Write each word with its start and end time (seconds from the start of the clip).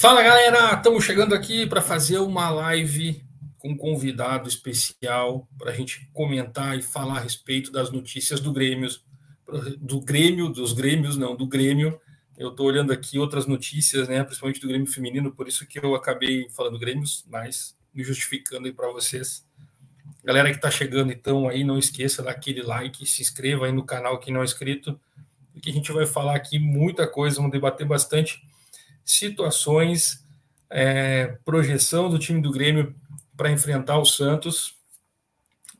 Fala 0.00 0.22
galera, 0.22 0.76
estamos 0.76 1.04
chegando 1.04 1.34
aqui 1.34 1.66
para 1.66 1.82
fazer 1.82 2.16
uma 2.20 2.48
live 2.48 3.22
com 3.58 3.72
um 3.72 3.76
convidado 3.76 4.48
especial 4.48 5.46
para 5.58 5.72
a 5.72 5.74
gente 5.74 6.08
comentar 6.14 6.78
e 6.78 6.80
falar 6.80 7.18
a 7.18 7.20
respeito 7.20 7.70
das 7.70 7.90
notícias 7.90 8.40
do 8.40 8.50
Grêmio, 8.50 8.88
do 9.76 10.00
Grêmio, 10.00 10.48
dos 10.48 10.72
Grêmios, 10.72 11.18
não, 11.18 11.36
do 11.36 11.46
Grêmio. 11.46 12.00
Eu 12.38 12.48
estou 12.48 12.64
olhando 12.64 12.94
aqui 12.94 13.18
outras 13.18 13.46
notícias, 13.46 14.08
né, 14.08 14.24
principalmente 14.24 14.58
do 14.58 14.68
Grêmio 14.68 14.86
feminino, 14.86 15.32
por 15.32 15.46
isso 15.46 15.66
que 15.66 15.78
eu 15.78 15.94
acabei 15.94 16.48
falando 16.48 16.78
Grêmios, 16.78 17.22
mas 17.28 17.76
me 17.92 18.02
justificando 18.02 18.68
aí 18.68 18.72
para 18.72 18.90
vocês. 18.90 19.46
Galera 20.24 20.48
que 20.48 20.56
está 20.56 20.70
chegando, 20.70 21.12
então, 21.12 21.46
aí 21.46 21.62
não 21.62 21.76
esqueça 21.76 22.22
daquele 22.22 22.62
like, 22.62 23.04
se 23.04 23.20
inscreva 23.20 23.66
aí 23.66 23.72
no 23.72 23.84
canal 23.84 24.18
quem 24.18 24.32
não 24.32 24.40
é 24.40 24.44
inscrito, 24.44 24.98
porque 25.52 25.68
a 25.68 25.74
gente 25.74 25.92
vai 25.92 26.06
falar 26.06 26.36
aqui 26.36 26.58
muita 26.58 27.06
coisa, 27.06 27.36
vamos 27.36 27.52
debater 27.52 27.86
bastante 27.86 28.40
situações, 29.04 30.26
é, 30.70 31.38
projeção 31.44 32.08
do 32.08 32.18
time 32.18 32.40
do 32.40 32.50
Grêmio 32.50 32.94
para 33.36 33.50
enfrentar 33.50 33.98
o 33.98 34.04
Santos. 34.04 34.74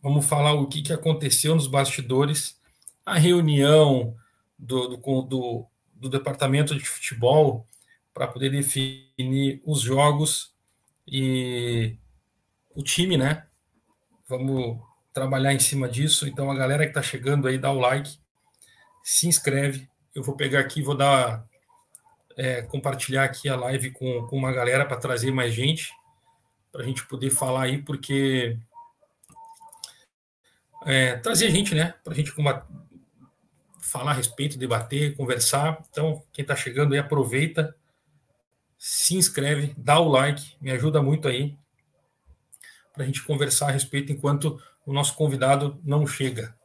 Vamos 0.02 0.26
falar 0.26 0.54
o 0.54 0.66
que, 0.66 0.82
que 0.82 0.92
aconteceu 0.92 1.54
nos 1.54 1.66
bastidores, 1.66 2.58
a 3.04 3.18
reunião 3.18 4.16
do, 4.58 4.96
do, 4.96 5.22
do, 5.22 5.66
do 5.94 6.08
departamento 6.08 6.76
de 6.76 6.84
futebol 6.84 7.66
para 8.12 8.26
poder 8.26 8.50
definir 8.50 9.62
os 9.64 9.80
jogos 9.80 10.54
e 11.06 11.96
o 12.74 12.82
time, 12.82 13.16
né? 13.16 13.46
Vamos 14.28 14.80
trabalhar 15.12 15.52
em 15.52 15.58
cima 15.58 15.88
disso. 15.88 16.26
Então, 16.26 16.50
a 16.50 16.54
galera 16.54 16.84
que 16.84 16.90
está 16.90 17.02
chegando 17.02 17.48
aí, 17.48 17.58
dá 17.58 17.70
o 17.70 17.78
like, 17.78 18.18
se 19.02 19.26
inscreve. 19.26 19.88
Eu 20.14 20.22
vou 20.22 20.36
pegar 20.36 20.60
aqui, 20.60 20.82
vou 20.82 20.96
dar 20.96 21.46
é, 22.40 22.62
compartilhar 22.62 23.24
aqui 23.24 23.50
a 23.50 23.56
live 23.56 23.90
com, 23.90 24.26
com 24.26 24.34
uma 24.34 24.50
galera 24.50 24.86
para 24.86 24.96
trazer 24.96 25.30
mais 25.30 25.52
gente, 25.52 25.92
para 26.72 26.80
a 26.80 26.84
gente 26.86 27.06
poder 27.06 27.28
falar 27.28 27.64
aí, 27.64 27.82
porque 27.82 28.56
é, 30.86 31.16
trazer 31.16 31.50
gente, 31.50 31.74
né? 31.74 31.94
Para 32.02 32.14
a 32.14 32.16
gente 32.16 32.32
falar 33.78 34.12
a 34.12 34.14
respeito, 34.14 34.56
debater, 34.56 35.14
conversar. 35.16 35.84
Então, 35.90 36.22
quem 36.32 36.42
está 36.42 36.56
chegando 36.56 36.94
aí, 36.94 36.98
aproveita, 36.98 37.76
se 38.78 39.16
inscreve, 39.16 39.74
dá 39.76 40.00
o 40.00 40.08
like, 40.08 40.56
me 40.62 40.70
ajuda 40.70 41.02
muito 41.02 41.28
aí, 41.28 41.54
para 42.94 43.02
a 43.02 43.06
gente 43.06 43.22
conversar 43.22 43.68
a 43.68 43.72
respeito 43.72 44.12
enquanto 44.12 44.58
o 44.86 44.94
nosso 44.94 45.14
convidado 45.14 45.78
não 45.84 46.06
chega. 46.06 46.56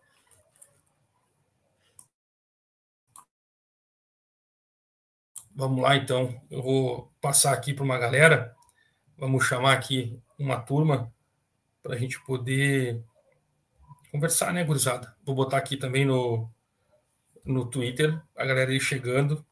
Vamos 5.56 5.82
lá, 5.82 5.96
então. 5.96 6.38
Eu 6.52 6.62
vou 6.62 7.14
passar 7.22 7.54
aqui 7.54 7.74
para 7.74 7.86
uma 7.86 7.98
galera. 7.98 8.54
Vamos 9.18 9.46
chamar 9.46 9.72
aqui 9.72 10.20
uma 10.38 10.60
turma 10.60 11.14
para 11.82 11.96
a 11.96 11.98
gente 11.98 12.22
poder 12.26 13.02
conversar, 14.12 14.52
né, 14.54 14.66
gurizada? 14.66 15.16
Vou 15.24 15.34
botar 15.34 15.58
aqui 15.58 15.78
também 15.78 16.04
no, 16.04 16.50
no 17.46 17.66
Twitter, 17.66 18.22
a 18.36 18.46
galera 18.46 18.74
ir 18.74 18.82
chegando 18.82 19.46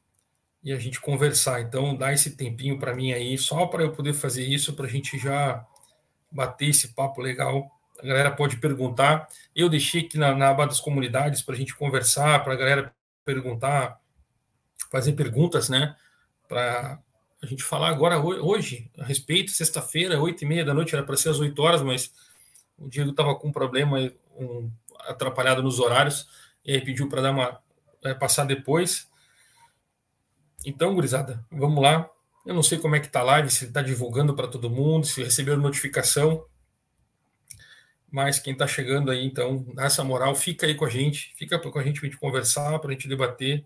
e 0.61 0.73
a 0.73 0.77
gente 0.77 0.99
conversar. 0.99 1.61
Então, 1.61 1.95
dá 1.95 2.11
esse 2.11 2.35
tempinho 2.35 2.77
para 2.77 2.93
mim 2.93 3.13
aí, 3.13 3.37
só 3.37 3.65
para 3.65 3.83
eu 3.83 3.93
poder 3.93 4.13
fazer 4.13 4.43
isso, 4.43 4.73
para 4.73 4.87
a 4.87 4.89
gente 4.89 5.17
já 5.17 5.65
bater 6.29 6.67
esse 6.67 6.89
papo 6.89 7.21
legal. 7.21 7.71
A 8.01 8.05
galera 8.05 8.31
pode 8.31 8.57
perguntar. 8.57 9.29
Eu 9.55 9.69
deixei 9.69 10.01
aqui 10.01 10.17
na, 10.17 10.35
na 10.35 10.49
aba 10.49 10.65
das 10.65 10.81
comunidades 10.81 11.41
para 11.41 11.55
a 11.55 11.57
gente 11.57 11.73
conversar, 11.73 12.43
para 12.43 12.53
a 12.53 12.57
galera 12.57 12.93
perguntar 13.23 14.02
fazer 14.93 15.13
perguntas, 15.13 15.69
né? 15.69 15.95
Para 16.47 17.01
a 17.41 17.45
gente 17.47 17.63
falar 17.63 17.89
agora 17.89 18.19
hoje 18.19 18.91
a 18.99 19.03
respeito, 19.03 19.49
sexta-feira, 19.49 20.21
oito 20.21 20.43
e 20.43 20.47
meia 20.47 20.63
da 20.63 20.71
noite, 20.71 20.93
era 20.93 21.03
para 21.03 21.17
ser 21.17 21.29
às 21.29 21.39
oito 21.39 21.59
horas, 21.63 21.81
mas 21.81 22.13
o 22.77 22.87
Diego 22.87 23.09
estava 23.09 23.33
com 23.33 23.47
um 23.47 23.51
problema 23.51 23.97
um, 24.37 24.69
atrapalhado 24.99 25.63
nos 25.63 25.79
horários, 25.79 26.29
e 26.63 26.73
aí 26.73 26.81
pediu 26.81 27.09
para 27.09 27.23
dar 27.23 27.31
uma 27.31 27.59
é, 28.03 28.13
passar 28.13 28.45
depois. 28.45 29.09
Então, 30.63 30.93
gurizada, 30.93 31.43
vamos 31.51 31.81
lá. 31.81 32.07
Eu 32.45 32.53
não 32.53 32.61
sei 32.61 32.77
como 32.77 32.95
é 32.95 32.99
que 32.99 33.09
tá 33.09 33.21
a 33.21 33.23
live, 33.23 33.49
se 33.49 33.65
está 33.65 33.81
divulgando 33.81 34.35
para 34.35 34.47
todo 34.47 34.69
mundo, 34.69 35.07
se 35.07 35.23
recebeu 35.23 35.57
notificação. 35.57 36.45
Mas 38.11 38.37
quem 38.37 38.53
está 38.53 38.67
chegando 38.67 39.09
aí, 39.09 39.25
então, 39.25 39.65
dá 39.73 39.85
essa 39.85 40.03
moral, 40.03 40.35
fica 40.35 40.67
aí 40.67 40.75
com 40.75 40.85
a 40.85 40.89
gente, 40.89 41.33
fica 41.35 41.57
com 41.57 41.79
a 41.79 41.83
gente 41.83 41.99
para 41.99 42.07
a 42.07 42.11
gente 42.11 42.19
conversar, 42.19 42.77
para 42.77 42.91
a 42.91 42.93
gente 42.93 43.07
debater 43.07 43.65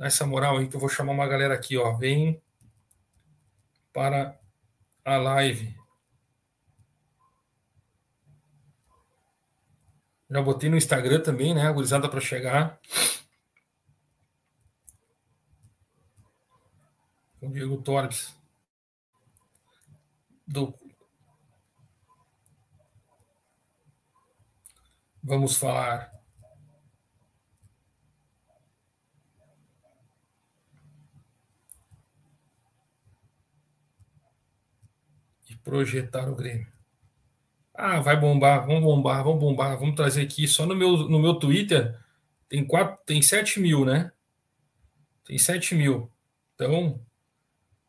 nessa 0.00 0.26
moral 0.26 0.56
aí 0.56 0.66
que 0.66 0.74
eu 0.74 0.80
vou 0.80 0.88
chamar 0.88 1.12
uma 1.12 1.28
galera 1.28 1.54
aqui, 1.54 1.76
ó. 1.76 1.92
Vem 1.92 2.42
para 3.92 4.40
a 5.04 5.16
live. 5.18 5.78
Já 10.30 10.40
botei 10.40 10.70
no 10.70 10.76
Instagram 10.78 11.20
também, 11.20 11.54
né? 11.54 11.66
Agorizada 11.66 12.08
para 12.08 12.20
chegar. 12.20 12.80
O 17.42 17.48
Diego 17.50 17.82
Torres. 17.82 18.34
Do... 20.46 20.74
Vamos 25.22 25.58
falar 25.58 26.19
projetar 35.70 36.28
o 36.28 36.34
Grêmio. 36.34 36.66
Ah, 37.72 38.00
vai 38.00 38.18
bombar, 38.18 38.66
vamos 38.66 38.82
bombar, 38.82 39.22
vamos 39.22 39.38
bombar, 39.38 39.78
vamos 39.78 39.94
trazer 39.94 40.22
aqui. 40.22 40.48
Só 40.48 40.66
no 40.66 40.74
meu, 40.74 41.08
no 41.08 41.20
meu 41.20 41.34
Twitter 41.34 41.96
tem, 42.48 42.64
quatro, 42.66 42.98
tem 43.06 43.22
7 43.22 43.60
mil, 43.60 43.84
né? 43.84 44.10
Tem 45.24 45.38
7 45.38 45.76
mil. 45.76 46.10
Então, 46.54 47.00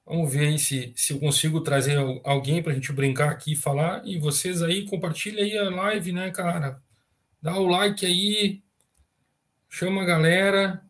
vamos 0.06 0.32
ver 0.32 0.50
aí 0.50 0.60
se, 0.60 0.94
se 0.96 1.12
eu 1.12 1.20
consigo 1.20 1.60
trazer 1.62 1.98
alguém 2.24 2.62
para 2.62 2.72
a 2.72 2.76
gente 2.76 2.94
brincar 2.94 3.32
aqui 3.32 3.54
e 3.54 3.56
falar. 3.56 4.06
E 4.06 4.20
vocês 4.20 4.62
aí, 4.62 4.86
compartilhem 4.86 5.44
aí 5.44 5.58
a 5.58 5.70
live, 5.72 6.12
né, 6.12 6.30
cara? 6.30 6.80
Dá 7.42 7.58
o 7.58 7.66
like 7.66 8.06
aí, 8.06 8.62
chama 9.68 10.04
a 10.04 10.06
galera 10.06 10.86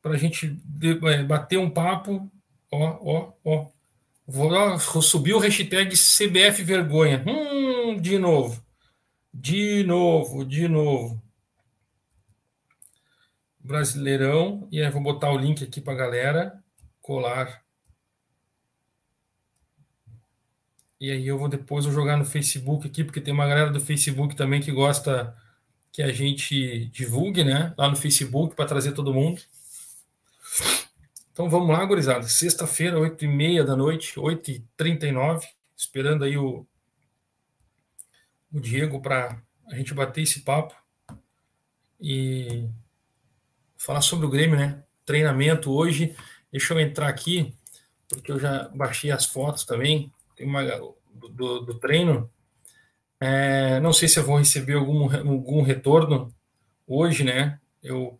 para 0.00 0.12
a 0.12 0.16
gente 0.16 0.56
é, 1.08 1.22
bater 1.24 1.58
um 1.58 1.68
papo. 1.68 2.30
Ó, 2.70 2.98
ó, 3.02 3.32
ó. 3.44 3.79
Vou, 4.32 4.78
subir 5.02 5.34
o 5.34 5.40
hashtag 5.40 5.92
CBF 5.96 6.62
vergonha. 6.62 7.24
Hum, 7.26 8.00
de 8.00 8.16
novo. 8.16 8.64
De 9.34 9.82
novo, 9.82 10.44
de 10.44 10.68
novo. 10.68 11.20
Brasileirão. 13.58 14.68
E 14.70 14.80
aí 14.80 14.88
vou 14.88 15.02
botar 15.02 15.32
o 15.32 15.36
link 15.36 15.64
aqui 15.64 15.80
para 15.80 15.94
galera 15.96 16.62
colar. 17.02 17.64
E 21.00 21.10
aí 21.10 21.26
eu 21.26 21.36
vou 21.36 21.48
depois 21.48 21.84
vou 21.84 21.92
jogar 21.92 22.16
no 22.16 22.24
Facebook 22.24 22.86
aqui, 22.86 23.02
porque 23.02 23.20
tem 23.20 23.34
uma 23.34 23.48
galera 23.48 23.70
do 23.70 23.80
Facebook 23.80 24.36
também 24.36 24.60
que 24.60 24.70
gosta 24.70 25.36
que 25.90 26.02
a 26.02 26.12
gente 26.12 26.86
divulgue, 26.92 27.42
né? 27.42 27.74
Lá 27.76 27.90
no 27.90 27.96
Facebook 27.96 28.54
para 28.54 28.66
trazer 28.66 28.92
todo 28.92 29.12
mundo. 29.12 29.42
Então 31.40 31.48
vamos 31.48 31.70
lá, 31.70 31.82
gurizada. 31.86 32.28
Sexta-feira, 32.28 32.98
8h30 32.98 33.64
da 33.64 33.74
noite, 33.74 34.20
8h39, 34.20 35.40
esperando 35.74 36.22
aí 36.22 36.36
o, 36.36 36.66
o 38.52 38.60
Diego 38.60 39.00
para 39.00 39.40
a 39.66 39.74
gente 39.74 39.94
bater 39.94 40.20
esse 40.20 40.40
papo 40.40 40.74
e 41.98 42.68
falar 43.74 44.02
sobre 44.02 44.26
o 44.26 44.28
Grêmio, 44.28 44.54
né? 44.54 44.84
Treinamento 45.06 45.72
hoje. 45.72 46.14
Deixa 46.52 46.74
eu 46.74 46.78
entrar 46.78 47.08
aqui, 47.08 47.54
porque 48.06 48.30
eu 48.30 48.38
já 48.38 48.68
baixei 48.74 49.10
as 49.10 49.24
fotos 49.24 49.64
também. 49.64 50.12
Tem 50.36 50.46
uma 50.46 50.62
do, 50.62 51.60
do 51.60 51.78
treino. 51.78 52.30
É, 53.18 53.80
não 53.80 53.94
sei 53.94 54.08
se 54.08 54.18
eu 54.18 54.26
vou 54.26 54.36
receber 54.36 54.74
algum, 54.74 55.04
algum 55.04 55.62
retorno 55.62 56.34
hoje, 56.86 57.24
né? 57.24 57.58
Eu 57.82 58.19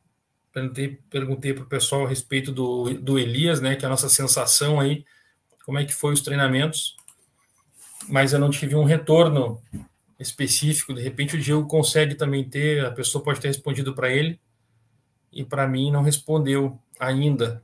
Perguntei, 0.52 0.98
perguntei 1.08 1.54
para 1.54 1.62
o 1.62 1.68
pessoal 1.68 2.04
a 2.04 2.08
respeito 2.08 2.50
do, 2.50 2.92
do 2.94 3.18
Elias, 3.18 3.60
né, 3.60 3.76
que 3.76 3.84
é 3.84 3.86
a 3.86 3.90
nossa 3.90 4.08
sensação 4.08 4.80
aí, 4.80 5.04
como 5.64 5.78
é 5.78 5.84
que 5.84 5.94
foi 5.94 6.12
os 6.12 6.22
treinamentos, 6.22 6.96
mas 8.08 8.32
eu 8.32 8.40
não 8.40 8.50
tive 8.50 8.74
um 8.74 8.84
retorno 8.84 9.62
específico. 10.18 10.92
De 10.92 11.00
repente 11.00 11.36
o 11.36 11.40
Diego 11.40 11.66
consegue 11.66 12.16
também 12.16 12.42
ter, 12.48 12.84
a 12.84 12.90
pessoa 12.90 13.22
pode 13.22 13.40
ter 13.40 13.48
respondido 13.48 13.94
para 13.94 14.10
ele, 14.10 14.40
e 15.32 15.44
para 15.44 15.68
mim 15.68 15.90
não 15.92 16.02
respondeu 16.02 16.78
ainda. 16.98 17.62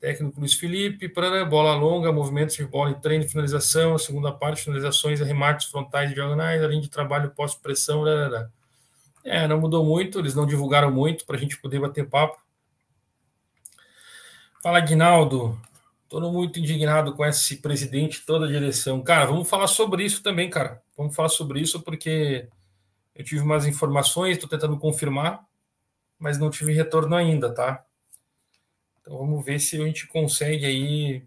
Técnico 0.00 0.40
Luiz 0.40 0.54
Felipe, 0.54 1.10
para 1.10 1.44
bola 1.44 1.74
longa, 1.74 2.10
movimentos 2.10 2.56
de 2.56 2.64
bola 2.64 2.90
em 2.90 2.98
treino, 2.98 3.28
finalização, 3.28 3.98
segunda 3.98 4.32
parte, 4.32 4.62
finalizações, 4.62 5.20
arremates 5.20 5.66
frontais 5.66 6.10
e 6.10 6.14
diagonais, 6.14 6.62
além 6.62 6.80
de 6.80 6.88
trabalho 6.88 7.30
pós-pressão, 7.36 8.02
é, 9.24 9.46
não 9.46 9.60
mudou 9.60 9.84
muito, 9.84 10.18
eles 10.18 10.34
não 10.34 10.46
divulgaram 10.46 10.90
muito 10.90 11.24
para 11.26 11.36
a 11.36 11.38
gente 11.38 11.56
poder 11.58 11.80
bater 11.80 12.08
papo. 12.08 12.40
Fala, 14.62 14.80
Guinaldo. 14.80 15.60
Estou 16.04 16.32
muito 16.32 16.58
indignado 16.58 17.14
com 17.14 17.24
esse 17.24 17.58
presidente, 17.58 18.26
toda 18.26 18.44
a 18.44 18.48
direção. 18.48 19.00
Cara, 19.00 19.26
vamos 19.26 19.48
falar 19.48 19.68
sobre 19.68 20.04
isso 20.04 20.24
também, 20.24 20.50
cara. 20.50 20.82
Vamos 20.96 21.14
falar 21.14 21.28
sobre 21.28 21.60
isso 21.60 21.80
porque 21.82 22.48
eu 23.14 23.24
tive 23.24 23.42
umas 23.42 23.64
informações, 23.64 24.32
estou 24.32 24.48
tentando 24.48 24.76
confirmar, 24.76 25.46
mas 26.18 26.36
não 26.36 26.50
tive 26.50 26.72
retorno 26.72 27.14
ainda, 27.14 27.54
tá? 27.54 27.84
Então 29.00 29.16
vamos 29.18 29.44
ver 29.44 29.60
se 29.60 29.80
a 29.80 29.84
gente 29.84 30.08
consegue 30.08 30.66
aí 30.66 31.24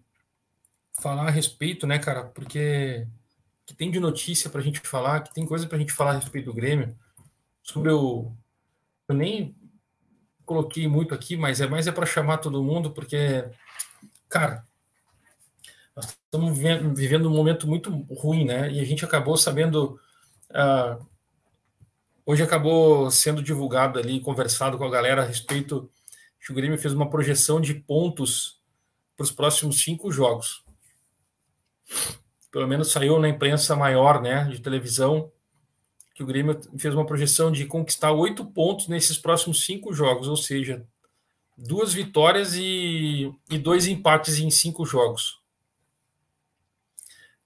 falar 1.02 1.28
a 1.28 1.32
respeito, 1.32 1.88
né, 1.88 1.98
cara? 1.98 2.26
Porque 2.26 3.08
que 3.66 3.74
tem 3.74 3.90
de 3.90 4.00
notícia 4.00 4.50
para 4.50 4.60
a 4.60 4.64
gente 4.64 4.80
falar, 4.82 5.22
que 5.22 5.34
tem 5.34 5.46
coisa 5.46 5.66
para 5.66 5.78
a 5.78 5.80
gente 5.80 5.94
falar 5.94 6.12
a 6.12 6.16
respeito 6.16 6.46
do 6.46 6.54
Grêmio. 6.54 6.94
Sobre 7.64 7.90
o. 7.92 8.32
Eu 9.08 9.16
nem 9.16 9.56
coloquei 10.46 10.88
muito 10.88 11.16
aqui, 11.16 11.36
mas 11.36 11.62
é 11.62 11.68
mais 11.68 11.88
é 11.88 11.92
para 11.92 12.06
chamar 12.06 12.38
todo 12.38 12.64
mundo, 12.64 12.92
porque, 12.92 13.46
cara, 14.30 14.66
nós 15.96 16.06
estamos 16.06 16.58
vivendo 16.58 17.28
um 17.28 17.34
momento 17.34 17.68
muito 17.68 17.90
ruim, 18.14 18.46
né? 18.46 18.72
E 18.72 18.80
a 18.80 18.84
gente 18.84 19.06
acabou 19.06 19.38
sabendo. 19.38 20.00
Uh, 20.52 21.04
hoje 22.26 22.44
acabou 22.44 23.10
sendo 23.10 23.42
divulgado 23.42 23.98
ali, 23.98 24.20
conversado 24.20 24.78
com 24.78 24.84
a 24.86 24.90
galera 24.90 25.24
a 25.24 25.26
respeito 25.26 25.90
que 26.40 26.52
o 26.52 26.56
Grêmio 26.56 26.78
fez 26.78 26.94
uma 26.94 27.10
projeção 27.10 27.62
de 27.62 27.74
pontos 27.74 28.62
para 29.16 29.24
os 29.24 29.32
próximos 29.32 29.82
cinco 29.82 30.12
jogos. 30.12 30.64
Pelo 32.52 32.68
menos 32.68 32.92
saiu 32.92 33.18
na 33.20 33.30
imprensa 33.30 33.76
maior, 33.76 34.22
né, 34.22 34.46
de 34.46 34.60
televisão, 34.60 35.32
que 36.14 36.22
o 36.22 36.26
Grêmio 36.26 36.60
fez 36.78 36.94
uma 36.94 37.06
projeção 37.06 37.52
de 37.52 37.66
conquistar 37.66 38.12
oito 38.12 38.46
pontos 38.46 38.88
nesses 38.88 39.18
próximos 39.18 39.66
cinco 39.66 39.94
jogos, 39.94 40.28
ou 40.28 40.38
seja, 40.38 40.86
duas 41.58 41.94
vitórias 41.94 42.54
e, 42.56 43.34
e 43.50 43.58
dois 43.58 43.88
empates 43.88 44.40
em 44.40 44.52
cinco 44.52 44.86
jogos. 44.86 45.42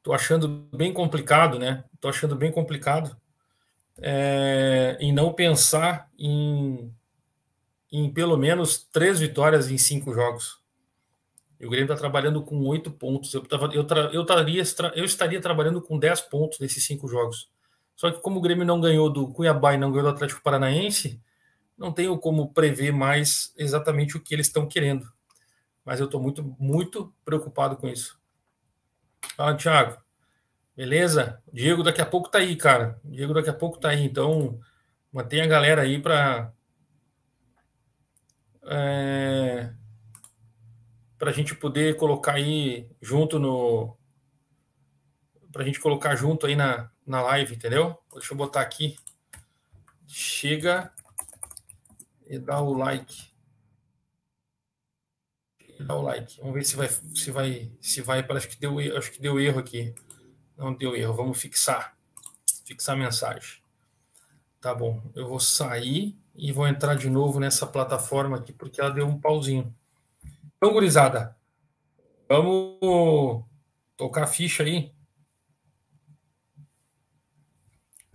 Tô 0.03 0.13
achando 0.13 0.47
bem 0.73 0.93
complicado, 0.93 1.57
né? 1.57 1.83
Tô 1.99 2.07
achando 2.07 2.35
bem 2.35 2.51
complicado 2.51 3.15
é, 3.99 4.97
em 4.99 5.11
não 5.11 5.33
pensar 5.33 6.09
em, 6.17 6.93
em 7.91 8.09
pelo 8.11 8.37
menos 8.37 8.87
três 8.91 9.19
vitórias 9.19 9.69
em 9.69 9.77
cinco 9.77 10.13
jogos. 10.13 10.59
E 11.59 11.65
o 11.65 11.69
Grêmio 11.69 11.91
está 11.91 11.95
trabalhando 11.95 12.41
com 12.43 12.59
oito 12.65 12.91
pontos. 12.91 13.33
Eu, 13.33 13.41
tava, 13.41 13.73
eu, 13.73 13.83
tra, 13.83 14.01
eu, 14.13 14.25
taria, 14.25 14.63
eu 14.95 15.03
estaria 15.03 15.41
trabalhando 15.41 15.81
com 15.81 15.97
dez 15.97 16.21
pontos 16.21 16.59
nesses 16.59 16.85
cinco 16.85 17.07
jogos. 17.07 17.49
Só 17.97 18.11
que 18.11 18.21
como 18.21 18.37
o 18.37 18.41
Grêmio 18.41 18.63
não 18.63 18.79
ganhou 18.79 19.11
do 19.11 19.27
Cuiabá 19.33 19.73
e 19.73 19.77
não 19.77 19.91
ganhou 19.91 20.03
do 20.03 20.13
Atlético 20.13 20.43
Paranaense, 20.43 21.19
não 21.75 21.91
tenho 21.91 22.15
como 22.19 22.53
prever 22.53 22.93
mais 22.93 23.51
exatamente 23.57 24.15
o 24.15 24.21
que 24.21 24.35
eles 24.35 24.45
estão 24.45 24.67
querendo. 24.67 25.11
Mas 25.83 25.99
eu 25.99 26.05
estou 26.05 26.21
muito, 26.21 26.55
muito 26.59 27.11
preocupado 27.25 27.75
com 27.75 27.87
isso. 27.87 28.21
Fala, 29.35 29.57
Thiago. 29.57 29.97
Beleza? 30.75 31.41
Diego 31.51 31.81
daqui 31.81 31.99
a 31.99 32.05
pouco 32.05 32.29
tá 32.29 32.37
aí, 32.37 32.55
cara. 32.55 33.01
Diego 33.03 33.33
daqui 33.33 33.49
a 33.49 33.53
pouco 33.53 33.79
tá 33.79 33.89
aí. 33.89 34.03
Então, 34.03 34.59
mantém 35.11 35.41
a 35.41 35.47
galera 35.47 35.81
aí 35.81 35.99
para 35.99 36.53
é, 38.63 39.73
para 41.17 41.31
a 41.31 41.33
gente 41.33 41.55
poder 41.55 41.95
colocar 41.95 42.33
aí 42.33 42.87
junto 43.01 43.39
no 43.39 43.97
para 45.51 45.63
a 45.63 45.65
gente 45.65 45.79
colocar 45.79 46.15
junto 46.15 46.45
aí 46.45 46.55
na, 46.55 46.91
na 47.07 47.21
live, 47.21 47.55
entendeu? 47.55 47.97
Deixa 48.13 48.33
eu 48.33 48.37
botar 48.37 48.61
aqui. 48.61 48.97
Chega 50.05 50.91
e 52.27 52.37
dá 52.37 52.61
o 52.61 52.73
like 52.73 53.27
dá 55.83 55.95
o 55.95 56.01
like. 56.01 56.39
Vamos 56.39 56.53
ver 56.53 56.65
se 56.65 56.75
vai, 56.75 56.89
se 56.89 57.31
vai, 57.31 57.71
se 57.81 58.01
vai. 58.01 58.23
Parece 58.23 58.47
que 58.47 58.59
deu, 58.59 58.77
acho 58.97 59.11
que 59.11 59.21
deu 59.21 59.39
erro 59.39 59.59
aqui. 59.59 59.93
Não 60.57 60.73
deu 60.73 60.95
erro. 60.95 61.13
Vamos 61.13 61.39
fixar, 61.39 61.95
fixar 62.65 62.95
a 62.95 62.99
mensagem. 62.99 63.61
Tá 64.59 64.73
bom. 64.73 65.01
Eu 65.15 65.27
vou 65.27 65.39
sair 65.39 66.17
e 66.35 66.51
vou 66.51 66.67
entrar 66.67 66.95
de 66.95 67.09
novo 67.09 67.39
nessa 67.39 67.65
plataforma 67.65 68.37
aqui 68.37 68.51
porque 68.51 68.81
ela 68.81 68.91
deu 68.91 69.07
um 69.07 69.19
pauzinho. 69.19 69.73
Então, 70.57 70.73
gurizada, 70.73 71.35
vamos 72.27 73.43
tocar 73.95 74.23
a 74.23 74.27
ficha 74.27 74.63
aí. 74.63 74.91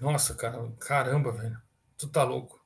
Nossa, 0.02 0.34
cara, 0.34 0.58
caramba, 0.80 1.30
velho. 1.30 1.56
Tu 1.96 2.08
tá 2.08 2.24
louco. 2.24 2.60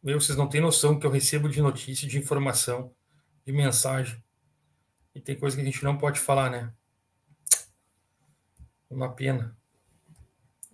Meu, 0.00 0.20
vocês 0.20 0.38
não 0.38 0.48
têm 0.48 0.60
noção 0.60 0.96
que 1.00 1.04
eu 1.04 1.10
recebo 1.10 1.48
de 1.48 1.60
notícia, 1.60 2.06
de 2.06 2.16
informação, 2.16 2.94
de 3.44 3.52
mensagem. 3.52 4.22
E 5.12 5.20
tem 5.20 5.36
coisa 5.36 5.56
que 5.56 5.62
a 5.62 5.64
gente 5.64 5.82
não 5.82 5.98
pode 5.98 6.20
falar, 6.20 6.48
né? 6.48 6.72
Uma 8.88 9.12
pena. 9.12 9.58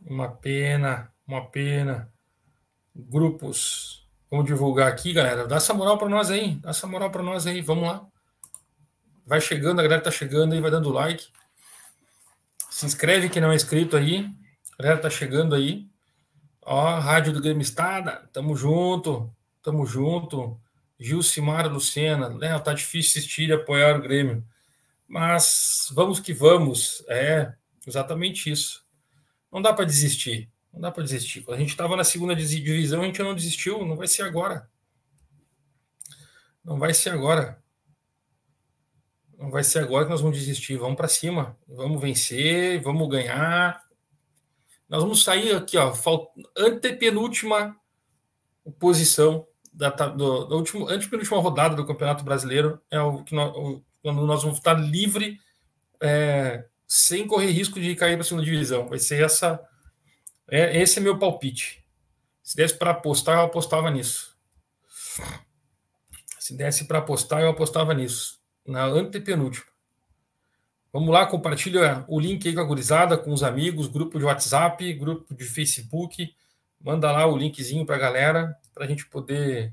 Uma 0.05 0.29
pena, 0.29 1.11
uma 1.27 1.49
pena. 1.49 2.13
Grupos. 2.95 4.07
Vamos 4.31 4.45
divulgar 4.45 4.93
aqui, 4.93 5.15
galera. 5.15 5.47
Dá 5.47 5.57
essa 5.57 5.73
moral 5.73 5.97
para 5.97 6.11
nós 6.11 6.31
aí. 6.31 6.57
Dá 6.57 6.69
essa 6.69 6.87
moral 6.87 7.11
para 7.11 7.23
nós 7.23 7.47
aí. 7.47 7.63
Vamos 7.63 7.89
lá. 7.89 8.07
Vai 9.25 9.41
chegando, 9.41 9.81
a 9.81 9.83
galera 9.83 10.03
tá 10.03 10.11
chegando 10.11 10.53
aí, 10.53 10.61
vai 10.61 10.71
dando 10.71 10.91
like. 10.91 11.33
Se 12.69 12.85
inscreve 12.85 13.31
que 13.31 13.41
não 13.41 13.51
é 13.51 13.55
inscrito 13.55 13.97
aí. 13.97 14.31
A 14.79 14.83
galera 14.83 15.01
tá 15.01 15.09
chegando 15.09 15.55
aí. 15.55 15.91
Ó, 16.65 16.99
Rádio 16.99 17.33
do 17.33 17.43
Grêmio 17.43 17.63
Estada. 17.63 18.29
Tamo 18.33 18.57
junto. 18.57 19.35
Tamo 19.63 19.85
junto. 19.85 20.59
Gilcimar 20.99 21.71
Lucena, 21.71 22.29
né? 22.29 22.57
Tá 22.61 22.73
difícil 22.73 23.21
assistir 23.21 23.49
e 23.49 23.53
apoiar 23.53 23.99
o 23.99 24.03
Grêmio. 24.03 24.47
Mas 25.09 25.89
vamos 25.93 26.21
que 26.21 26.33
vamos. 26.33 27.05
É 27.09 27.53
exatamente 27.87 28.51
isso. 28.51 28.87
Não 29.51 29.61
dá 29.61 29.73
para 29.73 29.85
desistir. 29.85 30.49
Não 30.73 30.81
dá 30.81 30.91
para 30.93 31.03
desistir. 31.03 31.43
Quando 31.43 31.57
a 31.57 31.61
gente 31.61 31.71
estava 31.71 31.97
na 31.97 32.05
segunda 32.05 32.35
divisão, 32.35 33.03
a 33.03 33.05
gente 33.05 33.23
não 33.23 33.35
desistiu. 33.35 33.85
Não 33.85 33.97
vai 33.97 34.07
ser 34.07 34.23
agora. 34.23 34.71
Não 36.65 36.79
vai 36.79 36.95
ser 36.95 37.11
agora. 37.11 37.61
Não 39.37 39.51
vai 39.51 39.65
ser 39.65 39.81
agora 39.81 40.05
que 40.05 40.11
nós 40.13 40.21
vamos 40.21 40.39
desistir. 40.39 40.77
Vamos 40.77 40.97
para 40.97 41.09
cima. 41.09 41.59
Vamos 41.67 42.01
vencer. 42.01 42.81
Vamos 42.81 43.09
ganhar. 43.09 43.85
Nós 44.93 45.03
vamos 45.03 45.25
sair 45.25 45.57
aqui, 45.57 45.79
ó. 45.79 45.91
Antepenúltima 46.55 47.75
posição 48.79 49.49
da, 49.73 49.89
do, 49.89 50.45
da 50.45 50.55
última, 50.55 50.93
antepenúltima 50.93 51.41
rodada 51.41 51.75
do 51.75 51.87
Campeonato 51.87 52.23
Brasileiro 52.23 52.79
é 52.91 53.01
o 53.01 53.25
que 53.25 53.35
nós, 53.35 53.57
o, 53.57 53.83
nós 54.05 54.43
vamos 54.43 54.59
estar 54.59 54.75
livre, 54.75 55.41
é, 55.99 56.67
sem 56.87 57.27
correr 57.27 57.51
risco 57.53 57.81
de 57.81 57.97
cair 57.97 58.17
para 58.17 58.21
a 58.21 58.25
segunda 58.25 58.45
divisão. 58.45 58.87
Vai 58.87 58.99
ser 58.99 59.25
essa. 59.25 59.67
É, 60.51 60.79
esse 60.79 60.99
é 60.99 61.03
meu 61.03 61.19
palpite. 61.19 61.83
Se 62.43 62.55
desse 62.55 62.75
para 62.75 62.91
apostar, 62.91 63.39
eu 63.39 63.45
apostava 63.47 63.91
nisso. 63.91 64.37
Se 66.39 66.55
desse 66.55 66.85
para 66.85 66.99
apostar, 66.99 67.41
eu 67.41 67.49
apostava 67.49 67.95
nisso. 67.95 68.43
Na 68.67 68.85
antepenúltima. 68.85 69.72
Vamos 70.93 71.09
lá, 71.09 71.25
compartilha 71.25 72.05
o 72.07 72.21
link 72.21 72.47
aí 72.47 72.55
com 72.55 72.61
a 72.61 72.65
gurizada, 72.65 73.17
com 73.17 73.33
os 73.33 73.43
amigos, 73.43 73.89
grupo 73.89 74.19
de 74.19 74.27
WhatsApp, 74.27 74.93
grupo 74.93 75.35
de 75.35 75.43
Facebook. 75.43 76.37
Manda 76.79 77.11
lá 77.11 77.27
o 77.27 77.35
linkzinho 77.35 77.87
para 77.87 77.97
a 77.97 77.99
galera 77.99 78.59
para 78.75 78.85
a 78.85 78.87
gente 78.87 79.07
poder 79.07 79.73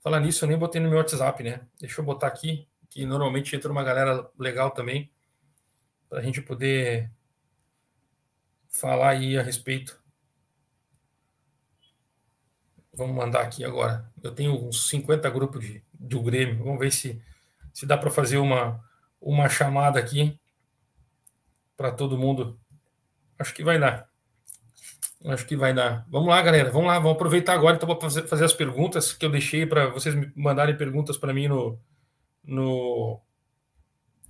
falar 0.00 0.18
nisso. 0.18 0.44
Eu 0.44 0.48
nem 0.48 0.56
botei 0.56 0.80
no 0.80 0.88
meu 0.88 0.96
WhatsApp, 0.96 1.42
né? 1.42 1.60
Deixa 1.78 2.00
eu 2.00 2.04
botar 2.06 2.28
aqui, 2.28 2.66
que 2.88 3.04
normalmente 3.04 3.54
entra 3.54 3.70
uma 3.70 3.84
galera 3.84 4.30
legal 4.38 4.70
também, 4.70 5.12
para 6.08 6.20
a 6.20 6.22
gente 6.22 6.40
poder 6.40 7.10
falar 8.70 9.10
aí 9.10 9.36
a 9.36 9.42
respeito. 9.42 10.02
Vamos 12.94 13.14
mandar 13.14 13.42
aqui 13.42 13.62
agora. 13.62 14.10
Eu 14.22 14.34
tenho 14.34 14.54
uns 14.66 14.88
50 14.88 15.28
grupos 15.28 15.62
de, 15.62 15.84
do 15.92 16.22
Grêmio. 16.22 16.64
Vamos 16.64 16.78
ver 16.80 16.90
se, 16.90 17.22
se 17.74 17.84
dá 17.84 17.98
para 17.98 18.10
fazer 18.10 18.38
uma, 18.38 18.82
uma 19.20 19.50
chamada 19.50 20.00
aqui 20.00 20.40
para 21.76 21.92
todo 21.92 22.18
mundo. 22.18 22.58
Acho 23.38 23.54
que 23.54 23.62
vai 23.62 23.78
dar. 23.78 24.08
Acho 25.24 25.46
que 25.46 25.56
vai 25.56 25.74
dar. 25.74 26.06
Vamos 26.08 26.28
lá, 26.28 26.40
galera. 26.40 26.70
Vamos 26.70 26.86
lá, 26.86 26.98
vamos 26.98 27.16
aproveitar 27.16 27.54
agora 27.54 27.76
então 27.76 27.88
para 27.88 28.00
fazer, 28.00 28.26
fazer 28.28 28.44
as 28.44 28.52
perguntas 28.52 29.12
que 29.12 29.24
eu 29.26 29.30
deixei 29.30 29.66
para 29.66 29.88
vocês 29.88 30.14
me 30.14 30.30
mandarem 30.36 30.76
perguntas 30.76 31.16
para 31.16 31.34
mim 31.34 31.48
no, 31.48 31.78
no, 32.44 33.20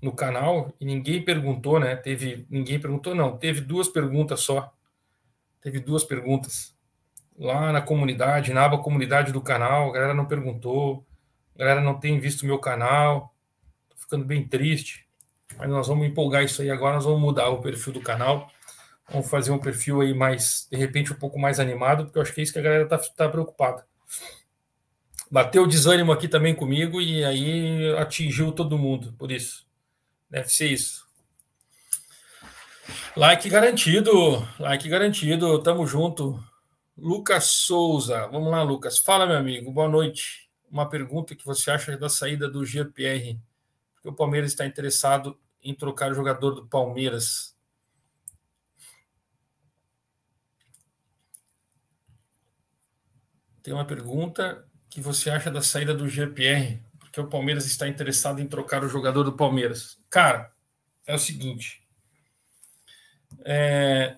no 0.01 0.13
canal 0.13 0.73
e 0.81 0.85
ninguém 0.85 1.23
perguntou, 1.23 1.79
né? 1.79 1.97
Teve 1.97 2.47
ninguém 2.51 2.81
perguntou, 2.81 3.15
não. 3.15 3.37
Teve 3.37 3.61
duas 3.61 3.89
perguntas 3.89 4.41
só. 4.41 4.73
Teve 5.61 5.81
duas 5.81 6.05
perguntas 6.05 6.77
lá 7.39 7.73
na 7.73 7.83
comunidade, 7.83 8.55
na 8.55 8.65
aba 8.65 8.79
comunidade 8.79 9.33
do 9.33 9.41
canal. 9.41 9.91
A 9.91 9.93
galera 9.93 10.15
não 10.15 10.27
perguntou, 10.27 11.07
a 11.55 11.59
galera 11.59 11.81
não 11.81 11.99
tem 11.99 12.19
visto 12.19 12.47
meu 12.47 12.59
canal. 12.59 13.35
Tô 13.91 13.97
ficando 13.97 14.25
bem 14.25 14.47
triste. 14.47 15.06
Mas 15.59 15.69
nós 15.69 15.89
vamos 15.89 16.07
empolgar 16.07 16.45
isso 16.45 16.63
aí 16.63 16.71
agora. 16.71 16.97
Nós 16.97 17.05
vamos 17.05 17.21
mudar 17.21 17.49
o 17.49 17.61
perfil 17.61 17.93
do 17.93 18.01
canal 18.01 18.51
Vamos 19.09 19.31
fazer 19.31 19.53
um 19.53 19.59
perfil 19.59 20.01
aí 20.01 20.13
mais, 20.13 20.67
de 20.71 20.77
repente, 20.77 21.13
um 21.13 21.17
pouco 21.17 21.39
mais 21.39 21.61
animado, 21.61 22.05
porque 22.05 22.19
eu 22.19 22.23
acho 22.23 22.33
que 22.33 22.41
é 22.41 22.45
isso 22.45 22.53
que 22.53 22.59
a 22.59 22.63
galera 22.63 22.85
está 22.85 22.99
tá 22.99 23.29
preocupada. 23.29 23.87
Bateu 25.31 25.63
o 25.63 25.67
desânimo 25.67 26.13
aqui 26.13 26.29
também 26.29 26.55
comigo 26.55 27.01
e 27.01 27.25
aí 27.25 27.97
atingiu 27.99 28.51
todo 28.51 28.79
mundo, 28.79 29.15
por 29.17 29.31
isso. 29.31 29.65
Deve 30.29 30.49
ser 30.49 30.67
isso. 30.67 31.07
Like 33.17 33.49
garantido, 33.49 34.47
like 34.59 34.89
garantido, 34.89 35.63
tamo 35.63 35.87
junto. 35.87 36.43
Lucas 36.97 37.45
Souza, 37.45 38.27
vamos 38.27 38.51
lá, 38.51 38.63
Lucas. 38.63 38.99
Fala, 38.99 39.27
meu 39.27 39.37
amigo, 39.37 39.71
boa 39.71 39.89
noite. 39.89 40.49
Uma 40.71 40.89
pergunta 40.89 41.37
que 41.37 41.45
você 41.45 41.71
acha 41.71 41.97
da 41.97 42.09
saída 42.09 42.49
do 42.49 42.65
GPR? 42.65 43.39
Porque 43.95 44.09
o 44.09 44.13
Palmeiras 44.13 44.51
está 44.51 44.67
interessado 44.67 45.39
em 45.67 45.75
trocar 45.75 46.13
o 46.13 46.15
jogador 46.15 46.53
do 46.53 46.67
Palmeiras. 46.67 47.57
Tem 53.63 53.75
uma 53.75 53.85
pergunta 53.85 54.65
que 54.89 55.01
você 55.01 55.29
acha 55.29 55.51
da 55.51 55.61
saída 55.61 55.93
do 55.93 56.09
GPR, 56.09 56.81
porque 57.01 57.21
o 57.21 57.27
Palmeiras 57.27 57.67
está 57.67 57.89
interessado 57.89 58.41
em 58.41 58.47
trocar 58.47 58.85
o 58.85 58.89
jogador 58.89 59.25
do 59.25 59.33
Palmeiras. 59.33 59.99
Cara, 60.09 60.53
é 61.05 61.15
o 61.15 61.19
seguinte. 61.19 61.83
É, 63.45 64.17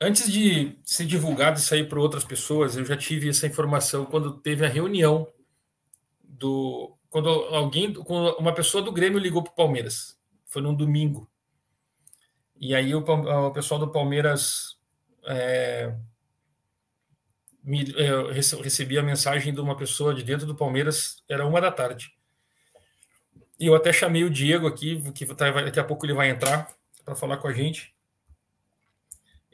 antes 0.00 0.30
de 0.30 0.78
ser 0.84 1.06
divulgado 1.06 1.58
e 1.58 1.62
sair 1.62 1.88
para 1.88 2.00
outras 2.00 2.22
pessoas, 2.22 2.76
eu 2.76 2.84
já 2.84 2.96
tive 2.96 3.28
essa 3.28 3.48
informação 3.48 4.06
quando 4.06 4.38
teve 4.38 4.64
a 4.64 4.68
reunião 4.68 5.26
do. 6.22 6.96
Quando 7.08 7.28
alguém, 7.28 7.92
quando 7.92 8.38
uma 8.38 8.54
pessoa 8.54 8.82
do 8.82 8.92
Grêmio 8.92 9.18
ligou 9.18 9.42
para 9.42 9.52
o 9.52 9.56
Palmeiras. 9.56 10.19
Foi 10.50 10.60
num 10.60 10.74
domingo. 10.74 11.30
E 12.60 12.74
aí 12.74 12.94
o, 12.94 13.00
o 13.00 13.50
pessoal 13.52 13.80
do 13.80 13.90
Palmeiras 13.90 14.76
é, 15.24 15.94
me, 17.62 17.94
é, 17.96 18.10
eu 18.10 18.60
recebi 18.60 18.98
a 18.98 19.02
mensagem 19.02 19.54
de 19.54 19.60
uma 19.60 19.76
pessoa 19.76 20.14
de 20.14 20.22
dentro 20.22 20.46
do 20.46 20.54
Palmeiras, 20.54 21.22
era 21.28 21.46
uma 21.46 21.60
da 21.60 21.70
tarde. 21.70 22.12
E 23.58 23.66
eu 23.66 23.74
até 23.74 23.92
chamei 23.92 24.24
o 24.24 24.30
Diego 24.30 24.66
aqui, 24.66 25.00
que 25.12 25.24
tá, 25.26 25.50
daqui 25.50 25.78
a 25.78 25.84
pouco 25.84 26.04
ele 26.04 26.14
vai 26.14 26.30
entrar 26.30 26.68
para 27.04 27.14
falar 27.14 27.36
com 27.36 27.46
a 27.46 27.52
gente. 27.52 27.94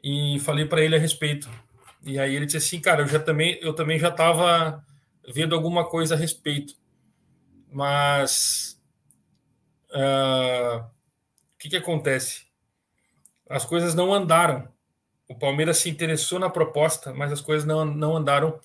E 0.03 0.39
falei 0.41 0.65
para 0.65 0.81
ele 0.81 0.97
a 0.97 0.99
respeito. 0.99 1.49
E 2.03 2.19
aí 2.19 2.35
ele 2.35 2.47
disse 2.47 2.57
assim, 2.57 2.81
cara, 2.81 3.03
eu 3.03 3.07
já 3.07 3.19
também, 3.19 3.59
eu 3.61 3.75
também 3.75 3.99
já 3.99 4.09
estava 4.09 4.83
vendo 5.29 5.55
alguma 5.55 5.85
coisa 5.85 6.15
a 6.15 6.19
respeito, 6.19 6.75
mas 7.71 8.76
uh, 9.91 10.81
o 10.81 11.59
que 11.59 11.69
que 11.69 11.77
acontece? 11.77 12.47
As 13.49 13.65
coisas 13.65 13.95
não 13.95 14.13
andaram 14.13 14.69
o 15.29 15.35
Palmeiras 15.35 15.79
se 15.79 15.91
interessou 15.91 16.39
na 16.39 16.49
proposta, 16.49 17.13
mas 17.13 17.33
as 17.33 17.41
coisas 17.41 17.67
não, 17.67 17.85
não 17.85 18.17
andaram, 18.17 18.61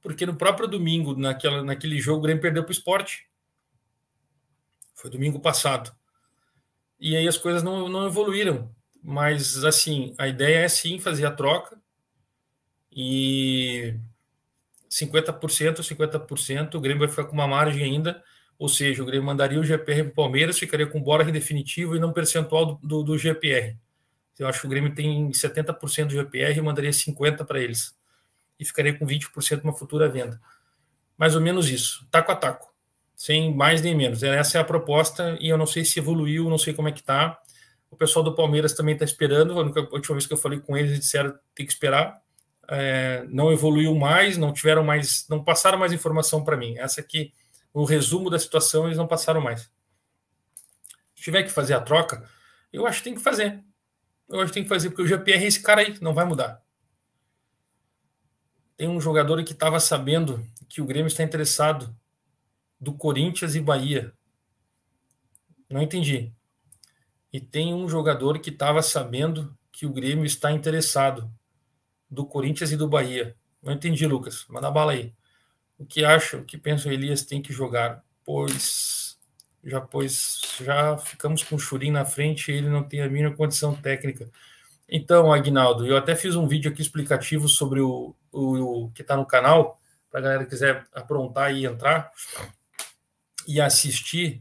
porque 0.00 0.24
no 0.24 0.36
próprio 0.36 0.66
domingo, 0.66 1.14
naquela, 1.14 1.62
naquele 1.62 2.00
jogo, 2.00 2.20
o 2.20 2.22
Grêmio 2.22 2.40
perdeu 2.40 2.62
para 2.62 2.70
o 2.70 2.72
esporte. 2.72 3.26
Foi 4.94 5.10
domingo 5.10 5.40
passado. 5.40 5.94
E 6.98 7.16
aí 7.16 7.28
as 7.28 7.36
coisas 7.36 7.62
não, 7.62 7.88
não 7.88 8.06
evoluíram. 8.06 8.74
Mas, 9.02 9.62
assim, 9.62 10.14
a 10.16 10.26
ideia 10.26 10.64
é 10.64 10.68
sim 10.68 10.98
fazer 10.98 11.26
a 11.26 11.30
troca. 11.30 11.78
E 12.90 13.94
50%, 14.90 15.82
50%, 15.82 16.74
o 16.74 16.80
Grêmio 16.80 17.00
vai 17.00 17.08
ficar 17.08 17.24
com 17.24 17.34
uma 17.34 17.46
margem 17.46 17.84
ainda. 17.84 18.24
Ou 18.58 18.68
seja, 18.68 19.02
o 19.02 19.06
Grêmio 19.06 19.26
mandaria 19.26 19.60
o 19.60 19.64
GPR 19.64 20.04
para 20.04 20.12
o 20.12 20.14
Palmeiras, 20.14 20.58
ficaria 20.58 20.86
com 20.86 21.00
bora 21.00 21.24
definitivo 21.24 21.94
e 21.94 22.00
não 22.00 22.12
percentual 22.12 22.66
do, 22.66 22.74
do, 22.82 23.02
do 23.02 23.18
GPR. 23.18 23.76
Eu 24.38 24.46
acho 24.46 24.60
que 24.60 24.66
o 24.66 24.70
Grêmio 24.70 24.94
tem 24.94 25.30
70% 25.30 26.06
do 26.06 26.12
GPR 26.12 26.58
e 26.58 26.62
mandaria 26.62 26.90
50% 26.90 27.44
para 27.44 27.60
eles. 27.60 27.94
E 28.58 28.64
ficaria 28.64 28.96
com 28.98 29.06
20% 29.06 29.62
uma 29.62 29.72
futura 29.72 30.08
venda. 30.08 30.40
Mais 31.16 31.34
ou 31.34 31.40
menos 31.40 31.68
isso, 31.68 32.06
taco 32.10 32.32
a 32.32 32.36
taco. 32.36 32.74
Sem 33.14 33.54
mais 33.54 33.80
nem 33.80 33.94
menos. 33.94 34.22
Essa 34.22 34.58
é 34.58 34.60
a 34.60 34.64
proposta 34.64 35.36
e 35.40 35.48
eu 35.48 35.56
não 35.56 35.66
sei 35.66 35.84
se 35.84 35.98
evoluiu, 35.98 36.50
não 36.50 36.58
sei 36.58 36.74
como 36.74 36.88
é 36.88 36.92
que 36.92 37.02
tá. 37.02 37.38
O 37.90 37.96
pessoal 37.96 38.22
do 38.22 38.34
Palmeiras 38.34 38.74
também 38.74 38.92
está 38.92 39.04
esperando. 39.04 39.58
A 39.58 39.62
última 39.94 40.14
vez 40.14 40.26
que 40.26 40.34
eu 40.34 40.38
falei 40.38 40.60
com 40.60 40.76
eles, 40.76 40.90
eles 40.90 41.00
disseram 41.00 41.32
que 41.32 41.38
tem 41.54 41.66
que 41.66 41.72
esperar. 41.72 42.20
É, 42.68 43.24
não 43.28 43.50
evoluiu 43.52 43.94
mais, 43.94 44.36
não 44.36 44.52
tiveram 44.52 44.84
mais, 44.84 45.26
não 45.30 45.42
passaram 45.42 45.78
mais 45.78 45.92
informação 45.92 46.44
para 46.44 46.56
mim. 46.56 46.76
Essa 46.76 47.00
aqui, 47.00 47.32
o 47.82 47.84
resumo 47.84 48.30
da 48.30 48.38
situação, 48.38 48.86
eles 48.86 48.98
não 48.98 49.06
passaram 49.06 49.40
mais. 49.40 49.70
Se 51.14 51.22
tiver 51.22 51.42
que 51.42 51.50
fazer 51.50 51.74
a 51.74 51.80
troca, 51.80 52.28
eu 52.72 52.86
acho 52.86 52.98
que 52.98 53.04
tem 53.04 53.14
que 53.14 53.20
fazer 53.20 53.64
eu 54.28 54.40
acho 54.40 54.48
que 54.48 54.54
tem 54.54 54.62
que 54.62 54.68
fazer, 54.68 54.90
porque 54.90 55.02
o 55.02 55.06
GPR 55.06 55.44
é 55.44 55.46
esse 55.46 55.62
cara 55.62 55.80
aí, 55.80 55.96
não 56.00 56.14
vai 56.14 56.24
mudar. 56.24 56.62
Tem 58.76 58.88
um 58.88 59.00
jogador 59.00 59.42
que 59.44 59.52
estava 59.52 59.80
sabendo 59.80 60.44
que 60.68 60.82
o 60.82 60.86
Grêmio 60.86 61.06
está 61.06 61.22
interessado 61.22 61.96
do 62.78 62.92
Corinthians 62.92 63.54
e 63.54 63.60
Bahia. 63.60 64.12
Não 65.70 65.80
entendi. 65.80 66.32
E 67.32 67.40
tem 67.40 67.72
um 67.72 67.88
jogador 67.88 68.38
que 68.38 68.50
estava 68.50 68.82
sabendo 68.82 69.56
que 69.72 69.86
o 69.86 69.92
Grêmio 69.92 70.24
está 70.24 70.50
interessado 70.52 71.32
do 72.10 72.26
Corinthians 72.26 72.72
e 72.72 72.76
do 72.76 72.88
Bahia. 72.88 73.36
Não 73.62 73.72
entendi, 73.72 74.06
Lucas. 74.06 74.44
Manda 74.48 74.70
bala 74.70 74.92
aí. 74.92 75.14
O 75.78 75.84
que 75.84 76.04
acha, 76.04 76.38
o 76.38 76.44
que 76.44 76.56
pensa 76.56 76.88
o 76.88 76.92
Elias 76.92 77.22
tem 77.22 77.42
que 77.42 77.52
jogar? 77.52 78.02
Pois 78.24 79.18
já 79.64 79.80
pois 79.80 80.40
já 80.60 80.96
ficamos 80.96 81.42
com 81.42 81.56
o 81.56 81.58
Churin 81.58 81.90
na 81.90 82.04
frente 82.04 82.50
e 82.50 82.54
ele 82.54 82.68
não 82.68 82.84
tem 82.84 83.02
a 83.02 83.08
mínima 83.08 83.34
condição 83.34 83.74
técnica. 83.74 84.30
Então, 84.88 85.32
Agnaldo, 85.32 85.84
eu 85.84 85.96
até 85.96 86.14
fiz 86.14 86.36
um 86.36 86.46
vídeo 86.46 86.70
aqui 86.70 86.80
explicativo 86.80 87.48
sobre 87.48 87.80
o, 87.80 88.14
o, 88.30 88.84
o 88.84 88.90
que 88.92 89.02
está 89.02 89.16
no 89.16 89.26
canal, 89.26 89.80
para 90.08 90.20
a 90.20 90.22
galera 90.22 90.44
que 90.44 90.50
quiser 90.50 90.86
aprontar 90.94 91.52
e 91.52 91.66
entrar 91.66 92.12
e 93.46 93.60
assistir 93.60 94.40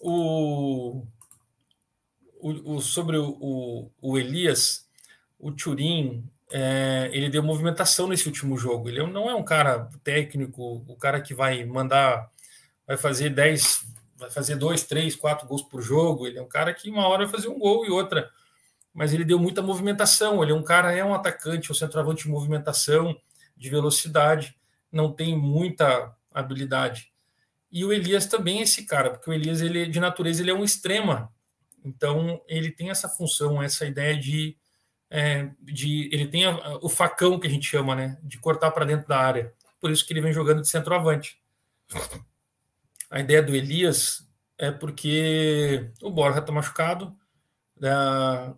o, 0.00 1.04
o, 2.40 2.76
o 2.76 2.80
sobre 2.80 3.18
o, 3.18 3.90
o, 4.00 4.18
Elias, 4.18 4.88
o 5.38 5.52
Turin, 5.52 6.28
é, 6.50 7.10
ele 7.12 7.28
deu 7.28 7.42
movimentação 7.42 8.06
nesse 8.06 8.26
último 8.26 8.56
jogo. 8.56 8.88
Ele 8.88 9.04
não 9.06 9.28
é 9.28 9.34
um 9.34 9.42
cara 9.42 9.88
técnico, 10.02 10.84
o 10.86 10.96
cara 10.96 11.20
que 11.20 11.34
vai 11.34 11.64
mandar, 11.64 12.30
vai 12.86 12.96
fazer 12.96 13.30
10, 13.30 13.84
vai 14.16 14.30
fazer 14.30 14.56
dois, 14.56 14.84
três, 14.84 15.16
quatro 15.16 15.46
gols 15.46 15.62
por 15.62 15.82
jogo. 15.82 16.26
Ele 16.26 16.38
é 16.38 16.42
um 16.42 16.48
cara 16.48 16.72
que 16.72 16.90
uma 16.90 17.06
hora 17.06 17.24
vai 17.24 17.34
fazer 17.34 17.48
um 17.48 17.58
gol 17.58 17.84
e 17.84 17.90
outra. 17.90 18.30
Mas 18.92 19.12
ele 19.12 19.24
deu 19.24 19.38
muita 19.38 19.62
movimentação. 19.62 20.42
Ele 20.42 20.52
é 20.52 20.54
um 20.54 20.62
cara, 20.62 20.92
é 20.92 21.04
um 21.04 21.14
atacante, 21.14 21.72
um 21.72 21.74
centroavante 21.74 22.24
de 22.24 22.30
movimentação, 22.30 23.16
de 23.56 23.70
velocidade, 23.70 24.56
não 24.90 25.12
tem 25.12 25.36
muita 25.36 26.14
habilidade. 26.32 27.12
E 27.70 27.84
o 27.84 27.92
Elias 27.92 28.26
também 28.26 28.60
é 28.60 28.62
esse 28.62 28.84
cara, 28.84 29.10
porque 29.10 29.28
o 29.28 29.32
Elias, 29.32 29.60
ele, 29.60 29.86
de 29.86 29.98
natureza, 29.98 30.42
ele 30.42 30.50
é 30.50 30.54
um 30.54 30.62
extrema. 30.62 31.32
Então, 31.84 32.40
ele 32.46 32.70
tem 32.70 32.90
essa 32.90 33.08
função, 33.08 33.62
essa 33.62 33.84
ideia 33.84 34.16
de. 34.16 34.56
É, 35.16 35.48
de 35.60 36.08
ele 36.12 36.26
tem 36.26 36.44
a, 36.44 36.78
o 36.82 36.88
facão 36.88 37.38
que 37.38 37.46
a 37.46 37.50
gente 37.50 37.66
chama, 37.66 37.94
né? 37.94 38.18
De 38.22 38.38
cortar 38.38 38.72
para 38.72 38.84
dentro 38.84 39.06
da 39.06 39.18
área. 39.18 39.52
Por 39.80 39.90
isso 39.90 40.04
que 40.04 40.12
ele 40.12 40.20
vem 40.20 40.32
jogando 40.32 40.60
de 40.60 40.68
centroavante 40.68 41.38
a 43.14 43.20
ideia 43.20 43.42
do 43.42 43.54
Elias 43.54 44.28
é 44.58 44.72
porque 44.72 45.90
o 46.02 46.10
Borja 46.10 46.40
está 46.40 46.52
machucado. 46.52 47.14
Né, 47.78 47.90
a, 47.90 48.54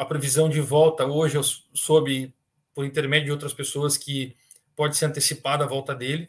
a 0.00 0.04
previsão 0.04 0.48
de 0.48 0.60
volta 0.60 1.06
hoje 1.06 1.36
eu 1.36 1.42
soube 1.42 2.34
por 2.74 2.84
intermédio 2.84 3.26
de 3.26 3.32
outras 3.32 3.52
pessoas 3.52 3.96
que 3.96 4.36
pode 4.76 4.96
ser 4.96 5.06
antecipada 5.06 5.64
a 5.64 5.66
volta 5.66 5.92
dele. 5.92 6.28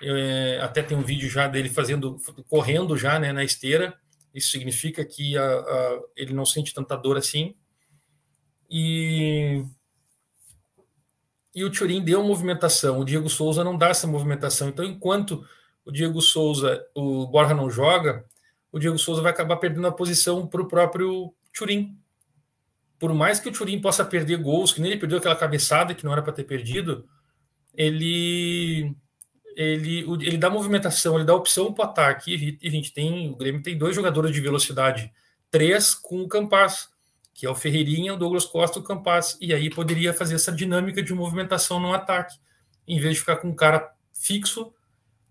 É, 0.00 0.60
até 0.62 0.82
tem 0.82 0.96
um 0.96 1.02
vídeo 1.02 1.28
já 1.28 1.48
dele 1.48 1.68
fazendo, 1.68 2.20
correndo 2.48 2.96
já 2.96 3.18
né, 3.18 3.32
na 3.32 3.42
esteira. 3.42 3.96
Isso 4.32 4.50
significa 4.50 5.04
que 5.04 5.36
a, 5.36 5.44
a, 5.44 6.00
ele 6.16 6.32
não 6.32 6.46
sente 6.46 6.72
tanta 6.72 6.96
dor 6.96 7.16
assim. 7.16 7.56
E, 8.70 9.64
e 11.54 11.64
o 11.64 11.70
Turin 11.70 12.02
deu 12.02 12.22
movimentação. 12.22 13.00
O 13.00 13.04
Diego 13.04 13.28
Souza 13.28 13.62
não 13.62 13.76
dá 13.76 13.88
essa 13.88 14.06
movimentação. 14.06 14.68
Então, 14.68 14.84
enquanto 14.84 15.46
o 15.84 15.92
Diego 15.92 16.20
Souza, 16.20 16.84
o 16.94 17.26
Borja 17.26 17.54
não 17.54 17.70
joga, 17.70 18.24
o 18.72 18.78
Diego 18.78 18.98
Souza 18.98 19.22
vai 19.22 19.32
acabar 19.32 19.56
perdendo 19.56 19.86
a 19.86 19.92
posição 19.92 20.46
para 20.46 20.62
o 20.62 20.68
próprio 20.68 21.32
Turim. 21.56 21.96
Por 22.98 23.12
mais 23.12 23.38
que 23.38 23.48
o 23.48 23.52
Turim 23.52 23.80
possa 23.80 24.04
perder 24.04 24.38
gols, 24.38 24.72
que 24.72 24.80
nem 24.80 24.92
ele 24.92 25.00
perdeu 25.00 25.18
aquela 25.18 25.36
cabeçada 25.36 25.94
que 25.94 26.04
não 26.04 26.12
era 26.12 26.22
para 26.22 26.32
ter 26.32 26.44
perdido, 26.44 27.06
ele 27.74 28.94
ele, 29.56 30.00
ele 30.22 30.36
dá 30.36 30.50
movimentação, 30.50 31.14
ele 31.14 31.24
dá 31.24 31.34
opção 31.34 31.72
para 31.72 31.86
o 31.86 31.88
ataque. 31.88 32.58
E 32.60 32.66
a 32.66 32.70
gente 32.70 32.92
tem, 32.92 33.30
o 33.30 33.36
Grêmio 33.36 33.62
tem 33.62 33.78
dois 33.78 33.94
jogadores 33.94 34.32
de 34.32 34.40
velocidade, 34.40 35.12
três 35.50 35.94
com 35.94 36.22
o 36.22 36.28
Campas, 36.28 36.88
que 37.34 37.44
é 37.44 37.50
o 37.50 37.54
Ferreirinha, 37.54 38.14
o 38.14 38.16
Douglas 38.16 38.46
Costa 38.46 38.78
o 38.78 38.82
Campas. 38.82 39.36
E 39.40 39.52
aí 39.52 39.68
poderia 39.68 40.14
fazer 40.14 40.36
essa 40.36 40.52
dinâmica 40.52 41.02
de 41.02 41.12
movimentação 41.12 41.80
no 41.80 41.92
ataque, 41.92 42.38
em 42.86 42.98
vez 43.00 43.14
de 43.14 43.20
ficar 43.20 43.36
com 43.36 43.48
um 43.48 43.54
cara 43.54 43.92
fixo 44.12 44.72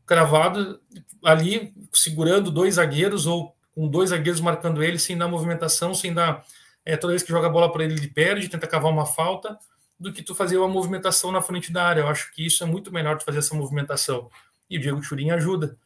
cravado 0.05 0.81
ali, 1.23 1.73
segurando 1.93 2.51
dois 2.51 2.75
zagueiros 2.75 3.25
ou 3.25 3.55
com 3.73 3.87
dois 3.87 4.09
zagueiros 4.09 4.41
marcando 4.41 4.83
ele, 4.83 4.99
sem 4.99 5.17
dar 5.17 5.27
movimentação, 5.27 5.93
sem 5.93 6.13
dar. 6.13 6.45
É, 6.85 6.97
toda 6.97 7.13
vez 7.13 7.23
que 7.23 7.31
joga 7.31 7.47
a 7.47 7.49
bola 7.49 7.71
para 7.71 7.85
ele, 7.85 7.93
ele 7.93 8.09
perde, 8.09 8.49
tenta 8.49 8.67
cavar 8.67 8.91
uma 8.91 9.05
falta, 9.05 9.57
do 9.99 10.11
que 10.11 10.21
tu 10.21 10.35
fazer 10.35 10.57
uma 10.57 10.67
movimentação 10.67 11.31
na 11.31 11.41
frente 11.41 11.71
da 11.71 11.85
área. 11.85 12.01
Eu 12.01 12.07
acho 12.09 12.31
que 12.33 12.45
isso 12.45 12.63
é 12.63 12.67
muito 12.67 12.91
melhor 12.91 13.17
de 13.17 13.23
fazer 13.23 13.39
essa 13.39 13.55
movimentação. 13.55 14.29
E 14.69 14.77
o 14.77 14.81
Diego 14.81 15.01
Churin 15.01 15.31
ajuda. 15.31 15.77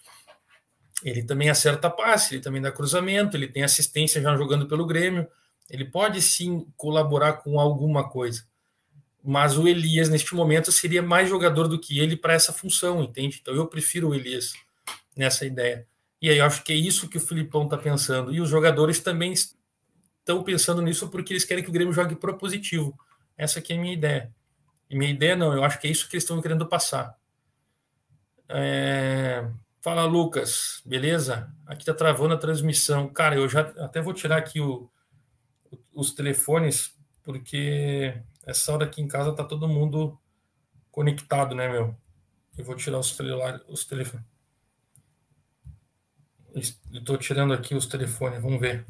ele 1.04 1.24
também 1.24 1.50
acerta 1.50 1.90
passe, 1.90 2.36
ele 2.36 2.42
também 2.42 2.62
dá 2.62 2.72
cruzamento, 2.72 3.38
ele 3.38 3.48
tem 3.48 3.64
assistência 3.64 4.20
já 4.20 4.36
jogando 4.36 4.68
pelo 4.68 4.86
Grêmio, 4.86 5.28
ele 5.70 5.86
pode 5.86 6.22
sim 6.22 6.66
colaborar 6.76 7.34
com 7.34 7.60
alguma 7.60 8.10
coisa. 8.10 8.46
Mas 9.24 9.58
o 9.58 9.68
Elias, 9.68 10.10
neste 10.10 10.34
momento, 10.34 10.72
seria 10.72 11.02
mais 11.02 11.30
jogador 11.30 11.68
do 11.68 11.80
que 11.80 12.00
ele 12.00 12.16
para 12.16 12.34
essa 12.34 12.54
função, 12.54 13.04
entende? 13.04 13.40
Então 13.42 13.54
eu 13.54 13.68
prefiro 13.68 14.10
o 14.10 14.16
Elias 14.16 14.54
nessa 15.16 15.46
ideia. 15.46 15.86
E 16.22 16.30
aí 16.30 16.38
eu 16.38 16.46
acho 16.46 16.64
que 16.64 16.72
é 16.72 16.76
isso 16.76 17.10
que 17.10 17.18
o 17.18 17.22
Filipão 17.22 17.66
está 17.66 17.78
pensando. 17.78 18.34
E 18.34 18.40
os 18.40 18.50
jogadores 18.50 19.00
também 19.00 19.34
estão 19.34 20.44
pensando 20.44 20.82
nisso 20.82 21.10
porque 21.10 21.34
eles 21.34 21.44
querem 21.44 21.64
que 21.64 21.70
o 21.70 21.74
Grêmio 21.74 21.94
jogue 21.94 22.16
propositivo. 22.16 22.98
Essa 23.38 23.60
aqui 23.60 23.74
é 23.74 23.78
a 23.78 23.80
minha 23.80 23.94
ideia. 23.94 24.34
E 24.90 24.98
minha 24.98 25.12
ideia 25.12 25.36
não, 25.36 25.54
eu 25.54 25.64
acho 25.64 25.80
que 25.80 25.88
é 25.88 25.92
isso 25.92 26.08
que 26.08 26.16
eles 26.16 26.24
estão 26.24 26.42
querendo 26.42 26.66
passar. 26.66 27.16
É... 28.48 29.46
Fala, 29.82 30.06
Lucas, 30.06 30.82
beleza? 30.86 31.54
Aqui 31.66 31.86
tá 31.86 31.94
travando 31.94 32.34
a 32.34 32.38
transmissão. 32.38 33.08
Cara, 33.10 33.36
eu 33.36 33.48
já 33.48 33.62
até 33.78 34.02
vou 34.02 34.14
tirar 34.14 34.38
aqui 34.38 34.60
o, 34.60 34.90
os 35.98 36.14
telefones, 36.14 36.96
porque 37.24 38.14
essa 38.46 38.74
hora 38.74 38.86
aqui 38.86 39.02
em 39.02 39.08
casa 39.08 39.36
tá 39.36 39.44
todo 39.44 39.68
mundo 39.68 40.18
conectado, 40.92 41.56
né, 41.56 41.68
meu? 41.68 41.96
Eu 42.58 42.64
vou 42.64 42.76
tirar 42.76 43.00
os 43.00 43.16
os 43.68 43.86
telefones. 43.86 44.26
Estou 46.92 47.18
tirando 47.18 47.54
aqui 47.54 47.76
os 47.76 47.86
telefones, 47.86 48.42
vamos 48.42 48.60
ver. 48.60 48.86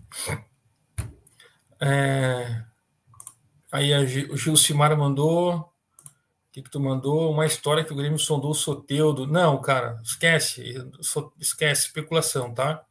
É... 1.80 2.64
Aí 3.72 3.94
a 3.94 4.06
Gil, 4.06 4.32
o 4.32 4.38
Gilcimar 4.38 4.98
mandou 4.98 5.74
que, 6.58 6.64
que 6.64 6.72
tu 6.72 6.80
mandou? 6.80 7.32
Uma 7.32 7.46
história 7.46 7.84
que 7.84 7.94
o 7.94 7.96
Grêmio 7.96 8.18
sondou 8.18 8.50
o 8.52 8.56
Soteudo. 8.56 9.28
Não, 9.28 9.62
cara, 9.62 10.00
esquece. 10.04 10.76
Esquece, 11.40 11.88
especulação, 11.88 12.52
tá? 12.52 12.84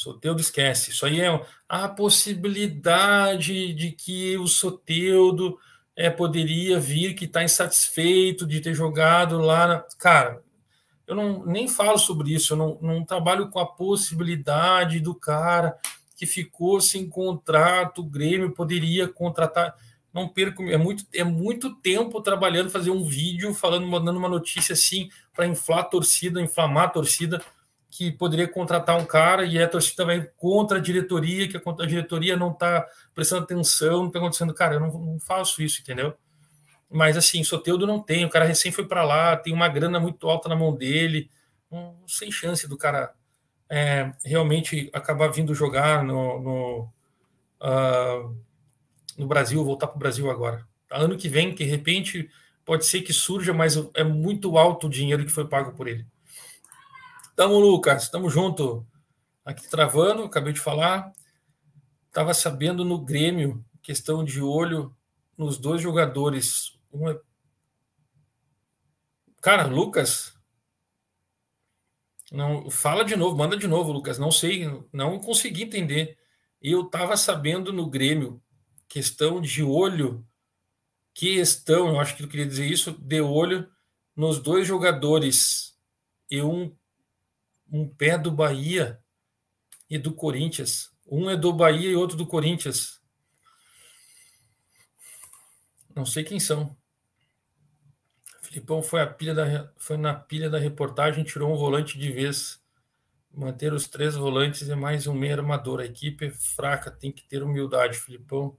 Soteudo 0.00 0.40
esquece. 0.40 0.90
Isso 0.92 1.04
aí 1.04 1.20
é 1.20 1.44
a 1.68 1.86
possibilidade 1.86 3.74
de 3.74 3.92
que 3.92 4.38
o 4.38 4.46
Soteudo 4.46 5.58
é, 5.94 6.08
poderia 6.08 6.80
vir 6.80 7.14
que 7.14 7.26
está 7.26 7.44
insatisfeito 7.44 8.46
de 8.46 8.60
ter 8.60 8.72
jogado 8.72 9.38
lá. 9.38 9.66
Na... 9.66 9.84
Cara, 9.98 10.42
eu 11.06 11.14
não 11.14 11.44
nem 11.44 11.68
falo 11.68 11.98
sobre 11.98 12.32
isso, 12.32 12.54
eu 12.54 12.56
não, 12.56 12.78
não 12.80 13.04
trabalho 13.04 13.50
com 13.50 13.58
a 13.58 13.66
possibilidade 13.66 15.00
do 15.00 15.14
cara 15.14 15.76
que 16.16 16.24
ficou 16.24 16.80
sem 16.80 17.06
contrato, 17.06 18.00
o 18.00 18.08
Grêmio 18.08 18.52
poderia 18.52 19.06
contratar 19.06 19.74
não 20.12 20.28
perco, 20.28 20.64
é 20.64 20.76
muito, 20.76 21.04
é 21.14 21.22
muito 21.22 21.74
tempo 21.76 22.20
trabalhando, 22.20 22.68
fazer 22.68 22.90
um 22.90 23.04
vídeo 23.04 23.54
falando, 23.54 23.86
mandando 23.86 24.18
uma 24.18 24.28
notícia 24.28 24.72
assim 24.72 25.08
para 25.32 25.46
inflar 25.46 25.80
a 25.80 25.84
torcida, 25.84 26.40
inflamar 26.40 26.86
a 26.86 26.88
torcida, 26.88 27.40
que 27.90 28.12
poderia 28.12 28.46
contratar 28.46 28.96
um 28.96 29.04
cara 29.04 29.44
e 29.44 29.60
a 29.60 29.68
torcida 29.68 30.04
vai 30.04 30.22
contra 30.36 30.78
a 30.78 30.80
diretoria, 30.80 31.48
que 31.48 31.56
a, 31.56 31.86
diretoria 31.86 32.36
não 32.36 32.52
está 32.52 32.86
prestando 33.14 33.42
atenção, 33.42 33.98
não 33.98 34.06
está 34.06 34.18
acontecendo. 34.18 34.54
Cara, 34.54 34.74
eu 34.74 34.80
não, 34.80 34.88
não, 34.92 35.18
faço 35.18 35.62
isso, 35.62 35.80
entendeu? 35.80 36.14
Mas 36.88 37.16
assim, 37.16 37.42
Soteudo 37.42 37.86
não 37.86 38.00
tem, 38.00 38.24
o 38.24 38.30
cara 38.30 38.44
recém 38.44 38.70
foi 38.72 38.86
para 38.86 39.02
lá, 39.04 39.36
tem 39.36 39.52
uma 39.52 39.68
grana 39.68 39.98
muito 39.98 40.28
alta 40.28 40.48
na 40.48 40.56
mão 40.56 40.74
dele, 40.74 41.28
um, 41.70 41.94
sem 42.06 42.30
chance 42.30 42.68
do 42.68 42.76
cara 42.76 43.12
é, 43.68 44.12
realmente 44.24 44.88
acabar 44.92 45.28
vindo 45.28 45.54
jogar 45.54 46.04
no. 46.04 46.40
no 46.40 46.92
uh, 47.62 48.50
no 49.20 49.26
Brasil, 49.26 49.62
voltar 49.62 49.86
para 49.86 49.96
o 49.96 49.98
Brasil 49.98 50.30
agora. 50.30 50.66
Ano 50.90 51.16
que 51.16 51.28
vem, 51.28 51.54
que 51.54 51.64
de 51.64 51.70
repente 51.70 52.30
pode 52.64 52.86
ser 52.86 53.02
que 53.02 53.12
surja, 53.12 53.52
mas 53.52 53.76
é 53.94 54.02
muito 54.02 54.56
alto 54.56 54.86
o 54.86 54.90
dinheiro 54.90 55.24
que 55.24 55.30
foi 55.30 55.46
pago 55.46 55.72
por 55.72 55.86
ele. 55.86 56.06
Tamo, 57.40 57.58
Lucas, 57.58 58.10
tamo 58.10 58.28
junto. 58.28 58.86
Aqui 59.46 59.66
travando, 59.66 60.24
acabei 60.24 60.52
de 60.52 60.60
falar. 60.60 61.10
Tava 62.12 62.34
sabendo 62.34 62.84
no 62.84 62.98
Grêmio, 62.98 63.64
questão 63.80 64.22
de 64.22 64.42
olho 64.42 64.94
nos 65.38 65.56
dois 65.56 65.80
jogadores. 65.80 66.78
Um 66.92 67.08
é... 67.08 67.18
Cara, 69.40 69.66
Lucas. 69.66 70.34
Não, 72.30 72.70
fala 72.70 73.06
de 73.06 73.16
novo, 73.16 73.38
manda 73.38 73.56
de 73.56 73.66
novo, 73.66 73.90
Lucas. 73.90 74.18
Não 74.18 74.30
sei, 74.30 74.66
não 74.92 75.18
consegui 75.18 75.62
entender. 75.62 76.18
Eu 76.60 76.90
tava 76.90 77.16
sabendo 77.16 77.72
no 77.72 77.88
Grêmio 77.88 78.38
questão 78.86 79.40
de 79.40 79.62
olho, 79.62 80.22
questão, 81.14 81.88
eu 81.88 82.00
acho 82.00 82.14
que 82.18 82.22
eu 82.22 82.28
queria 82.28 82.46
dizer 82.46 82.66
isso, 82.66 82.92
de 82.92 83.22
olho 83.22 83.66
nos 84.14 84.38
dois 84.38 84.68
jogadores 84.68 85.74
e 86.30 86.42
um, 86.42 86.76
um 87.70 87.88
pé 87.88 88.18
do 88.18 88.30
Bahia 88.30 89.00
e 89.88 89.98
do 89.98 90.12
Corinthians. 90.12 90.90
Um 91.06 91.30
é 91.30 91.36
do 91.36 91.52
Bahia 91.52 91.90
e 91.90 91.96
outro 91.96 92.16
do 92.16 92.26
Corinthians. 92.26 93.00
Não 95.94 96.06
sei 96.06 96.24
quem 96.24 96.38
são. 96.38 96.76
Filipão 98.42 98.82
foi, 98.82 99.00
da, 99.34 99.72
foi 99.76 99.96
na 99.96 100.14
pilha 100.14 100.50
da 100.50 100.58
reportagem, 100.58 101.24
tirou 101.24 101.52
um 101.52 101.56
volante 101.56 101.98
de 101.98 102.10
vez. 102.10 102.60
Manter 103.32 103.72
os 103.72 103.86
três 103.86 104.16
volantes 104.16 104.68
e 104.68 104.74
mais 104.74 105.06
um 105.06 105.14
meio 105.14 105.34
armador. 105.34 105.80
A 105.80 105.84
equipe 105.84 106.26
é 106.26 106.30
fraca, 106.30 106.90
tem 106.90 107.12
que 107.12 107.22
ter 107.22 107.42
humildade, 107.42 107.98
Filipão. 107.98 108.58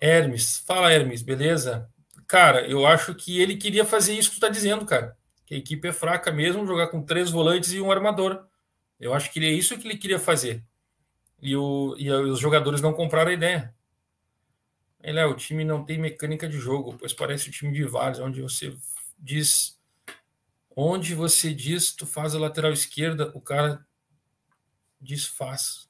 Hermes, 0.00 0.58
fala 0.58 0.92
Hermes, 0.92 1.22
beleza? 1.22 1.88
Cara, 2.26 2.66
eu 2.68 2.84
acho 2.84 3.14
que 3.14 3.40
ele 3.40 3.56
queria 3.56 3.84
fazer 3.84 4.14
isso 4.14 4.30
que 4.30 4.36
tu 4.36 4.40
tá 4.40 4.48
dizendo, 4.48 4.84
cara. 4.84 5.16
Que 5.46 5.54
a 5.54 5.58
equipe 5.58 5.88
é 5.88 5.92
fraca 5.92 6.30
mesmo, 6.32 6.66
jogar 6.66 6.88
com 6.88 7.02
três 7.02 7.30
volantes 7.30 7.72
e 7.72 7.80
um 7.80 7.90
armador. 7.90 8.44
Eu 8.98 9.14
acho 9.14 9.32
que 9.32 9.40
é 9.40 9.50
isso 9.50 9.78
que 9.78 9.86
ele 9.86 9.96
queria 9.96 10.18
fazer. 10.18 10.62
E, 11.40 11.56
o, 11.56 11.94
e 11.98 12.10
os 12.10 12.38
jogadores 12.38 12.80
não 12.80 12.92
compraram 12.92 13.30
a 13.30 13.34
ideia. 13.34 13.74
Ele 15.02 15.20
é, 15.20 15.26
o 15.26 15.36
time 15.36 15.64
não 15.64 15.84
tem 15.84 15.98
mecânica 15.98 16.48
de 16.48 16.58
jogo, 16.58 16.96
pois 16.98 17.12
parece 17.12 17.48
o 17.48 17.52
time 17.52 17.72
de 17.72 17.84
Vales, 17.84 18.18
onde 18.18 18.42
você 18.42 18.76
diz. 19.18 19.78
Onde 20.74 21.14
você 21.14 21.54
diz, 21.54 21.92
tu 21.92 22.06
faz 22.06 22.34
a 22.34 22.38
lateral 22.38 22.72
esquerda, 22.72 23.30
o 23.34 23.40
cara 23.40 23.86
desfaz. 25.00 25.88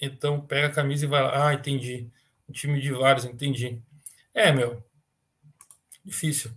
Então 0.00 0.40
pega 0.40 0.68
a 0.68 0.72
camisa 0.72 1.04
e 1.04 1.08
vai 1.08 1.22
lá. 1.22 1.48
Ah, 1.48 1.54
entendi. 1.54 2.08
Um 2.48 2.52
time 2.52 2.80
de 2.80 2.92
vários, 2.92 3.24
entendi. 3.24 3.82
É, 4.32 4.52
meu. 4.52 4.82
Difícil. 6.04 6.52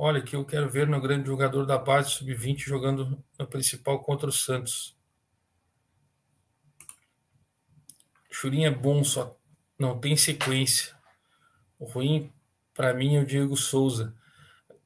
Olha, 0.00 0.22
que 0.22 0.36
eu 0.36 0.44
quero 0.44 0.70
ver 0.70 0.86
no 0.86 1.00
grande 1.00 1.26
jogador 1.26 1.66
da 1.66 1.76
base 1.76 2.10
sub-20 2.10 2.58
jogando 2.58 3.20
na 3.36 3.44
principal 3.44 3.98
contra 3.98 4.28
o 4.28 4.32
Santos. 4.32 4.96
Churinho 8.30 8.68
é 8.68 8.70
bom, 8.70 9.02
só 9.02 9.36
não 9.76 9.98
tem 9.98 10.16
sequência. 10.16 10.94
O 11.80 11.84
ruim, 11.84 12.32
para 12.74 12.94
mim, 12.94 13.16
é 13.16 13.20
o 13.20 13.26
Diego 13.26 13.56
Souza. 13.56 14.14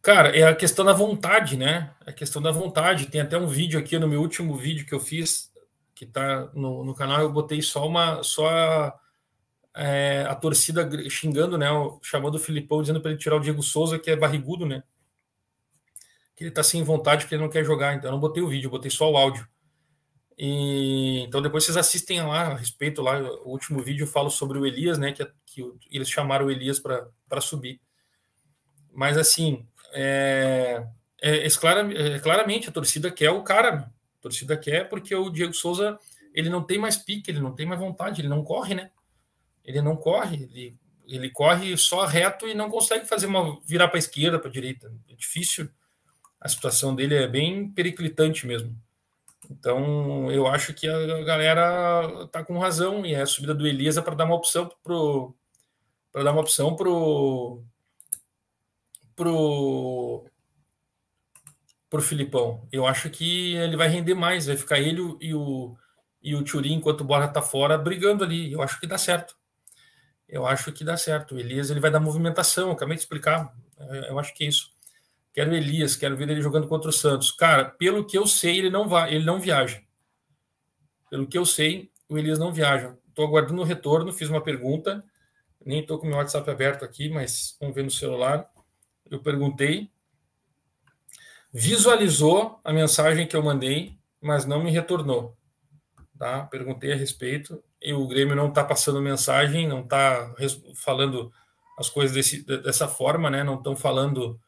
Cara, 0.00 0.34
é 0.34 0.44
a 0.44 0.56
questão 0.56 0.82
da 0.82 0.94
vontade, 0.94 1.58
né? 1.58 1.94
É 2.06 2.10
a 2.10 2.14
questão 2.14 2.40
da 2.40 2.50
vontade. 2.50 3.10
Tem 3.10 3.20
até 3.20 3.36
um 3.36 3.46
vídeo 3.46 3.78
aqui 3.78 3.98
no 3.98 4.08
meu 4.08 4.22
último 4.22 4.56
vídeo 4.56 4.86
que 4.86 4.94
eu 4.94 5.00
fiz, 5.00 5.52
que 5.94 6.06
tá 6.06 6.48
no, 6.54 6.82
no 6.86 6.94
canal, 6.94 7.20
eu 7.20 7.30
botei 7.30 7.60
só 7.60 7.86
uma. 7.86 8.22
Só 8.22 8.48
a, 8.48 8.98
é, 9.76 10.24
a 10.26 10.34
torcida 10.34 10.88
xingando, 11.10 11.58
né, 11.58 11.68
chamando 12.02 12.36
o 12.36 12.40
Filipão, 12.40 12.80
dizendo 12.80 13.02
para 13.02 13.10
ele 13.10 13.20
tirar 13.20 13.36
o 13.36 13.40
Diego 13.40 13.62
Souza, 13.62 13.98
que 13.98 14.10
é 14.10 14.16
barrigudo, 14.16 14.64
né? 14.64 14.82
Que 16.42 16.46
ele 16.46 16.54
tá 16.54 16.62
sem 16.62 16.82
vontade, 16.82 17.26
que 17.26 17.34
ele 17.34 17.42
não 17.42 17.48
quer 17.48 17.64
jogar. 17.64 17.94
Então 17.94 18.08
eu 18.08 18.12
não 18.12 18.20
botei 18.20 18.42
o 18.42 18.48
vídeo, 18.48 18.68
botei 18.70 18.90
só 18.90 19.10
o 19.10 19.16
áudio. 19.16 19.46
E, 20.36 21.20
então 21.20 21.40
depois 21.40 21.64
vocês 21.64 21.76
assistem 21.76 22.20
lá 22.22 22.48
a 22.48 22.54
respeito 22.56 23.00
lá. 23.00 23.20
O 23.44 23.50
último 23.50 23.82
vídeo 23.82 24.04
eu 24.04 24.08
falo 24.08 24.30
sobre 24.30 24.58
o 24.58 24.66
Elias, 24.66 24.98
né? 24.98 25.12
Que, 25.12 25.24
que 25.46 25.64
eles 25.90 26.10
chamaram 26.10 26.46
o 26.46 26.50
Elias 26.50 26.80
para 26.80 27.40
subir. 27.40 27.80
Mas 28.92 29.16
assim, 29.16 29.66
é, 29.92 30.84
é, 31.22 31.46
é, 31.46 31.46
é, 31.46 32.18
claramente 32.18 32.68
a 32.68 32.72
torcida 32.72 33.10
quer 33.10 33.30
o 33.30 33.42
cara. 33.42 33.90
A 34.18 34.22
torcida 34.22 34.56
quer 34.56 34.88
porque 34.88 35.14
o 35.14 35.30
Diego 35.30 35.54
Souza 35.54 35.98
ele 36.34 36.48
não 36.48 36.62
tem 36.62 36.78
mais 36.78 36.96
pique, 36.96 37.30
ele 37.30 37.40
não 37.40 37.54
tem 37.54 37.66
mais 37.66 37.78
vontade, 37.78 38.20
ele 38.20 38.28
não 38.28 38.42
corre, 38.42 38.74
né? 38.74 38.90
ele 39.64 39.80
não 39.80 39.96
corre, 39.96 40.42
ele, 40.42 40.76
ele 41.06 41.30
corre 41.30 41.76
só 41.76 42.04
reto 42.04 42.48
e 42.48 42.54
não 42.54 42.70
consegue 42.70 43.06
fazer 43.06 43.26
uma 43.26 43.60
virar 43.64 43.88
para 43.88 43.96
a 43.96 44.00
esquerda, 44.00 44.38
para 44.38 44.48
a 44.48 44.52
direita. 44.52 44.92
É 45.08 45.14
difícil. 45.14 45.68
A 46.42 46.48
situação 46.48 46.94
dele 46.94 47.14
é 47.14 47.26
bem 47.28 47.68
periclitante 47.70 48.46
mesmo. 48.46 48.76
Então, 49.50 50.30
eu 50.30 50.46
acho 50.46 50.74
que 50.74 50.88
a 50.88 51.24
galera 51.24 52.26
tá 52.28 52.44
com 52.44 52.58
razão 52.58 53.04
e 53.06 53.14
é 53.14 53.22
a 53.22 53.26
subida 53.26 53.54
do 53.54 53.66
Elisa 53.66 54.02
para 54.02 54.14
dar 54.14 54.24
uma 54.24 54.34
opção 54.34 54.70
pro 54.82 55.34
para 56.12 56.24
dar 56.24 56.32
uma 56.32 56.40
opção 56.40 56.76
pro 56.76 57.62
pro 59.16 60.24
pro 61.90 62.02
Filipão. 62.02 62.66
Eu 62.72 62.86
acho 62.86 63.10
que 63.10 63.54
ele 63.56 63.76
vai 63.76 63.88
render 63.88 64.14
mais, 64.14 64.46
vai 64.46 64.56
ficar 64.56 64.78
ele 64.78 65.00
e 65.20 65.34
o 65.34 65.76
e 66.22 66.34
o 66.34 66.44
Turim 66.44 66.74
enquanto 66.74 67.02
o 67.02 67.04
Borja 67.04 67.28
tá 67.28 67.42
fora 67.42 67.78
brigando 67.78 68.24
ali. 68.24 68.52
Eu 68.52 68.62
acho 68.62 68.80
que 68.80 68.86
dá 68.86 68.98
certo 68.98 69.36
eu 70.32 70.46
acho 70.46 70.72
que 70.72 70.82
dá 70.82 70.96
certo. 70.96 71.34
O 71.34 71.38
Elias 71.38 71.70
ele 71.70 71.78
vai 71.78 71.90
dar 71.90 72.00
movimentação, 72.00 72.68
eu 72.68 72.72
acabei 72.72 72.96
de 72.96 73.02
explicar. 73.02 73.54
É, 73.78 74.08
eu 74.08 74.18
acho 74.18 74.34
que 74.34 74.44
é 74.44 74.48
isso. 74.48 74.72
Quero 75.32 75.54
Elias, 75.54 75.96
quero 75.96 76.16
ver 76.16 76.28
ele 76.28 76.42
jogando 76.42 76.68
contra 76.68 76.90
o 76.90 76.92
Santos. 76.92 77.30
Cara, 77.30 77.64
pelo 77.64 78.04
que 78.04 78.18
eu 78.18 78.26
sei, 78.26 78.58
ele 78.58 78.70
não 78.70 78.86
vai, 78.86 79.14
ele 79.14 79.24
não 79.24 79.40
viaja. 79.40 79.80
Pelo 81.08 81.26
que 81.26 81.38
eu 81.38 81.46
sei, 81.46 81.90
o 82.08 82.18
Elias 82.18 82.38
não 82.38 82.52
viaja. 82.52 82.96
Estou 83.08 83.26
aguardando 83.26 83.62
o 83.62 83.64
retorno, 83.64 84.12
fiz 84.12 84.28
uma 84.28 84.42
pergunta, 84.42 85.04
nem 85.64 85.80
estou 85.80 85.98
com 85.98 86.06
meu 86.06 86.16
WhatsApp 86.16 86.50
aberto 86.50 86.84
aqui, 86.84 87.08
mas 87.08 87.56
vamos 87.60 87.74
ver 87.74 87.82
no 87.82 87.90
celular. 87.90 88.48
Eu 89.10 89.20
perguntei, 89.20 89.90
visualizou 91.52 92.60
a 92.64 92.72
mensagem 92.72 93.26
que 93.26 93.36
eu 93.36 93.42
mandei, 93.42 93.98
mas 94.20 94.44
não 94.44 94.62
me 94.62 94.70
retornou. 94.70 95.36
Tá? 96.18 96.44
Perguntei 96.44 96.92
a 96.92 96.96
respeito 96.96 97.62
e 97.80 97.92
o 97.92 98.06
Grêmio 98.06 98.36
não 98.36 98.48
está 98.48 98.62
passando 98.62 99.00
mensagem, 99.00 99.66
não 99.66 99.80
está 99.80 100.34
falando 100.76 101.32
as 101.78 101.88
coisas 101.88 102.14
desse, 102.14 102.44
dessa 102.44 102.86
forma, 102.86 103.28
né? 103.28 103.42
Não 103.42 103.56
estão 103.56 103.74
falando 103.74 104.38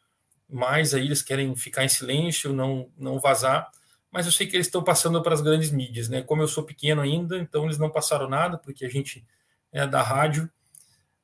mais 0.49 0.95
aí, 0.95 1.07
eles 1.07 1.23
querem 1.23 1.55
ficar 1.57 1.85
em 1.85 1.89
silêncio, 1.89 2.53
não, 2.53 2.91
não 2.97 3.19
vazar. 3.19 3.71
Mas 4.11 4.27
eu 4.27 4.33
sei 4.33 4.47
que 4.47 4.57
eles 4.57 4.69
estão 4.69 4.83
passando 4.83 5.21
para 5.23 5.35
as 5.35 5.41
grandes 5.41 5.71
mídias, 5.71 6.09
né? 6.09 6.23
Como 6.23 6.43
eu 6.43 6.49
sou 6.49 6.63
pequeno 6.63 7.01
ainda, 7.01 7.37
então 7.39 7.65
eles 7.65 7.79
não 7.79 7.91
passaram 7.91 8.29
nada, 8.29 8.57
porque 8.57 8.85
a 8.85 8.89
gente 8.89 9.27
é 9.73 9.87
da 9.87 10.03
rádio, 10.03 10.49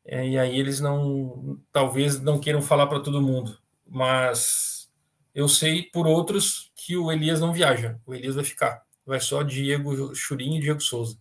é, 0.05 0.27
e 0.27 0.39
aí 0.39 0.59
eles 0.59 0.81
não, 0.81 1.61
talvez 1.73 2.21
não 2.21 2.41
queiram 2.41 2.61
falar 2.61 2.89
para 2.89 2.99
todo 2.99 3.23
mundo. 3.23 3.57
Mas 3.87 4.91
eu 5.33 5.49
sei 5.49 5.85
por 5.85 6.07
outros 6.07 6.73
que 6.75 6.97
o 6.97 7.13
Elias 7.13 7.41
não 7.41 7.53
viaja, 7.53 7.99
o 8.05 8.15
Elias 8.15 8.35
vai 8.35 8.45
ficar. 8.45 8.83
Vai 9.07 9.21
só 9.21 9.43
Diego 9.43 10.15
Churinho 10.15 10.59
e 10.59 10.61
Diego 10.61 10.81
Souza. 10.81 11.17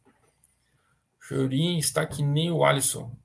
Churinho 1.20 1.80
está 1.80 2.06
que 2.06 2.24
nem 2.24 2.52
o 2.52 2.66
Alisson. 2.66 3.16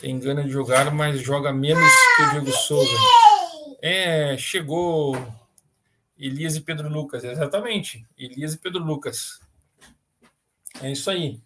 Tem 0.00 0.18
gana 0.18 0.42
de 0.42 0.50
jogar, 0.50 0.90
mas 0.90 1.20
joga 1.20 1.52
menos 1.52 1.90
que 2.16 2.22
o 2.22 2.30
Diego 2.30 2.52
Souza. 2.52 3.25
É, 3.80 4.36
chegou 4.38 5.16
Elias 6.18 6.56
e 6.56 6.60
Pedro 6.60 6.88
Lucas, 6.88 7.24
exatamente. 7.24 8.06
Elias 8.16 8.54
e 8.54 8.58
Pedro 8.58 8.82
Lucas. 8.82 9.40
É 10.80 10.90
isso 10.90 11.10
aí. 11.10 11.40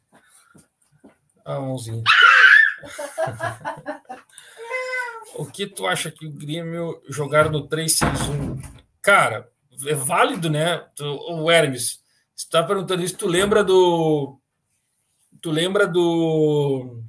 A 1.44 1.54
ah, 1.54 1.60
mãozinha. 1.60 2.02
o 5.34 5.46
que 5.46 5.66
tu 5.66 5.86
acha 5.86 6.10
que 6.10 6.26
o 6.26 6.32
Grêmio 6.32 7.02
jogar 7.08 7.50
no 7.50 7.68
3-6-1? 7.68 8.62
Cara, 9.02 9.50
é 9.86 9.94
válido, 9.94 10.50
né? 10.50 10.78
Tu, 10.94 11.04
o 11.04 11.50
Hermes, 11.50 12.02
você 12.34 12.48
tá 12.48 12.62
perguntando 12.62 13.02
isso, 13.02 13.16
tu 13.16 13.26
lembra 13.26 13.64
do. 13.64 14.38
Tu 15.40 15.50
lembra 15.50 15.86
do 15.86 16.99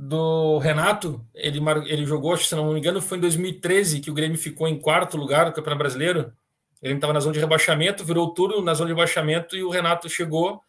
do 0.00 0.58
Renato, 0.58 1.26
ele, 1.34 1.58
ele 1.86 2.06
jogou, 2.06 2.36
se 2.36 2.54
não 2.54 2.72
me 2.72 2.78
engano, 2.78 3.02
foi 3.02 3.18
em 3.18 3.20
2013 3.20 3.98
que 3.98 4.10
o 4.12 4.14
Grêmio 4.14 4.38
ficou 4.38 4.68
em 4.68 4.78
quarto 4.78 5.16
lugar 5.16 5.46
no 5.46 5.52
Campeonato 5.52 5.80
Brasileiro. 5.80 6.32
Ele 6.80 6.94
estava 6.94 7.12
na 7.12 7.18
zona 7.18 7.32
de 7.32 7.40
rebaixamento, 7.40 8.04
virou 8.04 8.32
turno 8.32 8.62
na 8.62 8.74
zona 8.74 8.86
de 8.86 8.92
rebaixamento 8.92 9.56
e 9.56 9.64
o 9.64 9.70
Renato 9.70 10.08
chegou 10.08 10.62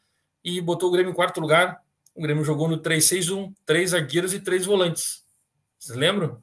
e 0.43 0.59
botou 0.59 0.89
o 0.89 0.91
Grêmio 0.91 1.11
em 1.11 1.15
quarto 1.15 1.39
lugar. 1.39 1.79
O 2.15 2.21
Grêmio 2.23 2.43
jogou 2.43 2.67
no 2.67 2.79
3-6-1, 2.79 3.53
três 3.67 3.91
zagueiros 3.91 4.33
e 4.33 4.39
três 4.39 4.65
volantes. 4.65 5.23
Vocês 5.77 5.95
lembram? 5.95 6.41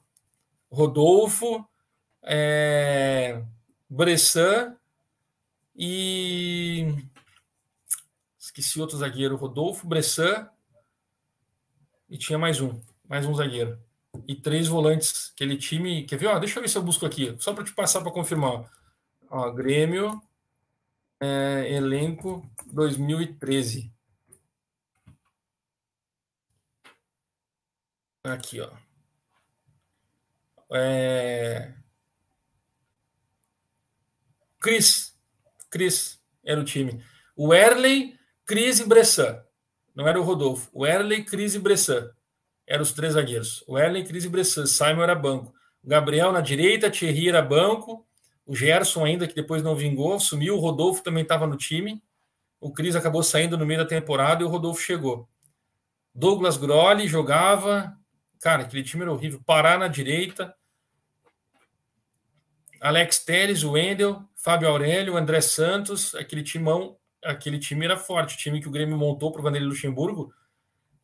Rodolfo, 0.70 1.66
é... 2.22 3.42
Bressan 3.90 4.76
e. 5.76 6.94
Esqueci 8.38 8.80
outro 8.80 8.96
zagueiro. 8.96 9.36
Rodolfo, 9.36 9.86
Bressan, 9.86 10.48
e 12.08 12.16
tinha 12.18 12.38
mais 12.38 12.60
um, 12.60 12.80
mais 13.08 13.26
um 13.26 13.34
zagueiro. 13.34 13.78
E 14.26 14.34
três 14.34 14.68
volantes. 14.68 15.30
Aquele 15.34 15.56
time. 15.56 16.04
Quer 16.04 16.16
ver? 16.16 16.26
Ó, 16.28 16.38
deixa 16.38 16.58
eu 16.58 16.62
ver 16.62 16.68
se 16.68 16.78
eu 16.78 16.82
busco 16.82 17.04
aqui, 17.04 17.36
só 17.38 17.52
para 17.52 17.64
te 17.64 17.72
passar 17.72 18.00
para 18.00 18.12
confirmar. 18.12 18.70
Ó, 19.28 19.50
Grêmio, 19.50 20.20
é, 21.20 21.72
elenco 21.72 22.48
2013. 22.72 23.92
Aqui, 28.24 28.60
ó. 28.60 28.70
É... 30.72 31.72
Cris. 34.58 35.16
Cris 35.70 36.20
era 36.44 36.60
o 36.60 36.64
time. 36.64 37.02
O 37.36 37.54
Erley, 37.54 38.18
Cris 38.44 38.80
e 38.80 38.84
Bressan. 38.84 39.45
Não 39.96 40.06
era 40.06 40.20
o 40.20 40.22
Rodolfo. 40.22 40.68
O 40.74 40.86
Erley, 40.86 41.24
Cris 41.24 41.54
e 41.54 41.58
Bressan. 41.58 42.10
Eram 42.66 42.82
os 42.82 42.92
três 42.92 43.14
zagueiros. 43.14 43.64
O 43.66 43.78
Erley, 43.78 44.04
Cris 44.04 44.26
e 44.26 44.28
Bressan. 44.28 44.66
Simon 44.66 45.02
era 45.02 45.14
banco. 45.14 45.54
O 45.82 45.88
Gabriel 45.88 46.30
na 46.32 46.42
direita, 46.42 46.90
Thierry 46.90 47.30
era 47.30 47.40
banco. 47.40 48.06
O 48.44 48.54
Gerson 48.54 49.06
ainda, 49.06 49.26
que 49.26 49.34
depois 49.34 49.62
não 49.62 49.74
vingou, 49.74 50.20
sumiu. 50.20 50.56
O 50.56 50.60
Rodolfo 50.60 51.02
também 51.02 51.22
estava 51.22 51.46
no 51.46 51.56
time. 51.56 52.02
O 52.60 52.70
Cris 52.70 52.94
acabou 52.94 53.22
saindo 53.22 53.56
no 53.56 53.64
meio 53.64 53.80
da 53.80 53.86
temporada 53.86 54.42
e 54.42 54.46
o 54.46 54.48
Rodolfo 54.48 54.82
chegou. 54.82 55.26
Douglas 56.14 56.58
Grolli 56.58 57.08
jogava. 57.08 57.96
Cara, 58.40 58.64
aquele 58.64 58.82
time 58.82 59.02
era 59.02 59.12
horrível. 59.12 59.40
Pará 59.46 59.78
na 59.78 59.88
direita. 59.88 60.54
Alex 62.80 63.20
Teles, 63.20 63.62
o 63.62 63.72
Wendel, 63.72 64.22
Fábio 64.34 64.68
Aurélio, 64.68 65.16
André 65.16 65.40
Santos, 65.40 66.14
aquele 66.14 66.42
timão 66.42 66.98
aquele 67.26 67.58
time 67.58 67.84
era 67.84 67.96
forte, 67.96 68.34
o 68.34 68.38
time 68.38 68.60
que 68.60 68.68
o 68.68 68.70
Grêmio 68.70 68.96
montou 68.96 69.30
para 69.30 69.40
o 69.40 69.42
Vanderlei 69.42 69.68
Luxemburgo 69.68 70.32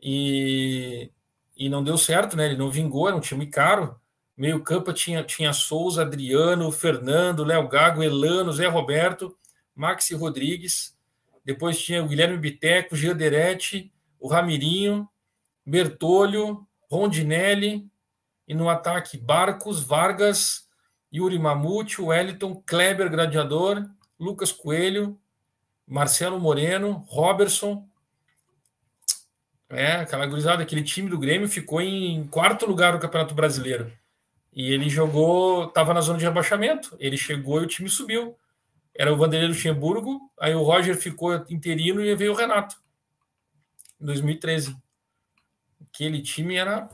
e, 0.00 1.10
e 1.56 1.68
não 1.68 1.84
deu 1.84 1.96
certo, 1.96 2.36
né? 2.36 2.46
Ele 2.46 2.56
não 2.56 2.70
vingou, 2.70 3.06
era 3.06 3.16
um 3.16 3.20
time 3.20 3.46
caro. 3.46 3.96
Meio 4.36 4.62
campo 4.62 4.92
tinha, 4.92 5.22
tinha 5.22 5.52
Souza, 5.52 6.02
Adriano, 6.02 6.72
Fernando, 6.72 7.44
Léo 7.44 7.68
Gago, 7.68 8.02
Elano, 8.02 8.52
Zé 8.52 8.66
Roberto, 8.66 9.36
Maxi 9.74 10.14
Rodrigues. 10.14 10.96
Depois 11.44 11.80
tinha 11.80 12.02
o 12.02 12.08
Guilherme 12.08 12.38
Biteco, 12.38 12.96
Gilderete, 12.96 13.92
o 14.18 14.28
Ramirinho, 14.28 15.08
Bertolho, 15.64 16.66
Rondinelli. 16.90 17.86
E 18.48 18.54
no 18.54 18.68
ataque, 18.68 19.16
Barcos, 19.16 19.80
Vargas, 19.80 20.68
Yuri 21.14 21.38
Mamute, 21.38 22.02
Wellington, 22.02 22.60
Kleber 22.66 23.08
Gladiador, 23.08 23.88
Lucas 24.18 24.50
Coelho, 24.50 25.18
Marcelo 25.86 26.38
Moreno, 26.38 27.04
Robertson. 27.08 27.86
É, 29.68 29.92
aquela 29.92 30.26
gurizada, 30.26 30.62
aquele 30.62 30.82
time 30.82 31.08
do 31.08 31.18
Grêmio 31.18 31.48
ficou 31.48 31.80
em 31.80 32.26
quarto 32.26 32.66
lugar 32.66 32.92
no 32.92 33.00
Campeonato 33.00 33.34
Brasileiro. 33.34 33.90
E 34.52 34.72
ele 34.72 34.90
jogou, 34.90 35.64
estava 35.64 35.94
na 35.94 36.02
zona 36.02 36.18
de 36.18 36.24
rebaixamento. 36.24 36.94
Ele 37.00 37.16
chegou 37.16 37.60
e 37.60 37.64
o 37.64 37.68
time 37.68 37.88
subiu. 37.88 38.36
Era 38.94 39.12
o 39.12 39.16
Vanderlei 39.16 39.48
Luxemburgo, 39.48 40.30
aí 40.38 40.54
o 40.54 40.62
Roger 40.62 40.94
ficou 40.94 41.34
interino 41.48 42.02
e 42.02 42.14
veio 42.14 42.32
o 42.32 42.36
Renato. 42.36 42.76
Em 43.98 44.04
2013. 44.04 44.76
Aquele 45.88 46.20
time 46.20 46.56
era. 46.56 46.90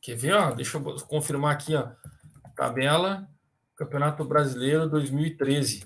Quer 0.00 0.16
ver? 0.16 0.34
Ó, 0.34 0.52
deixa 0.52 0.78
eu 0.78 0.82
confirmar 1.06 1.52
aqui, 1.52 1.74
ó. 1.74 1.88
Tabela 2.54 3.28
Campeonato 3.74 4.24
Brasileiro 4.24 4.88
2013. 4.88 5.84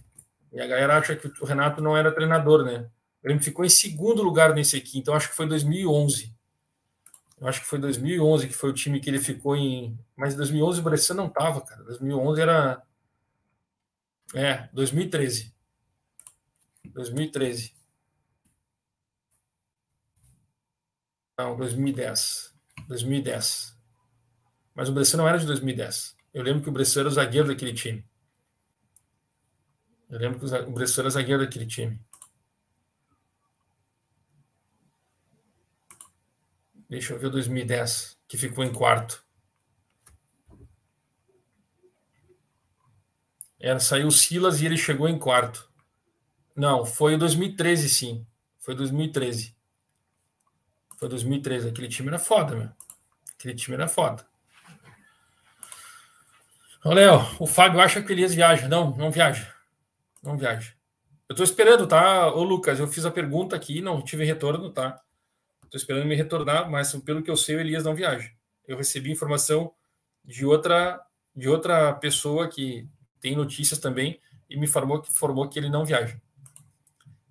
E 0.52 0.60
a 0.60 0.66
galera 0.66 0.96
acha 0.96 1.16
que 1.16 1.28
o 1.40 1.44
Renato 1.44 1.82
não 1.82 1.96
era 1.96 2.14
treinador, 2.14 2.64
né? 2.64 2.88
Ele 3.22 3.40
ficou 3.40 3.64
em 3.64 3.68
segundo 3.68 4.22
lugar 4.22 4.54
nesse 4.54 4.76
aqui, 4.76 4.98
então 4.98 5.14
acho 5.14 5.28
que 5.28 5.34
foi 5.34 5.48
2011. 5.48 6.34
Eu 7.38 7.46
acho 7.48 7.60
que 7.60 7.66
foi 7.66 7.78
2011 7.78 8.48
que 8.48 8.54
foi 8.54 8.70
o 8.70 8.72
time 8.72 9.00
que 9.00 9.10
ele 9.10 9.18
ficou 9.18 9.56
em. 9.56 9.98
Mas 10.16 10.34
2011 10.34 10.80
o 10.80 10.82
Bressan 10.82 11.14
não 11.14 11.28
tava, 11.28 11.60
cara. 11.60 11.82
2011 11.84 12.40
era. 12.40 12.82
É, 14.34 14.68
2013. 14.72 15.54
2013. 16.86 17.74
Não, 21.38 21.56
2010. 21.56 22.54
2010. 22.88 23.76
Mas 24.74 24.88
o 24.88 24.92
Bressan 24.92 25.18
não 25.18 25.28
era 25.28 25.38
de 25.38 25.46
2010. 25.46 26.16
Eu 26.32 26.42
lembro 26.42 26.62
que 26.62 26.68
o 26.68 26.72
Bressan 26.72 27.00
era 27.00 27.08
o 27.08 27.12
zagueiro 27.12 27.48
daquele 27.48 27.74
time. 27.74 28.04
Eu 30.08 30.18
lembro 30.18 30.38
que 30.38 30.46
o 30.46 30.72
Bressan 30.72 31.02
era 31.02 31.10
zagueiro 31.10 31.44
daquele 31.44 31.66
time. 31.66 32.00
Deixa 36.88 37.12
eu 37.12 37.18
ver 37.18 37.26
o 37.26 37.30
2010, 37.30 38.16
que 38.28 38.38
ficou 38.38 38.64
em 38.64 38.72
quarto. 38.72 39.24
Era, 43.58 43.80
saiu 43.80 44.06
o 44.06 44.12
Silas 44.12 44.60
e 44.60 44.66
ele 44.66 44.76
chegou 44.76 45.08
em 45.08 45.18
quarto. 45.18 45.68
Não, 46.54 46.86
foi 46.86 47.16
o 47.16 47.18
2013, 47.18 47.88
sim. 47.88 48.26
Foi 48.60 48.74
2013. 48.74 49.56
Foi 50.98 51.08
2013. 51.08 51.68
Aquele 51.68 51.88
time 51.88 52.08
era 52.08 52.18
foda, 52.18 52.54
meu. 52.54 52.70
Aquele 53.34 53.54
time 53.54 53.74
era 53.76 53.88
foda. 53.88 54.24
Ô, 56.84 56.92
Léo, 56.92 57.20
o 57.40 57.46
Fábio 57.46 57.80
acha 57.80 58.00
que 58.00 58.10
o 58.10 58.12
Elias 58.12 58.32
viaja. 58.32 58.68
Não, 58.68 58.96
não 58.96 59.10
viaja. 59.10 59.55
Não 60.26 60.36
viaja. 60.36 60.74
Eu 61.28 61.34
estou 61.34 61.44
esperando, 61.44 61.86
tá? 61.86 62.32
Ô, 62.34 62.42
Lucas, 62.42 62.78
eu 62.78 62.88
fiz 62.88 63.04
a 63.06 63.10
pergunta 63.10 63.56
aqui, 63.56 63.80
não 63.80 64.02
tive 64.02 64.24
retorno, 64.24 64.70
tá? 64.70 65.00
Estou 65.64 65.78
esperando 65.78 66.06
me 66.06 66.14
retornar, 66.14 66.70
mas 66.70 66.94
pelo 66.96 67.22
que 67.22 67.30
eu 67.30 67.36
sei, 67.36 67.56
o 67.56 67.60
Elias 67.60 67.84
não 67.84 67.94
viaja. 67.94 68.30
Eu 68.66 68.76
recebi 68.76 69.10
informação 69.10 69.72
de 70.24 70.44
outra 70.44 71.02
de 71.34 71.48
outra 71.48 71.92
pessoa 71.92 72.48
que 72.48 72.88
tem 73.20 73.36
notícias 73.36 73.78
também 73.78 74.18
e 74.48 74.56
me 74.56 74.64
informou 74.64 75.02
que, 75.02 75.10
informou 75.10 75.48
que 75.48 75.58
ele 75.58 75.68
não 75.68 75.84
viaja. 75.84 76.18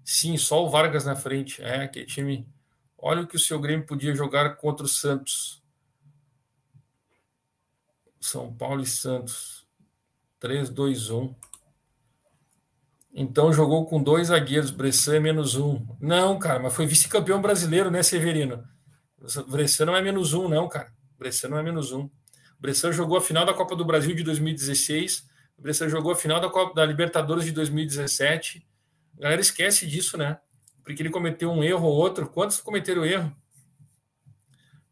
Sim, 0.03 0.38
só 0.38 0.63
o 0.63 0.69
Vargas 0.69 1.05
na 1.05 1.15
frente. 1.15 1.62
É, 1.63 1.84
aquele 1.84 2.05
time. 2.05 2.47
Olha 2.97 3.21
o 3.21 3.27
que 3.27 3.36
o 3.36 3.39
seu 3.39 3.60
Grêmio 3.60 3.86
podia 3.86 4.13
jogar 4.13 4.55
contra 4.58 4.86
o 4.86 4.89
Santos. 4.89 5.63
São 8.19 8.53
Paulo 8.53 8.81
e 8.81 8.86
Santos. 8.86 9.65
3, 10.39 10.69
2, 10.69 11.10
1. 11.10 11.36
Então 13.17 13.54
jogou 13.54 13.86
com 13.86 14.04
dois 14.04 14.28
zagueiros, 14.28 14.71
Bressan 14.71 15.15
é 15.15 15.19
menos 15.21 15.56
um. 15.56 15.88
Não, 16.01 16.38
cara, 16.38 16.60
mas 16.60 16.75
foi 16.75 16.86
vice-campeão 16.86 17.41
brasileiro, 17.41 17.89
né, 17.89 18.04
Severino? 18.04 18.67
Bressan 19.47 19.86
não 19.86 19.95
é 19.95 20.01
menos 20.01 20.34
um, 20.34 20.49
não, 20.49 20.67
cara. 20.67 20.93
Bressan 21.17 21.47
não 21.47 21.58
é 21.58 21.63
menos 21.63 21.93
um. 21.93 22.10
Bressan 22.60 22.91
jogou 22.91 23.17
a 23.17 23.21
final 23.21 23.45
da 23.45 23.54
Copa 23.54 23.73
do 23.73 23.86
Brasil 23.86 24.13
de 24.13 24.21
2016. 24.21 25.30
Bressan 25.58 25.88
jogou 25.88 26.12
a 26.12 26.15
final 26.15 26.41
da 26.41 26.49
Copa 26.49 26.75
da 26.75 26.86
Libertadores 26.86 27.45
de 27.45 27.54
2017. 27.54 28.67
A 29.17 29.21
galera 29.21 29.39
esquece 29.39 29.88
disso, 29.88 30.17
né? 30.17 30.38
Porque 30.84 31.01
ele 31.01 31.10
cometeu 31.10 31.49
um 31.49 31.63
erro 31.63 31.88
ou 31.88 31.95
outro. 31.95 32.28
Quantos 32.28 32.60
cometeram 32.60 33.06
erro? 33.06 33.34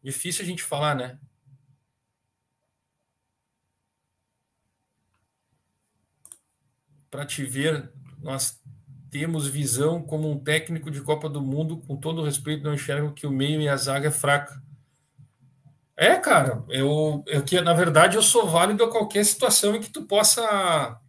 Difícil 0.02 0.42
a 0.42 0.46
gente 0.46 0.62
falar, 0.62 0.94
né? 0.94 1.18
Para 7.10 7.26
te 7.26 7.44
ver 7.44 7.92
nós 8.24 8.60
temos 9.10 9.46
visão 9.46 10.02
como 10.02 10.28
um 10.28 10.38
técnico 10.38 10.90
de 10.90 11.00
Copa 11.00 11.28
do 11.28 11.40
Mundo, 11.40 11.76
com 11.86 11.96
todo 11.96 12.24
respeito, 12.24 12.64
não 12.64 12.74
enxergo 12.74 13.12
que 13.12 13.26
o 13.26 13.30
meio 13.30 13.60
e 13.60 13.68
a 13.68 13.76
zaga 13.76 14.08
é 14.08 14.10
fraca. 14.10 14.60
É, 15.96 16.16
cara, 16.16 16.64
eu, 16.68 17.22
eu 17.28 17.44
que 17.44 17.60
na 17.60 17.72
verdade 17.72 18.16
eu 18.16 18.22
sou 18.22 18.48
válido 18.48 18.82
a 18.82 18.90
qualquer 18.90 19.24
situação 19.24 19.76
em 19.76 19.80
que 19.80 19.90
tu 19.90 20.02
possa 20.02 21.00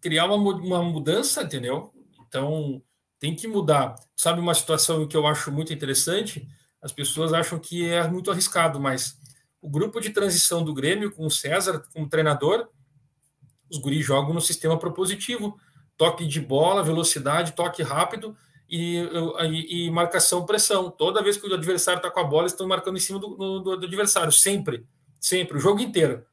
criar 0.00 0.26
uma, 0.26 0.36
uma 0.36 0.82
mudança, 0.84 1.42
entendeu? 1.42 1.92
Então 2.28 2.80
tem 3.18 3.34
que 3.34 3.48
mudar. 3.48 3.96
Sabe 4.14 4.38
uma 4.38 4.54
situação 4.54 5.08
que 5.08 5.16
eu 5.16 5.26
acho 5.26 5.50
muito 5.50 5.72
interessante? 5.72 6.46
As 6.80 6.92
pessoas 6.92 7.32
acham 7.32 7.58
que 7.58 7.88
é 7.88 8.06
muito 8.06 8.30
arriscado, 8.30 8.78
mas 8.78 9.18
o 9.60 9.68
grupo 9.68 10.00
de 10.00 10.10
transição 10.10 10.62
do 10.62 10.72
Grêmio 10.72 11.10
com 11.10 11.26
o 11.26 11.30
César 11.30 11.82
como 11.92 12.08
treinador, 12.08 12.68
os 13.68 13.78
guris 13.78 14.06
jogam 14.06 14.32
no 14.32 14.40
sistema 14.40 14.78
propositivo 14.78 15.58
toque 15.96 16.26
de 16.26 16.40
bola, 16.40 16.82
velocidade, 16.82 17.52
toque 17.52 17.82
rápido 17.82 18.36
e, 18.68 18.98
e, 19.44 19.86
e 19.86 19.90
marcação 19.90 20.44
pressão. 20.44 20.90
Toda 20.90 21.22
vez 21.22 21.36
que 21.36 21.46
o 21.46 21.54
adversário 21.54 21.98
está 21.98 22.10
com 22.10 22.20
a 22.20 22.24
bola, 22.24 22.42
eles 22.42 22.52
estão 22.52 22.66
marcando 22.66 22.96
em 22.96 23.00
cima 23.00 23.18
do, 23.18 23.36
do, 23.36 23.76
do, 23.76 23.86
adversário, 23.86 24.32
sempre, 24.32 24.86
sempre, 25.20 25.56
o 25.56 25.60
jogo 25.60 25.80
inteiro. 25.80 26.24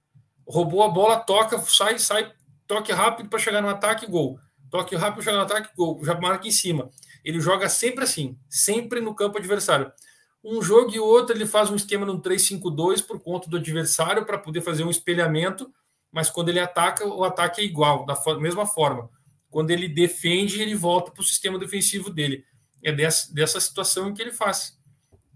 Roubou 0.47 0.83
a 0.83 0.89
bola, 0.89 1.17
toca, 1.17 1.57
sai, 1.59 1.97
sai, 1.99 2.31
toque 2.67 2.91
rápido 2.91 3.29
para 3.29 3.39
chegar 3.39 3.61
no 3.61 3.69
ataque, 3.69 4.05
gol. 4.05 4.39
Toque 4.69 4.95
rápido 4.95 5.23
chegar 5.23 5.37
no 5.37 5.43
ataque, 5.43 5.69
gol. 5.75 6.03
Já 6.03 6.19
marca 6.19 6.47
em 6.47 6.51
cima. 6.51 6.89
Ele 7.23 7.39
joga 7.39 7.69
sempre 7.69 8.03
assim, 8.03 8.37
sempre 8.49 8.99
no 8.99 9.15
campo 9.15 9.37
adversário. 9.37 9.91
Um 10.43 10.61
jogo 10.61 10.91
e 10.93 10.99
outro 10.99 11.33
ele 11.33 11.45
faz 11.45 11.69
um 11.69 11.75
esquema 11.75 12.05
no 12.05 12.21
3-5-2 12.21 13.05
por 13.05 13.17
conta 13.21 13.49
do 13.49 13.55
adversário 13.55 14.25
para 14.25 14.37
poder 14.37 14.59
fazer 14.59 14.83
um 14.83 14.89
espelhamento, 14.89 15.71
mas 16.11 16.29
quando 16.29 16.49
ele 16.49 16.59
ataca, 16.59 17.07
o 17.07 17.23
ataque 17.23 17.61
é 17.61 17.63
igual, 17.63 18.05
da 18.05 18.15
mesma 18.37 18.65
forma. 18.65 19.09
Quando 19.53 19.69
ele 19.69 19.87
defende, 19.87 20.59
ele 20.59 20.73
volta 20.73 21.11
para 21.11 21.21
o 21.21 21.23
sistema 21.23 21.59
defensivo 21.59 22.09
dele. 22.09 22.43
É 22.83 22.91
dessa, 22.91 23.31
dessa 23.31 23.59
situação 23.59 24.11
que 24.11 24.19
ele 24.19 24.31
faz. 24.31 24.79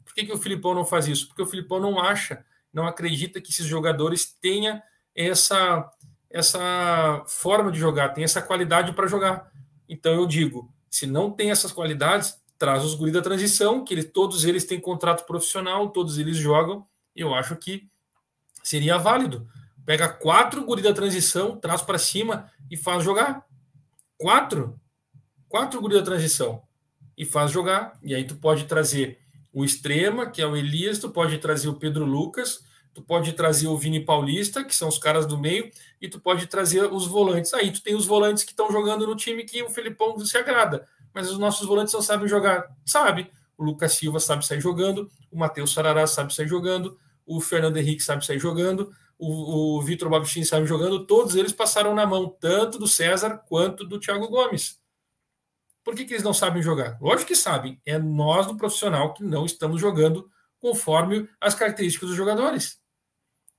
Por 0.04 0.16
que, 0.16 0.26
que 0.26 0.34
o 0.34 0.40
Filipão 0.40 0.74
não 0.74 0.84
faz 0.84 1.08
isso? 1.08 1.28
Porque 1.28 1.44
o 1.44 1.46
Filipão 1.46 1.80
não 1.80 2.00
acha, 2.00 2.44
não 2.74 2.88
acredita 2.88 3.40
que 3.40 3.52
esses 3.52 3.68
jogadores 3.68 4.26
tenham 4.42 4.82
essa, 5.14 5.88
essa 6.32 7.24
forma 7.28 7.72
de 7.72 7.78
jogar, 7.78 8.10
tem 8.10 8.24
essa 8.24 8.42
qualidade 8.42 8.92
para 8.94 9.06
jogar. 9.06 9.52
Então 9.88 10.16
eu 10.16 10.26
digo, 10.26 10.74
se 10.90 11.06
não 11.06 11.30
tem 11.30 11.52
essas 11.52 11.72
qualidades, 11.72 12.42
traz 12.58 12.84
os 12.84 12.96
guris 12.96 13.14
da 13.14 13.22
transição, 13.22 13.86
que 13.86 14.02
todos 14.02 14.46
eles 14.46 14.66
têm 14.66 14.80
contrato 14.80 15.28
profissional, 15.28 15.92
todos 15.92 16.18
eles 16.18 16.38
jogam. 16.38 16.88
Eu 17.16 17.36
acho 17.36 17.56
que 17.56 17.88
seria 18.64 18.98
válido. 18.98 19.48
Pega 19.86 20.10
quatro 20.10 20.66
guris 20.66 20.84
da 20.84 20.92
transição, 20.92 21.56
traz 21.56 21.84
para 21.84 22.00
cima 22.00 22.52
e 22.68 22.76
faz 22.76 23.04
jogar 23.04 23.47
quatro, 24.18 24.80
quatro 25.48 25.82
guri 25.82 25.96
da 25.96 26.04
transição 26.04 26.62
e 27.18 27.26
faz 27.26 27.52
jogar. 27.52 27.98
E 28.04 28.14
aí 28.14 28.24
tu 28.24 28.36
pode 28.36 28.66
trazer 28.66 29.20
o 29.54 29.64
extrema, 29.64 30.30
que 30.30 30.42
é 30.42 30.46
o 30.46 30.56
Elias, 30.56 31.00
tu 31.00 31.10
pode 31.10 31.38
trazer 31.40 31.68
o 31.68 31.76
Pedro 31.76 32.06
Lucas, 32.06 32.64
tu 32.94 33.02
pode 33.02 33.34
trazer 33.34 33.68
o 33.68 33.78
Vini 33.78 34.00
Paulista, 34.00 34.64
que 34.64 34.76
são 34.76 34.88
os 34.88 34.98
caras 34.98 35.26
do 35.26 35.38
meio, 35.38 35.70
e 36.02 36.08
tu 36.08 36.20
pode 36.20 36.48
trazer 36.48 36.92
os 36.92 37.08
volantes. 37.08 37.54
Aí 37.54 37.72
tu 37.72 37.82
tem 37.82 37.96
os 37.96 38.06
volantes 38.06 38.44
que 38.44 38.52
estão 38.52 38.72
jogando 38.72 39.08
no 39.08 39.16
time 39.16 39.44
que 39.44 39.64
o 39.64 39.70
Felipão 39.70 40.20
se 40.20 40.38
agrada, 40.38 40.88
mas 41.14 41.30
os 41.32 41.38
nossos 41.38 41.68
volantes 41.68 41.94
não 41.94 42.02
sabem 42.02 42.28
jogar. 42.28 42.68
Sabe? 42.86 43.32
O 43.58 43.64
Lucas 43.64 43.94
Silva 43.94 44.20
sabe 44.20 44.46
sair 44.46 44.62
jogando, 44.62 45.10
o 45.32 45.38
Matheus 45.38 45.74
Sarará 45.74 46.06
sabe 46.06 46.34
sair 46.34 46.48
jogando, 46.48 46.98
o 47.26 47.42
Fernando 47.42 47.78
Henrique 47.78 48.04
sabe 48.04 48.26
sair 48.26 48.40
jogando, 48.40 48.94
o, 49.18 49.78
o 49.78 49.82
Vitor 49.82 50.10
Babichin 50.10 50.44
sabe 50.44 50.66
jogando, 50.66 51.06
todos 51.06 51.36
eles 51.36 51.52
passaram 51.52 51.96
na 51.96 52.06
mão, 52.06 52.36
tanto 52.40 52.78
do 52.78 52.88
César 52.88 53.38
quanto 53.48 53.86
do 53.86 54.00
Thiago 54.00 54.28
Gomes. 54.28 54.80
Por 55.84 55.96
que, 55.96 56.06
que 56.06 56.14
eles 56.14 56.24
não 56.24 56.34
sabem 56.34 56.62
jogar? 56.62 56.98
Lógico 57.02 57.30
que 57.30 57.36
sabem. 57.36 57.82
É 57.86 57.98
nós 57.98 58.46
do 58.46 58.58
profissional 58.58 59.14
que 59.14 59.24
não 59.24 59.46
estamos 59.46 59.80
jogando 59.80 60.30
conforme 60.60 61.30
as 61.40 61.56
características 61.56 62.10
dos 62.10 62.18
jogadores. 62.18 62.78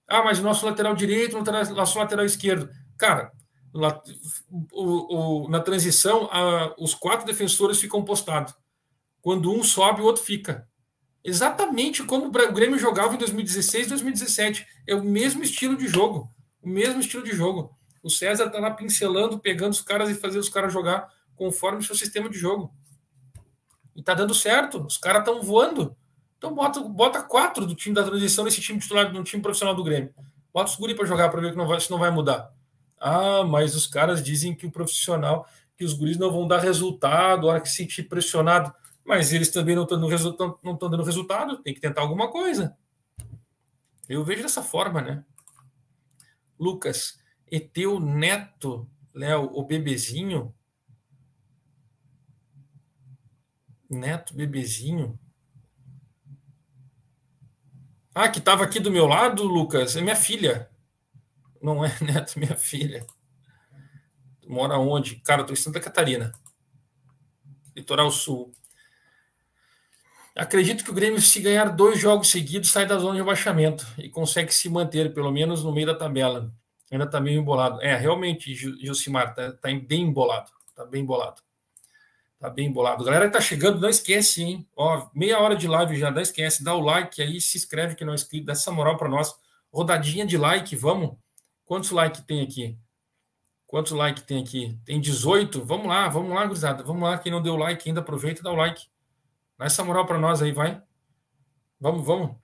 Ah, 0.06 0.22
mas 0.22 0.38
o 0.38 0.42
nosso 0.42 0.66
lateral 0.66 0.94
direito, 0.94 1.38
o 1.38 1.74
nosso 1.74 1.98
lateral 1.98 2.26
esquerdo. 2.26 2.68
Cara, 2.98 3.32
lá, 3.72 4.02
o, 4.72 5.44
o, 5.44 5.48
na 5.48 5.60
transição, 5.60 6.28
a, 6.30 6.74
os 6.78 6.94
quatro 6.94 7.26
defensores 7.26 7.80
ficam 7.80 8.04
postados. 8.04 8.54
Quando 9.22 9.50
um 9.50 9.62
sobe, 9.64 10.02
o 10.02 10.04
outro 10.04 10.22
fica. 10.22 10.67
Exatamente 11.28 12.02
como 12.04 12.28
o 12.28 12.52
Grêmio 12.52 12.78
jogava 12.78 13.14
em 13.14 13.18
2016 13.18 13.88
2017. 13.88 14.66
É 14.86 14.94
o 14.94 15.04
mesmo 15.04 15.42
estilo 15.42 15.76
de 15.76 15.86
jogo. 15.86 16.32
O 16.62 16.68
mesmo 16.68 17.00
estilo 17.00 17.22
de 17.22 17.32
jogo. 17.32 17.76
O 18.02 18.08
César 18.08 18.46
está 18.46 18.58
lá 18.58 18.70
pincelando, 18.70 19.38
pegando 19.38 19.72
os 19.72 19.82
caras 19.82 20.08
e 20.08 20.14
fazendo 20.14 20.40
os 20.40 20.48
caras 20.48 20.72
jogar 20.72 21.12
conforme 21.36 21.80
o 21.80 21.82
seu 21.82 21.94
sistema 21.94 22.30
de 22.30 22.38
jogo. 22.38 22.72
E 23.94 24.02
tá 24.02 24.14
dando 24.14 24.32
certo. 24.32 24.86
Os 24.86 24.96
caras 24.96 25.20
estão 25.20 25.42
voando. 25.42 25.94
Então 26.38 26.54
bota, 26.54 26.80
bota 26.80 27.22
quatro 27.22 27.66
do 27.66 27.74
time 27.74 27.94
da 27.94 28.04
transição 28.04 28.46
nesse 28.46 28.62
time 28.62 28.78
titular, 28.78 29.12
no 29.12 29.22
time 29.22 29.42
profissional 29.42 29.74
do 29.74 29.84
Grêmio. 29.84 30.14
Bota 30.50 30.70
os 30.70 30.76
guri 30.76 30.94
para 30.94 31.04
jogar 31.04 31.28
para 31.28 31.42
ver 31.42 31.50
que 31.50 31.58
não 31.58 31.66
vai, 31.66 31.78
se 31.78 31.90
não 31.90 31.98
vai 31.98 32.10
mudar. 32.10 32.50
Ah, 32.98 33.44
mas 33.44 33.74
os 33.76 33.86
caras 33.86 34.22
dizem 34.22 34.54
que 34.54 34.66
o 34.66 34.70
profissional, 34.70 35.46
que 35.76 35.84
os 35.84 35.92
guris 35.92 36.16
não 36.16 36.32
vão 36.32 36.48
dar 36.48 36.60
resultado, 36.60 37.46
a 37.46 37.52
hora 37.52 37.60
que 37.60 37.68
se 37.68 37.76
sentir 37.76 38.04
pressionado 38.04 38.72
mas 39.08 39.32
eles 39.32 39.48
também 39.48 39.74
não 39.74 39.84
estão 39.84 39.98
dando, 40.62 40.78
dando 40.90 41.02
resultado, 41.02 41.62
tem 41.62 41.72
que 41.72 41.80
tentar 41.80 42.02
alguma 42.02 42.30
coisa. 42.30 42.76
Eu 44.06 44.22
vejo 44.22 44.42
dessa 44.42 44.62
forma, 44.62 45.00
né? 45.00 45.24
Lucas, 46.60 47.18
e 47.50 47.58
teu 47.58 47.98
neto, 47.98 48.86
Léo, 49.14 49.50
o 49.54 49.64
bebezinho. 49.64 50.54
Neto, 53.88 54.34
bebezinho. 54.34 55.18
Ah, 58.14 58.28
que 58.28 58.40
estava 58.40 58.62
aqui 58.62 58.78
do 58.78 58.90
meu 58.90 59.06
lado, 59.06 59.42
Lucas, 59.44 59.96
é 59.96 60.02
minha 60.02 60.16
filha. 60.16 60.68
Não 61.62 61.82
é 61.82 61.96
neto, 62.04 62.38
minha 62.38 62.56
filha. 62.56 63.06
Mora 64.46 64.76
onde? 64.78 65.16
Cara, 65.16 65.40
estou 65.40 65.54
em 65.54 65.56
Santa 65.56 65.80
Catarina, 65.80 66.30
litoral 67.74 68.10
sul. 68.10 68.52
Acredito 70.38 70.84
que 70.84 70.90
o 70.92 70.94
Grêmio, 70.94 71.20
se 71.20 71.40
ganhar 71.40 71.64
dois 71.64 71.98
jogos 71.98 72.30
seguidos, 72.30 72.70
sai 72.70 72.86
da 72.86 72.96
zona 72.96 73.14
de 73.14 73.18
rebaixamento 73.18 73.84
e 73.98 74.08
consegue 74.08 74.54
se 74.54 74.68
manter, 74.68 75.12
pelo 75.12 75.32
menos 75.32 75.64
no 75.64 75.72
meio 75.72 75.88
da 75.88 75.96
tabela. 75.96 76.48
Ainda 76.92 77.06
está 77.06 77.20
meio 77.20 77.40
embolado. 77.40 77.82
É, 77.82 77.96
realmente, 77.96 78.54
Gilcimar, 78.54 79.30
está 79.30 79.50
tá 79.50 79.68
bem 79.68 80.02
embolado. 80.02 80.52
Está 80.68 80.84
bem 80.86 81.02
embolado. 81.02 81.42
Está 82.34 82.48
bem 82.48 82.68
embolado. 82.68 83.02
Galera 83.02 83.26
que 83.26 83.32
tá 83.32 83.40
chegando, 83.40 83.80
não 83.80 83.88
esquece, 83.88 84.44
hein? 84.44 84.64
Ó, 84.76 85.08
meia 85.12 85.40
hora 85.40 85.56
de 85.56 85.66
live 85.66 85.96
já, 85.96 86.08
não 86.08 86.22
esquece. 86.22 86.62
Dá 86.62 86.72
o 86.72 86.80
like 86.80 87.20
aí, 87.20 87.40
se 87.40 87.58
inscreve 87.58 87.96
que 87.96 88.04
não 88.04 88.12
é 88.12 88.14
inscrito, 88.14 88.46
dá 88.46 88.52
essa 88.52 88.70
moral 88.70 88.96
para 88.96 89.08
nós. 89.08 89.34
Rodadinha 89.72 90.24
de 90.24 90.38
like, 90.38 90.76
vamos? 90.76 91.16
Quantos 91.64 91.90
likes 91.90 92.20
tem 92.20 92.42
aqui? 92.42 92.78
Quantos 93.66 93.90
likes 93.90 94.22
tem 94.22 94.40
aqui? 94.40 94.78
Tem 94.84 95.00
18? 95.00 95.64
Vamos 95.64 95.88
lá, 95.88 96.08
vamos 96.08 96.32
lá, 96.32 96.46
gurizada. 96.46 96.84
Vamos 96.84 97.02
lá, 97.02 97.18
quem 97.18 97.32
não 97.32 97.42
deu 97.42 97.56
like 97.56 97.88
ainda, 97.88 98.02
aproveita 98.02 98.40
e 98.40 98.44
dá 98.44 98.52
o 98.52 98.54
like. 98.54 98.86
Dá 99.58 99.66
essa 99.66 99.84
moral 99.84 100.06
para 100.06 100.18
nós 100.18 100.40
aí, 100.40 100.52
vai. 100.52 100.80
Vamos, 101.80 102.06
vamos. 102.06 102.36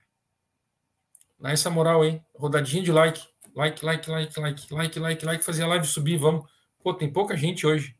Dá 1.39 1.51
essa 1.51 1.69
moral 1.69 2.01
aí. 2.01 2.21
Rodadinha 2.35 2.83
de 2.83 2.91
like. 2.91 3.25
Like, 3.55 3.85
like, 3.85 4.09
like, 4.09 4.39
like, 4.39 4.73
like, 4.73 4.99
like, 4.99 5.25
like. 5.25 5.45
Fazer 5.45 5.63
a 5.63 5.67
live 5.67 5.87
subir, 5.87 6.17
vamos. 6.17 6.45
Pô, 6.83 6.93
tem 6.93 7.11
pouca 7.11 7.37
gente 7.37 7.65
hoje. 7.65 7.95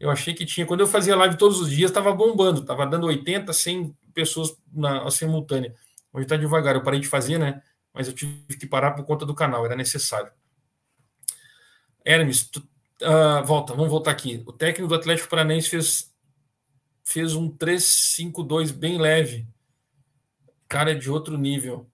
Eu 0.00 0.10
achei 0.10 0.34
que 0.34 0.44
tinha. 0.44 0.66
Quando 0.66 0.80
eu 0.80 0.86
fazia 0.86 1.14
live 1.14 1.36
todos 1.36 1.60
os 1.60 1.70
dias, 1.70 1.90
estava 1.90 2.12
bombando. 2.12 2.62
Estava 2.62 2.84
dando 2.86 3.06
80, 3.06 3.52
100 3.52 3.96
pessoas 4.12 4.56
na 4.72 5.08
simultânea. 5.10 5.74
Hoje 6.12 6.24
está 6.24 6.36
devagar. 6.36 6.74
Eu 6.74 6.82
parei 6.82 6.98
de 6.98 7.06
fazer, 7.06 7.38
né? 7.38 7.62
Mas 7.94 8.08
eu 8.08 8.14
tive 8.14 8.56
que 8.58 8.66
parar 8.66 8.92
por 8.92 9.04
conta 9.04 9.24
do 9.24 9.34
canal. 9.34 9.64
Era 9.64 9.76
necessário. 9.76 10.32
Hermes, 12.04 12.48
tu, 12.48 12.60
uh, 13.02 13.44
volta. 13.44 13.74
Vamos 13.74 13.90
voltar 13.90 14.10
aqui. 14.10 14.42
O 14.44 14.52
técnico 14.52 14.88
do 14.88 14.94
Atlético 14.96 15.28
Paranaense 15.28 15.68
fez 15.68 16.09
fez 17.10 17.34
um 17.34 17.50
3-5-2 17.50 18.70
bem 18.72 18.96
leve. 18.96 19.48
Cara, 20.68 20.92
é 20.92 20.94
de 20.94 21.10
outro 21.10 21.36
nível. 21.36 21.90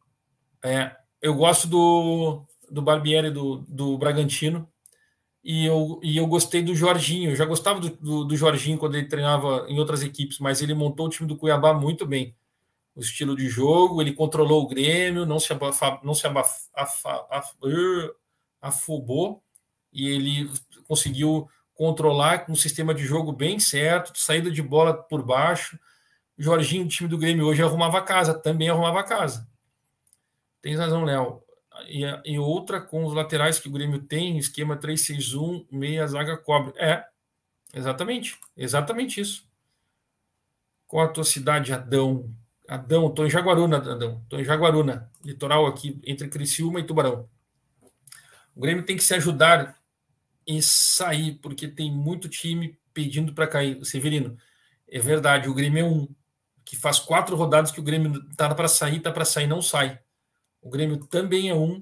É, 0.62 0.94
eu 1.22 1.34
gosto 1.34 1.66
do, 1.66 2.44
do 2.70 2.82
Barbieri 2.82 3.30
do, 3.30 3.64
do 3.66 3.96
Bragantino 3.96 4.70
e 5.42 5.64
eu, 5.64 5.98
e 6.02 6.18
eu 6.18 6.26
gostei 6.26 6.62
do 6.62 6.74
Jorginho. 6.74 7.30
Eu 7.30 7.36
já 7.36 7.46
gostava 7.46 7.80
do, 7.80 7.88
do, 7.96 8.24
do, 8.24 8.36
Jorginho 8.36 8.76
quando 8.76 8.96
ele 8.96 9.08
treinava 9.08 9.64
em 9.70 9.78
outras 9.78 10.02
equipes, 10.02 10.38
mas 10.38 10.60
ele 10.60 10.74
montou 10.74 11.06
o 11.06 11.08
time 11.08 11.26
do 11.26 11.36
Cuiabá 11.36 11.72
muito 11.72 12.04
bem. 12.04 12.36
O 12.94 13.00
estilo 13.00 13.34
de 13.34 13.48
jogo, 13.48 14.02
ele 14.02 14.12
controlou 14.12 14.64
o 14.64 14.68
Grêmio, 14.68 15.24
não 15.24 15.40
se, 15.40 15.50
abafa, 15.50 15.98
não 16.02 16.14
se 16.14 16.26
abaf, 16.26 16.68
afa, 16.74 17.26
af, 17.30 17.54
afobou 18.60 19.42
e 19.90 20.08
ele 20.08 20.50
conseguiu 20.86 21.48
controlar 21.76 22.40
com 22.40 22.52
um 22.52 22.56
sistema 22.56 22.92
de 22.92 23.04
jogo 23.04 23.32
bem 23.32 23.60
certo, 23.60 24.18
saída 24.18 24.50
de 24.50 24.62
bola 24.62 24.94
por 24.94 25.22
baixo. 25.22 25.78
O 26.38 26.42
Jorginho, 26.42 26.88
time 26.88 27.08
do 27.08 27.18
Grêmio, 27.18 27.46
hoje 27.46 27.62
arrumava 27.62 28.02
casa, 28.02 28.34
também 28.34 28.68
arrumava 28.68 29.04
casa. 29.04 29.48
Tem 30.60 30.74
razão, 30.74 31.04
Léo 31.04 31.46
e, 31.84 32.04
e 32.24 32.38
outra 32.38 32.80
com 32.80 33.04
os 33.04 33.12
laterais 33.12 33.58
que 33.58 33.68
o 33.68 33.72
Grêmio 33.72 34.00
tem, 34.00 34.38
esquema 34.38 34.76
3-6-1, 34.76 35.66
meia 35.70 36.06
zaga 36.06 36.36
cobre. 36.36 36.72
É, 36.76 37.04
exatamente, 37.74 38.38
exatamente 38.56 39.20
isso. 39.20 39.46
Qual 40.86 41.04
a 41.04 41.08
tua 41.08 41.24
cidade, 41.24 41.72
Adão? 41.72 42.32
Adão, 42.68 43.08
estou 43.08 43.26
em 43.26 43.30
Jaguaruna, 43.30 43.76
Adão. 43.76 44.20
Estou 44.22 44.40
em 44.40 44.44
Jaguaruna, 44.44 45.10
litoral 45.24 45.66
aqui, 45.66 46.00
entre 46.04 46.28
Criciúma 46.28 46.80
e 46.80 46.84
Tubarão. 46.84 47.28
O 48.54 48.60
Grêmio 48.60 48.84
tem 48.84 48.96
que 48.96 49.04
se 49.04 49.14
ajudar 49.14 49.76
e 50.46 50.62
sair, 50.62 51.38
porque 51.40 51.66
tem 51.66 51.90
muito 51.92 52.28
time 52.28 52.78
pedindo 52.94 53.34
para 53.34 53.46
cair. 53.46 53.84
Severino, 53.84 54.38
é 54.88 54.98
verdade, 54.98 55.48
o 55.48 55.54
Grêmio 55.54 55.80
é 55.80 55.88
um 55.88 56.08
que 56.64 56.76
faz 56.76 56.98
quatro 56.98 57.36
rodadas 57.36 57.70
que 57.70 57.80
o 57.80 57.82
Grêmio 57.82 58.28
tá 58.34 58.52
para 58.54 58.68
sair, 58.68 59.00
tá 59.00 59.12
para 59.12 59.24
sair, 59.24 59.46
não 59.46 59.62
sai. 59.62 60.00
O 60.60 60.68
Grêmio 60.68 61.04
também 61.06 61.48
é 61.48 61.54
um 61.54 61.80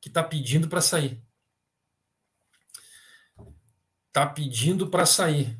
que 0.00 0.08
está 0.08 0.22
pedindo 0.22 0.68
para 0.68 0.80
sair. 0.80 1.22
Está 4.08 4.26
pedindo 4.26 4.88
para 4.88 5.06
sair. 5.06 5.58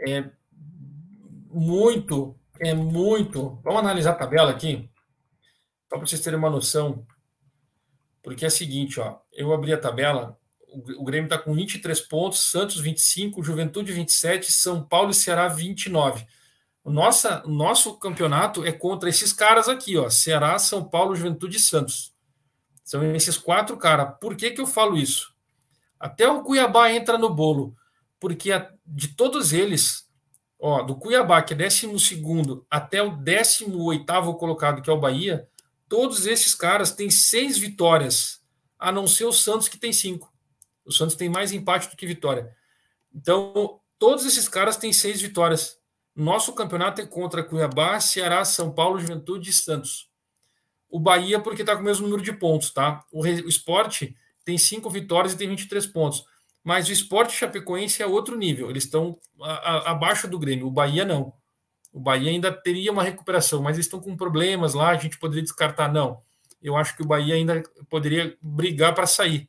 É 0.00 0.30
muito, 1.50 2.38
é 2.60 2.72
muito. 2.72 3.60
Vamos 3.64 3.80
analisar 3.80 4.12
a 4.12 4.16
tabela 4.16 4.50
aqui, 4.50 4.90
só 5.88 5.96
para 5.96 6.06
vocês 6.06 6.20
terem 6.20 6.38
uma 6.38 6.50
noção. 6.50 7.06
Porque 8.22 8.44
é 8.44 8.48
o 8.48 8.50
seguinte, 8.50 9.00
ó, 9.00 9.20
eu 9.32 9.52
abri 9.52 9.72
a 9.72 9.80
tabela, 9.80 10.38
o 10.96 11.04
Grêmio 11.04 11.26
está 11.26 11.38
com 11.38 11.54
23 11.54 12.00
pontos, 12.02 12.50
Santos 12.50 12.80
25, 12.80 13.42
Juventude 13.42 13.92
27, 13.92 14.52
São 14.52 14.82
Paulo 14.82 15.10
e 15.10 15.14
Ceará 15.14 15.48
29. 15.48 16.26
O 16.84 16.90
nossa, 16.90 17.42
nosso 17.46 17.98
campeonato 17.98 18.64
é 18.64 18.70
contra 18.70 19.08
esses 19.08 19.32
caras 19.32 19.68
aqui, 19.68 19.96
ó. 19.96 20.10
Ceará, 20.10 20.58
São 20.58 20.84
Paulo, 20.84 21.16
Juventude 21.16 21.56
e 21.56 21.60
Santos. 21.60 22.14
São 22.84 23.02
esses 23.14 23.38
quatro 23.38 23.76
caras. 23.78 24.14
Por 24.20 24.36
que, 24.36 24.50
que 24.50 24.60
eu 24.60 24.66
falo 24.66 24.98
isso? 24.98 25.34
Até 25.98 26.28
o 26.28 26.42
Cuiabá 26.42 26.92
entra 26.92 27.16
no 27.16 27.30
bolo. 27.30 27.74
Porque 28.20 28.52
a, 28.52 28.70
de 28.84 29.08
todos 29.08 29.54
eles, 29.54 30.06
ó, 30.58 30.82
do 30.82 30.94
Cuiabá, 30.96 31.40
que 31.40 31.54
é 31.54 31.56
12 31.56 32.22
até 32.70 33.02
o 33.02 33.16
18 33.16 34.34
colocado, 34.34 34.82
que 34.82 34.90
é 34.90 34.92
o 34.92 35.00
Bahia, 35.00 35.48
todos 35.88 36.26
esses 36.26 36.54
caras 36.54 36.92
têm 36.92 37.08
seis 37.08 37.56
vitórias, 37.56 38.42
a 38.78 38.92
não 38.92 39.06
ser 39.06 39.24
o 39.24 39.32
Santos, 39.32 39.68
que 39.68 39.78
tem 39.78 39.92
cinco. 39.92 40.33
O 40.84 40.92
Santos 40.92 41.16
tem 41.16 41.28
mais 41.28 41.52
empate 41.52 41.88
do 41.88 41.96
que 41.96 42.06
vitória. 42.06 42.54
Então, 43.14 43.80
todos 43.98 44.24
esses 44.26 44.48
caras 44.48 44.76
têm 44.76 44.92
seis 44.92 45.20
vitórias. 45.20 45.78
Nosso 46.14 46.52
campeonato 46.52 47.00
é 47.00 47.06
contra 47.06 47.42
Cuiabá, 47.42 47.98
Ceará, 48.00 48.44
São 48.44 48.72
Paulo, 48.72 49.00
Juventude 49.00 49.50
e 49.50 49.52
Santos. 49.52 50.08
O 50.88 51.00
Bahia, 51.00 51.40
porque 51.40 51.62
está 51.62 51.74
com 51.74 51.82
o 51.82 51.84
mesmo 51.84 52.06
número 52.06 52.22
de 52.22 52.32
pontos, 52.32 52.70
tá? 52.70 53.04
O, 53.10 53.22
o 53.22 53.48
esporte 53.48 54.16
tem 54.44 54.58
cinco 54.58 54.90
vitórias 54.90 55.32
e 55.32 55.36
tem 55.36 55.48
23 55.48 55.86
pontos. 55.86 56.24
Mas 56.62 56.88
o 56.88 56.92
esporte 56.92 57.36
chapecoense 57.36 58.02
é 58.02 58.06
outro 58.06 58.36
nível. 58.36 58.70
Eles 58.70 58.84
estão 58.84 59.18
abaixo 59.84 60.26
do 60.26 60.38
Grêmio. 60.38 60.66
O 60.66 60.70
Bahia 60.70 61.04
não. 61.04 61.32
O 61.92 62.00
Bahia 62.00 62.30
ainda 62.30 62.50
teria 62.50 62.90
uma 62.90 63.02
recuperação, 63.02 63.62
mas 63.62 63.76
eles 63.76 63.86
estão 63.86 64.00
com 64.00 64.16
problemas 64.16 64.72
lá. 64.72 64.90
A 64.90 64.96
gente 64.96 65.18
poderia 65.18 65.42
descartar, 65.42 65.92
não. 65.92 66.22
Eu 66.62 66.74
acho 66.76 66.96
que 66.96 67.02
o 67.02 67.06
Bahia 67.06 67.34
ainda 67.34 67.62
poderia 67.90 68.36
brigar 68.40 68.94
para 68.94 69.06
sair, 69.06 69.48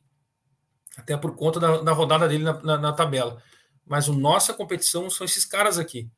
até 0.96 1.16
por 1.16 1.34
conta 1.34 1.60
da, 1.60 1.82
da 1.82 1.92
rodada 1.92 2.28
dele 2.28 2.44
na, 2.44 2.62
na, 2.62 2.78
na 2.78 2.92
tabela. 2.92 3.42
Mas 3.84 4.08
a 4.08 4.12
nossa 4.12 4.52
competição 4.54 5.08
são 5.10 5.24
esses 5.24 5.44
caras 5.44 5.78
aqui. 5.78 6.10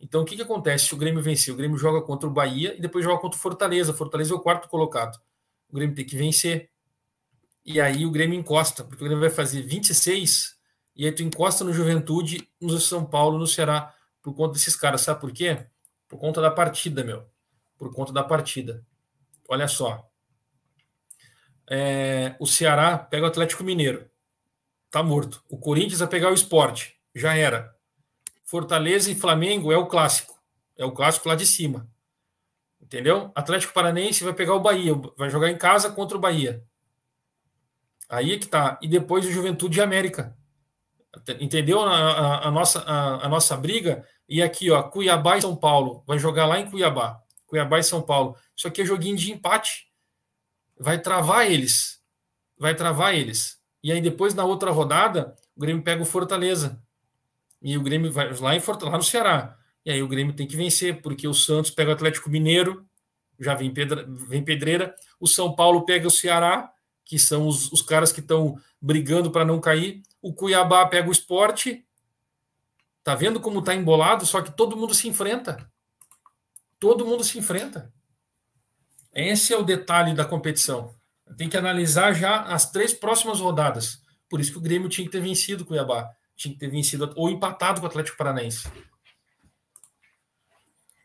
Então, 0.00 0.22
o 0.22 0.24
que, 0.24 0.36
que 0.36 0.42
acontece 0.42 0.86
se 0.86 0.94
o 0.94 0.98
Grêmio 0.98 1.22
vencer? 1.22 1.52
O 1.52 1.56
Grêmio 1.56 1.76
joga 1.76 2.02
contra 2.02 2.28
o 2.28 2.32
Bahia 2.32 2.76
e 2.76 2.80
depois 2.80 3.04
joga 3.04 3.20
contra 3.20 3.38
o 3.38 3.40
Fortaleza. 3.40 3.92
Fortaleza 3.92 4.32
é 4.32 4.36
o 4.36 4.40
quarto 4.40 4.68
colocado. 4.68 5.18
O 5.68 5.74
Grêmio 5.74 5.94
tem 5.94 6.04
que 6.04 6.16
vencer. 6.16 6.70
E 7.64 7.80
aí 7.80 8.06
o 8.06 8.10
Grêmio 8.10 8.38
encosta, 8.38 8.84
porque 8.84 9.02
o 9.02 9.06
Grêmio 9.06 9.20
vai 9.20 9.30
fazer 9.30 9.62
26 9.62 10.58
e 10.98 11.06
aí 11.06 11.12
tu 11.12 11.22
encosta 11.22 11.62
no 11.62 11.72
Juventude, 11.72 12.50
no 12.60 12.76
São 12.80 13.06
Paulo, 13.06 13.38
no 13.38 13.46
Ceará, 13.46 13.94
por 14.20 14.34
conta 14.34 14.54
desses 14.54 14.74
caras. 14.74 15.02
Sabe 15.02 15.20
por 15.20 15.30
quê? 15.30 15.64
Por 16.08 16.18
conta 16.18 16.40
da 16.40 16.50
partida, 16.50 17.04
meu. 17.04 17.24
Por 17.78 17.94
conta 17.94 18.12
da 18.12 18.24
partida. 18.24 18.84
Olha 19.48 19.68
só. 19.68 20.07
É, 21.70 22.34
o 22.38 22.46
Ceará 22.46 22.96
pega 22.96 23.24
o 23.24 23.28
Atlético 23.28 23.64
Mineiro. 23.64 24.08
Tá 24.90 25.02
morto. 25.02 25.42
O 25.48 25.58
Corinthians 25.58 26.00
vai 26.00 26.08
pegar 26.08 26.30
o 26.30 26.34
esporte. 26.34 26.96
Já 27.14 27.36
era. 27.36 27.74
Fortaleza 28.44 29.10
e 29.10 29.14
Flamengo 29.14 29.70
é 29.70 29.76
o 29.76 29.86
clássico. 29.86 30.38
É 30.76 30.84
o 30.84 30.92
clássico 30.92 31.28
lá 31.28 31.34
de 31.34 31.44
cima. 31.44 31.86
Entendeu? 32.80 33.30
Atlético 33.34 33.74
Paranense 33.74 34.24
vai 34.24 34.32
pegar 34.32 34.54
o 34.54 34.60
Bahia, 34.60 34.94
vai 35.16 35.28
jogar 35.28 35.50
em 35.50 35.58
casa 35.58 35.90
contra 35.90 36.16
o 36.16 36.20
Bahia. 36.20 36.64
Aí 38.08 38.32
é 38.32 38.38
que 38.38 38.46
tá. 38.46 38.78
E 38.80 38.88
depois 38.88 39.26
o 39.26 39.30
Juventude 39.30 39.78
e 39.78 39.82
América. 39.82 40.34
Entendeu 41.40 41.82
a, 41.82 41.94
a, 41.94 42.48
a 42.48 42.50
nossa, 42.50 42.80
a, 42.80 43.26
a, 43.26 43.28
nossa 43.28 43.56
briga? 43.56 44.06
E 44.26 44.42
aqui, 44.42 44.70
ó, 44.70 44.82
Cuiabá 44.82 45.36
e 45.36 45.42
São 45.42 45.54
Paulo. 45.54 46.02
Vai 46.06 46.18
jogar 46.18 46.46
lá 46.46 46.58
em 46.58 46.70
Cuiabá. 46.70 47.20
Cuiabá 47.46 47.78
e 47.78 47.82
São 47.82 48.00
Paulo. 48.00 48.36
Isso 48.56 48.66
aqui 48.66 48.80
é 48.80 48.84
joguinho 48.84 49.16
de 49.16 49.32
empate. 49.32 49.87
Vai 50.78 51.00
travar 51.00 51.50
eles. 51.50 52.00
Vai 52.58 52.74
travar 52.74 53.14
eles. 53.14 53.58
E 53.82 53.92
aí 53.92 54.00
depois, 54.00 54.34
na 54.34 54.44
outra 54.44 54.70
rodada, 54.70 55.34
o 55.56 55.60
Grêmio 55.60 55.82
pega 55.82 56.02
o 56.02 56.06
Fortaleza. 56.06 56.80
E 57.62 57.76
o 57.76 57.82
Grêmio 57.82 58.12
vai 58.12 58.32
lá, 58.34 58.54
em 58.54 58.60
Fortaleza, 58.60 58.92
lá 58.92 58.98
no 58.98 59.04
Ceará. 59.04 59.56
E 59.84 59.90
aí 59.90 60.02
o 60.02 60.08
Grêmio 60.08 60.34
tem 60.34 60.46
que 60.46 60.56
vencer, 60.56 61.00
porque 61.00 61.26
o 61.26 61.34
Santos 61.34 61.70
pega 61.70 61.90
o 61.90 61.94
Atlético 61.94 62.30
Mineiro, 62.30 62.86
já 63.38 63.54
vem, 63.54 63.72
pedra, 63.72 64.04
vem 64.08 64.44
pedreira. 64.44 64.94
O 65.18 65.26
São 65.26 65.54
Paulo 65.54 65.84
pega 65.84 66.06
o 66.06 66.10
Ceará, 66.10 66.72
que 67.04 67.18
são 67.18 67.46
os, 67.46 67.72
os 67.72 67.82
caras 67.82 68.12
que 68.12 68.20
estão 68.20 68.60
brigando 68.80 69.30
para 69.30 69.44
não 69.44 69.60
cair. 69.60 70.02
O 70.20 70.32
Cuiabá 70.32 70.86
pega 70.86 71.08
o 71.08 71.12
esporte. 71.12 71.84
Tá 73.02 73.14
vendo 73.14 73.40
como 73.40 73.62
tá 73.62 73.74
embolado? 73.74 74.26
Só 74.26 74.42
que 74.42 74.50
todo 74.50 74.76
mundo 74.76 74.94
se 74.94 75.08
enfrenta. 75.08 75.70
Todo 76.78 77.06
mundo 77.06 77.24
se 77.24 77.38
enfrenta. 77.38 77.92
Esse 79.20 79.52
é 79.52 79.56
o 79.56 79.62
detalhe 79.62 80.14
da 80.14 80.24
competição. 80.24 80.94
Tem 81.36 81.48
que 81.48 81.56
analisar 81.56 82.12
já 82.12 82.42
as 82.42 82.70
três 82.70 82.92
próximas 82.94 83.40
rodadas. 83.40 84.00
Por 84.28 84.40
isso 84.40 84.52
que 84.52 84.58
o 84.58 84.62
Grêmio 84.62 84.88
tinha 84.88 85.06
que 85.06 85.12
ter 85.12 85.20
vencido 85.20 85.64
o 85.64 85.66
Cuiabá 85.66 86.10
tinha 86.38 86.54
que 86.54 86.60
ter 86.60 86.70
vencido 86.70 87.12
ou 87.16 87.28
empatado 87.28 87.80
com 87.80 87.86
o 87.86 87.90
Atlético 87.90 88.16
Paranaense. 88.16 88.70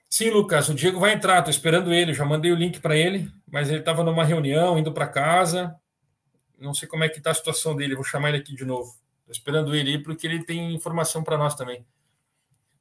Sim, 0.08 0.30
Lucas, 0.30 0.70
o 0.70 0.76
Diego 0.76 1.00
vai 1.00 1.12
entrar, 1.12 1.40
estou 1.40 1.50
esperando 1.50 1.92
ele, 1.92 2.14
já 2.14 2.24
mandei 2.24 2.52
o 2.52 2.56
link 2.56 2.80
para 2.80 2.96
ele, 2.96 3.32
mas 3.52 3.68
ele 3.68 3.80
estava 3.80 4.04
numa 4.04 4.24
reunião, 4.24 4.78
indo 4.78 4.94
para 4.94 5.08
casa. 5.08 5.76
Não 6.60 6.72
sei 6.72 6.88
como 6.88 7.04
é 7.04 7.10
que 7.10 7.18
está 7.18 7.32
a 7.32 7.34
situação 7.34 7.76
dele, 7.76 7.96
vou 7.96 8.04
chamar 8.04 8.30
ele 8.30 8.38
aqui 8.38 8.56
de 8.56 8.64
novo. 8.64 8.96
Estou 9.22 9.32
esperando 9.32 9.76
ele 9.76 9.90
aí, 9.90 9.98
porque 9.98 10.28
ele 10.28 10.46
tem 10.46 10.76
informação 10.76 11.24
para 11.24 11.36
nós 11.36 11.56
também. 11.56 11.84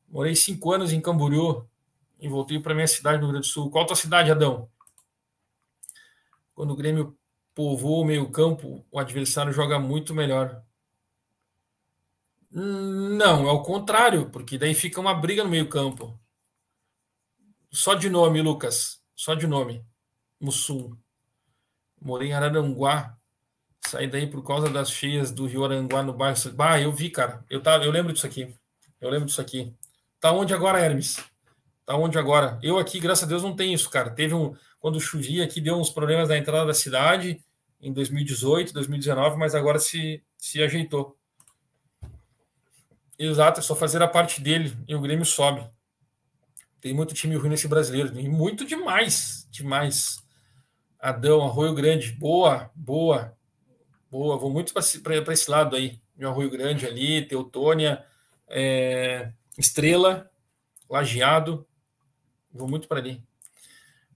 Morei 0.06 0.36
cinco 0.36 0.72
anos 0.72 0.92
em 0.92 1.00
Camboriú 1.00 1.66
e 2.20 2.28
voltei 2.28 2.60
para 2.60 2.74
minha 2.74 2.86
cidade 2.86 3.16
no 3.16 3.24
Rio 3.24 3.32
Grande 3.32 3.48
do 3.48 3.50
Sul. 3.50 3.70
Qual 3.70 3.84
a 3.84 3.86
tua 3.86 3.96
cidade, 3.96 4.30
Adão? 4.30 4.68
Quando 6.62 6.74
o 6.74 6.76
Grêmio 6.76 7.18
povoa 7.56 8.02
o 8.02 8.04
meio 8.04 8.30
campo, 8.30 8.86
o 8.88 9.00
adversário 9.00 9.52
joga 9.52 9.80
muito 9.80 10.14
melhor. 10.14 10.62
Não, 12.52 13.48
é 13.48 13.50
o 13.50 13.64
contrário, 13.64 14.30
porque 14.30 14.56
daí 14.56 14.72
fica 14.72 15.00
uma 15.00 15.12
briga 15.12 15.42
no 15.42 15.50
meio-campo. 15.50 16.16
Só 17.68 17.94
de 17.94 18.08
nome, 18.08 18.40
Lucas. 18.40 19.02
Só 19.12 19.34
de 19.34 19.44
nome. 19.44 19.84
Mussum. 20.38 20.96
Morei 22.00 22.28
em 22.28 22.32
Araranguá. 22.32 23.18
Saí 23.80 24.06
daí 24.06 24.28
por 24.28 24.44
causa 24.44 24.70
das 24.70 24.88
cheias 24.88 25.32
do 25.32 25.46
Rio 25.46 25.64
Aranguá 25.64 26.00
no 26.04 26.12
bairro. 26.12 26.52
Bah, 26.52 26.80
eu 26.80 26.92
vi, 26.92 27.10
cara. 27.10 27.44
Eu, 27.50 27.60
tava, 27.60 27.84
eu 27.84 27.90
lembro 27.90 28.12
disso 28.12 28.24
aqui. 28.24 28.54
Eu 29.00 29.10
lembro 29.10 29.26
disso 29.26 29.40
aqui. 29.40 29.74
Tá 30.20 30.30
onde 30.30 30.54
agora, 30.54 30.78
Hermes? 30.78 31.16
Tá 31.84 31.96
onde 31.96 32.18
agora? 32.18 32.58
Eu 32.62 32.78
aqui, 32.78 33.00
graças 33.00 33.24
a 33.24 33.26
Deus, 33.26 33.42
não 33.42 33.56
tenho 33.56 33.74
isso, 33.74 33.90
cara. 33.90 34.10
Teve 34.10 34.34
um. 34.34 34.54
Quando 34.78 35.00
chovia 35.00 35.44
aqui, 35.44 35.60
deu 35.60 35.76
uns 35.76 35.90
problemas 35.90 36.28
na 36.28 36.36
entrada 36.36 36.66
da 36.66 36.74
cidade 36.74 37.42
em 37.80 37.92
2018, 37.92 38.72
2019, 38.72 39.36
mas 39.36 39.54
agora 39.54 39.78
se, 39.78 40.22
se 40.38 40.62
ajeitou. 40.62 41.16
Exato, 43.18 43.60
é 43.60 43.62
só 43.62 43.74
fazer 43.74 44.02
a 44.02 44.08
parte 44.08 44.40
dele 44.40 44.76
e 44.86 44.94
o 44.94 45.00
Grêmio 45.00 45.24
sobe. 45.24 45.68
Tem 46.80 46.92
muito 46.92 47.14
time 47.14 47.36
ruim 47.36 47.50
nesse 47.50 47.68
brasileiro, 47.68 48.18
e 48.18 48.28
muito 48.28 48.64
demais, 48.64 49.46
demais. 49.50 50.22
Adão, 50.98 51.44
Arroio 51.44 51.74
Grande, 51.74 52.12
boa, 52.12 52.70
boa, 52.74 53.36
boa. 54.10 54.36
Vou 54.36 54.50
muito 54.50 54.72
para 54.72 55.32
esse 55.32 55.50
lado 55.50 55.76
aí, 55.76 56.00
meu 56.16 56.30
Arroio 56.30 56.50
Grande 56.50 56.86
ali, 56.86 57.26
Teutônia, 57.26 58.04
é, 58.48 59.32
Estrela, 59.58 60.30
Lajeado, 60.88 61.66
vou 62.52 62.68
muito 62.68 62.88
para 62.88 62.98
ali. 62.98 63.22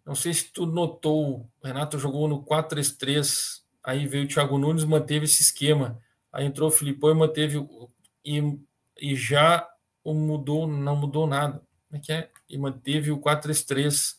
Não 0.05 0.15
sei 0.15 0.33
se 0.33 0.53
tu 0.53 0.67
notou, 0.67 1.49
o 1.61 1.67
Renato 1.67 1.99
jogou 1.99 2.29
no 2.29 2.45
4-3-3, 2.45 3.63
aí 3.83 4.07
veio 4.07 4.25
o 4.25 4.29
Thiago 4.29 4.57
Nunes, 4.57 4.85
manteve 4.85 5.25
esse 5.25 5.43
esquema. 5.43 6.01
Aí 6.33 6.45
entrou 6.45 6.69
o 6.69 6.73
Filipão 6.73 7.11
e 7.11 7.15
manteve 7.15 7.67
e, 8.25 8.59
e 9.01 9.17
já 9.17 9.69
mudou, 10.05 10.67
não 10.67 10.95
mudou 10.95 11.27
nada. 11.27 11.63
Como 11.89 12.01
é 12.01 12.05
que 12.05 12.13
é? 12.13 12.31
E 12.49 12.57
manteve 12.57 13.11
o 13.11 13.19
4-3-3. 13.19 14.17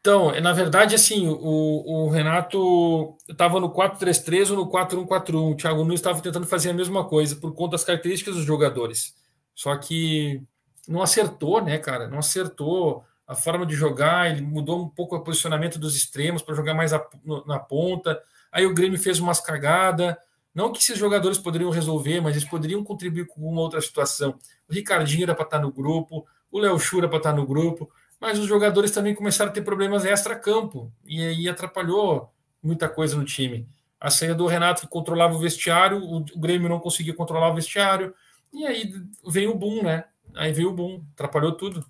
Então, 0.00 0.38
na 0.40 0.52
verdade, 0.52 0.94
assim, 0.94 1.28
o, 1.28 1.38
o 1.86 2.08
Renato 2.10 3.16
estava 3.28 3.58
no 3.58 3.72
4-3-3 3.72 4.50
ou 4.50 4.56
no 4.56 4.70
4-1-4-1. 4.70 5.52
O 5.52 5.56
Thiago 5.56 5.82
Nunes 5.82 6.00
estava 6.00 6.20
tentando 6.20 6.46
fazer 6.46 6.70
a 6.70 6.74
mesma 6.74 7.04
coisa 7.04 7.36
por 7.36 7.54
conta 7.54 7.72
das 7.72 7.84
características 7.84 8.34
dos 8.34 8.44
jogadores. 8.44 9.14
Só 9.54 9.76
que 9.76 10.42
não 10.88 11.02
acertou, 11.02 11.62
né, 11.62 11.78
cara? 11.78 12.08
Não 12.08 12.18
acertou 12.18 13.04
a 13.26 13.34
forma 13.34 13.64
de 13.64 13.74
jogar, 13.74 14.30
ele 14.30 14.42
mudou 14.42 14.82
um 14.82 14.88
pouco 14.88 15.16
o 15.16 15.20
posicionamento 15.20 15.78
dos 15.78 15.96
extremos 15.96 16.42
para 16.42 16.54
jogar 16.54 16.74
mais 16.74 16.92
a, 16.92 17.04
no, 17.24 17.44
na 17.46 17.58
ponta. 17.58 18.20
Aí 18.52 18.66
o 18.66 18.74
Grêmio 18.74 18.98
fez 18.98 19.18
umas 19.18 19.40
cagadas. 19.40 20.14
Não 20.54 20.72
que 20.72 20.78
esses 20.78 20.96
jogadores 20.96 21.38
poderiam 21.38 21.70
resolver, 21.70 22.20
mas 22.20 22.36
eles 22.36 22.48
poderiam 22.48 22.84
contribuir 22.84 23.26
com 23.26 23.40
uma 23.40 23.60
outra 23.60 23.80
situação. 23.80 24.38
O 24.68 24.72
Ricardinho 24.72 25.24
era 25.24 25.34
para 25.34 25.44
estar 25.44 25.58
tá 25.58 25.62
no 25.62 25.72
grupo, 25.72 26.26
o 26.50 26.58
Léo 26.60 26.78
Chura 26.78 27.08
para 27.08 27.18
estar 27.18 27.30
tá 27.30 27.36
no 27.36 27.46
grupo, 27.46 27.90
mas 28.20 28.38
os 28.38 28.46
jogadores 28.46 28.92
também 28.92 29.14
começaram 29.14 29.50
a 29.50 29.54
ter 29.54 29.62
problemas 29.62 30.04
extra-campo 30.04 30.92
e 31.04 31.20
aí 31.20 31.48
atrapalhou 31.48 32.32
muita 32.62 32.88
coisa 32.88 33.16
no 33.16 33.24
time. 33.24 33.66
A 34.00 34.10
saída 34.10 34.34
do 34.34 34.46
Renato 34.46 34.82
que 34.82 34.86
controlava 34.86 35.34
o 35.34 35.38
vestiário, 35.38 35.98
o, 35.98 36.24
Grêmio 36.38 36.68
não 36.68 36.78
conseguia 36.78 37.14
controlar 37.14 37.50
o 37.50 37.54
vestiário, 37.54 38.14
e 38.52 38.64
aí 38.64 38.92
veio 39.26 39.50
o 39.50 39.58
boom, 39.58 39.82
né? 39.82 40.04
Aí 40.34 40.52
veio 40.52 40.70
o 40.70 40.74
boom, 40.74 41.04
atrapalhou 41.12 41.52
tudo. 41.52 41.84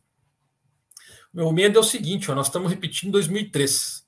Meu 1.32 1.52
medo 1.52 1.78
é 1.78 1.80
o 1.80 1.84
seguinte, 1.84 2.30
ó, 2.30 2.34
nós 2.34 2.46
estamos 2.46 2.70
repetindo 2.70 3.12
2003. 3.12 4.06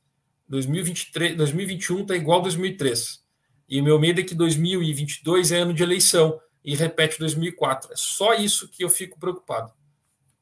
2023, 0.49 1.37
2021 1.37 2.03
está 2.03 2.15
igual 2.15 2.41
a 2.41 2.43
2003. 2.45 3.25
E 3.69 3.81
o 3.81 3.85
meu 3.85 3.99
medo 3.99 4.21
é 4.21 4.25
que 4.25 4.35
2022 4.35 5.51
é 5.51 5.59
ano 5.59 5.75
de 5.75 5.83
eleição 5.83 6.41
e 6.65 6.77
repete 6.77 7.19
2004. 7.19 7.93
É 7.93 7.97
só 7.97 8.35
isso 8.35 8.69
que 8.69 8.85
eu 8.85 8.89
fico 8.89 9.19
preocupado. 9.19 9.73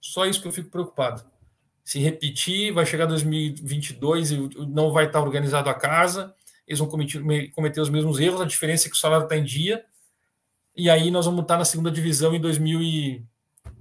Só 0.01 0.26
isso 0.26 0.42
que 0.42 0.49
eu 0.49 0.53
fico 0.53 0.70
preocupado. 0.70 1.24
Se 1.82 1.99
repetir, 1.99 2.72
vai 2.72 2.84
chegar 2.84 3.07
2022 3.07 4.30
e 4.30 4.36
não 4.68 4.92
vai 4.92 5.07
estar 5.07 5.22
organizado 5.22 5.70
a 5.70 5.74
casa, 5.74 6.34
eles 6.66 6.78
vão 6.78 6.88
cometer, 6.88 7.80
os 7.80 7.90
mesmos 7.90 8.18
erros, 8.18 8.40
a 8.40 8.47
diferença 8.47 8.86
é 8.86 8.90
que 8.90 8.97
o 8.97 8.99
salário 8.99 9.24
está 9.24 9.36
em 9.36 9.45
dia, 9.45 9.84
e 10.74 10.88
aí 10.88 11.11
nós 11.11 11.26
vamos 11.26 11.42
estar 11.42 11.59
na 11.59 11.64
segunda 11.64 11.90
divisão 11.90 12.34
em 12.34 12.40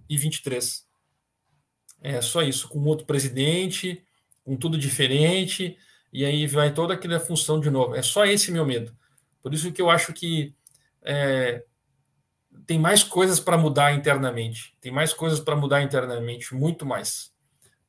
2023. 0.08 0.86
É 2.02 2.22
só 2.22 2.42
isso, 2.42 2.68
com 2.68 2.80
outro 2.84 3.06
presidente, 3.06 4.04
com 4.44 4.58
tudo 4.58 4.78
diferente, 4.78 5.78
e 6.12 6.26
aí 6.26 6.46
vai 6.46 6.74
toda 6.74 6.94
aquela 6.94 7.20
função 7.20 7.60
de 7.60 7.70
novo. 7.70 7.96
É 7.96 8.02
só 8.02 8.26
esse 8.26 8.52
meu 8.52 8.66
medo. 8.66 8.96
Por 9.42 9.54
isso 9.54 9.72
que 9.72 9.82
eu 9.82 9.90
acho 9.90 10.14
que 10.14 10.54
é, 11.02 11.64
tem 12.66 12.80
mais 12.80 13.04
coisas 13.04 13.40
para 13.40 13.58
mudar 13.58 13.94
internamente. 13.94 14.76
Tem 14.80 14.92
mais 14.92 15.14
coisas 15.14 15.40
para 15.40 15.56
mudar 15.56 15.82
internamente, 15.82 16.54
muito 16.54 16.86
mais. 16.86 17.34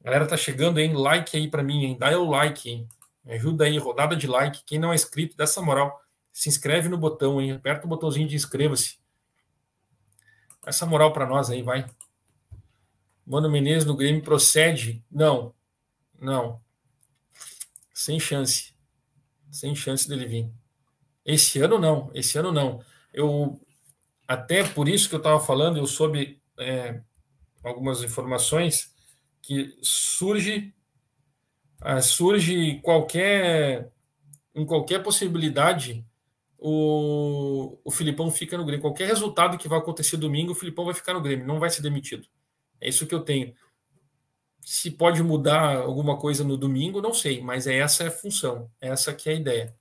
Galera 0.02 0.26
tá 0.26 0.36
chegando, 0.36 0.78
hein? 0.78 0.94
Like 0.94 1.36
aí 1.36 1.48
para 1.48 1.62
mim, 1.62 1.84
hein? 1.84 1.96
Dá 1.98 2.16
o 2.18 2.28
like, 2.28 2.68
hein? 2.68 2.88
Me 3.24 3.32
ajuda 3.34 3.64
aí, 3.64 3.78
rodada 3.78 4.14
de 4.14 4.26
like. 4.26 4.62
Quem 4.66 4.78
não 4.78 4.92
é 4.92 4.94
inscrito, 4.94 5.36
dessa 5.36 5.62
moral. 5.62 5.98
Se 6.32 6.48
inscreve 6.48 6.88
no 6.88 6.98
botão, 6.98 7.40
hein? 7.40 7.52
Aperta 7.52 7.86
o 7.86 7.88
botãozinho 7.88 8.28
de 8.28 8.36
inscreva-se. 8.36 8.98
Essa 10.66 10.84
moral 10.84 11.12
para 11.12 11.26
nós 11.26 11.50
aí, 11.50 11.62
vai. 11.62 11.86
Mano 13.26 13.50
Menezes 13.50 13.86
no 13.86 13.96
Grêmio 13.96 14.22
procede? 14.22 15.02
Não. 15.10 15.54
Não. 16.20 16.60
Sem 17.92 18.20
chance. 18.20 18.74
Sem 19.50 19.74
chance 19.74 20.08
dele 20.08 20.26
vir. 20.26 20.50
Esse 21.24 21.60
ano 21.60 21.78
não. 21.78 22.10
Esse 22.14 22.38
ano 22.38 22.52
não. 22.52 22.84
Eu 23.12 23.60
até 24.26 24.64
por 24.64 24.88
isso 24.88 25.08
que 25.08 25.14
eu 25.14 25.18
estava 25.18 25.40
falando, 25.40 25.78
eu 25.78 25.86
soube 25.86 26.40
é, 26.58 27.00
algumas 27.62 28.02
informações 28.02 28.94
que 29.42 29.76
surge 29.82 30.74
uh, 31.82 32.02
surge 32.02 32.80
qualquer 32.80 33.90
em 34.54 34.64
qualquer 34.64 35.02
possibilidade 35.02 36.04
o, 36.58 37.78
o 37.84 37.90
Filipão 37.90 38.30
fica 38.30 38.56
no 38.56 38.64
Grêmio. 38.64 38.80
Qualquer 38.80 39.06
resultado 39.06 39.58
que 39.58 39.68
vai 39.68 39.78
acontecer 39.78 40.16
domingo, 40.16 40.52
o 40.52 40.54
Filipão 40.54 40.86
vai 40.86 40.94
ficar 40.94 41.12
no 41.12 41.20
Grêmio, 41.20 41.46
não 41.46 41.58
vai 41.58 41.68
ser 41.68 41.82
demitido. 41.82 42.26
É 42.80 42.88
isso 42.88 43.06
que 43.06 43.14
eu 43.14 43.20
tenho. 43.20 43.54
Se 44.60 44.90
pode 44.90 45.22
mudar 45.22 45.76
alguma 45.76 46.18
coisa 46.18 46.42
no 46.42 46.56
domingo, 46.56 47.02
não 47.02 47.12
sei, 47.12 47.40
mas 47.42 47.66
é 47.66 47.76
essa 47.78 48.04
é 48.04 48.06
a 48.08 48.10
função, 48.10 48.70
essa 48.80 49.12
que 49.12 49.28
é 49.28 49.32
a 49.32 49.36
ideia. 49.36 49.76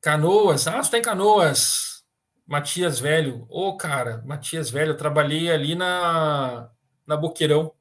Canoas, 0.00 0.68
ah, 0.68 0.82
você 0.82 0.90
tem 0.92 1.02
tá 1.02 1.10
Canoas. 1.10 2.04
Matias 2.46 3.00
Velho. 3.00 3.44
Ô, 3.50 3.68
oh, 3.68 3.76
cara, 3.76 4.22
Matias 4.24 4.70
Velho, 4.70 4.92
eu 4.92 4.96
trabalhei 4.96 5.50
ali 5.50 5.74
na, 5.74 6.70
na 7.04 7.16
Boqueirão. 7.16 7.72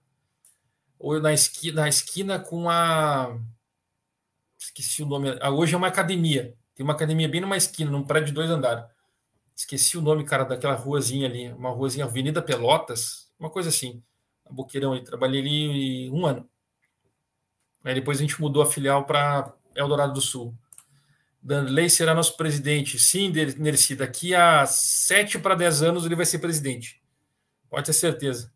Ou 0.98 1.22
na 1.22 1.34
esquina, 1.34 1.82
na 1.82 1.90
esquina 1.90 2.40
com 2.40 2.68
a. 2.68 3.38
Esqueci 4.58 5.04
o 5.04 5.06
nome. 5.06 5.38
Ah, 5.40 5.52
hoje 5.52 5.76
é 5.76 5.78
uma 5.78 5.88
academia. 5.88 6.56
Tem 6.74 6.84
uma 6.84 6.94
academia 6.94 7.30
bem 7.30 7.42
numa 7.42 7.58
esquina, 7.58 7.92
num 7.92 8.04
prédio 8.04 8.28
de 8.28 8.34
dois 8.34 8.50
andares. 8.50 8.86
Esqueci 9.56 9.98
o 9.98 10.02
nome, 10.02 10.26
cara, 10.26 10.44
daquela 10.44 10.76
ruazinha 10.76 11.28
ali. 11.28 11.52
Uma 11.54 11.70
ruazinha, 11.70 12.06
Avenida 12.06 12.42
Pelotas, 12.42 13.32
uma 13.40 13.50
coisa 13.50 13.70
assim. 13.70 14.04
Boqueirão 14.50 14.94
ali. 14.94 15.04
Trabalhei 15.04 15.42
ali 15.42 16.12
um 16.12 16.26
ano. 16.26 16.48
Aí 17.84 17.94
depois 17.94 18.18
a 18.18 18.22
gente 18.22 18.42
mudou 18.42 18.62
a 18.62 18.66
filial 18.66 19.06
para 19.06 19.54
Eldorado 19.76 20.14
do 20.14 20.22
Sul. 20.22 20.54
Danley 21.42 21.90
será 21.90 22.14
nosso 22.14 22.36
presidente. 22.36 22.98
Sim, 22.98 23.32
Nerci, 23.58 23.96
daqui 23.96 24.34
a 24.34 24.66
7 24.66 25.38
para 25.38 25.54
10 25.54 25.84
anos 25.84 26.06
ele 26.06 26.16
vai 26.16 26.26
ser 26.26 26.40
presidente. 26.40 27.00
Pode 27.70 27.86
ter 27.86 27.94
certeza. 27.94 28.52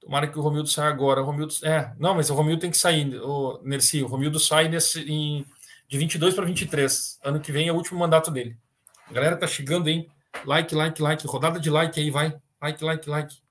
Tomara 0.00 0.28
que 0.28 0.38
o 0.38 0.42
Romildo 0.42 0.68
saia 0.68 0.88
agora. 0.88 1.20
O 1.20 1.24
Romildo, 1.24 1.52
é, 1.64 1.92
não, 1.98 2.14
mas 2.14 2.30
o 2.30 2.34
Romildo 2.34 2.60
tem 2.60 2.70
que 2.70 2.78
sair. 2.78 3.20
O 3.20 3.60
Nerci, 3.64 4.02
o 4.02 4.06
Romildo 4.06 4.38
sai 4.38 4.68
nesse, 4.68 5.00
em, 5.00 5.44
de 5.88 5.98
22 5.98 6.34
para 6.34 6.46
23. 6.46 7.18
Ano 7.24 7.40
que 7.40 7.50
vem 7.50 7.68
é 7.68 7.72
o 7.72 7.76
último 7.76 7.98
mandato 7.98 8.30
dele. 8.30 8.56
A 9.10 9.12
galera 9.12 9.36
tá 9.36 9.46
chegando, 9.48 9.88
hein? 9.88 10.08
Like, 10.44 10.72
like, 10.72 11.02
like. 11.02 11.26
Rodada 11.26 11.58
de 11.58 11.68
like 11.68 11.98
aí, 11.98 12.12
vai. 12.12 12.40
Like, 12.62 12.84
like, 12.84 13.10
like. 13.10 13.42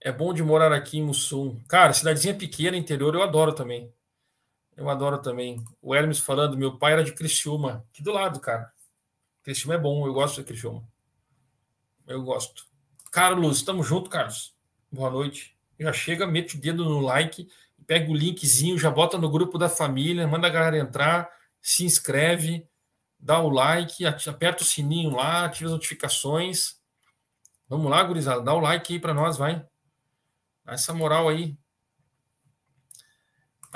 É 0.00 0.12
bom 0.12 0.32
de 0.32 0.44
morar 0.44 0.72
aqui 0.72 0.98
em 0.98 1.02
Mussum. 1.02 1.60
Cara, 1.68 1.92
cidadezinha 1.92 2.36
pequena, 2.36 2.76
interior, 2.76 3.12
eu 3.16 3.24
adoro 3.24 3.52
também. 3.52 3.92
Eu 4.76 4.88
adoro 4.88 5.18
também. 5.18 5.60
O 5.82 5.92
Hermes 5.92 6.20
falando, 6.20 6.56
meu 6.56 6.78
pai 6.78 6.92
era 6.92 7.02
de 7.02 7.12
Criciúma. 7.12 7.84
Aqui 7.90 8.00
do 8.00 8.12
lado, 8.12 8.38
cara. 8.38 8.70
Criciúma 9.42 9.74
é 9.74 9.78
bom, 9.78 10.06
eu 10.06 10.14
gosto 10.14 10.36
de 10.36 10.44
Criciúma. 10.44 10.86
Eu 12.06 12.22
gosto. 12.22 12.64
Carlos, 13.10 13.56
estamos 13.56 13.88
junto, 13.88 14.08
Carlos. 14.08 14.54
Boa 14.92 15.10
noite. 15.10 15.56
Já 15.80 15.92
chega, 15.92 16.28
mete 16.28 16.56
o 16.56 16.60
dedo 16.60 16.84
no 16.84 17.00
like, 17.00 17.48
pega 17.88 18.08
o 18.08 18.14
linkzinho, 18.14 18.78
já 18.78 18.88
bota 18.88 19.18
no 19.18 19.28
grupo 19.28 19.58
da 19.58 19.68
família, 19.68 20.28
manda 20.28 20.46
a 20.46 20.50
galera 20.50 20.78
entrar, 20.78 21.28
se 21.60 21.84
inscreve, 21.84 22.68
dá 23.26 23.40
o 23.40 23.50
like, 23.50 24.06
aperta 24.06 24.62
o 24.62 24.66
sininho 24.66 25.10
lá, 25.10 25.44
ativa 25.44 25.66
as 25.68 25.72
notificações. 25.72 26.76
Vamos 27.68 27.90
lá, 27.90 28.02
gurizada, 28.02 28.40
dá 28.40 28.54
o 28.54 28.60
like 28.60 28.92
aí 28.92 29.00
para 29.00 29.12
nós, 29.12 29.36
vai. 29.36 29.66
Dá 30.64 30.72
essa 30.72 30.94
moral 30.94 31.28
aí 31.28 31.58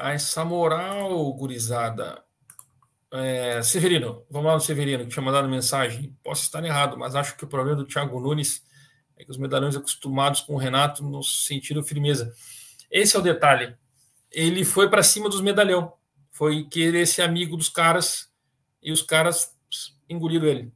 a 0.01 0.13
essa 0.13 0.45
moral, 0.45 1.33
gurizada. 1.35 2.23
É, 3.13 3.63
Severino, 3.63 4.25
vamos 4.31 4.47
lá 4.49 4.55
no 4.55 4.61
Severino, 4.61 5.05
que 5.05 5.11
tinha 5.11 5.23
mandado 5.23 5.49
mensagem. 5.49 6.17
Posso 6.23 6.43
estar 6.43 6.65
errado, 6.65 6.97
mas 6.99 7.15
acho 7.15 7.37
que 7.37 7.45
o 7.45 7.49
problema 7.49 7.77
do 7.77 7.85
Thiago 7.85 8.19
Nunes 8.19 8.63
é 9.17 9.25
que 9.25 9.31
os 9.31 9.37
medalhões 9.37 9.77
acostumados 9.77 10.41
com 10.41 10.55
o 10.55 10.59
Renato 10.59 11.05
não 11.05 11.23
sentiram 11.23 11.83
firmeza. 11.83 12.33
Esse 12.91 13.15
é 13.15 13.19
o 13.19 13.23
detalhe. 13.23 13.77
Ele 14.31 14.65
foi 14.65 14.89
para 14.89 15.03
cima 15.03 15.29
dos 15.29 15.41
medalhão, 15.41 15.93
foi 16.31 16.65
querer 16.65 17.07
ser 17.07 17.23
amigo 17.23 17.57
dos 17.57 17.69
caras 17.69 18.30
e 18.83 18.93
os 18.93 19.03
caras 19.03 19.57
engoliram 20.09 20.47
ele. 20.47 20.73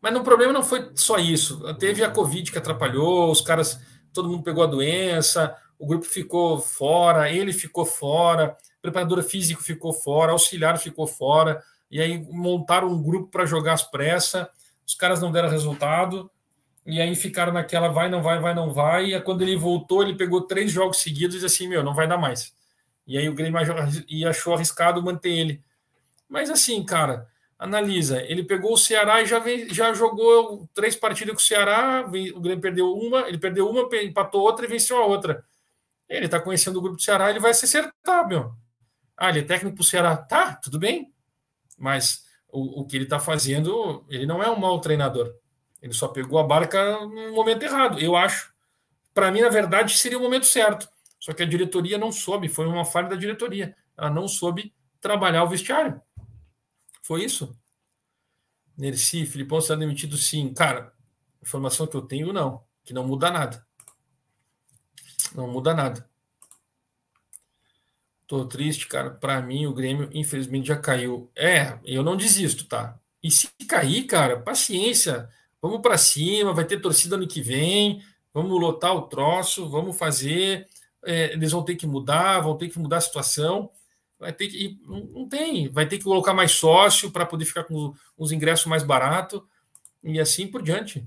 Mas 0.00 0.16
o 0.16 0.24
problema 0.24 0.52
não 0.52 0.62
foi 0.62 0.90
só 0.94 1.18
isso. 1.18 1.62
Teve 1.74 2.02
a 2.02 2.10
Covid 2.10 2.50
que 2.50 2.58
atrapalhou, 2.58 3.30
os 3.30 3.40
caras, 3.40 3.80
todo 4.12 4.28
mundo 4.28 4.42
pegou 4.42 4.64
a 4.64 4.66
doença, 4.66 5.56
o 5.78 5.86
grupo 5.86 6.04
ficou 6.04 6.58
fora, 6.58 7.30
ele 7.30 7.52
ficou 7.52 7.84
fora, 7.84 8.56
preparador 8.80 9.22
físico 9.22 9.62
ficou 9.62 9.92
fora, 9.92 10.32
auxiliar 10.32 10.78
ficou 10.78 11.06
fora, 11.06 11.62
e 11.90 12.00
aí 12.00 12.18
montaram 12.30 12.88
um 12.88 13.02
grupo 13.02 13.28
para 13.28 13.46
jogar 13.46 13.74
as 13.74 13.82
pressas, 13.82 14.46
os 14.86 14.94
caras 14.94 15.20
não 15.20 15.30
deram 15.30 15.48
resultado, 15.48 16.30
e 16.84 17.00
aí 17.00 17.14
ficaram 17.14 17.52
naquela 17.52 17.88
vai, 17.88 18.08
não 18.08 18.22
vai, 18.22 18.40
vai, 18.40 18.54
não 18.54 18.72
vai, 18.72 19.14
e 19.14 19.20
quando 19.20 19.42
ele 19.42 19.56
voltou, 19.56 20.02
ele 20.02 20.16
pegou 20.16 20.42
três 20.42 20.72
jogos 20.72 20.98
seguidos 20.98 21.36
e 21.36 21.38
disse 21.38 21.46
assim, 21.46 21.68
meu, 21.68 21.82
não 21.84 21.94
vai 21.94 22.08
dar 22.08 22.18
mais. 22.18 22.52
E 23.06 23.16
aí 23.16 23.28
o 23.28 23.34
Grêmio 23.34 23.58
achou 24.28 24.54
arriscado 24.54 25.02
manter 25.02 25.30
ele. 25.30 25.62
Mas 26.28 26.50
assim, 26.50 26.82
cara, 26.84 27.28
analisa, 27.62 28.20
ele 28.22 28.42
pegou 28.42 28.72
o 28.72 28.76
Ceará 28.76 29.22
e 29.22 29.26
já, 29.26 29.38
vem, 29.38 29.72
já 29.72 29.94
jogou 29.94 30.68
três 30.74 30.96
partidas 30.96 31.34
com 31.34 31.40
o 31.40 31.44
Ceará, 31.44 32.04
o 32.06 32.40
Grêmio 32.40 32.60
perdeu 32.60 32.92
uma, 32.92 33.28
ele 33.28 33.38
perdeu 33.38 33.68
uma, 33.68 33.88
empatou 34.02 34.42
outra 34.42 34.64
e 34.64 34.68
venceu 34.68 34.96
a 34.96 35.06
outra. 35.06 35.44
Ele 36.08 36.28
tá 36.28 36.40
conhecendo 36.40 36.78
o 36.78 36.82
grupo 36.82 36.96
do 36.96 37.02
Ceará, 37.02 37.30
ele 37.30 37.38
vai 37.38 37.54
se 37.54 37.64
acertar, 37.64 38.26
meu. 38.26 38.52
Ah, 39.16 39.30
ele 39.30 39.40
é 39.40 39.42
técnico 39.42 39.76
pro 39.76 39.84
Ceará. 39.84 40.16
Tá, 40.16 40.56
tudo 40.56 40.78
bem. 40.78 41.12
Mas 41.78 42.24
o, 42.48 42.80
o 42.80 42.86
que 42.86 42.96
ele 42.96 43.06
tá 43.06 43.20
fazendo, 43.20 44.04
ele 44.08 44.26
não 44.26 44.42
é 44.42 44.50
um 44.50 44.58
mau 44.58 44.80
treinador. 44.80 45.32
Ele 45.80 45.92
só 45.92 46.08
pegou 46.08 46.38
a 46.38 46.44
barca 46.44 47.00
no 47.06 47.32
momento 47.32 47.62
errado, 47.62 47.98
eu 48.00 48.16
acho. 48.16 48.52
Para 49.14 49.30
mim, 49.30 49.40
na 49.40 49.48
verdade, 49.48 49.96
seria 49.96 50.18
o 50.18 50.22
momento 50.22 50.46
certo. 50.46 50.88
Só 51.18 51.32
que 51.32 51.42
a 51.42 51.46
diretoria 51.46 51.96
não 51.96 52.10
soube, 52.10 52.48
foi 52.48 52.66
uma 52.66 52.84
falha 52.84 53.08
da 53.08 53.16
diretoria. 53.16 53.76
Ela 53.96 54.10
não 54.10 54.26
soube 54.26 54.74
trabalhar 55.00 55.44
o 55.44 55.48
vestiário. 55.48 56.00
Foi 57.02 57.24
isso. 57.24 57.54
Nerci, 58.76 59.26
Filipão 59.26 59.60
será 59.60 59.78
demitido 59.78 60.16
sim. 60.16 60.54
Cara, 60.54 60.92
informação 61.42 61.86
que 61.86 61.96
eu 61.96 62.02
tenho, 62.02 62.32
não. 62.32 62.64
Que 62.84 62.94
não 62.94 63.06
muda 63.06 63.30
nada. 63.30 63.66
Não 65.34 65.48
muda 65.48 65.74
nada. 65.74 66.08
Tô 68.26 68.46
triste, 68.46 68.86
cara. 68.86 69.10
Para 69.10 69.42
mim, 69.42 69.66
o 69.66 69.74
Grêmio, 69.74 70.08
infelizmente, 70.14 70.68
já 70.68 70.76
caiu. 70.76 71.30
É, 71.36 71.78
eu 71.84 72.02
não 72.02 72.16
desisto, 72.16 72.64
tá? 72.66 72.98
E 73.22 73.30
se 73.30 73.48
cair, 73.68 74.04
cara, 74.04 74.40
paciência. 74.40 75.28
Vamos 75.60 75.80
para 75.80 75.98
cima, 75.98 76.54
vai 76.54 76.64
ter 76.64 76.80
torcida 76.80 77.16
ano 77.16 77.28
que 77.28 77.42
vem. 77.42 78.02
Vamos 78.32 78.58
lotar 78.58 78.94
o 78.94 79.02
troço, 79.02 79.68
vamos 79.68 79.98
fazer. 79.98 80.68
É, 81.04 81.32
eles 81.32 81.50
vão 81.52 81.64
ter 81.64 81.74
que 81.76 81.86
mudar, 81.86 82.40
vão 82.40 82.56
ter 82.56 82.68
que 82.68 82.78
mudar 82.78 82.98
a 82.98 83.00
situação 83.00 83.70
vai 84.22 84.32
ter 84.32 84.46
que. 84.46 84.78
Não 84.86 85.28
tem, 85.28 85.68
vai 85.68 85.84
ter 85.84 85.98
que 85.98 86.04
colocar 86.04 86.32
mais 86.32 86.52
sócio 86.52 87.10
para 87.10 87.26
poder 87.26 87.44
ficar 87.44 87.64
com 87.64 87.92
os 88.16 88.30
ingressos 88.30 88.66
mais 88.66 88.84
baratos 88.84 89.42
e 90.00 90.20
assim 90.20 90.46
por 90.46 90.62
diante. 90.62 91.04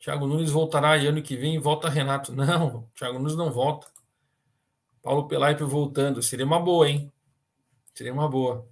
Thiago 0.00 0.26
Nunes 0.26 0.50
voltará 0.50 0.94
ano 0.94 1.22
que 1.22 1.36
vem 1.36 1.60
volta 1.60 1.88
Renato. 1.88 2.32
Não, 2.34 2.90
Thiago 2.96 3.18
Nunes 3.18 3.36
não 3.36 3.52
volta. 3.52 3.86
Paulo 5.02 5.28
Pelaipe 5.28 5.62
voltando. 5.62 6.20
Seria 6.20 6.44
uma 6.44 6.58
boa, 6.58 6.88
hein? 6.88 7.12
Seria 7.94 8.12
uma 8.12 8.28
boa. 8.28 8.68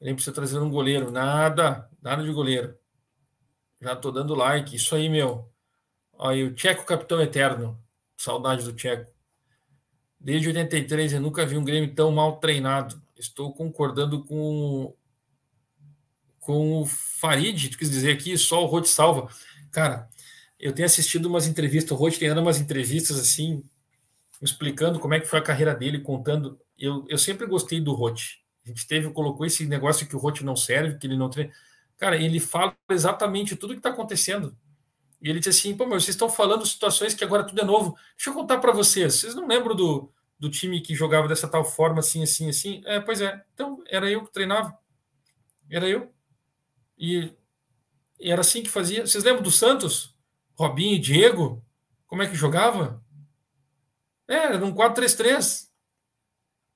Nem 0.00 0.14
precisa 0.14 0.34
trazer 0.34 0.58
um 0.58 0.70
goleiro. 0.70 1.12
Nada, 1.12 1.88
nada 2.02 2.24
de 2.24 2.32
goleiro. 2.32 2.76
Já 3.80 3.94
tô 3.94 4.10
dando 4.10 4.34
like. 4.34 4.74
Isso 4.74 4.94
aí, 4.96 5.08
meu. 5.08 5.48
Olha, 6.12 6.46
o 6.46 6.54
Tcheco 6.54 6.84
Capitão 6.84 7.20
Eterno. 7.20 7.80
Saudade 8.16 8.64
do 8.64 8.72
Tcheco. 8.72 9.11
Desde 10.22 10.46
83 10.48 11.14
eu 11.14 11.20
nunca 11.20 11.44
vi 11.44 11.56
um 11.56 11.64
Grêmio 11.64 11.92
tão 11.94 12.12
mal 12.12 12.36
treinado. 12.36 13.02
Estou 13.18 13.52
concordando 13.52 14.22
com, 14.24 14.94
com 16.38 16.80
o 16.80 16.86
Farid, 16.86 17.70
tu 17.70 17.78
quis 17.78 17.90
dizer 17.90 18.12
aqui, 18.12 18.38
só 18.38 18.62
o 18.62 18.66
Rote 18.66 18.88
salva. 18.88 19.28
Cara, 19.72 20.08
eu 20.60 20.72
tenho 20.72 20.86
assistido 20.86 21.26
umas 21.26 21.48
entrevistas, 21.48 21.90
o 21.90 21.96
Rote 21.96 22.20
tem 22.20 22.28
dado 22.28 22.40
umas 22.40 22.60
entrevistas 22.60 23.18
assim, 23.18 23.64
explicando 24.40 25.00
como 25.00 25.14
é 25.14 25.18
que 25.18 25.26
foi 25.26 25.40
a 25.40 25.42
carreira 25.42 25.74
dele, 25.74 25.98
contando. 25.98 26.56
Eu, 26.78 27.04
eu 27.08 27.18
sempre 27.18 27.44
gostei 27.46 27.80
do 27.80 27.92
Rote. 27.92 28.44
A 28.64 28.68
gente 28.68 28.86
teve, 28.86 29.10
colocou 29.10 29.44
esse 29.44 29.66
negócio 29.66 30.06
que 30.06 30.14
o 30.14 30.20
Rote 30.20 30.44
não 30.44 30.54
serve, 30.54 30.98
que 30.98 31.06
ele 31.06 31.16
não 31.16 31.28
treina. 31.28 31.52
Cara, 31.98 32.16
ele 32.16 32.38
fala 32.38 32.76
exatamente 32.90 33.56
tudo 33.56 33.72
que 33.72 33.80
está 33.80 33.90
acontecendo. 33.90 34.56
E 35.22 35.30
ele 35.30 35.38
disse 35.38 35.50
assim: 35.50 35.76
pô, 35.76 35.86
meu, 35.86 36.00
vocês 36.00 36.10
estão 36.16 36.28
falando 36.28 36.66
situações 36.66 37.14
que 37.14 37.22
agora 37.22 37.44
tudo 37.44 37.60
é 37.60 37.64
novo. 37.64 37.96
Deixa 38.16 38.30
eu 38.30 38.34
contar 38.34 38.58
para 38.58 38.72
vocês. 38.72 39.14
Vocês 39.14 39.34
não 39.36 39.46
lembram 39.46 39.76
do, 39.76 40.12
do 40.38 40.50
time 40.50 40.80
que 40.80 40.96
jogava 40.96 41.28
dessa 41.28 41.46
tal 41.46 41.64
forma, 41.64 42.00
assim, 42.00 42.24
assim, 42.24 42.48
assim? 42.48 42.82
É, 42.84 42.98
pois 42.98 43.20
é. 43.20 43.40
Então, 43.54 43.82
era 43.86 44.10
eu 44.10 44.24
que 44.24 44.32
treinava. 44.32 44.76
Era 45.70 45.88
eu. 45.88 46.12
E, 46.98 47.32
e 48.18 48.32
era 48.32 48.40
assim 48.40 48.64
que 48.64 48.68
fazia. 48.68 49.06
Vocês 49.06 49.22
lembram 49.22 49.44
do 49.44 49.50
Santos? 49.50 50.12
Robinho 50.54 50.96
e 50.96 50.98
Diego? 50.98 51.64
Como 52.08 52.22
é 52.22 52.28
que 52.28 52.34
jogava? 52.34 53.00
É, 54.26 54.34
era 54.34 54.58
num 54.58 54.74
4-3-3. 54.74 55.68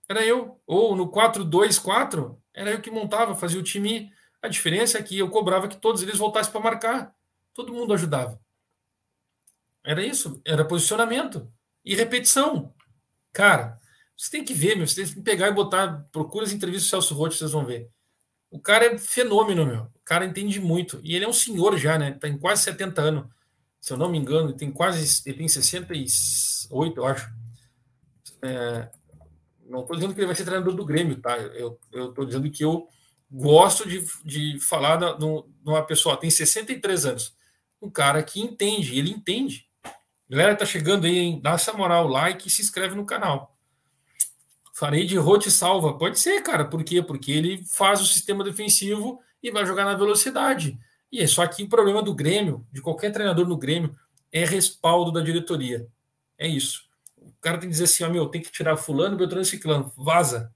Era 0.09 0.25
eu. 0.25 0.61
Ou 0.65 0.95
no 0.95 1.11
4-2-4. 1.11 2.39
Era 2.55 2.71
eu 2.71 2.81
que 2.81 2.93
montava, 2.93 3.35
fazia 3.35 3.59
o 3.59 3.65
time. 3.65 4.13
A 4.41 4.47
diferença 4.47 4.99
é 4.99 5.03
que 5.03 5.19
eu 5.19 5.29
cobrava 5.29 5.67
que 5.67 5.77
todos 5.77 6.01
eles 6.01 6.17
voltassem 6.17 6.53
para 6.53 6.61
marcar. 6.61 7.16
Todo 7.57 7.73
mundo 7.73 7.95
ajudava. 7.95 8.39
Era 9.83 10.05
isso, 10.05 10.43
era 10.45 10.63
posicionamento 10.63 11.51
e 11.83 11.95
repetição. 11.95 12.75
Cara, 13.33 13.81
você 14.15 14.31
tem 14.31 14.45
que 14.45 14.53
ver, 14.53 14.77
meu, 14.77 14.87
você 14.87 15.03
tem 15.03 15.15
que 15.15 15.23
pegar 15.23 15.49
e 15.49 15.55
botar, 15.55 16.07
procura 16.13 16.45
as 16.45 16.53
entrevistas 16.53 16.87
do 16.87 16.91
Celso 16.91 17.15
Rotti, 17.15 17.39
vocês 17.39 17.53
vão 17.53 17.65
ver. 17.65 17.89
O 18.51 18.61
cara 18.61 18.85
é 18.85 18.99
fenômeno, 18.99 19.65
meu. 19.65 19.83
O 19.85 20.05
cara 20.05 20.27
entende 20.27 20.61
muito. 20.61 21.01
E 21.03 21.17
ele 21.17 21.25
é 21.25 21.29
um 21.29 21.33
senhor 21.33 21.79
já, 21.79 21.99
né? 21.99 22.13
Tem 22.13 22.37
quase 22.37 22.63
70 22.63 23.01
anos. 23.01 23.27
Se 23.81 23.93
eu 23.93 23.97
não 23.97 24.11
me 24.11 24.19
engano, 24.19 24.51
ele 24.51 24.59
tem 24.59 24.71
quase. 24.71 25.23
Ele 25.27 25.39
tem 25.39 25.49
68, 25.49 26.99
eu 26.99 27.07
acho. 27.07 27.33
É, 28.43 28.91
não 29.65 29.81
estou 29.81 29.97
dizendo 29.97 30.15
que 30.15 30.21
ele 30.21 30.27
vai 30.27 30.37
ser 30.37 30.45
treinador 30.45 30.75
do 30.75 30.85
Grêmio, 30.85 31.21
tá? 31.21 31.37
Eu 31.39 31.79
estou 31.93 32.25
dizendo 32.27 32.51
que 32.51 32.65
eu 32.65 32.87
gosto 33.31 33.89
de, 33.89 34.05
de 34.25 34.61
falar 34.61 34.97
de 34.97 35.25
uma 35.65 35.85
pessoa, 35.85 36.17
tem 36.17 36.31
63 36.31 37.07
anos 37.07 37.36
um 37.87 37.91
cara 37.91 38.23
que 38.23 38.41
entende, 38.41 38.99
ele 38.99 39.11
entende. 39.11 39.67
Galera, 40.29 40.57
tá 40.57 40.67
chegando 40.67 41.07
aí, 41.07 41.19
hein? 41.19 41.41
Dá 41.43 41.53
essa 41.53 41.73
moral, 41.73 42.09
like 42.09 42.49
e 42.49 42.51
se 42.51 42.61
inscreve 42.61 42.97
no 42.97 43.07
canal. 43.07 43.57
Farei 44.75 45.07
de 45.07 45.17
Rote 45.17 45.51
salva. 45.51 45.97
Pode 45.97 46.19
ser, 46.19 46.43
cara. 46.43 46.65
Por 46.65 46.83
quê? 46.85 47.01
Porque 47.01 47.33
ele 47.33 47.65
faz 47.65 48.01
o 48.01 48.07
sistema 48.07 48.45
defensivo 48.45 49.21
e 49.43 49.51
vai 49.51 49.65
jogar 49.65 49.85
na 49.85 49.95
velocidade. 49.95 50.79
E 51.11 51.23
é 51.23 51.27
só 51.27 51.47
que 51.47 51.63
o 51.63 51.69
problema 51.69 52.03
do 52.03 52.15
Grêmio, 52.15 52.67
de 52.73 52.83
qualquer 52.83 53.13
treinador 53.13 53.47
no 53.47 53.57
Grêmio, 53.57 53.97
é 54.33 54.45
respaldo 54.45 55.13
da 55.13 55.21
diretoria. 55.21 55.87
É 56.37 56.47
isso. 56.47 56.83
O 57.17 57.33
cara 57.41 57.59
tem 57.59 57.69
que 57.69 57.73
dizer 57.73 57.85
assim: 57.85 58.05
ó, 58.05 58.11
meu, 58.11 58.27
tem 58.27 58.43
que 58.43 58.51
tirar 58.51 58.77
fulano, 58.77 59.17
Beltrano 59.17 59.43
e 59.43 59.47
Ciclano. 59.47 59.93
Vaza. 59.97 60.53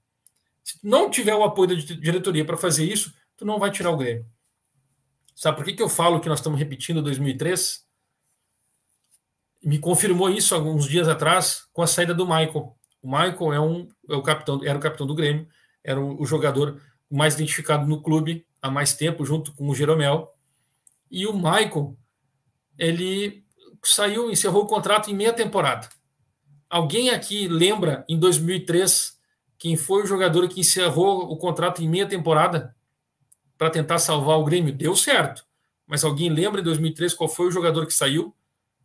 Se 0.63 0.77
não 0.83 1.09
tiver 1.09 1.33
o 1.33 1.43
apoio 1.43 1.69
da 1.69 1.75
diretoria 1.75 2.45
para 2.45 2.57
fazer 2.57 2.85
isso, 2.85 3.13
tu 3.35 3.45
não 3.45 3.57
vai 3.57 3.71
tirar 3.71 3.89
o 3.89 3.97
Grêmio. 3.97 4.25
Sabe 5.41 5.57
por 5.57 5.65
que, 5.65 5.73
que 5.73 5.81
eu 5.81 5.89
falo 5.89 6.19
que 6.19 6.29
nós 6.29 6.37
estamos 6.37 6.59
repetindo 6.59 7.01
2003? 7.01 7.83
Me 9.63 9.79
confirmou 9.79 10.29
isso 10.29 10.53
alguns 10.53 10.87
dias 10.87 11.07
atrás 11.07 11.65
com 11.73 11.81
a 11.81 11.87
saída 11.87 12.13
do 12.13 12.27
Michael. 12.27 12.77
O 13.01 13.07
Michael 13.07 13.53
é, 13.53 13.59
um, 13.59 13.87
é 14.07 14.13
o 14.13 14.21
capitão, 14.21 14.63
era 14.63 14.77
o 14.77 14.79
capitão 14.79 15.07
do 15.07 15.15
Grêmio, 15.15 15.47
era 15.83 15.99
o, 15.99 16.21
o 16.21 16.27
jogador 16.27 16.79
mais 17.09 17.33
identificado 17.33 17.87
no 17.87 18.03
clube 18.03 18.45
há 18.61 18.69
mais 18.69 18.93
tempo, 18.93 19.25
junto 19.25 19.51
com 19.53 19.67
o 19.67 19.73
Jeromel. 19.73 20.31
E 21.09 21.25
o 21.25 21.33
Michael, 21.33 21.97
ele 22.77 23.43
saiu, 23.83 24.29
encerrou 24.29 24.65
o 24.65 24.67
contrato 24.67 25.09
em 25.09 25.15
meia 25.15 25.33
temporada. 25.33 25.89
Alguém 26.69 27.09
aqui 27.09 27.47
lembra, 27.47 28.05
em 28.07 28.19
2003, 28.19 29.17
quem 29.57 29.75
foi 29.75 30.03
o 30.03 30.05
jogador 30.05 30.47
que 30.47 30.59
encerrou 30.59 31.31
o 31.31 31.35
contrato 31.35 31.81
em 31.81 31.89
meia 31.89 32.05
temporada? 32.07 32.75
Para 33.61 33.69
tentar 33.69 33.99
salvar 33.99 34.39
o 34.39 34.43
Grêmio. 34.43 34.73
Deu 34.73 34.95
certo. 34.95 35.45
Mas 35.85 36.03
alguém 36.03 36.29
lembra 36.29 36.61
em 36.61 36.63
2003 36.63 37.13
qual 37.13 37.29
foi 37.29 37.45
o 37.45 37.51
jogador 37.51 37.85
que 37.85 37.93
saiu? 37.93 38.35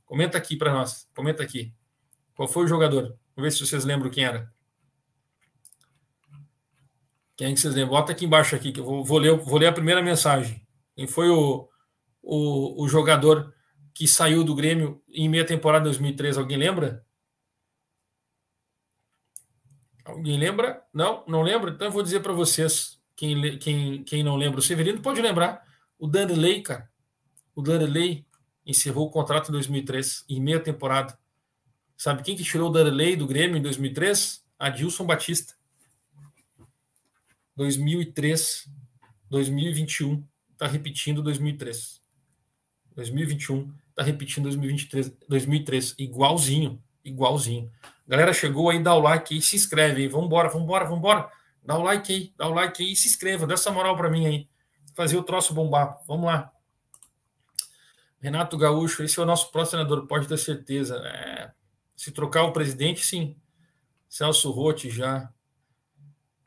Comenta 0.05 0.37
aqui 0.37 0.55
para 0.55 0.71
nós. 0.71 1.09
Comenta 1.17 1.43
aqui. 1.43 1.73
Qual 2.35 2.47
foi 2.47 2.65
o 2.65 2.69
jogador? 2.69 3.19
Vamos 3.35 3.39
ver 3.39 3.53
se 3.53 3.67
vocês 3.67 3.87
lembram 3.87 4.11
quem 4.11 4.27
era. 4.27 4.53
Quem 7.39 7.47
é 7.47 7.55
que 7.55 7.59
vocês 7.59 7.75
lembram? 7.75 7.97
Bota 7.97 8.13
aqui 8.13 8.27
embaixo 8.27 8.55
aqui, 8.55 8.71
que 8.71 8.79
eu 8.79 8.85
vou, 8.85 9.03
vou, 9.03 9.17
ler, 9.17 9.35
vou 9.39 9.59
ler 9.59 9.69
a 9.69 9.73
primeira 9.73 10.03
mensagem. 10.03 10.63
Quem 10.95 11.07
foi 11.07 11.31
o, 11.31 11.67
o, 12.23 12.85
o 12.85 12.87
jogador 12.87 13.55
que 13.95 14.07
saiu 14.07 14.45
do 14.45 14.55
Grêmio 14.55 15.03
em 15.09 15.27
meia 15.27 15.47
temporada 15.47 15.85
de 15.85 15.97
2003? 15.97 16.37
Alguém 16.37 16.59
lembra? 16.59 17.03
Alguém 20.05 20.39
lembra? 20.39 20.85
Não? 20.93 21.25
Não 21.27 21.41
lembra? 21.41 21.71
Então 21.71 21.87
eu 21.87 21.93
vou 21.93 22.03
dizer 22.03 22.21
para 22.21 22.35
vocês. 22.35 22.96
Quem, 23.17 23.59
quem, 23.59 24.05
quem 24.05 24.23
não 24.23 24.37
lembra, 24.37 24.61
o 24.61 24.63
Severino 24.63 25.01
pode 25.01 25.23
lembrar. 25.23 25.65
O 25.99 26.07
Danley, 26.07 26.63
cara. 26.63 26.89
O 27.55 27.63
Danley 27.63 28.27
encerrou 28.65 29.07
o 29.07 29.11
contrato 29.11 29.49
em 29.49 29.53
2003, 29.53 30.25
em 30.29 30.41
meia 30.41 30.61
temporada. 30.61 31.19
Sabe 31.97 32.23
quem 32.23 32.37
que 32.37 32.45
tirou 32.45 32.69
o 32.69 32.73
Danley 32.73 33.17
do 33.17 33.27
Grêmio 33.27 33.57
em 33.57 33.63
2003? 33.63 34.45
Adilson 34.59 35.07
Batista. 35.07 35.55
2003, 37.57 38.69
2021, 39.31 40.23
tá 40.59 40.67
repetindo 40.67 41.23
2003. 41.23 42.03
2021, 42.95 43.73
tá 43.95 44.03
repetindo 44.03 44.45
2023, 44.45 45.13
2003, 45.27 45.95
igualzinho, 45.99 46.83
igualzinho. 47.03 47.71
Galera 48.07 48.35
chegou 48.35 48.69
aí, 48.69 48.83
dá 48.83 48.95
o 48.95 49.01
like 49.01 49.37
e 49.37 49.41
se 49.41 49.57
inscreve 49.57 50.03
aí. 50.03 50.09
Vambora, 50.09 50.51
vambora, 50.51 50.85
vambora. 50.85 51.31
Dá 51.67 51.77
o 51.77 51.83
like 51.83 52.13
aí, 52.13 52.33
dá 52.37 52.47
o 52.47 52.55
like 52.55 52.83
aí 52.83 52.93
e 52.93 52.97
se 52.97 53.09
inscreva, 53.09 53.47
dá 53.47 53.55
essa 53.55 53.73
moral 53.73 53.97
para 53.97 54.09
mim 54.09 54.25
aí. 54.25 54.49
Fazer 54.95 55.17
o 55.17 55.23
troço 55.23 55.53
bombar. 55.53 56.01
Vamos 56.07 56.27
lá. 56.27 56.53
Renato 58.21 58.57
Gaúcho, 58.57 59.03
esse 59.03 59.19
é 59.19 59.23
o 59.23 59.27
nosso 59.27 59.51
próximo 59.51 59.79
senador, 59.79 60.07
pode 60.07 60.27
ter 60.27 60.39
certeza. 60.39 60.97
É, 60.97 61.51
se 61.97 62.13
trocar 62.13 62.45
o 62.45 62.53
presidente, 62.53 63.05
sim. 63.05 63.37
Celso 64.09 64.51
Rotti 64.51 64.89
já. 64.89 65.29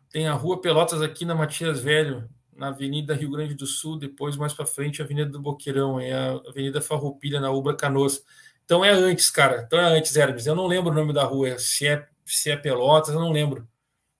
Tem 0.09 0.27
a 0.27 0.33
Rua 0.33 0.59
Pelotas 0.59 1.01
aqui 1.01 1.25
na 1.25 1.35
Matias 1.35 1.79
Velho, 1.79 2.27
na 2.55 2.69
Avenida 2.69 3.13
Rio 3.13 3.29
Grande 3.29 3.53
do 3.53 3.67
Sul, 3.67 3.99
depois 3.99 4.35
mais 4.35 4.53
para 4.53 4.65
frente 4.65 5.01
a 5.01 5.05
Avenida 5.05 5.29
do 5.29 5.39
Boqueirão, 5.39 5.99
é 5.99 6.13
a 6.13 6.31
Avenida 6.49 6.81
Farroupilha, 6.81 7.39
na 7.39 7.51
Ubra 7.51 7.75
Canoas. 7.75 8.23
Então 8.65 8.83
é 8.83 8.89
antes, 8.89 9.29
cara. 9.29 9.63
Então 9.67 9.77
é 9.77 9.97
antes, 9.97 10.15
Hermes. 10.15 10.47
Eu 10.47 10.55
não 10.55 10.65
lembro 10.65 10.91
o 10.91 10.95
nome 10.95 11.13
da 11.13 11.23
rua, 11.23 11.59
se 11.59 11.87
é, 11.87 12.07
se 12.25 12.49
é 12.49 12.57
Pelotas, 12.57 13.13
eu 13.13 13.19
não 13.19 13.31
lembro. 13.31 13.68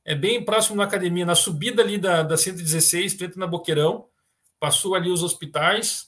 É 0.10 0.16
bem 0.16 0.44
próximo 0.44 0.78
da 0.78 0.86
academia, 0.86 1.24
na 1.24 1.36
subida 1.36 1.84
ali 1.84 1.96
da, 1.96 2.24
da 2.24 2.36
116, 2.36 3.14
tu 3.14 3.26
entra 3.26 3.40
na 3.40 3.46
Boqueirão, 3.46 4.08
passou 4.60 4.96
ali 4.96 5.08
os 5.08 5.22
hospitais, 5.22 6.08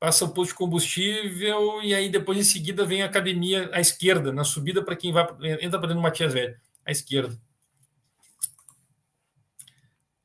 passa 0.00 0.24
o 0.24 0.30
posto 0.30 0.50
de 0.50 0.56
combustível 0.56 1.80
e 1.80 1.94
aí 1.94 2.08
depois 2.08 2.36
em 2.36 2.42
seguida 2.42 2.84
vem 2.84 3.00
a 3.00 3.06
academia 3.06 3.70
à 3.72 3.80
esquerda, 3.80 4.32
na 4.32 4.42
subida 4.42 4.82
para 4.82 4.96
quem 4.96 5.12
vai 5.12 5.22
entra 5.60 5.78
para 5.78 5.86
dentro 5.86 5.94
do 5.94 6.00
Matias 6.00 6.32
Velho, 6.32 6.58
à 6.84 6.90
esquerda. 6.90 7.40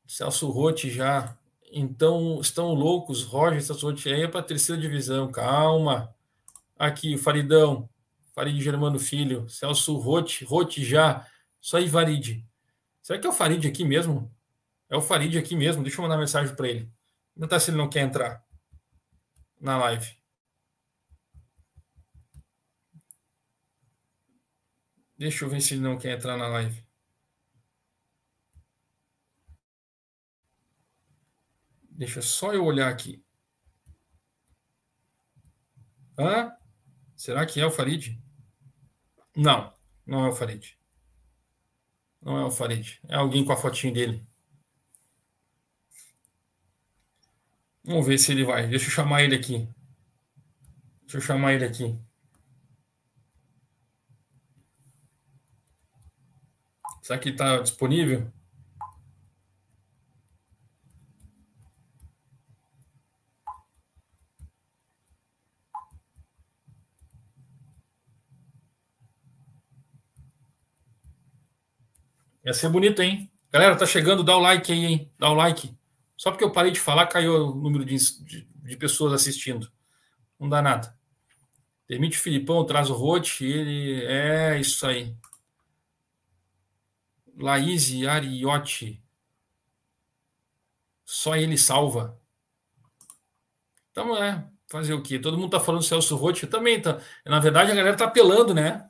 Celso 0.08 0.50
Rotti 0.50 0.90
já. 0.90 1.38
Então, 1.72 2.42
estão 2.42 2.74
loucos, 2.74 3.22
Roger, 3.22 3.62
Celso 3.62 3.86
Rotti, 3.86 4.10
aí 4.10 4.24
é 4.24 4.28
para 4.28 4.40
a 4.40 4.44
terceira 4.44 4.82
divisão, 4.82 5.32
calma. 5.32 6.12
Aqui, 6.76 7.16
Faridão, 7.16 7.88
Farid 8.34 8.60
Germano 8.60 8.98
Filho, 8.98 9.48
Celso 9.48 9.98
Rotti, 9.98 10.44
Rotti 10.46 10.84
já, 10.84 11.28
só 11.62 11.78
aí 11.78 11.88
Farid. 11.88 12.44
Será 13.04 13.20
que 13.20 13.28
é 13.28 13.30
o 13.30 13.34
Farid 13.34 13.68
aqui 13.68 13.84
mesmo? 13.84 14.34
É 14.90 14.96
o 14.96 15.02
Farid 15.02 15.38
aqui 15.38 15.56
mesmo, 15.58 15.84
deixa 15.84 16.00
eu 16.00 16.04
mandar 16.04 16.18
mensagem 16.18 16.56
para 16.56 16.70
ele. 16.70 16.92
Perguntar 17.34 17.60
se 17.60 17.70
ele 17.70 17.78
não 17.78 17.90
quer 17.90 18.00
entrar 18.00 18.42
na 19.60 19.78
live. 19.78 20.18
Deixa 25.18 25.44
eu 25.44 25.50
ver 25.50 25.62
se 25.62 25.74
ele 25.74 25.82
não 25.82 25.98
quer 25.98 26.18
entrar 26.18 26.38
na 26.38 26.48
live. 26.48 26.82
Deixa 31.90 32.22
só 32.22 32.54
eu 32.54 32.64
olhar 32.64 32.90
aqui. 32.90 33.24
Hã? 36.18 36.56
Será 37.16 37.46
que 37.46 37.60
é 37.60 37.66
o 37.66 37.72
Farid? 37.72 38.18
Não, 39.36 39.74
não 40.06 40.26
é 40.26 40.30
o 40.30 40.34
Farid. 40.34 40.78
Não 42.24 42.38
é 42.38 42.46
o 42.46 42.52
Farid. 42.52 43.00
É 43.08 43.16
alguém 43.16 43.44
com 43.46 43.52
a 43.52 43.58
fotinho 43.58 43.94
dele. 43.94 44.26
Vamos 47.84 48.08
ver 48.08 48.18
se 48.18 48.32
ele 48.32 48.46
vai. 48.46 48.68
Deixa 48.68 48.88
eu 48.88 48.92
chamar 48.92 49.24
ele 49.24 49.36
aqui. 49.36 49.68
Deixa 51.02 51.18
eu 51.18 51.22
chamar 51.22 51.54
ele 51.54 51.66
aqui. 51.66 52.00
Será 57.02 57.20
que 57.20 57.30
está 57.30 57.60
disponível? 57.60 58.32
Ia 72.46 72.54
ser 72.54 72.70
bonito, 72.70 73.02
hein? 73.02 73.32
Galera, 73.52 73.76
tá 73.76 73.86
chegando, 73.86 74.24
dá 74.24 74.36
o 74.36 74.40
like 74.40 74.72
aí, 74.72 74.86
hein? 74.86 75.12
Dá 75.18 75.30
o 75.30 75.34
like. 75.34 75.76
Só 76.18 76.32
porque 76.32 76.44
eu 76.44 76.52
parei 76.52 76.72
de 76.72 76.80
falar, 76.80 77.08
caiu 77.08 77.50
o 77.50 77.56
número 77.56 77.86
de, 77.86 77.96
de, 78.24 78.42
de 78.46 78.78
pessoas 78.78 79.14
assistindo. 79.14 79.72
Não 80.40 80.50
dá 80.50 80.62
nada. 80.62 80.98
Demite 81.88 82.18
Filipão, 82.18 82.66
traz 82.66 82.90
o 82.90 82.94
Rote, 82.94 83.46
ele. 83.46 84.04
É 84.06 84.60
isso 84.60 84.86
aí. 84.86 85.16
Laís 87.38 87.92
Ariotti. 88.06 89.04
Só 91.06 91.36
ele 91.36 91.58
salva. 91.58 92.20
Então, 93.92 94.16
é. 94.22 94.48
Fazer 94.68 94.94
o 94.94 95.04
quê? 95.04 95.20
Todo 95.20 95.38
mundo 95.38 95.52
tá 95.52 95.60
falando 95.60 95.84
Celso 95.84 96.16
Rotti. 96.16 96.48
Também 96.48 96.82
tá. 96.82 97.00
Na 97.26 97.40
verdade, 97.40 97.72
a 97.72 97.76
galera 97.76 97.96
tá 97.96 98.06
apelando, 98.06 98.54
né? 98.54 98.90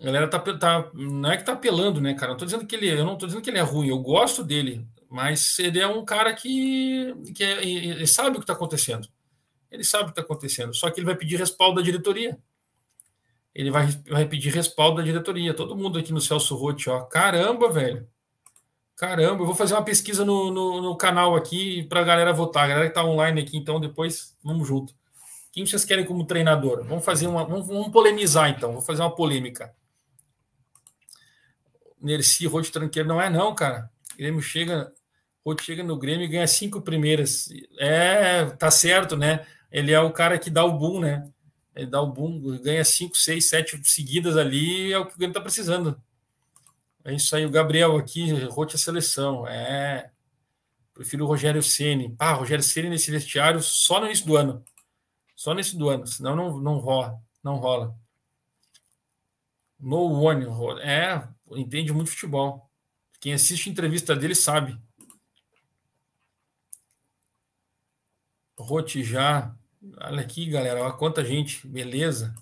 A 0.00 0.04
galera 0.04 0.28
tá, 0.28 0.38
tá, 0.38 0.90
não 0.94 1.30
é 1.30 1.36
que 1.36 1.44
tá 1.44 1.52
apelando, 1.52 2.00
né, 2.00 2.14
cara? 2.14 2.32
Eu, 2.32 2.36
tô 2.36 2.44
dizendo 2.44 2.66
que 2.66 2.76
ele, 2.76 2.88
eu 2.88 3.04
não 3.04 3.16
tô 3.18 3.26
dizendo 3.26 3.42
que 3.42 3.50
ele 3.50 3.58
é 3.58 3.62
ruim, 3.62 3.88
eu 3.88 3.98
gosto 3.98 4.44
dele, 4.44 4.86
mas 5.10 5.58
ele 5.58 5.80
é 5.80 5.86
um 5.86 6.04
cara 6.04 6.32
que, 6.34 7.14
que 7.34 7.42
é, 7.42 7.64
ele 7.64 8.06
sabe 8.06 8.30
o 8.30 8.34
que 8.34 8.44
está 8.44 8.52
acontecendo. 8.52 9.08
Ele 9.70 9.84
sabe 9.84 10.04
o 10.04 10.06
que 10.06 10.12
está 10.12 10.22
acontecendo, 10.22 10.72
só 10.74 10.90
que 10.90 11.00
ele 11.00 11.06
vai 11.06 11.16
pedir 11.16 11.36
respaldo 11.36 11.76
da 11.76 11.82
diretoria. 11.82 12.38
Ele 13.54 13.70
vai, 13.72 13.88
vai 14.08 14.24
pedir 14.24 14.50
respaldo 14.50 14.98
da 14.98 15.02
diretoria. 15.02 15.52
Todo 15.52 15.76
mundo 15.76 15.98
aqui 15.98 16.12
no 16.12 16.20
Celso 16.20 16.54
Rotti, 16.54 16.88
ó. 16.88 17.00
Caramba, 17.00 17.68
velho. 17.68 18.08
Caramba, 18.94 19.42
eu 19.42 19.46
vou 19.46 19.54
fazer 19.54 19.74
uma 19.74 19.84
pesquisa 19.84 20.24
no, 20.24 20.50
no, 20.50 20.80
no 20.80 20.96
canal 20.96 21.34
aqui 21.34 21.82
para 21.84 22.04
galera 22.04 22.32
votar. 22.32 22.64
A 22.64 22.68
galera 22.68 22.86
que 22.86 22.92
está 22.92 23.04
online 23.04 23.40
aqui, 23.40 23.56
então 23.56 23.80
depois 23.80 24.36
vamos 24.44 24.66
junto. 24.66 24.94
Quem 25.50 25.66
vocês 25.66 25.84
querem 25.84 26.04
como 26.04 26.24
treinador? 26.24 26.84
Vamos 26.84 27.04
fazer 27.04 27.26
uma. 27.26 27.44
Vamos, 27.44 27.66
vamos 27.66 27.88
polemizar 27.88 28.48
então. 28.48 28.72
Vou 28.72 28.82
fazer 28.82 29.02
uma 29.02 29.14
polêmica. 29.14 29.74
Nerci, 32.00 32.46
Rote 32.46 32.72
Tranqueiro. 32.72 33.08
Não 33.08 33.20
é, 33.20 33.30
não, 33.30 33.54
cara. 33.54 33.90
Grêmio 34.16 34.40
chega, 34.40 34.92
Rote 35.44 35.62
chega 35.62 35.82
no 35.82 35.98
Grêmio 35.98 36.24
e 36.24 36.28
ganha 36.28 36.46
cinco 36.46 36.80
primeiras. 36.80 37.48
É, 37.78 38.46
tá 38.46 38.70
certo, 38.70 39.16
né? 39.16 39.46
Ele 39.70 39.92
é 39.92 40.00
o 40.00 40.12
cara 40.12 40.38
que 40.38 40.50
dá 40.50 40.64
o 40.64 40.78
boom, 40.78 41.00
né? 41.00 41.28
Ele 41.74 41.86
dá 41.86 42.00
o 42.00 42.12
boom, 42.12 42.60
ganha 42.60 42.84
cinco, 42.84 43.16
seis, 43.16 43.48
sete 43.48 43.80
seguidas 43.84 44.36
ali, 44.36 44.92
é 44.92 44.98
o 44.98 45.06
que 45.06 45.14
o 45.14 45.18
Grêmio 45.18 45.34
tá 45.34 45.40
precisando. 45.40 46.00
É 47.04 47.14
isso 47.14 47.34
aí, 47.34 47.46
o 47.46 47.50
Gabriel 47.50 47.96
aqui, 47.96 48.32
Rote 48.46 48.76
a 48.76 48.78
seleção. 48.78 49.46
É. 49.46 50.10
Prefiro 50.92 51.24
o 51.24 51.28
Rogério 51.28 51.62
Ceni. 51.62 52.14
Ah, 52.18 52.32
Rogério 52.32 52.62
Ceni 52.62 52.90
nesse 52.90 53.10
vestiário 53.10 53.62
só 53.62 54.00
no 54.00 54.06
início 54.06 54.26
do 54.26 54.36
ano. 54.36 54.64
Só 55.36 55.54
nesse 55.54 55.76
do 55.76 55.88
ano, 55.88 56.04
senão 56.06 56.34
não, 56.34 56.58
não 56.58 56.78
rola. 56.78 57.16
Não 57.44 57.54
rola. 57.54 57.94
No 59.78 60.20
one. 60.20 60.44
É, 60.82 61.22
entende 61.56 61.92
muito 61.92 62.10
futebol. 62.10 62.68
Quem 63.20 63.32
assiste 63.32 63.68
a 63.68 63.72
entrevista 63.72 64.14
dele 64.14 64.34
sabe. 64.34 64.78
Rotijá. 68.58 69.54
Olha 70.00 70.20
aqui, 70.20 70.46
galera. 70.46 70.82
Olha 70.82 70.92
quanta 70.92 71.24
gente. 71.24 71.66
Beleza. 71.66 72.34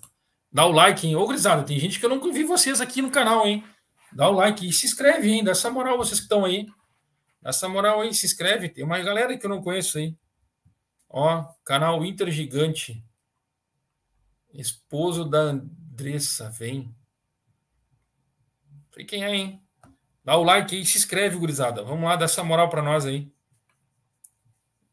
Dá 0.51 0.65
o 0.65 0.71
like, 0.71 1.05
hein? 1.05 1.15
Ô, 1.15 1.27
Grisada, 1.27 1.63
tem 1.63 1.79
gente 1.79 1.99
que 1.99 2.05
eu 2.05 2.09
nunca 2.09 2.31
vi 2.31 2.43
vocês 2.43 2.81
aqui 2.81 3.01
no 3.01 3.11
canal, 3.11 3.45
hein? 3.45 3.63
Dá 4.11 4.29
o 4.29 4.33
like 4.33 4.67
e 4.67 4.73
se 4.73 4.85
inscreve, 4.85 5.29
hein? 5.29 5.43
Dá 5.43 5.51
essa 5.51 5.69
moral, 5.69 5.97
vocês 5.97 6.19
que 6.19 6.25
estão 6.25 6.45
aí. 6.45 6.65
Dá 7.41 7.49
essa 7.49 7.67
moral 7.67 8.01
aí, 8.01 8.13
se 8.13 8.25
inscreve. 8.25 8.69
Tem 8.69 8.85
mais 8.85 9.05
galera 9.05 9.37
que 9.37 9.45
eu 9.45 9.49
não 9.49 9.61
conheço 9.61 9.97
aí. 9.97 10.15
Ó, 11.09 11.43
canal 11.63 12.03
Inter 12.03 12.31
Gigante. 12.31 13.03
Esposo 14.53 15.25
da 15.25 15.39
Andressa, 15.39 16.49
vem. 16.49 16.95
Sei 18.97 19.05
quem 19.05 19.23
hein? 19.23 19.61
Dá 20.25 20.35
o 20.37 20.43
like 20.43 20.75
aí, 20.75 20.83
se 20.83 20.97
inscreve, 20.97 21.37
gurizada. 21.37 21.83
Vamos 21.83 22.03
lá, 22.03 22.15
dá 22.15 22.25
essa 22.25 22.43
moral 22.43 22.67
para 22.67 22.81
nós 22.81 23.05
aí. 23.05 23.31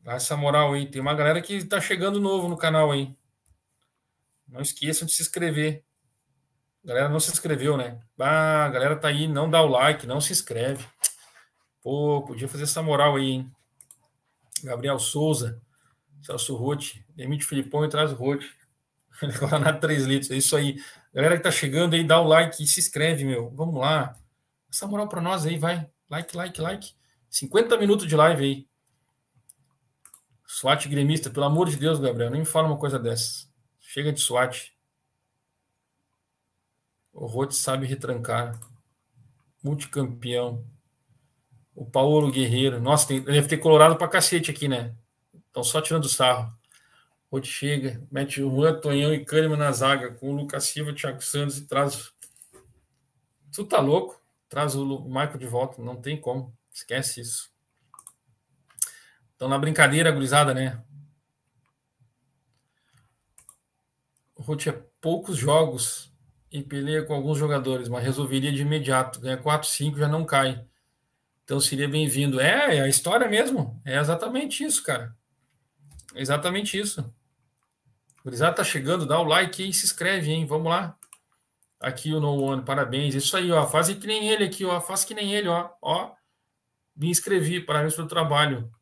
Dá 0.02 0.12
essa 0.12 0.36
moral 0.36 0.74
aí. 0.74 0.86
Tem 0.90 1.00
uma 1.00 1.14
galera 1.14 1.40
que 1.40 1.64
tá 1.64 1.80
chegando 1.80 2.20
novo 2.20 2.46
no 2.46 2.58
canal 2.58 2.92
aí. 2.92 3.16
Não 4.46 4.60
esqueçam 4.60 5.06
de 5.06 5.14
se 5.14 5.22
inscrever. 5.22 5.82
A 6.84 6.88
galera 6.88 7.08
não 7.08 7.18
se 7.18 7.32
inscreveu, 7.32 7.78
né? 7.78 7.98
Ah, 8.20 8.66
a 8.66 8.68
galera 8.68 8.94
tá 8.94 9.08
aí, 9.08 9.26
não 9.26 9.48
dá 9.48 9.62
o 9.62 9.68
like, 9.68 10.06
não 10.06 10.20
se 10.20 10.32
inscreve. 10.32 10.86
Pô, 11.82 12.22
podia 12.26 12.46
fazer 12.46 12.64
essa 12.64 12.82
moral 12.82 13.16
aí, 13.16 13.30
hein? 13.30 13.50
Gabriel 14.62 14.98
Souza, 14.98 15.62
Celso 16.20 16.54
Rote, 16.56 17.02
Demite 17.08 17.46
Filipão 17.46 17.86
e 17.86 17.88
traz 17.88 18.12
o 18.12 18.16
Rote. 18.16 18.54
na 19.62 19.72
3 19.72 20.04
litros, 20.04 20.30
é 20.30 20.36
isso 20.36 20.54
aí. 20.54 20.76
Galera 21.14 21.36
que 21.36 21.44
tá 21.44 21.50
chegando 21.50 21.94
aí, 21.94 22.02
dá 22.02 22.20
o 22.20 22.26
like 22.26 22.60
e 22.60 22.66
se 22.66 22.80
inscreve, 22.80 23.24
meu. 23.24 23.48
Vamos 23.50 23.80
lá. 23.80 24.18
Essa 24.68 24.84
moral 24.88 25.08
para 25.08 25.20
nós 25.20 25.46
aí, 25.46 25.56
vai. 25.56 25.88
Like, 26.10 26.36
like, 26.36 26.60
like. 26.60 26.92
50 27.30 27.78
minutos 27.78 28.08
de 28.08 28.16
live 28.16 28.44
aí. 28.44 28.68
SWAT 30.44 30.88
gremista, 30.88 31.30
pelo 31.30 31.46
amor 31.46 31.68
de 31.68 31.76
Deus, 31.76 32.00
Gabriel, 32.00 32.30
nem 32.30 32.40
me 32.40 32.46
fala 32.46 32.66
uma 32.66 32.76
coisa 32.76 32.98
dessa. 32.98 33.46
Chega 33.80 34.12
de 34.12 34.20
SWAT. 34.20 34.72
O 37.12 37.26
Rote 37.26 37.54
sabe 37.54 37.86
retrancar. 37.86 38.58
Multicampeão. 39.62 40.66
O 41.76 41.86
Paulo 41.86 42.30
Guerreiro. 42.30 42.80
Nossa, 42.80 43.06
tem, 43.06 43.22
deve 43.22 43.46
ter 43.46 43.58
colorado 43.58 43.96
pra 43.96 44.08
cacete 44.08 44.50
aqui, 44.50 44.66
né? 44.66 44.94
Estão 45.46 45.62
só 45.62 45.80
tirando 45.80 46.08
sarro. 46.08 46.52
Rote 47.30 47.48
chega, 47.48 48.06
mete 48.10 48.42
o 48.42 48.50
Juan, 48.50 48.80
Tonhão 48.80 49.12
e 49.12 49.24
Kahneman 49.24 49.56
na 49.56 49.72
zaga, 49.72 50.12
com 50.12 50.30
o 50.30 50.36
Lucas 50.36 50.64
Silva, 50.64 50.94
Thiago 50.94 51.22
Santos 51.22 51.58
e 51.58 51.66
traz. 51.66 52.12
Tu 53.52 53.64
tá 53.64 53.80
louco? 53.80 54.22
Traz 54.48 54.74
o 54.74 55.04
Michael 55.04 55.38
de 55.38 55.46
volta. 55.46 55.82
Não 55.82 55.96
tem 55.96 56.20
como. 56.20 56.56
Esquece 56.72 57.20
isso. 57.20 57.50
Estão 59.32 59.48
na 59.48 59.58
brincadeira, 59.58 60.12
gurizada, 60.12 60.54
né? 60.54 60.82
O 64.36 64.42
Ruth 64.42 64.66
é 64.66 64.82
poucos 65.00 65.36
jogos 65.36 66.12
e 66.50 66.62
peleia 66.62 67.04
com 67.04 67.14
alguns 67.14 67.36
jogadores, 67.36 67.88
mas 67.88 68.04
resolveria 68.04 68.52
de 68.52 68.62
imediato. 68.62 69.20
Ganha 69.20 69.36
4, 69.36 69.68
5, 69.68 69.98
já 69.98 70.06
não 70.08 70.24
cai. 70.24 70.64
Então 71.44 71.60
seria 71.60 71.88
bem-vindo. 71.88 72.40
É, 72.40 72.76
é 72.76 72.80
a 72.80 72.88
história 72.88 73.28
mesmo. 73.28 73.80
É 73.84 73.98
exatamente 73.98 74.64
isso, 74.64 74.82
cara. 74.82 75.14
Exatamente 76.14 76.78
isso. 76.78 77.12
Gurizada 78.24 78.56
tá 78.56 78.64
chegando, 78.64 79.04
dá 79.04 79.18
o 79.18 79.24
like 79.24 79.68
e 79.68 79.72
se 79.72 79.84
inscreve, 79.84 80.30
hein? 80.30 80.46
Vamos 80.46 80.68
lá. 80.68 80.96
Aqui 81.78 82.14
o 82.14 82.20
No 82.20 82.40
One, 82.42 82.64
parabéns. 82.64 83.14
Isso 83.14 83.36
aí, 83.36 83.52
ó. 83.52 83.66
Faz 83.66 83.88
que 83.88 84.06
nem 84.06 84.30
ele 84.30 84.44
aqui, 84.44 84.64
ó. 84.64 84.80
Faz 84.80 85.04
que 85.04 85.12
nem 85.12 85.34
ele, 85.34 85.48
ó. 85.48 85.70
Ó. 85.82 86.14
Me 86.96 87.10
inscrevi, 87.10 87.60
parabéns 87.60 87.94
pelo 87.94 88.08
trabalho. 88.08 88.72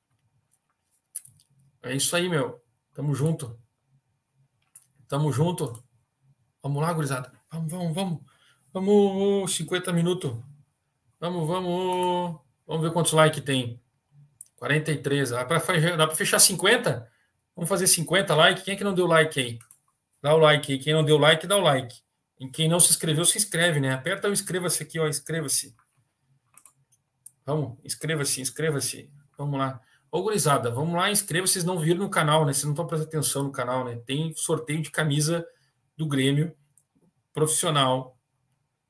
É 1.83 1.95
isso 1.95 2.15
aí, 2.15 2.29
meu. 2.29 2.63
Tamo 2.95 3.15
junto. 3.15 3.59
Tamo 5.09 5.33
junto. 5.33 5.83
Vamos 6.63 6.81
lá, 6.81 6.93
gurizada. 6.93 7.33
Vamos, 7.51 7.73
vamos, 7.73 7.95
vamos. 7.95 8.21
Vamos, 8.73 9.57
50 9.57 9.93
minutos. 9.93 10.39
Vamos, 11.19 11.49
vamos. 11.49 12.41
Vamos 12.65 12.83
ver 12.83 12.93
quantos 12.93 13.13
likes 13.13 13.43
tem. 13.43 13.83
43. 14.57 15.31
Dá 15.31 15.45
para 15.45 16.15
fechar 16.15 16.39
50? 16.39 17.11
Vamos 17.55 17.69
fazer 17.69 17.87
50 17.87 18.35
likes. 18.35 18.65
Quem 18.65 18.75
é 18.75 18.77
que 18.77 18.85
não 18.85 18.95
deu 18.95 19.07
like 19.07 19.39
aí? 19.39 19.59
Dá 20.23 20.35
o 20.35 20.39
like 20.39 20.73
aí. 20.73 20.79
Quem 20.79 20.93
não 20.93 21.05
deu 21.05 21.19
like, 21.19 21.47
dá 21.47 21.57
o 21.57 21.61
like. 21.61 21.95
E 22.41 22.49
quem 22.49 22.69
não 22.69 22.81
se 22.81 22.91
inscreveu, 22.91 23.25
se 23.25 23.39
inscreve, 23.39 23.81
né? 23.81 23.93
Aperta 23.93 24.29
o 24.29 24.33
inscreva-se 24.33 24.83
aqui, 24.83 24.99
ó. 24.99 25.07
Inscreva-se. 25.07 25.75
Vamos, 27.45 27.79
inscreva-se, 27.85 28.41
inscreva-se. 28.41 29.11
Vamos 29.37 29.59
lá. 29.59 29.81
Ô, 30.11 30.23
gurizada, 30.23 30.71
vamos 30.71 30.95
lá, 30.95 31.11
inscreva-se. 31.11 31.55
Vocês 31.55 31.65
não 31.65 31.79
viram 31.79 32.01
no 32.01 32.11
canal, 32.11 32.45
né? 32.45 32.53
Vocês 32.53 32.65
não 32.65 32.73
estão 32.73 32.87
prestando 32.87 33.09
atenção 33.09 33.43
no 33.45 33.53
canal, 33.53 33.85
né? 33.85 34.01
Tem 34.07 34.33
sorteio 34.35 34.83
de 34.83 34.91
camisa 34.91 35.47
do 35.97 36.07
Grêmio 36.07 36.55
profissional 37.33 38.19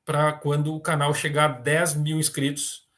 para 0.04 0.32
quando 0.32 0.74
o 0.74 0.80
canal 0.80 1.14
chegar 1.14 1.44
a 1.44 1.52
10 1.52 1.94
mil 1.94 2.18
inscritos. 2.18 2.88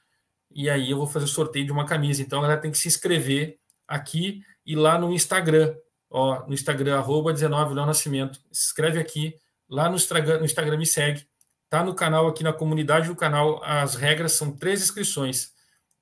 E 0.50 0.70
aí 0.70 0.90
eu 0.90 0.96
vou 0.96 1.06
fazer 1.06 1.26
sorteio 1.26 1.66
de 1.66 1.72
uma 1.72 1.84
camisa. 1.84 2.22
Então, 2.22 2.38
a 2.38 2.42
galera 2.42 2.60
tem 2.60 2.70
que 2.70 2.78
se 2.78 2.88
inscrever 2.88 3.58
aqui 3.86 4.42
e 4.64 4.74
lá 4.74 4.98
no 4.98 5.12
Instagram. 5.12 5.74
Ó, 6.10 6.46
no 6.46 6.54
Instagram, 6.54 6.96
arroba 6.96 7.32
19 7.32 7.74
Léo 7.74 7.86
Nascimento. 7.86 8.40
Se 8.52 8.66
inscreve 8.66 8.98
aqui. 8.98 9.36
Lá 9.68 9.88
no 9.88 9.96
Instagram, 9.96 10.38
no 10.38 10.44
Instagram 10.44 10.76
me 10.76 10.86
segue. 10.86 11.26
Tá 11.68 11.82
no 11.82 11.94
canal, 11.94 12.28
aqui 12.28 12.44
na 12.44 12.52
comunidade 12.52 13.08
do 13.08 13.16
canal, 13.16 13.60
as 13.64 13.96
regras 13.96 14.32
são 14.32 14.52
três 14.52 14.82
inscrições. 14.82 15.52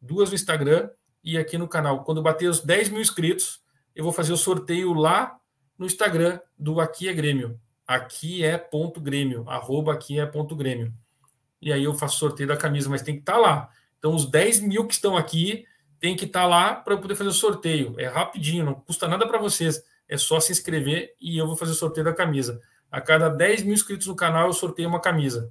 Duas 0.00 0.28
no 0.28 0.34
Instagram 0.34 0.90
e 1.24 1.38
aqui 1.38 1.56
no 1.56 1.68
canal. 1.68 2.04
Quando 2.04 2.22
bater 2.22 2.48
os 2.48 2.60
10 2.60 2.90
mil 2.90 3.00
inscritos, 3.00 3.60
eu 3.94 4.04
vou 4.04 4.12
fazer 4.12 4.32
o 4.32 4.36
sorteio 4.36 4.92
lá 4.92 5.38
no 5.78 5.86
Instagram 5.86 6.40
do 6.58 6.80
Aqui 6.80 7.08
é 7.08 7.12
Grêmio. 7.12 7.58
Aqui 7.86 8.44
é 8.44 8.58
ponto 8.58 9.00
Grêmio, 9.00 9.48
arroba 9.48 9.92
aqui 9.92 10.18
é 10.18 10.26
ponto 10.26 10.54
Grêmio. 10.54 10.92
E 11.60 11.72
aí 11.72 11.84
eu 11.84 11.94
faço 11.94 12.18
sorteio 12.18 12.48
da 12.48 12.56
camisa, 12.56 12.90
mas 12.90 13.02
tem 13.02 13.14
que 13.14 13.20
estar 13.20 13.34
tá 13.34 13.38
lá. 13.38 13.70
Então, 13.98 14.14
os 14.14 14.26
10 14.26 14.60
mil 14.60 14.86
que 14.86 14.94
estão 14.94 15.16
aqui 15.16 15.64
tem 16.03 16.16
que 16.16 16.24
estar 16.24 16.40
tá 16.40 16.46
lá 16.46 16.74
para 16.74 16.94
eu 16.94 16.98
poder 16.98 17.14
fazer 17.14 17.30
o 17.30 17.32
sorteio. 17.32 17.94
É 17.96 18.09
rapidinho, 18.09 18.64
não 18.64 18.74
custa 18.74 19.07
nada 19.07 19.24
para 19.24 19.38
vocês. 19.38 19.80
É 20.09 20.18
só 20.18 20.40
se 20.40 20.50
inscrever 20.50 21.14
e 21.20 21.38
eu 21.38 21.46
vou 21.46 21.55
fazer 21.55 21.70
o 21.70 21.76
sorteio 21.76 22.05
da 22.05 22.12
camisa. 22.12 22.61
A 22.90 23.00
cada 23.00 23.28
10 23.28 23.62
mil 23.62 23.72
inscritos 23.72 24.09
no 24.09 24.16
canal, 24.16 24.48
eu 24.48 24.53
sorteio 24.53 24.88
uma 24.88 25.00
camisa. 25.00 25.48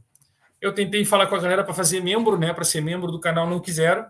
Eu 0.60 0.74
tentei 0.74 1.06
falar 1.06 1.28
com 1.28 1.36
a 1.36 1.40
galera 1.40 1.64
para 1.64 1.74
fazer 1.74 2.02
membro, 2.02 2.38
né? 2.38 2.54
Para 2.54 2.66
ser 2.66 2.82
membro 2.82 3.10
do 3.14 3.18
canal, 3.18 3.50
não 3.50 3.62
quiseram. 3.62 4.06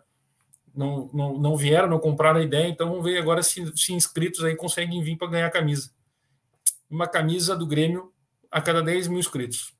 Não, 0.73 1.11
não, 1.13 1.37
não 1.37 1.55
vieram, 1.55 1.87
não 1.87 1.99
compraram 1.99 2.39
a 2.39 2.43
ideia. 2.43 2.67
Então 2.67 2.89
vamos 2.89 3.03
ver 3.03 3.19
agora 3.19 3.43
se, 3.43 3.71
se 3.77 3.93
inscritos 3.93 4.43
aí 4.43 4.55
conseguem 4.55 5.03
vir 5.03 5.17
para 5.17 5.27
ganhar 5.27 5.45
a 5.45 5.51
camisa. 5.51 5.91
Uma 6.89 7.07
camisa 7.07 7.55
do 7.55 7.67
Grêmio 7.67 8.11
a 8.49 8.59
cada 8.59 8.81
10 8.81 9.09
mil 9.09 9.19
inscritos. 9.19 9.75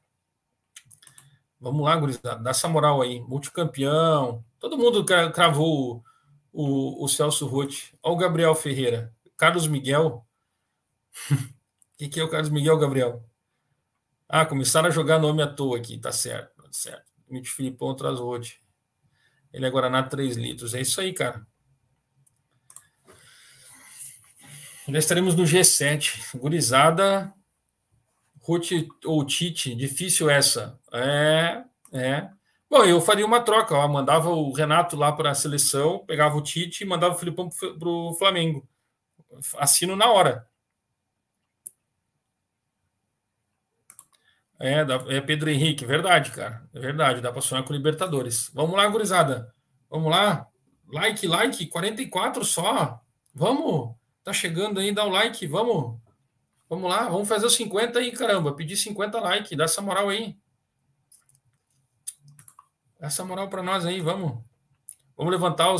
Vamos 1.59 1.84
lá, 1.84 1.95
gurizada. 1.95 2.43
Dá 2.43 2.51
essa 2.51 2.68
moral 2.68 3.01
aí. 3.01 3.20
Multicampeão. 3.22 4.45
Todo 4.59 4.78
mundo 4.78 5.03
cravou 5.34 6.03
o, 6.52 7.04
o, 7.04 7.08
Celso 7.08 7.45
Roth. 7.47 7.93
Olha 8.04 8.14
o 8.14 8.18
Gabriel 8.18 8.56
Ferreira. 8.56 9.14
Carlos 9.38 9.68
Miguel. 9.68 10.26
O 11.30 11.38
que, 11.97 12.10
que 12.10 12.20
é 12.20 12.24
o 12.24 12.30
Carlos 12.30 12.49
Miguel, 12.49 12.78
Gabriel? 12.78 13.24
Ah, 14.28 14.45
começaram 14.45 14.88
a 14.88 14.91
jogar 14.91 15.20
nome 15.20 15.41
à 15.41 15.47
toa 15.47 15.78
aqui, 15.78 15.97
tá 15.97 16.12
certo, 16.12 16.64
tá 16.64 16.70
certo. 16.72 17.12
Mitch 17.30 17.49
Filipão 17.49 17.95
traz 17.95 18.20
hoje. 18.20 18.60
Ele 19.52 19.66
é 19.66 19.70
Guaraná 19.70 20.04
3 20.04 20.38
litros. 20.38 20.74
É 20.74 20.82
isso 20.82 21.02
aí, 21.02 21.14
cara. 21.14 21.45
Já 24.88 24.97
estaremos 24.97 25.36
no 25.36 25.43
G7. 25.43 26.38
Gurizada, 26.38 27.34
Ruth 28.41 28.72
ou 29.06 29.26
Tite, 29.26 29.76
difícil 29.76 30.30
essa. 30.30 30.80
É, 30.91 31.64
é. 31.93 32.30
Bom, 32.72 32.86
eu 32.86 33.01
faria 33.01 33.26
uma 33.26 33.41
troca. 33.41 33.76
Ó. 33.76 33.86
Mandava 33.89 34.30
o 34.30 34.53
Renato 34.53 34.95
lá 34.95 35.11
para 35.11 35.32
a 35.32 35.36
seleção, 35.36 36.05
pegava 36.07 36.38
o 36.38 36.41
Tite 36.41 36.84
e 36.84 36.88
mandava 36.88 37.15
o 37.15 37.17
Filipão 37.17 37.49
para 37.49 37.89
o 37.89 38.13
Flamengo. 38.13 38.65
Assino 39.57 39.93
na 39.93 40.09
hora. 40.09 40.47
É, 44.57 44.86
é 45.17 45.22
Pedro 45.22 45.49
Henrique, 45.49 45.86
verdade, 45.86 46.32
cara. 46.32 46.65
É 46.74 46.80
verdade, 46.80 47.19
dá 47.19 47.32
para 47.32 47.41
sonhar 47.41 47.65
com 47.65 47.74
Libertadores. 47.74 48.49
Vamos 48.53 48.78
lá, 48.78 48.88
gurizada. 48.88 49.53
Vamos 49.89 50.09
lá. 50.09 50.47
Like, 50.88 51.28
like, 51.28 51.65
44 51.67 52.45
só. 52.45 53.01
Vamos. 53.34 53.95
Tá 54.24 54.32
chegando 54.32 54.80
aí, 54.80 54.93
dá 54.93 55.03
o 55.03 55.09
like, 55.09 55.45
vamos. 55.47 55.99
Vamos 56.69 56.89
lá, 56.89 57.09
vamos 57.09 57.28
fazer 57.28 57.45
os 57.47 57.55
50 57.55 57.99
aí, 57.99 58.11
caramba. 58.13 58.55
Pedir 58.55 58.78
50 58.78 59.19
like, 59.19 59.55
dá 59.57 59.65
essa 59.65 59.82
moral 59.82 60.09
aí. 60.09 60.38
Dá 63.02 63.08
essa 63.08 63.26
moral 63.26 63.49
para 63.49 63.64
nós 63.64 63.84
aí, 63.84 63.99
vamos. 63.99 64.39
Vamos 65.18 65.32
levantar 65.32 65.72
o 65.72 65.80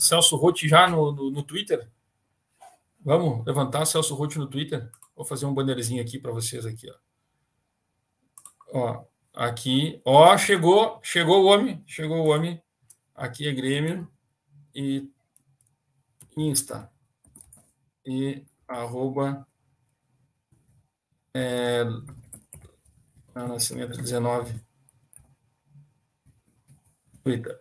Celso 0.00 0.34
Rotti 0.36 0.66
já 0.66 0.88
no, 0.88 1.12
no, 1.12 1.30
no 1.30 1.42
Twitter. 1.42 1.90
Vamos 3.00 3.44
levantar 3.44 3.82
o 3.82 3.86
Celso 3.86 4.14
Rotti 4.14 4.38
no 4.38 4.48
Twitter. 4.48 4.90
Vou 5.14 5.26
fazer 5.26 5.44
um 5.44 5.52
bannerzinho 5.52 6.00
aqui 6.00 6.18
para 6.18 6.32
vocês 6.32 6.64
aqui, 6.64 6.90
ó. 6.90 6.96
Ó, 8.72 9.04
aqui, 9.34 10.00
ó, 10.06 10.38
chegou, 10.38 10.98
chegou 11.02 11.44
o 11.44 11.48
homem, 11.48 11.84
chegou 11.86 12.16
o 12.16 12.30
homem. 12.30 12.58
Aqui 13.14 13.46
é 13.46 13.52
Grêmio 13.52 14.10
e 14.74 15.06
Insta 16.34 16.90
e 18.06 18.42
arroba 18.66 19.46
é, 21.34 21.84
Nascimento 23.34 24.00
19 24.00 24.64
Twitter. 27.24 27.58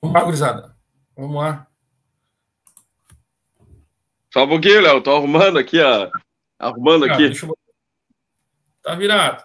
Vamos 0.00 0.14
lá, 0.14 0.24
gurizada. 0.24 0.76
Vamos 1.16 1.36
lá. 1.36 1.66
Só 4.32 4.44
um 4.44 4.48
pouquinho, 4.48 4.80
Léo. 4.80 5.02
Tô 5.02 5.14
arrumando 5.14 5.58
aqui, 5.58 5.80
ó. 5.80 6.10
Arrumando 6.58 7.04
aqui. 7.04 7.28
Deixa 7.28 7.44
eu 7.44 7.58
Tá 8.82 8.94
virado. 8.94 9.44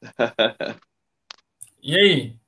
e 1.82 1.94
aí? 1.94 2.38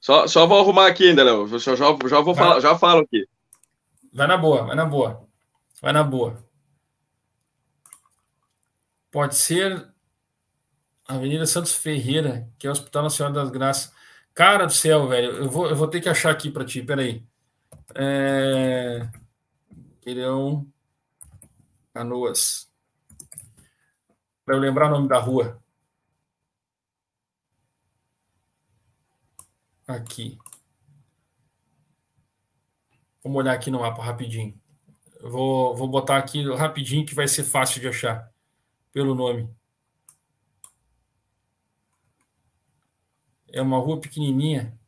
Só, 0.00 0.26
só 0.26 0.46
vou 0.46 0.60
arrumar 0.60 0.86
aqui 0.86 1.08
ainda, 1.08 1.24
Léo. 1.24 1.46
Já, 1.48 1.74
já, 1.74 1.96
já 2.08 2.20
vou 2.20 2.34
falar, 2.34 2.60
já 2.60 2.78
falo 2.78 3.02
aqui. 3.02 3.26
Vai 4.12 4.26
na 4.26 4.36
boa, 4.36 4.64
vai 4.64 4.76
na 4.76 4.86
boa. 4.86 5.28
Vai 5.82 5.92
na 5.92 6.02
boa. 6.02 6.42
Pode 9.10 9.34
ser 9.34 9.92
Avenida 11.06 11.44
Santos 11.44 11.74
Ferreira, 11.74 12.48
que 12.58 12.66
é 12.66 12.70
o 12.70 12.72
Hospital 12.72 13.02
Nacional 13.02 13.32
das 13.32 13.50
Graças. 13.50 13.99
Cara 14.34 14.66
do 14.66 14.72
céu, 14.72 15.08
velho. 15.08 15.32
Eu 15.32 15.50
vou, 15.50 15.68
eu 15.68 15.76
vou 15.76 15.88
ter 15.88 16.00
que 16.00 16.08
achar 16.08 16.30
aqui 16.30 16.50
para 16.50 16.64
ti, 16.64 16.82
peraí. 16.82 17.24
É... 17.94 19.08
Queirão 20.00 20.66
Canoas 21.92 22.70
para 24.50 24.56
eu 24.56 24.60
lembrar 24.60 24.88
o 24.88 24.90
nome 24.90 25.06
da 25.06 25.16
rua. 25.16 25.62
Aqui. 29.86 30.36
Vamos 33.22 33.38
olhar 33.38 33.52
aqui 33.52 33.70
no 33.70 33.78
mapa 33.78 34.02
rapidinho. 34.02 34.60
Vou, 35.22 35.76
vou 35.76 35.86
botar 35.86 36.16
aqui 36.16 36.42
rapidinho 36.52 37.06
que 37.06 37.14
vai 37.14 37.28
ser 37.28 37.44
fácil 37.44 37.80
de 37.80 37.86
achar 37.86 38.28
pelo 38.92 39.14
nome. 39.14 39.48
É 43.52 43.60
uma 43.60 43.78
rua 43.78 44.00
pequenininha. 44.00 44.78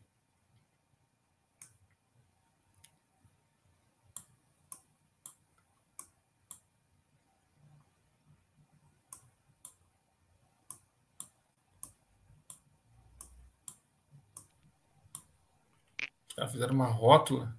Tá, 16.35 16.49
fizeram 16.49 16.75
uma 16.75 16.87
rótula. 16.87 17.57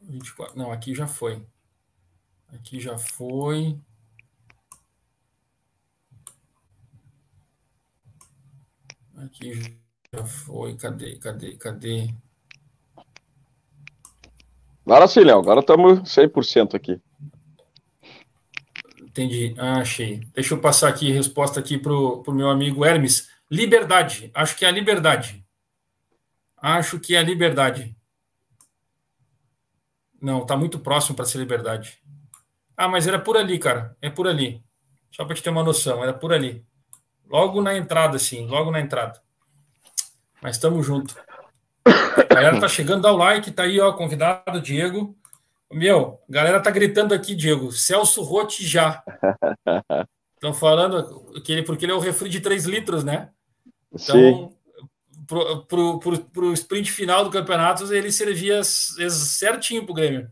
24. 0.00 0.56
Não, 0.58 0.70
aqui 0.70 0.94
já 0.94 1.06
foi. 1.06 1.44
Aqui 2.48 2.80
já 2.80 2.98
foi. 2.98 3.80
Aqui 9.22 9.78
já 10.12 10.24
foi. 10.24 10.76
Cadê? 10.76 11.16
Cadê? 11.16 11.56
Cadê? 11.56 12.08
Agora 14.84 15.06
sim, 15.06 15.20
Léo. 15.20 15.38
Agora 15.38 15.60
estamos 15.60 16.00
100% 16.00 16.74
aqui. 16.74 17.00
Entendi. 19.00 19.54
Ah, 19.58 19.80
achei. 19.80 20.26
Deixa 20.34 20.54
eu 20.54 20.60
passar 20.60 20.88
aqui 20.88 21.10
a 21.10 21.14
resposta 21.14 21.60
aqui 21.60 21.78
para 21.78 21.92
o 21.92 22.32
meu 22.32 22.50
amigo 22.50 22.84
Hermes. 22.84 23.30
Liberdade. 23.50 24.30
Acho 24.34 24.56
que 24.56 24.64
é 24.64 24.68
a 24.68 24.72
liberdade. 24.72 25.44
Acho 26.56 26.98
que 26.98 27.14
é 27.14 27.18
a 27.18 27.22
liberdade. 27.22 27.96
Não, 30.20 30.46
tá 30.46 30.56
muito 30.56 30.78
próximo 30.78 31.14
para 31.14 31.24
ser 31.26 31.38
liberdade. 31.38 32.02
Ah, 32.76 32.88
mas 32.88 33.06
era 33.06 33.18
por 33.18 33.36
ali, 33.36 33.58
cara. 33.58 33.96
É 34.00 34.08
por 34.08 34.26
ali. 34.26 34.64
Só 35.10 35.24
para 35.24 35.34
te 35.34 35.42
ter 35.42 35.50
uma 35.50 35.62
noção, 35.62 36.02
era 36.02 36.14
por 36.14 36.32
ali. 36.32 36.64
Logo 37.32 37.62
na 37.62 37.74
entrada, 37.74 38.16
assim, 38.16 38.46
logo 38.46 38.70
na 38.70 38.78
entrada. 38.78 39.18
Mas 40.42 40.56
estamos 40.56 40.84
junto. 40.84 41.16
A 41.86 42.34
galera 42.34 42.60
tá 42.60 42.68
chegando, 42.68 43.00
dá 43.00 43.10
o 43.10 43.16
like, 43.16 43.50
tá 43.50 43.62
aí, 43.62 43.80
ó, 43.80 43.90
convidado, 43.94 44.60
Diego. 44.60 45.16
Meu, 45.72 46.20
a 46.28 46.32
galera 46.32 46.60
tá 46.60 46.70
gritando 46.70 47.14
aqui, 47.14 47.34
Diego. 47.34 47.72
Celso 47.72 48.22
Rotti 48.22 48.66
já. 48.66 49.02
Estão 50.34 50.52
falando 50.52 51.32
que 51.42 51.52
ele, 51.52 51.62
porque 51.62 51.86
ele 51.86 51.92
é 51.92 51.94
o 51.94 52.00
refri 52.00 52.28
de 52.28 52.40
3 52.40 52.66
litros, 52.66 53.02
né? 53.02 53.30
Então, 53.90 54.52
pro, 55.26 55.64
pro, 55.64 55.98
pro, 56.00 56.18
pro 56.24 56.52
sprint 56.52 56.92
final 56.92 57.24
do 57.24 57.30
campeonato, 57.30 57.90
ele 57.94 58.12
servia 58.12 58.62
certinho 58.62 59.86
pro 59.86 59.94
Grêmio. 59.94 60.30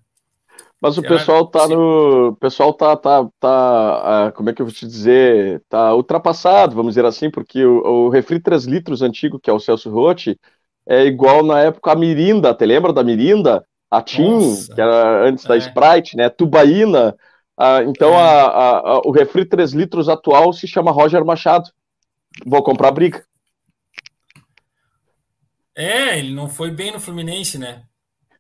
Mas 0.81 0.97
o 0.97 1.03
pessoal 1.03 1.47
tá 1.47 1.69
no. 1.69 2.29
O 2.29 2.37
pessoal 2.37 2.73
tá, 2.73 2.97
tá, 2.97 3.29
tá. 3.39 4.29
Uh, 4.29 4.33
como 4.33 4.49
é 4.49 4.55
que 4.55 4.63
eu 4.63 4.67
vou 4.67 4.75
te 4.75 4.87
dizer? 4.87 5.63
Tá 5.69 5.95
ultrapassado, 5.95 6.75
vamos 6.75 6.93
dizer 6.93 7.05
assim, 7.05 7.31
porque 7.31 7.63
o, 7.65 8.07
o 8.07 8.09
refri 8.09 8.41
3 8.41 8.65
litros 8.65 9.03
antigo, 9.03 9.39
que 9.39 9.51
é 9.51 9.53
o 9.53 9.61
Celso 9.61 9.91
Rotti, 9.91 10.41
é 10.87 11.05
igual 11.05 11.45
na 11.45 11.61
época 11.61 11.93
a 11.93 11.97
Mirinda, 11.97 12.55
te 12.55 12.65
lembra 12.65 12.93
da 12.93 13.05
Mirinda? 13.05 13.65
A 13.91 14.01
Tim, 14.01 14.39
que 14.73 14.81
era 14.81 15.27
antes 15.27 15.45
é. 15.45 15.49
da 15.49 15.57
Sprite, 15.57 16.17
né? 16.17 16.29
Tubaína. 16.29 17.17
Uh, 17.59 17.91
então 17.91 18.11
é. 18.11 18.17
a, 18.17 18.45
a, 18.45 18.79
a, 18.79 18.99
o 19.05 19.11
refri 19.11 19.45
3 19.45 19.73
litros 19.73 20.09
atual 20.09 20.53
se 20.53 20.67
chama 20.67 20.93
Roger 20.93 21.25
Machado. 21.25 21.69
Vou 22.47 22.63
comprar 22.63 22.93
briga. 22.93 23.23
É, 25.75 26.19
ele 26.19 26.33
não 26.33 26.49
foi 26.49 26.71
bem 26.71 26.93
no 26.93 27.01
Fluminense, 27.01 27.59
né? 27.59 27.83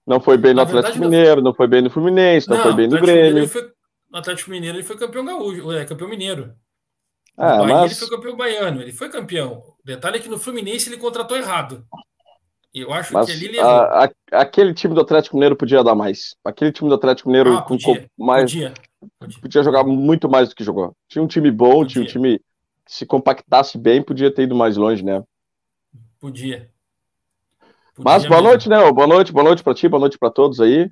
Não 0.07 0.21
foi 0.21 0.37
bem 0.37 0.55
no 0.55 0.63
Atlético 0.63 0.99
verdade, 0.99 1.17
Mineiro, 1.17 1.43
não 1.43 1.55
foi 1.55 1.67
bem 1.67 1.83
no 1.83 1.91
Fluminense, 1.91 2.49
não, 2.49 2.57
não 2.57 2.63
foi 2.63 2.75
bem 2.75 2.89
no 2.89 3.01
Grêmio. 3.01 3.49
Foi, 3.49 3.71
no 4.11 4.19
Atlético 4.19 4.51
Mineiro 4.51 4.77
ele 4.77 4.85
foi 4.85 4.97
campeão 4.97 5.25
gaúcho, 5.25 5.71
é, 5.73 5.85
campeão 5.85 6.09
mineiro. 6.09 6.55
Ah, 7.37 7.59
Bahia, 7.59 7.75
mas... 7.75 7.93
ele 7.93 8.01
foi 8.01 8.17
campeão 8.17 8.37
baiano, 8.37 8.83
ele 8.83 8.93
foi 8.93 9.09
campeão. 9.09 9.63
O 9.79 9.87
detalhe 9.87 10.17
é 10.17 10.21
que 10.21 10.29
no 10.29 10.39
Fluminense 10.39 10.89
ele 10.89 10.97
contratou 10.97 11.37
errado. 11.37 11.87
Eu 12.73 12.93
acho 12.93 13.13
mas 13.13 13.27
que 13.27 13.33
ali 13.33 13.47
ele 13.47 13.59
a, 13.59 14.05
a, 14.05 14.11
aquele 14.33 14.73
time 14.73 14.95
do 14.95 15.01
Atlético 15.01 15.37
Mineiro 15.37 15.57
podia 15.57 15.83
dar 15.83 15.95
mais. 15.95 16.37
Aquele 16.45 16.71
time 16.71 16.89
do 16.89 16.95
Atlético 16.95 17.29
Mineiro 17.29 17.57
ah, 17.57 17.63
podia, 17.63 18.09
com, 18.17 18.25
mais 18.25 18.53
podia, 18.53 18.75
podia. 19.19 19.41
podia, 19.41 19.63
jogar 19.63 19.85
muito 19.85 20.29
mais 20.29 20.49
do 20.49 20.55
que 20.55 20.63
jogou. 20.63 20.95
Tinha 21.09 21.23
um 21.23 21.27
time 21.27 21.51
bom, 21.51 21.79
podia. 21.79 21.89
tinha 21.89 22.05
um 22.05 22.07
time 22.07 22.39
que 22.85 22.95
se 22.95 23.07
compactasse 23.07 23.77
bem, 23.77 24.03
podia 24.03 24.33
ter 24.33 24.43
ido 24.43 24.55
mais 24.55 24.77
longe, 24.77 25.05
né? 25.05 25.23
Podia. 26.21 26.71
Mas 28.05 28.25
boa 28.25 28.41
noite, 28.41 28.69
né? 28.69 28.77
Boa 28.93 29.07
noite, 29.07 29.33
boa 29.33 29.45
noite 29.45 29.63
para 29.63 29.75
ti, 29.75 29.89
boa 29.89 30.01
noite 30.01 30.19
para 30.19 30.31
todos 30.31 30.61
aí. 30.61 30.91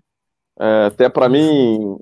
É, 0.61 0.87
até 0.87 1.09
para 1.09 1.29
mim, 1.29 1.97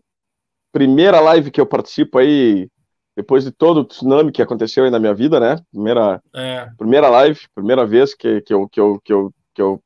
primeira 0.72 1.20
live 1.20 1.50
que 1.50 1.60
eu 1.60 1.66
participo 1.66 2.18
aí, 2.18 2.68
depois 3.16 3.44
de 3.44 3.50
todo 3.50 3.80
o 3.80 3.84
tsunami 3.84 4.32
que 4.32 4.42
aconteceu 4.42 4.84
aí 4.84 4.90
na 4.90 4.98
minha 4.98 5.14
vida, 5.14 5.38
né? 5.38 5.58
Primeira, 5.70 6.20
é. 6.34 6.68
primeira 6.76 7.08
live, 7.08 7.40
primeira 7.54 7.86
vez 7.86 8.14
que, 8.14 8.40
que, 8.42 8.52
eu, 8.52 8.68
que, 8.68 8.80
eu, 8.80 9.00
que, 9.04 9.12
eu, 9.12 9.32
que 9.54 9.62
eu 9.62 9.80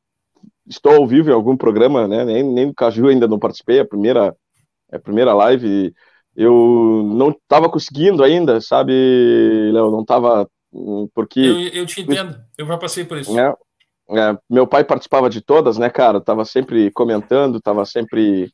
estou 0.66 0.96
ao 0.96 1.06
vivo 1.06 1.30
em 1.30 1.34
algum 1.34 1.56
programa, 1.56 2.08
né? 2.08 2.24
Nem, 2.24 2.42
nem 2.42 2.66
no 2.66 2.74
Caju 2.74 3.08
ainda 3.08 3.28
não 3.28 3.38
participei, 3.38 3.80
a 3.80 3.84
primeira, 3.84 4.34
a 4.92 4.98
primeira 4.98 5.34
live. 5.34 5.94
Eu 6.34 7.02
não 7.04 7.30
estava 7.30 7.68
conseguindo 7.68 8.22
ainda, 8.22 8.60
sabe, 8.60 8.92
Léo? 9.72 9.90
Não 9.90 10.02
estava. 10.02 10.48
Porque. 11.12 11.40
Eu, 11.40 11.80
eu 11.80 11.86
te 11.86 12.00
entendo, 12.00 12.36
eu 12.56 12.66
já 12.66 12.78
passei 12.78 13.04
por 13.04 13.18
isso. 13.18 13.38
É, 13.38 13.54
é, 14.18 14.38
meu 14.48 14.66
pai 14.66 14.84
participava 14.84 15.30
de 15.30 15.40
todas, 15.40 15.78
né, 15.78 15.88
cara? 15.88 16.20
Tava 16.20 16.44
sempre 16.44 16.90
comentando, 16.90 17.60
tava 17.60 17.84
sempre. 17.84 18.52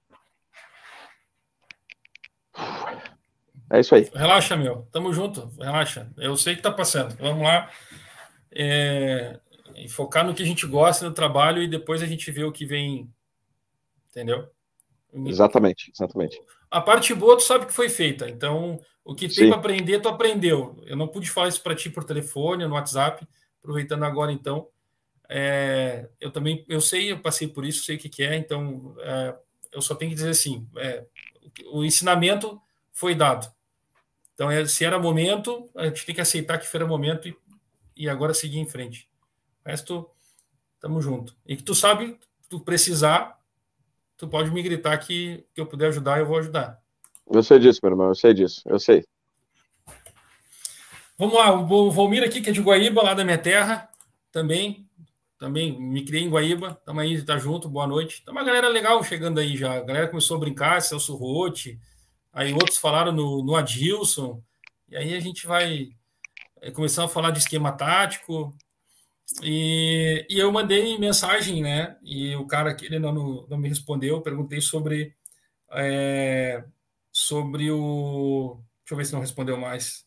É 3.71 3.81
isso 3.81 3.95
aí. 3.95 4.09
Relaxa, 4.15 4.57
meu. 4.57 4.87
Tamo 4.93 5.13
junto. 5.13 5.51
Relaxa. 5.59 6.11
Eu 6.17 6.37
sei 6.37 6.57
que 6.57 6.63
tá 6.63 6.71
passando. 6.71 7.17
Vamos 7.17 7.43
lá. 7.43 7.71
É... 8.53 9.39
E 9.75 9.89
focar 9.89 10.25
no 10.25 10.35
que 10.35 10.43
a 10.43 10.47
gente 10.47 10.67
gosta 10.67 11.07
no 11.07 11.15
trabalho 11.15 11.63
e 11.63 11.69
depois 11.69 12.03
a 12.03 12.07
gente 12.07 12.31
vê 12.31 12.45
o 12.45 12.53
que 12.53 12.65
vem. 12.65 13.11
Entendeu? 14.11 14.49
Exatamente, 15.13 15.91
exatamente. 15.95 16.41
A 16.71 16.81
parte 16.81 17.15
boa 17.15 17.37
tu 17.37 17.43
sabe 17.43 17.67
que 17.67 17.73
foi 17.73 17.89
feita. 17.89 18.29
Então, 18.29 18.81
o 19.05 19.15
que 19.15 19.29
tem 19.29 19.49
para 19.49 19.59
aprender, 19.59 20.01
tu 20.01 20.09
aprendeu. 20.09 20.83
Eu 20.87 20.97
não 20.97 21.09
pude 21.09 21.31
falar 21.31 21.49
isso 21.49 21.63
para 21.63 21.75
ti 21.75 21.91
por 21.91 22.05
telefone, 22.05 22.67
no 22.67 22.75
WhatsApp. 22.75 23.27
Aproveitando 23.61 24.05
agora, 24.05 24.33
então. 24.33 24.69
É, 25.29 26.09
eu 26.21 26.31
também, 26.31 26.65
eu 26.69 26.81
sei, 26.81 27.11
eu 27.11 27.21
passei 27.21 27.49
por 27.49 27.65
isso, 27.65 27.85
sei 27.85 27.97
o 27.97 27.99
que, 27.99 28.09
que 28.09 28.23
é, 28.23 28.37
então 28.37 28.95
é, 29.01 29.35
eu 29.73 29.83
só 29.83 29.95
tenho 29.95 30.11
que 30.11 30.15
dizer 30.15 30.31
assim, 30.31 30.67
é, 30.77 31.05
o 31.73 31.85
ensinamento 31.85 32.61
foi 32.93 33.15
dado. 33.15 33.51
Então, 34.35 34.51
é, 34.51 34.65
se 34.67 34.85
era 34.85 34.99
momento, 34.99 35.69
a 35.75 35.87
gente 35.87 36.05
tem 36.05 36.15
que 36.15 36.21
aceitar 36.21 36.59
que 36.59 36.69
foi 36.69 36.85
momento 36.85 37.27
e, 37.27 37.37
e 37.97 38.09
agora 38.09 38.35
seguir 38.35 38.59
em 38.59 38.69
frente. 38.69 39.09
O 39.65 39.69
resto, 39.69 40.09
tamo 40.79 41.01
junto. 41.01 41.35
E 41.47 41.57
que 41.57 41.63
tu 41.63 41.75
sabe, 41.75 42.19
tu 42.49 42.61
precisar, 42.61 43.41
tu 44.17 44.29
pode 44.29 44.51
me 44.51 44.63
gritar 44.63 44.97
que, 44.99 45.45
que 45.55 45.61
eu 45.61 45.67
puder 45.67 45.89
ajudar, 45.89 46.19
eu 46.19 46.27
vou 46.27 46.39
ajudar. 46.39 46.81
Eu 47.29 47.43
sei 47.43 47.59
disso, 47.59 47.81
meu 47.83 47.93
irmão, 47.93 48.09
eu 48.09 48.15
sei 48.15 48.33
disso, 48.33 48.63
eu 48.67 48.79
sei. 48.79 49.05
Vamos 51.19 51.35
lá, 51.35 51.53
o 51.53 51.91
Volmir 51.91 52.23
aqui, 52.23 52.43
que 52.43 52.51
é 52.51 52.53
de 52.53 52.61
Guaíba, 52.61 53.03
lá 53.03 53.15
da 53.15 53.25
minha 53.25 53.39
terra, 53.39 53.89
também 54.31 54.86
também 55.39 55.79
me 55.79 56.05
criei 56.05 56.25
em 56.25 56.31
Guaíba, 56.31 56.77
estamos 56.79 57.03
aí, 57.03 57.23
tá 57.23 57.39
junto, 57.39 57.69
boa 57.69 57.87
noite. 57.87 58.25
Tem 58.25 58.33
uma 58.33 58.45
galera 58.45 58.69
legal 58.69 59.03
chegando 59.05 59.39
aí 59.39 59.57
já. 59.57 59.75
A 59.75 59.83
galera 59.83 60.09
começou 60.09 60.37
a 60.37 60.41
brincar, 60.41 60.81
Celso 60.81 61.15
Rotti, 61.15 61.79
aí 62.33 62.53
outros 62.53 62.79
falaram 62.79 63.13
no, 63.13 63.45
no 63.45 63.55
Adilson, 63.55 64.43
e 64.89 64.97
aí 64.97 65.15
a 65.15 65.21
gente 65.21 65.47
vai 65.47 65.91
é, 66.63 66.71
começar 66.71 67.05
a 67.05 67.09
falar 67.09 67.31
de 67.31 67.39
esquema 67.39 67.73
tático. 67.73 68.57
E, 69.43 70.25
e 70.31 70.39
eu 70.39 70.53
mandei 70.53 70.97
mensagem, 70.99 71.61
né? 71.61 71.97
E 72.03 72.35
o 72.37 72.47
cara 72.47 72.75
que 72.75 72.87
ele 72.87 72.99
não, 72.99 73.13
não, 73.13 73.47
não 73.49 73.59
me 73.59 73.69
respondeu, 73.69 74.23
perguntei 74.23 74.61
sobre 74.61 75.15
é, 75.73 76.65
sobre 77.13 77.71
o. 77.71 78.61
Deixa 78.81 78.95
eu 78.95 78.97
ver 78.97 79.05
se 79.05 79.13
não 79.13 79.21
respondeu 79.21 79.57
mais. 79.57 80.07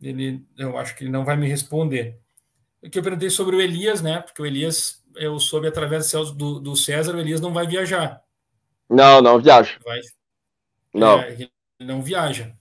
Ele, 0.00 0.46
eu 0.58 0.76
acho 0.76 0.94
que 0.94 1.04
ele 1.04 1.10
não 1.10 1.24
vai 1.24 1.36
me 1.36 1.48
responder 1.48 2.20
que 2.90 2.98
eu 2.98 3.02
perguntei 3.02 3.30
sobre 3.30 3.56
o 3.56 3.60
Elias, 3.60 4.02
né? 4.02 4.20
Porque 4.20 4.42
o 4.42 4.46
Elias, 4.46 5.02
eu 5.16 5.38
soube 5.38 5.66
através 5.66 6.10
do, 6.12 6.60
do 6.60 6.76
César, 6.76 7.14
o 7.14 7.20
Elias 7.20 7.40
não 7.40 7.52
vai 7.52 7.66
viajar. 7.66 8.22
Não, 8.88 9.20
não 9.20 9.38
viaja. 9.38 9.76
Vai. 9.84 10.00
Não. 10.94 11.20
É, 11.20 11.32
ele 11.32 11.50
não 11.80 12.02
viaja. 12.02 12.52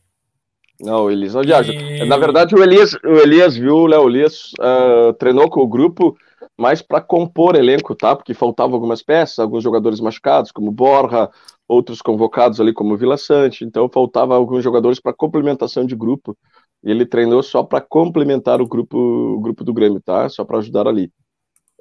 Não, 0.80 1.06
o 1.06 1.12
Elias 1.12 1.34
não 1.34 1.42
viaja. 1.42 1.74
E... 1.74 2.06
Na 2.06 2.18
verdade, 2.18 2.56
o 2.56 2.62
Elias, 2.62 2.94
o 3.04 3.16
Elias 3.16 3.56
viu, 3.56 3.86
Léo, 3.86 4.04
o 4.04 4.10
Elias 4.10 4.52
uh, 4.60 5.14
treinou 5.14 5.50
com 5.50 5.62
o 5.62 5.68
grupo 5.68 6.18
mais 6.58 6.82
para 6.82 7.02
compor 7.02 7.56
elenco, 7.56 7.96
tá? 7.96 8.16
Porque 8.16 8.34
faltavam 8.34 8.76
algumas 8.76 9.02
peças, 9.02 9.40
alguns 9.40 9.64
jogadores 9.64 10.00
machucados, 10.00 10.52
como 10.52 10.72
Borja, 10.72 11.30
outros 11.68 12.02
convocados 12.02 12.60
ali, 12.60 12.74
como 12.74 12.98
Vila 12.98 13.18
Sante. 13.18 13.64
Então, 13.64 13.90
faltava 13.90 14.36
alguns 14.36 14.64
jogadores 14.64 15.00
para 15.00 15.14
complementação 15.14 15.86
de 15.86 15.96
grupo 15.96 16.38
ele 16.86 17.06
treinou 17.06 17.42
só 17.42 17.64
para 17.64 17.82
complementar 17.82 18.62
o 18.62 18.68
grupo, 18.68 18.98
o 18.98 19.40
grupo 19.40 19.64
do 19.64 19.74
Grêmio, 19.74 20.00
tá? 20.00 20.30
Só 20.30 20.46
para 20.46 20.60
ajudar 20.60 20.88
ali. 20.88 21.12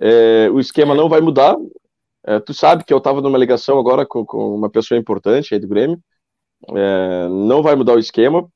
É, 0.01 0.49
o 0.51 0.59
esquema 0.59 0.95
não 0.95 1.11
vai 1.11 1.21
mudar. 1.21 1.57
É, 2.27 2.41
tu 2.41 2.55
sabe 2.55 2.85
que 2.85 2.93
eu 2.93 2.99
estava 2.99 3.21
numa 3.21 3.37
ligação 3.37 3.79
agora 3.79 4.07
com, 4.07 4.25
com, 4.25 4.55
uma 4.55 4.71
pessoa 4.71 4.99
importante 4.99 5.53
aí 5.53 5.61
do 5.61 5.69
Grêmio. 5.69 6.01
É, 6.75 7.29
não 7.29 7.63
vai 7.63 7.77
mudar 7.77 7.95
o 7.95 7.99
esquema. 7.99 8.49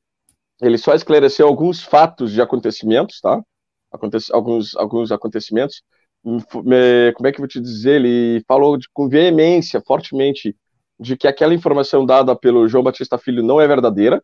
Ele 0.60 0.78
só 0.78 0.94
esclareceu 0.94 1.46
alguns 1.46 1.82
fatos 1.82 2.32
de 2.32 2.40
acontecimentos, 2.40 3.20
tá? 3.20 3.40
Acontece, 3.92 4.32
alguns, 4.32 4.74
alguns 4.74 5.12
acontecimentos. 5.12 5.82
Me, 6.24 7.12
como 7.14 7.28
é 7.28 7.32
que 7.32 7.38
eu 7.38 7.42
vou 7.42 7.48
te 7.48 7.60
dizer? 7.60 7.96
Ele 7.96 8.42
falou 8.48 8.78
de, 8.78 8.88
com 8.92 9.06
veemência, 9.06 9.82
fortemente, 9.86 10.56
de 10.98 11.14
que 11.14 11.28
aquela 11.28 11.54
informação 11.54 12.06
dada 12.06 12.34
pelo 12.34 12.66
João 12.66 12.82
Batista 12.82 13.18
Filho 13.18 13.42
não 13.42 13.60
é 13.60 13.68
verdadeira, 13.68 14.22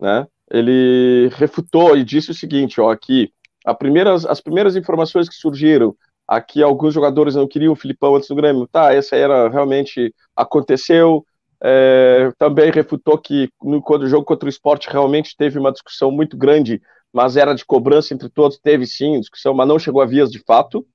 né? 0.00 0.26
Ele 0.50 1.28
refutou 1.34 1.96
e 1.96 2.04
disse 2.04 2.30
o 2.30 2.34
seguinte, 2.34 2.80
ó, 2.80 2.94
que 2.96 3.30
primeiras, 3.78 4.24
as 4.24 4.40
primeiras 4.40 4.76
informações 4.76 5.28
que 5.28 5.34
surgiram, 5.34 5.94
aqui 6.26 6.62
alguns 6.62 6.94
jogadores 6.94 7.34
não 7.34 7.48
queriam 7.48 7.72
o 7.72 7.76
Filipão 7.76 8.16
antes 8.16 8.28
do 8.28 8.34
Grêmio, 8.34 8.66
tá, 8.66 8.92
essa 8.92 9.16
era 9.16 9.48
realmente 9.48 10.14
aconteceu, 10.36 11.24
é, 11.62 12.30
também 12.38 12.70
refutou 12.70 13.18
que 13.18 13.50
no 13.62 13.82
quando 13.82 14.02
o 14.02 14.08
jogo 14.08 14.24
contra 14.24 14.46
o 14.46 14.50
esporte 14.50 14.88
realmente 14.88 15.36
teve 15.36 15.58
uma 15.58 15.72
discussão 15.72 16.10
muito 16.10 16.36
grande, 16.36 16.80
mas 17.12 17.36
era 17.36 17.54
de 17.54 17.64
cobrança 17.64 18.14
entre 18.14 18.28
todos, 18.28 18.58
teve 18.58 18.86
sim 18.86 19.18
discussão, 19.18 19.54
mas 19.54 19.66
não 19.66 19.78
chegou 19.78 20.00
a 20.00 20.06
vias 20.06 20.30
de 20.30 20.38
fato. 20.38 20.86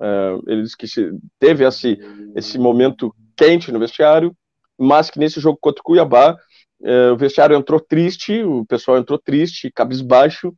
É, 0.00 0.38
ele 0.46 0.62
disse 0.62 0.76
que 0.76 0.86
teve 1.38 1.64
esse, 1.64 1.98
esse 2.34 2.58
momento 2.58 3.14
quente 3.36 3.70
no 3.70 3.78
vestiário, 3.78 4.34
mas 4.78 5.10
que 5.10 5.18
nesse 5.18 5.40
jogo 5.40 5.58
contra 5.60 5.80
o 5.80 5.84
Cuiabá, 5.84 6.36
o 6.80 7.16
vestiário 7.16 7.56
entrou 7.56 7.80
triste, 7.80 8.42
o 8.42 8.64
pessoal 8.64 8.98
entrou 8.98 9.18
triste, 9.18 9.70
cabisbaixo, 9.70 10.54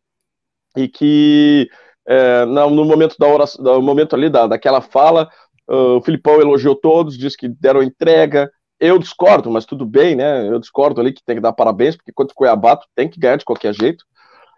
e 0.77 0.87
que 0.89 1.69
é, 2.07 2.45
no 2.45 2.85
momento 2.85 3.17
da 3.19 3.27
oração, 3.29 3.63
no 3.63 3.83
momento 3.83 4.15
ali 4.15 4.29
da, 4.29 4.47
daquela 4.47 4.81
fala, 4.81 5.29
uh, 5.69 5.97
o 5.97 6.03
Filipão 6.03 6.41
elogiou 6.41 6.75
todos, 6.75 7.17
disse 7.17 7.37
que 7.37 7.49
deram 7.49 7.83
entrega, 7.83 8.51
eu 8.81 8.99
discordo, 8.99 9.51
mas 9.51 9.67
tudo 9.67 9.85
bem, 9.85 10.17
né? 10.17 10.49
Eu 10.49 10.59
discordo 10.59 11.01
ali 11.01 11.13
que 11.13 11.23
tem 11.23 11.37
que 11.37 11.43
dar 11.43 11.53
parabéns, 11.53 11.97
porque 11.97 12.13
quanto 12.13 12.35
Cuiabá 12.35 12.81
tem 12.97 13.09
que 13.09 13.21
ganhar 13.21 13.37
de 13.37 13.45
qualquer 13.45 13.75
jeito. 13.75 14.05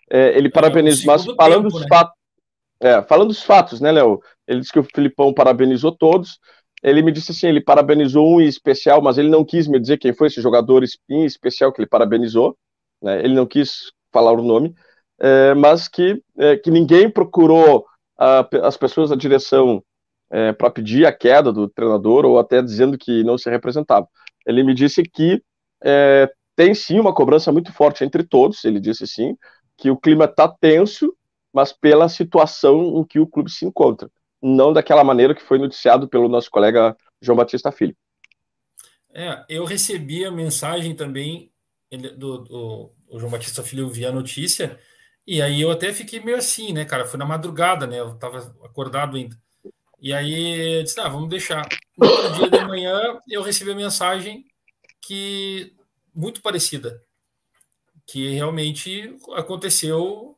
É, 0.09 0.37
ele 0.39 0.47
é, 0.49 0.51
parabenizou, 0.51 1.07
mas 1.07 1.25
falando 1.25 1.65
tempo, 1.65 1.71
dos 1.71 1.81
né? 1.83 1.87
fatos. 1.89 2.15
É, 2.81 3.03
falando 3.03 3.29
dos 3.29 3.43
fatos, 3.43 3.81
né, 3.81 3.91
Léo? 3.91 4.21
Ele 4.47 4.61
disse 4.61 4.73
que 4.73 4.79
o 4.79 4.85
Filipão 4.95 5.35
parabenizou 5.35 5.93
todos. 5.93 6.39
Ele 6.83 7.03
me 7.03 7.13
disse 7.13 7.33
assim: 7.33 7.49
ele 7.49 7.61
parabenizou 7.61 8.27
um 8.27 8.41
em 8.41 8.47
especial, 8.47 9.01
mas 9.01 9.19
ele 9.19 9.29
não 9.29 9.45
quis 9.45 9.67
me 9.67 9.79
dizer 9.79 9.99
quem 9.99 10.13
foi 10.13 10.27
esse 10.27 10.41
jogador 10.41 10.85
em 11.09 11.25
especial 11.25 11.73
que 11.73 11.81
ele 11.81 11.89
parabenizou. 11.89 12.57
Né? 13.01 13.21
Ele 13.25 13.35
não 13.35 13.47
quis 13.47 13.93
falar 14.13 14.33
o 14.33 14.43
nome, 14.43 14.75
é, 15.21 15.55
mas 15.55 15.89
que, 15.89 16.23
é, 16.39 16.57
que 16.57 16.71
ninguém 16.71 17.09
procurou 17.09 17.87
a, 18.19 18.47
as 18.63 18.77
pessoas 18.77 19.11
da 19.11 19.17
direção 19.17 19.83
é, 20.31 20.53
para 20.53 20.71
pedir 20.71 21.07
a 21.07 21.13
queda 21.13 21.53
do 21.53 21.69
treinador 21.69 22.25
ou 22.25 22.39
até 22.39 22.63
dizendo 22.63 22.99
que 22.99 23.23
não 23.25 23.39
se 23.39 23.49
representava. 23.51 24.09
Ele 24.47 24.63
me 24.63 24.75
disse 24.75 25.03
que 25.03 25.43
é, 25.83 26.31
tem 26.57 26.75
sim 26.75 26.99
uma 26.99 27.15
cobrança 27.15 27.53
muito 27.53 27.73
forte 27.73 28.05
entre 28.05 28.23
todos. 28.23 28.65
Ele 28.65 28.81
disse 28.81 29.07
sim 29.07 29.37
que 29.77 29.91
o 29.91 29.97
clima 29.97 30.25
está 30.25 30.49
tenso, 30.49 31.15
mas 31.53 31.73
pela 31.73 32.09
situação 32.09 32.99
em 32.99 33.05
que 33.05 33.21
o 33.21 33.27
clube 33.27 33.51
se 33.51 33.67
encontra, 33.67 34.11
não 34.43 34.73
daquela 34.73 35.05
maneira 35.05 35.35
que 35.35 35.43
foi 35.43 35.59
noticiado 35.59 36.09
pelo 36.09 36.29
nosso 36.29 36.51
colega 36.51 36.97
João 37.21 37.37
Batista 37.37 37.71
Filho. 37.71 37.97
É, 39.15 39.45
eu 39.49 39.65
recebi 39.65 40.25
a 40.25 40.31
mensagem 40.31 40.95
também 40.95 41.53
do, 42.17 42.39
do, 42.39 42.93
do 43.11 43.19
João 43.19 43.31
Batista 43.31 43.63
Filho 43.63 43.89
via 43.89 44.11
notícia, 44.11 44.79
e 45.27 45.41
aí 45.41 45.61
eu 45.61 45.71
até 45.71 45.93
fiquei 45.93 46.21
meio 46.21 46.37
assim, 46.37 46.73
né, 46.73 46.85
cara? 46.85 47.05
Foi 47.05 47.19
na 47.19 47.25
madrugada, 47.25 47.87
né? 47.87 48.01
Eu 48.01 48.15
estava 48.15 48.39
acordado 48.65 49.17
ainda. 49.17 49.39
E 50.01 50.13
aí 50.13 50.79
eu 50.79 50.83
disse, 50.83 50.99
ah, 50.99 51.09
vamos 51.09 51.29
deixar. 51.29 51.69
No 51.97 52.09
outro 52.09 52.33
dia 52.35 52.51
de 52.51 52.65
manhã 52.65 53.21
eu 53.29 53.43
recebi 53.43 53.71
a 53.71 53.77
mensagem 53.77 54.45
que 55.01 55.77
muito 56.15 56.43
parecida, 56.43 57.01
que 58.07 58.31
realmente 58.31 59.17
aconteceu 59.35 60.37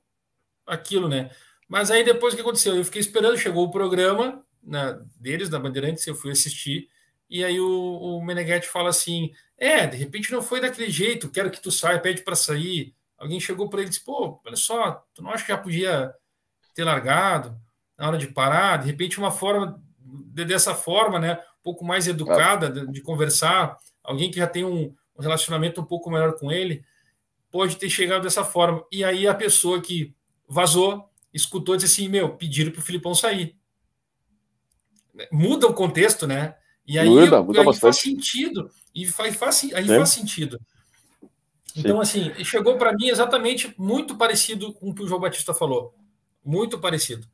aquilo, 0.66 1.08
né? 1.08 1.30
Mas 1.68 1.90
aí 1.90 2.04
depois 2.04 2.32
o 2.32 2.36
que 2.36 2.42
aconteceu? 2.42 2.76
Eu 2.76 2.84
fiquei 2.84 3.00
esperando, 3.00 3.38
chegou 3.38 3.64
o 3.64 3.70
programa 3.70 4.44
né, 4.62 4.98
deles, 5.18 5.48
da 5.48 5.58
Bandeirantes, 5.58 6.06
eu 6.06 6.14
fui 6.14 6.30
assistir, 6.30 6.88
e 7.28 7.44
aí 7.44 7.60
o, 7.60 7.68
o 7.68 8.24
Meneghetti 8.24 8.68
fala 8.68 8.90
assim: 8.90 9.32
é, 9.56 9.86
de 9.86 9.96
repente 9.96 10.32
não 10.32 10.42
foi 10.42 10.60
daquele 10.60 10.90
jeito, 10.90 11.30
quero 11.30 11.50
que 11.50 11.60
tu 11.60 11.70
saia, 11.70 11.98
pede 11.98 12.22
para 12.22 12.36
sair. 12.36 12.94
Alguém 13.16 13.40
chegou 13.40 13.68
para 13.68 13.80
ele 13.80 13.88
e 13.88 13.90
disse: 13.90 14.04
pô, 14.04 14.40
olha 14.44 14.56
só, 14.56 15.04
tu 15.14 15.22
não 15.22 15.30
acha 15.30 15.44
que 15.44 15.52
já 15.52 15.58
podia 15.58 16.14
ter 16.74 16.84
largado? 16.84 17.58
na 17.96 18.08
hora 18.08 18.18
de 18.18 18.26
parar, 18.28 18.78
de 18.78 18.86
repente 18.86 19.18
uma 19.18 19.30
forma 19.30 19.80
de, 19.98 20.44
dessa 20.44 20.74
forma, 20.74 21.18
né, 21.18 21.34
um 21.34 21.62
pouco 21.62 21.84
mais 21.84 22.06
educada 22.06 22.68
de, 22.68 22.92
de 22.92 23.00
conversar, 23.00 23.76
alguém 24.02 24.30
que 24.30 24.38
já 24.38 24.46
tem 24.46 24.64
um, 24.64 24.94
um, 25.16 25.22
relacionamento 25.22 25.80
um 25.80 25.84
pouco 25.84 26.10
melhor 26.10 26.34
com 26.34 26.50
ele, 26.50 26.84
pode 27.50 27.76
ter 27.76 27.88
chegado 27.88 28.22
dessa 28.22 28.44
forma. 28.44 28.84
E 28.90 29.04
aí 29.04 29.26
a 29.26 29.34
pessoa 29.34 29.80
que 29.80 30.14
vazou, 30.48 31.08
escutou, 31.34 31.76
disse 31.76 32.00
assim, 32.00 32.08
meu, 32.08 32.36
pediram 32.36 32.70
para 32.70 32.80
o 32.80 32.84
Filipão 32.84 33.14
sair. 33.14 33.56
Muda 35.30 35.66
o 35.66 35.74
contexto, 35.74 36.26
né? 36.26 36.54
E 36.86 36.98
aí, 36.98 37.08
muda, 37.08 37.42
muda 37.42 37.60
aí 37.60 37.74
faz 37.74 37.98
sentido. 37.98 38.70
E 38.94 39.06
faz, 39.06 39.36
faz, 39.36 39.74
aí 39.74 39.86
faz 39.86 40.08
sentido. 40.10 40.60
Então, 41.76 42.02
Sim. 42.04 42.30
assim, 42.30 42.44
chegou 42.44 42.78
para 42.78 42.92
mim 42.92 43.08
exatamente 43.08 43.74
muito 43.76 44.16
parecido 44.16 44.72
com 44.72 44.90
o 44.90 44.94
que 44.94 45.02
o 45.02 45.08
João 45.08 45.20
Batista 45.20 45.52
falou. 45.52 45.92
Muito 46.44 46.78
parecido 46.78 47.28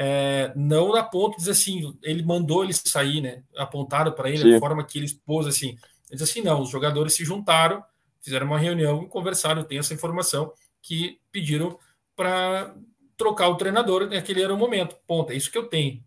é, 0.00 0.52
não 0.54 0.92
na 0.92 1.02
ponto 1.02 1.32
de 1.32 1.38
dizer 1.38 1.50
assim, 1.50 1.98
ele 2.04 2.22
mandou 2.22 2.62
ele 2.62 2.72
sair, 2.72 3.20
né? 3.20 3.42
Apontaram 3.56 4.12
para 4.12 4.30
ele 4.30 4.42
Sim. 4.42 4.54
a 4.54 4.60
forma 4.60 4.84
que 4.84 4.96
ele 4.96 5.06
expôs 5.06 5.44
assim. 5.44 5.70
Ele 6.08 6.12
diz 6.12 6.22
assim: 6.22 6.40
não, 6.40 6.62
os 6.62 6.70
jogadores 6.70 7.14
se 7.14 7.24
juntaram, 7.24 7.82
fizeram 8.20 8.46
uma 8.46 8.60
reunião 8.60 9.02
e 9.02 9.08
conversaram. 9.08 9.64
Tenho 9.64 9.80
essa 9.80 9.92
informação 9.92 10.52
que 10.80 11.18
pediram 11.32 11.76
para 12.14 12.76
trocar 13.18 13.48
o 13.48 13.56
treinador 13.56 14.08
naquele 14.08 14.42
era 14.42 14.54
o 14.54 14.56
momento. 14.56 14.96
Ponto. 15.06 15.32
É 15.32 15.36
isso 15.36 15.50
que 15.50 15.58
eu 15.58 15.66
tenho. 15.66 16.02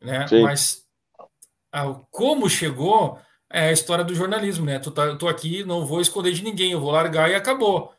Né? 0.00 0.26
Mas 0.42 0.84
ah, 1.72 2.00
como 2.10 2.48
chegou 2.48 3.18
é 3.50 3.68
a 3.68 3.72
história 3.72 4.04
do 4.04 4.14
jornalismo, 4.14 4.66
né? 4.66 4.78
Tá, 4.78 5.04
eu 5.04 5.18
tô 5.18 5.26
aqui, 5.26 5.64
não 5.64 5.86
vou 5.86 6.00
esconder 6.00 6.32
de 6.32 6.44
ninguém, 6.44 6.72
eu 6.72 6.80
vou 6.80 6.90
largar 6.90 7.30
e 7.30 7.34
acabou. 7.34 7.92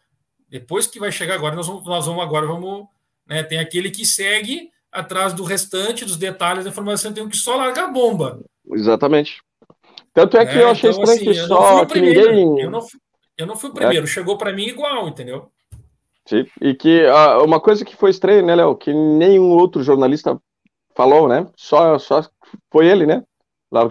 Depois 0.48 0.86
que 0.86 1.00
vai 1.00 1.12
chegar 1.12 1.36
agora, 1.36 1.56
nós 1.56 1.68
vamos, 1.68 1.84
nós 1.86 2.06
vamos 2.06 2.24
agora, 2.24 2.46
vamos, 2.46 2.88
né? 3.28 3.42
Tem 3.44 3.58
aquele 3.58 3.90
que 3.90 4.06
segue 4.06 4.70
atrás 4.92 5.34
do 5.34 5.44
restante, 5.44 6.06
dos 6.06 6.18
detalhes 6.18 6.64
da 6.64 6.70
informação, 6.70 7.12
tem 7.12 7.28
que 7.28 7.38
só 7.38 7.56
largar 7.56 7.86
a 7.86 7.92
bomba. 7.92 8.40
Exatamente. 8.72 9.42
Tanto 10.14 10.38
é 10.38 10.46
que 10.46 10.58
é, 10.58 10.64
eu 10.64 10.70
achei 10.70 10.90
então, 10.90 11.04
estranho 11.04 11.32
assim, 11.32 11.42
que 11.42 11.48
só 11.48 11.86
que 11.86 12.00
ninguém. 12.00 12.62
Eu 12.62 12.72
não, 12.72 12.82
fui, 12.82 13.00
eu 13.38 13.46
não 13.46 13.56
fui 13.56 13.70
o 13.70 13.74
primeiro, 13.74 14.06
é. 14.06 14.08
chegou 14.08 14.38
para 14.38 14.54
mim 14.54 14.68
igual, 14.68 15.08
entendeu? 15.08 15.52
Sim, 16.28 16.46
e 16.62 16.74
que 16.74 17.06
uh, 17.06 17.44
uma 17.44 17.60
coisa 17.60 17.86
que 17.86 17.96
foi 17.96 18.10
estranha, 18.10 18.42
né, 18.42 18.56
Léo, 18.56 18.76
que 18.76 18.94
nenhum 18.94 19.52
outro 19.52 19.84
jornalista 19.84 20.40
falou, 20.96 21.28
né? 21.28 21.48
Só, 21.56 22.00
só 22.00 22.24
foi 22.72 22.88
ele, 22.88 23.06
né? 23.06 23.24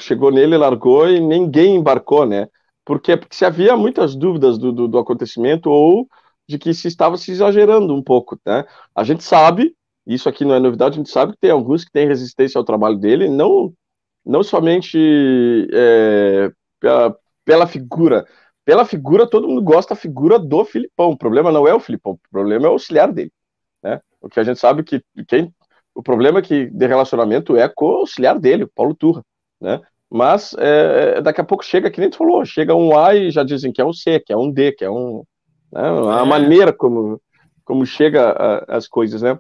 Chegou 0.01 0.31
nele, 0.33 0.57
largou 0.57 1.09
e 1.11 1.21
ninguém 1.21 1.77
embarcou, 1.77 2.25
né? 2.27 2.49
Porque 2.85 3.13
se 3.31 3.45
havia 3.45 3.77
muitas 3.77 4.17
dúvidas 4.17 4.59
do, 4.59 4.73
do, 4.73 4.89
do 4.89 4.99
acontecimento 4.99 5.71
ou 5.71 6.09
de 6.49 6.59
que 6.59 6.73
se 6.75 6.89
estava 6.89 7.17
se 7.17 7.31
exagerando 7.31 7.95
um 7.95 8.03
pouco, 8.03 8.39
né? 8.47 8.65
A 8.95 9.05
gente 9.05 9.23
sabe 9.23 9.75
isso 10.07 10.29
aqui 10.29 10.45
não 10.45 10.55
é 10.55 10.61
novidade, 10.61 10.95
a 10.95 10.99
gente 10.99 11.11
sabe 11.11 11.33
que 11.33 11.39
tem 11.39 11.51
alguns 11.51 11.85
que 11.85 11.91
têm 11.91 12.07
resistência 12.07 12.59
ao 12.59 12.65
trabalho 12.65 12.99
dele, 12.99 13.29
não, 13.29 13.73
não 14.25 14.43
somente 14.43 14.99
é, 15.73 16.53
pela, 16.81 17.17
pela 17.45 17.67
figura. 17.67 18.27
Pela 18.65 18.85
figura, 18.85 19.29
todo 19.29 19.49
mundo 19.49 19.63
gosta 19.63 19.95
da 19.95 20.01
figura 20.01 20.39
do 20.39 20.65
Filipão. 20.65 21.11
O 21.11 21.19
problema 21.19 21.53
não 21.53 21.69
é 21.69 21.75
o 21.75 21.81
Filipão, 21.81 22.13
o 22.13 22.31
problema 22.31 22.67
é 22.67 22.69
o 22.69 22.73
auxiliar 22.73 23.13
dele. 23.13 23.33
Né? 23.83 24.01
O 24.21 24.29
que 24.29 24.41
a 24.41 24.45
gente 24.45 24.59
sabe 24.59 24.83
que 24.83 25.03
quem, 25.29 25.53
o 25.95 26.03
problema 26.03 26.41
que 26.41 26.67
de 26.67 26.87
relacionamento 26.87 27.57
é 27.57 27.69
com 27.69 27.87
o 27.87 27.97
auxiliar 27.97 28.39
dele, 28.39 28.65
o 28.65 28.71
Paulo 28.75 28.95
Turra. 28.95 29.23
Né? 29.61 29.81
Mas 30.11 30.55
é, 30.59 31.21
daqui 31.21 31.41
a 31.41 31.45
pouco 31.45 31.65
chega, 31.65 31.91
que 31.91 32.01
nem 32.01 32.09
tu 32.09 32.17
falou, 32.17 32.45
chega 32.45 32.75
um 32.75 32.97
A 32.97 33.15
e 33.15 33.31
já 33.31 33.43
dizem 33.43 33.73
que 33.73 33.81
é 33.81 33.85
um 33.85 33.93
C, 33.93 34.21
que 34.21 34.33
é 34.33 34.37
um 34.37 34.51
D, 34.51 34.73
que 34.73 34.85
é 34.85 34.91
um. 34.91 35.25
Né? 35.73 35.83
A 35.83 36.21
é. 36.21 36.25
maneira 36.25 36.73
como, 36.73 37.21
como 37.65 37.85
chega 37.85 38.31
a, 38.31 38.77
as 38.77 38.89
coisas, 38.89 39.23
né? 39.23 39.39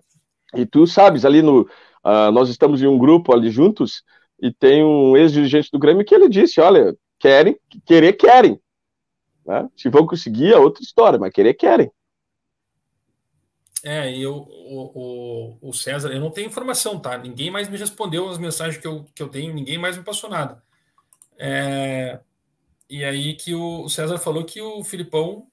E 0.54 0.66
tu 0.66 0.86
sabes, 0.86 1.24
ali 1.24 1.42
no. 1.42 1.62
Uh, 2.04 2.30
nós 2.32 2.50
estamos 2.50 2.82
em 2.82 2.86
um 2.86 2.98
grupo 2.98 3.32
ali 3.32 3.50
juntos, 3.50 4.02
e 4.40 4.52
tem 4.52 4.84
um 4.84 5.16
ex-dirigente 5.16 5.70
do 5.72 5.78
Grêmio 5.78 6.04
que 6.04 6.14
ele 6.14 6.28
disse: 6.28 6.60
olha, 6.60 6.94
querem, 7.18 7.56
querer, 7.86 8.12
querem. 8.14 8.60
Né? 9.47 9.68
Se 9.76 9.88
vão 9.88 10.07
conseguir, 10.07 10.53
é 10.53 10.57
outra 10.57 10.82
história, 10.82 11.18
mas 11.18 11.32
querer, 11.32 11.55
querem. 11.55 11.90
É, 13.82 14.11
e 14.11 14.22
eu, 14.22 14.34
o, 14.34 15.59
o, 15.61 15.68
o, 15.68 15.72
César, 15.74 16.11
eu 16.11 16.20
não 16.20 16.30
tenho 16.30 16.49
informação, 16.49 16.99
tá? 16.99 17.18
Ninguém 17.18 17.51
mais 17.51 17.68
me 17.68 17.76
respondeu 17.76 18.28
as 18.30 18.38
mensagens 18.38 18.78
que 18.78 18.86
eu, 18.86 19.05
que 19.14 19.22
eu 19.22 19.28
tenho, 19.28 19.53
ninguém 19.53 19.76
mais 19.76 19.99
me 19.99 20.03
passou 20.03 20.30
nada. 20.30 20.62
É, 21.38 22.18
e 22.88 23.05
aí 23.05 23.34
que 23.34 23.55
o 23.55 23.86
César 23.90 24.16
falou 24.18 24.45
que 24.45 24.61
o 24.61 24.82
Filipão 24.82 25.47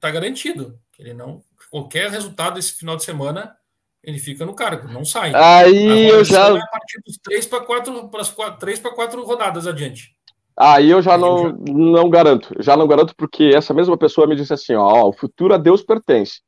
tá 0.00 0.10
garantido, 0.10 0.80
que 0.90 1.02
ele 1.02 1.14
não. 1.14 1.44
Qualquer 1.70 2.10
resultado 2.10 2.58
esse 2.58 2.72
final 2.72 2.96
de 2.96 3.04
semana 3.04 3.56
ele 4.02 4.18
fica 4.18 4.46
no 4.46 4.54
cargo, 4.54 4.88
não 4.88 5.04
sai. 5.04 5.32
Aí 5.34 6.08
eu 6.08 6.24
já. 6.24 6.48
A 6.48 6.66
partir 6.66 7.00
dos 7.04 7.18
três 7.18 7.46
para 7.46 7.64
quatro, 7.64 8.08
para 8.08 8.50
três 8.52 8.80
para 8.80 8.94
quatro 8.94 9.24
rodadas 9.24 9.66
adiante. 9.66 10.16
Aí 10.60 10.90
eu 10.90 11.00
já 11.00 11.16
não, 11.16 11.52
não 11.52 12.10
garanto, 12.10 12.54
já 12.60 12.76
não 12.76 12.86
garanto 12.86 13.14
porque 13.16 13.44
essa 13.54 13.72
mesma 13.72 13.96
pessoa 13.96 14.26
me 14.26 14.36
disse 14.36 14.52
assim, 14.52 14.74
ó, 14.74 15.08
o 15.08 15.12
futuro 15.12 15.54
a 15.54 15.58
Deus 15.58 15.82
pertence. 15.82 16.42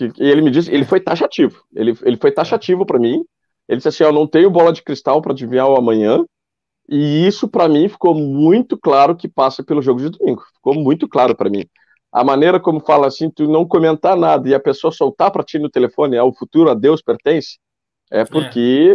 E 0.00 0.28
ele 0.30 0.42
me 0.42 0.50
disse, 0.50 0.72
ele 0.72 0.84
foi 0.84 1.00
taxativo, 1.00 1.62
ele, 1.74 1.96
ele 2.02 2.16
foi 2.18 2.32
taxativo 2.32 2.84
para 2.86 2.98
mim. 2.98 3.24
Ele 3.68 3.78
disse 3.78 3.88
assim, 3.88 4.04
ó, 4.04 4.12
não 4.12 4.26
tenho 4.26 4.50
bola 4.50 4.72
de 4.72 4.82
cristal 4.82 5.22
para 5.22 5.32
adivinhar 5.32 5.68
o 5.68 5.76
amanhã. 5.76 6.24
E 6.88 7.26
isso 7.26 7.48
para 7.48 7.68
mim 7.68 7.88
ficou 7.88 8.14
muito 8.14 8.78
claro 8.78 9.16
que 9.16 9.28
passa 9.28 9.62
pelo 9.64 9.82
jogo 9.82 10.00
de 10.00 10.10
domingo. 10.10 10.42
Ficou 10.56 10.74
muito 10.74 11.08
claro 11.08 11.34
para 11.36 11.50
mim. 11.50 11.64
a 12.12 12.24
maneira 12.24 12.58
como 12.60 12.80
fala 12.80 13.06
assim, 13.08 13.30
tu 13.30 13.46
não 13.48 13.66
comentar 13.66 14.16
nada 14.16 14.48
e 14.48 14.54
a 14.54 14.60
pessoa 14.60 14.90
soltar 14.92 15.30
para 15.30 15.44
ti 15.44 15.58
no 15.58 15.70
telefone, 15.70 16.16
é 16.16 16.22
o 16.22 16.32
futuro 16.32 16.70
a 16.70 16.74
Deus 16.74 17.02
pertence, 17.02 17.58
é 18.10 18.24
porque 18.24 18.94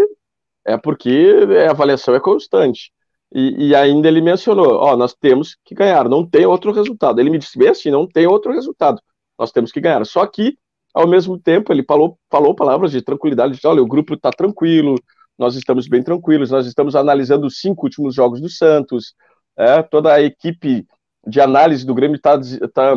é, 0.66 0.74
é 0.74 0.78
porque 0.78 1.34
a 1.68 1.72
avaliação 1.72 2.16
é 2.16 2.20
constante. 2.20 2.92
E, 3.34 3.70
e, 3.70 3.76
ainda 3.76 4.08
ele 4.08 4.22
mencionou, 4.22 4.76
ó, 4.76 4.98
nós 4.98 5.14
temos 5.14 5.56
que 5.64 5.74
ganhar, 5.74 6.10
não 6.10 6.26
tem 6.28 6.46
outro 6.46 6.72
resultado. 6.74 7.20
Ele 7.20 7.30
me 7.30 7.38
disse 7.38 7.58
bem 7.58 7.70
assim, 7.70 7.90
não 7.90 8.06
tem 8.06 8.28
outro 8.28 8.52
resultado. 8.52 9.02
Nós 9.40 9.52
temos 9.52 9.72
que 9.72 9.80
ganhar. 9.80 10.06
Só 10.06 10.26
que, 10.28 10.58
ao 10.94 11.08
mesmo 11.08 11.40
tempo, 11.40 11.72
ele 11.72 11.84
falou, 11.84 12.18
falou 12.30 12.54
palavras 12.54 12.92
de 12.92 13.02
tranquilidade, 13.02 13.58
de, 13.58 13.66
olha, 13.68 13.82
o 13.82 13.88
grupo 13.88 14.16
está 14.16 14.32
tranquilo, 14.32 14.96
nós 15.38 15.56
estamos 15.56 15.88
bem 15.88 16.04
tranquilos, 16.04 16.52
nós 16.52 16.68
estamos 16.68 16.96
analisando 16.96 17.48
os 17.48 17.60
cinco 17.60 17.86
últimos 17.86 18.14
jogos 18.14 18.42
do 18.42 18.50
Santos, 18.50 19.16
é, 19.58 19.82
toda 19.82 20.14
a 20.14 20.22
equipe 20.22 20.86
de 21.26 21.40
análise 21.40 21.86
do 21.86 21.96
Grêmio 21.96 22.16
está 22.16 22.38
tá, 22.74 22.94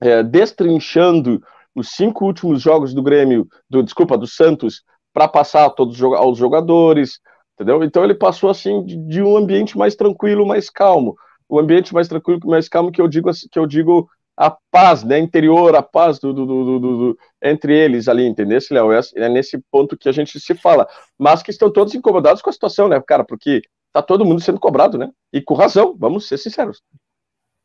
é, 0.00 0.22
destrinchando 0.22 1.42
os 1.74 1.90
cinco 1.90 2.24
últimos 2.24 2.62
jogos 2.62 2.94
do 2.94 3.02
Grêmio, 3.02 3.46
do, 3.68 3.82
desculpa, 3.82 4.16
do 4.16 4.26
Santos, 4.26 4.82
para 5.12 5.28
passar 5.28 5.70
todos 5.70 6.00
aos 6.02 6.38
jogadores, 6.38 7.20
entendeu? 7.58 7.82
Então 7.82 8.04
ele 8.04 8.14
passou 8.14 8.48
assim 8.48 8.84
de, 8.84 8.96
de, 8.96 9.22
um 9.22 9.36
ambiente 9.36 9.76
mais 9.76 9.96
tranquilo, 9.96 10.46
mais 10.46 10.70
calmo. 10.70 11.16
O 11.48 11.58
ambiente 11.58 11.92
mais 11.92 12.06
tranquilo, 12.06 12.40
mais 12.44 12.68
calmo 12.68 12.92
que 12.92 13.00
eu 13.00 13.08
digo 13.08 13.28
que 13.50 13.58
eu 13.58 13.66
digo 13.66 14.08
a 14.36 14.56
paz, 14.70 15.02
né, 15.02 15.18
interior, 15.18 15.74
a 15.74 15.82
paz 15.82 16.20
do, 16.20 16.32
do, 16.32 16.46
do, 16.46 16.78
do 16.78 17.18
entre 17.42 17.76
eles 17.76 18.06
ali, 18.06 18.24
entendeu, 18.24 18.60
Léo? 18.70 18.92
É, 18.92 19.00
é 19.16 19.28
nesse 19.28 19.58
ponto 19.68 19.96
que 19.96 20.08
a 20.08 20.12
gente 20.12 20.38
se 20.38 20.54
fala. 20.54 20.86
Mas 21.18 21.42
que 21.42 21.50
estão 21.50 21.72
todos 21.72 21.92
incomodados 21.94 22.40
com 22.40 22.48
a 22.48 22.52
situação, 22.52 22.88
né, 22.88 23.02
cara? 23.04 23.24
Porque 23.24 23.62
tá 23.92 24.00
todo 24.00 24.24
mundo 24.24 24.40
sendo 24.40 24.60
cobrado, 24.60 24.96
né? 24.96 25.10
E 25.32 25.42
com 25.42 25.54
razão, 25.54 25.96
vamos 25.98 26.28
ser 26.28 26.38
sinceros. 26.38 26.80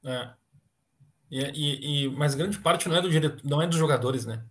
É. 0.04 0.30
E, 1.30 1.41
e, 1.41 2.06
e, 2.06 2.10
mas 2.10 2.34
grande 2.34 2.58
parte 2.58 2.89
não 2.89 2.96
é 2.96 3.02
do 3.02 3.10
diretor, 3.10 3.39
não 3.44 3.62
é 3.62 3.68
dos 3.68 3.78
jogadores, 3.78 4.26
né? 4.26 4.44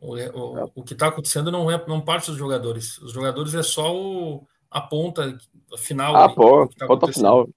O, 0.00 0.14
o, 0.14 0.58
é. 0.58 0.64
o 0.74 0.82
que 0.82 0.92
está 0.92 1.08
acontecendo 1.08 1.50
não 1.50 1.70
é 1.70 1.82
não 1.86 2.00
parte 2.00 2.30
dos 2.30 2.38
jogadores. 2.38 2.98
Os 2.98 3.12
jogadores 3.12 3.54
é 3.54 3.62
só 3.62 3.96
o, 3.96 4.46
a 4.70 4.80
ponta 4.80 5.36
final. 5.78 6.16
Ah, 6.16 6.28
pô, 6.28 6.68
tá 6.68 6.86
ponta 6.86 7.12
final. 7.12 7.48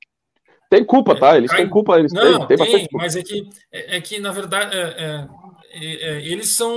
Tem 0.69 0.85
culpa, 0.85 1.19
tá? 1.19 1.35
Eles 1.35 1.51
é, 1.51 1.57
têm 1.57 1.69
culpa, 1.69 1.99
eles 1.99 2.13
não, 2.13 2.47
têm, 2.47 2.57
tem, 2.57 2.67
tem 2.67 2.87
mas 2.93 3.15
é 3.15 3.21
que, 3.21 3.49
é, 3.71 3.97
é 3.97 4.01
que 4.01 4.19
na 4.19 4.31
verdade, 4.31 4.73
é, 4.73 5.27
é, 5.73 6.21
eles 6.21 6.49
são. 6.49 6.73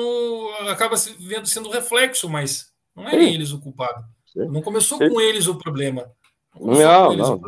acaba 0.68 0.96
sendo 0.96 1.70
reflexo, 1.70 2.28
mas 2.28 2.72
não 2.94 3.08
é 3.08 3.14
eles 3.14 3.52
o 3.52 3.60
culpado. 3.60 4.04
Sim. 4.26 4.46
Não 4.48 4.62
começou 4.62 4.98
Sim. 4.98 5.08
com 5.08 5.20
eles 5.20 5.46
o 5.46 5.56
problema. 5.56 6.10
Não, 6.60 7.16
não. 7.16 7.36
não. 7.36 7.40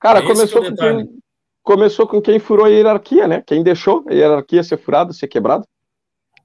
Cara, 0.00 0.22
começou 0.22 0.62
com, 0.62 0.74
quem, 0.74 1.20
começou 1.62 2.06
com 2.06 2.20
quem 2.20 2.38
furou 2.38 2.66
a 2.66 2.68
hierarquia, 2.68 3.28
né? 3.28 3.42
Quem 3.46 3.62
deixou 3.62 4.04
a 4.08 4.12
hierarquia 4.12 4.62
ser 4.62 4.78
furada, 4.78 5.12
ser 5.12 5.28
quebrada. 5.28 5.64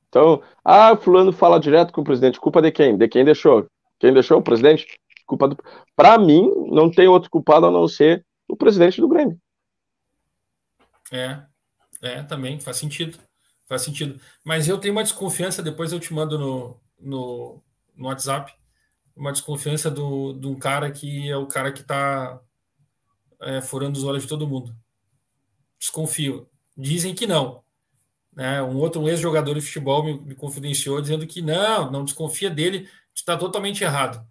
Então, 0.09 0.43
ah, 0.63 0.95
fulano 0.95 1.31
fala 1.31 1.59
direto 1.59 1.91
com 1.91 2.01
o 2.01 2.03
presidente. 2.03 2.39
Culpa 2.39 2.61
de 2.61 2.71
quem? 2.71 2.95
De 2.95 3.07
quem 3.07 3.25
deixou? 3.25 3.65
Quem 3.99 4.13
deixou? 4.13 4.37
O 4.37 4.43
presidente? 4.43 4.85
Culpa 5.25 5.47
do... 5.47 5.57
Para 5.95 6.17
mim, 6.17 6.49
não 6.67 6.89
tem 6.91 7.07
outro 7.07 7.29
culpado 7.29 7.65
a 7.65 7.71
não 7.71 7.87
ser 7.87 8.25
o 8.47 8.55
presidente 8.55 8.99
do 8.99 9.07
Grêmio. 9.07 9.39
É, 11.11 11.43
é, 12.01 12.23
também 12.23 12.59
faz 12.59 12.77
sentido. 12.77 13.17
Faz 13.65 13.81
sentido. 13.81 14.19
Mas 14.43 14.67
eu 14.67 14.77
tenho 14.77 14.93
uma 14.93 15.03
desconfiança, 15.03 15.63
depois 15.63 15.91
eu 15.91 15.99
te 15.99 16.13
mando 16.13 16.37
no, 16.37 16.79
no, 16.99 17.63
no 17.95 18.07
WhatsApp, 18.07 18.53
uma 19.15 19.31
desconfiança 19.31 19.89
do, 19.89 20.33
de 20.33 20.47
um 20.47 20.55
cara 20.55 20.91
que 20.91 21.29
é 21.29 21.37
o 21.37 21.47
cara 21.47 21.71
que 21.71 21.81
está 21.81 22.39
é, 23.41 23.61
furando 23.61 23.97
os 23.97 24.03
olhos 24.03 24.23
de 24.23 24.29
todo 24.29 24.47
mundo. 24.47 24.75
Desconfio. 25.79 26.49
Dizem 26.75 27.13
que 27.13 27.27
não. 27.27 27.63
Né? 28.35 28.61
Um 28.63 28.77
outro 28.77 29.07
ex-jogador 29.07 29.53
de 29.55 29.61
futebol 29.61 30.03
me, 30.03 30.19
me, 30.19 30.35
confidenciou 30.35 31.01
dizendo 31.01 31.27
que 31.27 31.41
não, 31.41 31.91
não 31.91 32.03
desconfia 32.03 32.49
dele, 32.49 32.89
está 33.13 33.37
totalmente 33.37 33.83
errado. 33.83 34.25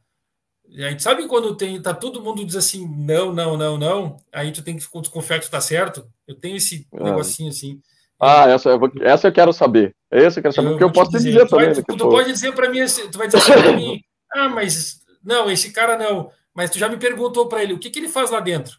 E 0.74 0.82
aí, 0.82 0.98
sabe 0.98 1.28
quando 1.28 1.54
tem, 1.54 1.80
tá 1.82 1.92
todo 1.92 2.22
mundo 2.22 2.44
diz 2.46 2.56
assim, 2.56 2.88
não, 2.88 3.30
não, 3.30 3.58
não, 3.58 3.76
não, 3.76 4.16
aí 4.32 4.50
tu 4.50 4.62
tem 4.62 4.74
que 4.74 5.00
desconfiar 5.00 5.38
que 5.38 5.44
tu 5.44 5.50
tá 5.50 5.60
certo? 5.60 6.10
Eu 6.26 6.34
tenho 6.34 6.56
esse 6.56 6.88
ah. 6.94 7.04
negocinho 7.04 7.50
assim. 7.50 7.78
Ah, 8.18 8.48
essa, 8.48 8.70
essa 9.02 9.28
eu 9.28 9.32
quero 9.32 9.52
saber. 9.52 9.94
Essa 10.10 10.38
eu 10.38 10.42
quero 10.42 10.54
saber, 10.54 10.68
eu 10.68 10.72
porque 10.72 10.84
eu 10.84 10.92
posso 10.92 11.10
te 11.10 11.18
dizer, 11.18 11.32
dizer 11.32 11.48
também. 11.48 11.74
Vai, 11.74 11.82
tu, 11.82 11.96
tu 11.96 12.08
pode 12.08 12.32
dizer 12.32 12.54
para 12.54 12.70
mim, 12.70 12.78
tu 13.10 13.18
vai 13.18 13.26
dizer 13.26 13.38
assim 13.38 13.52
para 13.52 13.72
mim, 13.72 14.00
ah, 14.32 14.48
mas 14.48 15.02
não, 15.22 15.50
esse 15.50 15.72
cara 15.72 15.98
não. 15.98 16.32
Mas 16.54 16.70
tu 16.70 16.78
já 16.78 16.88
me 16.88 16.96
perguntou 16.96 17.48
para 17.48 17.62
ele 17.62 17.74
o 17.74 17.78
que, 17.78 17.90
que 17.90 17.98
ele 17.98 18.08
faz 18.08 18.30
lá 18.30 18.40
dentro. 18.40 18.78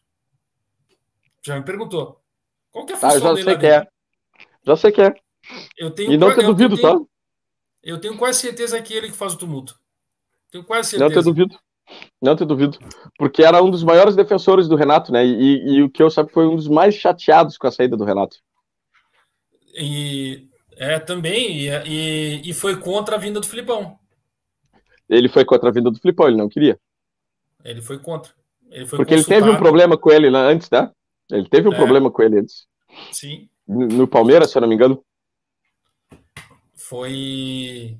Já 1.45 1.57
me 1.57 1.63
perguntou. 1.63 2.19
Qual 2.71 2.87
que 2.87 2.93
é 2.93 2.95
a 2.95 2.99
função 2.99 3.17
ah, 3.17 3.19
já 3.19 3.33
dele 3.33 3.43
sei 3.43 3.57
que 3.57 3.67
é. 3.67 3.87
Já 4.65 4.75
sei 4.75 4.91
que 4.91 5.01
é. 5.01 5.13
Eu 5.77 5.91
tenho 5.91 6.11
e 6.11 6.17
não 6.17 6.33
te 6.33 6.43
duvido, 6.43 6.75
tenho, 6.75 6.99
tá? 6.99 7.05
Eu 7.83 8.01
tenho 8.01 8.17
quase 8.17 8.39
certeza 8.39 8.81
que 8.81 8.95
é 8.95 8.97
ele 8.97 9.09
que 9.09 9.17
faz 9.17 9.33
o 9.33 9.37
tumulto. 9.37 9.77
Tenho 10.49 10.63
quase 10.63 10.91
certeza. 10.91 11.13
Não 11.13 11.21
te 11.21 11.23
duvido. 11.23 11.59
Não 12.21 12.35
te 12.35 12.45
duvido. 12.45 12.77
Porque 13.17 13.43
era 13.43 13.61
um 13.61 13.69
dos 13.69 13.83
maiores 13.83 14.15
defensores 14.15 14.67
do 14.67 14.75
Renato, 14.75 15.11
né? 15.11 15.25
E, 15.25 15.75
e 15.75 15.83
o 15.83 15.89
que 15.89 16.01
eu 16.01 16.09
sabe 16.09 16.31
foi 16.31 16.47
um 16.47 16.55
dos 16.55 16.67
mais 16.67 16.95
chateados 16.95 17.57
com 17.57 17.67
a 17.67 17.71
saída 17.71 17.97
do 17.97 18.05
Renato. 18.05 18.37
E 19.75 20.47
é 20.75 20.99
também, 20.99 21.57
e, 21.57 21.69
e, 21.85 22.49
e 22.49 22.53
foi 22.53 22.77
contra 22.77 23.15
a 23.15 23.19
vinda 23.19 23.39
do 23.39 23.47
Filipão. 23.47 23.97
Ele 25.09 25.27
foi 25.27 25.45
contra 25.45 25.69
a 25.69 25.71
vinda 25.71 25.91
do 25.91 25.99
Filipão, 25.99 26.27
ele 26.27 26.37
não 26.37 26.49
queria. 26.49 26.79
Ele 27.63 27.81
foi 27.81 27.99
contra. 27.99 28.33
Ele 28.69 28.85
foi 28.85 28.97
Porque 28.97 29.15
consultado. 29.15 29.37
ele 29.37 29.45
teve 29.45 29.55
um 29.55 29.59
problema 29.59 29.97
com 29.97 30.11
ele 30.11 30.27
antes, 30.35 30.69
né? 30.69 30.91
Ele 31.31 31.47
teve 31.47 31.67
um 31.69 31.73
é. 31.73 31.75
problema 31.75 32.11
com 32.11 32.21
ele 32.21 32.39
antes. 32.39 32.67
Sim. 33.11 33.49
No 33.67 34.07
Palmeiras, 34.07 34.51
se 34.51 34.57
eu 34.57 34.61
não 34.61 34.67
me 34.67 34.75
engano. 34.75 35.03
Foi. 36.75 37.97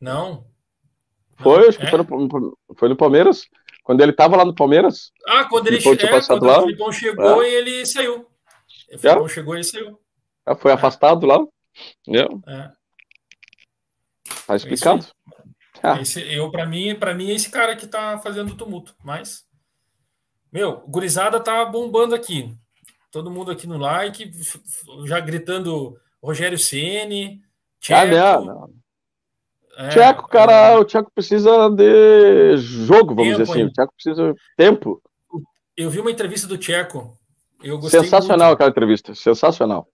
Não. 0.00 0.46
Foi, 1.40 1.68
acho 1.68 1.78
que 1.78 1.86
é. 1.86 1.88
foi, 1.90 1.98
no, 1.98 2.58
foi 2.76 2.88
no 2.88 2.96
Palmeiras. 2.96 3.46
Quando 3.82 4.02
ele 4.02 4.10
estava 4.10 4.36
lá 4.36 4.44
no 4.44 4.54
Palmeiras. 4.54 5.12
Ah, 5.26 5.44
quando 5.44 5.68
ele 5.68 5.80
chegou, 5.80 5.94
é, 5.94 6.20
quando 6.20 6.44
lá. 6.44 6.58
o 6.58 6.62
Filipão 6.62 6.92
chegou 6.92 7.42
é. 7.42 7.50
e 7.50 7.54
ele 7.54 7.86
saiu. 7.86 8.26
O 8.92 8.98
Filipão 8.98 9.26
é. 9.26 9.28
chegou 9.28 9.54
e 9.54 9.56
ele 9.58 9.64
saiu. 9.64 9.98
Ah, 10.44 10.54
foi 10.54 10.72
afastado 10.72 11.26
lá. 11.26 11.38
É. 12.08 12.70
Tá 14.46 14.56
explicado. 14.56 15.06
Ah. 15.82 16.00
Esse, 16.00 16.20
eu, 16.32 16.50
para 16.50 16.66
mim, 16.66 16.94
para 16.96 17.14
mim, 17.14 17.30
é 17.30 17.34
esse 17.34 17.50
cara 17.50 17.76
que 17.76 17.86
tá 17.86 18.18
fazendo 18.18 18.56
tumulto. 18.56 18.94
Mas, 19.02 19.46
meu, 20.52 20.80
gurizada 20.88 21.40
tá 21.40 21.64
bombando 21.64 22.14
aqui. 22.14 22.54
Todo 23.10 23.30
mundo 23.30 23.50
aqui 23.50 23.66
no 23.66 23.78
like, 23.78 24.30
já 25.06 25.18
gritando 25.20 25.96
Rogério 26.22 26.58
Ceni, 26.58 27.40
Tcheco. 27.80 28.00
Ah, 28.00 28.06
não, 28.06 28.44
não. 28.44 28.70
É, 29.78 29.90
Tcheco, 29.90 30.26
cara, 30.26 30.52
é... 30.52 30.76
o 30.76 30.84
Tcheco 30.84 31.08
precisa 31.14 31.70
de 31.70 32.56
jogo, 32.56 33.14
vamos 33.14 33.30
tempo, 33.30 33.38
dizer 33.38 33.52
assim. 33.52 33.60
Hein? 33.60 33.66
O 33.66 33.72
Tcheco 33.72 33.94
precisa 33.94 34.32
de 34.32 34.40
tempo. 34.56 35.02
Eu 35.76 35.88
vi 35.88 36.00
uma 36.00 36.10
entrevista 36.10 36.48
do 36.48 36.58
Tcheco. 36.58 37.16
Eu 37.62 37.80
sensacional 37.82 38.48
muito, 38.48 38.54
aquela 38.54 38.70
entrevista, 38.70 39.14
sensacional. 39.14 39.88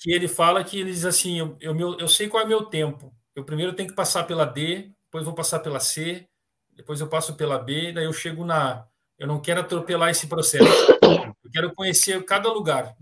Que 0.00 0.12
ele 0.12 0.26
fala 0.26 0.64
que 0.64 0.80
ele 0.80 0.90
diz 0.90 1.04
assim: 1.04 1.38
eu, 1.38 1.56
eu, 1.60 1.98
eu 1.98 2.08
sei 2.08 2.28
qual 2.28 2.42
é 2.42 2.46
o 2.46 2.48
meu 2.48 2.64
tempo. 2.64 3.12
Eu 3.32 3.44
primeiro 3.44 3.72
tenho 3.74 3.88
que 3.88 3.94
passar 3.94 4.24
pela 4.24 4.44
D, 4.44 4.90
depois 5.04 5.24
vou 5.24 5.34
passar 5.34 5.60
pela 5.60 5.78
C, 5.78 6.26
depois 6.74 7.00
eu 7.00 7.06
passo 7.06 7.36
pela 7.36 7.60
B, 7.60 7.92
daí 7.92 8.06
eu 8.06 8.12
chego 8.12 8.44
na 8.44 8.72
A. 8.72 8.84
Eu 9.16 9.28
não 9.28 9.40
quero 9.40 9.60
atropelar 9.60 10.10
esse 10.10 10.26
processo. 10.26 10.64
Eu 11.48 11.50
quero 11.50 11.74
conhecer 11.74 12.22
cada 12.24 12.52
lugar. 12.52 12.94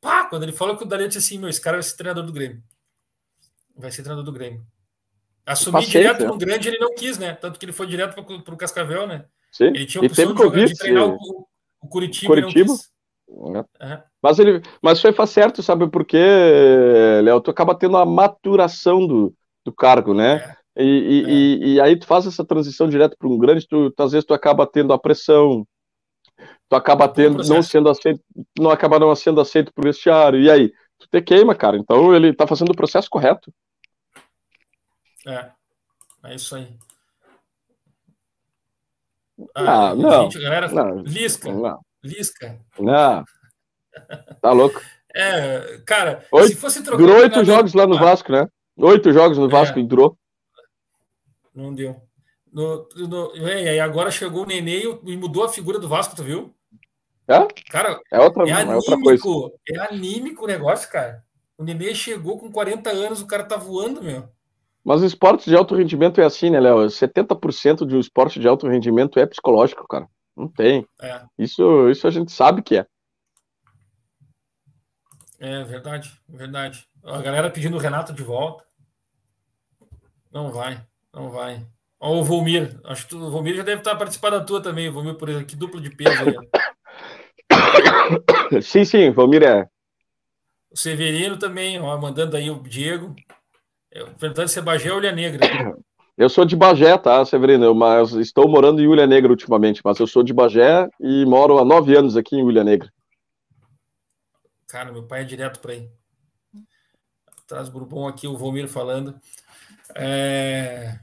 Pá, 0.00 0.26
quando 0.26 0.44
ele 0.44 0.52
falou 0.52 0.76
que 0.76 0.84
o 0.84 0.86
Dali 0.86 1.08
disse 1.08 1.18
assim, 1.18 1.38
meu, 1.38 1.48
esse 1.48 1.60
cara 1.60 1.76
vai 1.76 1.82
ser 1.82 1.96
treinador 1.96 2.24
do 2.24 2.32
Grêmio. 2.32 2.62
Vai 3.76 3.90
ser 3.90 4.02
treinador 4.02 4.24
do 4.24 4.32
Grêmio. 4.32 4.64
Assumir 5.46 5.86
direto 5.86 6.20
né? 6.20 6.26
no 6.26 6.38
grande 6.38 6.68
ele 6.68 6.78
não 6.78 6.94
quis, 6.94 7.18
né? 7.18 7.34
Tanto 7.34 7.58
que 7.58 7.64
ele 7.66 7.72
foi 7.72 7.86
direto 7.86 8.14
para 8.14 8.54
o 8.54 8.56
Cascavel, 8.56 9.06
né? 9.06 9.26
Sim. 9.52 9.66
Ele 9.66 9.86
tinha 9.86 10.02
a 10.02 10.06
opção 10.06 10.32
de, 10.32 10.42
jogar, 10.42 10.64
de, 10.64 10.74
treinar 10.74 11.06
o, 11.06 11.46
o 11.82 11.88
Curitiba. 11.88 12.34
Curitiba. 12.34 12.72
É. 13.80 14.02
Mas, 14.22 14.38
ele, 14.38 14.62
mas 14.82 15.00
foi 15.00 15.26
certo, 15.26 15.62
sabe 15.62 15.88
por 15.88 16.04
quê, 16.04 16.24
Léo? 17.22 17.40
Tu 17.40 17.50
acaba 17.50 17.74
tendo 17.74 17.96
a 17.96 18.06
maturação 18.06 19.06
do, 19.06 19.34
do 19.64 19.72
cargo, 19.72 20.14
né? 20.14 20.56
É. 20.76 20.82
E, 20.82 20.84
e, 20.84 21.24
é. 21.24 21.30
e, 21.30 21.74
e, 21.74 21.80
aí 21.80 21.96
tu 21.96 22.06
faz 22.06 22.26
essa 22.26 22.44
transição 22.44 22.88
direto 22.88 23.16
para 23.18 23.28
um 23.28 23.38
grande, 23.38 23.66
tu, 23.66 23.90
tu, 23.90 24.02
às 24.02 24.12
vezes 24.12 24.26
tu 24.26 24.34
acaba 24.34 24.66
tendo 24.66 24.92
a 24.92 24.98
pressão, 24.98 25.66
tu 26.68 26.74
acaba 26.74 27.08
tendo, 27.08 27.44
não 27.44 27.62
sendo 27.62 27.88
aceito, 27.88 28.20
não 28.58 28.70
acaba 28.70 28.98
não 28.98 29.14
sendo 29.14 29.40
aceito 29.40 29.72
pro 29.72 29.84
vestiário, 29.84 30.40
e 30.40 30.50
aí? 30.50 30.72
Tu 30.98 31.08
te 31.10 31.20
queima, 31.22 31.54
cara. 31.54 31.76
Então 31.76 32.14
ele 32.14 32.32
tá 32.32 32.46
fazendo 32.46 32.70
o 32.70 32.76
processo 32.76 33.08
correto. 33.10 33.52
É, 35.26 35.50
é 36.24 36.34
isso 36.34 36.54
aí. 36.56 36.76
Ah, 39.54 39.90
ah 39.90 39.94
não, 39.94 40.22
gente, 40.24 40.40
galera, 40.40 40.68
não, 40.68 40.98
Lisca, 40.98 41.52
não. 41.52 41.80
Lisca. 42.02 42.60
Não, 42.78 43.24
tá 44.40 44.52
louco. 44.52 44.80
É, 45.14 45.80
cara, 45.86 46.24
oito, 46.32 46.48
se 46.48 46.56
fosse 46.56 46.82
trocar. 46.82 46.98
Durou 46.98 47.18
oito 47.18 47.44
jogos 47.44 47.72
lá 47.72 47.86
no 47.86 47.96
ah, 47.96 48.00
Vasco, 48.00 48.32
né? 48.32 48.48
Oito 48.76 49.12
jogos 49.12 49.38
no 49.38 49.48
Vasco 49.48 49.78
é, 49.78 49.82
e 49.82 49.86
durou. 49.86 50.18
Não 51.54 51.72
deu. 51.72 52.00
No, 52.52 52.88
no, 52.94 53.48
é, 53.48 53.76
e 53.76 53.80
agora 53.80 54.10
chegou 54.10 54.42
o 54.42 54.46
Nenê 54.46 54.82
e 55.04 55.16
mudou 55.16 55.44
a 55.44 55.48
figura 55.48 55.78
do 55.78 55.88
Vasco, 55.88 56.14
tu 56.14 56.22
viu? 56.22 56.54
É? 57.26 57.46
Cara, 57.70 58.00
é 58.12 58.20
outra, 58.20 58.48
é, 58.48 58.52
anímico, 58.52 58.72
é 58.72 58.76
outra 58.76 59.00
coisa. 59.00 59.24
É 59.70 59.78
anímico 59.80 60.44
o 60.44 60.48
negócio, 60.48 60.90
cara. 60.90 61.24
O 61.56 61.64
Nenê 61.64 61.94
chegou 61.94 62.38
com 62.38 62.52
40 62.52 62.90
anos, 62.90 63.20
o 63.20 63.26
cara 63.26 63.44
tá 63.44 63.56
voando, 63.56 64.02
meu. 64.02 64.28
Mas 64.84 65.00
o 65.00 65.06
esporte 65.06 65.48
de 65.48 65.56
alto 65.56 65.74
rendimento 65.74 66.20
é 66.20 66.24
assim, 66.24 66.50
né, 66.50 66.60
Léo? 66.60 66.86
70% 66.86 67.86
de 67.86 67.96
um 67.96 68.00
esporte 68.00 68.38
de 68.38 68.46
alto 68.46 68.68
rendimento 68.68 69.18
é 69.18 69.24
psicológico, 69.24 69.88
cara. 69.88 70.06
Não 70.36 70.46
tem. 70.46 70.86
É. 71.00 71.22
Isso, 71.38 71.88
isso 71.88 72.06
a 72.06 72.10
gente 72.10 72.30
sabe 72.30 72.62
que 72.62 72.76
é. 72.76 72.86
É 75.38 75.64
verdade, 75.64 76.12
verdade. 76.28 76.86
A 77.02 77.22
galera 77.22 77.50
pedindo 77.50 77.76
o 77.76 77.80
Renato 77.80 78.12
de 78.12 78.22
volta. 78.22 78.64
Não 80.30 80.50
vai, 80.50 80.84
não 81.12 81.30
vai. 81.30 81.64
Ó, 81.98 82.18
o 82.20 82.24
Volmir. 82.24 82.78
Acho 82.84 83.06
que 83.06 83.14
o 83.14 83.30
Volmir 83.30 83.54
já 83.54 83.62
deve 83.62 83.80
estar 83.80 83.96
participando 83.96 84.38
da 84.38 84.44
tua 84.44 84.62
também, 84.62 84.90
Volmir, 84.90 85.14
por 85.14 85.28
exemplo. 85.28 85.46
Que 85.46 85.56
duplo 85.56 85.80
de 85.80 85.90
peso 85.90 86.12
aí. 86.12 86.34
Sim, 88.62 88.84
sim, 88.84 89.10
Volmir 89.10 89.42
é. 89.42 89.66
O 90.70 90.76
Severino 90.76 91.38
também, 91.38 91.80
ó, 91.80 91.96
mandando 91.96 92.36
aí 92.36 92.50
o 92.50 92.60
Diego. 92.62 93.14
Perguntando 94.18 94.48
se 94.48 94.58
é 94.58 94.62
Bagé 94.62 94.92
ou 94.92 94.98
Ilha 94.98 95.12
Negra. 95.12 95.40
Eu 96.16 96.28
sou 96.28 96.44
de 96.44 96.54
Bagé, 96.54 96.96
tá, 96.96 97.24
Severino? 97.24 97.74
Mas 97.74 98.12
estou 98.12 98.48
morando 98.48 98.80
em 98.80 98.92
Ilha 98.92 99.04
Negra 99.04 99.32
ultimamente. 99.32 99.80
Mas 99.84 99.98
eu 99.98 100.06
sou 100.06 100.22
de 100.22 100.32
Bagé 100.32 100.88
e 101.00 101.26
moro 101.26 101.58
há 101.58 101.64
nove 101.64 101.96
anos 101.96 102.16
aqui 102.16 102.36
em 102.36 102.48
Ilha 102.48 102.62
Negra. 102.62 102.88
Cara, 104.68 104.92
meu 104.92 105.02
pai 105.02 105.22
é 105.22 105.24
direto 105.24 105.58
para 105.58 105.72
aí. 105.72 105.90
Traz 107.48 107.68
Bourbon 107.68 108.06
aqui, 108.06 108.28
o 108.28 108.36
Volmir 108.36 108.68
falando. 108.68 109.18
É... 109.96 111.00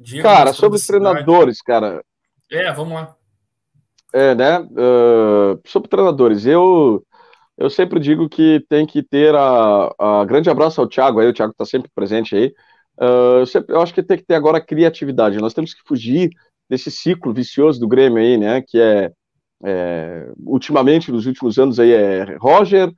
Diego 0.00 0.22
cara, 0.22 0.54
sobre 0.54 0.80
treinadores, 0.80 1.60
cara. 1.60 2.02
É, 2.50 2.72
vamos 2.72 2.94
lá. 2.94 3.14
É, 4.10 4.34
né? 4.34 4.60
Uh, 4.60 5.60
sobre 5.66 5.88
treinadores, 5.88 6.46
eu 6.46 7.04
eu 7.56 7.70
sempre 7.70 8.00
digo 8.00 8.28
que 8.28 8.64
tem 8.68 8.84
que 8.86 9.02
ter 9.02 9.34
a, 9.34 9.94
a 9.98 10.24
grande 10.24 10.50
abraço 10.50 10.80
ao 10.80 10.88
Thiago 10.88 11.20
aí, 11.20 11.28
o 11.28 11.32
Thiago 11.32 11.52
está 11.52 11.64
sempre 11.64 11.90
presente 11.94 12.34
aí. 12.34 12.54
Uh, 12.98 13.40
eu, 13.40 13.46
sempre, 13.46 13.74
eu 13.74 13.80
acho 13.80 13.94
que 13.94 14.02
tem 14.02 14.16
que 14.16 14.24
ter 14.24 14.34
agora 14.34 14.60
criatividade. 14.60 15.38
Nós 15.38 15.54
temos 15.54 15.74
que 15.74 15.82
fugir 15.86 16.30
desse 16.68 16.90
ciclo 16.90 17.32
vicioso 17.32 17.80
do 17.80 17.88
Grêmio 17.88 18.18
aí, 18.18 18.36
né? 18.36 18.62
Que 18.62 18.80
é, 18.80 19.12
é 19.64 20.32
ultimamente, 20.38 21.12
nos 21.12 21.26
últimos 21.26 21.58
anos 21.58 21.78
aí, 21.78 21.92
é 21.92 22.36
Roger, 22.36 22.92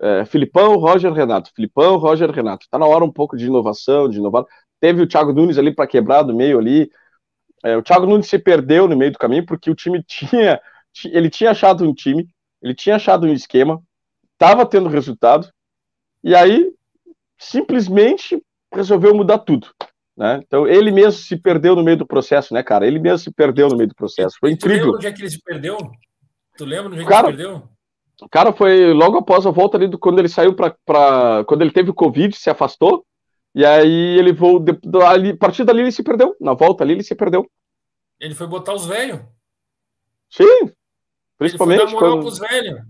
é, 0.00 0.24
Filipão, 0.24 0.76
Roger, 0.76 1.12
Renato. 1.12 1.52
Filipão, 1.54 1.96
Roger, 1.96 2.30
Renato. 2.30 2.64
Está 2.64 2.78
na 2.78 2.86
hora 2.86 3.04
um 3.04 3.12
pouco 3.12 3.36
de 3.36 3.46
inovação, 3.46 4.08
de 4.08 4.18
inovar. 4.18 4.44
Teve 4.80 5.02
o 5.02 5.06
Thiago 5.06 5.32
Nunes 5.32 5.58
ali 5.58 5.74
para 5.74 5.86
quebrar 5.86 6.22
do 6.22 6.34
meio 6.34 6.58
ali. 6.58 6.90
É, 7.62 7.76
o 7.76 7.82
Thiago 7.82 8.06
Nunes 8.06 8.26
se 8.26 8.38
perdeu 8.38 8.88
no 8.88 8.96
meio 8.96 9.12
do 9.12 9.18
caminho 9.18 9.44
porque 9.44 9.70
o 9.70 9.74
time 9.74 10.02
tinha, 10.06 10.60
ele 11.04 11.28
tinha 11.28 11.50
achado 11.50 11.84
um 11.84 11.94
time, 11.94 12.26
ele 12.62 12.74
tinha 12.74 12.96
achado 12.96 13.26
um 13.26 13.32
esquema, 13.32 13.82
estava 14.40 14.64
tendo 14.64 14.88
resultado, 14.88 15.52
e 16.24 16.34
aí 16.34 16.72
simplesmente 17.36 18.42
resolveu 18.72 19.14
mudar 19.14 19.38
tudo. 19.38 19.68
Né? 20.16 20.40
Então 20.44 20.66
ele 20.66 20.90
mesmo 20.90 21.12
se 21.12 21.36
perdeu 21.36 21.76
no 21.76 21.84
meio 21.84 21.98
do 21.98 22.06
processo, 22.06 22.54
né, 22.54 22.62
cara? 22.62 22.86
Ele 22.86 22.98
mesmo 22.98 23.18
se 23.18 23.30
perdeu 23.30 23.68
no 23.68 23.76
meio 23.76 23.88
do 23.88 23.94
processo. 23.94 24.36
Foi 24.40 24.52
incrível. 24.52 24.78
Tu 24.78 24.84
lembra 24.84 24.96
onde 24.96 25.06
é 25.06 25.12
que 25.12 25.22
ele 25.22 25.30
se 25.30 25.42
perdeu? 25.42 25.78
Tu 26.56 26.64
lembra 26.64 26.86
onde 26.88 27.00
é 27.00 27.02
que 27.02 27.08
cara, 27.08 27.28
ele 27.28 27.36
se 27.36 27.42
perdeu? 27.42 27.68
Cara, 28.30 28.52
foi 28.52 28.92
logo 28.92 29.18
após 29.18 29.46
a 29.46 29.50
volta 29.50 29.76
ali 29.76 29.86
do 29.88 29.98
quando 29.98 30.18
ele 30.18 30.28
saiu 30.28 30.54
para 30.54 31.44
quando 31.46 31.62
ele 31.62 31.70
teve 31.70 31.90
o 31.90 31.94
Covid, 31.94 32.34
se 32.36 32.50
afastou. 32.50 33.04
E 33.54 33.64
aí 33.64 34.18
ele 34.18 34.32
voltou 34.32 35.02
ali, 35.02 35.30
a 35.30 35.36
partir 35.36 35.64
dali 35.64 35.80
ele 35.80 35.92
se 35.92 36.02
perdeu. 36.02 36.36
Na 36.40 36.54
volta 36.54 36.84
ali 36.84 36.92
ele 36.92 37.02
se 37.02 37.14
perdeu. 37.14 37.50
Ele 38.18 38.34
foi 38.34 38.46
botar 38.46 38.74
os 38.74 38.86
velhos. 38.86 39.20
Sim. 40.28 40.70
Principalmente 41.38 41.80
ele 41.80 41.90
foi 41.90 41.98
dar 41.98 42.00
moral 42.00 42.12
quando... 42.12 42.22
pros 42.22 42.38
velhos. 42.38 42.80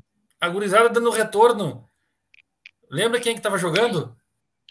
A 0.40 0.48
gurizada 0.48 0.88
dando 0.88 1.10
retorno. 1.10 1.84
Lembra 2.90 3.20
quem 3.20 3.34
que 3.34 3.40
tava 3.40 3.58
jogando? 3.58 4.16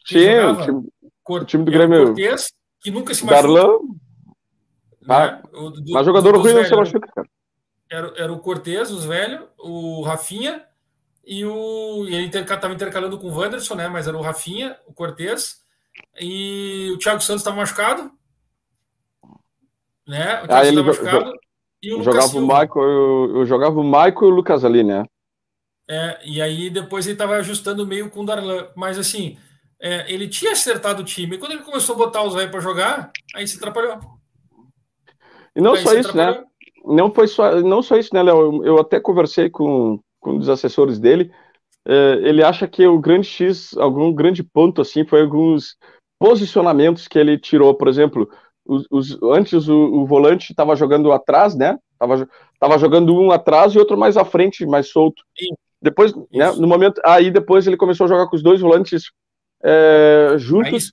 Sim, 0.06 0.40
o 0.40 0.62
time, 0.62 0.90
Cor... 1.24 1.42
o 1.42 1.46
time 1.46 1.64
do 1.64 1.72
Grêmio. 1.72 2.06
Cortez, 2.08 2.52
que 2.82 2.92
nunca 2.92 3.14
se 3.14 3.26
machucou. 3.26 3.54
Darlan. 3.54 3.78
Né? 5.02 5.16
Ah, 5.16 5.42
o, 5.54 5.70
do, 5.70 5.94
mas 5.94 6.06
jogador 6.06 6.36
ruim 6.38 6.54
não 6.54 6.66
se 6.66 6.76
machuca, 6.76 7.08
cara. 7.14 7.28
Era, 7.90 8.14
era 8.18 8.34
o 8.34 8.40
Cortez, 8.40 8.92
os 8.92 9.06
velhos, 9.06 9.48
o 9.58 10.04
Rafinha 10.04 10.64
e 11.26 11.46
o. 11.46 12.06
E 12.08 12.16
ele 12.16 12.28
estava 12.28 12.74
intercalando 12.74 13.18
com 13.18 13.28
o 13.28 13.36
Wanderson, 13.36 13.76
né? 13.76 13.88
Mas 13.88 14.08
era 14.08 14.18
o 14.18 14.22
Rafinha, 14.22 14.78
o 14.86 14.94
Cortez 14.94 15.64
e 16.20 16.92
o 16.94 16.98
Thiago 16.98 17.22
Santos 17.22 17.42
estava 17.42 17.58
machucado. 17.58 18.12
Né? 20.08 20.44
O 20.44 20.48
Thiago 20.48 20.54
ah, 20.54 20.66
ele 20.66 20.84
machucado. 20.84 21.34
E 21.82 21.94
o 21.94 22.04
jogava 22.04 22.38
o 22.38 22.42
Michael, 22.42 22.90
eu, 22.90 23.38
eu, 23.38 23.46
jogava 23.46 23.80
o 23.80 23.84
Michael 23.84 24.16
e 24.22 24.26
o 24.26 24.30
Lucas 24.30 24.66
ali, 24.66 24.84
né? 24.84 25.06
É, 25.90 26.20
e 26.24 26.40
aí 26.40 26.70
depois 26.70 27.08
ele 27.08 27.16
estava 27.16 27.36
ajustando 27.38 27.86
meio 27.86 28.12
com 28.12 28.22
o 28.22 28.26
Darlan. 28.26 28.68
Mas 28.76 29.00
assim, 29.00 29.38
é, 29.82 30.12
ele 30.12 30.28
tinha 30.28 30.52
acertado 30.52 31.02
o 31.02 31.06
time. 31.06 31.38
Quando 31.38 31.54
ele 31.54 31.64
começou 31.64 31.96
a 31.96 31.98
botar 31.98 32.24
os 32.24 32.36
velhos 32.36 32.52
para 32.52 32.60
jogar, 32.60 33.12
aí 33.34 33.48
se 33.48 33.58
atrapalhou. 33.58 33.98
E 35.56 35.62
não 35.62 35.74
aí 35.74 35.82
só 35.82 35.94
isso, 35.96 36.16
né? 36.16 36.44
Não 36.86 37.12
foi 37.12 37.28
só, 37.28 37.60
não 37.62 37.82
só 37.82 37.98
isso, 37.98 38.14
né, 38.14 38.22
Léo? 38.22 38.38
Eu, 38.38 38.66
eu, 38.66 38.80
até 38.80 39.00
conversei 39.00 39.50
com, 39.50 40.00
com 40.20 40.34
um 40.34 40.38
dos 40.38 40.48
assessores 40.48 41.00
dele. 41.00 41.32
É, 41.88 42.20
ele 42.22 42.44
acha 42.44 42.68
que 42.68 42.86
o 42.86 43.00
grande 43.00 43.28
X, 43.28 43.76
algum 43.78 44.14
grande 44.14 44.44
ponto 44.44 44.82
assim, 44.82 45.04
foi 45.06 45.22
alguns 45.22 45.76
posicionamentos 46.20 47.08
que 47.08 47.18
ele 47.18 47.38
tirou. 47.38 47.74
Por 47.74 47.88
exemplo, 47.88 48.30
os, 48.64 48.86
os 48.92 49.18
antes 49.24 49.68
o, 49.68 49.76
o 49.76 50.06
volante 50.06 50.52
estava 50.52 50.76
jogando 50.76 51.12
atrás, 51.12 51.56
né? 51.56 51.80
Tava, 51.98 52.30
tava 52.60 52.78
jogando 52.78 53.14
um 53.16 53.32
atrás 53.32 53.74
e 53.74 53.80
outro 53.80 53.98
mais 53.98 54.18
à 54.18 54.24
frente, 54.24 54.66
mais 54.66 54.90
solto. 54.90 55.24
Sim. 55.38 55.56
Depois, 55.82 56.14
né, 56.32 56.52
no 56.58 56.68
momento, 56.68 57.02
aí 57.06 57.32
depois 57.32 57.66
ele 57.66 57.78
começou 57.78 58.06
a 58.06 58.08
jogar 58.08 58.28
com 58.28 58.36
os 58.36 58.44
dois 58.44 58.60
volantes 58.60 59.12
é, 59.64 60.34
juntos, 60.38 60.92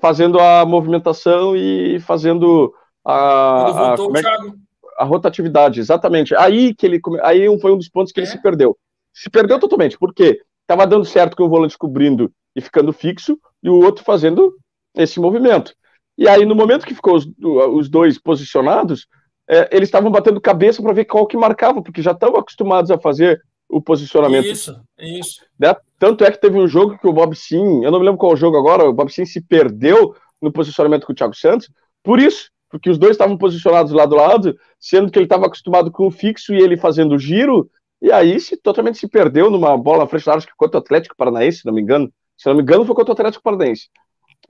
fazendo 0.00 0.38
a 0.38 0.64
movimentação 0.64 1.56
e 1.56 2.00
fazendo 2.00 2.72
a, 3.04 3.92
a, 3.92 3.94
é, 3.94 4.52
a, 4.98 5.04
rotatividade, 5.04 5.80
exatamente. 5.80 6.34
Aí 6.34 6.74
que 6.74 6.86
ele 6.86 7.00
aí 7.22 7.60
foi 7.60 7.72
um 7.72 7.78
dos 7.78 7.88
pontos 7.88 8.12
que 8.12 8.20
é. 8.20 8.22
ele 8.22 8.30
se 8.30 8.40
perdeu. 8.40 8.76
Se 9.12 9.28
perdeu 9.28 9.58
totalmente, 9.58 9.98
porque 9.98 10.40
estava 10.62 10.86
dando 10.86 11.04
certo 11.04 11.36
com 11.36 11.44
o 11.44 11.48
volante 11.48 11.76
cobrindo 11.76 12.32
e 12.54 12.60
ficando 12.60 12.92
fixo, 12.92 13.38
e 13.62 13.68
o 13.68 13.74
outro 13.74 14.04
fazendo 14.04 14.54
esse 14.94 15.20
movimento. 15.20 15.74
E 16.16 16.28
aí, 16.28 16.44
no 16.44 16.54
momento 16.54 16.86
que 16.86 16.94
ficou 16.94 17.14
os, 17.14 17.28
os 17.72 17.88
dois 17.88 18.18
posicionados, 18.18 19.06
é, 19.48 19.68
eles 19.72 19.88
estavam 19.88 20.10
batendo 20.10 20.40
cabeça 20.40 20.82
para 20.82 20.92
ver 20.92 21.04
qual 21.04 21.26
que 21.26 21.36
marcava, 21.36 21.82
porque 21.82 22.02
já 22.02 22.12
estavam 22.12 22.38
acostumados 22.38 22.90
a 22.90 22.98
fazer 22.98 23.40
o 23.68 23.80
posicionamento. 23.82 24.46
Isso, 24.46 24.80
isso. 24.98 25.44
Né? 25.58 25.74
Tanto 25.98 26.24
é 26.24 26.30
que 26.30 26.40
teve 26.40 26.58
um 26.58 26.66
jogo 26.66 26.96
que 26.98 27.06
o 27.06 27.12
Bob 27.12 27.34
Sim, 27.34 27.84
eu 27.84 27.90
não 27.90 27.98
me 27.98 28.06
lembro 28.06 28.18
qual 28.18 28.36
jogo 28.36 28.56
agora, 28.56 28.88
o 28.88 28.92
Bob 28.92 29.12
Sim 29.12 29.24
se 29.24 29.40
perdeu 29.40 30.14
no 30.40 30.50
posicionamento 30.50 31.06
com 31.06 31.12
o 31.12 31.14
Thiago 31.14 31.34
Santos, 31.34 31.70
por 32.02 32.18
isso, 32.18 32.50
porque 32.70 32.88
os 32.88 32.98
dois 32.98 33.12
estavam 33.12 33.36
posicionados 33.36 33.92
lado 33.92 34.18
a 34.18 34.28
lado, 34.28 34.58
sendo 34.78 35.10
que 35.10 35.18
ele 35.18 35.26
estava 35.26 35.46
acostumado 35.46 35.90
com 35.90 36.06
o 36.06 36.10
fixo 36.10 36.54
e 36.54 36.58
ele 36.58 36.76
fazendo 36.76 37.14
o 37.14 37.18
giro, 37.18 37.70
e 38.00 38.12
aí 38.12 38.38
se 38.38 38.56
totalmente 38.56 38.98
se 38.98 39.08
perdeu 39.08 39.50
numa 39.50 39.76
bola 39.76 40.00
na 40.00 40.06
frente 40.06 40.24
da 40.24 40.32
área, 40.32 40.38
acho 40.38 40.46
que 40.46 40.56
contra 40.56 40.78
o 40.78 40.82
Atlético 40.82 41.16
Paranaense, 41.16 41.58
se 41.58 41.66
não 41.66 41.74
me 41.74 41.82
engano. 41.82 42.10
Se 42.36 42.48
não 42.48 42.54
me 42.54 42.62
engano, 42.62 42.84
foi 42.84 42.94
contra 42.94 43.10
o 43.10 43.14
Atlético 43.14 43.42
Paranaense. 43.42 43.88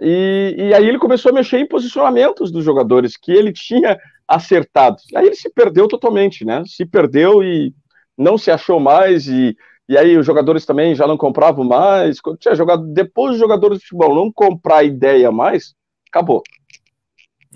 E, 0.01 0.55
e 0.59 0.75
aí 0.75 0.87
ele 0.87 0.99
começou 0.99 1.31
a 1.31 1.35
mexer 1.35 1.59
em 1.59 1.67
posicionamentos 1.67 2.53
dos 2.53 2.65
jogadores 2.65 3.17
que 3.17 3.33
ele 3.33 3.53
tinha 3.53 3.99
acertado. 4.29 4.99
Aí 5.17 5.27
ele 5.27 5.35
se 5.35 5.51
perdeu 5.51 5.89
totalmente, 5.89 6.45
né? 6.45 6.63
Se 6.67 6.85
perdeu 6.85 7.43
e 7.43 7.73
não 8.19 8.37
se 8.37 8.51
achou 8.51 8.81
mais 8.81 9.27
e, 9.29 9.57
e 9.89 9.97
aí 9.97 10.19
os 10.19 10.27
jogadores 10.27 10.67
também 10.67 10.95
já 10.95 11.07
não 11.07 11.17
compravam 11.17 11.65
mais. 11.65 12.21
Quando 12.21 12.39
tinha 12.39 12.55
jogado, 12.55 12.83
depois 12.93 13.35
os 13.35 13.39
jogadores 13.39 13.79
de 13.79 13.85
futebol 13.87 14.15
não 14.15 14.33
comprar 14.33 14.83
ideia 14.83 15.31
mais, 15.31 15.75
acabou. 16.09 16.43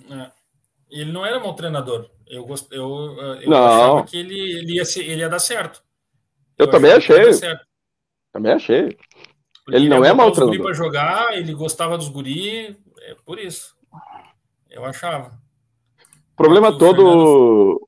É. 0.08 0.30
Ele 0.90 1.10
não 1.10 1.26
era 1.26 1.40
mau 1.40 1.54
treinador. 1.54 2.08
Eu, 2.26 2.44
gost... 2.44 2.70
eu, 2.70 2.86
eu 3.40 3.50
não. 3.50 3.64
achava 3.64 4.04
que 4.04 4.16
ele, 4.16 4.38
ele, 4.58 4.76
ia 4.76 4.84
ser, 4.84 5.04
ele 5.04 5.20
ia 5.20 5.28
dar 5.28 5.38
certo. 5.38 5.82
Eu, 6.56 6.66
eu 6.66 6.70
também 6.70 6.92
achei. 6.92 7.16
Também 8.32 8.52
achei. 8.52 8.96
Porque 9.64 9.76
ele 9.76 9.88
não 9.88 10.04
é 10.04 10.12
mau 10.12 10.30
treinador. 10.30 10.62
para 10.62 10.74
jogar, 10.74 11.36
ele 11.36 11.52
gostava 11.54 11.98
dos 11.98 12.08
guri, 12.08 12.76
é 13.00 13.14
por 13.24 13.38
isso. 13.38 13.76
Eu 14.70 14.84
achava. 14.84 15.38
O 16.32 16.36
problema 16.36 16.76
todo. 16.76 17.86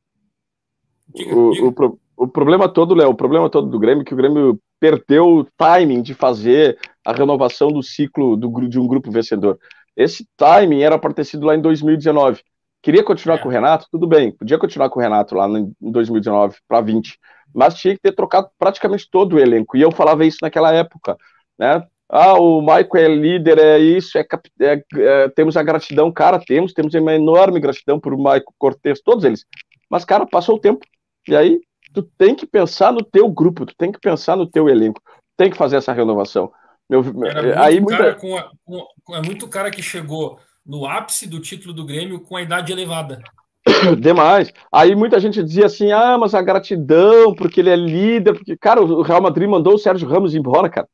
Diga, 1.08 1.34
o, 1.34 1.50
diga. 1.52 1.66
O, 1.66 1.98
o 2.16 2.28
problema 2.28 2.68
todo, 2.68 2.94
Léo, 2.94 3.10
o 3.10 3.14
problema 3.14 3.50
todo 3.50 3.68
do 3.68 3.78
Grêmio 3.78 4.02
é 4.02 4.04
que 4.04 4.14
o 4.14 4.16
Grêmio 4.16 4.60
perdeu 4.78 5.26
o 5.26 5.44
timing 5.56 6.02
de 6.02 6.14
fazer 6.14 6.78
a 7.04 7.12
renovação 7.12 7.68
do 7.68 7.82
ciclo 7.82 8.36
do, 8.36 8.68
de 8.68 8.78
um 8.78 8.86
grupo 8.86 9.10
vencedor. 9.10 9.58
Esse 9.96 10.26
timing 10.36 10.82
era 10.82 10.98
para 10.98 11.14
ter 11.14 11.24
sido 11.24 11.46
lá 11.46 11.54
em 11.54 11.60
2019. 11.60 12.42
Queria 12.82 13.02
continuar 13.02 13.36
é. 13.36 13.38
com 13.38 13.48
o 13.48 13.50
Renato? 13.50 13.86
Tudo 13.90 14.06
bem, 14.06 14.30
podia 14.30 14.58
continuar 14.58 14.90
com 14.90 14.98
o 14.98 15.02
Renato 15.02 15.34
lá 15.34 15.48
em 15.48 15.72
2019 15.80 16.56
para 16.68 16.80
20, 16.80 17.18
mas 17.54 17.74
tinha 17.74 17.94
que 17.94 18.00
ter 18.00 18.12
trocado 18.12 18.48
praticamente 18.58 19.08
todo 19.10 19.36
o 19.36 19.38
elenco. 19.38 19.76
E 19.76 19.80
eu 19.80 19.90
falava 19.90 20.24
isso 20.24 20.38
naquela 20.42 20.72
época, 20.72 21.16
né? 21.58 21.82
Ah, 22.08 22.34
o 22.34 22.60
Michael 22.60 22.88
é 22.96 23.08
líder, 23.08 23.58
é 23.58 23.78
isso, 23.78 24.18
é, 24.18 24.26
é, 24.60 24.84
é, 24.96 25.28
temos 25.30 25.56
a 25.56 25.62
gratidão, 25.62 26.12
cara, 26.12 26.38
temos, 26.38 26.72
temos 26.74 26.94
uma 26.94 27.14
enorme 27.14 27.58
gratidão 27.58 27.98
por 27.98 28.14
Michael 28.16 28.44
Cortez, 28.58 29.00
todos 29.00 29.24
eles. 29.24 29.46
Mas, 29.88 30.04
cara, 30.04 30.26
passou 30.26 30.56
o 30.56 30.60
tempo. 30.60 30.84
E 31.26 31.34
aí 31.34 31.60
tu 31.94 32.02
tem 32.02 32.34
que 32.34 32.46
pensar 32.46 32.92
no 32.92 33.02
teu 33.02 33.30
grupo, 33.30 33.64
tu 33.64 33.74
tem 33.76 33.92
que 33.92 34.00
pensar 34.00 34.36
no 34.36 34.46
teu 34.46 34.68
elenco. 34.68 35.00
tem 35.36 35.50
que 35.50 35.56
fazer 35.56 35.76
essa 35.76 35.92
renovação. 35.92 36.52
Meu, 36.90 37.02
muito 37.02 37.58
aí 37.58 37.80
muita... 37.80 38.14
com, 38.14 38.36
a, 38.36 38.50
com, 38.64 39.14
é 39.14 39.22
muito 39.22 39.48
cara 39.48 39.70
que 39.70 39.82
chegou 39.82 40.38
no 40.66 40.86
ápice 40.86 41.26
do 41.26 41.40
título 41.40 41.72
do 41.72 41.86
Grêmio 41.86 42.20
com 42.20 42.36
a 42.36 42.42
idade 42.42 42.72
elevada. 42.72 43.22
Demais. 44.00 44.52
Aí 44.70 44.94
muita 44.94 45.18
gente 45.18 45.42
dizia 45.42 45.66
assim: 45.66 45.92
ah, 45.92 46.18
mas 46.18 46.34
a 46.34 46.42
gratidão, 46.42 47.34
porque 47.34 47.60
ele 47.60 47.70
é 47.70 47.76
líder, 47.76 48.34
porque, 48.34 48.56
cara, 48.56 48.82
o 48.82 49.02
Real 49.02 49.22
Madrid 49.22 49.48
mandou 49.48 49.74
o 49.74 49.78
Sérgio 49.78 50.08
Ramos 50.08 50.34
embora, 50.34 50.68
cara. 50.68 50.88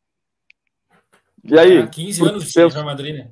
E 1.45 1.59
aí? 1.59 1.79
É, 1.79 1.87
15 1.87 2.29
anos 2.29 2.45
de 2.45 2.53
pensa... 2.53 2.75
Real 2.75 2.87
Madrid, 2.87 3.15
né? 3.17 3.31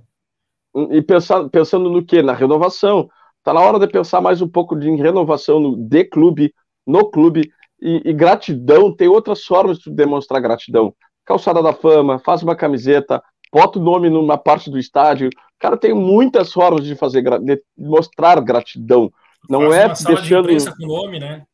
E 0.90 1.02
pensar, 1.02 1.48
pensando 1.48 1.90
no 1.90 2.04
quê? 2.04 2.22
Na 2.22 2.32
renovação. 2.32 3.08
Tá 3.42 3.54
na 3.54 3.60
hora 3.60 3.78
de 3.78 3.86
pensar 3.86 4.20
mais 4.20 4.42
um 4.42 4.48
pouco 4.48 4.76
de 4.76 4.90
renovação 4.96 5.58
no, 5.58 5.76
de 5.76 6.04
clube, 6.04 6.52
no 6.86 7.10
clube. 7.10 7.50
E, 7.80 8.02
e 8.10 8.12
gratidão, 8.12 8.94
tem 8.94 9.08
outras 9.08 9.44
formas 9.44 9.78
de 9.78 9.90
demonstrar 9.90 10.40
gratidão. 10.40 10.94
Calçada 11.24 11.62
da 11.62 11.72
Fama, 11.72 12.18
faz 12.18 12.42
uma 12.42 12.56
camiseta, 12.56 13.22
bota 13.52 13.78
o 13.78 13.82
nome 13.82 14.10
numa 14.10 14.38
parte 14.38 14.70
do 14.70 14.78
estádio. 14.78 15.30
Cara, 15.58 15.76
tem 15.76 15.94
muitas 15.94 16.52
formas 16.52 16.84
de 16.84 16.94
fazer 16.94 17.22
de 17.40 17.62
mostrar 17.76 18.40
gratidão. 18.40 19.12
Não 19.48 19.72
é 19.72 19.88
deixando. 19.88 20.48
De 20.48 20.76
com 20.76 20.86
nome, 20.86 21.18
né? 21.20 21.44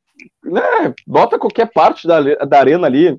né? 0.43 0.95
Bota 1.07 1.39
qualquer 1.39 1.71
parte 1.73 2.07
da, 2.07 2.21
da 2.21 2.59
arena 2.59 2.87
ali. 2.87 3.19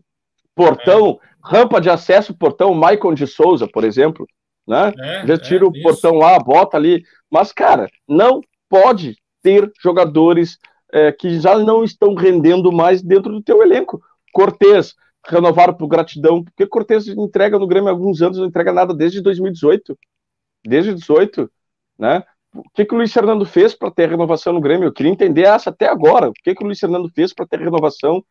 Portão, 0.56 1.20
é. 1.22 1.58
rampa 1.58 1.82
de 1.82 1.90
acesso, 1.90 2.34
portão 2.34 2.74
Michael 2.74 3.14
de 3.14 3.28
Souza, 3.28 3.68
por 3.68 3.84
exemplo. 3.84 4.26
Né? 4.68 4.94
É, 4.98 5.28
Já 5.28 5.38
tira 5.38 5.66
é, 5.66 5.68
o 5.68 5.82
portão 5.84 6.16
lá, 6.16 6.40
bota 6.40 6.78
ali. 6.78 7.04
Mas, 7.30 7.52
cara, 7.52 7.90
não 8.08 8.42
pode 8.70 9.16
ter 9.44 9.72
jogadores 9.82 10.58
é, 10.96 11.12
que 11.12 11.42
já 11.42 11.58
não 11.58 11.84
estão 11.84 12.16
rendendo 12.16 12.72
mais 12.72 13.02
dentro 13.02 13.30
do 13.34 13.42
teu 13.42 13.62
elenco. 13.62 14.02
Cortez, 14.32 14.96
renovaram 15.28 15.74
por 15.74 15.88
gratidão, 15.88 16.42
porque 16.42 16.66
Cortez 16.66 17.06
entrega 17.10 17.60
no 17.60 17.68
Grêmio 17.68 17.90
há 17.90 17.92
alguns 17.92 18.22
anos, 18.22 18.38
não 18.38 18.46
entrega 18.46 18.72
nada 18.72 18.94
desde 18.94 19.20
2018. 19.20 19.98
Desde 20.66 20.92
2018, 20.92 21.52
né? 22.00 22.24
O 22.56 22.64
que, 22.74 22.86
que 22.86 22.94
o 22.94 22.98
Luiz 22.98 23.12
Fernando 23.12 23.46
fez 23.46 23.76
para 23.76 23.92
ter 23.92 24.10
renovação 24.10 24.54
no 24.54 24.62
Grêmio? 24.62 24.88
Eu 24.88 24.94
queria 24.94 25.12
entender 25.12 25.42
essa 25.42 25.70
até 25.70 25.90
agora. 25.90 26.30
O 26.30 26.34
que, 26.34 26.56
que 26.56 26.64
o 26.64 26.66
Luiz 26.66 26.80
Fernando 26.80 27.12
fez 27.14 27.34
para 27.34 27.46
ter 27.46 27.60
renovação 27.60 28.24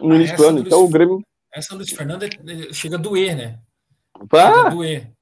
no 0.00 0.12
ah, 0.12 0.16
início 0.16 0.36
do 0.36 0.44
ano? 0.44 0.58
Então 0.58 0.84
o 0.84 0.88
Grêmio. 0.88 1.22
Essa 1.54 1.76
Luiz 1.76 1.90
Fernando 1.90 2.24
é, 2.24 2.26
é, 2.26 2.72
chega 2.72 2.96
a 2.96 2.98
doer, 2.98 3.36
né? 3.36 3.60
Chega 4.18 4.66
a 4.66 4.70
doer. 4.70 5.12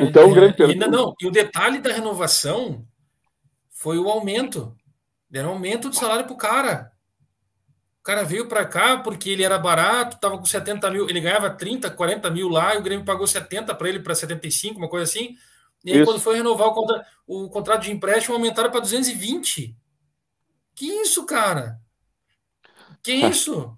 Então 0.00 0.22
é, 0.22 0.26
o 0.26 0.34
Grêmio. 0.34 0.66
Ainda 0.66 0.88
não, 0.88 1.12
e 1.20 1.26
o 1.26 1.30
detalhe 1.30 1.78
da 1.80 1.92
renovação 1.92 2.82
foi 3.70 3.98
o 3.98 4.08
aumento. 4.08 4.74
Deram 5.30 5.50
aumento 5.50 5.90
de 5.90 5.96
salário 5.96 6.24
pro 6.24 6.36
cara. 6.36 6.92
O 8.00 8.02
cara 8.02 8.22
veio 8.22 8.48
para 8.48 8.64
cá 8.64 8.98
porque 8.98 9.30
ele 9.30 9.42
era 9.42 9.58
barato, 9.58 10.18
tava 10.18 10.38
com 10.38 10.44
70 10.44 10.90
mil, 10.90 11.08
ele 11.08 11.20
ganhava 11.20 11.50
30, 11.50 11.90
40 11.90 12.30
mil 12.30 12.48
lá, 12.48 12.74
e 12.74 12.78
o 12.78 12.82
Grêmio 12.82 13.04
pagou 13.04 13.26
70 13.26 13.74
para 13.74 13.88
ele 13.88 14.00
para 14.00 14.14
75, 14.14 14.78
uma 14.78 14.88
coisa 14.88 15.04
assim. 15.04 15.36
E 15.84 15.92
aí, 15.92 15.98
isso. 15.98 16.06
quando 16.06 16.20
foi 16.20 16.36
renovar 16.36 16.68
o, 16.68 16.74
contra, 16.74 17.06
o 17.26 17.48
contrato 17.50 17.82
de 17.82 17.92
empréstimo, 17.92 18.34
aumentaram 18.34 18.70
para 18.70 18.80
220. 18.80 19.76
Que 20.74 20.86
isso, 20.86 21.26
cara? 21.26 21.78
Que 23.02 23.12
isso? 23.28 23.76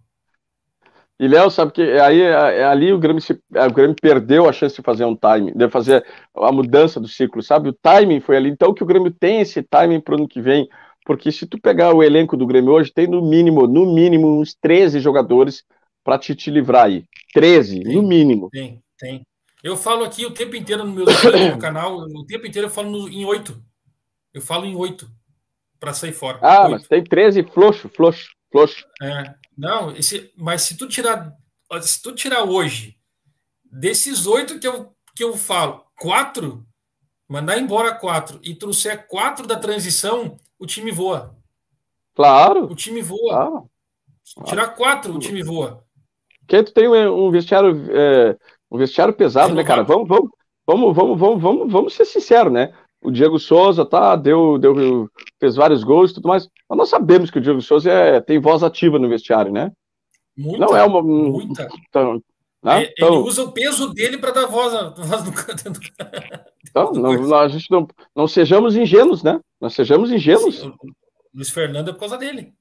E 1.19 1.29
Léo, 1.29 1.51
sabe 1.51 1.73
que 1.73 1.83
aí 1.83 2.23
é, 2.23 2.65
ali 2.65 2.95
o 2.95 2.99
Grêmio, 2.99 3.21
se, 3.21 3.33
o 3.33 3.73
Grêmio 3.75 3.95
perdeu 4.01 4.49
a 4.49 4.53
chance 4.55 4.77
de 4.77 4.83
fazer 4.83 5.05
um 5.05 5.15
timing, 5.15 5.53
de 5.53 5.69
fazer 5.69 6.03
a 6.35 6.51
mudança 6.51 6.99
do 6.99 7.07
ciclo, 7.07 7.43
sabe? 7.43 7.69
O 7.69 7.75
timing 7.75 8.21
foi 8.21 8.39
ali. 8.39 8.49
Então 8.49 8.73
que 8.73 8.83
o 8.83 8.87
Grêmio 8.87 9.11
tem 9.11 9.43
esse 9.43 9.63
timing 9.63 10.01
para 10.01 10.15
o 10.15 10.17
ano 10.17 10.27
que 10.27 10.41
vem, 10.41 10.67
porque 11.11 11.33
se 11.33 11.45
tu 11.45 11.61
pegar 11.61 11.93
o 11.93 12.05
elenco 12.05 12.37
do 12.37 12.47
Grêmio 12.47 12.73
hoje, 12.73 12.93
tem 12.93 13.09
no 13.09 13.21
mínimo, 13.21 13.67
no 13.67 13.85
mínimo, 13.85 14.41
uns 14.41 14.55
13 14.55 15.01
jogadores 15.01 15.65
para 16.05 16.17
te, 16.17 16.37
te 16.37 16.53
livrar 16.53 16.85
aí. 16.85 17.05
13, 17.35 17.83
tem, 17.83 17.97
no 17.97 18.03
mínimo. 18.05 18.49
Tem, 18.49 18.81
tem. 18.97 19.27
Eu 19.61 19.77
falo 19.77 20.05
aqui 20.05 20.25
o 20.25 20.31
tempo 20.31 20.55
inteiro 20.55 20.85
no 20.85 20.93
meu, 20.93 21.05
no 21.05 21.59
canal, 21.59 21.99
o 21.99 22.25
tempo 22.25 22.47
inteiro 22.47 22.69
eu 22.69 22.71
falo 22.71 22.91
no, 22.93 23.09
em 23.09 23.25
oito. 23.25 23.61
Eu 24.33 24.41
falo 24.41 24.65
em 24.65 24.77
oito 24.77 25.11
para 25.81 25.93
sair 25.93 26.13
fora. 26.13 26.39
Ah, 26.43 26.69
8. 26.69 26.71
mas 26.71 26.87
tem 26.87 27.03
13 27.03 27.43
floxo, 27.43 27.89
floxo, 27.89 28.31
floxo. 28.53 28.87
É, 29.03 29.35
não, 29.59 29.91
esse, 29.91 30.33
mas 30.37 30.63
se 30.63 30.77
tu 30.77 30.87
tirar, 30.87 31.35
se 31.83 32.01
tu 32.01 32.15
tirar 32.15 32.45
hoje 32.45 32.95
desses 33.65 34.29
oito 34.29 34.61
que 34.61 34.69
eu, 34.69 34.95
que 35.17 35.25
eu 35.25 35.37
falo, 35.37 35.85
quatro, 35.99 36.65
mandar 37.29 37.59
embora 37.59 37.93
quatro 37.97 38.39
e 38.45 38.55
trouxer 38.55 39.09
quatro 39.09 39.45
da 39.45 39.57
transição, 39.57 40.39
o 40.61 40.67
time 40.67 40.93
voa. 40.93 41.35
Claro. 42.15 42.65
O 42.65 42.75
time 42.75 43.01
voa. 43.01 43.65
Claro. 44.35 44.49
Tirar 44.49 44.69
quatro, 44.69 45.17
o 45.17 45.19
time 45.19 45.43
voa. 45.43 45.83
Porque 46.41 46.63
tu 46.63 46.73
tem 46.73 46.89
um 46.89 47.31
vestiário 47.31 47.87
é, 47.91 48.37
um 48.71 48.79
vestiário 48.79 49.15
pesado, 49.15 49.55
né, 49.55 49.65
cara? 49.65 49.83
Vamos, 49.83 50.07
vamos, 50.07 50.31
vamos, 50.67 50.95
vamos, 50.95 51.19
vamos, 51.19 51.43
vamos, 51.43 51.73
vamos 51.73 51.95
ser 51.95 52.05
sinceros, 52.05 52.53
né? 52.53 52.73
O 53.03 53.11
Diego 53.11 53.39
Souza 53.39 53.87
tá, 53.87 54.15
deu, 54.15 54.59
deu, 54.59 55.09
fez 55.41 55.57
vários 55.57 55.83
gols 55.83 56.11
e 56.11 56.15
tudo 56.15 56.29
mais. 56.29 56.49
Mas 56.69 56.79
nós 56.79 56.89
sabemos 56.91 57.31
que 57.31 57.39
o 57.39 57.41
Diego 57.41 57.63
Souza 57.63 57.91
é, 57.91 58.21
tem 58.21 58.39
voz 58.39 58.63
ativa 58.63 58.99
no 58.99 59.09
vestiário, 59.09 59.51
né? 59.51 59.73
Muita, 60.37 60.67
não 60.67 60.77
é 60.77 60.85
uma 60.85 61.03
muita. 61.03 61.69
Né? 62.63 62.83
Ele 62.83 62.93
então, 62.93 63.23
usa 63.23 63.43
o 63.43 63.53
peso 63.53 63.93
dele 63.95 64.19
para 64.19 64.33
dar 64.33 64.47
voz, 64.47 64.73
voz 64.97 65.25
no 65.25 65.33
canto. 65.33 65.81
Então, 66.69 66.93
não, 66.93 67.35
a 67.37 67.49
gente 67.49 67.71
não, 67.71 67.87
não 68.15 68.29
sejamos 68.29 68.77
ingênuos, 68.77 69.23
né? 69.23 69.41
Não 69.61 69.71
sejamos 69.71 70.11
ingênuos. 70.13 70.61
Sim, 70.61 70.69
o 70.69 70.93
Luiz 71.35 71.51
Fernando 71.51 71.91
é 71.91 71.93
por 71.93 72.01
causa 72.01 72.19
dele. 72.19 72.53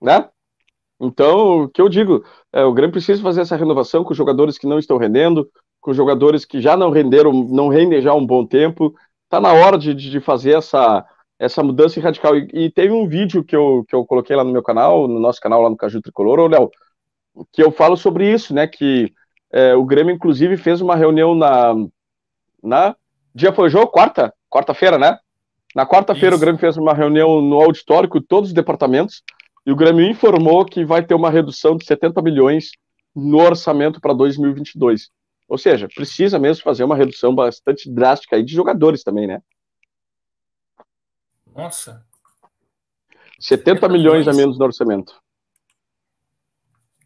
Né? 0.00 0.28
Então, 1.00 1.62
o 1.62 1.68
que 1.68 1.80
eu 1.80 1.88
digo, 1.88 2.24
é, 2.52 2.62
o 2.62 2.72
Grêmio 2.72 2.92
precisa 2.92 3.22
fazer 3.22 3.40
essa 3.40 3.56
renovação 3.56 4.04
com 4.04 4.12
jogadores 4.12 4.58
que 4.58 4.66
não 4.66 4.78
estão 4.78 4.98
rendendo, 4.98 5.50
com 5.80 5.94
jogadores 5.94 6.44
que 6.44 6.60
já 6.60 6.76
não 6.76 6.90
renderam, 6.90 7.32
não 7.32 7.68
rendem 7.68 8.02
já 8.02 8.10
há 8.10 8.14
um 8.14 8.26
bom 8.26 8.44
tempo. 8.44 8.94
Está 9.24 9.40
na 9.40 9.52
hora 9.52 9.78
de, 9.78 9.94
de 9.94 10.20
fazer 10.20 10.56
essa, 10.56 11.06
essa 11.38 11.62
mudança 11.62 11.98
radical. 12.00 12.36
E, 12.36 12.48
e 12.52 12.70
teve 12.70 12.92
um 12.92 13.08
vídeo 13.08 13.42
que 13.42 13.56
eu, 13.56 13.82
que 13.88 13.94
eu 13.94 14.04
coloquei 14.04 14.36
lá 14.36 14.44
no 14.44 14.52
meu 14.52 14.62
canal, 14.62 15.08
no 15.08 15.18
nosso 15.18 15.40
canal 15.40 15.62
lá 15.62 15.70
no 15.70 15.76
Caju 15.76 16.02
Tricolor, 16.02 16.38
ô 16.38 16.46
Léo, 16.46 16.70
que 17.52 17.62
eu 17.62 17.70
falo 17.70 17.96
sobre 17.96 18.30
isso, 18.30 18.54
né? 18.54 18.66
Que 18.66 19.12
é, 19.52 19.74
o 19.74 19.84
Grêmio, 19.84 20.14
inclusive, 20.14 20.56
fez 20.56 20.80
uma 20.80 20.96
reunião 20.96 21.34
na. 21.34 21.74
na 22.62 22.96
dia 23.34 23.52
foi 23.52 23.66
o 23.66 23.70
jogo? 23.70 23.88
Quarta? 23.88 24.32
Quarta-feira, 24.48 24.98
né? 24.98 25.18
Na 25.74 25.86
quarta-feira 25.86 26.34
o 26.34 26.38
Grêmio 26.38 26.60
fez 26.60 26.76
uma 26.76 26.92
reunião 26.92 27.40
no 27.40 27.60
auditório 27.60 28.08
com 28.08 28.20
todos 28.20 28.50
os 28.50 28.54
departamentos 28.54 29.22
e 29.64 29.70
o 29.70 29.76
Grêmio 29.76 30.04
informou 30.04 30.64
que 30.64 30.84
vai 30.84 31.04
ter 31.04 31.14
uma 31.14 31.30
redução 31.30 31.76
de 31.76 31.84
70 31.84 32.20
milhões 32.22 32.70
no 33.14 33.38
orçamento 33.38 34.00
para 34.00 34.12
2022. 34.12 35.10
Ou 35.48 35.58
seja, 35.58 35.88
precisa 35.88 36.38
mesmo 36.38 36.62
fazer 36.62 36.84
uma 36.84 36.96
redução 36.96 37.34
bastante 37.34 37.90
drástica 37.90 38.36
aí 38.36 38.44
de 38.44 38.52
jogadores 38.54 39.02
também, 39.02 39.26
né? 39.26 39.40
Nossa. 41.54 42.04
70 43.38 43.88
milhões 43.88 44.28
a 44.28 44.32
menos 44.32 44.58
no 44.58 44.64
orçamento. 44.64 45.20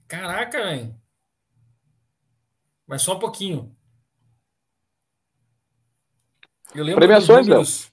Caraca, 0.08 0.62
velho. 0.62 0.94
Mas 2.86 3.02
só 3.02 3.16
um 3.16 3.18
pouquinho. 3.18 3.74
Premiações, 6.72 7.46
números... 7.46 7.92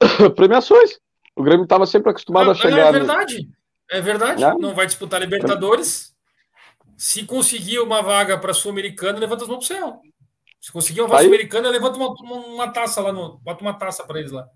Premiações. 0.36 0.98
O 1.36 1.42
Grêmio 1.42 1.64
estava 1.64 1.86
sempre 1.86 2.10
acostumado 2.10 2.50
a 2.50 2.54
chegar. 2.54 2.88
É 2.88 2.92
verdade. 2.92 3.50
É 3.90 4.00
verdade, 4.00 4.40
não, 4.40 4.58
não 4.58 4.74
vai 4.74 4.86
disputar 4.86 5.20
Libertadores. 5.20 6.14
Se 6.96 7.24
conseguir 7.24 7.80
uma 7.80 8.02
vaga 8.02 8.38
para 8.38 8.54
Sul-Americana, 8.54 9.18
levanta 9.18 9.42
as 9.42 9.48
mãos 9.48 9.66
para 9.66 9.76
o 9.76 9.78
céu. 9.78 10.00
Se 10.60 10.70
conseguir 10.70 11.00
uma 11.00 11.08
vaga 11.08 11.22
Sul-Americana, 11.22 11.70
levanta 11.70 11.96
uma, 11.98 12.14
uma, 12.46 12.68
taça 12.70 13.00
lá, 13.00 13.12
no, 13.12 13.38
bota 13.38 13.62
uma 13.62 13.74
taça 13.74 14.04
para 14.04 14.20
eles 14.20 14.30
lá. 14.30 14.46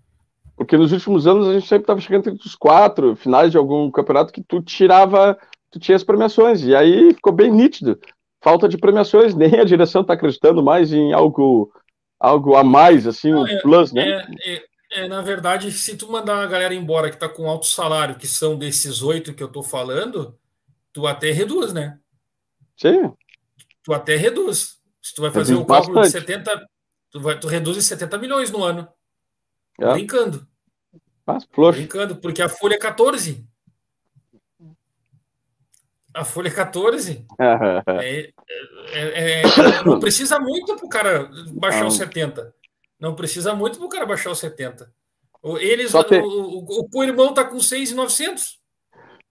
Porque 0.55 0.77
nos 0.77 0.93
últimos 0.93 1.27
anos 1.27 1.49
a 1.49 1.53
gente 1.53 1.67
sempre 1.67 1.83
estava 1.83 1.99
chegando 1.99 2.29
entre 2.29 2.47
os 2.47 2.55
quatro 2.55 3.15
finais 3.15 3.51
de 3.51 3.57
algum 3.57 3.91
campeonato 3.91 4.31
que 4.31 4.41
tu 4.41 4.61
tirava, 4.61 5.37
tu 5.71 5.79
tinha 5.79 5.95
as 5.95 6.03
premiações. 6.03 6.61
E 6.63 6.75
aí 6.75 7.13
ficou 7.13 7.33
bem 7.33 7.51
nítido. 7.51 7.99
Falta 8.41 8.69
de 8.69 8.77
premiações, 8.77 9.33
nem 9.35 9.59
a 9.59 9.63
direção 9.63 10.01
está 10.01 10.13
acreditando 10.13 10.63
mais 10.63 10.93
em 10.93 11.13
algo, 11.13 11.71
algo 12.19 12.55
a 12.55 12.63
mais, 12.63 13.07
assim, 13.07 13.33
um 13.33 13.45
é, 13.45 13.61
plus, 13.61 13.91
né? 13.91 14.07
É, 14.07 14.53
é, 14.53 14.63
é, 14.91 15.07
na 15.07 15.21
verdade, 15.21 15.71
se 15.71 15.97
tu 15.97 16.11
mandar 16.11 16.43
a 16.43 16.47
galera 16.47 16.73
embora 16.73 17.09
que 17.09 17.17
tá 17.17 17.27
com 17.27 17.49
alto 17.49 17.65
salário, 17.65 18.15
que 18.15 18.27
são 18.27 18.57
desses 18.57 19.01
oito 19.01 19.33
que 19.33 19.43
eu 19.43 19.47
tô 19.47 19.63
falando, 19.63 20.37
tu 20.93 21.07
até 21.07 21.31
reduz, 21.31 21.73
né? 21.73 21.99
Sim. 22.77 23.11
Tu 23.83 23.93
até 23.93 24.15
reduz. 24.15 24.77
Se 25.01 25.13
tu 25.13 25.21
vai 25.21 25.31
fazer 25.31 25.53
reduz 25.53 25.63
um 25.63 25.67
cálculo 25.67 25.95
bastante. 25.95 26.25
de 26.25 26.33
70, 26.33 26.67
tu, 27.11 27.19
vai, 27.19 27.39
tu 27.39 27.47
reduz 27.47 27.77
em 27.77 27.81
70 27.81 28.17
milhões 28.17 28.51
no 28.51 28.63
ano. 28.63 28.87
É. 29.79 29.91
Brincando. 29.93 30.47
Mas, 31.25 31.45
Brincando, 31.73 32.15
porque 32.17 32.41
a 32.41 32.47
folha 32.47 32.75
é 32.75 32.79
14. 32.79 33.45
A 36.15 36.23
folha 36.23 36.47
é 36.47 36.51
14. 36.51 37.25
é, 37.99 38.33
é, 38.93 39.41
é, 39.41 39.43
não 39.85 39.99
precisa 39.99 40.39
muito 40.39 40.77
pro 40.77 40.87
cara 40.87 41.29
baixar 41.51 41.85
os 41.85 41.97
70. 41.97 42.55
Não 42.97 43.13
precisa 43.13 43.53
muito 43.53 43.77
para 43.77 43.85
o 43.85 43.89
cara 43.89 44.05
baixar 44.05 44.31
os 44.31 44.39
70. 44.39 44.89
Eles, 45.59 45.91
tem... 46.07 46.21
o, 46.21 46.59
o, 46.59 46.89
o, 46.91 47.03
irmão 47.03 47.33
tá 47.33 47.43
com 47.43 47.59
6,900. 47.59 48.59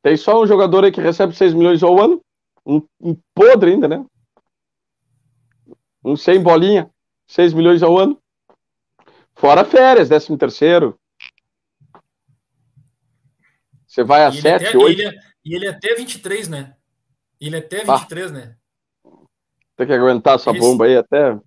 Tem 0.03 0.15
só 0.19 0.43
um 0.43 0.47
jogador 0.47 0.85
aí 0.85 0.93
que 0.93 1.01
recebe 1.01 1.35
6 1.35 1.55
milhões 1.55 1.83
ao 1.83 1.99
ano. 1.99 2.21
Um, 2.67 2.83
um 3.01 3.17
podre 3.35 3.73
ainda, 3.73 3.89
né? 3.89 4.05
Um 6.05 6.15
100 6.15 6.43
bolinha, 6.43 6.91
6 7.27 7.55
milhões 7.55 7.83
ao 7.83 7.99
ano. 7.99 8.19
Fora 9.35 9.65
férias, 9.65 10.09
13 10.09 10.37
terceiro. 10.37 11.01
Você 13.87 14.05
vai 14.05 14.27
a 14.27 14.31
7, 14.31 14.77
8. 14.77 15.01
Ele 15.01 15.09
é, 15.09 15.34
e 15.45 15.55
ele 15.55 15.67
é 15.67 15.71
até 15.71 15.95
23, 15.95 16.49
né? 16.49 16.75
Ele 17.41 17.57
é 17.57 17.59
até 17.59 17.85
23, 17.85 18.31
ah. 18.31 18.35
né? 18.35 18.57
Tem 19.77 19.87
que 19.87 19.93
aguentar 19.93 20.37
essa 20.37 20.51
Esse... 20.51 20.59
bomba 20.61 20.87
aí 20.87 20.97
até. 20.97 21.39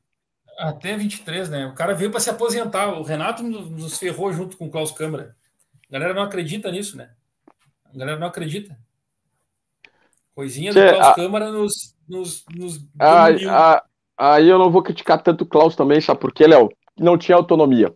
Até 0.60 0.98
23, 0.98 1.49
né? 1.49 1.68
O 1.68 1.74
cara 1.74 1.94
veio 1.94 2.11
para 2.11 2.19
se 2.19 2.30
aposentar. 2.30 2.99
O 2.99 3.03
Renato 3.03 3.44
nos 3.44 3.98
ferrou 3.98 4.32
junto 4.34 4.57
com 4.57 4.68
o 4.68 4.72
Klaus 4.72 4.91
Câmara. 4.91 5.36
A 5.90 5.94
galera 5.94 6.14
não 6.14 6.24
acredita 6.24 6.72
nisso, 6.72 6.98
né? 6.98 7.11
A 7.86 7.98
galera 7.98 8.19
não 8.19 8.28
acredita. 8.28 8.78
Coisinha 10.36 10.74
do 10.74 10.80
Klaus 10.80 11.07
a... 11.07 11.14
Câmara 11.15 11.52
nos. 11.52 11.95
nos, 12.07 12.44
nos 12.53 12.80
aí, 12.99 13.45
aí 14.18 14.48
eu 14.48 14.60
não 14.60 14.69
vou 14.69 14.84
criticar 14.84 15.22
tanto 15.22 15.44
o 15.44 15.48
Klaus 15.48 15.76
também, 15.76 16.02
sabe 16.02 16.19
por 16.19 16.34
quê, 16.34 16.45
Léo? 16.45 16.69
Não 16.99 17.18
tinha 17.18 17.36
autonomia. 17.36 17.94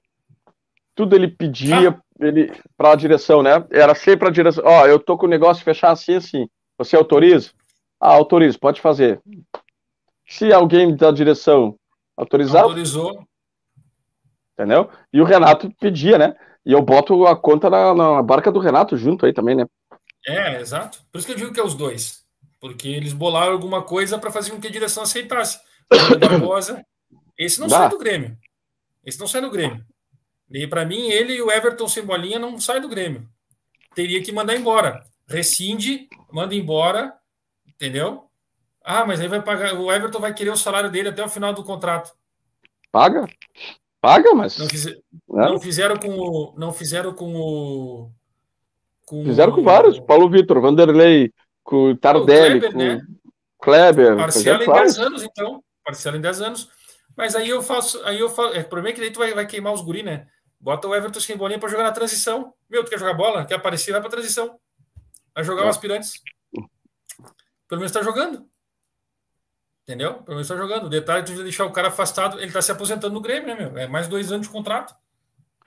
Tudo 0.95 1.15
ele 1.15 1.27
pedia 1.27 1.89
ah. 1.89 2.01
Ele 2.21 2.51
para 2.77 2.91
a 2.91 2.95
direção, 2.95 3.41
né? 3.41 3.65
Era 3.71 3.95
sempre 3.95 4.27
a 4.27 4.31
direção. 4.31 4.63
Ó, 4.65 4.81
oh, 4.81 4.85
eu 4.85 4.99
tô 4.99 5.17
com 5.17 5.25
o 5.25 5.29
negócio 5.29 5.63
fechar 5.63 5.91
assim, 5.91 6.15
assim. 6.15 6.47
Você 6.77 6.95
autoriza? 6.95 7.51
Ah, 7.99 8.13
autorizo, 8.13 8.59
pode 8.59 8.81
fazer. 8.81 9.21
Se 10.27 10.51
alguém 10.51 10.95
da 10.95 11.11
direção 11.11 11.75
autorizar. 12.15 12.63
Autorizou. 12.63 13.25
Entendeu? 14.53 14.89
E 15.11 15.19
o 15.19 15.25
Renato 15.25 15.71
pedia, 15.79 16.17
né? 16.17 16.35
E 16.65 16.71
eu 16.71 16.81
boto 16.81 17.25
a 17.25 17.35
conta 17.35 17.69
na, 17.69 17.93
na 17.93 18.21
barca 18.21 18.51
do 18.51 18.59
Renato 18.59 18.95
junto 18.95 19.25
aí 19.25 19.33
também, 19.33 19.55
né? 19.55 19.65
É, 20.25 20.61
exato. 20.61 20.99
Por 21.11 21.17
isso 21.17 21.27
que 21.27 21.33
eu 21.33 21.37
digo 21.37 21.53
que 21.53 21.59
é 21.59 21.63
os 21.63 21.73
dois. 21.73 22.21
Porque 22.59 22.87
eles 22.87 23.13
bolaram 23.13 23.53
alguma 23.53 23.81
coisa 23.81 24.19
para 24.19 24.31
fazer 24.31 24.51
com 24.51 24.61
que 24.61 24.67
a 24.67 24.71
direção 24.71 25.03
aceitasse. 25.03 25.59
O 25.91 26.19
Barbosa, 26.19 26.85
esse 27.37 27.59
não 27.59 27.67
Dá. 27.67 27.77
sai 27.77 27.89
do 27.89 27.97
Grêmio. 27.97 28.37
Esse 29.03 29.19
não 29.19 29.27
sai 29.27 29.41
do 29.41 29.49
Grêmio. 29.49 29.83
E 30.53 30.67
para 30.67 30.85
mim, 30.85 31.09
ele 31.09 31.33
e 31.33 31.41
o 31.41 31.51
Everton 31.51 31.87
sem 31.87 32.03
bolinha 32.03 32.37
não 32.37 32.59
saem 32.59 32.81
do 32.81 32.89
Grêmio. 32.89 33.27
Teria 33.95 34.21
que 34.21 34.31
mandar 34.31 34.55
embora. 34.55 35.03
Rescinde, 35.27 36.07
manda 36.31 36.53
embora, 36.53 37.13
entendeu? 37.67 38.25
Ah, 38.83 39.05
mas 39.05 39.19
aí 39.21 39.27
vai 39.27 39.41
pagar. 39.41 39.73
O 39.75 39.91
Everton 39.91 40.19
vai 40.19 40.33
querer 40.33 40.49
o 40.49 40.57
salário 40.57 40.89
dele 40.89 41.09
até 41.09 41.23
o 41.23 41.29
final 41.29 41.53
do 41.53 41.63
contrato. 41.63 42.11
Paga? 42.91 43.27
Paga, 44.01 44.33
mas. 44.33 44.57
Não, 44.57 44.67
fiz... 44.67 44.87
é. 44.87 44.95
não 45.29 45.59
fizeram 45.59 45.95
com 45.97 46.09
o. 46.09 46.53
Não 46.57 46.73
fizeram 46.73 47.13
com 47.13 47.35
o. 47.35 48.11
Com 49.05 49.23
fizeram 49.23 49.53
com 49.53 49.63
vários. 49.63 49.99
Paulo 49.99 50.29
Vitor, 50.29 50.59
Vanderlei, 50.59 51.31
com 51.63 51.91
o 51.91 51.97
Tardelli, 51.97 52.59
Kleber, 52.59 52.71
com 52.71 52.77
né? 52.77 53.01
Kleber. 53.59 54.17
Parcela 54.17 54.63
em 54.63 54.71
10 54.71 54.97
anos, 54.97 55.23
então. 55.23 55.63
Parcela 55.83 56.17
em 56.17 56.21
10 56.21 56.41
anos. 56.41 56.69
Mas 57.15 57.35
aí 57.35 57.49
eu 57.49 57.61
faço. 57.61 58.01
Aí 58.03 58.19
eu 58.19 58.29
faço. 58.29 58.55
É, 58.55 58.61
o 58.61 58.69
problema 58.69 58.89
é 58.89 58.93
que 58.93 59.01
daí 59.01 59.11
tu 59.11 59.19
vai, 59.19 59.33
vai 59.33 59.45
queimar 59.45 59.73
os 59.73 59.81
guri, 59.81 60.01
né? 60.01 60.27
Bota 60.61 60.87
o 60.87 60.95
Everton 60.95 61.19
sem 61.19 61.35
bolinha 61.35 61.59
para 61.59 61.69
jogar 61.69 61.83
na 61.83 61.91
transição. 61.91 62.53
Meu, 62.69 62.83
tu 62.83 62.91
quer 62.91 62.99
jogar 62.99 63.15
bola? 63.15 63.45
Quer 63.45 63.55
aparecer? 63.55 63.91
Vai 63.91 63.99
para 63.99 64.11
transição. 64.11 64.59
Vai 65.33 65.43
jogar 65.43 65.65
é. 65.65 65.69
aspirantes. 65.69 66.21
Pelo 67.67 67.81
menos 67.81 67.91
está 67.91 68.03
jogando. 68.03 68.45
Entendeu? 69.83 70.15
Pelo 70.15 70.35
menos 70.35 70.49
está 70.49 70.55
jogando. 70.55 70.85
O 70.85 70.89
detalhe 70.89 71.23
de 71.23 71.43
deixar 71.43 71.65
o 71.65 71.71
cara 71.71 71.87
afastado, 71.87 72.37
ele 72.37 72.47
está 72.47 72.61
se 72.61 72.71
aposentando 72.71 73.13
no 73.13 73.21
Grêmio, 73.21 73.47
né, 73.47 73.55
meu? 73.55 73.77
É 73.77 73.87
mais 73.87 74.07
dois 74.07 74.31
anos 74.31 74.45
de 74.45 74.53
contrato. 74.53 74.93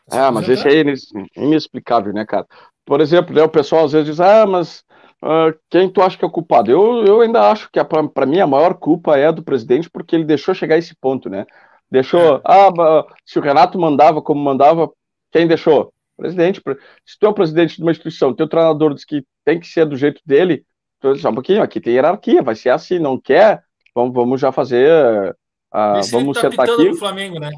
Tá 0.08 0.26
é, 0.26 0.30
mas 0.30 0.48
esse 0.48 0.68
aí 0.68 0.78
é 0.78 1.42
inexplicável, 1.42 2.12
né, 2.12 2.24
cara? 2.24 2.46
Por 2.84 3.00
exemplo, 3.00 3.34
né, 3.34 3.42
o 3.42 3.48
pessoal 3.48 3.86
às 3.86 3.92
vezes 3.92 4.06
diz, 4.06 4.20
ah, 4.20 4.46
mas 4.46 4.84
uh, 5.22 5.58
quem 5.68 5.90
tu 5.90 6.02
acha 6.02 6.16
que 6.16 6.24
é 6.24 6.28
o 6.28 6.30
culpado? 6.30 6.70
Eu, 6.70 7.04
eu 7.04 7.20
ainda 7.20 7.50
acho 7.50 7.68
que, 7.72 7.82
para 7.82 8.26
mim, 8.26 8.38
a 8.38 8.46
maior 8.46 8.74
culpa 8.74 9.16
é 9.16 9.32
do 9.32 9.42
presidente, 9.42 9.90
porque 9.90 10.14
ele 10.14 10.24
deixou 10.24 10.54
chegar 10.54 10.76
a 10.76 10.78
esse 10.78 10.94
ponto, 10.94 11.28
né? 11.28 11.46
Deixou, 11.90 12.36
é. 12.36 12.40
ah, 12.44 13.05
se 13.24 13.39
o 13.39 13.43
Renato 13.43 13.78
mandava 13.78 14.20
como 14.20 14.43
mandava, 14.43 14.90
quem 15.31 15.47
deixou? 15.47 15.93
Presidente. 16.16 16.61
Se 17.05 17.19
tu 17.19 17.27
é 17.27 17.28
o 17.28 17.35
presidente 17.35 17.77
de 17.77 17.82
uma 17.82 17.90
instituição, 17.90 18.35
teu 18.35 18.48
treinador 18.48 18.94
diz 18.94 19.05
que 19.05 19.24
tem 19.44 19.59
que 19.59 19.66
ser 19.66 19.86
do 19.86 19.97
jeito 19.97 20.20
dele, 20.24 20.65
tu 21.01 21.12
diz, 21.12 21.24
um 21.24 21.35
pouquinho, 21.35 21.62
aqui 21.62 21.81
tem 21.81 21.94
hierarquia, 21.94 22.43
vai 22.43 22.55
ser 22.55 22.70
assim, 22.70 22.98
não 22.98 23.20
quer, 23.20 23.65
Vamos, 23.94 24.12
vamos 24.12 24.40
já 24.40 24.51
fazer. 24.51 25.31
Uh, 25.73 26.02
vamos 26.11 26.35
tá 26.35 26.51
sentar 26.51 26.69
aqui. 26.69 26.89
no 26.89 26.97
Flamengo, 26.97 27.39
né? 27.39 27.51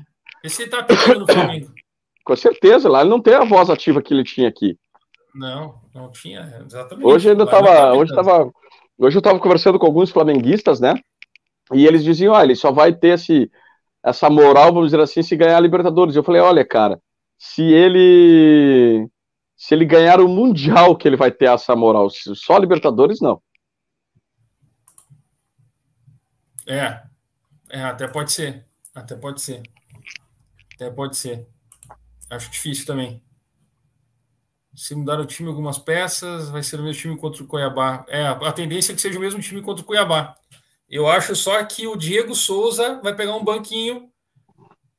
Esse 0.45 0.69
tá 0.69 0.83
pitando 0.83 1.21
no 1.21 1.27
Flamengo. 1.27 1.73
Com 2.25 2.37
certeza, 2.37 2.89
lá 2.89 3.01
ele 3.01 3.11
não 3.11 3.21
tem 3.21 3.35
a 3.35 3.45
voz 3.45 3.71
ativa 3.71 4.03
que 4.03 4.13
ele 4.13 4.25
tinha 4.25 4.49
aqui. 4.49 4.77
Não, 5.35 5.81
não 5.95 6.11
tinha, 6.11 6.61
exatamente. 6.65 7.07
Hoje 7.07 7.31
ainda 7.31 7.45
estava. 7.45 7.67
Tá 7.67 7.95
hoje, 7.95 8.15
tava, 8.15 8.53
hoje 8.99 9.17
eu 9.17 9.21
estava 9.21 9.39
conversando 9.39 9.79
com 9.79 9.87
alguns 9.87 10.11
flamenguistas, 10.11 10.81
né? 10.81 10.95
E 11.73 11.87
eles 11.87 12.03
diziam: 12.03 12.35
ah, 12.35 12.43
ele 12.43 12.57
só 12.57 12.73
vai 12.73 12.93
ter 12.93 13.15
esse, 13.15 13.51
essa 14.07 14.31
moral, 14.31 14.73
vamos 14.73 14.93
dizer 14.93 15.01
assim, 15.01 15.21
se 15.21 15.35
ganhar 15.35 15.57
a 15.57 15.61
Libertadores. 15.61 16.15
Eu 16.15 16.23
falei: 16.23 16.41
olha, 16.41 16.65
cara, 16.65 17.03
se 17.37 17.63
ele. 17.63 19.11
Se 19.57 19.75
ele 19.75 19.85
ganhar 19.85 20.21
o 20.21 20.29
Mundial, 20.29 20.95
que 20.97 21.09
ele 21.09 21.17
vai 21.17 21.31
ter 21.31 21.47
essa 21.47 21.75
moral. 21.75 22.09
Só 22.11 22.57
Libertadores, 22.59 23.21
não. 23.21 23.43
É, 26.69 27.03
é, 27.71 27.83
até 27.83 28.07
pode 28.07 28.33
ser. 28.33 28.67
Até 28.95 29.17
pode 29.17 29.41
ser. 29.41 29.63
Até 30.75 30.91
pode 30.91 31.17
ser. 31.17 31.49
Acho 32.31 32.51
difícil 32.51 32.87
também. 32.87 33.23
Se 34.75 34.95
mudar 34.95 35.19
o 35.19 35.25
time 35.25 35.49
algumas 35.49 35.79
peças, 35.79 36.51
vai 36.51 36.63
ser 36.63 36.79
o 36.79 36.83
mesmo 36.83 37.01
time 37.01 37.17
contra 37.17 37.43
o 37.43 37.47
Cuiabá. 37.47 38.05
É, 38.09 38.27
a 38.27 38.53
tendência 38.53 38.93
é 38.93 38.95
que 38.95 39.01
seja 39.01 39.19
o 39.19 39.23
mesmo 39.23 39.41
time 39.41 39.63
contra 39.63 39.83
o 39.83 39.87
Cuiabá. 39.87 40.37
Eu 40.89 41.09
acho 41.09 41.35
só 41.35 41.63
que 41.65 41.87
o 41.87 41.97
Diego 41.97 42.35
Souza 42.35 43.01
vai 43.03 43.15
pegar 43.15 43.35
um 43.35 43.45
banquinho. 43.45 44.11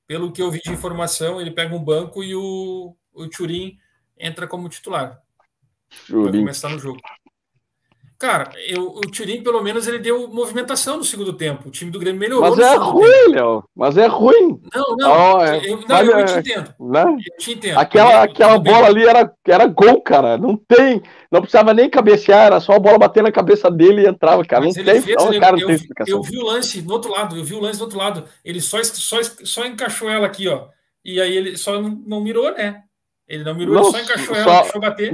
Pelo 0.06 0.32
que 0.32 0.42
eu 0.42 0.50
vi 0.50 0.62
de 0.62 0.72
informação, 0.72 1.40
ele 1.40 1.52
pega 1.52 1.76
um 1.76 1.84
banco 1.84 2.24
e 2.24 2.34
o, 2.34 2.96
o 3.14 3.28
Turim 3.28 3.78
entra 4.18 4.48
como 4.48 4.70
titular. 4.70 5.22
Vai 6.10 6.32
começar 6.32 6.70
no 6.70 6.80
jogo. 6.80 7.00
Cara, 8.20 8.50
eu, 8.68 8.88
o 8.88 9.02
Turim, 9.02 9.44
pelo 9.44 9.62
menos, 9.62 9.88
ele 9.88 10.00
deu 10.00 10.28
movimentação 10.28 10.98
no 10.98 11.04
segundo 11.04 11.34
tempo. 11.34 11.68
O 11.68 11.72
time 11.72 11.92
do 11.92 12.00
Grêmio 12.00 12.20
melhorou. 12.20 12.50
Mas 12.50 12.58
é 12.58 12.76
ruim, 12.76 13.28
Léo. 13.30 13.64
Mas 13.76 13.98
é 13.98 14.08
ruim. 14.08 14.60
Não, 14.74 14.96
não. 14.98 15.36
Oh, 15.36 15.44
é. 15.44 15.58
eu, 15.58 15.84
não, 15.88 16.02
eu, 16.02 16.26
te 16.26 16.34
é, 16.34 16.40
entendo. 16.40 16.74
Né? 16.80 17.04
Eu 17.04 17.38
te 17.38 17.52
entendo. 17.52 17.78
Aquela, 17.78 18.24
aquela 18.24 18.58
bola 18.58 18.88
ali 18.88 19.06
era, 19.06 19.32
era 19.48 19.68
gol, 19.68 20.02
cara. 20.02 20.36
Não 20.36 20.58
tem. 20.58 21.04
Não 21.32 21.42
precisava 21.42 21.76
nem 21.76 21.88
cabecear, 21.88 22.48
era 22.48 22.60
só 22.60 22.74
a 22.74 22.80
bola 22.80 22.98
bater 22.98 23.22
na 23.22 23.32
cabeça 23.32 23.70
dele 23.70 24.02
e 24.02 24.08
entrava, 24.08 24.44
cara. 24.44 24.66
Mas 24.66 24.76
não 24.76 24.84
tem. 24.84 25.00
Fez, 25.00 25.16
não, 25.16 25.40
cara, 25.40 25.60
eu, 25.60 25.68
tem 25.68 25.88
eu 26.08 26.22
vi 26.24 26.40
o 26.40 26.46
lance 26.46 26.82
do 26.82 26.94
outro 26.94 27.12
lado. 27.12 27.38
Eu 27.38 27.44
vi 27.44 27.54
o 27.54 27.60
lance 27.60 27.78
do 27.78 27.84
outro 27.84 28.00
lado. 28.00 28.24
Ele 28.44 28.60
só, 28.60 28.84
só, 28.84 29.22
só 29.44 29.64
encaixou 29.64 30.10
ela 30.10 30.26
aqui, 30.26 30.48
ó. 30.48 30.70
E 31.06 31.22
aí 31.22 31.38
ele 31.38 31.56
só 31.56 31.80
não, 31.80 31.90
não 31.90 32.20
mirou, 32.20 32.52
né? 32.52 32.82
Ele 33.28 33.44
não 33.44 33.54
mirou, 33.54 33.76
não, 33.76 33.84
ele 33.84 33.92
só 33.92 34.00
encaixou 34.00 34.36
só, 34.36 34.42
ela, 34.42 34.62
deixou 34.64 34.82
bater. 34.82 35.14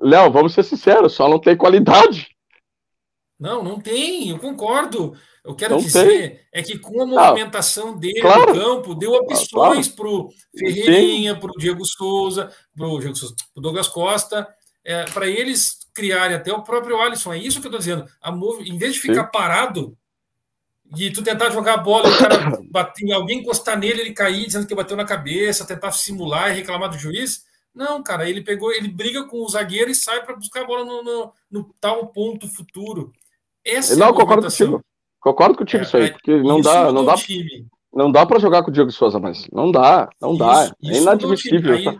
Léo, 0.00 0.30
vamos 0.30 0.54
ser 0.54 0.62
sinceros, 0.62 1.12
só 1.12 1.28
não 1.28 1.38
tem 1.38 1.56
qualidade. 1.56 2.28
Não, 3.38 3.62
não 3.62 3.80
tem, 3.80 4.30
eu 4.30 4.38
concordo. 4.38 5.16
Eu 5.44 5.54
quero 5.54 5.74
não 5.74 5.80
dizer 5.80 6.06
tem. 6.06 6.40
é 6.52 6.62
que 6.62 6.78
com 6.78 7.02
a 7.02 7.06
movimentação 7.06 7.96
dele 7.96 8.20
claro. 8.20 8.54
no 8.54 8.60
campo, 8.60 8.94
deu 8.94 9.12
opções 9.12 9.88
claro. 9.88 9.96
para 9.96 10.08
o 10.08 10.28
Ferreirinha, 10.58 11.34
para 11.34 11.50
o 11.50 11.56
Diego 11.58 11.84
Souza, 11.84 12.52
para 12.76 12.86
o 12.86 13.60
Douglas 13.60 13.88
Costa, 13.88 14.46
é, 14.84 15.04
para 15.04 15.26
eles 15.26 15.78
criarem 15.94 16.36
até 16.36 16.52
o 16.52 16.62
próprio 16.62 17.00
Alisson. 17.00 17.32
É 17.32 17.38
isso 17.38 17.60
que 17.60 17.66
eu 17.66 17.70
estou 17.70 17.78
dizendo. 17.78 18.04
A 18.20 18.30
mov... 18.30 18.60
Em 18.62 18.76
vez 18.76 18.94
de 18.94 19.00
ficar 19.00 19.24
Sim. 19.24 19.30
parado 19.32 19.96
e 20.96 21.10
tu 21.10 21.22
tentar 21.22 21.50
jogar 21.50 21.74
a 21.74 21.78
bola, 21.78 22.08
o 22.08 22.18
cara 22.18 22.60
bater, 22.70 23.10
alguém 23.12 23.38
encostar 23.38 23.78
nele, 23.78 24.00
ele 24.02 24.12
cair 24.12 24.46
dizendo 24.46 24.66
que 24.66 24.74
bateu 24.74 24.96
na 24.96 25.04
cabeça, 25.04 25.66
tentar 25.66 25.92
simular 25.92 26.50
e 26.50 26.56
reclamar 26.56 26.90
do 26.90 26.98
juiz. 26.98 27.44
Não, 27.74 28.02
cara, 28.02 28.28
ele 28.28 28.42
pegou, 28.42 28.72
ele 28.72 28.88
briga 28.88 29.24
com 29.24 29.38
o 29.38 29.48
zagueiro 29.48 29.90
e 29.90 29.94
sai 29.94 30.24
para 30.24 30.36
buscar 30.36 30.62
a 30.62 30.66
bola 30.66 30.84
no, 30.84 31.02
no, 31.02 31.32
no 31.50 31.74
tal 31.80 32.08
ponto 32.08 32.48
futuro. 32.48 33.12
Essa 33.64 33.96
não, 33.96 34.08
é 34.08 34.12
concordo 34.12 34.42
contigo. 34.42 34.84
Concordo 35.20 35.56
contigo 35.56 35.82
é, 35.82 35.86
isso 35.86 35.96
aí, 35.96 36.04
é, 36.04 36.10
porque 36.10 36.36
não 36.42 36.60
dá, 36.60 36.90
não 36.90 37.04
dá, 37.04 37.14
time. 37.14 37.66
não 37.92 38.10
dá 38.10 38.26
para 38.26 38.40
jogar 38.40 38.62
com 38.62 38.70
o 38.70 38.72
Diego 38.72 38.90
Souza 38.90 39.18
mais. 39.18 39.46
Não 39.52 39.70
dá, 39.70 40.08
não 40.20 40.30
isso, 40.30 40.38
dá. 40.38 40.74
É 40.82 40.96
inadmissível. 40.96 41.74
Aí, 41.74 41.98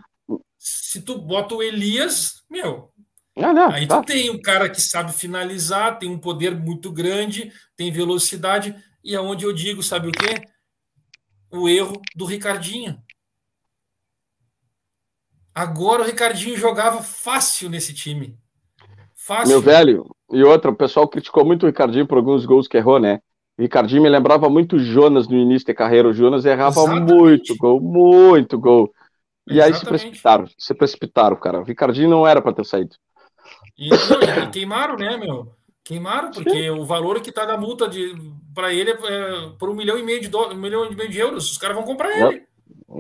se 0.59 1.02
tu 1.02 1.18
bota 1.18 1.55
o 1.55 1.62
Elias, 1.62 2.42
meu, 2.51 2.90
ah, 3.36 3.52
não, 3.52 3.70
aí 3.70 3.86
tá. 3.86 4.01
tu 4.01 4.06
tem 4.06 4.30
um 4.30 4.40
cara 4.40 4.68
que 4.68 4.80
sabe 4.80 5.12
finalizar, 5.12 5.98
tem 5.98 6.10
um 6.10 6.18
poder 6.18 6.55
muito 6.55 6.90
grande, 6.90 7.52
tem 7.76 7.92
velocidade, 7.92 8.74
e 9.05 9.14
aonde 9.14 9.44
eu 9.44 9.52
digo, 9.52 9.82
sabe 9.82 10.09
o 10.09 10.12
quê? 10.12 10.42
O 11.51 11.68
erro 11.68 12.01
do 12.14 12.24
Ricardinho. 12.24 12.98
Agora 15.60 16.00
o 16.00 16.06
Ricardinho 16.06 16.56
jogava 16.56 17.02
fácil 17.02 17.68
nesse 17.68 17.92
time. 17.92 18.34
Fácil. 19.14 19.48
Meu 19.48 19.60
velho, 19.60 20.06
e 20.32 20.42
outra, 20.42 20.70
o 20.70 20.74
pessoal 20.74 21.06
criticou 21.06 21.44
muito 21.44 21.64
o 21.64 21.66
Ricardinho 21.66 22.06
por 22.06 22.16
alguns 22.16 22.46
gols 22.46 22.66
que 22.66 22.78
errou, 22.78 22.98
né? 22.98 23.20
O 23.58 23.62
Ricardinho 23.62 24.02
me 24.02 24.08
lembrava 24.08 24.48
muito 24.48 24.78
Jonas 24.78 25.28
no 25.28 25.36
início 25.36 25.66
da 25.66 25.74
carreira. 25.74 26.08
O 26.08 26.14
Jonas 26.14 26.46
errava 26.46 26.80
Exatamente. 26.80 27.12
muito 27.12 27.56
gol, 27.58 27.78
muito 27.78 28.58
gol. 28.58 28.90
E 29.46 29.58
Exatamente. 29.58 29.74
aí 29.74 29.78
se 29.78 29.84
precipitaram, 29.84 30.46
se 30.56 30.74
precipitaram, 30.74 31.36
cara. 31.36 31.60
O 31.60 31.64
Ricardinho 31.64 32.08
não 32.08 32.26
era 32.26 32.40
para 32.40 32.54
ter 32.54 32.64
saído. 32.64 32.96
E, 33.76 33.90
não, 33.90 34.44
e 34.44 34.50
queimaram, 34.50 34.96
né, 34.96 35.18
meu? 35.18 35.52
Queimaram, 35.84 36.30
porque 36.30 36.50
Sim. 36.50 36.70
o 36.70 36.86
valor 36.86 37.20
que 37.20 37.28
está 37.28 37.44
na 37.44 37.58
multa 37.58 37.90
para 38.54 38.72
ele 38.72 38.92
é, 38.92 38.94
é 38.94 39.50
por 39.58 39.68
um 39.68 39.74
milhão 39.74 39.98
e 39.98 40.02
meio 40.02 40.22
de 40.22 40.28
do, 40.28 40.38
um 40.38 40.54
milhão 40.54 40.90
e 40.90 40.96
meio 40.96 41.10
de 41.10 41.18
euros. 41.18 41.50
Os 41.50 41.58
caras 41.58 41.76
vão 41.76 41.84
comprar 41.84 42.16
ele. 42.16 42.44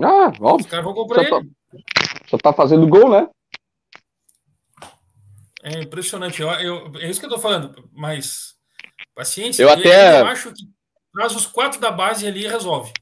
Ah, 0.04 0.30
óbvio. 0.38 0.56
Os 0.56 0.66
caras 0.66 0.84
vão 0.84 0.92
comprar 0.92 1.26
só 1.26 1.38
ele. 1.38 1.48
Tá, 1.48 1.60
só 2.30 2.38
tá 2.38 2.52
fazendo 2.52 2.86
gol, 2.86 3.10
né? 3.10 3.28
É 5.62 5.82
impressionante. 5.82 6.40
Eu, 6.40 6.48
eu, 6.48 6.92
é 7.00 7.10
isso 7.10 7.18
que 7.18 7.26
eu 7.26 7.30
tô 7.30 7.38
falando, 7.38 7.88
mas 7.92 8.54
paciência. 9.14 9.62
Eu 9.62 9.68
até 9.68 10.20
eu 10.20 10.26
acho 10.26 10.52
que 10.52 10.62
traz 11.12 11.34
os 11.34 11.46
quatro 11.46 11.80
da 11.80 11.90
base 11.90 12.26
ali 12.26 12.44
e 12.44 12.48
resolve. 12.48 12.92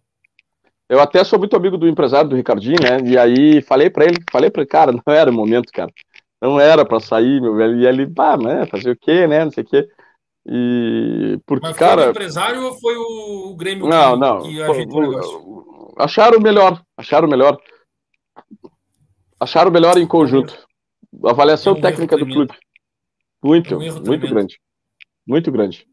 Eu 0.89 1.01
até 1.01 1.23
sou 1.23 1.39
muito 1.39 1.55
amigo 1.55 1.77
do 1.77 1.87
empresário 1.87 2.31
do 2.31 2.37
Ricardinho, 2.37 2.79
né? 2.83 2.99
E 3.05 3.19
aí 3.19 3.61
falei 3.61 3.91
para 3.91 4.07
ele, 4.07 4.17
falei 4.33 4.51
para 4.51 4.63
ele, 4.63 4.71
cara, 4.71 4.93
não 4.93 5.15
era 5.15 5.31
o 5.31 5.35
momento, 5.35 5.71
cara. 5.71 5.93
Não 6.41 6.59
era 6.59 6.85
para 6.85 7.01
sair, 7.01 7.41
meu 7.41 7.55
velho. 7.55 7.79
E 7.79 7.87
ele, 7.87 8.07
pá, 8.07 8.37
né? 8.39 8.65
Fazer 8.67 8.93
o 8.93 8.99
quê, 8.99 9.27
né? 9.27 9.45
Não 9.45 9.53
sei 9.53 9.63
o 9.63 9.67
quê. 9.67 9.89
E 10.47 11.39
porque, 11.45 11.67
Mas 11.67 11.77
foi 11.77 11.87
cara. 11.87 12.07
o 12.07 12.11
empresário 12.11 12.63
ou 12.65 12.75
foi 12.81 12.97
o 12.97 13.55
Grêmio 13.55 13.87
não, 13.87 14.15
que, 14.15 14.21
não, 14.21 14.43
que 14.43 14.63
ajeitou 14.63 15.03
o? 15.03 15.95
Acharam 15.99 16.41
melhor, 16.41 16.81
acharam 16.97 17.29
melhor. 17.29 17.61
Acharam 19.41 19.71
melhor 19.71 19.97
em 19.97 20.07
conjunto. 20.07 20.57
Avaliação 21.25 21.75
é 21.75 21.79
um 21.79 21.81
técnica 21.81 22.17
do 22.17 22.27
clube. 22.27 22.53
Muito, 23.43 23.75
é 23.75 23.77
um 23.77 23.81
muito 23.81 24.03
tremendo. 24.03 24.29
grande. 24.29 24.61
Muito 25.27 25.53
grande. 25.53 25.87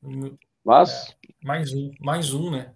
Mas. 0.64 1.10
É, 1.10 1.46
mais 1.46 1.74
um, 1.74 1.92
mais 2.00 2.34
um, 2.34 2.50
né? 2.50 2.72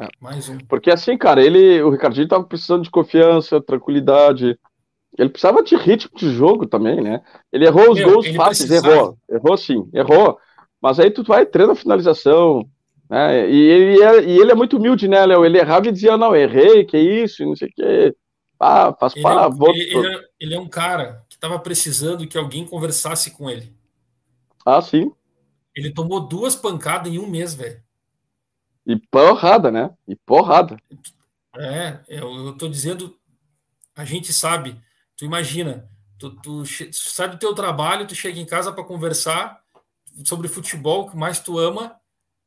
É. 0.00 0.08
Mais 0.20 0.48
um. 0.48 0.58
Porque 0.58 0.90
assim, 0.90 1.18
cara, 1.18 1.44
ele, 1.44 1.82
o 1.82 1.90
Ricardinho 1.90 2.28
tava 2.28 2.44
precisando 2.44 2.82
de 2.82 2.90
confiança, 2.90 3.60
tranquilidade. 3.60 4.58
Ele 5.18 5.28
precisava 5.28 5.62
de 5.62 5.76
ritmo 5.76 6.16
de 6.16 6.30
jogo 6.32 6.66
também, 6.66 7.02
né? 7.02 7.22
Ele 7.52 7.66
errou 7.66 7.90
os 7.90 7.98
Meu, 7.98 8.12
gols 8.12 8.28
fáceis, 8.28 8.68
precisava. 8.68 8.94
errou. 8.94 9.18
Errou 9.28 9.56
sim, 9.58 9.90
errou. 9.92 10.38
Mas 10.80 10.98
aí 10.98 11.10
tu 11.10 11.22
vai, 11.22 11.44
treina 11.44 11.72
a 11.72 11.76
finalização. 11.76 12.66
Né? 13.10 13.50
E, 13.50 13.60
ele 13.60 14.02
é, 14.02 14.24
e 14.24 14.40
ele 14.40 14.50
é 14.50 14.54
muito 14.54 14.78
humilde, 14.78 15.06
né, 15.06 15.26
Léo? 15.26 15.44
Ele 15.44 15.58
errava 15.58 15.86
e 15.86 15.92
dizia, 15.92 16.16
não, 16.16 16.34
errei, 16.34 16.84
que 16.84 16.96
isso, 16.96 17.44
não 17.44 17.54
sei 17.54 17.68
o 17.68 17.72
quê. 17.74 18.16
Ah, 18.64 18.94
faz 18.94 19.16
ele, 19.16 19.22
para, 19.24 19.42
é, 19.42 19.70
ele, 19.70 19.98
ele, 19.98 20.14
é, 20.14 20.28
ele 20.38 20.54
é 20.54 20.60
um 20.60 20.68
cara 20.68 21.26
que 21.28 21.34
estava 21.34 21.58
precisando 21.58 22.28
que 22.28 22.38
alguém 22.38 22.64
conversasse 22.64 23.32
com 23.32 23.50
ele. 23.50 23.76
Ah, 24.64 24.80
sim. 24.80 25.12
Ele 25.74 25.92
tomou 25.92 26.20
duas 26.20 26.54
pancadas 26.54 27.12
em 27.12 27.18
um 27.18 27.26
mês, 27.26 27.54
velho. 27.54 27.82
E 28.86 28.96
porrada, 28.96 29.68
né? 29.68 29.90
E 30.06 30.14
porrada. 30.14 30.76
É, 31.56 31.98
eu, 32.06 32.32
eu 32.46 32.56
tô 32.56 32.68
dizendo, 32.68 33.18
a 33.96 34.04
gente 34.04 34.32
sabe. 34.32 34.80
Tu 35.16 35.24
imagina, 35.24 35.90
tu, 36.16 36.30
tu 36.36 36.62
sai 36.92 37.30
do 37.30 37.38
teu 37.38 37.52
trabalho, 37.56 38.06
tu 38.06 38.14
chega 38.14 38.38
em 38.38 38.46
casa 38.46 38.70
para 38.72 38.84
conversar 38.84 39.60
sobre 40.24 40.46
futebol 40.46 41.10
que 41.10 41.16
mais 41.16 41.40
tu 41.40 41.58
ama 41.58 41.96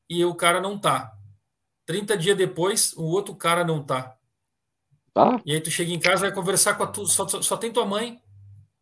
e 0.09 0.23
o 0.23 0.33
cara 0.33 0.61
não 0.61 0.79
tá. 0.79 1.13
30 1.85 2.17
dias 2.17 2.37
depois, 2.37 2.93
o 2.93 3.03
outro 3.03 3.35
cara 3.35 3.65
não 3.65 3.83
tá. 3.83 4.15
Tá. 5.15 5.41
E 5.45 5.53
aí 5.53 5.61
tu 5.61 5.71
chega 5.71 5.93
em 5.93 5.99
casa 5.99 6.23
vai 6.23 6.33
conversar 6.33 6.73
com 6.73 6.83
a 6.83 6.87
tu, 6.87 7.07
só, 7.07 7.25
só 7.25 7.55
tem 7.55 7.71
tua 7.71 7.85
mãe. 7.85 8.21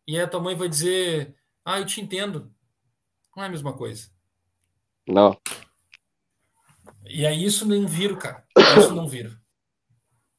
E 0.04 0.16
aí 0.16 0.24
a 0.24 0.28
tua 0.28 0.40
mãe 0.40 0.56
vai 0.56 0.68
dizer: 0.68 1.32
"Ah, 1.64 1.78
eu 1.78 1.86
te 1.86 2.00
entendo". 2.00 2.52
Não 3.36 3.44
é 3.44 3.46
a 3.46 3.50
mesma 3.50 3.72
coisa. 3.72 4.10
Não. 5.06 5.38
E 7.06 7.24
aí 7.24 7.44
isso 7.44 7.64
não 7.64 7.86
vira, 7.86 8.16
cara. 8.16 8.44
Isso 8.76 8.92
não 8.92 9.06
vira. 9.06 9.40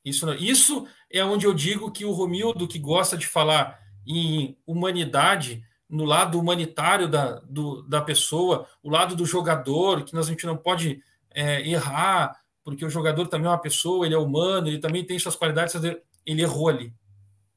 Isso, 0.04 0.26
não, 0.26 0.34
isso 0.34 0.86
é 1.10 1.24
onde 1.24 1.46
eu 1.46 1.54
digo 1.54 1.90
que 1.90 2.04
o 2.04 2.12
Romildo, 2.12 2.68
que 2.68 2.78
gosta 2.78 3.18
de 3.18 3.26
falar 3.26 3.80
em 4.06 4.58
humanidade, 4.68 5.64
no 5.90 6.04
lado 6.04 6.38
humanitário 6.38 7.08
da, 7.08 7.40
do, 7.40 7.84
da 7.84 8.02
pessoa, 8.02 8.68
o 8.84 8.90
lado 8.90 9.16
do 9.16 9.26
jogador, 9.26 10.04
que 10.04 10.14
nós, 10.14 10.28
a 10.28 10.32
gente 10.32 10.46
não 10.46 10.58
pode 10.58 11.02
é, 11.32 11.68
errar, 11.68 12.38
porque 12.66 12.84
o 12.84 12.90
jogador 12.90 13.28
também 13.28 13.46
é 13.46 13.52
uma 13.52 13.62
pessoa, 13.62 14.08
ele 14.08 14.16
é 14.16 14.18
humano, 14.18 14.68
ele 14.68 14.80
também 14.80 15.06
tem 15.06 15.20
suas 15.20 15.36
qualidades, 15.36 15.76
ele 15.76 16.42
errou 16.42 16.68
ali, 16.68 16.92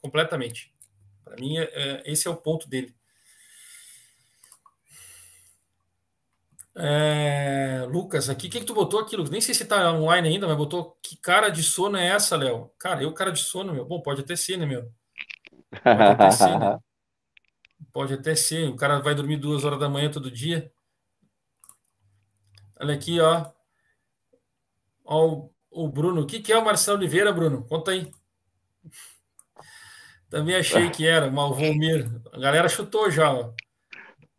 completamente. 0.02 0.70
Para 1.24 1.34
mim, 1.36 1.56
é, 1.56 1.62
é, 1.62 2.02
esse 2.04 2.28
é 2.28 2.30
o 2.30 2.36
ponto 2.36 2.68
dele. 2.68 2.94
É, 6.76 7.86
Lucas, 7.88 8.28
aqui, 8.28 8.48
o 8.48 8.50
que, 8.50 8.60
que 8.60 8.66
tu 8.66 8.74
botou 8.74 9.00
aquilo? 9.00 9.24
Nem 9.30 9.40
sei 9.40 9.54
se 9.54 9.64
tá 9.64 9.90
online 9.92 10.28
ainda, 10.28 10.46
mas 10.46 10.56
botou 10.58 10.98
que 11.02 11.16
cara 11.16 11.48
de 11.48 11.62
sono 11.62 11.96
é 11.96 12.06
essa, 12.06 12.36
Léo? 12.36 12.70
Cara, 12.78 13.02
eu 13.02 13.12
cara 13.14 13.32
de 13.32 13.40
sono, 13.40 13.72
meu. 13.72 13.86
Bom, 13.86 14.02
pode 14.02 14.20
até 14.20 14.36
ser, 14.36 14.58
né, 14.58 14.66
meu? 14.66 14.92
Pode 15.82 16.02
até 16.02 16.30
ser, 16.30 16.58
né? 16.58 16.78
Pode 17.90 18.12
até 18.12 18.34
ser. 18.34 18.68
O 18.68 18.76
cara 18.76 19.00
vai 19.00 19.14
dormir 19.14 19.38
duas 19.38 19.64
horas 19.64 19.80
da 19.80 19.88
manhã 19.88 20.10
todo 20.10 20.30
dia. 20.30 20.70
Olha 22.78 22.94
aqui, 22.94 23.18
ó. 23.18 23.50
Ó, 25.08 25.26
o, 25.70 25.84
o 25.84 25.88
Bruno. 25.88 26.20
O 26.20 26.26
que, 26.26 26.40
que 26.40 26.52
é 26.52 26.58
o 26.58 26.64
Marcelo 26.64 26.98
Oliveira, 26.98 27.32
Bruno? 27.32 27.64
Conta 27.64 27.92
aí. 27.92 28.10
Também 30.28 30.54
achei 30.54 30.90
que 30.90 31.06
era, 31.06 31.30
Malvomir. 31.30 32.06
A 32.30 32.38
galera 32.38 32.68
chutou 32.68 33.10
já, 33.10 33.32
ó. 33.32 33.50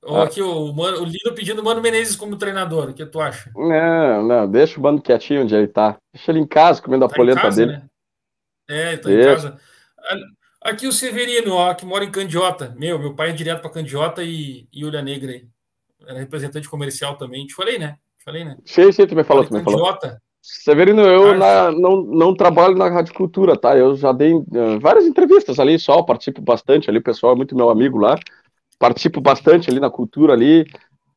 Ou 0.04 0.22
aqui 0.22 0.42
o, 0.42 0.72
Mano, 0.72 1.02
o 1.02 1.06
Lino 1.06 1.36
pedindo 1.36 1.62
o 1.62 1.66
Mano 1.66 1.82
Menezes 1.82 2.16
como 2.16 2.38
treinador. 2.38 2.90
O 2.90 2.94
que 2.94 3.06
tu 3.06 3.20
acha? 3.20 3.52
Não, 3.56 4.24
não, 4.24 4.50
deixa 4.50 4.80
o 4.80 4.84
Mano 4.84 5.02
quietinho 5.02 5.42
onde 5.42 5.56
ele 5.56 5.68
tá. 5.68 5.98
Deixa 6.14 6.32
ele 6.32 6.40
em 6.40 6.48
casa 6.48 6.82
comendo 6.82 7.06
a 7.06 7.10
tá 7.10 7.16
polenta 7.16 7.42
casa, 7.42 7.66
dele. 7.66 7.78
Né? 7.80 7.90
É, 8.70 8.98
tá 8.98 9.10
deixa. 9.10 9.30
em 9.30 9.34
casa. 9.34 9.60
Aqui 10.62 10.88
o 10.88 10.92
Severino, 10.92 11.54
ó, 11.54 11.74
que 11.74 11.86
mora 11.86 12.06
em 12.06 12.12
Candiota. 12.12 12.76
Meu, 12.78 13.00
meu 13.00 13.16
pai 13.16 13.32
é 13.32 13.34
direto 13.34 13.62
para 13.62 13.72
Candiota 13.72 14.24
e, 14.24 14.68
e 14.72 14.86
Olha 14.86 15.02
Negra 15.02 15.32
aí. 15.32 15.48
Era 16.06 16.20
representante 16.20 16.70
comercial 16.70 17.18
também. 17.18 17.46
Te 17.48 17.56
falei, 17.56 17.80
né? 17.80 17.98
Te 18.20 18.24
falei, 18.24 18.46
né? 18.46 18.58
Sim, 18.64 18.92
sim, 18.92 19.08
tu 19.08 19.16
me 19.16 19.24
falou, 19.24 19.44
tu 19.46 19.54
me 19.54 19.64
falou. 19.64 19.98
Severino, 20.42 21.02
eu 21.02 21.38
na, 21.38 21.72
não, 21.72 22.02
não 22.02 22.36
trabalho 22.36 22.76
na 22.76 22.90
Rádio 22.90 23.14
Cultura, 23.14 23.58
tá? 23.58 23.78
Eu 23.78 23.96
já 23.96 24.12
dei 24.12 24.34
uh, 24.34 24.80
várias 24.82 25.06
entrevistas 25.06 25.60
ali 25.60 25.78
só, 25.78 26.02
participo 26.02 26.42
bastante 26.42 26.90
ali, 26.90 27.00
o 27.00 27.04
pessoal 27.04 27.34
é 27.34 27.36
muito 27.36 27.56
meu 27.56 27.70
amigo 27.70 27.98
lá 27.98 28.18
participo 28.80 29.20
bastante 29.20 29.70
ali 29.70 29.80
na 29.80 29.92
cultura 29.92 30.34
ali. 30.34 30.66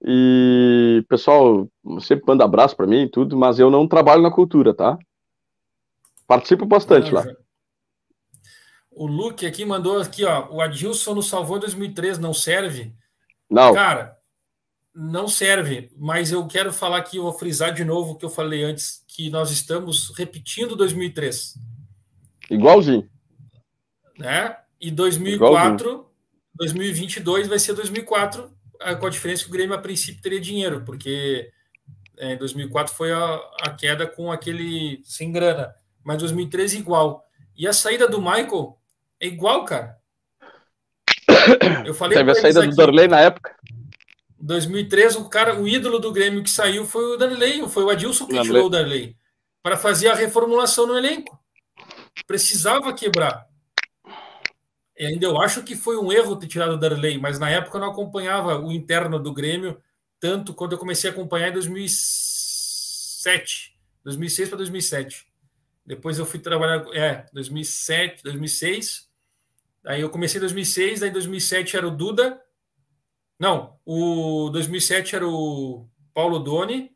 E 0.05 1.01
o 1.05 1.07
pessoal 1.07 1.69
sempre 2.01 2.25
manda 2.27 2.45
abraço 2.45 2.77
para 2.77 2.89
mim 2.89 3.03
e 3.03 3.09
tudo, 3.09 3.37
mas 3.37 3.61
eu 3.61 3.71
não 3.71 3.87
trabalho 3.87 4.21
na 4.21 4.33
cultura, 4.33 4.75
tá? 4.75 4.99
Participo 6.27 6.67
bastante 6.67 7.13
lá. 7.13 7.25
O 8.91 9.07
Luke 9.07 9.47
aqui 9.47 9.65
mandou 9.65 10.01
aqui, 10.01 10.25
ó. 10.25 10.49
O 10.51 10.61
Adilson 10.61 11.15
nos 11.15 11.29
salvou 11.29 11.57
em 11.57 11.61
2003, 11.61 12.19
não 12.19 12.35
serve? 12.35 12.93
Não. 13.49 13.73
Cara, 13.73 14.19
não 14.95 15.27
serve, 15.27 15.91
mas 15.97 16.33
eu 16.33 16.47
quero 16.47 16.73
falar 16.73 16.99
aqui, 16.99 17.17
eu 17.17 17.23
vou 17.23 17.33
frisar 17.33 17.73
de 17.73 17.85
novo 17.85 18.13
o 18.13 18.17
que 18.17 18.25
eu 18.25 18.31
falei 18.31 18.63
antes, 18.63 19.03
que 19.09 19.31
nós 19.31 19.51
estamos 19.51 20.13
repetindo 20.17 20.77
2003. 20.77 21.55
Igualzinho. 22.51 23.09
Né? 24.19 24.57
E 24.81 24.91
2004 24.91 25.89
Igualzinho. 25.89 26.13
2022 26.55 27.49
vai 27.49 27.59
ser 27.59 27.73
2004, 27.73 28.51
com 29.01 29.07
a 29.07 29.11
diferença 29.11 29.45
que 29.45 29.49
o 29.49 29.53
Grêmio 29.53 29.75
a 29.75 29.79
princípio 29.79 30.21
teria 30.21 30.41
dinheiro, 30.41 30.83
porque 30.85 31.51
é, 32.19 32.37
2004 32.37 32.95
foi 32.95 33.13
a, 33.13 33.41
a, 33.63 33.71
queda 33.71 34.07
com 34.07 34.31
aquele 34.31 35.01
sem 35.05 35.33
grana, 35.33 35.75
mas 36.05 36.19
2013 36.19 36.79
igual. 36.79 37.25
E 37.57 37.67
a 37.67 37.73
saída 37.73 38.07
do 38.07 38.21
Michael 38.21 38.79
é 39.19 39.27
igual, 39.27 39.65
cara. 39.65 39.97
Eu 41.87 41.95
falei 41.95 42.19
Teve 42.19 42.31
a 42.31 42.35
saída 42.35 42.61
aqui, 42.61 42.71
do 42.71 42.77
Darley 42.77 43.09
na 43.09 43.21
época. 43.21 43.57
2003, 44.43 45.17
o 45.17 45.29
cara, 45.29 45.61
o 45.61 45.69
ídolo 45.69 46.01
do 46.01 46.11
Grêmio 46.11 46.43
que 46.43 46.51
saiu 46.51 46.85
foi 46.85 47.15
o 47.15 47.17
Darley, 47.17 47.69
foi 47.69 47.85
o 47.85 47.91
Adilson 47.91 48.27
que 48.27 48.43
tirou 48.43 48.67
o 48.67 48.69
Darley 48.69 49.17
para 49.63 49.77
fazer 49.77 50.09
a 50.09 50.15
reformulação 50.15 50.85
no 50.85 50.99
elenco. 50.99 51.39
Precisava 52.27 52.93
quebrar. 52.93 53.47
E 54.99 55.07
ainda 55.07 55.27
eu 55.27 55.41
acho 55.41 55.63
que 55.63 55.77
foi 55.77 55.97
um 55.97 56.11
erro 56.11 56.35
ter 56.35 56.49
tirado 56.49 56.73
o 56.73 56.77
Darley, 56.77 57.19
mas 57.19 57.39
na 57.39 57.49
época 57.49 57.77
eu 57.77 57.83
não 57.83 57.91
acompanhava 57.91 58.59
o 58.59 58.73
interno 58.73 59.21
do 59.21 59.33
Grêmio, 59.33 59.81
tanto 60.19 60.53
quando 60.53 60.73
eu 60.73 60.79
comecei 60.79 61.09
a 61.09 61.13
acompanhar 61.13 61.51
em 61.51 61.53
2007, 61.53 63.79
2006 64.03 64.49
para 64.49 64.59
2007. 64.59 65.25
Depois 65.87 66.19
eu 66.19 66.27
fui 66.27 66.41
trabalhar, 66.41 66.85
é, 66.95 67.27
2007, 67.33 68.25
2006. 68.25 69.09
Aí 69.85 70.01
eu 70.01 70.11
comecei 70.11 70.39
em 70.39 70.41
2006, 70.41 70.99
daí 71.01 71.11
2007 71.11 71.77
era 71.77 71.87
o 71.87 71.93
Duda. 71.93 72.43
Não, 73.43 73.77
o 73.85 74.51
2007 74.51 75.17
era 75.17 75.27
o 75.27 75.89
Paulo 76.15 76.39
Doni. 76.39 76.93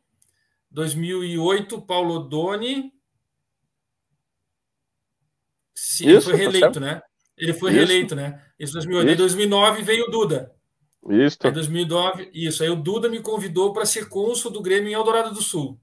2008, 0.71 1.81
Paulo 1.81 2.19
Doni. 2.19 2.93
Sim, 5.75 6.07
Isso, 6.07 6.29
foi 6.29 6.31
tá 6.31 6.37
reeleito, 6.37 6.71
tá 6.71 6.79
né? 6.79 7.01
Ele 7.37 7.53
foi 7.53 7.71
isso. 7.71 7.77
reeleito, 7.77 8.15
né? 8.15 8.41
Isso 8.57 8.71
2008. 8.71 9.11
Em 9.11 9.15
2009 9.17 9.81
veio 9.81 10.05
o 10.05 10.09
Duda. 10.09 10.55
Isso. 11.09 11.37
Em 11.43 11.51
2009, 11.51 12.31
isso. 12.33 12.63
Aí 12.63 12.69
o 12.69 12.77
Duda 12.77 13.09
me 13.09 13.19
convidou 13.19 13.73
para 13.73 13.85
ser 13.85 14.07
cônsul 14.07 14.49
do 14.49 14.61
Grêmio 14.61 14.89
em 14.89 14.93
Eldorado 14.93 15.33
do 15.33 15.41
Sul. 15.41 15.77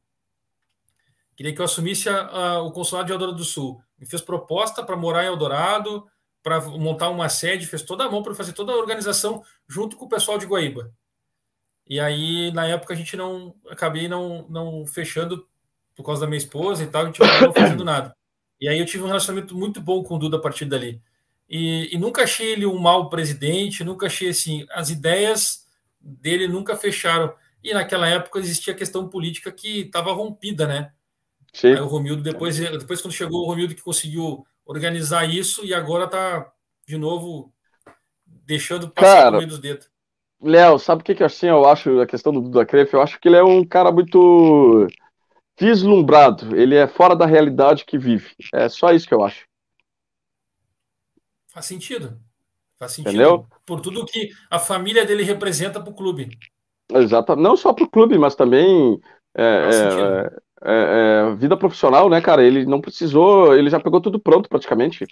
Queria 1.37 1.55
que 1.55 1.61
eu 1.61 1.67
assumisse 1.67 2.09
a, 2.09 2.27
a, 2.27 2.63
o 2.63 2.73
consulado 2.73 3.09
de 3.09 3.13
Eldorado 3.13 3.37
do 3.37 3.45
Sul. 3.45 3.79
Me 3.99 4.07
fez 4.07 4.23
proposta 4.23 4.83
para 4.83 4.97
morar 4.97 5.25
em 5.25 5.29
Eldorado, 5.29 6.07
para 6.45 6.61
montar 6.61 7.09
uma 7.09 7.31
sede, 7.31 7.67
fez 7.67 7.83
toda 7.83 8.05
a 8.05 8.11
mão 8.11 8.23
para 8.23 8.35
fazer 8.35 8.53
toda 8.53 8.71
a 8.71 8.77
organização 8.77 9.43
junto 9.67 9.97
com 9.97 10.05
o 10.05 10.09
pessoal 10.09 10.37
de 10.39 10.45
Guaíba. 10.45 10.93
E 11.89 11.99
aí, 11.99 12.53
na 12.53 12.67
época, 12.67 12.93
a 12.93 12.97
gente 12.97 13.17
não. 13.17 13.55
Acabei 13.69 14.07
não, 14.07 14.47
não 14.49 14.87
fechando 14.87 15.49
por 15.97 16.05
causa 16.05 16.21
da 16.21 16.27
minha 16.27 16.39
esposa 16.39 16.85
e 16.85 16.87
tal, 16.87 17.03
a 17.03 17.07
gente 17.07 17.21
não 17.21 17.53
fazendo 17.53 17.83
nada. 17.83 18.15
E 18.61 18.69
aí 18.69 18.79
eu 18.79 18.85
tive 18.85 19.03
um 19.03 19.07
relacionamento 19.07 19.57
muito 19.57 19.81
bom 19.81 20.03
com 20.03 20.17
o 20.17 20.19
Duda 20.19 20.37
a 20.37 20.41
partir 20.41 20.67
dali. 20.67 21.01
E, 21.49 21.95
e, 21.95 21.99
nunca 21.99 22.23
achei 22.23 22.53
ele 22.53 22.67
um 22.67 22.79
mau 22.79 23.09
presidente, 23.09 23.85
nunca 23.85 24.07
achei 24.07 24.29
assim. 24.29 24.67
As 24.71 24.91
ideias 24.91 25.67
dele 25.99 26.47
nunca 26.47 26.77
fecharam. 26.77 27.35
E 27.63 27.73
naquela 27.73 28.07
época 28.07 28.39
existia 28.39 28.75
a 28.75 28.77
questão 28.77 29.09
política 29.09 29.51
que 29.51 29.81
estava 29.81 30.13
rompida, 30.13 30.67
né? 30.67 30.93
Sim. 31.55 31.69
Aí 31.69 31.81
o 31.81 31.87
Romildo, 31.87 32.23
depois, 32.23 32.59
depois, 32.59 33.01
quando 33.01 33.15
chegou 33.15 33.43
o 33.43 33.47
Romildo, 33.47 33.75
que 33.75 33.83
conseguiu 33.83 34.45
organizar 34.65 35.29
isso, 35.29 35.65
e 35.65 35.75
agora 35.75 36.05
está 36.05 36.53
de 36.87 36.97
novo 36.97 37.53
deixando 38.27 38.89
passar 38.89 39.17
Cara, 39.17 39.31
no 39.33 39.37
meio 39.39 39.49
dos 39.49 39.59
dedos. 39.59 39.89
Léo, 40.43 40.79
sabe 40.79 41.03
o 41.03 41.05
que, 41.05 41.15
que 41.15 41.25
assim, 41.25 41.47
eu 41.47 41.67
acho 41.67 42.01
a 42.01 42.07
questão 42.07 42.33
do 42.33 42.41
Duda 42.41 42.67
Crefe? 42.67 42.95
Eu 42.95 43.03
acho 43.03 43.19
que 43.19 43.29
ele 43.29 43.37
é 43.37 43.43
um 43.43 43.65
cara 43.65 43.91
muito 43.91 44.87
vislumbrado. 45.59 46.55
Ele 46.55 46.75
é 46.75 46.87
fora 46.87 47.17
da 47.17 47.25
realidade 47.25 47.85
que 47.85 47.97
vive. 47.97 48.35
É 48.53 48.69
só 48.69 48.91
isso 48.93 49.09
que 49.09 49.15
eu 49.15 49.25
acho. 49.25 49.47
Faz 51.49 51.67
sentido. 51.67 52.21
Faz 52.77 52.93
sentido. 52.93 53.11
Entendeu? 53.15 53.47
Por 53.65 53.81
tudo 53.81 54.05
que 54.05 54.29
a 54.51 54.59
família 54.59 55.07
dele 55.07 55.23
representa 55.23 55.81
para 55.81 55.91
o 55.91 55.95
clube. 55.95 56.37
Exato. 56.93 57.37
Não 57.37 57.57
só 57.57 57.73
para 57.73 57.85
o 57.85 57.91
clube, 57.91 58.19
mas 58.19 58.35
também 58.35 59.01
é, 59.35 60.31
é, 60.65 61.31
é, 61.31 61.35
vida 61.37 61.57
profissional, 61.57 62.09
né, 62.09 62.21
cara? 62.21 62.43
Ele 62.43 62.65
não 62.65 62.81
precisou, 62.81 63.55
ele 63.55 63.69
já 63.69 63.79
pegou 63.79 64.01
tudo 64.01 64.19
pronto 64.19 64.49
praticamente. 64.49 65.07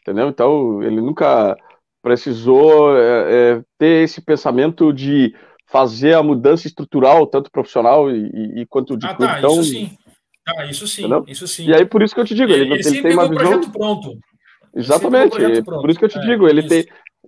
Entendeu? 0.00 0.28
Então, 0.28 0.82
ele 0.82 1.00
nunca 1.00 1.56
precisou 2.02 2.96
é, 2.96 3.02
é, 3.02 3.62
ter 3.78 4.04
esse 4.04 4.20
pensamento 4.20 4.92
de 4.92 5.34
fazer 5.66 6.14
a 6.14 6.22
mudança 6.22 6.66
estrutural, 6.66 7.26
tanto 7.26 7.50
profissional 7.50 8.10
e, 8.10 8.60
e 8.60 8.66
quanto 8.66 8.96
de 8.96 9.06
ah, 9.06 9.14
clube. 9.14 9.32
Tá, 9.32 9.38
então, 9.38 9.60
isso 9.60 9.70
sim. 9.70 9.90
Ah, 10.46 10.66
isso 10.66 10.86
sim, 10.86 11.00
entendeu? 11.02 11.24
isso 11.26 11.48
sim. 11.48 11.66
E 11.66 11.74
aí, 11.74 11.86
por 11.86 12.02
isso 12.02 12.14
que 12.14 12.20
eu 12.20 12.24
te 12.24 12.34
digo, 12.34 12.52
ele, 12.52 12.74
ele, 12.74 12.86
ele 12.86 13.02
tem 13.02 13.12
uma 13.14 13.28
visão... 13.28 13.60
pronto. 13.72 14.18
Exatamente, 14.76 15.62
por 15.62 15.88
isso 15.88 15.98
que 15.98 16.04
eu 16.04 16.08
te 16.08 16.18
é, 16.18 16.20
digo, 16.20 16.48
ele 16.48 16.62
tem, 16.64 16.84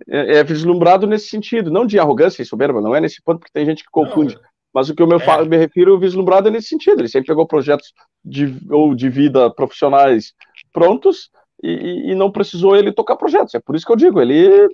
é, 0.09 0.37
é, 0.37 0.43
vislumbrado 0.43 1.07
nesse 1.07 1.29
sentido, 1.29 1.71
não 1.71 1.85
de 1.85 1.97
arrogância 1.97 2.41
e 2.41 2.45
soberba, 2.45 2.81
não 2.81 2.95
é 2.95 3.01
nesse 3.01 3.21
ponto, 3.23 3.39
porque 3.39 3.53
tem 3.53 3.65
gente 3.65 3.83
que 3.83 3.89
confunde. 3.89 4.35
Não, 4.35 4.41
mas 4.77 4.89
o 4.89 4.95
que 4.95 5.01
eu 5.01 5.07
me, 5.07 5.15
é. 5.15 5.45
me 5.45 5.57
refiro 5.57 5.97
vislumbrado 5.97 6.49
é 6.49 6.51
nesse 6.51 6.67
sentido. 6.67 7.01
Ele 7.01 7.07
sempre 7.07 7.29
pegou 7.29 7.47
projetos 7.47 7.91
de, 8.23 8.55
ou 8.69 8.93
de 8.93 9.09
vida 9.09 9.49
profissionais 9.49 10.33
prontos 10.71 11.31
e, 11.63 12.11
e, 12.11 12.13
não 12.13 12.31
precisou 12.31 12.75
ele 12.75 12.91
tocar 12.91 13.15
projetos. 13.15 13.55
É 13.55 13.59
por 13.59 13.75
isso 13.75 13.83
que 13.83 13.91
eu 13.91 13.95
digo, 13.95 14.21
ele. 14.21 14.69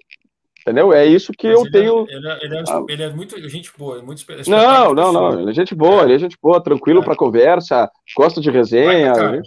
Entendeu? 0.59 0.91
É 0.91 1.05
isso 1.05 1.31
que 1.31 1.47
Mas 1.47 1.55
eu 1.55 1.65
ele 1.65 1.69
é- 1.69 1.71
tenho. 1.71 2.05
É, 2.09 2.15
ele, 2.15 2.27
é, 2.27 2.45
ele, 2.45 2.57
é, 2.57 2.63
ah. 2.67 2.85
ele, 2.89 3.03
é, 3.03 3.09
muito 3.11 3.49
gente 3.49 3.71
boa, 3.77 4.01
muito 4.01 4.25
Não, 4.45 4.93
não, 4.93 5.13
não. 5.13 5.39
Ele 5.39 5.51
é 5.51 5.53
gente 5.53 5.73
boa, 5.73 6.03
ele 6.03 6.15
é 6.15 6.19
gente 6.19 6.37
boa, 6.41 6.61
tranquilo 6.61 6.99
é. 6.99 7.05
para 7.05 7.15
conversa, 7.15 7.89
gosta 8.17 8.41
de 8.41 8.51
resenha. 8.51 9.13
Vai, 9.13 9.41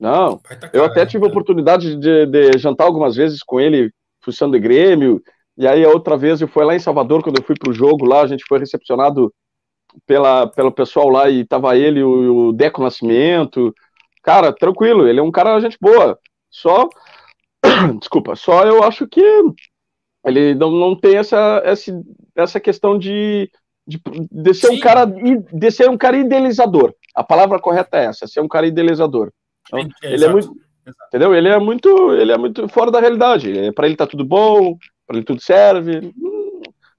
não, 0.00 0.40
eu 0.72 0.84
até 0.84 1.06
tive 1.06 1.26
a 1.26 1.28
oportunidade 1.28 1.94
de, 1.94 2.26
de, 2.26 2.58
jantar 2.58 2.86
algumas 2.86 3.14
vezes 3.14 3.40
com 3.44 3.60
ele, 3.60 3.92
fuçando 4.20 4.54
de 4.54 4.58
Grêmio, 4.58 5.22
e 5.56 5.64
aí 5.68 5.84
a 5.84 5.90
outra 5.90 6.16
vez 6.16 6.40
eu 6.40 6.48
fui 6.48 6.64
lá 6.64 6.74
em 6.74 6.80
Salvador, 6.80 7.22
quando 7.22 7.38
eu 7.38 7.44
fui 7.44 7.54
pro 7.54 7.72
jogo 7.72 8.04
lá, 8.04 8.22
a 8.22 8.26
gente 8.26 8.44
foi 8.48 8.58
recepcionado 8.58 9.32
pela, 10.06 10.46
pelo 10.46 10.72
pessoal 10.72 11.08
lá 11.08 11.28
e 11.28 11.44
tava 11.44 11.76
ele, 11.76 12.02
o, 12.02 12.48
o 12.48 12.52
Deco 12.52 12.82
Nascimento. 12.82 13.74
Cara, 14.22 14.52
tranquilo, 14.52 15.06
ele 15.06 15.20
é 15.20 15.22
um 15.22 15.30
cara 15.30 15.60
gente 15.60 15.76
boa. 15.80 16.18
Só, 16.50 16.88
desculpa, 17.98 18.36
só 18.36 18.64
eu 18.64 18.82
acho 18.82 19.06
que 19.06 19.22
ele 20.24 20.54
não, 20.54 20.70
não 20.70 20.96
tem 20.96 21.16
essa, 21.16 21.62
essa, 21.64 21.92
essa 22.36 22.60
questão 22.60 22.98
de, 22.98 23.50
de, 23.86 24.00
de 24.30 24.54
ser 24.54 24.68
Sim. 24.68 24.76
um 24.76 24.80
cara 24.80 25.06
de 25.06 25.70
ser 25.70 25.88
um 25.88 25.96
cara 25.96 26.16
idealizador. 26.16 26.94
A 27.14 27.24
palavra 27.24 27.58
correta 27.58 27.98
é 27.98 28.06
essa, 28.06 28.26
ser 28.26 28.40
um 28.40 28.48
cara 28.48 28.66
idealizador. 28.66 29.32
Então, 29.66 29.78
é, 30.02 30.12
ele 30.12 30.24
é 30.24 30.28
muito, 30.28 30.48
exato. 30.86 31.06
entendeu? 31.08 31.34
Ele 31.34 31.48
é 31.48 31.58
muito, 31.58 32.12
ele 32.14 32.32
é 32.32 32.38
muito 32.38 32.68
fora 32.68 32.90
da 32.90 33.00
realidade. 33.00 33.72
Para 33.72 33.86
ele 33.86 33.96
tá 33.96 34.06
tudo 34.06 34.24
bom, 34.24 34.76
para 35.06 35.16
ele 35.16 35.24
tudo 35.24 35.40
serve. 35.40 36.12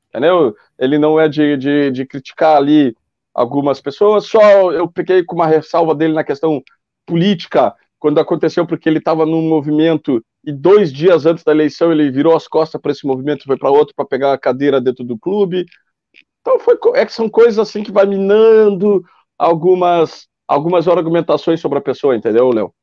Entendeu? 0.10 0.54
Ele 0.82 0.98
não 0.98 1.20
é 1.20 1.30
de, 1.30 1.56
de, 1.56 1.92
de 1.92 2.06
criticar 2.06 2.58
ali 2.58 2.96
algumas 3.34 3.80
pessoas, 3.80 4.26
só 4.26 4.74
eu 4.74 4.92
peguei 4.92 5.24
com 5.24 5.36
uma 5.36 5.48
ressalva 5.48 5.96
dele 5.96 6.14
na 6.14 6.24
questão 6.24 6.62
política, 7.06 7.74
quando 8.00 8.20
aconteceu, 8.20 8.66
porque 8.66 8.90
ele 8.90 8.98
estava 8.98 9.26
num 9.26 9.48
movimento 9.48 10.26
e 10.44 10.52
dois 10.52 10.92
dias 10.92 11.26
antes 11.26 11.44
da 11.44 11.52
eleição 11.52 11.92
ele 11.92 12.10
virou 12.10 12.36
as 12.36 12.48
costas 12.48 12.82
para 12.82 12.92
esse 12.92 13.06
movimento, 13.06 13.44
foi 13.46 13.58
para 13.58 13.70
outro 13.70 13.94
para 13.96 14.06
pegar 14.06 14.34
a 14.34 14.38
cadeira 14.40 14.82
dentro 14.82 15.04
do 15.06 15.18
clube. 15.18 15.66
Então 16.42 16.60
foi, 16.60 16.78
é 16.96 17.06
que 17.06 17.14
são 17.14 17.30
coisas 17.30 17.60
assim 17.60 17.84
que 17.84 17.92
vai 17.92 18.08
minando 18.08 19.04
algumas 19.38 20.28
algumas 20.48 20.88
argumentações 20.88 21.62
sobre 21.62 21.78
a 21.78 21.82
pessoa, 21.82 22.16
entendeu, 22.16 22.50
Léo? 22.50 22.74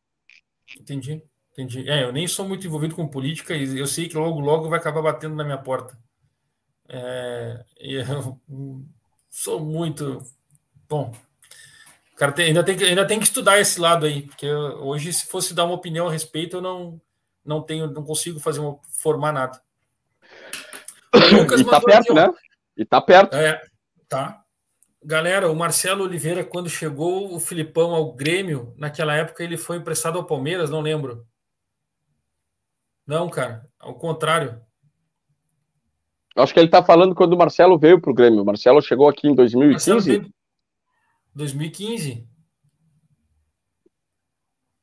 Entendi, 0.80 1.22
entendi. 1.52 1.90
É, 1.90 2.04
eu 2.04 2.12
nem 2.12 2.26
sou 2.26 2.46
muito 2.48 2.66
envolvido 2.66 2.94
com 2.94 3.06
política 3.08 3.54
e 3.54 3.78
eu 3.78 3.86
sei 3.86 4.08
que 4.08 4.16
logo 4.16 4.40
logo 4.40 4.68
vai 4.68 4.78
acabar 4.78 5.02
batendo 5.02 5.34
na 5.34 5.44
minha 5.44 5.58
porta. 5.58 5.98
É, 6.88 7.64
eu 7.78 8.38
sou 9.28 9.60
muito. 9.60 10.22
Bom, 10.88 11.12
cara 12.18 12.32
tem, 12.32 12.46
ainda, 12.46 12.64
tem 12.64 12.76
que, 12.76 12.84
ainda 12.84 13.06
tem 13.06 13.18
que 13.18 13.24
estudar 13.24 13.60
esse 13.60 13.80
lado 13.80 14.04
aí, 14.04 14.22
porque 14.22 14.52
hoje, 14.52 15.12
se 15.12 15.26
fosse 15.26 15.54
dar 15.54 15.64
uma 15.64 15.74
opinião 15.74 16.08
a 16.08 16.12
respeito, 16.12 16.56
eu 16.56 16.60
não, 16.60 17.00
não 17.44 17.62
tenho, 17.62 17.86
não 17.86 18.02
consigo 18.02 18.40
fazer 18.40 18.58
uma, 18.58 18.78
formar 18.90 19.32
nada. 19.32 19.62
Lucas 21.32 21.60
e 21.60 21.64
tá 21.64 21.80
perto, 21.80 22.12
aqui, 22.12 22.12
né? 22.12 22.34
E 22.76 22.84
tá 22.84 23.00
perto. 23.00 23.36
É, 23.36 23.62
tá. 24.08 24.42
Galera, 25.02 25.50
o 25.50 25.54
Marcelo 25.54 26.04
Oliveira, 26.04 26.44
quando 26.44 26.68
chegou 26.68 27.32
o 27.32 27.38
Filipão 27.38 27.94
ao 27.94 28.12
Grêmio, 28.12 28.74
naquela 28.76 29.14
época 29.14 29.44
ele 29.44 29.56
foi 29.56 29.76
emprestado 29.76 30.18
ao 30.18 30.26
Palmeiras, 30.26 30.68
não 30.68 30.80
lembro. 30.80 31.24
Não, 33.06 33.30
cara, 33.30 33.64
ao 33.78 33.94
contrário. 33.94 34.60
Acho 36.38 36.54
que 36.54 36.60
ele 36.60 36.68
está 36.68 36.84
falando 36.84 37.16
quando 37.16 37.32
o 37.32 37.36
Marcelo 37.36 37.76
veio 37.76 38.00
para 38.00 38.10
o 38.12 38.14
Grêmio. 38.14 38.42
O 38.42 38.44
Marcelo 38.44 38.80
chegou 38.80 39.08
aqui 39.08 39.26
em 39.26 39.34
2015. 39.34 40.32
2015. 41.34 42.28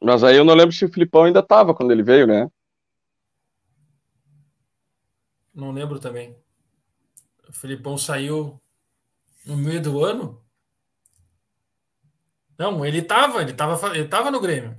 Mas 0.03 0.23
aí 0.23 0.35
eu 0.35 0.43
não 0.43 0.53
lembro 0.53 0.75
se 0.75 0.83
o 0.83 0.91
Filipão 0.91 1.23
ainda 1.23 1.39
estava 1.39 1.73
quando 1.73 1.91
ele 1.91 2.03
veio, 2.03 2.27
né? 2.27 2.49
Não 5.53 5.71
lembro 5.71 5.97
também. 5.97 6.35
O 7.47 7.53
Filipão 7.53 7.97
saiu 7.97 8.61
no 9.45 9.55
meio 9.55 9.81
do 9.81 10.03
ano? 10.03 10.43
Não, 12.59 12.85
ele 12.85 12.99
estava, 12.99 13.41
ele 13.41 13.51
estava, 13.51 13.97
ele 13.97 14.07
tava 14.09 14.29
no 14.29 14.41
Grêmio. 14.41 14.77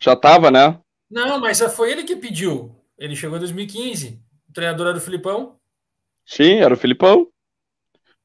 Já 0.00 0.14
estava, 0.14 0.50
né? 0.50 0.80
Não, 1.08 1.40
mas 1.40 1.60
foi 1.74 1.92
ele 1.92 2.02
que 2.02 2.16
pediu. 2.16 2.76
Ele 2.98 3.14
chegou 3.14 3.36
em 3.36 3.40
2015. 3.40 4.20
O 4.48 4.52
treinador 4.52 4.88
era 4.88 4.98
o 4.98 5.00
Filipão. 5.00 5.61
Sim, 6.26 6.56
era 6.56 6.74
o 6.74 6.76
Filipão. 6.76 7.28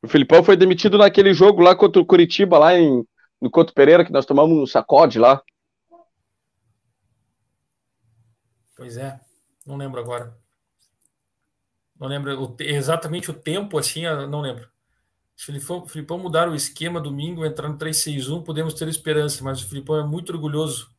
O 0.02 0.08
Filipão 0.08 0.44
foi 0.44 0.56
demitido 0.56 0.98
naquele 0.98 1.34
jogo 1.34 1.62
lá 1.62 1.76
contra 1.76 2.02
o 2.02 2.06
Curitiba, 2.06 2.58
lá 2.58 2.78
em, 2.78 3.06
no 3.42 3.50
Couto 3.50 3.74
Pereira, 3.74 4.06
que 4.06 4.12
nós 4.12 4.26
tomamos 4.26 4.58
um 4.58 4.66
sacode 4.66 5.20
lá. 5.20 5.42
Pois 8.76 8.96
é, 8.96 9.20
não 9.66 9.76
lembro 9.76 10.00
agora. 10.00 10.38
Não 12.00 12.08
lembro 12.08 12.56
exatamente 12.60 13.32
o 13.32 13.34
tempo, 13.34 13.78
assim, 13.80 14.04
não 14.30 14.40
lembro. 14.40 14.70
Se 15.36 15.52
o 15.52 15.86
Filipão 15.88 16.18
mudar 16.18 16.50
o 16.50 16.56
esquema 16.56 17.00
domingo, 17.00 17.46
entrar 17.46 17.70
no 17.70 17.78
3-6-1, 17.78 18.44
podemos 18.44 18.74
ter 18.74 18.88
esperança, 18.88 19.44
mas 19.44 19.62
o 19.62 19.68
Filipão 19.68 20.00
é 20.00 20.04
muito 20.04 20.32
orgulhoso. 20.32 20.92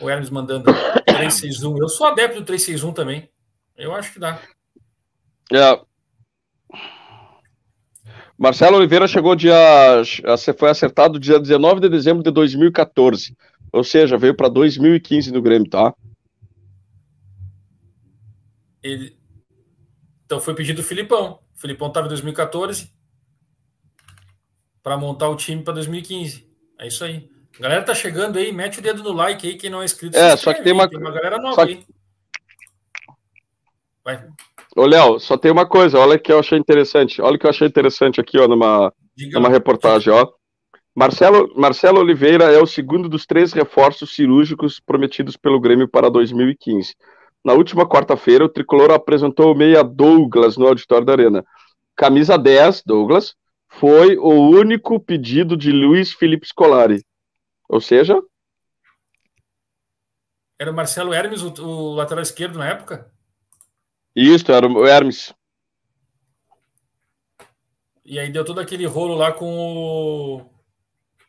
O 0.00 0.08
Hermes 0.08 0.30
mandando 0.30 0.70
3-6-1. 1.06 1.78
Eu 1.78 1.88
sou 1.88 2.06
adepto 2.06 2.40
do 2.40 2.52
3-6-1 2.52 2.92
também. 2.94 3.30
Eu 3.76 3.94
acho 3.94 4.12
que 4.12 4.18
dá. 4.18 4.40
É. 5.52 5.80
Marcelo 8.36 8.76
Oliveira 8.76 9.08
chegou 9.08 9.34
dia. 9.34 9.56
Foi 10.56 10.70
acertado 10.70 11.18
dia 11.18 11.40
19 11.40 11.80
de 11.80 11.88
dezembro 11.88 12.22
de 12.22 12.30
2014. 12.30 13.36
Ou 13.72 13.82
seja, 13.82 14.16
veio 14.16 14.34
para 14.34 14.48
2015 14.48 15.32
no 15.32 15.42
Grêmio, 15.42 15.68
tá? 15.68 15.92
Ele... 18.82 19.18
Então 20.24 20.40
foi 20.40 20.54
pedido 20.54 20.76
do 20.76 20.86
Filipão. 20.86 21.40
O 21.54 21.60
Filipão 21.60 21.88
estava 21.88 22.06
em 22.06 22.10
2014 22.10 22.92
para 24.82 24.96
montar 24.96 25.28
o 25.28 25.36
time 25.36 25.62
para 25.62 25.74
2015. 25.74 26.48
É 26.78 26.86
isso 26.86 27.04
aí. 27.04 27.28
A 27.58 27.62
galera 27.62 27.82
tá 27.82 27.94
chegando 27.94 28.38
aí, 28.38 28.52
mete 28.52 28.78
o 28.78 28.82
dedo 28.82 29.02
no 29.02 29.12
like 29.12 29.46
aí, 29.46 29.56
quem 29.56 29.68
não 29.68 29.82
é 29.82 29.84
inscrito. 29.84 30.16
É, 30.16 30.36
só 30.36 30.54
que 30.54 30.62
tem 30.62 30.72
uma... 30.72 30.88
tem 30.88 30.98
uma 30.98 31.10
galera 31.10 31.38
nova 31.38 31.66
que... 31.66 31.72
aí. 31.72 31.86
Vai. 34.04 34.28
Ô, 34.76 34.84
Léo, 34.84 35.18
só 35.18 35.36
tem 35.36 35.50
uma 35.50 35.66
coisa, 35.66 35.98
olha 35.98 36.18
que 36.18 36.32
eu 36.32 36.38
achei 36.38 36.58
interessante. 36.58 37.20
Olha 37.22 37.38
que 37.38 37.46
eu 37.46 37.50
achei 37.50 37.66
interessante 37.66 38.20
aqui, 38.20 38.38
ó, 38.38 38.46
numa, 38.46 38.92
numa 39.32 39.48
reportagem, 39.48 40.12
ó. 40.12 40.26
Marcelo, 40.94 41.52
Marcelo 41.56 42.00
Oliveira 42.00 42.44
é 42.52 42.60
o 42.60 42.66
segundo 42.66 43.08
dos 43.08 43.24
três 43.24 43.52
reforços 43.52 44.14
cirúrgicos 44.14 44.80
prometidos 44.80 45.36
pelo 45.36 45.60
Grêmio 45.60 45.88
para 45.88 46.10
2015. 46.10 46.94
Na 47.44 47.52
última 47.52 47.88
quarta-feira, 47.88 48.44
o 48.44 48.48
tricolor 48.48 48.90
apresentou 48.90 49.52
o 49.52 49.56
meia 49.56 49.84
Douglas 49.84 50.56
no 50.56 50.66
auditório 50.66 51.06
da 51.06 51.12
Arena. 51.12 51.44
camisa 51.96 52.36
10, 52.36 52.82
Douglas, 52.84 53.34
foi 53.68 54.16
o 54.16 54.50
único 54.50 54.98
pedido 54.98 55.56
de 55.56 55.70
Luiz 55.70 56.12
Felipe 56.12 56.48
Scolari. 56.48 57.04
Ou 57.68 57.80
seja. 57.80 58.20
Era 60.58 60.72
o 60.72 60.74
Marcelo 60.74 61.14
Hermes, 61.14 61.42
o, 61.42 61.52
o 61.62 61.94
lateral 61.94 62.22
esquerdo 62.22 62.58
na 62.58 62.68
época? 62.68 63.12
Isso, 64.18 64.50
era 64.50 64.66
o 64.66 64.84
Hermes. 64.84 65.32
E 68.04 68.18
aí 68.18 68.32
deu 68.32 68.44
todo 68.44 68.58
aquele 68.58 68.84
rolo 68.84 69.14
lá 69.14 69.30
com 69.30 69.46
o. 69.46 70.42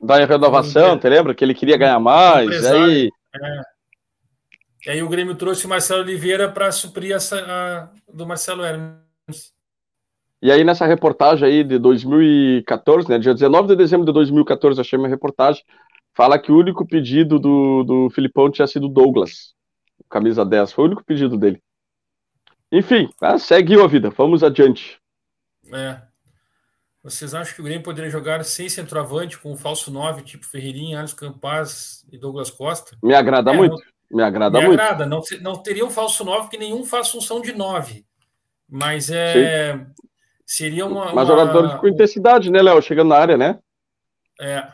Da 0.02 0.26
renovação, 0.26 0.98
te 0.98 1.08
lembra? 1.08 1.36
Que 1.36 1.44
ele 1.44 1.54
queria 1.54 1.78
ganhar 1.78 2.00
mais. 2.00 2.66
Aí... 2.66 3.10
É. 3.36 3.62
E 4.88 4.90
aí 4.90 5.04
o 5.04 5.10
Grêmio 5.10 5.36
trouxe 5.36 5.68
o 5.68 5.70
Marcelo 5.70 6.02
Oliveira 6.02 6.50
para 6.50 6.72
suprir 6.72 7.14
essa 7.14 7.38
a, 7.38 7.90
do 8.12 8.26
Marcelo 8.26 8.64
Hermes. 8.64 9.54
E 10.42 10.52
aí, 10.52 10.64
nessa 10.64 10.88
reportagem 10.88 11.48
aí 11.48 11.64
de 11.64 11.78
2014, 11.78 13.08
né, 13.08 13.20
dia 13.20 13.34
19 13.34 13.68
de 13.68 13.76
dezembro 13.76 14.06
de 14.06 14.14
2014, 14.14 14.82
achei 14.82 14.98
uma 14.98 15.08
reportagem, 15.08 15.62
fala 16.16 16.40
que 16.40 16.52
o 16.52 16.58
único 16.58 16.88
pedido 16.88 17.38
do, 17.38 17.84
do 17.84 18.10
Filipão 18.10 18.50
tinha 18.50 18.66
sido 18.66 18.88
Douglas, 18.88 19.54
camisa 20.10 20.46
10, 20.46 20.72
foi 20.72 20.86
o 20.86 20.88
único 20.88 21.04
pedido 21.04 21.38
dele. 21.38 21.62
Enfim, 22.72 23.10
ah, 23.20 23.38
seguiu 23.38 23.84
a 23.84 23.88
vida, 23.88 24.10
vamos 24.10 24.44
adiante. 24.44 25.00
É. 25.74 26.02
Vocês 27.04 27.34
acham 27.34 27.56
que 27.56 27.62
o 27.62 27.64
Grêmio 27.64 27.84
poderia 27.84 28.10
jogar 28.10 28.44
sem 28.44 28.68
centroavante, 28.68 29.38
com 29.38 29.52
o 29.52 29.58
falso 29.58 29.92
9, 29.92 30.22
tipo 30.22 30.46
Ferreirinha, 30.46 31.00
Alisson 31.00 31.16
Campaz 31.16 32.06
e 32.12 32.18
Douglas 32.18 32.52
Costa? 32.52 32.98
Me 33.02 33.16
agrada 33.16 33.52
é, 33.52 33.58
muito, 33.58 33.76
não, 34.12 34.18
me 34.18 34.24
agrada 34.24 34.60
me 34.60 34.68
muito. 34.68 34.80
Agrada, 34.80 35.06
não, 35.06 35.22
não 35.42 35.64
teria 35.64 35.86
um 35.86 35.90
falso 35.90 36.24
9, 36.24 36.42
porque 36.42 36.58
nenhum 36.58 36.84
faz 36.84 37.10
função 37.10 37.42
de 37.42 37.54
9. 37.54 38.06
Mas 38.68 39.10
é... 39.10 39.78
Sim 39.78 40.00
Seria 40.50 40.88
uma. 40.88 41.14
Mas 41.14 41.28
jogadores 41.28 41.76
com 41.76 41.88
intensidade, 41.88 42.52
né, 42.52 42.60
Léo? 42.60 42.82
Chegando 42.82 43.10
na 43.10 43.18
área, 43.18 43.38
né? 43.38 43.60
É. 44.42 44.66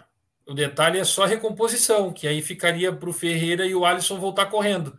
O 0.47 0.53
detalhe 0.53 0.97
é 0.97 1.03
só 1.03 1.25
recomposição, 1.25 2.13
que 2.13 2.29
aí 2.29 2.41
ficaria 2.41 2.93
para 2.93 3.09
o 3.09 3.13
Ferreira 3.13 3.65
e 3.65 3.75
o 3.75 3.83
Alisson 3.83 4.17
voltar 4.17 4.45
correndo. 4.45 4.97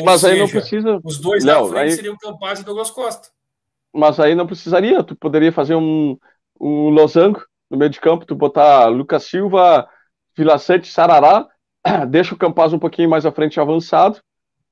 Ou 0.00 0.06
Mas 0.06 0.20
seja, 0.20 0.34
aí 0.34 0.40
não 0.40 0.48
precisa. 0.48 1.00
Os 1.04 1.18
dois 1.18 1.44
na 1.44 1.58
frente 1.64 1.78
aí... 1.78 1.90
seriam 1.92 2.16
Campaz 2.16 2.60
e 2.60 2.64
Douglas 2.64 2.90
Costa. 2.90 3.28
Mas 3.92 4.18
aí 4.18 4.34
não 4.34 4.46
precisaria. 4.46 5.02
Tu 5.02 5.14
poderia 5.14 5.52
fazer 5.52 5.74
um, 5.74 6.16
um 6.60 6.88
losango 6.88 7.44
no 7.72 7.78
meio 7.78 7.90
de 7.90 8.00
campo, 8.00 8.26
tu 8.26 8.34
botar 8.34 8.86
Lucas 8.88 9.24
Silva, 9.24 9.88
Vila 10.36 10.58
Sante, 10.58 10.92
Sarará, 10.92 11.48
deixa 12.08 12.34
o 12.34 12.38
Campaz 12.38 12.72
um 12.72 12.78
pouquinho 12.78 13.08
mais 13.08 13.24
à 13.24 13.32
frente 13.32 13.58
avançado, 13.58 14.20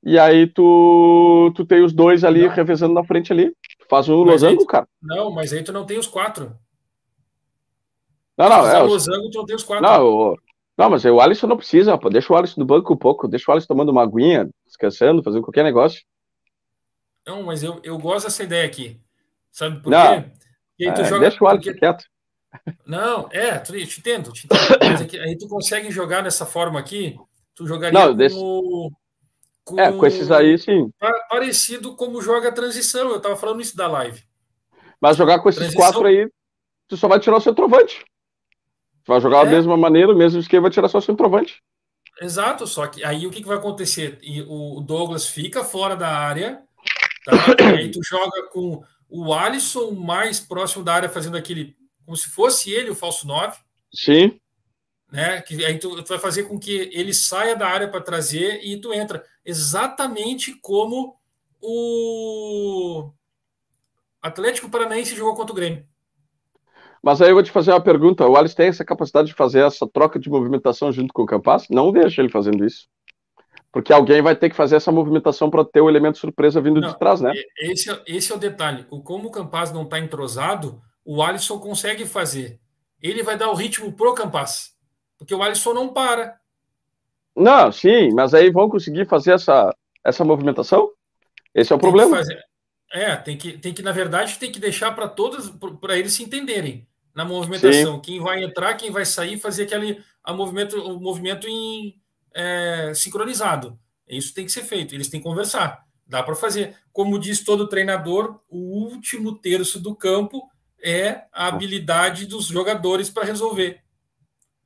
e 0.03 0.19
aí 0.19 0.47
tu, 0.47 1.51
tu 1.57 1.65
tem 1.65 1.83
os 1.83 1.95
dois 1.95 2.25
ali 2.25 2.47
não. 2.47 2.51
revezando 2.51 2.95
na 2.95 3.03
frente 3.03 3.33
ali. 3.33 3.55
Faz 3.89 4.09
um 4.09 4.25
mas 4.25 4.43
losango, 4.43 4.61
tu, 4.61 4.67
cara. 4.67 4.87
Não, 5.03 5.31
mas 5.31 5.53
aí 5.53 5.63
tu 5.63 5.73
não 5.73 5.85
tem 5.85 5.99
os 5.99 6.07
quatro. 6.07 6.57
Não, 8.37 8.49
não. 8.49 8.67
É, 8.67 8.79
losango, 8.83 9.31
tu 9.31 9.39
não 9.39 9.47
tem 9.47 9.57
os 9.57 9.65
quatro. 9.65 9.87
Não, 9.87 10.07
o, 10.07 10.37
não, 10.81 10.89
mas 10.89 11.05
o 11.05 11.21
Alisson 11.21 11.47
não 11.47 11.59
precisa, 11.59 11.99
pô. 11.99 12.09
Deixa 12.09 12.33
o 12.33 12.37
Alisson 12.37 12.59
no 12.59 12.67
banco 12.67 12.95
um 12.95 12.97
pouco. 12.97 13.29
Deixa 13.29 13.51
o 13.51 13.53
Alisson 13.53 13.69
tomando 13.69 13.91
uma 13.91 14.03
aguinha, 14.03 14.49
descansando, 14.65 15.23
fazendo 15.23 15.43
qualquer 15.43 15.63
negócio. 15.63 16.03
Não, 17.27 17.43
mas 17.43 17.63
eu, 17.63 17.79
eu 17.85 17.99
gosto 17.99 18.25
dessa 18.25 18.43
ideia 18.43 18.65
aqui. 18.65 18.99
Sabe 19.53 19.79
por 19.83 19.91
não, 19.91 20.23
quê? 20.23 20.31
É, 20.87 21.05
joga, 21.05 21.29
deixa 21.29 21.45
o 21.45 21.47
Alisson 21.47 21.65
porque... 21.65 21.79
quieto. 21.79 22.05
Não, 22.87 23.29
é, 23.31 23.59
tu, 23.59 23.75
te 23.75 24.01
entendo, 24.01 24.33
te 24.33 24.47
entendo. 24.47 24.79
Mas 24.81 25.03
aqui, 25.03 25.19
é 25.19 25.25
aí 25.25 25.37
tu 25.37 25.47
consegue 25.49 25.91
jogar 25.91 26.23
dessa 26.23 26.47
forma 26.47 26.81
aqui, 26.81 27.15
tu 27.55 27.67
jogaria 27.67 28.01
não, 28.01 28.15
desse... 28.15 28.37
com, 28.37 28.91
com, 29.63 29.79
é, 29.79 29.93
com 29.93 30.07
esses 30.07 30.31
aí, 30.31 30.57
sim. 30.57 30.91
Parecido 31.29 31.95
como 31.95 32.23
joga 32.23 32.49
a 32.49 32.53
transição. 32.53 33.11
Eu 33.11 33.21
tava 33.21 33.37
falando 33.37 33.61
isso 33.61 33.77
da 33.77 33.87
live. 33.87 34.23
Mas 34.99 35.19
jogar 35.19 35.41
com 35.41 35.51
esses 35.51 35.61
transição... 35.61 35.83
quatro 35.83 36.07
aí, 36.07 36.27
tu 36.89 36.97
só 36.97 37.07
vai 37.07 37.21
tirar 37.21 37.37
o 37.37 37.41
centroavante. 37.41 38.03
Vai 39.11 39.21
jogar 39.21 39.43
é. 39.43 39.45
da 39.45 39.51
mesma 39.51 39.77
maneira, 39.77 40.13
o 40.13 40.17
mesmo 40.17 40.41
esquema, 40.41 40.63
vai 40.63 40.71
tirar 40.71 40.89
só 40.89 40.99
o 40.99 41.03
centroavante. 41.03 41.63
Exato, 42.21 42.67
só 42.67 42.87
que 42.87 43.05
aí 43.05 43.27
o 43.27 43.31
que, 43.31 43.41
que 43.41 43.49
vai 43.49 43.57
acontecer? 43.57 44.19
E 44.23 44.43
o 44.43 44.81
Douglas 44.81 45.27
fica 45.27 45.65
fora 45.65 45.97
da 45.97 46.09
área, 46.09 46.63
tá? 47.25 47.33
e 47.75 47.79
aí 47.79 47.91
tu 47.91 48.01
joga 48.05 48.49
com 48.51 48.83
o 49.09 49.35
Alisson 49.35 49.91
mais 49.93 50.39
próximo 50.39 50.85
da 50.85 50.95
área, 50.95 51.09
fazendo 51.09 51.37
aquele. 51.37 51.75
como 52.05 52.17
se 52.17 52.29
fosse 52.29 52.71
ele 52.71 52.91
o 52.91 52.95
falso 52.95 53.27
9. 53.27 53.59
Sim 53.93 54.39
né? 55.11 55.43
Que 55.43 55.65
aí 55.65 55.79
tu, 55.79 56.03
tu, 56.03 56.09
vai 56.09 56.19
fazer 56.19 56.45
com 56.45 56.59
que 56.59 56.91
ele 56.93 57.13
saia 57.13 57.57
da 57.57 57.67
área 57.67 57.89
para 57.89 58.01
trazer 58.01 58.65
e 58.65 58.81
tu 58.81 58.93
entra 58.93 59.25
exatamente 59.45 60.55
como 60.61 61.17
o 61.61 63.11
Atlético 64.23 64.71
Paranaense 64.71 65.17
jogou 65.17 65.35
contra 65.35 65.53
o 65.53 65.57
Grêmio. 65.57 65.87
Mas 67.03 67.23
aí 67.23 67.31
eu 67.31 67.35
vou 67.35 67.43
te 67.43 67.51
fazer 67.51 67.73
uma 67.73 67.81
pergunta: 67.81 68.27
o 68.27 68.37
Alisson 68.37 68.57
tem 68.57 68.69
essa 68.69 68.85
capacidade 68.85 69.29
de 69.29 69.35
fazer 69.35 69.65
essa 69.65 69.87
troca 69.89 70.19
de 70.19 70.29
movimentação 70.29 70.93
junto 70.93 71.13
com 71.13 71.23
o 71.23 71.27
Campas? 71.27 71.67
Não 71.71 71.91
vejo 71.93 72.21
ele 72.21 72.29
fazendo 72.29 72.65
isso. 72.65 72.89
Porque 73.73 73.93
alguém 73.93 74.21
vai 74.21 74.35
ter 74.35 74.51
que 74.51 74.57
fazer 74.57 74.77
essa 74.77 74.91
movimentação 74.91 75.49
para 75.49 75.65
ter 75.65 75.81
o 75.81 75.89
elemento 75.89 76.19
surpresa 76.19 76.61
vindo 76.61 76.81
não, 76.81 76.89
de 76.89 76.99
trás, 76.99 77.21
né? 77.21 77.33
Esse, 77.59 77.91
é, 77.91 78.03
esse 78.07 78.33
é 78.33 78.35
o 78.35 78.39
detalhe. 78.39 78.85
Como 78.85 79.29
o 79.29 79.31
Campas 79.31 79.73
não 79.73 79.85
está 79.85 79.99
entrosado, 79.99 80.83
o 81.05 81.23
Alisson 81.23 81.59
consegue 81.59 82.05
fazer. 82.05 82.59
Ele 83.01 83.23
vai 83.23 83.39
dar 83.39 83.49
o 83.49 83.55
ritmo 83.55 83.93
pro 83.93 84.15
Campas. 84.15 84.73
Porque 85.17 85.35
o 85.35 85.43
Alisson 85.43 85.73
não 85.73 85.89
para. 85.89 86.37
Não, 87.37 87.71
sim, 87.71 88.13
mas 88.13 88.35
aí 88.35 88.51
vão 88.51 88.69
conseguir 88.69 89.07
fazer 89.07 89.33
essa, 89.33 89.75
essa 90.05 90.25
movimentação? 90.25 90.91
Esse 91.55 91.73
é 91.73 91.77
o 91.77 91.79
tem 91.79 91.91
problema. 91.91 92.21
É, 92.93 93.15
tem 93.15 93.39
que, 93.39 93.57
tem 93.57 93.73
que, 93.73 93.83
na 93.83 93.93
verdade, 93.93 94.37
tem 94.37 94.51
que 94.51 94.59
deixar 94.59 94.93
para 94.97 95.09
todos, 95.09 95.49
para 95.81 95.97
eles 95.97 96.13
se 96.13 96.25
entenderem 96.25 96.90
na 97.15 97.25
movimentação. 97.25 97.97
Sim. 97.97 98.01
Quem 98.01 98.21
vai 98.21 98.43
entrar, 98.43 98.75
quem 98.75 98.91
vai 98.91 99.05
sair, 99.05 99.39
fazer 99.39 99.65
aquele 99.65 100.03
a 100.23 100.33
movimento, 100.33 100.77
o 100.77 101.01
movimento 101.01 101.49
em, 101.49 102.01
é, 102.35 102.93
sincronizado. 102.95 103.79
Isso 104.09 104.35
tem 104.35 104.45
que 104.45 104.53
ser 104.53 104.65
feito, 104.65 104.95
eles 104.95 105.09
têm 105.09 105.21
que 105.21 105.27
conversar. 105.27 105.87
Dá 106.07 106.23
para 106.23 106.35
fazer. 106.35 106.77
Como 106.93 107.19
diz 107.19 107.45
todo 107.45 107.69
treinador, 107.69 108.41
o 108.49 108.59
último 108.59 109.37
terço 109.37 109.79
do 109.79 109.95
campo 109.95 110.51
é 110.83 111.23
a 111.33 111.47
habilidade 111.47 112.27
dos 112.27 112.47
jogadores 112.47 113.09
para 113.09 113.25
resolver. 113.25 113.81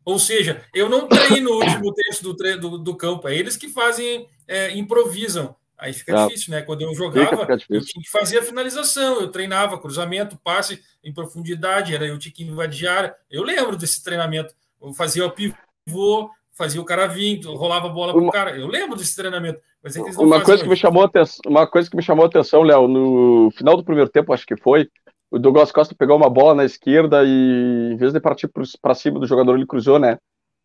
Ou 0.04 0.18
seja, 0.18 0.64
eu 0.74 0.88
não 0.88 1.08
treino 1.08 1.50
o 1.50 1.56
último 1.56 1.92
terço 1.92 2.22
do, 2.22 2.34
do, 2.34 2.78
do, 2.78 2.96
campo, 2.96 3.26
é 3.26 3.34
eles 3.34 3.56
que 3.56 3.68
fazem, 3.68 4.28
é, 4.46 4.70
improvisam. 4.76 5.56
Aí 5.78 5.92
fica 5.92 6.12
não. 6.12 6.26
difícil, 6.26 6.52
né? 6.52 6.62
Quando 6.62 6.82
eu 6.82 6.94
jogava, 6.94 7.46
eu 7.68 7.80
tinha 7.84 8.02
que 8.02 8.10
fazer 8.10 8.38
a 8.38 8.42
finalização, 8.42 9.20
eu 9.20 9.28
treinava 9.28 9.78
cruzamento, 9.78 10.38
passe 10.42 10.80
em 11.02 11.12
profundidade, 11.12 11.94
era 11.94 12.06
eu 12.06 12.18
tinha 12.18 12.32
que 12.32 12.44
invadir 12.44 12.88
área. 12.88 13.14
Eu 13.30 13.42
lembro 13.42 13.76
desse 13.76 14.02
treinamento. 14.02 14.54
Eu 14.80 14.92
fazia 14.92 15.26
o 15.26 15.30
pivô, 15.30 16.30
fazia 16.52 16.80
o 16.80 16.84
cara 16.84 17.06
vir, 17.06 17.44
rolava 17.44 17.88
a 17.88 17.90
bola 17.90 18.12
para 18.12 18.22
o 18.22 18.30
cara. 18.30 18.56
Eu 18.56 18.68
lembro 18.68 18.96
desse 18.96 19.16
treinamento. 19.16 19.60
Mas 19.82 19.96
é 19.96 20.00
uma 20.00 20.40
coisa 20.40 20.62
que 20.62 20.68
me 20.68 20.76
chamou 20.76 21.04
atenção, 21.04 21.40
uma 21.46 21.66
coisa 21.66 21.90
que 21.90 21.96
me 21.96 22.02
chamou 22.02 22.24
a 22.24 22.28
atenção, 22.28 22.62
Léo, 22.62 22.88
no 22.88 23.50
final 23.50 23.76
do 23.76 23.84
primeiro 23.84 24.08
tempo, 24.08 24.32
acho 24.32 24.46
que 24.46 24.56
foi, 24.56 24.88
o 25.30 25.38
Douglas 25.38 25.72
Costa 25.72 25.94
pegou 25.98 26.16
uma 26.16 26.30
bola 26.30 26.54
na 26.54 26.64
esquerda 26.64 27.22
e, 27.24 27.90
em 27.92 27.96
vez 27.96 28.12
de 28.12 28.20
partir 28.20 28.48
para 28.80 28.94
cima 28.94 29.18
do 29.18 29.26
jogador, 29.26 29.56
ele 29.56 29.66
cruzou, 29.66 29.98
né? 29.98 30.16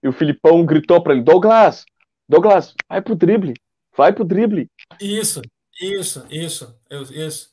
E 0.04 0.08
o 0.08 0.14
Filipão 0.14 0.64
gritou 0.64 1.02
para 1.02 1.14
ele: 1.14 1.24
Douglas, 1.24 1.86
Douglas, 2.30 2.76
vai 2.88 3.02
pro 3.02 3.16
drible, 3.16 3.54
vai 3.98 4.14
pro 4.14 4.24
drible. 4.24 4.70
Isso, 5.00 5.42
isso, 5.80 6.26
isso, 6.30 6.76
isso, 6.90 7.50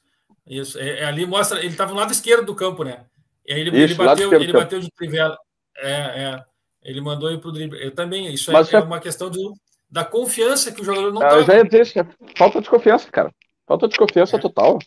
isso. 0.46 0.78
É, 0.78 1.00
é 1.00 1.04
ali 1.04 1.26
mostra, 1.26 1.58
ele 1.58 1.68
estava 1.68 1.92
no 1.92 1.98
lado 1.98 2.12
esquerdo 2.12 2.46
do 2.46 2.54
campo, 2.54 2.84
né? 2.84 3.04
E 3.46 3.52
aí 3.52 3.60
ele, 3.60 3.70
isso, 3.70 3.78
ele 3.78 3.94
bateu, 3.94 4.32
ele 4.32 4.52
bateu 4.52 4.80
de 4.80 4.90
trivela. 4.90 5.38
É, 5.76 5.90
é. 5.90 6.44
Ele 6.82 7.00
mandou 7.00 7.30
ir 7.32 7.40
pro 7.40 7.52
drible. 7.52 7.82
Eu 7.82 7.92
também, 7.92 8.32
isso 8.32 8.50
é, 8.50 8.54
é, 8.54 8.78
uma 8.80 9.00
questão 9.00 9.30
de, 9.30 9.40
da 9.90 10.04
confiança 10.04 10.72
que 10.72 10.80
o 10.80 10.84
jogador 10.84 11.12
não 11.12 11.22
ah, 11.22 11.34
Eu 11.34 11.44
já 11.44 11.56
ia 11.56 11.64
dizer 11.64 11.82
isso, 11.82 11.94
falta 12.36 12.60
de 12.60 12.68
confiança, 12.68 13.10
cara. 13.10 13.30
Falta 13.66 13.88
de 13.88 13.96
confiança 13.96 14.36
é. 14.36 14.40
total. 14.40 14.78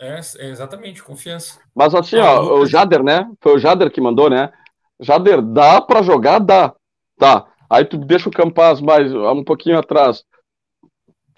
É, 0.00 0.18
é, 0.38 0.48
exatamente, 0.48 1.02
confiança. 1.02 1.60
Mas 1.74 1.94
assim, 1.94 2.18
ah, 2.18 2.40
ó, 2.40 2.60
o 2.60 2.66
Jader, 2.66 3.02
né? 3.02 3.30
Foi 3.40 3.54
o 3.54 3.58
Jader 3.58 3.90
que 3.90 4.00
mandou, 4.00 4.30
né? 4.30 4.50
Jader, 4.98 5.42
dá 5.42 5.80
para 5.80 6.02
jogar? 6.02 6.38
Dá. 6.38 6.74
Tá. 7.18 7.49
Aí 7.70 7.84
tu 7.84 7.96
deixa 7.96 8.28
o 8.28 8.32
Campaz 8.32 8.80
mais 8.80 9.14
um 9.14 9.44
pouquinho 9.44 9.78
atrás. 9.78 10.24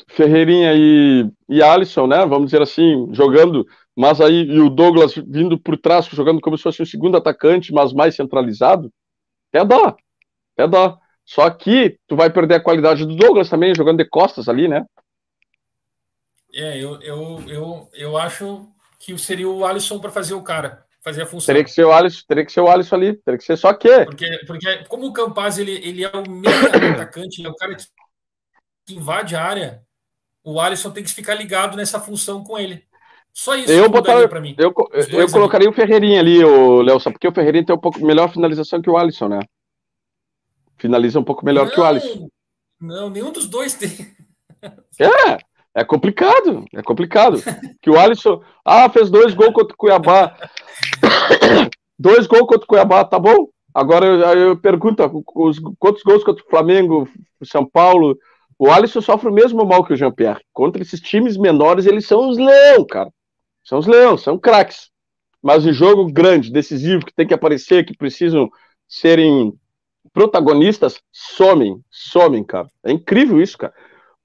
Ferreirinha 0.09 0.73
e, 0.75 1.31
e 1.49 1.63
Alisson, 1.63 2.07
né? 2.07 2.25
Vamos 2.25 2.47
dizer 2.47 2.63
assim, 2.63 3.09
jogando, 3.13 3.67
mas 3.95 4.19
aí 4.19 4.45
e 4.45 4.59
o 4.59 4.71
Douglas 4.71 5.15
vindo 5.15 5.59
por 5.59 5.77
trás, 5.77 6.07
jogando 6.07 6.41
como 6.41 6.57
se 6.57 6.63
fosse 6.63 6.83
um 6.83 6.87
segundo 6.87 7.19
atacante, 7.19 7.73
mas 7.73 7.93
mais 7.93 8.17
centralizado. 8.17 8.91
Até 9.53 9.65
dá. 9.65 9.97
Até 10.57 10.69
dá. 10.69 10.99
Só 11.25 11.49
que 11.51 11.99
tu 12.09 12.17
vai 12.17 12.31
perder 12.31 12.57
a 12.57 12.63
qualidade 12.63 13.05
do 13.05 13.15
Douglas 13.15 13.51
também, 13.51 13.75
jogando 13.75 13.99
de 13.99 14.09
costas 14.09 14.49
ali, 14.49 14.67
né? 14.67 14.87
É, 16.55 16.83
eu, 16.83 17.01
eu, 17.03 17.43
eu, 17.47 17.89
eu 17.93 18.17
acho 18.17 18.69
que 18.99 19.17
seria 19.19 19.49
o 19.49 19.65
Alisson 19.65 19.99
para 19.99 20.11
fazer 20.11 20.35
o 20.35 20.43
cara, 20.43 20.85
fazer 21.03 21.23
a 21.23 21.27
função. 21.27 21.47
Teria 21.47 21.65
que 21.65 21.71
ser 21.71 21.85
o 21.85 21.93
Alisson, 21.93 22.25
teria 22.27 22.45
que 22.45 22.53
ser 22.53 22.61
o 22.61 22.69
Alisson 22.69 22.95
ali, 22.95 23.15
teria 23.15 23.39
que 23.39 23.45
ser 23.45 23.57
só 23.57 23.73
que. 23.73 24.05
Porque, 24.05 24.41
porque 24.47 24.85
como 24.85 25.07
o 25.07 25.13
Campaz 25.13 25.59
ele, 25.59 25.73
ele 25.73 26.05
é 26.05 26.11
o 26.11 26.31
meio 26.31 26.55
atacante, 26.95 27.45
é 27.45 27.49
o 27.49 27.55
cara 27.55 27.75
que, 27.75 27.85
que 28.87 28.95
invade 28.95 29.35
a 29.35 29.45
área, 29.45 29.83
o 30.45 30.61
Alisson 30.61 30.91
tem 30.91 31.05
que 31.05 31.13
ficar 31.13 31.35
ligado 31.35 31.77
nessa 31.77 32.01
função 32.01 32.43
com 32.45 32.59
ele. 32.59 32.85
Só 33.33 33.55
isso 33.55 33.73
eu 33.73 33.89
botaria 33.89 34.29
para 34.29 34.41
mim. 34.41 34.55
Eu, 34.59 34.75
eu 34.93 35.31
colocaria 35.31 35.67
ali. 35.67 35.75
o 35.75 35.77
Ferreirinha 35.77 36.21
ali, 36.21 36.45
o 36.45 36.83
Léo, 36.83 37.01
porque 37.01 37.29
o 37.29 37.33
Ferreirinha 37.33 37.65
tem 37.65 37.75
um 37.75 37.81
pouco 37.81 38.05
melhor 38.05 38.31
finalização 38.31 38.83
que 38.83 38.91
o 38.91 38.97
Alisson, 38.97 39.29
né? 39.29 39.41
Finaliza 40.77 41.19
um 41.19 41.25
pouco 41.25 41.45
melhor 41.45 41.67
não, 41.67 41.73
que 41.73 41.81
o 41.81 41.85
Alisson. 41.85 42.29
Não, 42.79 43.09
nenhum 43.09 43.33
dos 43.33 43.47
dois 43.47 43.75
tem. 43.75 43.91
É, 45.01 45.39
é 45.75 45.85
complicado, 45.85 46.65
é 46.75 46.83
complicado. 46.83 47.39
que 47.81 47.91
o 47.91 47.99
Alisson, 47.99 48.43
ah, 48.65 48.89
fez 48.89 49.11
dois 49.11 49.35
gols 49.35 49.53
contra 49.53 49.75
o 49.75 49.77
Cuiabá. 49.77 50.37
dois 51.99 52.27
gols 52.27 52.47
contra 52.47 52.65
o 52.65 52.67
Cuiabá, 52.67 53.05
tá 53.05 53.19
bom? 53.19 53.49
Agora 53.75 54.07
eu, 54.07 54.21
eu 54.49 54.57
pergunto, 54.57 55.03
os, 55.35 55.59
quantos 55.79 56.03
gols 56.03 56.23
contra 56.23 56.45
o 56.45 56.49
Flamengo, 56.49 57.09
São 57.43 57.65
Paulo? 57.65 58.19
O 58.59 58.71
Alisson 58.71 59.01
sofre 59.01 59.29
o 59.29 59.33
mesmo 59.33 59.65
mal 59.65 59.85
que 59.85 59.95
o 59.95 59.97
Jean-Pierre. 59.97 60.41
Contra 60.53 60.83
esses 60.83 61.01
times 61.01 61.37
menores, 61.37 61.87
eles 61.87 62.07
são 62.07 62.29
os 62.29 62.37
leão, 62.37 62.87
cara. 62.87 63.11
São 63.65 63.79
os 63.79 63.87
leões, 63.87 64.21
são 64.21 64.39
craques. 64.39 64.91
Mas 65.43 65.67
em 65.67 65.73
jogo 65.73 66.13
grande, 66.13 66.53
decisivo, 66.53 67.05
que 67.05 67.15
tem 67.15 67.27
que 67.27 67.35
aparecer, 67.35 67.85
que 67.85 67.97
precisam 67.97 68.49
serem 68.87 69.53
protagonistas, 70.13 71.01
somem, 71.11 71.81
somem, 71.91 72.45
cara. 72.45 72.69
É 72.85 72.93
incrível 72.93 73.41
isso, 73.41 73.57
cara. 73.57 73.73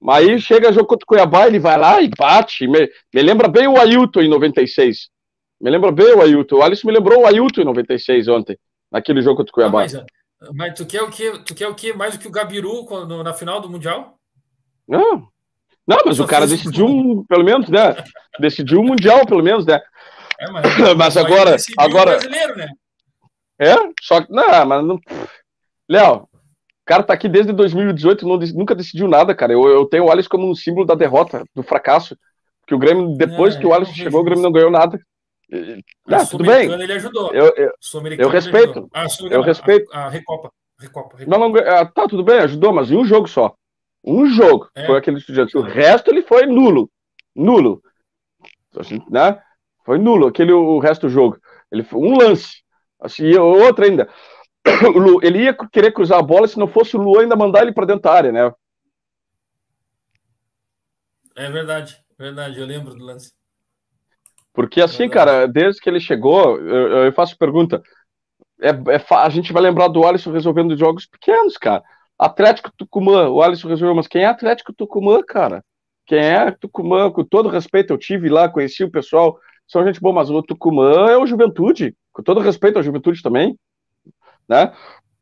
Mas 0.00 0.28
aí 0.28 0.40
chega 0.40 0.72
jogo 0.72 0.86
contra 0.86 1.04
o 1.04 1.06
Cuiabá, 1.06 1.46
ele 1.46 1.58
vai 1.58 1.76
lá 1.76 2.00
e 2.00 2.08
bate. 2.08 2.66
Me, 2.66 2.90
me 3.12 3.22
lembra 3.22 3.48
bem 3.48 3.66
o 3.66 3.78
Ailton 3.78 4.20
em 4.20 4.28
96. 4.28 5.08
Me 5.60 5.70
lembra 5.70 5.90
bem 5.90 6.14
o 6.14 6.22
Ailton. 6.22 6.56
O 6.56 6.62
Alisson 6.62 6.86
me 6.86 6.94
lembrou 6.94 7.22
o 7.22 7.26
Ailton 7.26 7.62
em 7.62 7.64
96 7.64 8.28
ontem, 8.28 8.56
naquele 8.90 9.20
jogo 9.22 9.38
contra 9.38 9.50
o 9.50 9.54
Cuiabá. 9.54 9.80
mas, 9.80 9.92
mas, 10.54 10.74
tu 10.74 10.86
quer 10.86 11.02
o 11.02 11.10
quê? 11.10 11.32
Tu 11.44 11.54
quer 11.54 11.68
o 11.68 11.74
quê 11.74 11.92
mais 11.92 12.14
do 12.14 12.20
que 12.20 12.28
o 12.28 12.30
Gabiru 12.30 12.84
quando, 12.84 13.22
na 13.24 13.34
final 13.34 13.60
do 13.60 13.68
Mundial? 13.68 14.16
Não. 14.86 15.28
Não, 15.86 15.98
mas 16.04 16.20
o 16.20 16.26
cara 16.26 16.46
decidiu, 16.46 16.86
um, 16.86 17.24
pelo 17.24 17.42
menos, 17.42 17.68
né? 17.68 17.96
decidiu 18.38 18.80
o 18.80 18.84
Mundial, 18.84 19.26
pelo 19.26 19.42
menos, 19.42 19.64
né? 19.64 19.80
É, 20.38 20.50
mas, 20.50 20.62
mas 20.96 21.16
agora. 21.16 21.56
agora... 21.76 22.10
brasileiro, 22.12 22.56
né? 22.56 22.68
É? 23.58 23.74
Só 24.00 24.20
que. 24.22 24.30
Não, 24.30 24.66
mas 24.66 24.84
não. 24.84 25.00
Léo, 25.88 26.27
cara 26.88 27.02
tá 27.02 27.12
aqui 27.12 27.28
desde 27.28 27.52
2018 27.52 28.26
não, 28.26 28.38
nunca 28.54 28.74
decidiu 28.74 29.06
nada, 29.06 29.34
cara. 29.34 29.52
Eu, 29.52 29.68
eu 29.68 29.84
tenho 29.84 30.06
o 30.06 30.10
Alisson 30.10 30.30
como 30.30 30.50
um 30.50 30.54
símbolo 30.54 30.86
da 30.86 30.94
derrota, 30.94 31.44
do 31.54 31.62
fracasso. 31.62 32.16
Que 32.66 32.74
o 32.74 32.78
Grêmio, 32.78 33.14
depois 33.14 33.56
que 33.56 33.66
o 33.66 33.74
Alisson 33.74 33.92
chegou, 33.92 34.20
o 34.20 34.24
Grêmio 34.24 34.42
não 34.42 34.52
ganhou 34.52 34.70
nada. 34.70 34.98
Ah, 36.06 36.24
tudo 36.26 36.44
bem. 36.44 36.70
Ele 36.70 36.92
ajudou. 36.94 37.32
Eu, 37.32 37.54
eu, 37.56 37.72
eu 38.18 38.28
respeito. 38.28 38.88
Ah, 38.92 39.06
eu 39.30 39.42
respeito. 39.42 39.90
A, 39.92 40.06
a, 40.06 40.08
Recopa. 40.08 40.50
Recopa, 40.80 41.16
Recopa. 41.16 41.38
Não, 41.38 41.48
não, 41.48 41.60
ah, 41.60 41.84
tá, 41.86 42.06
tudo 42.08 42.24
bem, 42.24 42.38
ajudou, 42.40 42.72
mas 42.72 42.90
em 42.90 42.96
um 42.96 43.04
jogo 43.04 43.28
só. 43.28 43.54
Um 44.04 44.26
jogo 44.26 44.68
é. 44.74 44.86
foi 44.86 44.96
aquele 44.96 45.18
estudante. 45.18 45.56
O 45.56 45.62
resto 45.62 46.10
ele 46.10 46.22
foi 46.22 46.46
nulo. 46.46 46.90
Nulo. 47.34 47.82
Assim, 48.78 49.02
né? 49.10 49.38
Foi 49.84 49.98
nulo 49.98 50.26
aquele 50.26 50.52
o 50.52 50.78
resto 50.78 51.06
do 51.06 51.12
jogo. 51.12 51.38
Ele 51.70 51.82
foi 51.82 52.00
um 52.00 52.16
lance. 52.16 52.62
Assim, 53.00 53.34
outra 53.36 53.86
ainda. 53.86 54.08
Ele 55.22 55.44
ia 55.44 55.54
querer 55.54 55.92
cruzar 55.92 56.18
a 56.18 56.22
bola 56.22 56.46
se 56.46 56.58
não 56.58 56.68
fosse 56.68 56.96
o 56.96 57.00
Lu 57.00 57.18
ainda 57.18 57.36
mandar 57.36 57.62
ele 57.62 57.72
para 57.72 57.86
dentro 57.86 58.02
da 58.02 58.12
área, 58.12 58.32
né? 58.32 58.52
É 61.36 61.50
verdade, 61.50 61.96
verdade, 62.18 62.58
eu 62.58 62.66
lembro 62.66 62.94
do 62.94 63.04
lance. 63.04 63.32
Porque 64.52 64.80
assim, 64.80 65.04
é 65.04 65.08
cara, 65.08 65.46
desde 65.46 65.80
que 65.80 65.88
ele 65.88 66.00
chegou, 66.00 66.58
eu, 66.58 67.04
eu 67.04 67.12
faço 67.12 67.38
pergunta. 67.38 67.80
É, 68.60 68.70
é, 68.70 69.04
a 69.14 69.28
gente 69.28 69.52
vai 69.52 69.62
lembrar 69.62 69.86
do 69.86 70.04
Alisson 70.04 70.32
resolvendo 70.32 70.76
jogos 70.76 71.06
pequenos, 71.06 71.56
cara. 71.56 71.82
Atlético 72.18 72.72
Tucumã, 72.76 73.28
o 73.28 73.40
Alisson 73.40 73.68
resolveu, 73.68 73.94
mas 73.94 74.08
quem 74.08 74.22
é 74.22 74.26
Atlético 74.26 74.72
Tucumã, 74.72 75.22
cara? 75.22 75.64
Quem 76.04 76.18
é 76.18 76.50
Tucumã? 76.50 77.08
Com 77.12 77.22
todo 77.22 77.48
respeito, 77.48 77.92
eu 77.92 77.98
tive 77.98 78.28
lá, 78.28 78.48
conheci 78.48 78.82
o 78.82 78.90
pessoal, 78.90 79.38
são 79.68 79.86
gente 79.86 80.00
boa, 80.00 80.12
mas 80.12 80.28
o 80.28 80.42
Tucumã 80.42 81.08
é 81.08 81.16
o 81.16 81.26
Juventude, 81.26 81.94
com 82.12 82.22
todo 82.22 82.40
respeito 82.40 82.78
ao 82.78 82.82
Juventude 82.82 83.22
também, 83.22 83.56
né? 84.48 84.72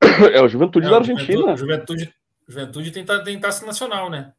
É 0.32 0.40
o 0.40 0.48
Juventude 0.48 0.86
é, 0.86 0.90
da 0.90 0.97
Argentina. 0.97 1.57
Juventude, 1.57 2.12
Juventude 2.48 2.90
tem, 2.90 3.05
tem 3.05 3.40
taça 3.40 3.66
nacional, 3.66 4.09
né? 4.09 4.32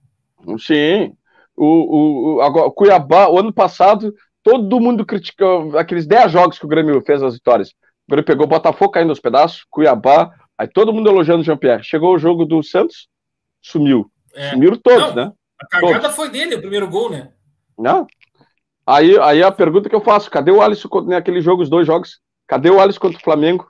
Sim. 0.60 1.16
O, 1.56 2.36
o, 2.36 2.42
agora, 2.42 2.72
Cuiabá, 2.72 3.28
o 3.28 3.40
ano 3.40 3.52
passado, 3.52 4.14
todo 4.44 4.80
mundo 4.80 5.06
criticou 5.06 5.78
aqueles 5.78 6.06
10 6.06 6.32
jogos 6.32 6.60
que 6.60 6.66
o 6.66 6.70
Grêmio 6.70 7.02
fez 7.02 7.22
as 7.22 7.34
vitórias. 7.34 7.70
O 8.08 8.12
Grêmio 8.12 8.26
pegou 8.26 8.46
o 8.46 8.50
Botafogo 8.50 8.92
caindo 8.92 9.10
aos 9.10 9.20
pedaços, 9.20 9.66
Cuiabá, 9.70 10.32
Aí 10.58 10.68
todo 10.68 10.92
mundo 10.92 11.10
elogiando 11.10 11.42
o 11.42 11.44
Jean-Pierre. 11.44 11.84
Chegou 11.84 12.16
o 12.16 12.18
jogo 12.18 12.44
do 12.44 12.64
Santos, 12.64 13.08
sumiu. 13.62 14.10
É. 14.34 14.50
Sumiram 14.50 14.78
todos, 14.78 15.10
Não, 15.10 15.16
né? 15.16 15.32
A 15.60 15.68
cagada 15.68 16.00
todos. 16.00 16.16
foi 16.16 16.30
dele, 16.30 16.56
o 16.56 16.62
primeiro 16.62 16.90
gol, 16.90 17.12
né? 17.12 17.32
Não. 17.78 18.08
Aí, 18.86 19.18
aí 19.20 19.44
a 19.44 19.52
pergunta 19.52 19.88
que 19.88 19.96
eu 19.96 20.02
faço: 20.02 20.32
cadê 20.32 20.52
o 20.52 20.62
Alisson 20.62 20.90
naquele 21.02 21.42
jogo, 21.42 21.62
os 21.62 21.70
dois 21.70 21.86
jogos? 21.86 22.20
Cadê 22.48 22.70
o 22.70 22.80
Alisson 22.80 23.00
contra 23.00 23.20
o 23.20 23.24
Flamengo? 23.24 23.70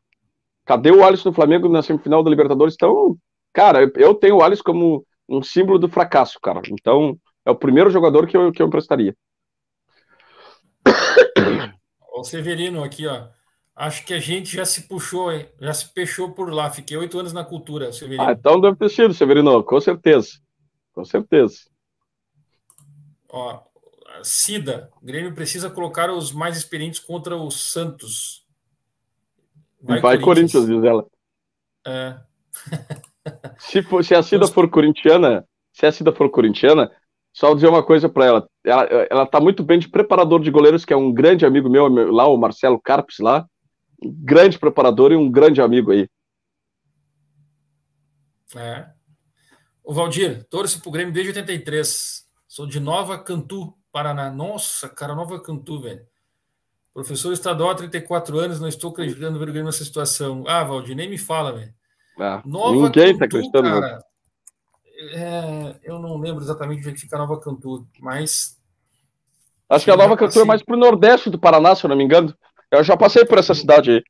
Cadê 0.68 0.92
o 0.92 1.04
Alisson 1.04 1.30
no 1.30 1.36
Flamengo 1.36 1.70
na 1.70 1.82
semifinal 1.82 2.22
da 2.22 2.30
Libertadores? 2.30 2.76
Então, 2.76 3.18
cara, 3.54 3.90
eu 3.96 4.14
tenho 4.14 4.36
o 4.36 4.44
Alisson 4.44 4.64
como 4.64 5.08
um 5.28 5.42
símbolo 5.42 5.80
do 5.80 5.88
fracasso, 5.88 6.38
cara. 6.42 6.62
Então, 6.70 7.18
é 7.46 7.52
o 7.52 7.56
primeiro 7.56 7.90
jogador 7.90 8.28
que 8.28 8.36
eu, 8.36 8.52
que 8.52 8.62
eu 8.62 8.68
emprestaria. 8.68 9.16
O 12.12 12.24
Severino 12.24 12.84
aqui, 12.84 13.08
ó. 13.08 13.28
Acho 13.76 14.04
que 14.06 14.14
a 14.14 14.20
gente 14.20 14.56
já 14.56 14.66
se 14.66 14.88
puxou, 14.88 15.32
hein? 15.32 15.48
já 15.62 15.72
se 15.72 15.94
fechou 15.94 16.32
por 16.32 16.52
lá. 16.52 16.70
Fiquei 16.70 16.98
oito 16.98 17.20
anos 17.20 17.32
na 17.32 17.46
cultura, 17.46 17.94
Severino. 17.94 18.24
Ah, 18.24 18.32
então 18.32 18.60
deve 18.60 18.76
ter 18.76 18.90
sido, 18.90 19.14
Severino, 19.14 19.64
com 19.64 19.80
certeza. 19.80 20.30
Com 20.94 21.06
certeza. 21.06 21.60
Ó, 23.30 23.62
Cida, 24.24 24.90
o 25.00 25.06
Grêmio 25.06 25.34
precisa 25.36 25.70
colocar 25.70 26.10
os 26.12 26.32
mais 26.32 26.58
experientes 26.58 27.00
contra 27.00 27.38
o 27.38 27.52
Santos. 27.52 28.47
Vai, 29.82 30.00
Vai 30.00 30.20
Corinthians. 30.20 30.66
Corinthians, 30.66 30.68
diz 30.68 30.84
ela. 30.84 31.06
É. 31.86 32.20
se, 33.60 33.82
for, 33.84 34.04
se 34.04 34.16
a 34.16 34.24
Cida 34.24 34.48
for 34.48 34.70
corintiana, 34.70 35.46
se 35.74 35.86
a 35.86 35.92
Cida 35.92 36.12
for 36.12 36.30
corintiana, 36.30 36.92
só 37.34 37.54
dizer 37.54 37.68
uma 37.68 37.84
coisa 37.84 38.10
para 38.10 38.26
ela. 38.26 38.50
ela. 38.64 38.84
Ela 39.10 39.26
tá 39.26 39.40
muito 39.40 39.64
bem 39.64 39.78
de 39.78 39.90
preparador 39.90 40.42
de 40.42 40.52
goleiros, 40.52 40.84
que 40.84 40.94
é 40.94 40.98
um 40.98 41.14
grande 41.14 41.46
amigo 41.46 41.70
meu, 41.70 41.88
lá, 42.12 42.28
o 42.28 42.38
Marcelo 42.38 42.82
Carpes, 42.82 43.20
lá 43.20 43.46
um 44.04 44.12
grande 44.12 44.60
preparador 44.60 45.12
e 45.12 45.16
um 45.16 45.30
grande 45.30 45.62
amigo 45.62 45.92
aí. 45.92 46.08
É. 48.56 48.88
O 49.84 49.94
Valdir, 49.94 50.46
torço 50.50 50.82
pro 50.82 50.92
Grêmio 50.92 51.14
desde 51.14 51.32
83. 51.32 52.26
Sou 52.48 52.66
de 52.66 52.80
Nova 52.80 53.18
Cantu, 53.18 53.74
Paraná. 53.92 54.32
Nossa, 54.32 54.90
cara, 54.90 55.16
Nova 55.16 55.42
Cantu, 55.42 55.82
velho. 55.82 56.06
Professor 56.98 57.32
estadual 57.32 57.70
há 57.70 57.76
34 57.76 58.40
anos, 58.40 58.60
não 58.60 58.68
estou 58.68 58.90
acreditando 58.90 59.38
ver 59.38 59.44
o 59.44 59.52
Grêmio 59.52 59.66
nessa 59.66 59.86
situação. 59.86 60.44
Ah, 60.48 60.64
Valdir, 60.64 60.96
nem 60.96 61.08
me 61.08 61.20
fala, 61.20 61.54
velho. 61.54 61.72
Ah, 62.20 62.42
Nova 62.44 62.72
ninguém 62.72 63.10
Cantu, 63.10 63.20
tá 63.20 63.26
acreditando. 63.26 63.70
Cara, 63.70 64.04
é, 65.14 65.76
eu 65.84 66.00
não 66.00 66.18
lembro 66.18 66.44
exatamente 66.44 66.80
onde 66.80 66.98
é 66.98 67.00
fica 67.00 67.16
Nova 67.20 67.40
Cantu, 67.40 67.88
mas. 68.00 68.60
Acho 69.70 69.86
que 69.86 69.92
a 69.92 69.96
Nova 69.96 70.18
Cantu 70.18 70.40
é 70.40 70.42
assim, 70.42 70.48
mais 70.48 70.64
pro 70.64 70.76
nordeste 70.76 71.30
do 71.30 71.38
Paraná, 71.38 71.76
se 71.76 71.86
eu 71.86 71.90
não 71.90 71.96
me 71.96 72.04
engano. 72.04 72.36
Eu 72.72 72.84
já 72.84 72.98
passei 72.98 73.24
por 73.24 73.38
essa 73.38 73.54
cidade 73.54 73.92
aí. 73.92 74.04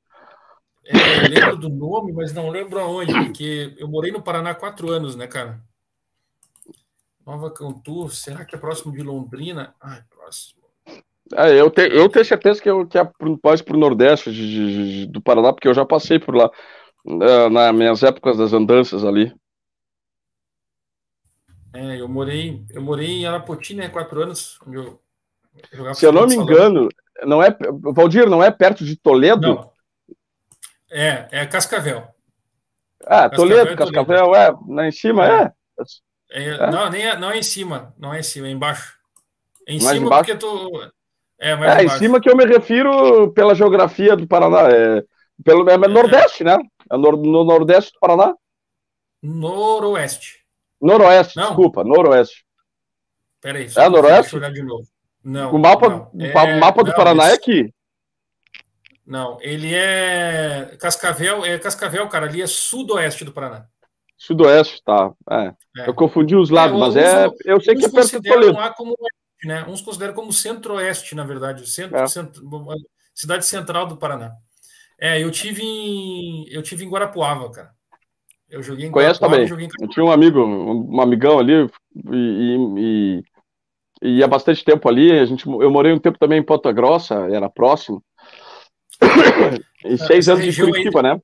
É, 0.85 1.25
eu 1.25 1.29
lembro 1.29 1.57
do 1.57 1.67
nome, 1.67 2.13
mas 2.13 2.31
não 2.31 2.49
lembro 2.49 2.79
aonde, 2.79 3.11
porque 3.11 3.75
eu 3.77 3.89
morei 3.89 4.13
no 4.13 4.21
Paraná 4.21 4.51
há 4.51 4.55
quatro 4.55 4.89
anos, 4.89 5.13
né, 5.13 5.27
cara? 5.27 5.61
Nova 7.25 7.51
Cantu, 7.51 8.07
será 8.07 8.45
que 8.45 8.55
é 8.55 8.57
próximo 8.57 8.93
de 8.93 9.03
Londrina? 9.03 9.75
Ai, 9.81 10.01
próximo. 10.09 10.56
É, 11.35 11.59
eu, 11.59 11.69
te, 11.69 11.81
eu 11.81 12.07
tenho 12.09 12.25
certeza 12.25 12.61
que, 12.61 12.69
eu, 12.69 12.87
que 12.87 12.97
é 12.97 13.09
mais 13.43 13.61
para 13.61 13.75
o 13.75 13.79
Nordeste 13.79 14.31
de, 14.31 14.47
de, 14.47 15.05
de, 15.05 15.05
do 15.07 15.21
Paraná, 15.21 15.51
porque 15.51 15.67
eu 15.67 15.73
já 15.73 15.85
passei 15.85 16.19
por 16.19 16.35
lá 16.35 16.49
uh, 17.05 17.49
nas 17.49 17.75
minhas 17.75 18.03
épocas 18.03 18.37
das 18.37 18.53
andanças 18.53 19.03
ali. 19.03 19.33
É, 21.73 22.01
eu 22.01 22.07
morei, 22.07 22.65
eu 22.71 22.81
morei 22.81 23.07
em 23.07 23.25
Arapoti, 23.25 23.75
né, 23.75 23.89
quatro 23.89 24.21
anos, 24.21 24.59
onde 24.65 24.77
eu 24.77 24.99
Se 25.93 26.05
eu 26.05 26.11
não 26.11 26.25
me 26.25 26.35
engano, 26.35 26.89
não 27.23 27.43
é, 27.43 27.55
Valdir, 27.93 28.27
não 28.29 28.43
é 28.43 28.49
perto 28.49 28.83
de 28.83 28.95
Toledo? 28.95 29.41
Não. 29.47 29.71
É, 30.89 31.27
é 31.31 31.45
Cascavel. 31.45 32.07
Ah, 33.05 33.29
Cascavel 33.29 33.37
Toledo, 33.37 33.69
é 33.71 33.75
Cascavel, 33.75 34.25
Toledo. 34.25 34.35
é, 34.35 34.73
lá 34.73 34.87
em 34.87 34.91
cima 34.91 35.27
é. 35.27 35.51
é. 36.31 36.43
é. 36.49 36.71
Não, 36.71 36.89
nem 36.89 37.05
é, 37.05 37.17
não 37.17 37.31
é 37.31 37.37
em 37.37 37.43
cima, 37.43 37.93
não 37.97 38.13
é 38.13 38.19
em 38.19 38.23
cima, 38.23 38.47
é 38.47 38.51
embaixo. 38.51 38.97
É 39.67 39.73
em 39.73 39.81
mais 39.81 39.97
cima 39.97 40.07
embaixo? 40.07 40.25
porque 40.25 40.39
tu. 40.39 40.91
É, 41.39 41.55
mais 41.55 41.79
é 41.79 41.83
em 41.83 41.89
cima 41.99 42.19
que 42.19 42.29
eu 42.29 42.35
me 42.35 42.45
refiro 42.45 43.31
pela 43.33 43.53
geografia 43.53 44.15
do 44.15 44.27
Paraná. 44.27 44.69
É, 44.69 45.03
pelo, 45.43 45.69
é, 45.69 45.73
é 45.73 45.77
Nordeste, 45.77 46.43
né? 46.43 46.57
É 46.91 46.97
no, 46.97 47.11
no 47.11 47.43
Nordeste 47.43 47.93
do 47.93 47.99
Paraná. 47.99 48.33
Noroeste. 49.21 50.45
Noroeste, 50.81 51.37
não. 51.37 51.47
desculpa, 51.47 51.83
Noroeste. 51.83 52.45
Peraí, 53.41 53.67
é 53.75 53.89
Noroeste? 53.89 54.33
Eu 54.33 54.39
olhar 54.39 54.51
de 54.51 54.63
novo. 54.63 54.87
Não. 55.23 55.53
O 55.53 55.59
mapa, 55.59 55.89
não. 55.89 56.11
o 56.13 56.21
é, 56.21 56.59
mapa 56.59 56.83
do 56.83 56.89
não, 56.89 56.95
Paraná 56.95 57.29
é 57.29 57.33
aqui. 57.33 57.73
Não, 59.05 59.37
ele 59.41 59.73
é 59.73 60.75
Cascavel, 60.79 61.45
é 61.45 61.57
Cascavel, 61.59 62.07
cara, 62.07 62.25
ali 62.25 62.41
é 62.41 62.47
sudoeste 62.47 63.25
do 63.25 63.31
Paraná. 63.31 63.65
Sudoeste, 64.17 64.81
tá. 64.83 65.11
É. 65.29 65.53
É. 65.77 65.89
Eu 65.89 65.93
confundi 65.93 66.35
os 66.35 66.49
lados, 66.49 66.75
é, 66.75 66.79
mas 66.79 66.95
é. 66.95 67.27
Eu 67.45 67.61
sei 67.61 67.75
que 67.75 67.85
é 67.85 67.89
perto 67.89 68.19
do 68.19 68.21
Toledo. 68.21 68.53
Lá 68.53 68.73
como, 68.73 68.95
né? 69.43 69.65
Uns 69.67 69.81
consideram 69.81 70.13
como 70.13 70.33
centro-oeste, 70.33 71.15
na 71.15 71.23
verdade, 71.23 71.67
centro, 71.69 71.97
é. 71.97 72.07
centro, 72.07 72.43
cidade 73.13 73.45
central 73.45 73.87
do 73.87 73.97
Paraná. 73.97 74.31
É, 74.99 75.21
eu 75.21 75.31
tive 75.31 75.61
em, 75.63 76.45
eu 76.49 76.63
tive 76.63 76.83
em 76.83 76.89
Guarapuava, 76.89 77.51
cara. 77.51 77.71
Eu 78.49 78.63
joguei 78.63 78.87
em 78.87 78.91
Conheço 78.91 79.19
Guarapuava, 79.19 79.35
também. 79.35 79.47
Joguei 79.47 79.65
em... 79.67 79.83
Eu 79.83 79.89
tinha 79.89 80.05
um 80.05 80.11
amigo, 80.11 80.43
um 80.43 81.01
amigão 81.01 81.37
ali, 81.37 81.69
e, 82.11 82.57
e, 82.77 83.23
e, 84.01 84.23
há 84.23 84.27
bastante 84.27 84.63
tempo 84.63 84.87
ali. 84.89 85.11
A 85.11 85.25
gente, 85.25 85.45
eu 85.45 85.69
morei 85.69 85.91
um 85.91 85.99
tempo 85.99 86.17
também 86.17 86.39
em 86.39 86.45
Ponta 86.45 86.71
Grossa, 86.71 87.27
era 87.31 87.49
próximo. 87.49 88.03
e 89.85 89.97
seis 89.97 90.27
anos 90.27 90.43
de 90.43 90.59
Curitiba, 90.59 90.99
aí, 90.99 91.03
né? 91.03 91.21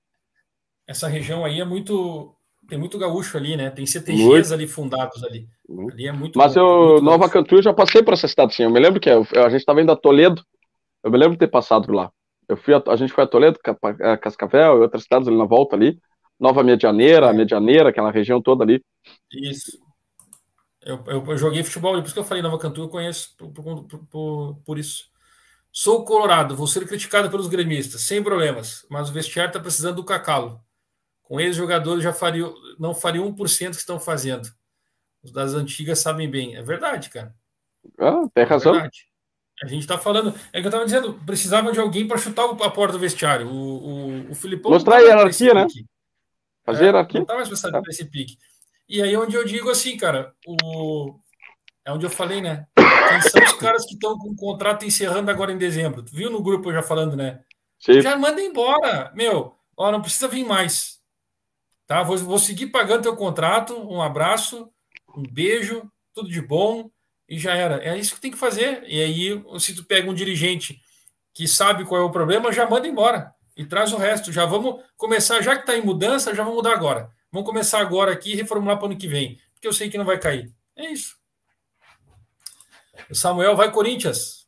Essa 0.86 1.08
região 1.08 1.46
aí 1.46 1.62
é 1.62 1.66
muito. 1.66 2.36
Tem 2.68 2.78
muito 2.78 2.98
gaúcho 2.98 3.38
ali, 3.38 3.58
né? 3.58 3.70
Tem 3.70 3.86
CTGs 3.86 4.24
muito. 4.24 4.54
ali 4.54 4.68
fundados 4.68 5.24
ali. 5.24 5.48
ali 5.92 6.08
é 6.08 6.12
muito 6.12 6.38
Mas 6.38 6.56
eu, 6.56 6.66
muito 6.66 7.04
Nova 7.04 7.30
Cantu, 7.30 7.56
eu 7.56 7.62
já 7.62 7.74
passei 7.74 8.02
por 8.02 8.14
essa 8.14 8.28
cidade, 8.28 8.56
sim. 8.56 8.64
Eu 8.64 8.72
me 8.72 8.80
lembro 8.80 9.00
que 9.00 9.10
eu, 9.10 9.26
a 9.36 9.50
gente 9.50 9.60
estava 9.60 9.82
indo 9.82 9.92
a 9.92 9.96
Toledo. 9.96 10.44
Eu 11.04 11.12
me 11.12 11.18
lembro 11.18 11.34
de 11.34 11.40
ter 11.40 11.48
passado 11.48 11.92
lá. 11.92 12.12
Eu 12.48 12.58
fui 12.58 12.74
a, 12.74 12.82
a 12.88 12.96
gente 12.96 13.14
foi 13.14 13.24
a 13.24 13.28
Toledo, 13.28 13.60
Cascavel 14.22 14.78
e 14.78 14.82
outras 14.82 15.04
cidades 15.04 15.28
ali 15.28 15.38
na 15.38 15.46
volta 15.46 15.76
ali. 15.76 16.00
Nova 16.40 16.64
Medianeira, 16.64 17.28
é. 17.28 17.34
Medianeira, 17.34 17.90
aquela 17.90 18.12
região 18.12 18.42
toda 18.42 18.64
ali. 18.64 18.84
Isso. 19.32 19.78
Eu, 20.82 21.04
eu, 21.08 21.26
eu, 21.26 21.38
joguei 21.38 21.64
futebol, 21.64 21.94
por 21.94 22.04
isso 22.04 22.14
que 22.14 22.20
eu 22.20 22.26
falei 22.26 22.44
Nova 22.44 22.60
Cantu, 22.60 22.82
eu 22.82 22.90
conheço 22.90 23.36
por, 23.38 23.52
por, 23.52 23.86
por, 24.10 24.56
por, 24.66 24.78
isso. 24.78 25.06
Sou 25.72 26.04
colorado, 26.04 26.56
vou 26.56 26.68
ser 26.68 26.86
criticado 26.86 27.30
pelos 27.30 27.48
gremistas, 27.48 28.02
sem 28.02 28.22
problemas, 28.22 28.86
mas 28.90 29.10
o 29.10 29.14
vestiário 29.14 29.50
está 29.50 29.60
precisando 29.60 29.96
do 29.96 30.04
cacalo. 30.04 30.60
Com 31.24 31.40
eles, 31.40 31.56
jogadores 31.56 32.04
já 32.04 32.14
fariam, 32.14 32.54
não 32.78 32.94
fariam 32.94 33.32
1% 33.34 33.72
que 33.72 33.76
estão 33.78 34.00
fazendo. 34.00 34.50
Os 35.24 35.32
das 35.32 35.54
antigas 35.54 36.00
sabem 36.00 36.30
bem. 36.30 36.56
É 36.56 36.62
verdade, 36.62 37.10
cara. 37.10 37.34
Ah, 37.98 38.28
tem 38.34 38.44
razão. 38.44 38.76
É 38.76 38.90
a 39.62 39.68
gente 39.68 39.82
está 39.82 39.98
falando. 39.98 40.34
É 40.52 40.60
que 40.60 40.68
eu 40.68 40.70
estava 40.70 40.86
dizendo, 40.86 41.14
precisava 41.26 41.72
de 41.72 41.80
alguém 41.80 42.08
para 42.08 42.18
chutar 42.18 42.44
a 42.44 42.70
porta 42.70 42.94
do 42.94 43.00
vestiário. 43.00 43.48
O, 43.48 43.52
o, 43.54 44.32
o 44.32 44.36
Filipão. 44.36 44.72
Mostrar 44.72 44.98
a 44.98 45.00
hierarquia, 45.00 45.54
né? 45.54 45.66
Fazer 46.66 46.84
é, 46.84 46.86
hierarquia. 46.88 47.20
Não 47.20 47.24
está 47.24 47.36
mais 47.36 47.50
pensando 47.50 47.72
tá. 47.72 47.82
nesse 47.86 48.06
pique. 48.06 48.38
E 48.90 49.02
aí, 49.02 49.16
onde 49.16 49.36
eu 49.36 49.46
digo 49.46 49.70
assim, 49.70 49.96
cara, 49.96 50.34
o... 50.46 51.18
é 51.86 51.92
onde 51.92 52.06
eu 52.06 52.10
falei, 52.10 52.42
né? 52.42 52.68
Quem 52.76 53.22
são 53.22 53.44
os 53.44 53.54
caras 53.54 53.86
que 53.86 53.94
estão 53.94 54.18
com 54.18 54.30
o 54.30 54.36
contrato 54.36 54.86
encerrando 54.86 55.32
agora 55.32 55.52
em 55.52 55.58
dezembro? 55.58 56.04
Tu 56.04 56.14
viu 56.14 56.30
no 56.30 56.44
grupo 56.44 56.70
eu 56.70 56.74
já 56.74 56.84
falando, 56.84 57.16
né? 57.16 57.42
Sim. 57.80 58.02
Já 58.02 58.18
manda 58.18 58.42
embora, 58.42 59.12
meu. 59.16 59.56
Ó, 59.78 59.92
não 59.92 60.02
precisa 60.02 60.28
vir 60.28 60.46
mais. 60.46 61.02
Tá? 61.86 62.04
Vou, 62.04 62.18
vou 62.18 62.40
seguir 62.40 62.68
pagando 62.68 63.04
teu 63.04 63.16
contrato. 63.16 63.76
Um 63.76 64.02
abraço, 64.02 64.70
um 65.16 65.24
beijo, 65.24 65.90
tudo 66.14 66.30
de 66.30 66.42
bom 66.42 66.90
e 67.28 67.38
já 67.38 67.56
era. 67.56 67.84
É 67.84 67.98
isso 67.98 68.16
que 68.16 68.22
tem 68.22 68.32
que 68.32 68.38
fazer. 68.38 68.84
E 68.88 69.02
aí, 69.02 69.60
se 69.60 69.76
tu 69.76 69.84
pega 69.84 70.10
um 70.10 70.14
dirigente 70.14 70.82
que 71.34 71.48
sabe 71.48 71.86
qual 71.86 72.02
é 72.02 72.04
o 72.04 72.12
problema, 72.12 72.52
já 72.52 72.70
manda 72.70 72.88
embora 72.88 73.34
e 73.56 73.66
traz 73.66 73.92
o 73.94 73.98
resto. 73.98 74.32
Já 74.32 74.46
vamos 74.46 74.84
começar, 74.98 75.42
já 75.42 75.56
que 75.56 75.62
está 75.62 75.76
em 75.76 75.84
mudança, 75.84 76.34
já 76.34 76.44
vamos 76.44 76.58
mudar 76.58 76.74
agora. 76.74 77.10
Vamos 77.32 77.48
começar 77.48 77.80
agora 77.80 78.12
aqui 78.12 78.34
e 78.34 78.36
reformular 78.36 78.78
para 78.78 78.86
o 78.86 78.90
ano 78.92 78.98
que 78.98 79.08
vem, 79.08 79.40
porque 79.54 79.68
eu 79.68 79.74
sei 79.74 79.90
que 79.90 79.98
não 79.98 80.06
vai 80.06 80.20
cair. 80.20 80.54
É 80.76 80.92
isso. 80.92 81.18
O 83.10 83.16
Samuel 83.16 83.56
vai 83.56 83.72
Corinthians. 83.72 84.48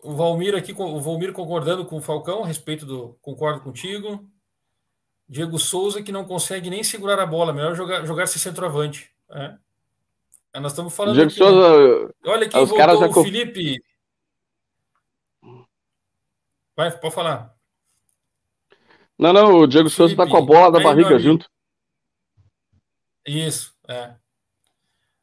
O 0.00 0.14
Valmir 0.14 0.54
aqui, 0.54 0.72
o 0.72 1.00
Valmir 1.00 1.32
concordando 1.32 1.84
com 1.84 1.96
o 1.96 2.02
Falcão 2.02 2.44
a 2.44 2.46
respeito 2.46 2.86
do. 2.86 3.18
Concordo 3.20 3.60
contigo. 3.60 4.30
Diego 5.28 5.58
Souza 5.58 6.02
que 6.02 6.10
não 6.10 6.24
consegue 6.24 6.70
nem 6.70 6.82
segurar 6.82 7.20
a 7.20 7.26
bola, 7.26 7.52
melhor 7.52 7.74
jogar, 7.74 8.04
jogar 8.06 8.24
esse 8.24 8.38
centroavante. 8.38 9.10
É. 9.30 9.54
é 10.54 10.60
nós 10.60 10.72
estamos 10.72 10.94
falando. 10.94 11.14
Diego 11.14 11.30
aqui, 11.30 11.38
Souza. 11.38 12.04
Né? 12.06 12.12
Olha 12.24 12.48
quem 12.48 12.64
voltou, 12.64 13.20
o 13.20 13.24
Felipe. 13.24 13.82
Vai, 16.74 16.90
pode 16.98 17.14
falar. 17.14 17.54
Não, 19.18 19.32
não, 19.32 19.54
o 19.56 19.66
Diego 19.66 19.90
Souza 19.90 20.16
tá 20.16 20.26
com 20.26 20.36
a 20.36 20.42
bola 20.42 20.72
da 20.72 20.80
barriga 20.80 21.18
junto. 21.18 21.50
Isso, 23.26 23.74
é. 23.86 24.14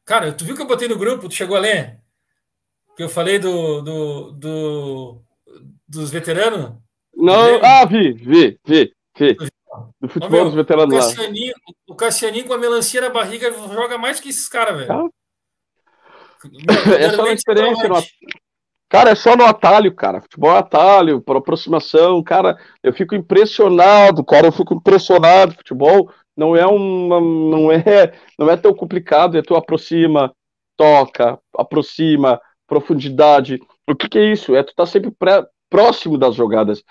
Cara, 0.04 0.32
tu 0.32 0.44
viu 0.44 0.54
que 0.54 0.62
eu 0.62 0.66
botei 0.66 0.86
no 0.86 0.98
grupo? 0.98 1.28
Tu 1.28 1.34
chegou 1.34 1.56
a 1.56 1.60
ler? 1.60 2.00
Que 2.96 3.02
eu 3.02 3.08
falei 3.08 3.38
do, 3.38 3.82
do, 3.82 4.30
do 4.32 5.22
dos 5.88 6.10
veteranos? 6.10 6.76
Não, 7.14 7.60
ah, 7.64 7.84
vi, 7.86 8.12
vi, 8.12 8.60
vi, 8.64 8.94
vi. 9.18 9.36
Do 10.06 10.12
futebol 10.12 10.44
dos 10.44 10.54
veteranos 10.54 10.94
o 10.94 10.98
Cassianinho, 10.98 11.52
lá. 11.52 11.74
O 11.88 11.94
Cassianinho 11.94 12.44
com 12.46 12.54
a 12.54 12.58
melancia 12.58 13.00
na 13.00 13.10
barriga 13.10 13.52
joga 13.52 13.98
mais 13.98 14.20
que 14.20 14.28
esses 14.28 14.48
caras, 14.48 14.78
velho. 14.78 14.92
Ah. 14.92 15.08
é 16.98 17.10
só 17.10 17.22
uma 17.22 17.32
experiência. 17.32 17.88
No, 17.88 17.96
Cara, 18.88 19.10
é 19.10 19.14
só 19.16 19.36
no 19.36 19.44
atalho, 19.44 19.92
cara. 19.94 20.20
Futebol 20.20 20.52
é 20.52 20.58
atalho, 20.58 21.20
por 21.20 21.36
aproximação, 21.36 22.22
cara. 22.22 22.56
Eu 22.82 22.92
fico 22.92 23.14
impressionado, 23.14 24.24
cara. 24.24 24.46
Eu 24.46 24.52
fico 24.52 24.74
impressionado. 24.74 25.54
Futebol 25.54 26.10
não 26.36 26.54
é 26.54 26.64
uma, 26.66 27.20
não 27.20 27.72
é, 27.72 28.12
não 28.38 28.48
é 28.48 28.56
tão 28.56 28.72
complicado. 28.72 29.36
É 29.36 29.42
tu 29.42 29.56
aproxima, 29.56 30.32
toca, 30.76 31.38
aproxima, 31.56 32.40
profundidade. 32.66 33.60
O 33.88 33.96
que, 33.96 34.08
que 34.08 34.18
é 34.18 34.32
isso? 34.32 34.54
É 34.54 34.62
tu 34.62 34.72
tá 34.74 34.86
sempre 34.86 35.10
pré, 35.10 35.44
próximo 35.68 36.16
das 36.16 36.36
jogadas. 36.36 36.84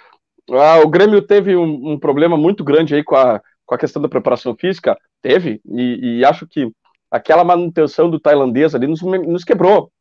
Ah, 0.52 0.80
o 0.80 0.90
Grêmio 0.90 1.22
teve 1.22 1.56
um, 1.56 1.94
um, 1.94 2.00
problema 2.00 2.38
muito 2.38 2.64
grande 2.64 2.94
aí 2.94 3.04
com 3.04 3.16
a, 3.16 3.42
com 3.66 3.76
a 3.76 3.78
questão 3.78 4.02
da 4.02 4.10
preparação 4.10 4.56
física, 4.56 4.98
teve, 5.22 5.60
e, 5.66 6.20
e 6.20 6.26
acho 6.26 6.48
que 6.48 6.72
aquela 7.10 7.44
manutenção 7.44 8.10
do 8.10 8.20
tailandês 8.20 8.76
ali 8.76 8.88
nos, 8.88 9.02
nos 9.02 9.44
quebrou, 9.44 9.92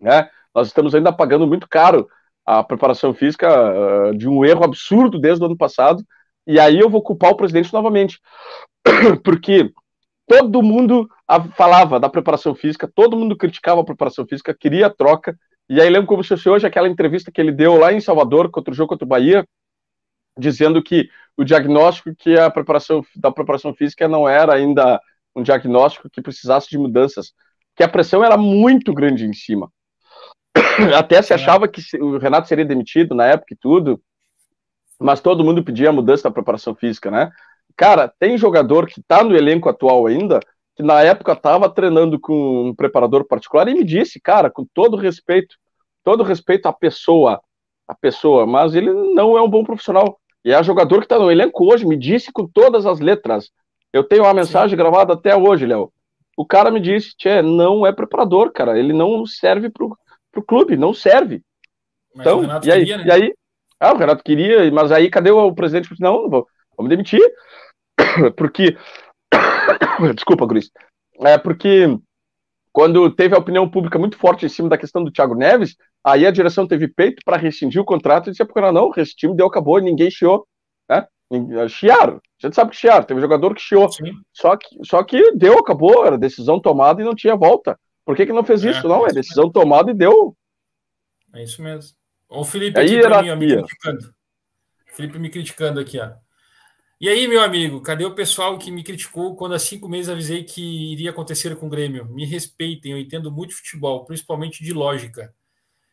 né? 0.00 0.28
Nós 0.54 0.68
estamos 0.68 0.94
ainda 0.94 1.12
pagando 1.12 1.46
muito 1.46 1.68
caro 1.68 2.08
a 2.44 2.64
preparação 2.64 3.12
física 3.12 3.48
uh, 3.48 4.16
de 4.16 4.28
um 4.28 4.44
erro 4.44 4.64
absurdo 4.64 5.18
desde 5.18 5.42
o 5.42 5.46
ano 5.46 5.56
passado. 5.56 6.02
E 6.46 6.58
aí 6.58 6.78
eu 6.78 6.88
vou 6.88 7.02
culpar 7.02 7.30
o 7.30 7.36
presidente 7.36 7.72
novamente. 7.72 8.18
Porque 9.22 9.70
todo 10.26 10.62
mundo 10.62 11.08
falava 11.56 12.00
da 12.00 12.08
preparação 12.08 12.54
física, 12.54 12.90
todo 12.92 13.16
mundo 13.16 13.36
criticava 13.36 13.82
a 13.82 13.84
preparação 13.84 14.26
física, 14.26 14.56
queria 14.58 14.86
a 14.86 14.90
troca. 14.90 15.36
E 15.68 15.80
aí 15.80 15.90
lembro 15.90 16.06
como 16.06 16.22
se 16.22 16.30
fosse 16.30 16.48
hoje 16.48 16.66
aquela 16.66 16.88
entrevista 16.88 17.30
que 17.30 17.40
ele 17.40 17.52
deu 17.52 17.76
lá 17.76 17.92
em 17.92 18.00
Salvador 18.00 18.50
contra 18.50 18.72
o 18.72 18.74
jogo 18.74 18.88
contra 18.88 19.04
o 19.04 19.08
Bahia, 19.08 19.46
dizendo 20.38 20.82
que 20.82 21.08
o 21.36 21.44
diagnóstico 21.44 22.14
que 22.16 22.38
a 22.38 22.50
preparação 22.50 23.04
da 23.16 23.30
preparação 23.30 23.74
física 23.74 24.08
não 24.08 24.28
era 24.28 24.54
ainda 24.54 25.00
um 25.34 25.42
diagnóstico 25.42 26.08
que 26.10 26.22
precisasse 26.22 26.68
de 26.70 26.78
mudanças, 26.78 27.32
que 27.76 27.82
a 27.82 27.88
pressão 27.88 28.24
era 28.24 28.36
muito 28.36 28.92
grande 28.92 29.24
em 29.24 29.32
cima. 29.32 29.70
Até 30.96 31.20
se 31.22 31.32
é. 31.32 31.36
achava 31.36 31.68
que 31.68 31.80
o 32.00 32.18
Renato 32.18 32.48
seria 32.48 32.64
demitido 32.64 33.14
na 33.14 33.26
época 33.26 33.54
e 33.54 33.56
tudo, 33.56 34.00
mas 34.98 35.20
todo 35.20 35.44
mundo 35.44 35.62
pedia 35.62 35.90
a 35.90 35.92
mudança 35.92 36.24
da 36.24 36.30
preparação 36.30 36.74
física, 36.74 37.10
né? 37.10 37.30
Cara, 37.76 38.12
tem 38.18 38.36
jogador 38.36 38.86
que 38.86 39.00
tá 39.02 39.22
no 39.22 39.36
elenco 39.36 39.68
atual 39.68 40.06
ainda, 40.06 40.40
que 40.74 40.82
na 40.82 41.02
época 41.02 41.36
tava 41.36 41.70
treinando 41.70 42.18
com 42.18 42.68
um 42.68 42.74
preparador 42.74 43.24
particular 43.24 43.68
e 43.68 43.74
me 43.74 43.84
disse, 43.84 44.20
cara, 44.20 44.50
com 44.50 44.66
todo 44.74 44.96
respeito, 44.96 45.56
todo 46.02 46.24
respeito 46.24 46.66
à 46.66 46.72
pessoa, 46.72 47.40
a 47.86 47.94
pessoa, 47.94 48.44
mas 48.44 48.74
ele 48.74 48.92
não 48.92 49.36
é 49.38 49.42
um 49.42 49.48
bom 49.48 49.62
profissional. 49.62 50.18
E 50.48 50.52
é 50.54 50.62
jogador 50.62 51.02
que 51.02 51.06
tá 51.08 51.18
no 51.18 51.30
elenco 51.30 51.70
hoje, 51.70 51.84
me 51.84 51.94
disse 51.94 52.32
com 52.32 52.48
todas 52.48 52.86
as 52.86 53.00
letras. 53.00 53.50
Eu 53.92 54.02
tenho 54.02 54.22
uma 54.22 54.32
mensagem 54.32 54.70
Sim. 54.70 54.76
gravada 54.76 55.12
até 55.12 55.36
hoje, 55.36 55.66
Léo. 55.66 55.92
O 56.38 56.46
cara 56.46 56.70
me 56.70 56.80
disse, 56.80 57.14
Tchê, 57.18 57.42
não 57.42 57.86
é 57.86 57.92
preparador, 57.92 58.50
cara. 58.50 58.78
Ele 58.78 58.94
não 58.94 59.26
serve 59.26 59.68
pro, 59.68 59.94
pro 60.32 60.42
clube, 60.42 60.74
não 60.74 60.94
serve. 60.94 61.42
Mas 62.14 62.26
então, 62.26 62.42
e 62.64 62.72
aí, 62.72 62.78
queria, 62.80 62.96
né? 62.96 63.04
e 63.04 63.10
aí? 63.10 63.34
Ah, 63.78 63.92
o 63.92 63.98
Renato 63.98 64.24
queria, 64.24 64.72
mas 64.72 64.90
aí 64.90 65.10
cadê 65.10 65.30
o, 65.30 65.52
presidente? 65.52 65.90
Não, 66.00 66.22
não 66.22 66.30
vou, 66.30 66.46
vamos 66.78 66.88
demitir. 66.88 67.20
Porque. 68.34 68.74
Desculpa, 70.16 70.46
Gris. 70.46 70.70
É 71.20 71.36
porque 71.36 71.94
quando 72.78 73.10
teve 73.10 73.34
a 73.34 73.38
opinião 73.38 73.68
pública 73.68 73.98
muito 73.98 74.16
forte 74.16 74.46
em 74.46 74.48
cima 74.48 74.68
da 74.68 74.78
questão 74.78 75.02
do 75.02 75.10
Thiago 75.10 75.34
Neves, 75.34 75.74
aí 76.04 76.24
a 76.24 76.30
direção 76.30 76.64
teve 76.64 76.86
peito 76.86 77.20
para 77.24 77.36
rescindir 77.36 77.82
o 77.82 77.84
contrato 77.84 78.28
e 78.28 78.30
disse: 78.30 78.44
porque 78.44 78.60
não, 78.60 78.92
esse 78.96 79.16
time 79.16 79.34
deu, 79.34 79.48
acabou, 79.48 79.80
ninguém 79.80 80.08
chiou. 80.08 80.46
Né? 80.88 81.04
Chiaram. 81.68 82.20
A 82.40 82.46
gente 82.46 82.54
sabe 82.54 82.70
que 82.70 82.76
chiaram, 82.76 83.02
teve 83.02 83.20
jogador 83.20 83.52
que 83.52 83.60
chiou. 83.60 83.88
Só 84.32 84.56
que, 84.56 84.68
só 84.84 85.02
que 85.02 85.32
deu, 85.32 85.54
acabou, 85.54 86.06
era 86.06 86.16
decisão 86.16 86.60
tomada 86.60 87.02
e 87.02 87.04
não 87.04 87.16
tinha 87.16 87.34
volta. 87.34 87.76
Por 88.04 88.14
que, 88.14 88.24
que 88.24 88.32
não 88.32 88.44
fez 88.44 88.64
é, 88.64 88.70
isso? 88.70 88.86
Não, 88.86 89.04
é, 89.04 89.10
é 89.10 89.12
decisão 89.12 89.46
mesmo. 89.46 89.54
tomada 89.54 89.90
e 89.90 89.94
deu. 89.94 90.36
É 91.34 91.42
isso 91.42 91.60
mesmo. 91.60 91.96
O 92.28 92.44
Felipe 92.44 92.78
aqui 92.78 93.00
pra 93.00 93.22
mim, 93.22 93.30
ó, 93.30 93.34
me 93.34 93.56
criticando. 93.56 94.14
Felipe 94.86 95.18
me 95.18 95.30
criticando 95.30 95.80
aqui, 95.80 95.98
ó. 95.98 96.12
E 97.00 97.08
aí, 97.08 97.28
meu 97.28 97.40
amigo, 97.40 97.80
cadê 97.80 98.04
o 98.04 98.14
pessoal 98.14 98.58
que 98.58 98.72
me 98.72 98.82
criticou 98.82 99.36
quando 99.36 99.54
há 99.54 99.58
cinco 99.58 99.88
meses 99.88 100.08
avisei 100.08 100.42
que 100.42 100.92
iria 100.92 101.10
acontecer 101.10 101.54
com 101.54 101.66
o 101.66 101.70
Grêmio? 101.70 102.04
Me 102.06 102.24
respeitem, 102.24 102.90
eu 102.90 102.98
entendo 102.98 103.30
muito 103.30 103.50
de 103.50 103.56
futebol, 103.56 104.04
principalmente 104.04 104.64
de 104.64 104.72
lógica. 104.72 105.32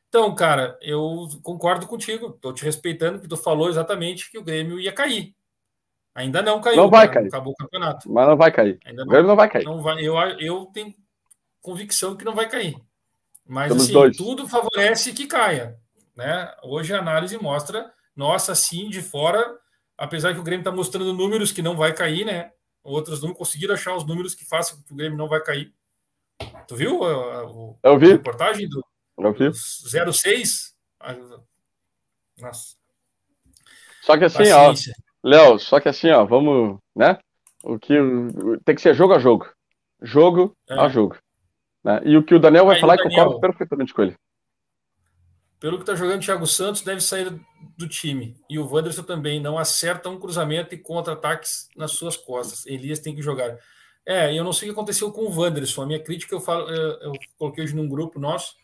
Então, 0.09 0.33
cara, 0.33 0.75
eu 0.81 1.27
concordo 1.43 1.85
contigo, 1.85 2.29
estou 2.29 2.53
te 2.53 2.63
respeitando, 2.63 3.19
porque 3.19 3.27
tu 3.27 3.37
falou 3.37 3.69
exatamente 3.69 4.31
que 4.31 4.39
o 4.39 4.43
Grêmio 4.43 4.79
ia 4.79 4.91
cair. 4.91 5.35
Ainda 6.15 6.41
não 6.41 6.59
caiu. 6.59 6.77
Não 6.77 6.89
vai 6.89 7.07
cara, 7.07 7.19
cair. 7.19 7.27
Acabou 7.27 7.53
o 7.53 7.55
campeonato. 7.55 8.11
Mas 8.11 8.27
não 8.27 8.37
vai 8.37 8.51
cair. 8.51 8.79
Ainda 8.83 9.01
não, 9.01 9.07
o 9.07 9.09
Grêmio 9.09 9.27
não 9.27 9.35
vai 9.35 9.49
cair. 9.49 9.65
Não 9.65 9.81
vai, 9.83 10.01
eu, 10.01 10.17
eu 10.39 10.65
tenho 10.73 10.91
convicção 11.61 12.15
que 12.15 12.25
não 12.25 12.33
vai 12.33 12.49
cair. 12.49 12.75
Mas 13.45 13.71
assim, 13.71 14.11
tudo 14.17 14.47
favorece 14.47 15.13
que 15.13 15.27
caia. 15.27 15.77
Né? 16.15 16.51
Hoje 16.63 16.95
a 16.95 16.99
análise 16.99 17.37
mostra, 17.37 17.91
nossa, 18.15 18.53
assim, 18.53 18.89
de 18.89 19.03
fora, 19.03 19.59
apesar 19.97 20.33
que 20.33 20.39
o 20.39 20.43
Grêmio 20.43 20.61
está 20.61 20.71
mostrando 20.71 21.13
números 21.13 21.51
que 21.51 21.61
não 21.61 21.75
vai 21.75 21.93
cair, 21.93 22.25
né? 22.25 22.51
Outros 22.83 23.21
não 23.21 23.33
conseguiram 23.33 23.73
achar 23.73 23.95
os 23.95 24.05
números 24.05 24.35
que 24.35 24.45
façam 24.45 24.81
que 24.83 24.93
o 24.93 24.95
Grêmio 24.95 25.17
não 25.17 25.27
vai 25.27 25.41
cair. 25.41 25.73
Tu 26.67 26.75
viu 26.75 27.03
a, 27.03 27.79
Eu 27.83 27.97
vi. 27.97 28.07
a 28.07 28.11
reportagem 28.11 28.67
do 28.69 28.83
Eu 29.17 29.33
vi. 29.33 29.51
06? 29.53 30.75
Nossa. 32.39 32.75
Só 34.01 34.17
que 34.17 34.25
assim, 34.25 34.49
Paciência. 34.49 34.93
ó, 34.97 35.27
Léo, 35.27 35.59
só 35.59 35.79
que 35.79 35.89
assim, 35.89 36.11
ó, 36.11 36.25
vamos, 36.25 36.77
né? 36.95 37.17
O 37.63 37.79
que 37.79 37.95
tem 38.63 38.75
que 38.75 38.81
ser 38.81 38.93
jogo 38.93 39.13
a 39.13 39.19
jogo. 39.19 39.49
Jogo 40.01 40.55
é. 40.69 40.79
a 40.79 40.87
jogo. 40.87 41.17
Né? 41.83 42.01
E 42.05 42.17
o 42.17 42.23
que 42.23 42.35
o 42.35 42.39
Daniel 42.39 42.65
vai 42.65 42.75
Aí, 42.75 42.81
falar, 42.81 42.97
eu 42.97 43.03
concordo 43.03 43.39
perfeitamente 43.39 43.93
com 43.93 44.03
ele. 44.03 44.15
Pelo 45.59 45.77
que 45.77 45.83
está 45.83 45.95
jogando, 45.95 46.21
o 46.21 46.25
Thiago 46.25 46.45
Santos 46.45 46.81
deve 46.81 47.01
sair 47.01 47.33
do 47.77 47.87
time. 47.87 48.35
E 48.49 48.59
o 48.59 48.67
Wanderson 48.67 49.03
também 49.03 49.39
não 49.39 49.57
acerta 49.57 50.09
um 50.09 50.19
cruzamento 50.19 50.75
e 50.75 50.77
contra-ataques 50.77 51.69
nas 51.75 51.91
suas 51.91 52.17
costas. 52.17 52.65
Elias 52.65 52.99
tem 52.99 53.15
que 53.15 53.21
jogar. 53.21 53.57
É, 54.05 54.37
eu 54.37 54.43
não 54.43 54.53
sei 54.53 54.69
o 54.69 54.73
que 54.73 54.79
aconteceu 54.79 55.11
com 55.11 55.21
o 55.21 55.39
Wanderson. 55.39 55.81
A 55.81 55.85
minha 55.87 56.03
crítica, 56.03 56.35
eu, 56.35 56.39
falo, 56.39 56.69
eu, 56.69 56.99
eu 57.01 57.13
coloquei 57.37 57.63
hoje 57.63 57.75
num 57.75 57.87
grupo 57.87 58.19
nosso, 58.19 58.55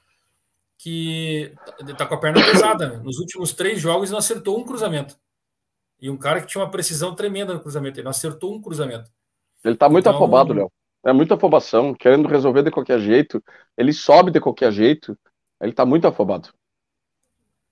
que 0.78 1.54
tá 1.98 2.06
com 2.06 2.16
a 2.16 2.20
perna 2.20 2.44
pesada. 2.44 2.90
Né? 2.90 2.98
Nos 2.98 3.18
últimos 3.20 3.54
três 3.54 3.80
jogos, 3.80 4.10
ele 4.10 4.12
não 4.12 4.20
acertou 4.20 4.60
um 4.60 4.64
cruzamento. 4.64 5.16
E 6.00 6.10
um 6.10 6.18
cara 6.18 6.42
que 6.42 6.48
tinha 6.48 6.64
uma 6.64 6.72
precisão 6.72 7.16
tremenda 7.16 7.54
no 7.54 7.60
cruzamento. 7.60 8.00
Ele 8.00 8.04
não 8.04 8.12
acertou 8.12 8.54
um 8.54 8.62
cruzamento. 8.62 9.10
Ele 9.64 9.76
tá 9.76 9.88
muito 9.88 10.08
então, 10.08 10.16
afobado, 10.16 10.54
Léo. 10.54 10.72
É 11.04 11.14
muita 11.14 11.34
afobação, 11.34 11.96
querendo 11.96 12.28
resolver 12.28 12.64
de 12.64 12.72
qualquer 12.72 13.00
jeito. 13.00 13.44
Ele 13.78 13.94
sobe 13.94 14.30
de 14.30 14.40
qualquer 14.40 14.72
jeito. 14.72 15.18
Ele 15.60 15.72
tá 15.72 15.86
muito 15.86 16.08
afobado. 16.08 16.50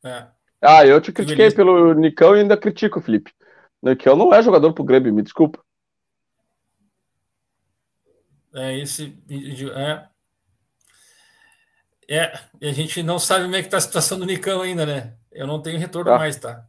É. 0.03 0.27
Ah, 0.61 0.85
eu 0.85 0.99
te 0.99 1.11
critiquei 1.11 1.51
pelo 1.51 1.93
Nicão 1.93 2.35
e 2.35 2.41
ainda 2.41 2.57
critico, 2.57 3.01
Felipe. 3.01 3.34
Nicão 3.81 4.15
não 4.15 4.34
é 4.34 4.41
jogador 4.41 4.73
pro 4.73 4.84
Grêmio, 4.84 5.13
me 5.13 5.21
desculpa. 5.21 5.63
É, 8.53 8.77
esse. 8.80 9.17
É. 9.76 10.09
É, 12.11 12.39
e 12.59 12.67
a 12.67 12.73
gente 12.73 13.03
não 13.03 13.19
sabe 13.19 13.43
como 13.45 13.55
é 13.55 13.61
que 13.61 13.69
tá 13.69 13.77
a 13.77 13.81
situação 13.81 14.17
do 14.17 14.26
Nicão 14.26 14.61
ainda, 14.61 14.85
né? 14.85 15.13
Eu 15.31 15.45
não 15.45 15.61
tenho 15.61 15.80
retorno 15.80 16.09
tá. 16.11 16.17
mais, 16.17 16.35
tá? 16.38 16.65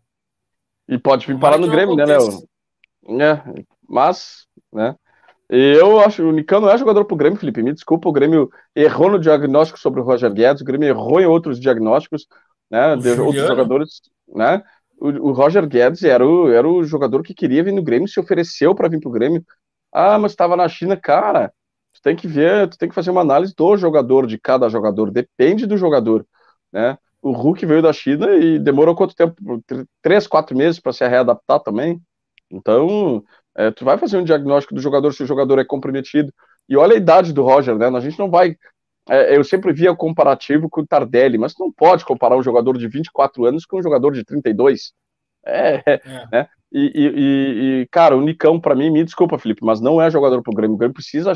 E 0.86 0.98
pode 0.98 1.26
vir 1.26 1.38
parar 1.38 1.56
no 1.56 1.70
Grêmio, 1.70 1.96
né, 1.96 2.04
Léo? 2.04 2.46
É, 3.20 3.64
mas, 3.88 4.46
né? 4.70 4.94
Eu 5.48 5.98
acho 5.98 6.22
o 6.22 6.32
Nicão 6.32 6.60
não 6.60 6.70
é 6.70 6.76
jogador 6.76 7.04
pro 7.06 7.16
Grêmio, 7.16 7.38
Felipe. 7.38 7.62
Me 7.62 7.72
desculpa, 7.72 8.08
o 8.08 8.12
Grêmio 8.12 8.50
errou 8.76 9.10
no 9.10 9.18
diagnóstico 9.18 9.80
sobre 9.80 10.00
o 10.00 10.04
Roger 10.04 10.32
Guedes, 10.32 10.62
o 10.62 10.64
Grêmio 10.64 10.88
errou 10.88 11.20
em 11.20 11.26
outros 11.26 11.58
diagnósticos, 11.58 12.28
né? 12.70 12.96
De 12.96 13.10
outros 13.20 13.46
jogadores, 13.46 14.00
né? 14.28 14.62
O, 14.98 15.08
o, 15.08 15.32
Roger 15.32 15.66
Guedes 15.66 16.02
era 16.04 16.26
o, 16.26 16.52
era 16.52 16.68
o 16.68 16.84
jogador 16.84 17.22
que 17.22 17.34
queria 17.34 17.64
vir 17.64 17.72
no 17.72 17.82
Grêmio, 17.82 18.06
se 18.06 18.20
ofereceu 18.20 18.74
para 18.74 18.88
vir 18.88 19.00
pro 19.00 19.10
Grêmio. 19.10 19.44
Ah, 19.92 20.18
mas 20.18 20.32
estava 20.32 20.56
na 20.56 20.68
China, 20.68 20.96
cara. 20.96 21.52
Tu 21.94 22.02
tem 22.02 22.14
que 22.14 22.28
ver, 22.28 22.68
tu 22.68 22.78
tem 22.78 22.88
que 22.88 22.94
fazer 22.94 23.10
uma 23.10 23.22
análise 23.22 23.54
do 23.56 23.76
jogador, 23.76 24.26
de 24.26 24.38
cada 24.38 24.68
jogador. 24.68 25.10
Depende 25.10 25.66
do 25.66 25.76
jogador, 25.76 26.24
né? 26.72 26.96
O 27.22 27.32
Hulk 27.32 27.66
veio 27.66 27.82
da 27.82 27.92
China 27.92 28.34
e 28.36 28.58
demorou 28.58 28.94
quanto 28.94 29.14
tempo? 29.14 29.34
Três, 30.00 30.26
quatro 30.26 30.56
meses 30.56 30.80
para 30.80 30.92
se 30.92 31.06
readaptar 31.06 31.60
também. 31.60 32.00
Então, 32.50 33.22
é, 33.56 33.70
tu 33.70 33.84
vai 33.84 33.98
fazer 33.98 34.16
um 34.18 34.24
diagnóstico 34.24 34.74
do 34.74 34.80
jogador 34.80 35.12
se 35.12 35.22
o 35.22 35.26
jogador 35.26 35.58
é 35.58 35.64
comprometido. 35.64 36.32
E 36.68 36.76
olha 36.76 36.94
a 36.94 36.96
idade 36.96 37.32
do 37.32 37.42
Roger, 37.42 37.76
né? 37.76 37.86
A 37.86 38.00
gente 38.00 38.18
não 38.18 38.30
vai. 38.30 38.56
É, 39.08 39.36
eu 39.36 39.42
sempre 39.42 39.72
via 39.72 39.90
o 39.90 39.96
comparativo 39.96 40.68
com 40.68 40.82
o 40.82 40.86
Tardelli, 40.86 41.38
mas 41.38 41.54
não 41.58 41.72
pode 41.72 42.04
comparar 42.04 42.36
um 42.36 42.42
jogador 42.42 42.76
de 42.76 42.86
24 42.86 43.44
anos 43.44 43.64
com 43.64 43.78
um 43.78 43.82
jogador 43.82 44.12
de 44.12 44.24
32. 44.24 44.92
É, 45.44 45.82
é. 45.86 46.00
né? 46.30 46.48
E, 46.72 46.92
e, 46.94 47.80
e, 47.82 47.88
cara, 47.90 48.16
o 48.16 48.20
Nicão, 48.20 48.60
para 48.60 48.76
mim, 48.76 48.90
me 48.90 49.02
desculpa, 49.02 49.38
Felipe, 49.38 49.64
mas 49.64 49.80
não 49.80 50.00
é 50.00 50.10
jogador 50.10 50.42
pro 50.42 50.52
Grêmio. 50.52 50.74
O 50.74 50.78
Grêmio 50.78 50.94
precisa, 50.94 51.32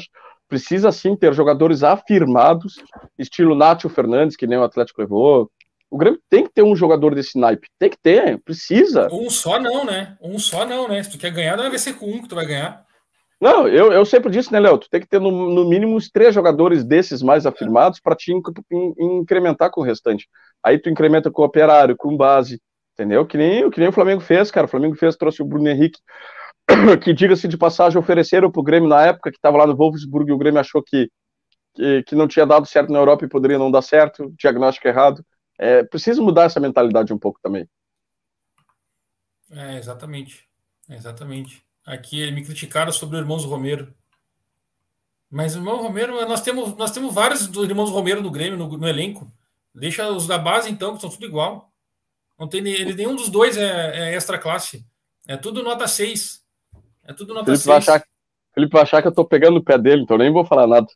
precisa 0.49 0.93
sim 0.93 1.17
ter 1.17 1.33
jogadores 1.33 1.83
afirmados, 1.83 2.77
estilo 3.19 3.57
Nátio 3.57 3.89
Fernandes, 3.89 4.37
que 4.37 4.47
nem 4.47 4.59
o 4.59 4.63
Atlético 4.63 5.01
levou, 5.01 5.51
o 5.91 5.97
Grêmio 5.97 6.21
tem 6.29 6.45
que 6.45 6.53
ter 6.53 6.63
um 6.63 6.75
jogador 6.75 7.15
desse 7.15 7.39
naipe. 7.39 7.69
Tem 7.79 7.89
que 7.89 7.97
ter, 7.97 8.41
precisa. 8.43 9.09
Um 9.13 9.31
só 9.31 9.61
não, 9.61 9.85
né? 9.85 10.17
Um 10.21 10.39
só 10.39 10.65
não, 10.67 10.89
né? 10.89 11.03
Se 11.03 11.11
tu 11.11 11.19
quer 11.19 11.31
ganhar, 11.31 11.57
não 11.57 11.69
vai 11.69 11.79
ser 11.79 11.95
com 11.95 12.07
um 12.07 12.21
que 12.21 12.29
tu 12.29 12.35
vai 12.35 12.47
ganhar. 12.47 12.85
Não, 13.41 13.69
eu, 13.69 13.93
eu 13.93 14.07
sempre 14.07 14.31
disse, 14.31 14.53
né, 14.53 14.61
Léo? 14.61 14.79
Tu 14.79 14.89
tem 14.89 15.01
que 15.01 15.09
ter 15.09 15.21
no, 15.21 15.31
no 15.31 15.69
mínimo 15.69 15.97
uns 15.97 16.11
três 16.11 16.35
jogadores 16.35 16.85
desses 16.85 17.23
mais 17.23 17.45
afirmados 17.45 18.01
para 18.01 18.15
te 18.15 18.33
inc 18.33 18.47
incrementar 18.99 19.71
com 19.71 19.81
o 19.81 19.85
restante. 19.85 20.29
Aí 20.63 20.79
tu 20.79 20.89
incrementa 20.89 21.31
com 21.31 21.43
o 21.43 21.45
operário, 21.45 21.97
com 21.97 22.17
base, 22.17 22.61
entendeu? 22.93 23.27
Que 23.27 23.37
nem, 23.37 23.71
que 23.71 23.81
nem 23.81 23.89
o 23.89 23.93
Flamengo 23.93 24.21
fez, 24.21 24.51
cara. 24.51 24.67
O 24.67 24.71
Flamengo 24.71 24.97
fez, 24.97 25.17
trouxe 25.17 25.43
o 25.43 25.45
Bruno 25.45 25.69
Henrique, 25.69 25.99
que, 27.03 27.13
diga-se 27.13 27.47
de 27.49 27.59
passagem, 27.59 27.99
ofereceram 27.99 28.51
pro 28.51 28.63
Grêmio 28.63 28.89
na 28.89 29.05
época 29.05 29.31
que 29.31 29.37
estava 29.37 29.59
lá 29.59 29.67
no 29.67 29.77
Wolfsburg 29.77 30.31
e 30.31 30.33
o 30.33 30.39
Grêmio 30.39 30.61
achou 30.61 30.83
que, 30.83 31.11
que, 31.75 32.03
que 32.05 32.15
não 32.15 32.29
tinha 32.29 32.47
dado 32.47 32.67
certo 32.67 32.93
na 32.93 32.99
Europa 32.99 33.25
e 33.25 33.29
poderia 33.29 33.59
não 33.59 33.71
dar 33.71 33.83
certo, 33.83 34.33
diagnóstico 34.39 34.89
errado. 34.89 35.25
É, 35.59 35.85
precisa 35.85 36.23
mudar 36.23 36.45
essa 36.45 36.61
mentalidade 36.61 37.13
um 37.13 37.19
pouco 37.19 37.39
também. 37.43 37.69
É, 39.51 39.77
exatamente. 39.77 40.49
Exatamente. 40.89 41.65
Aqui 41.85 42.31
me 42.31 42.45
criticaram 42.45 42.91
sobre 42.93 43.17
o 43.17 43.21
Irmãos 43.21 43.45
Romero. 43.45 43.93
Mas 45.31 45.57
o 45.57 45.59
irmão 45.59 45.83
Romero, 45.83 46.27
nós 46.29 46.41
temos, 46.41 46.77
nós 46.77 46.93
temos 46.93 47.13
vários 47.13 47.49
dos 47.49 47.69
irmãos 47.69 47.91
Romero 47.91 48.23
no 48.23 48.31
Grêmio, 48.31 48.57
no, 48.57 48.79
no 48.79 48.87
elenco. 48.89 49.31
Deixa 49.75 50.09
os 50.09 50.29
da 50.29 50.39
base, 50.39 50.71
então, 50.71 50.95
que 50.95 51.01
são 51.01 51.11
tudo 51.11 51.27
igual. 51.27 51.73
Não 52.39 52.47
tem 52.49 52.65
ele, 52.69 52.95
nenhum 52.95 53.17
dos 53.17 53.29
dois 53.29 53.57
é, 53.57 54.11
é 54.11 54.15
extra 54.15 54.39
classe. 54.39 54.87
É 55.27 55.37
tudo 55.37 55.63
nota 55.63 55.89
6. 55.89 56.45
É 57.03 57.13
tudo 57.13 57.35
nota 57.35 57.47
Felipe 57.47 57.65
6. 57.65 57.67
Vai 57.67 57.79
achar, 57.79 58.07
Felipe 58.55 58.73
vai 58.73 58.83
achar 58.83 59.03
que 59.03 59.09
eu 59.09 59.15
tô 59.15 59.25
pegando 59.25 59.57
o 59.57 59.65
pé 59.65 59.77
dele, 59.77 60.03
então 60.03 60.17
nem 60.17 60.33
vou 60.33 60.45
falar 60.45 60.69
nada. 60.69 60.87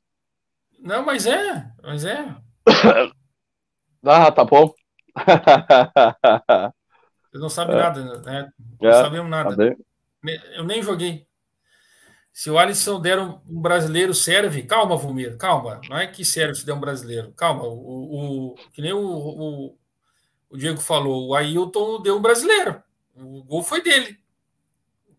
Não, 0.79 1.05
mas 1.05 1.27
é, 1.27 1.69
mas 1.83 2.05
é. 2.05 2.35
Ah, 4.05 4.31
tá 4.31 4.45
bom. 4.45 4.73
Vocês 7.29 7.43
não 7.43 7.51
sabem 7.51 7.75
é. 7.75 7.79
nada, 7.79 8.23
né? 8.23 8.49
Não 8.81 8.89
é, 8.89 8.93
sabemos 8.93 9.29
nada. 9.29 9.57
Tá 9.57 9.75
eu 10.55 10.65
nem 10.65 10.83
joguei. 10.83 11.27
Se 12.33 12.51
o 12.51 12.59
Alisson 12.59 13.01
der 13.01 13.19
um, 13.19 13.41
brasileiro, 13.47 14.15
serve. 14.15 14.63
Calma, 14.63 14.97
Vumir, 14.97 15.37
calma. 15.37 15.81
Não 15.89 15.99
é 15.99 16.07
que 16.07 16.25
serve 16.25 16.55
se 16.55 16.65
der 16.65 16.73
um 16.73 16.79
brasileiro. 16.79 17.33
Calma. 17.33 17.65
O, 17.65 18.53
o 18.53 18.55
que 18.73 18.81
nem 18.81 18.93
o, 18.93 19.01
o, 19.01 19.77
o, 20.49 20.57
Diego 20.57 20.81
falou, 20.81 21.29
o 21.29 21.35
Ailton 21.35 22.01
deu 22.01 22.17
um 22.17 22.23
brasileiro. 22.23 22.81
O 23.17 23.43
gol 23.43 23.63
foi 23.65 23.83
dele. 23.83 24.19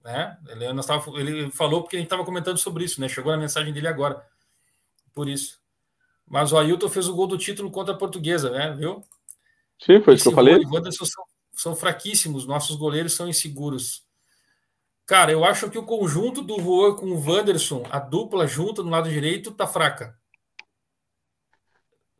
Né? 0.01 0.38
Ele, 0.47 0.71
nós 0.71 0.85
tava, 0.85 1.19
ele 1.19 1.51
falou 1.51 1.81
porque 1.81 1.97
a 1.97 1.99
gente 1.99 2.05
estava 2.05 2.23
comentando 2.23 2.57
sobre 2.57 2.85
isso, 2.85 3.01
né? 3.01 3.09
Chegou 3.09 3.34
na 3.34 3.38
mensagem 3.38 3.73
dele 3.73 3.89
agora. 3.89 4.26
Por 5.13 5.27
isso. 5.27 5.59
Mas 6.26 6.53
o 6.53 6.57
Ailton 6.57 6.88
fez 6.88 7.09
o 7.09 7.15
gol 7.15 7.27
do 7.27 7.38
título 7.38 7.69
contra 7.69 7.93
a 7.93 7.97
Portuguesa, 7.97 8.49
né? 8.49 8.73
Viu? 8.77 9.03
Sim, 9.77 9.99
foi 10.01 10.13
isso 10.13 10.23
que 10.23 10.30
eu 10.30 10.34
falei. 10.34 10.57
São, 10.91 11.23
são 11.51 11.76
fraquíssimos, 11.76 12.45
nossos 12.45 12.77
goleiros 12.77 13.11
são 13.13 13.27
inseguros. 13.27 14.07
Cara, 15.10 15.31
eu 15.31 15.44
acho 15.44 15.72
que 15.72 15.77
o 15.80 15.84
conjunto 15.84 16.44
do 16.44 16.60
Juan 16.61 16.94
com 16.94 17.07
o 17.07 17.19
Wanderson, 17.19 17.84
a 17.90 17.98
dupla 17.98 18.45
junta 18.45 18.84
no 18.84 18.91
lado 18.91 19.10
direito, 19.10 19.49
tá 19.49 19.65
fraca. 19.65 20.14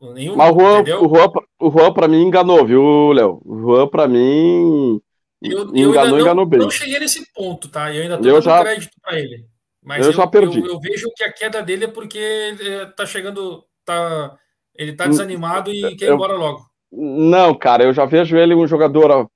Nenhum, 0.02 0.36
Mas 0.36 0.49
o 0.49 0.60
Juan, 0.60 0.82
o 0.82 1.07
Juan, 1.07 1.32
o 1.60 1.70
Juan 1.70 1.94
para 1.94 2.07
mim 2.07 2.24
enganou, 2.24 2.66
viu, 2.66 3.11
Léo? 3.11 3.40
O 3.45 3.60
Juan 3.60 3.88
para 3.88 4.07
mim 4.07 4.99
eu, 5.40 5.72
eu 5.72 5.91
enganou, 5.91 6.10
não, 6.14 6.20
enganou 6.20 6.45
bem. 6.48 6.60
não 6.61 6.72
cheguei 6.72 6.98
nesse 6.98 7.32
ponto, 7.32 7.70
tá? 7.70 7.94
Eu 7.94 8.02
ainda 8.02 8.18
tô 8.18 8.28
eu 8.28 8.34
dando 8.34 8.44
já, 8.44 8.61
crédito 8.61 8.98
para 8.99 9.20
ele. 9.20 9.45
Mas 9.84 10.03
eu, 10.03 10.11
eu 10.11 10.18
já 10.18 10.26
perdi. 10.26 10.60
Eu, 10.60 10.66
eu, 10.66 10.80
vejo 10.80 11.11
que 11.16 11.24
a 11.24 11.32
queda 11.32 11.61
dele 11.61 11.86
é 11.86 11.90
porque 11.90 12.18
é, 12.60 12.86
tá 12.88 13.06
chegando 13.06 13.64
tá, 13.86 14.36
ele 14.74 14.94
tá 14.94 15.06
desanimado 15.06 15.72
e 15.72 15.95
quer 15.95 16.07
ir 16.07 16.14
embora 16.14 16.34
logo. 16.34 16.66
Não, 16.91 17.53
cara, 17.53 17.84
eu 17.84 17.94
já 17.94 18.06
vejo 18.06 18.36
ele 18.36 18.56
um 18.56 18.66
jogador 18.66 19.30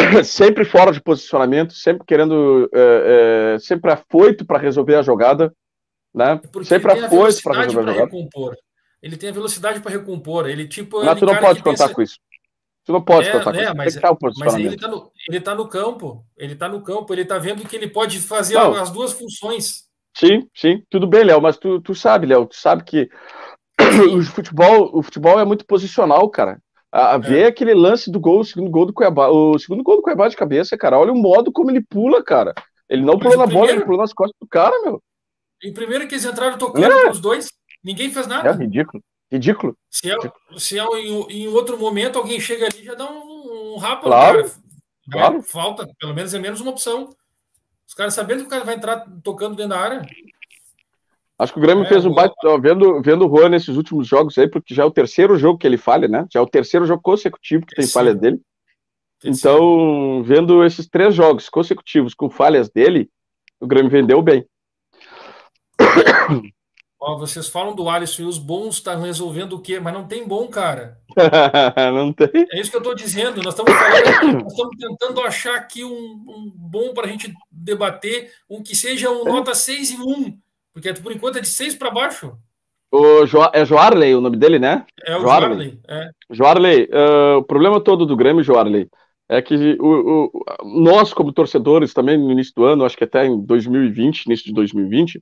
sempre 0.24 0.64
fora 0.64 0.92
de 0.92 1.00
posicionamento, 1.00 1.72
sempre 1.72 2.04
querendo, 2.06 2.68
é, 2.72 3.54
é, 3.54 3.58
sempre 3.58 3.92
afoito 3.92 4.44
para 4.44 4.58
resolver 4.58 4.96
a 4.96 5.02
jogada, 5.02 5.52
né? 6.14 6.40
Porque 6.52 6.68
sempre 6.68 6.92
afoito 6.92 7.42
para 7.42 7.62
resolver 7.62 7.90
a 7.90 7.94
jogada. 7.94 8.04
Recompor. 8.04 8.56
Ele 9.02 9.16
tem 9.16 9.30
a 9.30 9.32
velocidade 9.32 9.80
para 9.80 9.92
recompor. 9.92 10.48
Ele 10.48 10.66
tipo. 10.66 11.04
Mas 11.04 11.18
tu 11.18 11.26
não 11.26 11.36
pode 11.36 11.62
contar 11.62 11.84
pensa... 11.84 11.94
com 11.94 12.02
isso. 12.02 12.18
Tu 12.84 12.92
não 12.92 13.02
pode 13.02 13.28
é, 13.28 13.32
contar 13.32 13.52
com 13.52 13.60
isso. 13.60 13.76
Mas, 13.76 14.36
mas 14.38 14.54
ele 14.54 14.74
está 14.74 14.88
no, 14.88 15.10
ele 15.28 15.40
tá 15.40 15.54
no 15.54 15.68
campo. 15.68 16.24
Ele 16.36 16.52
está 16.52 16.68
no 16.68 16.82
campo. 16.82 17.12
Ele 17.12 17.22
está 17.22 17.38
vendo 17.38 17.66
que 17.66 17.76
ele 17.76 17.88
pode 17.88 18.20
fazer 18.20 18.54
não. 18.54 18.74
as 18.74 18.90
duas 18.90 19.12
funções. 19.12 19.86
Sim, 20.16 20.48
sim, 20.54 20.82
tudo 20.88 21.06
bem, 21.06 21.24
Léo, 21.24 21.42
mas 21.42 21.58
tu, 21.58 21.78
tu 21.82 21.94
sabe, 21.94 22.26
Léo, 22.26 22.46
tu 22.46 22.56
sabe 22.56 22.82
que 22.84 23.10
o 24.16 24.22
futebol, 24.22 24.90
o 24.96 25.02
futebol 25.02 25.38
é 25.38 25.44
muito 25.44 25.66
posicional, 25.66 26.26
cara. 26.30 26.58
A, 26.92 27.18
ver 27.18 27.40
é. 27.40 27.46
aquele 27.46 27.74
lance 27.74 28.10
do 28.10 28.20
gol, 28.20 28.40
o 28.40 28.44
segundo 28.44 28.70
gol 28.70 28.86
do 28.86 28.92
Cuiabá, 28.92 29.28
o 29.28 29.58
segundo 29.58 29.82
gol 29.82 29.96
do 29.96 30.02
Cuiabá 30.02 30.28
de 30.28 30.36
cabeça, 30.36 30.78
cara. 30.78 30.98
Olha 30.98 31.12
o 31.12 31.16
modo 31.16 31.52
como 31.52 31.70
ele 31.70 31.82
pula, 31.82 32.22
cara. 32.22 32.54
Ele 32.88 33.02
não 33.02 33.18
pulou 33.18 33.36
na 33.36 33.44
primeiro... 33.44 33.66
bola, 33.66 33.76
ele 33.76 33.84
pulou 33.84 34.00
nas 34.00 34.12
costas 34.12 34.36
do 34.40 34.46
cara, 34.46 34.80
meu. 34.82 35.02
Em 35.62 35.72
primeiro 35.72 36.06
que 36.06 36.14
eles 36.14 36.24
entraram 36.24 36.56
tocando 36.56 36.84
é. 36.84 37.10
os 37.10 37.20
dois. 37.20 37.48
Ninguém 37.82 38.10
fez 38.10 38.26
nada. 38.26 38.48
É 38.48 38.52
ridículo. 38.52 39.02
Ridículo. 39.30 39.76
Se 39.90 40.10
é, 40.10 40.16
se 40.56 40.78
é 40.78 40.84
em, 40.84 41.26
em 41.30 41.48
outro 41.48 41.76
momento 41.78 42.18
alguém 42.18 42.40
chega 42.40 42.66
ali 42.66 42.84
já 42.84 42.94
dá 42.94 43.10
um, 43.10 43.74
um 43.74 43.76
rapa 43.76 44.02
claro, 44.02 44.42
cara. 44.42 44.54
Claro. 45.10 45.42
Falta, 45.42 45.88
pelo 45.98 46.14
menos 46.14 46.32
é 46.34 46.38
menos 46.38 46.60
uma 46.60 46.70
opção. 46.70 47.10
Os 47.86 47.94
caras 47.94 48.14
sabendo 48.14 48.40
que 48.40 48.46
o 48.46 48.50
cara 48.50 48.64
vai 48.64 48.74
entrar 48.74 49.06
tocando 49.22 49.56
dentro 49.56 49.70
da 49.70 49.80
área. 49.80 50.02
Acho 51.38 51.52
que 51.52 51.58
o 51.58 51.62
Grêmio 51.62 51.84
É, 51.84 51.88
fez 51.88 52.04
um 52.04 52.12
baita. 52.12 52.34
Vendo, 52.60 53.02
vendo 53.02 53.26
o 53.26 53.28
Juan 53.28 53.50
nesses 53.50 53.76
últimos 53.76 54.06
jogos 54.06 54.38
aí, 54.38 54.48
porque 54.48 54.74
já 54.74 54.82
é 54.82 54.86
o 54.86 54.90
terceiro 54.90 55.36
jogo 55.36 55.58
que 55.58 55.66
ele 55.66 55.76
falha, 55.76 56.08
né? 56.08 56.26
Já 56.32 56.40
é 56.40 56.42
o 56.42 56.48
terceiro 56.48 56.86
jogo 56.86 57.02
consecutivo 57.02 57.66
que 57.66 57.74
tem 57.74 57.86
falha 57.86 58.14
dele. 58.14 58.40
Então, 59.24 60.22
vendo 60.22 60.64
esses 60.64 60.88
três 60.88 61.14
jogos 61.14 61.48
consecutivos 61.48 62.14
com 62.14 62.30
falhas 62.30 62.68
dele, 62.68 63.10
o 63.60 63.66
Grêmio 63.66 63.90
vendeu 63.90 64.22
bem. 64.22 64.46
Ó, 66.98 67.18
vocês 67.18 67.48
falam 67.48 67.74
do 67.74 67.88
Alisson 67.88 68.22
e 68.22 68.26
os 68.26 68.38
bons 68.38 68.76
estão 68.76 69.02
resolvendo 69.02 69.52
o 69.52 69.60
quê? 69.60 69.78
Mas 69.78 69.92
não 69.92 70.06
tem 70.06 70.26
bom, 70.26 70.48
cara. 70.48 70.98
não 71.92 72.12
tem. 72.12 72.46
É 72.50 72.60
isso 72.60 72.70
que 72.70 72.76
eu 72.76 72.80
estou 72.80 72.94
dizendo. 72.94 73.42
Nós 73.42 73.54
estamos 73.54 73.72
falando, 73.72 74.42
nós 74.42 74.52
estamos 74.52 74.76
tentando 74.78 75.20
achar 75.20 75.56
aqui 75.56 75.84
um, 75.84 75.90
um 75.90 76.52
bom 76.54 76.94
para 76.94 77.06
a 77.06 77.10
gente 77.10 77.32
debater, 77.50 78.32
um 78.48 78.62
que 78.62 78.74
seja 78.74 79.10
um 79.10 79.24
nota 79.24 79.54
6 79.54 79.90
e 79.90 79.96
1. 79.96 80.38
Porque 80.76 80.92
por 80.92 81.10
enquanto 81.10 81.38
é 81.38 81.40
de 81.40 81.48
6 81.48 81.74
para 81.76 81.90
baixo. 81.90 82.36
O 82.92 83.24
jo 83.24 83.38
é 83.54 83.64
Joarley 83.64 84.14
o 84.14 84.20
nome 84.20 84.36
dele, 84.36 84.58
né? 84.58 84.84
É 85.06 85.16
o 85.16 85.20
Joarley. 85.20 85.48
Jarley. 85.48 85.80
É. 85.88 86.10
Joarley, 86.30 86.88
ah, 86.92 87.38
o 87.38 87.42
problema 87.44 87.80
todo 87.80 88.04
do 88.04 88.14
Grêmio, 88.14 88.44
Joarley, 88.44 88.86
é 89.26 89.40
que 89.40 89.54
o, 89.80 90.26
o- 90.26 90.44
nós, 90.82 91.14
como 91.14 91.32
torcedores, 91.32 91.94
também 91.94 92.18
no 92.18 92.30
início 92.30 92.52
do 92.54 92.66
ano, 92.66 92.84
acho 92.84 92.94
que 92.94 93.04
até 93.04 93.24
em 93.24 93.40
2020, 93.40 94.26
início 94.26 94.44
de 94.44 94.52
2020, 94.52 95.18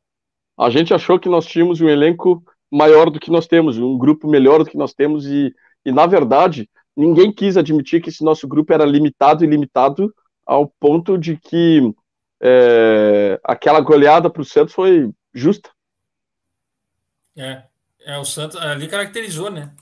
a 0.58 0.68
gente 0.70 0.92
achou 0.92 1.20
que 1.20 1.28
nós 1.28 1.46
tínhamos 1.46 1.80
um 1.80 1.88
elenco 1.88 2.42
maior 2.68 3.08
do 3.08 3.20
que 3.20 3.30
nós 3.30 3.46
temos, 3.46 3.78
um 3.78 3.96
grupo 3.96 4.26
melhor 4.26 4.64
do 4.64 4.68
que 4.68 4.76
nós 4.76 4.92
temos, 4.92 5.24
e, 5.24 5.54
e 5.86 5.92
na 5.92 6.04
verdade, 6.04 6.68
ninguém 6.96 7.32
quis 7.32 7.56
admitir 7.56 8.02
que 8.02 8.08
esse 8.08 8.24
nosso 8.24 8.48
grupo 8.48 8.72
era 8.72 8.84
limitado 8.84 9.44
e 9.44 9.46
limitado 9.46 10.12
ao 10.44 10.66
ponto 10.80 11.16
de 11.16 11.36
que 11.36 11.80
é, 12.42 13.38
aquela 13.44 13.78
goleada 13.80 14.28
para 14.28 14.42
o 14.42 14.44
Santos 14.44 14.74
foi 14.74 15.08
justa. 15.34 15.70
É. 17.36 17.64
É, 18.06 18.18
o 18.18 18.24
Santos 18.24 18.56
ali 18.56 18.86
caracterizou, 18.86 19.50
né? 19.50 19.74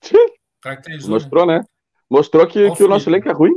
Sim. 0.00 0.16
Caracterizou. 0.60 1.10
Né? 1.10 1.14
Mostrou, 1.14 1.46
né? 1.46 1.64
Mostrou 2.10 2.46
que, 2.46 2.66
Ó, 2.66 2.74
que 2.74 2.82
o 2.82 2.88
nosso 2.88 3.08
elenco 3.08 3.28
é 3.28 3.32
ruim. 3.32 3.52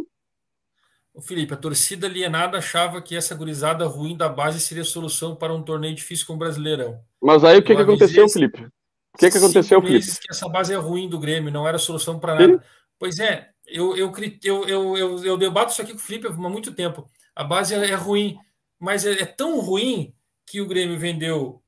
O 1.14 1.22
Felipe, 1.22 1.54
a 1.54 1.58
torcida 1.58 2.08
alienada 2.08 2.58
achava 2.58 3.02
que 3.02 3.16
essa 3.16 3.36
gurizada 3.36 3.86
ruim 3.86 4.16
da 4.16 4.30
base 4.30 4.60
seria 4.60 4.84
solução 4.84 5.36
para 5.36 5.54
um 5.54 5.64
torneio 5.64 5.96
difícil 5.96 6.26
como 6.26 6.38
o 6.38 6.40
Brasileirão. 6.40 7.02
Mas 7.22 7.44
aí 7.44 7.58
o 7.60 7.64
que, 7.64 7.76
que 7.76 7.82
aconteceu, 7.82 8.26
esse- 8.26 8.34
Felipe? 8.34 8.66
O 9.14 9.18
que, 9.18 9.30
que 9.30 9.38
aconteceu, 9.38 9.82
Felipe? 9.82 10.06
que 10.06 10.32
essa 10.32 10.48
base 10.48 10.74
é 10.74 10.78
ruim 10.78 11.10
do 11.10 11.20
Grêmio, 11.20 11.52
não 11.52 11.68
era 11.68 11.78
solução 11.78 12.18
para 12.20 12.38
Sim. 12.38 12.48
nada. 12.48 12.66
Pois 12.98 13.20
é, 13.20 13.50
eu, 13.68 13.96
eu, 13.98 14.12
eu, 14.44 14.64
eu, 14.68 14.98
eu, 14.98 15.24
eu 15.26 15.38
debato 15.38 15.72
isso 15.72 15.82
aqui 15.82 15.92
com 15.92 15.98
o 15.98 16.02
Felipe 16.02 16.28
há 16.28 16.32
muito 16.32 16.74
tempo. 16.74 17.10
A 17.36 17.44
base 17.44 17.74
é, 17.76 17.90
é 17.92 17.96
ruim, 17.96 18.38
mas 18.80 19.06
é, 19.06 19.22
é 19.22 19.26
tão 19.26 19.60
ruim 19.60 20.14
que 20.52 20.60
o 20.60 20.68
Grêmio 20.68 21.00
vendeu 21.00 21.62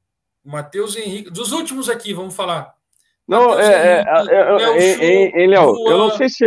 Matheus 0.43 0.95
Henrique. 0.97 1.29
Dos 1.31 1.53
últimos 1.53 1.89
aqui, 1.89 2.13
vamos 2.13 2.35
falar. 2.35 2.73
Não, 3.25 3.57
é, 3.57 3.63
é, 3.63 3.95
Henrique, 4.01 4.29
é, 4.29 4.35
é, 4.35 4.43
Léo 4.51 4.73
é, 4.75 5.05
é, 5.05 5.43
é, 5.43 5.47
Léo, 5.47 5.89
eu 5.89 5.97
não 5.97 6.09
sei 6.11 6.27
se 6.27 6.43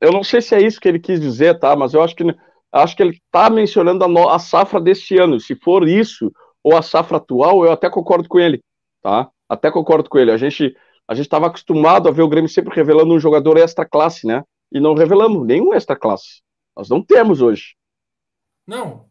eu 0.00 0.12
não 0.12 0.22
sei 0.22 0.40
se 0.40 0.54
é 0.54 0.62
isso 0.62 0.80
que 0.80 0.88
ele 0.88 1.00
quis 1.00 1.20
dizer, 1.20 1.58
tá? 1.58 1.74
Mas 1.74 1.92
eu 1.92 2.02
acho 2.02 2.14
que 2.14 2.24
acho 2.72 2.96
que 2.96 3.02
ele 3.02 3.10
está 3.16 3.50
mencionando 3.50 4.04
a, 4.04 4.08
no- 4.08 4.28
a 4.28 4.38
safra 4.38 4.80
deste 4.80 5.18
ano. 5.18 5.40
Se 5.40 5.56
for 5.56 5.86
isso 5.88 6.32
ou 6.62 6.76
a 6.76 6.82
safra 6.82 7.16
atual, 7.16 7.64
eu 7.64 7.72
até 7.72 7.90
concordo 7.90 8.28
com 8.28 8.38
ele, 8.38 8.62
tá? 9.02 9.28
Até 9.48 9.70
concordo 9.70 10.08
com 10.08 10.18
ele. 10.18 10.30
A 10.30 10.36
gente 10.36 10.74
a 11.08 11.14
gente 11.14 11.26
estava 11.26 11.48
acostumado 11.48 12.08
a 12.08 12.12
ver 12.12 12.22
o 12.22 12.28
Grêmio 12.28 12.48
sempre 12.48 12.72
revelando 12.72 13.12
um 13.12 13.18
jogador 13.18 13.58
extra 13.58 13.84
classe, 13.84 14.24
né? 14.28 14.44
E 14.72 14.78
não 14.78 14.94
revelamos 14.94 15.44
nenhum 15.44 15.74
extra 15.74 15.96
classe. 15.96 16.40
Nós 16.76 16.88
não 16.88 17.02
temos 17.02 17.42
hoje. 17.42 17.74
Não, 18.64 19.06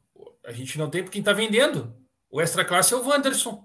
a 0.46 0.54
gente 0.54 0.78
não 0.78 0.90
tem 0.90 1.04
porque 1.04 1.16
quem 1.16 1.22
está 1.22 1.34
vendendo. 1.34 1.94
O 2.32 2.42
extra 2.42 2.64
classe 2.64 2.94
é 2.94 2.98
o 2.98 3.06
Wanderson. 3.08 3.64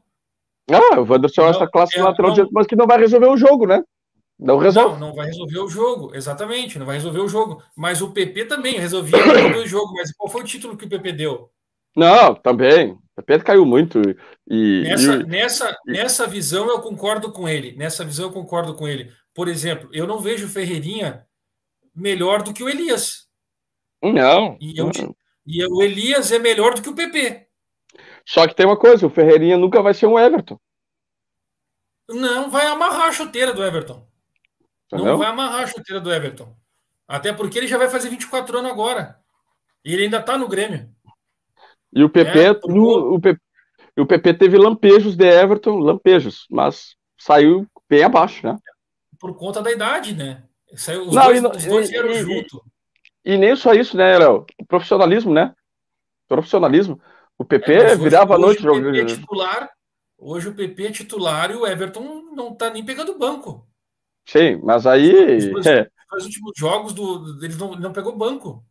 Ah, 0.71 1.01
o 1.01 1.05
Wanderson 1.11 1.43
é 1.43 1.45
Não, 1.45 1.51
extra 1.51 1.71
classe 1.71 1.99
é, 1.99 2.03
lateral 2.03 2.29
não. 2.29 2.35
direito, 2.35 2.53
mas 2.53 2.67
que 2.67 2.77
não 2.77 2.87
vai 2.87 2.99
resolver 2.99 3.27
o 3.27 3.37
jogo, 3.37 3.67
né? 3.67 3.83
Não 4.39 4.59
resolve. 4.59 4.99
Não, 4.99 5.09
não 5.09 5.15
vai 5.15 5.27
resolver 5.27 5.59
o 5.61 5.69
jogo, 5.69 6.15
exatamente, 6.15 6.79
não 6.79 6.87
vai 6.87 6.97
resolver 6.97 7.21
o 7.21 7.29
jogo. 7.29 7.63
Mas 7.77 8.03
o 8.03 8.13
PP 8.13 8.47
também 8.47 8.79
resolvia 8.79 9.17
o 9.63 9.67
jogo. 9.67 9.93
Mas 9.93 10.13
qual 10.13 10.29
foi 10.31 10.43
o 10.43 10.47
título 10.47 10.77
que 10.77 10.87
o 10.87 10.89
PP 10.89 11.13
deu? 11.13 11.51
Não, 11.97 12.35
também. 12.35 12.99
O 13.17 13.23
Pedro 13.23 13.47
caiu 13.47 13.65
muito. 13.65 14.01
E, 14.49 14.83
Nessa, 14.83 15.15
e- 15.15 15.25
nessa, 15.25 15.79
nessa 15.87 16.27
visão 16.27 16.69
eu 16.69 16.81
concordo 16.81 17.31
com 17.31 17.49
ele. 17.49 17.77
Nessa 17.77 18.05
visão 18.05 18.27
eu 18.27 18.33
concordo 18.33 18.75
com 18.75 18.89
ele. 18.89 19.13
Por 19.33 19.47
exemplo, 19.47 19.89
eu 19.93 20.07
não 20.07 20.19
vejo 20.19 20.47
o 20.47 20.51
Ferreirinha 20.51 21.25
melhor 21.95 22.43
do 22.43 22.53
que 22.53 22.65
o 22.65 22.69
Elias. 22.69 23.29
Não. 24.03 24.57
E, 24.61 24.77
eu, 24.77 24.91
e 25.47 25.65
o 25.65 25.81
Elias 25.83 26.33
é 26.33 26.39
melhor 26.39 26.75
do 26.75 26.83
que 26.83 26.89
o 26.89 26.95
PP. 26.95 27.47
Só 28.27 28.47
que 28.47 28.55
tem 28.55 28.65
uma 28.67 28.77
coisa, 28.79 29.07
o 29.07 29.11
Ferreirinha 29.11 29.57
nunca 29.57 29.83
vai 29.83 29.93
ser 29.95 30.07
um 30.07 30.19
Everton. 30.19 30.59
Não 32.09 32.51
vai 32.51 32.67
amarrar 32.67 33.09
a 33.09 33.13
chuteira 33.13 33.53
do 33.53 33.63
Everton. 33.65 34.07
Entendeu? 34.87 35.13
Não 35.13 35.19
vai 35.19 35.29
amarrar 35.29 35.63
a 35.63 35.67
chuteira 35.67 36.01
do 36.01 36.13
Everton. 36.13 36.55
Até 37.09 37.33
porque 37.33 37.59
ele 37.59 37.67
já 37.67 37.79
vai 37.79 37.89
fazer 37.89 38.09
24 38.11 38.59
anos 38.59 38.71
agora. 38.71 39.19
E 39.85 39.93
ele 39.93 40.05
ainda 40.05 40.23
tá 40.23 40.37
no 40.39 40.49
Grêmio. 40.49 40.91
E 41.93 42.03
o 42.03 42.09
PP, 42.09 42.39
É, 42.39 42.53
no- 42.67 43.15
o, 43.15 43.21
PP 43.21 43.41
e 43.97 44.01
o 44.01 44.07
PP 44.07 44.35
teve 44.35 44.59
lampejos 44.59 45.17
de 45.17 45.25
Everton, 45.27 45.79
lampejos, 45.79 46.47
mas 46.51 46.97
saiu 47.19 47.67
bem 47.89 48.03
abaixo, 48.03 48.45
né? 48.47 48.57
Por 49.19 49.37
conta 49.37 49.63
da 49.63 49.71
idade, 49.71 50.15
né? 50.15 50.43
Saiu, 50.75 51.03
os, 51.07 51.15
Não, 51.15 51.25
dois, 51.27 51.39
e 51.39 51.41
não- 51.41 51.51
os 51.53 51.65
dois 51.65 51.89
e- 51.89 51.93
vieram 51.93 52.11
e- 52.11 52.23
junto. 52.23 52.65
E 53.25 53.37
nem 53.39 53.55
só 53.55 53.73
isso, 53.73 53.97
né, 53.97 54.19
Léo? 54.19 54.45
O 54.61 54.67
profissionalismo, 54.67 55.33
né? 55.33 55.55
Profissionalismo. 56.29 57.01
O 57.39 57.45
PP 57.45 57.73
É, 57.73 57.97
virava 57.97 58.35
a 58.35 58.39
noite 58.39 58.67
hoje 58.67 58.81
o 58.81 58.85
PP 58.85 58.89
é 58.99 59.01
jogando. 59.03 59.21
titular. 59.21 59.71
Hoje 60.19 60.49
o 60.49 60.55
PP 60.55 60.87
é 60.87 60.91
titular 60.93 61.51
e 61.51 61.57
o 61.57 61.67
Everton 61.67 62.23
não 62.35 62.55
tá 62.55 62.71
nem 62.71 62.85
pegando 62.85 63.19
banco. 63.19 63.67
Sim, 64.27 64.57
mas 64.63 64.87
aí. 64.87 65.37
Os 65.39 65.47
dois- 65.51 65.67
é, 65.67 65.89
Os 66.17 66.25
últimos 66.25 66.53
jogos 66.57 66.93
do, 66.93 67.45
eles 67.45 67.59
não, 67.59 67.75
não 67.75 67.93
pegou 67.93 68.17
banco. 68.17 68.65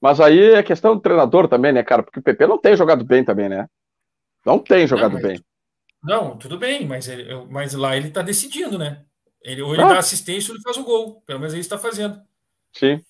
mas 0.00 0.20
aí 0.20 0.38
é 0.54 0.62
questão 0.62 0.94
do 0.94 1.00
treinador 1.02 1.48
também, 1.48 1.72
né, 1.72 1.82
cara? 1.82 2.02
Porque 2.02 2.20
o 2.20 2.22
PP 2.22 2.46
não 2.46 2.58
tem 2.58 2.76
jogado 2.76 3.04
bem 3.04 3.24
também, 3.24 3.48
né? 3.48 3.68
Não 4.46 4.58
tem 4.58 4.86
jogado 4.86 5.14
mas- 5.14 5.22
bem. 5.22 5.44
Não, 6.04 6.36
tudo 6.36 6.58
bem, 6.58 6.84
mas, 6.86 7.06
ele, 7.08 7.32
mas 7.50 7.74
lá 7.74 7.96
ele 7.96 8.10
tá 8.10 8.22
decidindo, 8.22 8.76
né? 8.78 9.04
Ele, 9.40 9.62
ou 9.62 9.72
ele 9.74 9.82
Ah. 9.84 9.88
dá 9.88 9.98
assistência 9.98 10.50
ou 10.50 10.56
ele 10.56 10.62
faz 10.62 10.76
o 10.76 10.82
gol. 10.84 11.20
Pelo 11.26 11.38
menos 11.40 11.52
ele 11.52 11.60
está 11.60 11.78
fazendo. 11.78 12.20
Sim. 12.72 13.00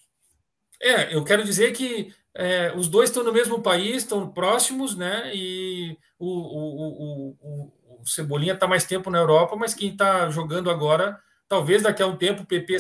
É, 0.81 1.15
eu 1.15 1.23
quero 1.25 1.45
dizer 1.45 1.73
que 1.73 2.13
é, 2.35 2.73
os 2.75 2.89
dois 2.89 3.11
estão 3.11 3.23
no 3.23 3.33
mesmo 3.33 3.61
país, 3.61 3.99
estão 3.99 4.31
próximos, 4.31 4.97
né? 4.97 5.31
E 5.35 5.99
o, 6.19 6.27
o, 6.27 7.37
o, 7.41 8.01
o, 8.01 8.07
Cebolinha 8.07 8.55
está 8.55 8.67
mais 8.67 8.85
tempo 8.85 9.11
na 9.11 9.19
Europa, 9.19 9.55
mas 9.55 9.75
quem 9.75 9.91
está 9.91 10.31
jogando 10.31 10.71
agora, 10.71 11.21
talvez 11.47 11.83
daqui 11.83 12.03
a 12.03 12.07
um 12.07 12.17
tempo 12.17 12.43
o 12.43 12.47
PP 12.47 12.77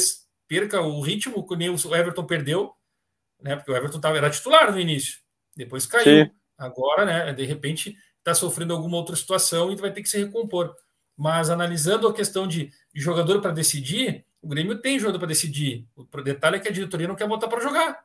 perca 0.49 0.81
o 0.81 1.01
ritmo 1.01 1.47
que 1.47 1.57
nem 1.57 1.69
o 1.69 1.95
Everton 1.95 2.24
perdeu, 2.24 2.73
né? 3.41 3.57
Porque 3.57 3.70
o 3.70 3.77
Everton 3.77 4.01
tava, 4.01 4.16
era 4.16 4.31
titular 4.31 4.73
no 4.73 4.81
início, 4.81 5.19
depois 5.55 5.87
caiu. 5.87 6.24
Sim. 6.24 6.31
Agora, 6.57 7.05
né? 7.05 7.33
De 7.33 7.45
repente 7.45 7.97
está 8.19 8.35
sofrendo 8.35 8.73
alguma 8.73 8.97
outra 8.97 9.16
situação 9.16 9.70
e 9.70 9.77
vai 9.77 9.93
ter 9.93 10.03
que 10.03 10.09
se 10.09 10.19
recompor. 10.19 10.74
Mas 11.16 11.51
analisando 11.51 12.09
a 12.09 12.15
questão 12.15 12.49
de, 12.49 12.70
de 12.95 13.01
jogador 13.01 13.41
para 13.41 13.51
decidir, 13.51 14.24
o 14.41 14.49
Grêmio 14.49 14.81
tem 14.81 14.99
jogador 14.99 15.19
para 15.19 15.29
decidir. 15.29 15.87
O 15.95 16.05
detalhe 16.23 16.57
é 16.57 16.61
que 16.61 16.69
a 16.69 16.73
diretoria 16.73 17.07
não 17.07 17.15
quer 17.15 17.29
botar 17.29 17.49
para 17.49 17.61
jogar. 17.61 18.03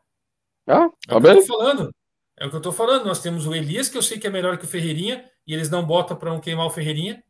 Ah, 0.68 0.90
É 1.08 1.12
tá 1.12 1.18
o 1.18 1.22
que 1.22 1.28
eu 1.28 1.34
bem? 1.34 1.36
tô 1.36 1.46
falando. 1.46 1.96
É 2.40 2.46
o 2.46 2.50
que 2.50 2.56
eu 2.56 2.62
tô 2.62 2.72
falando. 2.72 3.06
Nós 3.06 3.22
temos 3.22 3.48
o 3.48 3.56
Elias, 3.56 3.90
que 3.90 3.98
eu 3.98 4.02
sei 4.02 4.20
que 4.20 4.28
é 4.28 4.30
melhor 4.30 4.58
que 4.58 4.66
o 4.66 4.68
Ferreirinha, 4.68 5.24
e 5.46 5.54
eles 5.54 5.70
não 5.70 5.86
botam 5.86 6.18
para 6.18 6.30
não 6.32 6.40
queimar 6.40 6.66
o 6.68 6.70
Ferreirinha. 6.70 7.24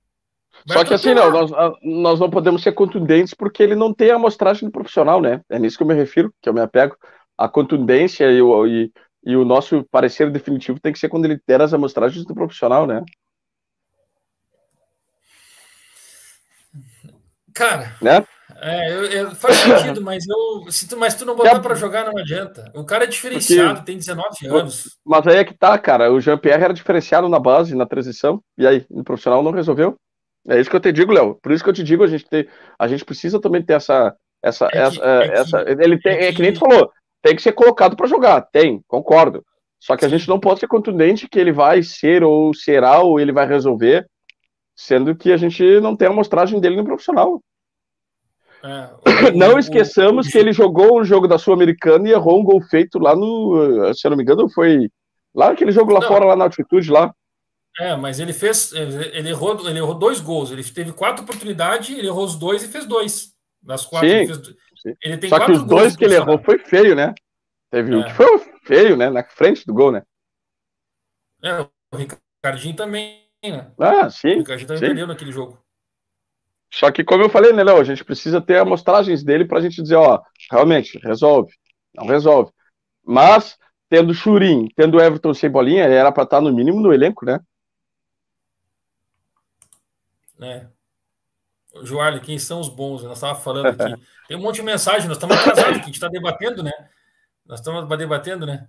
Vai 0.66 0.80
Só 0.80 0.84
que 0.86 0.94
assim, 0.94 1.14
não, 1.14 1.30
nós, 1.30 1.52
nós 1.84 2.20
não 2.20 2.30
podemos 2.30 2.64
ser 2.64 2.72
contundentes 2.72 3.34
porque 3.34 3.62
ele 3.62 3.76
não 3.76 3.94
tem 3.94 4.10
a 4.12 4.16
amostragem 4.16 4.68
do 4.68 4.72
profissional, 4.72 5.22
né? 5.22 5.42
É 5.50 5.60
nisso 5.60 5.78
que 5.78 5.84
eu 5.84 5.88
me 5.88 5.94
refiro, 5.94 6.34
que 6.42 6.50
eu 6.50 6.54
me 6.54 6.62
apego. 6.62 6.98
A 7.38 7.48
contundência 7.48 8.32
e 8.32 8.42
o, 8.42 8.66
e, 8.66 8.92
e 9.24 9.36
o 9.36 9.46
nosso 9.46 9.84
parecer 9.92 10.32
definitivo 10.32 10.80
tem 10.80 10.92
que 10.92 10.98
ser 10.98 11.10
quando 11.10 11.26
ele 11.26 11.40
der 11.48 11.62
as 11.62 11.74
amostragens 11.74 12.26
do 12.26 12.34
profissional, 12.34 12.88
né? 12.88 13.04
Cara, 17.54 17.96
Né? 18.02 18.26
É, 18.62 18.92
eu- 18.94 19.06
eu- 19.06 19.32
faz 19.36 19.56
sentido, 19.58 20.02
mas, 20.02 20.24
eu, 20.28 20.72
se 20.72 20.88
tu, 20.88 20.98
mas 20.98 21.14
tu 21.16 21.26
não 21.26 21.36
botar 21.36 21.60
para 21.60 21.76
jogar, 21.76 22.06
não 22.06 22.18
adianta. 22.18 22.72
O 22.76 22.84
cara 22.84 23.04
é 23.04 23.08
diferenciado, 23.08 23.84
tem 23.84 23.98
19 23.98 24.48
anos. 24.48 24.98
Mas 25.06 25.26
aí 25.28 25.38
é 25.38 25.44
que 25.44 25.54
tá, 25.58 25.78
cara. 25.78 26.12
O 26.12 26.20
Jean-Pierre 26.20 26.64
era 26.64 26.74
diferenciado 26.74 27.28
na 27.30 27.40
base, 27.40 27.76
na 27.76 27.86
transição, 27.86 28.42
e 28.58 28.66
aí, 28.68 28.86
no 28.90 29.04
profissional 29.04 29.42
não 29.44 29.52
resolveu. 29.52 29.96
É 30.48 30.60
isso 30.60 30.70
que 30.70 30.76
eu 30.76 30.80
te 30.80 30.92
digo, 30.92 31.12
Léo. 31.12 31.36
Por 31.42 31.52
isso 31.52 31.64
que 31.64 31.70
eu 31.70 31.74
te 31.74 31.84
digo, 31.84 32.04
a 32.04 32.08
gente, 32.08 32.26
tem, 32.28 32.48
a 32.80 32.88
gente 32.88 33.04
precisa 33.04 33.40
também 33.40 33.62
ter 33.62 33.74
essa. 33.74 34.16
essa, 34.42 34.66
É 34.66 34.70
que- 34.70 34.78
essa, 34.78 35.02
é 35.06 35.28
que- 35.28 35.34
essa 35.34 35.66
ele 35.68 36.00
tem, 36.00 36.14
é 36.18 36.28
é 36.28 36.34
que 36.34 36.42
nem 36.42 36.54
tu 36.54 36.60
falou, 36.60 36.90
tem 37.22 37.36
que 37.36 37.42
ser 37.42 37.52
colocado 37.52 37.96
para 37.98 38.08
jogar. 38.08 38.42
Tem, 38.42 38.82
concordo. 38.88 39.44
Só 39.80 39.96
que 39.98 40.06
a 40.06 40.10
gente 40.10 40.28
não 40.28 40.40
pode 40.40 40.60
ser 40.60 40.68
contundente 40.68 41.28
que 41.28 41.38
ele 41.40 41.52
vai 41.52 41.84
ser 41.84 42.24
ou 42.24 42.54
será 42.54 43.00
ou 43.02 43.20
ele 43.20 43.32
vai 43.32 43.46
resolver 43.48 44.06
sendo 44.76 45.16
que 45.16 45.32
a 45.32 45.38
gente 45.38 45.80
não 45.82 45.96
tem 45.96 46.08
a 46.08 46.12
amostragem 46.12 46.60
dele 46.60 46.76
no 46.78 46.86
profissional. 46.86 47.42
É, 48.64 49.30
o, 49.30 49.38
não 49.38 49.58
esqueçamos 49.60 50.26
o, 50.26 50.30
o, 50.30 50.32
que 50.32 50.38
ele 50.38 50.52
jogou 50.52 51.00
o 51.00 51.04
jogo 51.04 51.28
da 51.28 51.38
Sul-Americana 51.38 52.08
e 52.08 52.12
errou 52.12 52.40
um 52.40 52.44
gol 52.44 52.62
feito 52.62 53.00
lá 53.00 53.16
no. 53.16 53.94
Se 53.94 54.06
eu 54.06 54.12
não 54.12 54.18
me 54.18 54.24
engano, 54.24 54.50
foi 54.50 54.90
lá 55.34 55.50
naquele 55.50 55.72
jogo 55.72 55.92
lá 55.92 56.00
não. 56.00 56.08
fora, 56.08 56.26
lá 56.26 56.36
na 56.36 56.46
altitude 56.46 56.90
lá. 56.92 57.14
É, 57.80 57.96
mas 57.96 58.20
ele 58.20 58.34
fez. 58.34 58.72
Ele 58.74 59.30
errou, 59.30 59.68
ele 59.70 59.78
errou 59.78 59.94
dois 59.94 60.20
gols. 60.20 60.52
Ele 60.52 60.64
teve 60.64 60.92
quatro 60.92 61.24
oportunidades, 61.24 61.98
ele 61.98 62.08
errou 62.08 62.26
os 62.26 62.36
dois 62.36 62.64
e 62.64 62.68
fez 62.68 62.86
dois. 62.86 63.36
Das 63.62 63.86
quatro, 63.86 64.08
sim, 64.08 64.16
ele, 64.16 64.28
fez, 64.28 64.98
ele 65.04 65.18
tem 65.18 65.30
Só 65.30 65.40
que 65.40 65.52
os 65.52 65.64
dois 65.64 65.96
que 65.96 66.06
ele 66.06 66.16
errou 66.16 66.40
foi 66.40 66.58
feio, 66.60 66.96
né? 66.96 67.14
Teve 67.70 67.94
é. 67.94 67.98
um 67.98 68.04
que 68.04 68.14
foi 68.14 68.40
feio, 68.64 68.96
né? 68.96 69.10
Na 69.10 69.24
frente 69.24 69.66
do 69.66 69.74
gol, 69.74 69.92
né? 69.92 70.04
É, 71.44 71.62
o 71.62 71.98
Ricardinho 71.98 72.76
também, 72.76 73.28
né? 73.44 73.72
Ah, 73.80 74.10
sim. 74.10 74.36
O 74.36 74.38
Ricardinho 74.40 74.68
também 74.68 74.80
sim. 74.80 74.86
perdeu 74.88 75.08
naquele 75.08 75.32
jogo. 75.32 75.60
Só 76.72 76.92
que, 76.92 77.04
como 77.04 77.24
eu 77.24 77.30
falei, 77.30 77.54
né, 77.54 77.64
Léo, 77.64 77.80
a 77.80 77.84
gente 77.84 78.04
precisa 78.04 78.42
ter 78.42 78.60
amostragens 78.60 79.24
dele 79.24 79.46
para 79.46 79.60
a 79.60 79.62
gente 79.62 79.82
dizer, 79.82 79.96
ó, 79.96 80.22
realmente, 80.52 81.00
resolve. 81.00 81.54
Não 81.96 82.06
resolve. 82.06 82.52
Mas, 83.04 83.58
tendo 83.90 84.14
Churin, 84.14 84.70
tendo 84.76 85.00
Everton 85.00 85.34
sem 85.34 85.50
bolinha, 85.50 85.86
ele 85.86 85.96
era 85.96 86.12
para 86.12 86.24
estar 86.24 86.42
no 86.42 86.54
mínimo 86.54 86.80
no 86.80 86.94
elenco, 86.94 87.26
né? 87.26 87.40
É. 90.40 90.68
Joalho, 91.84 92.22
quem 92.22 92.38
são 92.38 92.60
os 92.60 92.70
bons? 92.70 93.04
Nós 93.04 93.18
estávamos 93.18 93.44
falando 93.44 93.68
aqui. 93.68 94.02
Tem 94.28 94.38
um 94.38 94.42
monte 94.42 94.58
de 94.58 94.64
mensagem, 94.64 95.08
nós 95.08 95.18
estamos 95.18 95.38
atrasados 95.38 95.78
aqui, 95.78 95.82
a 95.82 95.86
gente 95.86 95.96
está 95.96 96.08
debatendo, 96.08 96.62
né? 96.62 96.72
Nós 97.46 97.60
estamos 97.60 97.88
debatendo, 97.98 98.46
né? 98.46 98.68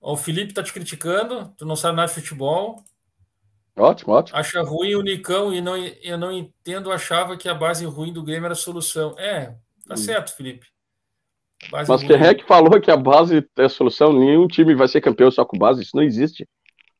O 0.00 0.16
Felipe 0.16 0.50
está 0.50 0.62
te 0.62 0.72
criticando, 0.72 1.48
tu 1.56 1.64
não 1.64 1.76
sabe 1.76 1.96
nada 1.96 2.08
de 2.08 2.14
futebol. 2.14 2.84
Ótimo, 3.76 4.12
ótimo. 4.12 4.38
Acha 4.38 4.62
ruim 4.62 4.94
o 4.94 5.02
Nicão 5.02 5.52
e 5.52 5.60
não, 5.60 5.76
eu 5.76 6.18
não 6.18 6.30
entendo, 6.30 6.92
achava 6.92 7.36
que 7.36 7.48
a 7.48 7.54
base 7.54 7.84
ruim 7.86 8.12
do 8.12 8.22
Grêmio 8.22 8.44
era 8.44 8.52
a 8.52 8.56
solução. 8.56 9.14
É, 9.18 9.54
tá 9.86 9.94
hum. 9.94 9.96
certo, 9.96 10.36
Felipe. 10.36 10.66
Mas 11.70 11.88
é 11.88 12.34
que 12.34 12.44
falou 12.44 12.80
que 12.80 12.90
a 12.90 12.96
base 12.96 13.46
é 13.56 13.64
a 13.64 13.68
solução, 13.68 14.12
nenhum 14.12 14.48
time 14.48 14.74
vai 14.74 14.88
ser 14.88 15.00
campeão 15.00 15.30
só 15.30 15.44
com 15.44 15.56
base, 15.56 15.82
isso 15.82 15.96
não 15.96 16.02
existe. 16.02 16.46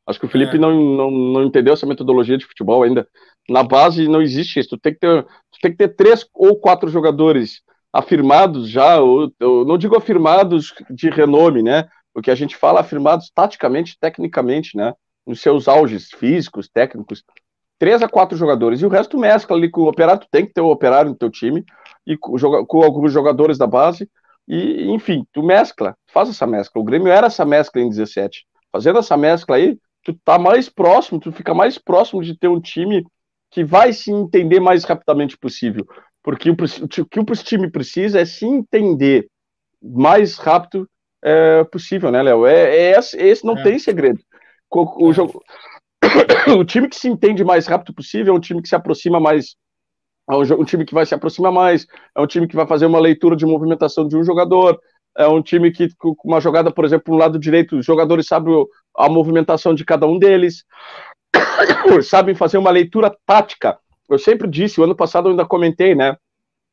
Acho 0.06 0.18
que 0.18 0.26
o 0.26 0.28
Felipe 0.28 0.56
é. 0.56 0.58
não, 0.58 0.72
não, 0.72 1.10
não 1.10 1.44
entendeu 1.44 1.74
essa 1.74 1.86
metodologia 1.86 2.36
de 2.36 2.46
futebol 2.46 2.82
ainda. 2.82 3.06
Na 3.48 3.62
base 3.62 4.08
não 4.08 4.22
existe 4.22 4.58
isso. 4.58 4.70
Tu 4.70 4.78
tem 4.78 4.92
que 4.94 5.00
ter, 5.00 5.26
tem 5.60 5.70
que 5.70 5.76
ter 5.76 5.88
três 5.88 6.26
ou 6.34 6.58
quatro 6.58 6.88
jogadores 6.88 7.60
afirmados 7.92 8.68
já, 8.68 9.00
ou, 9.00 9.32
eu 9.38 9.64
não 9.64 9.76
digo 9.76 9.96
afirmados 9.96 10.72
de 10.90 11.10
renome, 11.10 11.62
né? 11.62 11.88
Porque 12.12 12.30
a 12.30 12.34
gente 12.34 12.56
fala 12.56 12.80
afirmados 12.80 13.30
taticamente, 13.34 13.96
tecnicamente, 14.00 14.76
né? 14.76 14.92
Nos 15.26 15.40
seus 15.40 15.68
auges 15.68 16.10
físicos, 16.10 16.68
técnicos. 16.68 17.24
Três 17.78 18.02
a 18.02 18.08
quatro 18.08 18.36
jogadores. 18.36 18.80
E 18.80 18.86
o 18.86 18.88
resto 18.88 19.18
mescla 19.18 19.56
ali 19.56 19.70
com 19.70 19.82
o 19.82 19.88
operário. 19.88 20.20
Tu 20.20 20.28
tem 20.30 20.46
que 20.46 20.52
ter 20.52 20.60
o 20.60 20.70
operário 20.70 21.10
no 21.10 21.16
teu 21.16 21.30
time 21.30 21.64
e 22.06 22.16
com, 22.16 22.36
com 22.66 22.82
alguns 22.82 23.12
jogadores 23.12 23.58
da 23.58 23.66
base. 23.66 24.08
E, 24.48 24.90
enfim, 24.90 25.24
tu 25.32 25.42
mescla, 25.42 25.96
faz 26.12 26.28
essa 26.28 26.46
mescla. 26.46 26.80
O 26.80 26.84
Grêmio 26.84 27.08
era 27.08 27.28
essa 27.28 27.44
mescla 27.44 27.80
em 27.80 27.88
17. 27.88 28.44
Fazendo 28.70 28.98
essa 28.98 29.16
mescla 29.16 29.56
aí, 29.56 29.78
tu 30.02 30.14
tá 30.24 30.38
mais 30.38 30.68
próximo, 30.68 31.20
tu 31.20 31.30
fica 31.32 31.54
mais 31.54 31.78
próximo 31.78 32.22
de 32.22 32.36
ter 32.36 32.48
um 32.48 32.60
time 32.60 33.04
que 33.50 33.62
vai 33.62 33.92
se 33.92 34.10
entender 34.10 34.60
mais 34.60 34.84
rapidamente 34.84 35.36
possível. 35.36 35.86
Porque 36.22 36.50
o, 36.50 36.54
o 36.54 36.88
que 37.06 37.20
o 37.20 37.24
time 37.24 37.70
precisa 37.70 38.20
é 38.20 38.24
se 38.24 38.46
entender 38.46 39.28
mais 39.80 40.36
rápido 40.38 40.88
é, 41.22 41.64
possível, 41.64 42.10
né, 42.10 42.22
Léo? 42.22 42.46
É, 42.46 42.76
é, 42.76 42.98
esse, 42.98 43.16
esse 43.16 43.44
não 43.44 43.56
é. 43.58 43.62
tem 43.62 43.78
segredo. 43.78 44.20
O, 44.80 45.10
é. 45.10 45.14
jogo, 45.14 45.42
o 46.58 46.64
time 46.64 46.88
que 46.88 46.96
se 46.96 47.08
entende 47.08 47.44
mais 47.44 47.66
rápido 47.66 47.94
possível 47.94 48.34
é 48.34 48.36
um 48.36 48.40
time 48.40 48.62
que 48.62 48.68
se 48.68 48.74
aproxima 48.74 49.20
mais 49.20 49.56
é 50.30 50.34
um, 50.34 50.60
um, 50.60 50.64
time 50.64 50.84
que 50.84 50.94
vai 50.94 51.04
se 51.04 51.14
aproximar 51.14 51.52
mais, 51.52 51.86
é 52.16 52.20
um 52.20 52.26
time 52.26 52.46
que 52.46 52.54
vai 52.54 52.66
fazer 52.66 52.86
uma 52.86 53.00
leitura 53.00 53.34
de 53.36 53.44
movimentação 53.44 54.06
de 54.06 54.16
um 54.16 54.22
jogador, 54.22 54.80
é 55.16 55.26
um 55.26 55.42
time 55.42 55.70
que, 55.70 55.88
com 55.96 56.14
uma 56.24 56.40
jogada, 56.40 56.70
por 56.70 56.84
exemplo, 56.84 57.12
no 57.12 57.20
lado 57.20 57.38
direito, 57.38 57.76
os 57.76 57.84
jogadores 57.84 58.26
sabem 58.26 58.54
a 58.96 59.08
movimentação 59.08 59.74
de 59.74 59.84
cada 59.84 60.06
um 60.06 60.18
deles, 60.18 60.64
sabem 62.04 62.34
fazer 62.34 62.56
uma 62.56 62.70
leitura 62.70 63.14
tática. 63.26 63.78
Eu 64.08 64.18
sempre 64.18 64.48
disse, 64.48 64.80
o 64.80 64.84
ano 64.84 64.94
passado 64.94 65.26
eu 65.26 65.30
ainda 65.32 65.44
comentei, 65.44 65.94
né, 65.94 66.16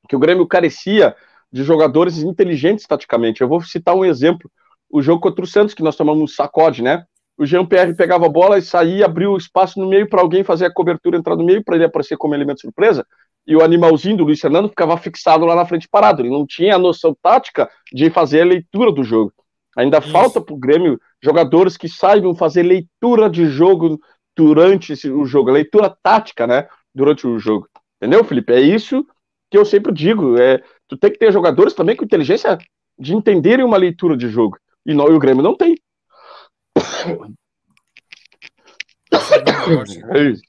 que 0.08 0.16
o 0.16 0.20
Grêmio 0.20 0.48
carecia 0.48 1.16
de 1.52 1.64
jogadores 1.64 2.20
inteligentes 2.20 2.86
taticamente. 2.86 3.42
Eu 3.42 3.48
vou 3.48 3.62
citar 3.62 3.96
um 3.96 4.06
exemplo, 4.06 4.50
o 4.90 5.02
jogo 5.02 5.22
contra 5.22 5.44
o 5.44 5.48
Santos, 5.48 5.74
que 5.74 5.84
nós 5.84 5.96
tomamos 5.96 6.24
um 6.24 6.28
sacode, 6.28 6.82
né? 6.82 7.04
O 7.40 7.46
Jean-Pierre 7.46 7.96
pegava 7.96 8.26
a 8.26 8.30
bola 8.30 8.58
e 8.58 8.62
saía, 8.62 9.06
abriu 9.06 9.36
espaço 9.38 9.80
no 9.80 9.88
meio 9.88 10.10
para 10.10 10.22
alguém 10.22 10.44
fazer 10.44 10.66
a 10.66 10.74
cobertura, 10.74 11.18
entrar 11.18 11.36
no 11.36 11.46
meio, 11.46 11.64
para 11.64 11.76
ele 11.76 11.86
aparecer 11.86 12.18
como 12.18 12.36
elemento 12.36 12.62
surpresa 12.62 13.06
e 13.50 13.56
o 13.56 13.64
animalzinho 13.64 14.18
do 14.18 14.24
Luiz 14.24 14.40
Fernando 14.40 14.70
ficava 14.70 14.96
fixado 14.96 15.44
lá 15.44 15.56
na 15.56 15.66
frente 15.66 15.88
parado. 15.90 16.22
Ele 16.22 16.30
não 16.30 16.46
tinha 16.46 16.76
a 16.76 16.80
noção 16.80 17.18
tática 17.20 17.68
de 17.92 18.08
fazer 18.12 18.42
a 18.42 18.46
leitura 18.46 18.92
do 18.92 19.04
jogo. 19.04 19.34
Ainda 19.76 19.98
Isso. 19.98 20.12
falta 20.12 20.40
para 20.40 20.54
o 20.54 20.60
Grêmio 20.60 21.00
jogadores 21.24 21.76
que 21.76 21.90
saibam 21.90 22.36
fazer 22.36 22.62
leitura 22.62 23.28
de 23.28 23.48
jogo 23.48 24.00
durante 24.38 24.94
o 25.10 25.26
jogo, 25.26 25.50
leitura 25.50 25.90
tática, 26.04 26.46
né? 26.46 26.68
Durante 26.94 27.26
o 27.26 27.40
jogo. 27.40 27.68
Entendeu, 27.98 28.24
Felipe? 28.24 28.54
É 28.54 28.62
isso 28.62 29.04
que 29.50 29.58
eu 29.58 29.66
sempre 29.66 29.92
digo. 29.92 30.38
É, 30.40 30.62
tu 30.88 30.96
tem 30.96 31.12
que 31.12 31.18
ter 31.18 31.32
jogadores 31.32 31.74
também 31.74 31.96
com 31.96 32.06
inteligência 32.06 32.56
de 33.00 33.16
entenderem 33.16 33.66
uma 33.66 33.78
leitura 33.78 34.16
de 34.16 34.30
jogo. 34.30 34.60
E, 34.86 34.94
não, 34.94 35.08
e 35.08 35.14
o 35.16 35.20
Grêmio 35.20 35.42
não 35.42 35.56
tem. 35.56 35.76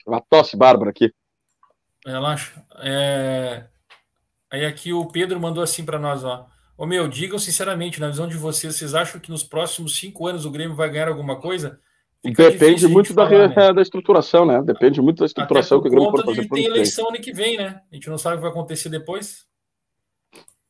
Uma 0.05 0.21
tosse 0.21 0.57
bárbara 0.57 0.89
aqui. 0.89 1.13
Relaxa. 2.05 2.63
É... 2.79 3.65
Aí 4.51 4.65
aqui 4.65 4.91
o 4.91 5.05
Pedro 5.07 5.39
mandou 5.39 5.63
assim 5.63 5.85
para 5.85 5.99
nós, 5.99 6.23
ó. 6.23 6.47
Ô 6.77 6.85
meu, 6.85 7.07
digam 7.07 7.37
sinceramente, 7.37 7.99
na 7.99 8.09
visão 8.09 8.27
de 8.27 8.35
vocês, 8.35 8.75
vocês 8.75 8.95
acham 8.95 9.21
que 9.21 9.29
nos 9.29 9.43
próximos 9.43 9.95
cinco 9.95 10.27
anos 10.27 10.45
o 10.45 10.51
Grêmio 10.51 10.75
vai 10.75 10.89
ganhar 10.89 11.07
alguma 11.07 11.39
coisa? 11.39 11.79
Fica 12.23 12.51
Depende 12.51 12.87
muito 12.87 13.13
da, 13.13 13.27
falar, 13.27 13.47
né? 13.49 13.73
da 13.73 13.81
estruturação, 13.81 14.45
né? 14.45 14.61
Depende 14.63 15.01
muito 15.01 15.19
da 15.19 15.25
estruturação 15.25 15.81
que 15.81 15.87
o 15.87 15.91
Grêmio 15.91 16.11
pode 16.11 16.23
fazer. 16.23 16.47
Tem 16.49 16.65
eleição 16.65 17.09
ano 17.09 17.19
que 17.19 17.33
vem, 17.33 17.57
né? 17.57 17.81
A 17.91 17.95
gente 17.95 18.09
não 18.09 18.17
sabe 18.17 18.35
o 18.35 18.37
que 18.37 18.43
vai 18.43 18.51
acontecer 18.51 18.89
depois. 18.89 19.45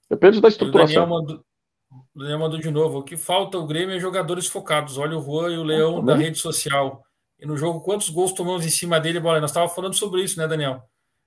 Depende 0.10 0.40
da 0.40 0.48
estruturação. 0.48 1.04
O 1.04 1.06
Daniel 1.06 1.20
mandou, 1.20 1.46
o 1.92 2.20
Daniel 2.20 2.40
mandou 2.40 2.60
de 2.60 2.72
novo. 2.72 3.00
O 3.00 3.04
que 3.04 3.18
falta 3.18 3.58
o 3.58 3.68
Grêmio 3.68 3.96
é 3.96 4.00
jogadores 4.00 4.48
focados. 4.48 4.98
Olha 4.98 5.18
o 5.18 5.22
Juan 5.22 5.52
e 5.52 5.58
o 5.58 5.64
Leão 5.64 6.00
ah, 6.00 6.06
da 6.06 6.16
rede 6.16 6.38
social. 6.38 7.04
E 7.38 7.46
no 7.46 7.58
jogo, 7.58 7.82
quantos 7.82 8.10
gols 8.10 8.32
tomamos 8.32 8.66
em 8.66 8.70
cima 8.70 9.00
dele? 9.00 9.20
Bola? 9.20 9.42
Nós 9.42 9.50
estávamos 9.50 9.76
falando 9.76 9.94
sobre 9.96 10.24
isso, 10.24 10.40
né, 10.40 10.48
Daniel? 10.48 10.84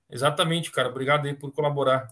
Exatamente, 0.09 0.71
cara. 0.71 0.89
Obrigado 0.89 1.27
aí 1.27 1.33
por 1.33 1.51
colaborar. 1.51 2.07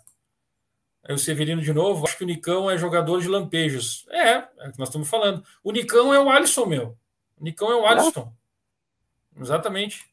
Aí 1.04 1.16
o 1.16 1.18
Severino 1.18 1.62
de 1.62 1.74
novo. 1.74 2.06
Acho 2.06 2.18
que 2.18 2.24
o 2.24 2.28
Nicão 2.28 2.70
é 2.70 2.78
jogador 2.78 3.22
de 3.22 3.28
lampejos. 3.28 4.06
É, 4.10 4.30
é 4.32 4.68
o 4.68 4.72
que 4.72 4.80
nós 4.80 4.90
estamos 4.90 5.10
falando. 5.10 5.44
O 5.64 5.72
Nicão 5.72 6.14
é 6.14 6.20
o 6.20 6.30
Alisson, 6.30 6.66
meu. 6.66 6.98
O 7.38 7.44
Nicão 7.44 7.72
é 7.72 7.76
o 7.76 7.86
Alisson. 7.86 8.32
É. 9.36 9.42
Exatamente. 9.42 10.13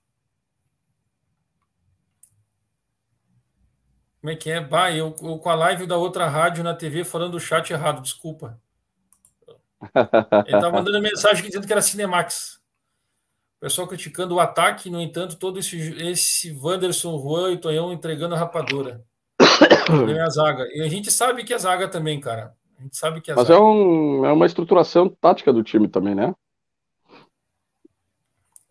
Como 4.21 4.31
é 4.31 4.37
que 4.37 4.51
é? 4.51 4.61
Bah, 4.61 4.93
eu, 4.93 5.15
eu, 5.23 5.39
com 5.39 5.49
a 5.49 5.55
live 5.55 5.87
da 5.87 5.97
outra 5.97 6.29
rádio 6.29 6.63
na 6.63 6.75
TV 6.75 7.05
falando 7.05 7.35
o 7.35 7.41
chat 7.41 7.73
errado, 7.73 8.03
desculpa. 8.03 8.61
Ele 10.47 10.57
estava 10.57 10.71
mandando 10.77 11.01
mensagem 11.01 11.47
dizendo 11.47 11.67
que 11.67 11.73
era 11.73 11.81
Cinemax. 11.81 12.61
O 13.57 13.61
pessoal 13.61 13.89
criticando 13.89 14.35
o 14.35 14.41
ataque, 14.41 14.91
no 14.91 15.01
entanto, 15.01 15.37
todo 15.37 15.59
esse, 15.59 15.77
esse 16.03 16.53
Wanderson, 16.53 17.19
Juan 17.19 17.53
e 17.53 17.59
Tonhão 17.59 17.93
entregando 17.93 18.35
a 18.35 18.39
rapadura. 18.39 19.05
é 19.39 20.21
a 20.21 20.29
zaga. 20.29 20.67
E 20.73 20.83
a 20.83 20.89
gente 20.89 21.11
sabe 21.11 21.45
que 21.45 21.55
é 21.55 21.59
zaga 21.59 21.89
também, 21.89 22.21
cara. 22.21 22.55
A 22.79 22.83
gente 22.83 22.97
sabe 22.97 23.21
que 23.21 23.31
é 23.31 23.35
Mas 23.35 23.49
zaga. 23.49 23.59
é, 23.59 23.63
um, 23.63 24.25
é 24.25 24.33
uma 24.33 24.47
estruturação 24.47 25.09
tática 25.09 25.53
do 25.53 25.63
time 25.63 25.89
também, 25.89 26.15
né? 26.15 26.35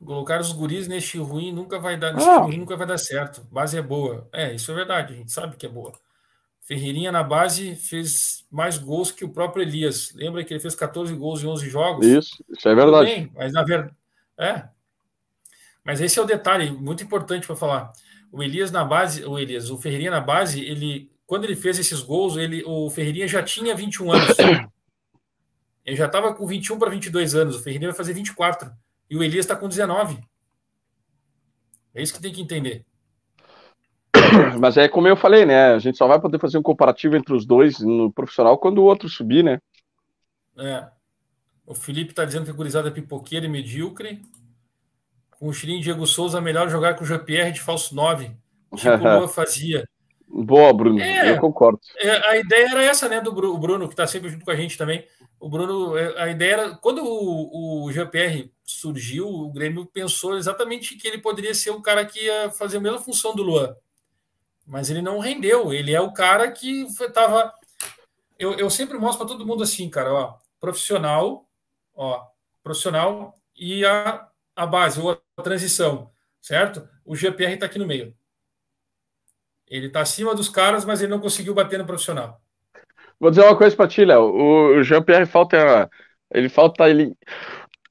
Colocar 0.03 0.39
os 0.39 0.53
guris 0.53 0.87
neste 0.87 1.17
ruim 1.17 1.51
nunca 1.51 1.77
vai 1.77 1.97
dar, 1.97 2.13
nesse 2.13 2.27
ah. 2.27 2.37
ruim 2.37 2.57
nunca 2.57 2.77
vai 2.77 2.87
dar 2.87 2.97
certo. 2.97 3.41
Base 3.51 3.77
é 3.77 3.81
boa. 3.81 4.29
É, 4.31 4.53
isso 4.53 4.71
é 4.71 4.75
verdade, 4.75 5.13
a 5.13 5.17
gente 5.17 5.31
sabe 5.31 5.57
que 5.57 5.65
é 5.65 5.69
boa. 5.69 5.91
Ferreirinha 6.61 7.11
na 7.11 7.23
base 7.23 7.75
fez 7.75 8.45
mais 8.49 8.77
gols 8.77 9.11
que 9.11 9.25
o 9.25 9.29
próprio 9.29 9.63
Elias. 9.63 10.13
Lembra 10.13 10.43
que 10.43 10.53
ele 10.53 10.61
fez 10.61 10.75
14 10.75 11.13
gols 11.15 11.43
em 11.43 11.47
11 11.47 11.69
jogos? 11.69 12.05
Isso, 12.05 12.45
isso 12.49 12.69
é 12.69 12.75
verdade. 12.75 13.09
Bem, 13.09 13.31
mas 13.35 13.51
na 13.51 13.63
verdade, 13.63 13.93
é, 14.37 14.63
mas 15.83 15.99
esse 15.99 16.19
é 16.19 16.21
o 16.21 16.25
detalhe 16.25 16.71
muito 16.71 17.03
importante 17.03 17.47
para 17.47 17.55
falar. 17.55 17.91
O 18.31 18.43
Elias 18.43 18.71
na 18.71 18.85
base, 18.85 19.25
o 19.25 19.39
Elias, 19.39 19.69
o 19.69 19.77
Ferreirinha 19.77 20.11
na 20.11 20.21
base, 20.21 20.63
ele 20.63 21.11
quando 21.25 21.43
ele 21.43 21.55
fez 21.55 21.77
esses 21.77 22.01
gols, 22.01 22.37
ele 22.37 22.63
o 22.65 22.89
Ferreirinha 22.89 23.27
já 23.27 23.43
tinha 23.43 23.75
21 23.75 24.11
anos. 24.11 24.37
Ele 25.85 25.95
já 25.95 26.05
estava 26.05 26.35
com 26.35 26.45
21 26.45 26.77
para 26.77 26.91
22 26.91 27.33
anos, 27.33 27.55
o 27.55 27.63
Ferreirinha 27.63 27.89
vai 27.89 27.97
fazer 27.97 28.13
24 28.13 28.71
e 29.09 29.17
o 29.17 29.23
Elias 29.23 29.45
está 29.45 29.55
com 29.55 29.67
19. 29.67 30.19
É 31.93 32.01
isso 32.01 32.13
que 32.13 32.21
tem 32.21 32.31
que 32.31 32.41
entender. 32.41 32.85
Mas 34.59 34.77
é 34.77 34.87
como 34.87 35.07
eu 35.07 35.15
falei, 35.15 35.45
né? 35.45 35.73
A 35.73 35.79
gente 35.79 35.97
só 35.97 36.07
vai 36.07 36.19
poder 36.19 36.39
fazer 36.39 36.57
um 36.57 36.63
comparativo 36.63 37.15
entre 37.15 37.33
os 37.33 37.45
dois 37.45 37.79
no 37.79 38.11
profissional 38.11 38.57
quando 38.57 38.79
o 38.79 38.85
outro 38.85 39.09
subir, 39.09 39.43
né? 39.43 39.59
É. 40.57 40.87
O 41.65 41.73
Felipe 41.73 42.11
está 42.11 42.25
dizendo 42.25 42.45
que 42.45 42.51
a 42.51 42.53
gurizada 42.53 42.89
é 42.89 42.91
pipoqueira 42.91 43.45
e 43.45 43.49
medíocre. 43.49 44.21
com 45.31 45.47
o 45.47 45.53
Chirinho 45.53 45.81
Diego 45.81 46.05
Souza, 46.05 46.41
melhor 46.41 46.69
jogar 46.69 46.95
com 46.95 47.03
o 47.03 47.07
Jean-Pierre 47.07 47.51
de 47.51 47.61
falso 47.61 47.95
9, 47.95 48.31
tipo 48.75 48.89
o 48.89 48.97
Lua 49.17 49.27
fazia. 49.27 49.87
Boa, 50.27 50.71
Bruno, 50.73 50.99
é, 50.99 51.31
eu 51.31 51.39
concordo. 51.39 51.79
É, 51.97 52.29
a 52.29 52.37
ideia 52.37 52.69
era 52.71 52.83
essa, 52.83 53.09
né, 53.09 53.19
do 53.19 53.31
Bruno, 53.31 53.87
que 53.87 53.93
está 53.93 54.05
sempre 54.05 54.29
junto 54.29 54.45
com 54.45 54.51
a 54.51 54.55
gente 54.55 54.77
também. 54.77 55.03
O 55.39 55.49
Bruno, 55.49 55.97
é, 55.97 56.21
a 56.21 56.29
ideia 56.29 56.53
era, 56.53 56.75
quando 56.75 57.03
o, 57.03 57.85
o 57.85 57.91
Jean-Pierre 57.91 58.51
surgiu, 58.63 59.27
o 59.27 59.51
Grêmio 59.51 59.85
pensou 59.85 60.37
exatamente 60.37 60.95
que 60.95 61.07
ele 61.07 61.19
poderia 61.19 61.53
ser 61.53 61.69
o 61.69 61.81
cara 61.81 62.05
que 62.05 62.25
ia 62.25 62.51
fazer 62.51 62.77
a 62.77 62.81
mesma 62.81 62.99
função 62.99 63.33
do 63.33 63.41
Luan. 63.41 63.75
Mas 64.67 64.89
ele 64.89 65.01
não 65.01 65.19
rendeu, 65.19 65.73
ele 65.73 65.93
é 65.93 66.01
o 66.01 66.13
cara 66.13 66.51
que 66.51 66.83
estava. 66.83 67.53
Eu, 68.37 68.53
eu 68.53 68.69
sempre 68.69 68.97
mostro 68.97 69.25
para 69.25 69.33
todo 69.33 69.45
mundo 69.45 69.63
assim, 69.63 69.89
cara, 69.89 70.13
ó, 70.13 70.37
profissional, 70.59 71.49
ó, 71.95 72.27
profissional 72.61 73.33
e 73.55 73.83
a, 73.85 74.27
a 74.55 74.65
base, 74.65 74.99
ou 74.99 75.11
a 75.11 75.41
transição, 75.41 76.11
certo? 76.39 76.87
O 77.05 77.15
GPR 77.15 77.53
está 77.53 77.65
aqui 77.65 77.79
no 77.79 77.87
meio. 77.87 78.15
Ele 79.67 79.87
está 79.87 80.01
acima 80.01 80.35
dos 80.35 80.49
caras, 80.49 80.83
mas 80.83 81.01
ele 81.01 81.11
não 81.11 81.19
conseguiu 81.19 81.53
bater 81.53 81.79
no 81.79 81.85
profissional. 81.85 82.41
Vou 83.19 83.29
dizer 83.29 83.43
uma 83.43 83.57
coisa 83.57 83.75
para 83.75 83.87
ti, 83.87 84.05
Léo. 84.05 84.23
O 84.23 84.83
Jean-Pierre 84.83 85.25
falta. 85.25 85.89
Ele 86.33 86.47
falta 86.47 86.89
ele. 86.89 87.13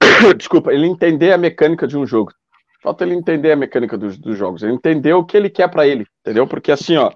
Desculpa, 0.36 0.72
ele 0.72 0.86
entender 0.86 1.32
a 1.32 1.38
mecânica 1.38 1.86
de 1.86 1.96
um 1.96 2.06
jogo. 2.06 2.32
Falta 2.82 3.04
ele 3.04 3.14
entender 3.14 3.52
a 3.52 3.56
mecânica 3.56 3.98
dos, 3.98 4.16
dos 4.16 4.38
jogos. 4.38 4.62
Ele 4.62 4.72
entender 4.72 5.12
o 5.12 5.24
que 5.24 5.36
ele 5.36 5.50
quer 5.50 5.68
para 5.68 5.86
ele, 5.86 6.06
entendeu? 6.20 6.46
Porque 6.46 6.72
assim, 6.72 6.96
ó, 6.96 7.12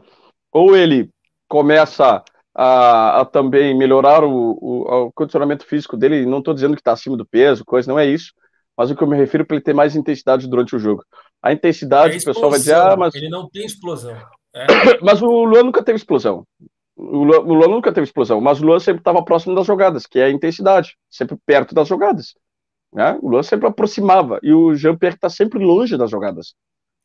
ou 0.52 0.76
ele 0.76 1.08
começa 1.48 2.22
a, 2.54 3.20
a 3.20 3.24
também 3.24 3.76
melhorar 3.76 4.24
o, 4.24 4.58
o, 4.60 5.06
o, 5.06 5.12
condicionamento 5.12 5.64
físico 5.64 5.96
dele. 5.96 6.26
Não 6.26 6.38
estou 6.38 6.52
dizendo 6.52 6.74
que 6.74 6.80
está 6.80 6.92
acima 6.92 7.16
do 7.16 7.26
peso, 7.26 7.64
coisa, 7.64 7.90
não 7.90 7.98
é 7.98 8.06
isso. 8.06 8.32
Mas 8.76 8.90
o 8.90 8.96
que 8.96 9.02
eu 9.02 9.08
me 9.08 9.16
refiro 9.16 9.42
é 9.42 9.46
para 9.46 9.56
ele 9.56 9.64
ter 9.64 9.74
mais 9.74 9.94
intensidade 9.94 10.48
durante 10.48 10.74
o 10.74 10.78
jogo. 10.78 11.04
A 11.42 11.52
intensidade, 11.52 12.14
é 12.16 12.18
o 12.18 12.24
pessoal 12.24 12.50
vai 12.50 12.58
dizer, 12.58 12.74
ah, 12.74 12.96
mas. 12.96 13.14
Ele 13.14 13.28
não 13.28 13.48
tem 13.48 13.64
explosão. 13.64 14.16
É. 14.54 14.66
Mas 15.02 15.22
o 15.22 15.44
Luan 15.44 15.62
nunca 15.62 15.82
teve 15.82 15.96
explosão. 15.96 16.46
O 16.96 17.24
Luan, 17.24 17.40
o 17.40 17.54
Luan 17.54 17.68
nunca 17.68 17.92
teve 17.92 18.04
explosão, 18.04 18.40
mas 18.40 18.60
o 18.60 18.66
Luan 18.66 18.78
sempre 18.78 19.00
estava 19.00 19.24
próximo 19.24 19.54
das 19.54 19.66
jogadas, 19.66 20.06
que 20.06 20.18
é 20.18 20.24
a 20.24 20.30
intensidade, 20.30 20.96
sempre 21.10 21.36
perto 21.46 21.74
das 21.74 21.88
jogadas. 21.88 22.34
Né? 22.92 23.18
O 23.22 23.30
Luan 23.30 23.42
sempre 23.42 23.66
aproximava, 23.66 24.38
e 24.42 24.52
o 24.52 24.74
Jean-Pierre 24.74 25.16
está 25.16 25.30
sempre 25.30 25.58
longe 25.64 25.96
das 25.96 26.10
jogadas. 26.10 26.54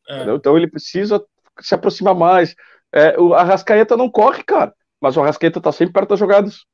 É. 0.09 0.33
Então 0.33 0.57
ele 0.57 0.69
precisa 0.69 1.23
se 1.59 1.73
aproximar 1.73 2.15
mais. 2.15 2.55
É, 2.91 3.19
o 3.19 3.33
Arrascaeta 3.33 3.95
não 3.95 4.09
corre, 4.09 4.43
cara, 4.43 4.73
mas 4.99 5.15
o 5.15 5.21
Arrascaeta 5.21 5.59
está 5.59 5.71
sempre 5.71 5.93
perto 5.93 6.09
das 6.09 6.19
jogadas. 6.19 6.65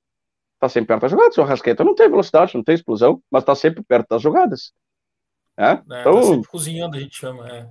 Está 0.55 0.69
sempre 0.69 0.87
perto 0.87 1.01
das 1.01 1.11
jogadas. 1.11 1.37
O 1.37 1.41
Arrascaeta 1.41 1.83
não 1.83 1.95
tem 1.95 2.09
velocidade, 2.09 2.55
não 2.55 2.63
tem 2.63 2.75
explosão, 2.75 3.21
mas 3.29 3.43
está 3.43 3.53
sempre 3.53 3.83
perto 3.83 4.07
das 4.09 4.21
jogadas. 4.21 4.73
É? 5.57 5.71
É, 5.71 5.75
tá 5.75 6.01
então... 6.01 6.41
Tá 6.41 6.49
cozinhando, 6.49 6.97
a 6.97 6.99
gente 6.99 7.15
chama. 7.15 7.47
É. 7.47 7.69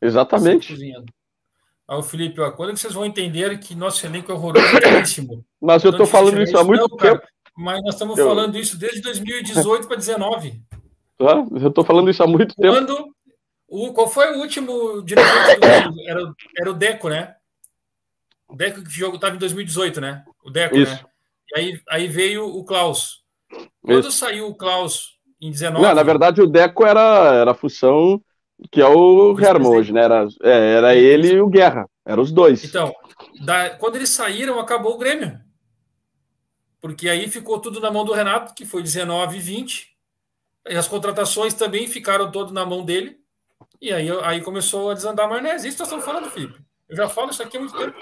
Exatamente. 0.00 0.74
Tá 0.74 1.02
cozinhando. 1.90 1.92
Aí 1.92 1.98
o 1.98 2.02
Felipe, 2.02 2.40
ó, 2.40 2.50
quando 2.52 2.70
é 2.70 2.72
que 2.72 2.80
vocês 2.80 2.94
vão 2.94 3.04
entender 3.04 3.58
que 3.58 3.74
nosso 3.74 4.04
elenco 4.06 4.30
é 4.30 4.34
horroroso 4.34 4.66
Mas 5.60 5.82
eu 5.84 5.90
estou 5.90 6.06
falando 6.06 6.40
isso 6.40 6.56
há 6.56 6.64
muito 6.64 6.88
não, 6.88 6.96
tempo. 6.96 7.20
Cara, 7.20 7.28
mas 7.56 7.82
nós 7.82 7.94
estamos 7.94 8.18
eu... 8.18 8.26
falando 8.26 8.56
isso 8.56 8.78
desde 8.78 9.00
2018 9.00 9.86
para 9.86 9.96
2019. 9.96 10.62
Ah, 11.20 11.44
eu 11.60 11.68
estou 11.68 11.84
falando 11.84 12.08
isso 12.08 12.22
há 12.22 12.26
muito 12.26 12.54
quando, 12.54 12.96
tempo. 12.96 13.14
O, 13.68 13.92
qual 13.92 14.08
foi 14.08 14.34
o 14.34 14.40
último 14.40 15.02
diretor 15.02 15.58
do 15.58 16.00
era, 16.08 16.34
era 16.58 16.70
o 16.70 16.74
Deco, 16.74 17.08
né? 17.08 17.34
O 18.48 18.56
Deco 18.56 18.82
que 18.82 18.90
jogo 18.90 19.16
estava 19.16 19.36
em 19.36 19.38
2018, 19.38 20.00
né? 20.00 20.24
O 20.42 20.50
Deco, 20.50 20.76
né? 20.76 20.82
isso. 20.82 20.92
né? 20.92 21.04
E 21.54 21.58
aí, 21.58 21.80
aí 21.88 22.08
veio 22.08 22.46
o 22.46 22.64
Klaus. 22.64 23.20
Quando 23.82 24.08
isso. 24.08 24.12
saiu 24.12 24.48
o 24.48 24.54
Klaus 24.54 25.18
em 25.40 25.50
19. 25.50 25.84
Não, 25.84 25.94
na 25.94 26.02
verdade, 26.02 26.40
o 26.40 26.46
Deco 26.46 26.86
era, 26.86 27.34
era 27.34 27.50
a 27.50 27.54
função 27.54 28.22
que 28.70 28.80
é 28.80 28.86
o 28.86 29.38
Herman 29.38 29.70
hoje, 29.70 29.92
né? 29.92 30.02
Era, 30.02 30.26
é, 30.42 30.74
era 30.74 30.94
ele 30.94 31.32
e 31.32 31.40
o 31.40 31.48
Guerra. 31.48 31.88
Eram 32.04 32.22
os 32.22 32.32
dois. 32.32 32.64
Então, 32.64 32.94
da, 33.44 33.70
quando 33.70 33.96
eles 33.96 34.10
saíram, 34.10 34.58
acabou 34.58 34.94
o 34.94 34.98
Grêmio. 34.98 35.40
Porque 36.80 37.08
aí 37.08 37.28
ficou 37.30 37.60
tudo 37.60 37.80
na 37.80 37.90
mão 37.90 38.04
do 38.04 38.12
Renato, 38.12 38.54
que 38.54 38.64
foi 38.64 38.82
19 38.82 39.36
e 39.36 39.40
20. 39.40 39.96
E 40.68 40.76
as 40.76 40.88
contratações 40.88 41.54
também 41.54 41.86
ficaram 41.86 42.30
todas 42.30 42.52
na 42.52 42.64
mão 42.64 42.84
dele. 42.84 43.18
E 43.80 43.92
aí, 43.92 44.08
aí 44.22 44.40
começou 44.40 44.90
a 44.90 44.94
desandar 44.94 45.26
a 45.26 45.28
maionese. 45.28 45.68
Isso 45.68 45.78
nós 45.78 45.88
estamos 45.88 46.04
falando, 46.04 46.30
Felipe. 46.30 46.58
Eu 46.88 46.96
já 46.96 47.08
falo 47.08 47.30
isso 47.30 47.42
aqui 47.42 47.56
há 47.56 47.60
muito 47.60 47.76
tempo. 47.76 47.96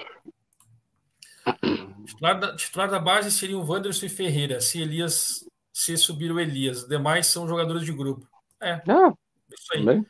Titular 2.05 2.39
da, 2.39 2.55
titular 2.55 2.89
da 2.89 2.99
base 2.99 3.31
seria 3.31 3.57
o 3.57 3.63
Wanderson 3.63 4.07
e 4.07 4.09
Ferreira. 4.09 4.59
Se 4.61 4.81
Elias 4.81 5.45
se 5.71 5.95
subir 5.95 6.31
o 6.31 6.39
Elias. 6.39 6.83
Os 6.83 6.89
demais 6.89 7.27
são 7.27 7.47
jogadores 7.47 7.85
de 7.85 7.93
grupo. 7.93 8.27
É. 8.61 8.81
Ah, 8.87 9.13
isso 9.49 9.73
aí. 9.73 9.79
Também. 9.79 10.05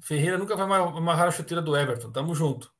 Ferreira 0.00 0.38
nunca 0.38 0.56
vai 0.56 0.64
amarrar 0.64 1.28
a 1.28 1.30
chuteira 1.30 1.62
do 1.62 1.76
Everton. 1.76 2.10
Tamo 2.10 2.34
junto. 2.34 2.72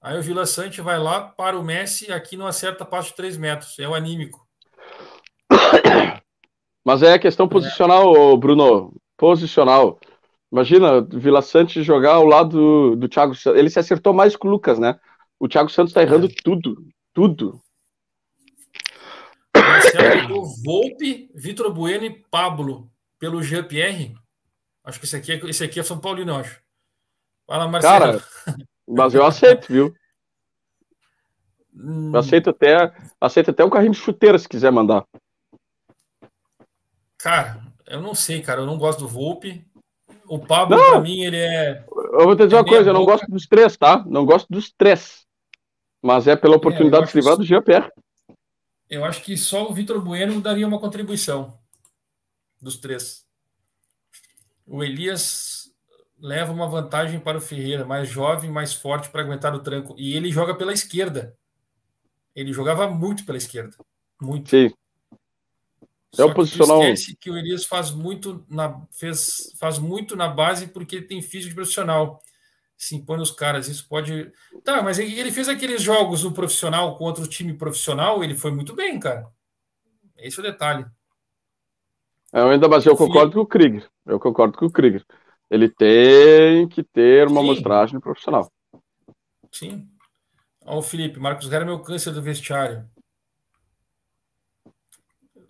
Aí 0.00 0.18
o 0.18 0.22
Vila 0.22 0.46
Sante 0.46 0.80
vai 0.80 0.98
lá 0.98 1.20
para 1.20 1.58
o 1.58 1.62
Messi 1.62 2.10
aqui 2.10 2.36
não 2.36 2.46
acerta 2.46 2.84
passo 2.84 3.10
de 3.10 3.16
3 3.16 3.36
metros. 3.36 3.78
É 3.78 3.88
o 3.88 3.94
anímico. 3.94 4.46
Mas 6.84 7.02
é 7.02 7.18
questão 7.18 7.46
posicional, 7.48 8.36
Bruno. 8.36 8.94
Posicional. 9.16 10.00
Imagina, 10.50 11.02
Vila 11.02 11.42
Sante 11.42 11.82
jogar 11.82 12.14
ao 12.14 12.24
lado 12.24 12.96
do, 12.96 13.08
Thiago 13.08 13.34
Santos. 13.34 13.58
Ele 13.58 13.70
se 13.70 13.78
acertou 13.78 14.12
mais 14.12 14.34
com 14.34 14.48
o 14.48 14.50
Lucas, 14.50 14.78
né? 14.78 14.98
O 15.38 15.46
Thiago 15.46 15.70
Santos 15.70 15.92
tá 15.92 16.02
errando 16.02 16.26
é. 16.26 16.34
tudo. 16.42 16.86
Tudo. 17.12 17.60
Marcelo 19.54 20.44
Volpe, 20.64 21.30
Vitor 21.34 21.72
Bueno 21.72 22.04
e 22.04 22.10
Pablo 22.30 22.90
pelo 23.18 23.42
Jean-Pierre. 23.42 24.14
Acho 24.84 24.98
que 24.98 25.04
esse 25.04 25.16
aqui, 25.16 25.32
é, 25.32 25.36
esse 25.48 25.64
aqui 25.64 25.80
é 25.80 25.82
São 25.82 26.00
Paulino, 26.00 26.32
eu 26.32 26.36
acho. 26.36 26.60
Fala, 27.46 27.68
Marcelo. 27.68 27.98
Cara, 27.98 28.24
mas 28.88 29.14
eu 29.14 29.24
aceito, 29.24 29.72
viu? 29.72 29.94
Hum. 31.74 32.16
Aceito 32.16 32.50
até, 32.50 32.92
aceito 33.20 33.50
até 33.50 33.64
um 33.64 33.70
carrinho 33.70 33.92
de 33.92 33.98
chuteira 33.98 34.38
se 34.38 34.48
quiser 34.48 34.70
mandar. 34.70 35.04
Cara, 37.18 37.60
eu 37.86 38.00
não 38.00 38.14
sei, 38.14 38.40
cara. 38.40 38.62
Eu 38.62 38.66
não 38.66 38.78
gosto 38.78 39.00
do 39.00 39.08
Volpe. 39.08 39.64
O 40.26 40.38
Pablo, 40.38 40.76
não. 40.76 40.90
pra 40.92 41.00
mim, 41.00 41.22
ele 41.22 41.36
é. 41.36 41.84
Eu 42.12 42.24
vou 42.24 42.36
te 42.36 42.44
dizer 42.44 42.54
é 42.54 42.58
uma 42.58 42.64
coisa, 42.64 42.90
eu 42.90 42.94
não 42.94 43.04
gosto 43.04 43.26
dos 43.28 43.46
três, 43.46 43.76
tá? 43.76 44.04
Não 44.06 44.24
gosto 44.24 44.46
dos 44.48 44.70
três. 44.70 45.26
Mas 46.00 46.28
é 46.28 46.36
pela 46.36 46.56
oportunidade 46.56 47.02
é, 47.02 47.06
de 47.06 47.12
se 47.12 47.18
livrar 47.18 47.36
do 47.36 47.44
Jean-Pierre. 47.44 47.90
Eu 48.88 49.04
acho 49.04 49.22
que 49.22 49.36
só 49.36 49.68
o 49.68 49.74
Vitor 49.74 50.00
Bueno 50.00 50.40
daria 50.40 50.66
uma 50.66 50.78
contribuição 50.78 51.58
dos 52.60 52.76
três. 52.76 53.26
O 54.70 54.84
Elias 54.84 55.68
leva 56.16 56.52
uma 56.52 56.68
vantagem 56.68 57.18
para 57.18 57.38
o 57.38 57.40
Ferreira, 57.40 57.84
mais 57.84 58.08
jovem, 58.08 58.48
mais 58.48 58.72
forte 58.72 59.10
para 59.10 59.20
aguentar 59.20 59.52
o 59.52 59.58
tranco. 59.58 59.96
E 59.98 60.14
ele 60.14 60.30
joga 60.30 60.54
pela 60.54 60.72
esquerda. 60.72 61.36
Ele 62.36 62.52
jogava 62.52 62.88
muito 62.88 63.26
pela 63.26 63.36
esquerda. 63.36 63.76
Muito. 64.22 64.48
Sim. 64.48 64.72
Só 66.14 66.22
é 66.22 66.26
o 66.26 66.34
posicional. 66.34 66.84
esquece 66.84 67.16
que 67.16 67.28
o 67.28 67.36
Elias 67.36 67.64
faz 67.64 67.90
muito 67.90 68.46
na, 68.48 68.80
fez, 68.92 69.52
faz 69.58 69.76
muito 69.76 70.14
na 70.14 70.28
base 70.28 70.68
porque 70.68 70.96
ele 70.96 71.06
tem 71.06 71.20
físico 71.20 71.48
de 71.48 71.56
profissional. 71.56 72.22
Se 72.76 72.94
impõe 72.94 73.18
nos 73.18 73.32
caras. 73.32 73.66
Isso 73.66 73.88
pode. 73.88 74.32
Tá, 74.62 74.82
mas 74.82 75.00
ele 75.00 75.32
fez 75.32 75.48
aqueles 75.48 75.82
jogos 75.82 76.22
no 76.22 76.30
profissional 76.30 76.96
contra 76.96 77.24
o 77.24 77.28
time 77.28 77.54
profissional, 77.54 78.22
ele 78.22 78.36
foi 78.36 78.52
muito 78.52 78.72
bem, 78.72 79.00
cara. 79.00 79.26
Esse 80.16 80.38
é 80.38 80.40
o 80.40 80.44
detalhe. 80.44 80.86
Eu 82.32 82.48
ainda, 82.48 82.68
mas 82.68 82.86
eu 82.86 82.96
concordo 82.96 83.32
com 83.32 83.40
o 83.40 83.46
Krieger. 83.46 83.88
Eu 84.06 84.20
concordo 84.20 84.56
com 84.56 84.66
o 84.66 84.70
Krieger. 84.70 85.04
Ele 85.50 85.68
tem 85.68 86.68
que 86.68 86.82
ter 86.82 87.26
uma 87.26 87.40
Sim. 87.40 87.46
mostragem 87.46 88.00
profissional. 88.00 88.50
Sim. 89.50 89.88
Ó, 90.64 90.78
o 90.78 90.82
Felipe, 90.82 91.18
Marcos 91.18 91.48
Guerra 91.48 91.62
é 91.62 91.66
meu 91.66 91.80
câncer 91.80 92.12
do 92.12 92.22
vestiário. 92.22 92.88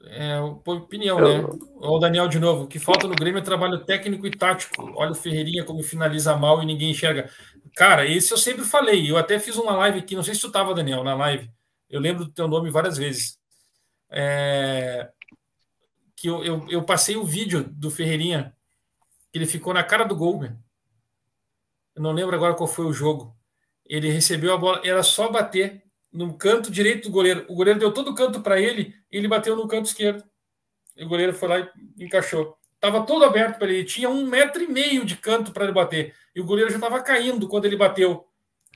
É, 0.04 0.40
opinião, 0.40 1.18
eu... 1.20 1.42
né? 1.42 1.58
Ó, 1.76 1.96
o 1.96 1.98
Daniel 1.98 2.28
de 2.28 2.38
novo. 2.38 2.64
O 2.64 2.66
que 2.66 2.78
falta 2.78 3.06
no 3.06 3.14
Grêmio 3.14 3.40
é 3.40 3.42
trabalho 3.42 3.84
técnico 3.84 4.26
e 4.26 4.30
tático. 4.30 4.90
Olha 4.96 5.12
o 5.12 5.14
Ferreirinha 5.14 5.64
como 5.64 5.82
finaliza 5.82 6.34
mal 6.34 6.62
e 6.62 6.66
ninguém 6.66 6.90
enxerga. 6.90 7.30
Cara, 7.76 8.06
esse 8.06 8.32
eu 8.32 8.38
sempre 8.38 8.64
falei. 8.64 9.10
Eu 9.10 9.18
até 9.18 9.38
fiz 9.38 9.56
uma 9.56 9.72
live 9.76 9.98
aqui, 9.98 10.16
não 10.16 10.22
sei 10.22 10.34
se 10.34 10.40
tu 10.40 10.46
estava, 10.46 10.74
Daniel, 10.74 11.04
na 11.04 11.14
live. 11.14 11.50
Eu 11.90 12.00
lembro 12.00 12.24
do 12.24 12.32
teu 12.32 12.48
nome 12.48 12.70
várias 12.70 12.96
vezes. 12.96 13.38
É 14.08 15.10
que 16.20 16.28
eu, 16.28 16.44
eu, 16.44 16.66
eu, 16.68 16.82
passei 16.82 17.16
o 17.16 17.24
vídeo 17.24 17.64
do 17.64 17.90
Ferreirinha, 17.90 18.54
que 19.32 19.38
ele 19.38 19.46
ficou 19.46 19.72
na 19.72 19.82
cara 19.82 20.04
do 20.04 20.14
gol, 20.14 20.44
Eu 20.44 22.02
não 22.02 22.12
lembro 22.12 22.36
agora 22.36 22.52
qual 22.52 22.68
foi 22.68 22.84
o 22.84 22.92
jogo. 22.92 23.34
Ele 23.86 24.10
recebeu 24.10 24.52
a 24.52 24.58
bola, 24.58 24.82
era 24.84 25.02
só 25.02 25.30
bater 25.30 25.82
no 26.12 26.36
canto 26.36 26.70
direito 26.70 27.08
do 27.08 27.10
goleiro. 27.10 27.46
O 27.48 27.54
goleiro 27.54 27.80
deu 27.80 27.90
todo 27.90 28.10
o 28.10 28.14
canto 28.14 28.42
para 28.42 28.60
ele 28.60 28.94
e 29.10 29.16
ele 29.16 29.28
bateu 29.28 29.56
no 29.56 29.66
canto 29.66 29.86
esquerdo. 29.86 30.22
E 30.94 31.06
o 31.06 31.08
goleiro 31.08 31.32
foi 31.32 31.48
lá 31.48 31.58
e 31.96 32.04
encaixou. 32.04 32.54
Tava 32.78 33.06
todo 33.06 33.24
aberto 33.24 33.58
para 33.58 33.72
ele. 33.72 33.84
Tinha 33.84 34.10
um 34.10 34.26
metro 34.26 34.62
e 34.62 34.68
meio 34.68 35.06
de 35.06 35.16
canto 35.16 35.52
para 35.52 35.64
ele 35.64 35.72
bater. 35.72 36.14
E 36.36 36.40
o 36.42 36.44
goleiro 36.44 36.68
já 36.68 36.76
estava 36.76 37.02
caindo 37.02 37.48
quando 37.48 37.64
ele 37.64 37.76
bateu. 37.78 38.26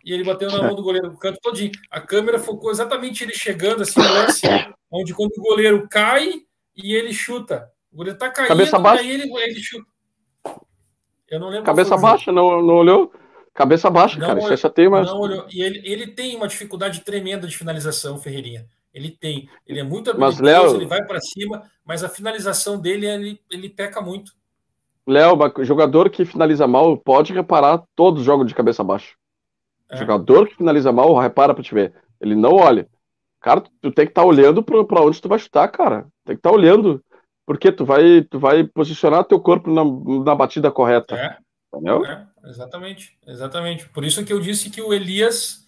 E 0.02 0.14
ele 0.14 0.24
bateu 0.24 0.50
na 0.50 0.62
mão 0.62 0.74
do 0.74 0.82
goleiro, 0.82 1.08
o 1.08 1.18
canto 1.18 1.38
todinho. 1.42 1.72
A 1.90 2.00
câmera 2.00 2.38
focou 2.38 2.70
exatamente 2.70 3.22
ele 3.22 3.34
chegando 3.34 3.82
assim, 3.82 4.00
lance, 4.00 4.46
onde 4.90 5.12
quando 5.12 5.32
o 5.36 5.42
goleiro 5.42 5.86
cai, 5.90 6.42
e 6.76 6.94
ele 6.94 7.12
chuta. 7.12 7.70
O 7.92 7.96
goleiro 7.96 8.18
tá 8.18 8.30
caindo, 8.30 8.48
Cabeça 8.48 8.78
baixa. 8.78 9.02
aí 9.02 9.10
ele, 9.10 9.32
ele 9.32 9.60
chuta. 9.60 9.86
Eu 11.28 11.40
não 11.40 11.48
lembro. 11.48 11.64
Cabeça 11.64 11.96
baixa, 11.96 12.32
não, 12.32 12.62
não 12.62 12.74
olhou? 12.74 13.12
Cabeça 13.52 13.88
baixa, 13.88 14.18
não 14.18 14.26
cara. 14.26 14.40
Olhou, 14.40 14.52
isso 14.52 14.70
tem 14.70 14.88
mais. 14.88 15.06
Não 15.06 15.20
olhou. 15.20 15.46
E 15.50 15.62
ele, 15.62 15.80
ele 15.84 16.08
tem 16.08 16.36
uma 16.36 16.48
dificuldade 16.48 17.00
tremenda 17.00 17.46
de 17.46 17.56
finalização, 17.56 18.18
Ferreirinha. 18.18 18.66
Ele 18.92 19.10
tem. 19.10 19.48
Ele 19.66 19.80
é 19.80 19.82
muito 19.82 20.10
habilidoso, 20.10 20.42
mas, 20.42 20.52
Léo, 20.52 20.76
ele 20.76 20.86
vai 20.86 21.04
para 21.04 21.20
cima, 21.20 21.62
mas 21.84 22.04
a 22.04 22.08
finalização 22.08 22.78
dele, 22.80 23.06
ele, 23.06 23.40
ele 23.50 23.68
peca 23.68 24.00
muito. 24.00 24.32
Léo, 25.06 25.36
jogador 25.64 26.08
que 26.10 26.24
finaliza 26.24 26.66
mal, 26.66 26.96
pode 26.96 27.32
reparar 27.32 27.82
todos 27.94 28.20
os 28.20 28.26
jogos 28.26 28.46
de 28.46 28.54
cabeça 28.54 28.82
baixa. 28.82 29.14
É. 29.90 29.96
Jogador 29.96 30.48
que 30.48 30.56
finaliza 30.56 30.90
mal, 30.92 31.16
repara 31.18 31.52
para 31.54 31.62
te 31.62 31.74
ver. 31.74 31.92
Ele 32.20 32.34
não 32.34 32.54
olha. 32.54 32.88
Cara, 33.44 33.60
tu 33.60 33.92
tem 33.92 34.06
que 34.06 34.12
estar 34.12 34.22
tá 34.22 34.26
olhando 34.26 34.62
para 34.62 35.02
onde 35.02 35.20
tu 35.20 35.28
vai 35.28 35.38
chutar, 35.38 35.68
cara. 35.68 36.06
Tem 36.24 36.34
que 36.34 36.40
estar 36.40 36.48
tá 36.48 36.56
olhando. 36.56 37.04
Porque 37.44 37.70
tu 37.70 37.84
vai, 37.84 38.22
tu 38.22 38.38
vai 38.38 38.64
posicionar 38.64 39.22
teu 39.24 39.38
corpo 39.38 39.70
na, 39.70 39.84
na 40.24 40.34
batida 40.34 40.70
correta. 40.70 41.14
É. 41.14 41.36
Entendeu? 41.68 42.06
É, 42.06 42.26
exatamente, 42.46 43.18
exatamente. 43.26 43.86
Por 43.90 44.02
isso 44.02 44.24
que 44.24 44.32
eu 44.32 44.40
disse 44.40 44.70
que 44.70 44.80
o 44.80 44.94
Elias, 44.94 45.66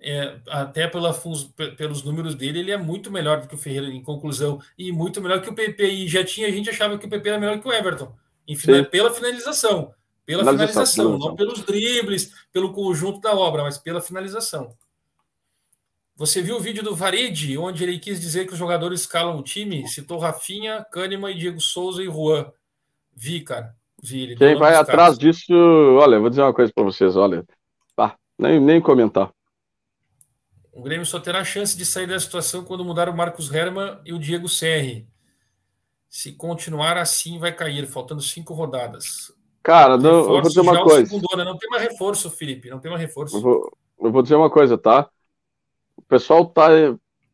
é, 0.00 0.36
até 0.48 0.86
pela, 0.86 1.12
pelos 1.76 2.04
números 2.04 2.36
dele, 2.36 2.60
ele 2.60 2.70
é 2.70 2.76
muito 2.76 3.10
melhor 3.10 3.40
do 3.40 3.48
que 3.48 3.54
o 3.56 3.58
Ferreira 3.58 3.88
em 3.88 4.00
conclusão. 4.00 4.60
E 4.78 4.92
muito 4.92 5.20
melhor 5.20 5.42
que 5.42 5.50
o 5.50 5.54
PP. 5.54 5.88
E 5.88 6.06
já 6.06 6.24
tinha, 6.24 6.46
a 6.46 6.52
gente 6.52 6.70
achava 6.70 6.96
que 6.96 7.06
o 7.06 7.10
PP 7.10 7.30
era 7.30 7.40
melhor 7.40 7.58
que 7.58 7.66
o 7.66 7.72
Everton. 7.72 8.14
Em, 8.46 8.56
pela 8.84 9.12
finalização. 9.12 9.92
Pela 10.24 10.44
finalização, 10.44 10.86
finalização, 10.86 11.18
não 11.18 11.34
pelos 11.34 11.64
dribles, 11.64 12.32
pelo 12.52 12.72
conjunto 12.72 13.18
da 13.20 13.34
obra, 13.34 13.64
mas 13.64 13.76
pela 13.76 14.00
finalização. 14.00 14.72
Você 16.18 16.42
viu 16.42 16.56
o 16.56 16.60
vídeo 16.60 16.82
do 16.82 16.96
Varid, 16.96 17.56
onde 17.58 17.84
ele 17.84 17.96
quis 17.96 18.20
dizer 18.20 18.44
que 18.44 18.52
os 18.52 18.58
jogadores 18.58 19.02
escalam 19.02 19.38
o 19.38 19.42
time? 19.42 19.86
Citou 19.86 20.18
Rafinha, 20.18 20.84
Kahneman, 20.90 21.36
Diego 21.36 21.60
Souza 21.60 22.02
e 22.02 22.06
Juan. 22.06 22.50
Vi, 23.14 23.40
cara. 23.40 23.72
Vi, 24.02 24.22
ele 24.22 24.36
Quem 24.36 24.56
vai 24.56 24.74
atrás 24.74 25.16
disso, 25.16 25.52
olha, 25.52 26.18
vou 26.18 26.28
dizer 26.28 26.42
uma 26.42 26.52
coisa 26.52 26.72
para 26.74 26.82
vocês, 26.82 27.14
olha. 27.14 27.46
Pá, 27.94 28.16
nem, 28.36 28.58
nem 28.58 28.80
comentar. 28.80 29.30
O 30.72 30.82
Grêmio 30.82 31.06
só 31.06 31.20
terá 31.20 31.44
chance 31.44 31.76
de 31.76 31.86
sair 31.86 32.08
da 32.08 32.18
situação 32.18 32.64
quando 32.64 32.84
mudar 32.84 33.08
o 33.08 33.16
Marcos 33.16 33.54
Herman 33.54 34.00
e 34.04 34.12
o 34.12 34.18
Diego 34.18 34.48
Serri. 34.48 35.06
Se 36.10 36.32
continuar 36.32 36.96
assim, 36.96 37.38
vai 37.38 37.52
cair, 37.52 37.86
faltando 37.86 38.22
cinco 38.22 38.54
rodadas. 38.54 39.32
Cara, 39.62 39.96
não, 39.96 40.18
eu 40.18 40.24
vou 40.24 40.42
dizer 40.42 40.62
uma 40.62 40.82
coisa. 40.82 41.06
Segundo, 41.06 41.36
né? 41.36 41.44
Não 41.44 41.56
tem 41.56 41.70
mais 41.70 41.84
reforço, 41.84 42.28
Felipe. 42.28 42.70
Não 42.70 42.80
tem 42.80 42.90
mais 42.90 43.00
reforço. 43.00 43.36
Eu 43.36 43.40
vou, 43.40 43.78
eu 44.00 44.10
vou 44.10 44.22
dizer 44.22 44.34
uma 44.34 44.50
coisa, 44.50 44.76
tá? 44.76 45.08
O 46.08 46.16
pessoal 46.16 46.46
tá, 46.46 46.68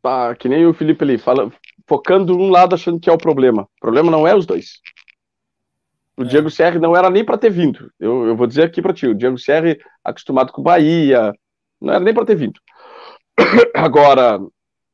tá 0.02 0.34
que 0.34 0.48
nem 0.48 0.66
o 0.66 0.74
Felipe 0.74 1.04
ali, 1.04 1.16
fala, 1.16 1.48
focando 1.86 2.36
um 2.36 2.50
lado 2.50 2.74
achando 2.74 2.98
que 2.98 3.08
é 3.08 3.12
o 3.12 3.18
problema. 3.18 3.62
O 3.62 3.80
problema 3.80 4.10
não 4.10 4.26
é 4.26 4.34
os 4.34 4.44
dois. 4.44 4.80
O 6.16 6.24
é. 6.24 6.26
Diego 6.26 6.50
Serri 6.50 6.80
não 6.80 6.96
era 6.96 7.08
nem 7.08 7.24
para 7.24 7.38
ter 7.38 7.50
vindo. 7.50 7.88
Eu, 8.00 8.26
eu 8.26 8.36
vou 8.36 8.48
dizer 8.48 8.64
aqui 8.64 8.82
para 8.82 8.92
ti, 8.92 9.06
o 9.06 9.14
Diego 9.14 9.38
Serri 9.38 9.78
acostumado 10.02 10.52
com 10.52 10.60
Bahia, 10.60 11.32
não 11.80 11.94
era 11.94 12.02
nem 12.02 12.12
para 12.12 12.26
ter 12.26 12.34
vindo. 12.34 12.58
Agora, 13.74 14.40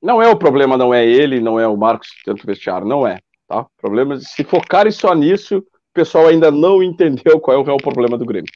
não 0.03 0.21
é 0.21 0.29
o 0.29 0.37
problema, 0.37 0.77
não 0.77 0.93
é 0.93 1.07
ele, 1.07 1.41
não 1.41 1.59
é 1.59 1.67
o 1.67 1.77
Marcos 1.79 2.09
tanto 2.23 2.47
vestiário, 2.47 2.87
não 2.87 3.07
é. 3.07 3.19
Tá? 3.49 3.63
O 3.63 3.71
problema 3.79 4.17
é 4.17 4.19
se 4.19 4.45
focarem 4.45 4.93
só 4.93 5.15
nisso, 5.15 5.57
o 5.57 5.65
pessoal 5.95 6.27
ainda 6.27 6.51
não 6.51 6.83
entendeu 6.85 7.41
qual 7.41 7.57
é 7.57 7.61
o 7.61 7.65
real 7.65 7.79
problema 7.79 8.19
do 8.19 8.27
Grêmio. 8.27 8.53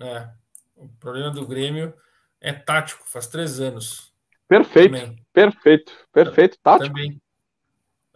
É, 0.00 0.28
o 0.76 0.88
problema 1.00 1.30
do 1.32 1.44
Grêmio 1.44 1.92
é 2.40 2.52
tático, 2.52 3.02
faz 3.06 3.26
três 3.26 3.60
anos. 3.60 4.12
Perfeito, 4.46 4.94
Também. 4.94 5.26
perfeito, 5.32 5.92
perfeito, 6.12 6.58
tático. 6.62 6.94
Também. 6.94 7.20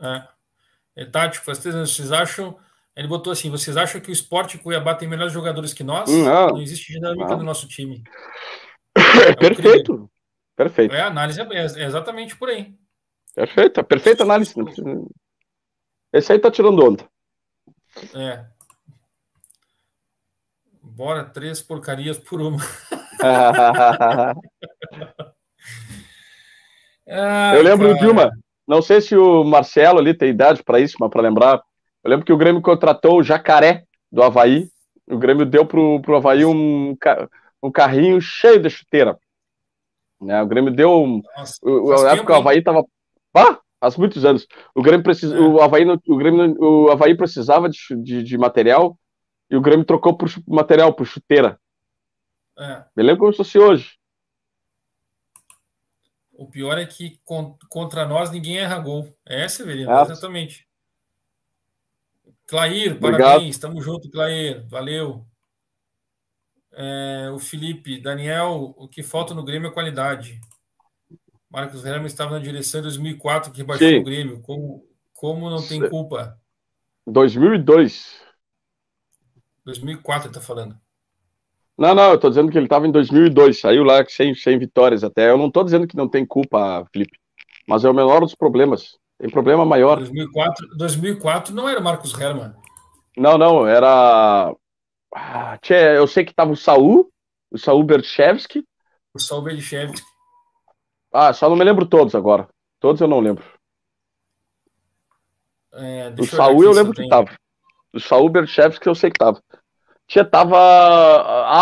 É. 0.00 1.02
é 1.02 1.04
tático, 1.04 1.44
faz 1.44 1.58
três 1.58 1.74
anos. 1.74 1.94
Vocês 1.94 2.10
acham. 2.10 2.58
Ele 2.96 3.08
botou 3.08 3.32
assim: 3.32 3.50
vocês 3.50 3.76
acham 3.76 4.00
que 4.00 4.10
o 4.10 4.12
esporte 4.12 4.58
Cuiabá 4.58 4.94
tem 4.94 5.08
melhores 5.08 5.32
jogadores 5.32 5.74
que 5.74 5.84
nós? 5.84 6.10
Não, 6.10 6.48
não 6.48 6.62
existe 6.62 6.92
dinâmica 6.92 7.28
não. 7.28 7.38
do 7.38 7.44
nosso 7.44 7.68
time. 7.68 8.02
É 8.96 9.34
perfeito. 9.34 10.10
Perfeito. 10.56 10.94
É, 10.94 11.02
a 11.02 11.06
análise 11.06 11.40
é, 11.40 11.46
é 11.54 11.84
exatamente 11.84 12.36
por 12.36 12.48
aí. 12.48 12.74
Perfeito, 13.34 13.82
perfeita 13.84 14.22
análise. 14.22 14.54
Esse 16.12 16.32
aí 16.32 16.38
tá 16.38 16.50
tirando 16.50 16.84
onda. 16.84 17.08
É. 18.14 18.46
Bora, 20.82 21.24
três 21.24 21.62
porcarias 21.62 22.18
por 22.18 22.40
uma. 22.40 22.58
ah, 27.08 27.52
eu 27.56 27.62
lembro 27.62 27.88
cara. 27.88 27.98
de 28.00 28.06
uma. 28.06 28.30
Não 28.66 28.80
sei 28.80 29.00
se 29.00 29.16
o 29.16 29.44
Marcelo 29.44 29.98
ali 29.98 30.14
tem 30.14 30.30
idade 30.30 30.62
para 30.62 30.80
isso, 30.80 30.96
mas 31.00 31.10
para 31.10 31.22
lembrar. 31.22 31.60
Eu 32.04 32.10
lembro 32.10 32.24
que 32.24 32.32
o 32.32 32.36
Grêmio 32.36 32.62
contratou 32.62 33.18
o 33.18 33.22
Jacaré 33.22 33.84
do 34.10 34.22
Havaí. 34.22 34.68
O 35.08 35.18
Grêmio 35.18 35.46
deu 35.46 35.66
pro, 35.66 36.00
pro 36.00 36.16
Havaí 36.16 36.44
um, 36.44 36.96
um 37.62 37.70
carrinho 37.70 38.20
cheio 38.20 38.60
de 38.60 38.70
chuteira. 38.70 39.16
Né? 40.20 40.42
O 40.42 40.46
Grêmio 40.46 40.72
deu. 40.72 41.20
Nossa, 41.36 41.54
o, 41.62 41.92
a 41.92 42.12
época 42.12 42.32
o 42.32 42.36
Havaí 42.36 42.62
tava. 42.62 42.84
Ah, 43.34 43.58
faz 43.80 43.96
muitos 43.96 44.24
anos. 44.24 44.46
O 44.74 44.82
Grêmio 44.82 45.02
precisa. 45.02 45.36
É. 45.36 45.40
O, 45.40 45.60
Havaí, 45.60 45.84
o, 46.06 46.16
Grêmio, 46.16 46.56
o 46.60 46.90
Havaí 46.90 47.16
precisava 47.16 47.68
de, 47.68 47.78
de, 48.02 48.22
de 48.22 48.38
material 48.38 48.96
e 49.50 49.56
o 49.56 49.60
Grêmio 49.60 49.84
trocou 49.84 50.16
por 50.16 50.28
material, 50.46 50.92
por 50.92 51.06
chuteira. 51.06 51.58
É. 52.58 52.84
Me 52.96 53.02
lembro 53.02 53.20
como 53.20 53.32
se 53.32 53.38
fosse 53.38 53.58
hoje. 53.58 53.98
O 56.32 56.46
pior 56.46 56.78
é 56.78 56.86
que 56.86 57.20
contra 57.68 58.06
nós 58.06 58.30
ninguém 58.30 58.58
erra 58.58 58.78
gol. 58.78 59.16
É, 59.24 59.46
Severino, 59.48 59.90
é. 59.90 60.02
exatamente. 60.02 60.66
Clair, 62.46 62.96
Obrigado. 62.96 63.20
parabéns, 63.20 63.54
estamos 63.54 63.84
junto, 63.84 64.10
Clair, 64.10 64.66
valeu. 64.68 65.24
É, 66.72 67.30
o 67.32 67.38
Felipe, 67.38 68.00
Daniel, 68.00 68.74
o 68.76 68.88
que 68.88 69.02
falta 69.02 69.34
no 69.34 69.44
Grêmio 69.44 69.68
é 69.68 69.72
qualidade. 69.72 70.40
Marcos 71.48 71.84
Herman 71.84 72.06
estava 72.06 72.32
na 72.32 72.38
direção 72.38 72.80
em 72.80 72.84
2004 72.84 73.52
que 73.52 73.62
baixou 73.62 73.86
Sim. 73.86 73.98
o 73.98 74.04
Grêmio. 74.04 74.40
Como, 74.40 74.86
como 75.12 75.50
não 75.50 75.66
tem 75.66 75.86
culpa? 75.88 76.40
2002. 77.06 78.20
2004 79.64 80.28
ele 80.28 80.30
está 80.30 80.40
falando. 80.40 80.80
Não, 81.82 81.96
não, 81.96 82.12
eu 82.12 82.20
tô 82.20 82.28
dizendo 82.28 82.48
que 82.48 82.56
ele 82.56 82.66
estava 82.66 82.86
em 82.86 82.92
2002, 82.92 83.58
saiu 83.58 83.82
lá 83.82 84.04
sem, 84.08 84.36
sem 84.36 84.56
vitórias 84.56 85.02
até. 85.02 85.28
Eu 85.28 85.36
não 85.36 85.50
tô 85.50 85.64
dizendo 85.64 85.84
que 85.84 85.96
não 85.96 86.08
tem 86.08 86.24
culpa, 86.24 86.86
Felipe, 86.92 87.18
mas 87.66 87.84
é 87.84 87.90
o 87.90 87.92
menor 87.92 88.20
dos 88.20 88.36
problemas. 88.36 88.96
Tem 89.18 89.28
problema 89.28 89.64
maior. 89.64 89.98
2004, 89.98 90.76
2004 90.76 91.52
não 91.52 91.68
era 91.68 91.80
Marcos 91.80 92.16
Herman. 92.16 92.54
Não, 93.16 93.36
não, 93.36 93.66
era. 93.66 94.54
Ah, 95.12 95.58
tchê, 95.60 95.96
eu 95.96 96.06
sei 96.06 96.24
que 96.24 96.32
tava 96.32 96.52
o 96.52 96.56
Saul, 96.56 97.10
o 97.50 97.58
Saul 97.58 97.82
Berchevski. 97.82 98.64
O 99.12 99.18
Saul 99.18 99.42
Berchevski. 99.42 100.06
Ah, 101.12 101.32
só 101.32 101.48
não 101.48 101.56
me 101.56 101.64
lembro 101.64 101.84
todos 101.84 102.14
agora. 102.14 102.48
Todos 102.78 103.00
eu 103.00 103.08
não 103.08 103.18
lembro. 103.18 103.42
É, 105.72 106.14
o 106.16 106.24
Saul 106.26 106.62
eu 106.62 106.70
lembro 106.70 106.92
que 106.92 107.08
tava. 107.08 107.36
O 107.92 107.98
Saul 107.98 108.28
Berchevski 108.28 108.86
eu 108.86 108.94
sei 108.94 109.10
que 109.10 109.18
tava. 109.18 109.42
Tinha, 110.12 110.26
tava. 110.26 110.58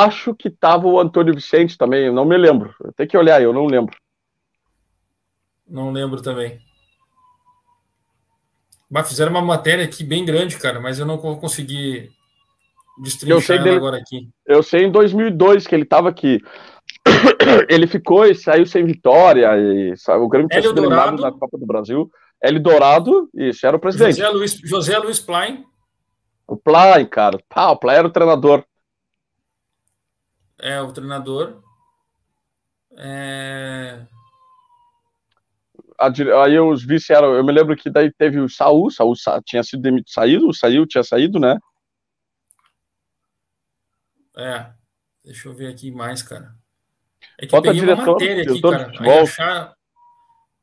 Acho 0.04 0.34
que 0.34 0.50
tava 0.50 0.88
o 0.88 0.98
Antônio 0.98 1.32
Vicente 1.32 1.78
também, 1.78 2.12
não 2.12 2.24
me 2.24 2.36
lembro. 2.36 2.74
Tem 2.96 3.06
que 3.06 3.16
olhar, 3.16 3.40
eu 3.40 3.52
não 3.52 3.64
lembro. 3.64 3.96
Não 5.68 5.92
lembro 5.92 6.20
também. 6.20 6.58
Mas 8.90 9.08
fizeram 9.08 9.30
uma 9.30 9.40
matéria 9.40 9.84
aqui 9.84 10.02
bem 10.02 10.24
grande, 10.24 10.58
cara, 10.58 10.80
mas 10.80 10.98
eu 10.98 11.06
não 11.06 11.16
consegui 11.16 12.10
destrinchar 13.00 13.62
dele, 13.62 13.76
agora 13.76 13.98
aqui. 13.98 14.28
Eu 14.44 14.64
sei 14.64 14.82
em 14.82 14.90
2002 14.90 15.68
que 15.68 15.74
ele 15.76 15.84
estava 15.84 16.08
aqui. 16.08 16.40
ele 17.70 17.86
ficou 17.86 18.26
e 18.26 18.34
saiu 18.34 18.66
sem 18.66 18.84
vitória. 18.84 19.48
E, 19.56 19.96
sabe, 19.96 20.24
o 20.24 20.28
Grêmio 20.28 20.48
tinha 20.48 20.60
sido 20.60 20.76
eliminado 20.76 21.22
na 21.22 21.30
Copa 21.30 21.56
do 21.56 21.66
Brasil. 21.66 22.10
L 22.42 22.58
Dourado, 22.58 23.30
isso, 23.32 23.64
era 23.64 23.76
o 23.76 23.80
presidente. 23.80 24.16
José 24.16 24.28
Luiz, 24.28 24.60
José 24.64 24.98
Luiz 24.98 25.20
Plain. 25.20 25.64
O 26.50 26.56
Plain, 26.56 27.06
cara. 27.06 27.38
Pá, 27.48 27.70
o 27.70 27.76
Plain 27.76 27.98
era 27.98 28.08
o 28.08 28.10
treinador. 28.10 28.66
É, 30.58 30.80
o 30.82 30.92
treinador. 30.92 31.62
É... 32.96 34.04
Aí 35.96 36.58
os 36.58 36.84
vice 36.84 37.12
eram. 37.12 37.34
Eu 37.34 37.44
me 37.44 37.52
lembro 37.52 37.76
que 37.76 37.88
daí 37.88 38.12
teve 38.12 38.40
o 38.40 38.48
Saul, 38.48 38.90
Saul 38.90 39.14
tinha 39.44 39.62
sido 39.62 39.80
demitido, 39.80 40.10
saído, 40.10 40.52
saiu, 40.52 40.86
tinha 40.86 41.04
saído, 41.04 41.38
né? 41.38 41.56
É. 44.36 44.72
Deixa 45.24 45.48
eu 45.48 45.54
ver 45.54 45.68
aqui 45.68 45.92
mais, 45.92 46.20
cara. 46.20 46.52
É 47.38 47.46
que 47.46 47.52
Bota 47.52 47.68
peguei 47.68 47.84
uma 47.84 47.94
matéria 47.94 48.42
aqui, 48.42 48.60
cara. 48.60 49.22
Achar... 49.22 49.74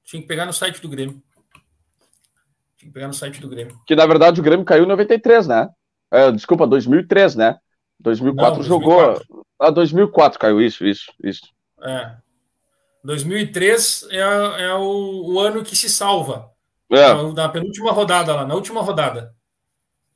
Tinha 0.04 0.22
que 0.22 0.28
pegar 0.28 0.46
no 0.46 0.52
site 0.52 0.82
do 0.82 0.90
Grêmio. 0.90 1.24
Tinha 2.78 2.90
que 2.90 2.94
pegar 2.94 3.08
no 3.08 3.14
site 3.14 3.42
do 3.42 3.50
Grêmio. 3.50 3.80
Que 3.86 3.96
na 3.96 4.06
verdade 4.06 4.40
o 4.40 4.44
Grêmio 4.44 4.66
caiu 4.66 4.84
em 4.84 4.88
93, 4.88 5.48
né? 5.48 5.70
É, 6.12 6.32
desculpa, 6.32 6.68
2003, 6.68 7.36
né? 7.36 7.58
2004 8.00 8.58
Não, 8.58 8.64
jogou. 8.64 9.14
2004. 9.14 9.46
Ah, 9.60 9.72
2004 9.72 10.40
caiu 10.40 10.62
isso, 10.62 10.86
isso, 10.86 11.12
isso. 11.24 11.42
É. 11.82 12.16
2003 13.04 14.08
é, 14.12 14.20
é 14.20 14.74
o, 14.76 15.34
o, 15.34 15.40
ano 15.40 15.64
que 15.64 15.76
se 15.76 15.90
salva. 15.90 16.52
É. 16.92 17.14
Na, 17.14 17.34
na 17.34 17.50
penúltima 17.50 17.92
rodada 17.92 18.36
lá, 18.36 18.46
na 18.46 18.54
última 18.54 18.82
rodada. 18.82 19.34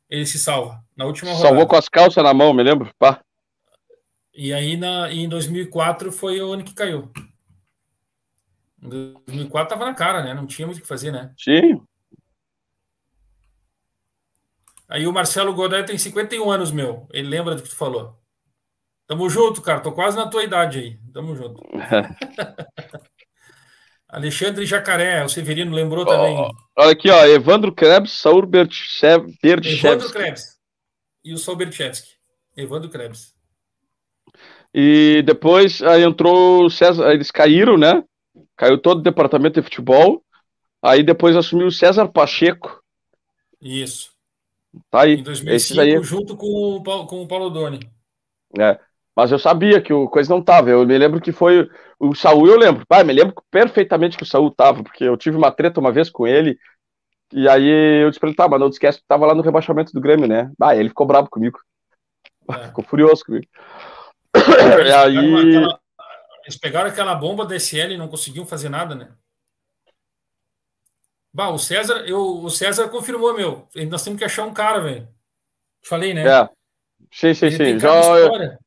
ele 0.10 0.26
se 0.26 0.38
salva. 0.38 0.80
Na 0.96 1.06
última 1.06 1.32
rodada. 1.32 1.48
Salvou 1.48 1.68
com 1.68 1.76
as 1.76 1.90
calças 1.90 2.24
na 2.24 2.34
mão, 2.34 2.54
me 2.54 2.64
lembro. 2.64 2.92
Pá. 3.00 3.20
E 4.34 4.54
aí 4.54 4.78
na, 4.78 5.12
em 5.12 5.28
2004 5.28 6.12
foi 6.12 6.40
o 6.42 6.54
ano 6.54 6.64
que 6.64 6.74
caiu. 6.74 7.12
Em 8.82 8.90
2004 8.90 9.70
tava 9.70 9.90
na 9.90 9.96
cara, 9.96 10.24
né? 10.24 10.34
Não 10.34 10.46
tinha 10.46 10.66
muito 10.68 10.78
o 10.78 10.82
que 10.82 10.88
fazer, 10.88 11.12
né? 11.12 11.34
Sim. 11.38 11.82
Aí 14.92 15.08
o 15.08 15.14
Marcelo 15.14 15.54
Godoy 15.54 15.86
tem 15.86 15.98
51 15.98 16.52
anos, 16.52 16.70
meu. 16.70 17.08
Ele 17.14 17.30
lembra 17.30 17.56
do 17.56 17.64
que 17.64 17.70
tu 17.70 17.78
falou. 17.78 18.20
Tamo 19.08 19.30
junto, 19.30 19.62
cara. 19.62 19.80
Tô 19.80 19.94
quase 19.94 20.18
na 20.18 20.28
tua 20.28 20.44
idade 20.44 20.80
aí. 20.80 21.00
Tamo 21.14 21.34
junto. 21.34 21.64
Alexandre 24.10 24.66
Jacaré, 24.66 25.24
o 25.24 25.30
Severino 25.30 25.74
lembrou 25.74 26.06
também. 26.06 26.36
olha 26.78 26.92
aqui, 26.92 27.10
ó. 27.10 27.26
Evandro 27.26 27.74
Krebs, 27.74 28.12
Saul 28.12 28.46
Berchevsky. 28.46 29.88
Evandro 29.88 30.12
Krebs. 30.12 30.60
E 31.24 31.34
o 31.34 31.38
Saul 31.38 31.56
Berchevsky. 31.56 32.10
Evandro 32.58 32.90
Krebs. 32.90 33.34
E 34.74 35.24
depois 35.26 35.82
aí 35.82 36.04
entrou 36.04 36.66
o 36.66 36.70
César, 36.70 37.14
eles 37.14 37.32
caíram, 37.32 37.78
né? 37.78 38.04
Caiu 38.58 38.78
todo 38.78 39.00
o 39.00 39.04
departamento 39.04 39.62
de 39.62 39.64
futebol. 39.64 40.22
Aí 40.82 41.02
depois 41.02 41.38
assumiu 41.38 41.68
o 41.68 41.72
César 41.72 42.10
Pacheco. 42.10 42.84
Isso. 43.62 44.11
Tá 44.89 45.02
aí. 45.02 45.15
Em 45.15 45.23
2005, 45.23 45.81
aí... 45.81 46.03
junto 46.03 46.35
com 46.35 46.48
o, 46.48 46.84
Paulo, 46.84 47.07
com 47.07 47.22
o 47.22 47.27
Paulo 47.27 47.49
Doni. 47.49 47.80
É. 48.60 48.80
Mas 49.15 49.31
eu 49.31 49.39
sabia 49.39 49.81
que 49.81 49.91
o 49.91 50.07
coisa 50.07 50.34
não 50.34 50.41
tava. 50.41 50.69
Eu 50.69 50.85
me 50.85 50.98
lembro 50.98 51.19
que 51.19 51.31
foi 51.31 51.69
o 51.99 52.15
Saul, 52.15 52.48
eu 52.48 52.57
lembro. 52.57 52.85
Pai, 52.88 53.03
me 53.03 53.14
lembro 53.14 53.35
perfeitamente 53.52 54.18
que 54.18 54.23
o 54.23 54.26
Saul 54.26 54.49
tava, 54.49 54.84
porque 54.84 55.03
eu 55.03 55.18
tive 55.18 55.38
uma 55.38 55.52
treta 55.52 55.80
uma 55.80 55.91
vez 55.91 56.10
com 56.10 56.26
ele. 56.26 56.57
E 57.34 57.48
aí 57.48 58.02
eu 58.03 58.10
disse 58.10 58.19
pra 58.19 58.30
ele, 58.30 58.35
tá, 58.35 58.48
mas 58.48 58.60
não 58.60 58.68
esquece 58.68 58.99
que 58.99 59.07
tava 59.07 59.26
lá 59.26 59.35
no 59.35 59.41
rebaixamento 59.41 59.93
do 59.93 60.02
Grêmio, 60.02 60.27
né? 60.27 60.52
Ah, 60.61 60.76
ele 60.76 60.89
ficou 60.89 61.06
bravo 61.06 61.30
comigo. 61.30 61.60
É. 62.49 62.68
Ficou 62.68 62.84
furioso 62.84 63.23
comigo. 63.23 63.45
Eles, 64.35 64.93
aí... 64.95 65.15
pegaram 65.15 65.38
aquela, 65.38 65.80
eles 66.43 66.57
pegaram 66.57 66.89
aquela 66.89 67.15
bomba 67.15 67.45
DSL 67.45 67.93
e 67.93 67.98
não 67.98 68.07
conseguiam 68.07 68.45
fazer 68.45 68.69
nada, 68.69 68.95
né? 68.95 69.10
Bah, 71.34 71.49
o 71.49 71.58
César, 71.58 72.03
eu, 72.06 72.20
o 72.44 72.49
César 72.49 72.90
confirmou, 72.90 73.34
meu. 73.34 73.68
Nós 73.90 74.03
temos 74.03 74.20
que 74.20 74.26
achar 74.26 74.45
um 74.45 74.53
cara, 74.53 74.82
velho. 74.82 75.08
Falei, 75.82 76.14
né? 76.14 76.28
É. 76.28 76.49
Sim, 77.12 77.34
sim, 77.34 77.52
sim. 77.52 77.80
Já, 77.80 77.90
eu, 78.18 78.58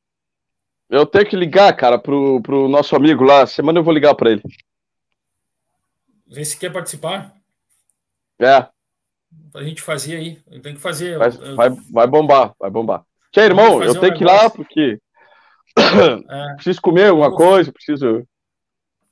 eu, 0.89 1.05
tenho 1.05 1.25
que 1.25 1.35
ligar, 1.35 1.75
cara, 1.75 1.97
pro, 1.97 2.41
pro 2.41 2.67
nosso 2.67 2.95
amigo 2.95 3.23
lá. 3.23 3.45
Semana 3.45 3.79
eu 3.79 3.83
vou 3.83 3.93
ligar 3.93 4.15
para 4.15 4.31
ele. 4.31 4.41
Vê 6.27 6.43
se 6.43 6.57
quer 6.57 6.71
participar. 6.71 7.33
É. 8.39 8.67
Pra 9.51 9.63
gente 9.63 9.81
fazer 9.81 10.15
aí. 10.17 10.35
Tem 10.61 10.73
que 10.73 10.81
fazer. 10.81 11.17
Vai, 11.17 11.29
eu... 11.29 11.55
vai, 11.55 11.69
vai 11.69 12.07
bombar, 12.07 12.53
vai 12.59 12.69
bombar. 12.69 13.05
Tchê, 13.31 13.41
irmão, 13.41 13.83
eu 13.83 13.99
tenho 13.99 14.13
um 14.13 14.17
que 14.17 14.23
ir 14.23 14.27
lá 14.27 14.49
porque 14.49 14.99
é. 15.77 16.53
preciso 16.55 16.81
comer 16.81 17.09
alguma 17.09 17.33
coisa, 17.33 17.71
preciso. 17.71 18.27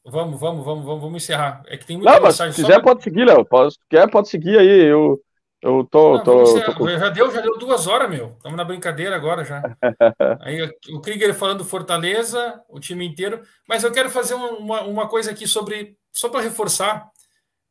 Vamos, 0.05 0.39
vamos, 0.39 0.65
vamos, 0.65 0.85
vamos, 0.85 1.01
vamos 1.01 1.23
encerrar. 1.23 1.63
É 1.65 1.77
que 1.77 1.85
tem 1.85 1.97
muita 1.97 2.11
Não, 2.11 2.21
mas 2.21 2.35
se 2.35 2.49
quiser, 2.51 2.81
pode 2.81 3.03
seguir, 3.03 3.25
Léo. 3.25 3.47
Se 3.71 3.79
quer, 3.89 4.09
pode 4.09 4.27
seguir 4.27 4.57
aí. 4.57 4.83
Eu, 4.83 5.21
eu 5.61 5.87
tô. 5.89 6.17
Não, 6.17 6.23
tô, 6.23 6.43
tô 6.43 6.89
Já 6.89 7.09
deu, 7.09 7.31
já 7.31 7.39
deu 7.39 7.57
duas 7.57 7.87
horas, 7.87 8.09
meu. 8.09 8.33
Estamos 8.35 8.57
na 8.57 8.65
brincadeira 8.65 9.15
agora 9.15 9.45
já. 9.45 9.61
aí 10.41 10.61
o 10.89 10.99
Krieger 10.99 11.33
falando 11.33 11.63
Fortaleza, 11.63 12.61
o 12.67 12.81
time 12.81 13.07
inteiro. 13.07 13.41
Mas 13.67 13.85
eu 13.85 13.93
quero 13.93 14.09
fazer 14.09 14.33
uma, 14.33 14.81
uma 14.81 15.07
coisa 15.07 15.31
aqui 15.31 15.47
sobre. 15.47 15.97
Só 16.11 16.27
para 16.27 16.41
reforçar. 16.41 17.09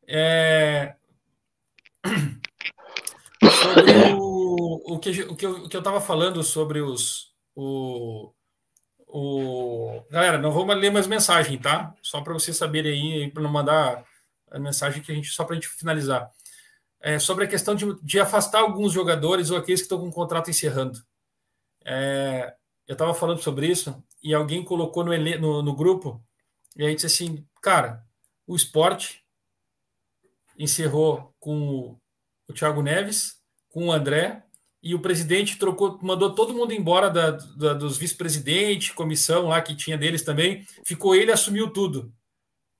É... 0.09 0.95
sobre 3.63 4.15
o, 4.19 4.95
o, 4.95 4.99
que, 4.99 5.11
o, 5.23 5.37
que 5.37 5.45
eu, 5.45 5.51
o 5.51 5.69
que 5.69 5.77
eu 5.77 5.81
estava 5.81 6.01
falando 6.01 6.43
sobre 6.43 6.81
os. 6.81 7.31
O, 7.55 8.33
o... 9.13 10.03
Galera, 10.11 10.39
não 10.39 10.51
vou 10.51 10.65
ler 10.65 10.91
mais 10.91 11.07
mensagem, 11.07 11.59
tá? 11.59 11.95
Só 12.01 12.23
para 12.23 12.33
vocês 12.33 12.57
saberem 12.57 12.93
aí, 12.93 13.31
para 13.31 13.43
não 13.43 13.51
mandar 13.51 14.07
a 14.51 14.59
mensagem 14.59 15.03
que 15.03 15.13
a 15.13 15.15
gente 15.15 15.29
só 15.29 15.45
para 15.45 15.53
a 15.53 15.57
gente 15.57 15.69
finalizar. 15.69 16.31
É 16.99 17.19
sobre 17.19 17.45
a 17.45 17.49
questão 17.49 17.75
de, 17.75 17.85
de, 18.03 18.19
afastar 18.19 18.61
alguns 18.61 18.91
jogadores 18.91 19.51
ou 19.51 19.59
aqueles 19.59 19.81
que 19.81 19.85
estão 19.85 19.99
com 19.99 20.09
o 20.09 20.13
contrato 20.13 20.49
encerrando. 20.49 20.99
É, 21.85 22.55
eu 22.89 22.95
estava 22.95 23.13
falando 23.13 23.43
sobre 23.43 23.67
isso 23.67 24.03
e 24.23 24.33
alguém 24.33 24.65
colocou 24.65 25.05
no, 25.05 25.13
no, 25.39 25.63
no, 25.63 25.77
grupo 25.77 26.25
e 26.75 26.87
aí 26.87 26.95
disse 26.95 27.07
assim, 27.07 27.47
cara, 27.61 28.03
o 28.47 28.57
esporte 28.57 29.23
encerrou 30.59 31.35
com 31.39 31.69
o, 31.69 32.01
o 32.49 32.53
Thiago 32.55 32.81
Neves, 32.81 33.37
com 33.69 33.89
o 33.89 33.93
André 33.93 34.43
e 34.83 34.95
o 34.95 34.99
presidente 34.99 35.59
trocou, 35.59 35.99
mandou 36.03 36.35
todo 36.35 36.55
mundo 36.55 36.73
embora 36.73 37.09
da, 37.09 37.31
da 37.31 37.73
dos 37.73 37.97
vice-presidentes, 37.97 38.91
comissão 38.91 39.49
lá 39.49 39.61
que 39.63 39.77
tinha 39.77 39.97
deles 39.97 40.23
também. 40.23 40.67
Ficou 40.85 41.15
ele, 41.15 41.31
assumiu 41.31 41.71
tudo. 41.71 42.13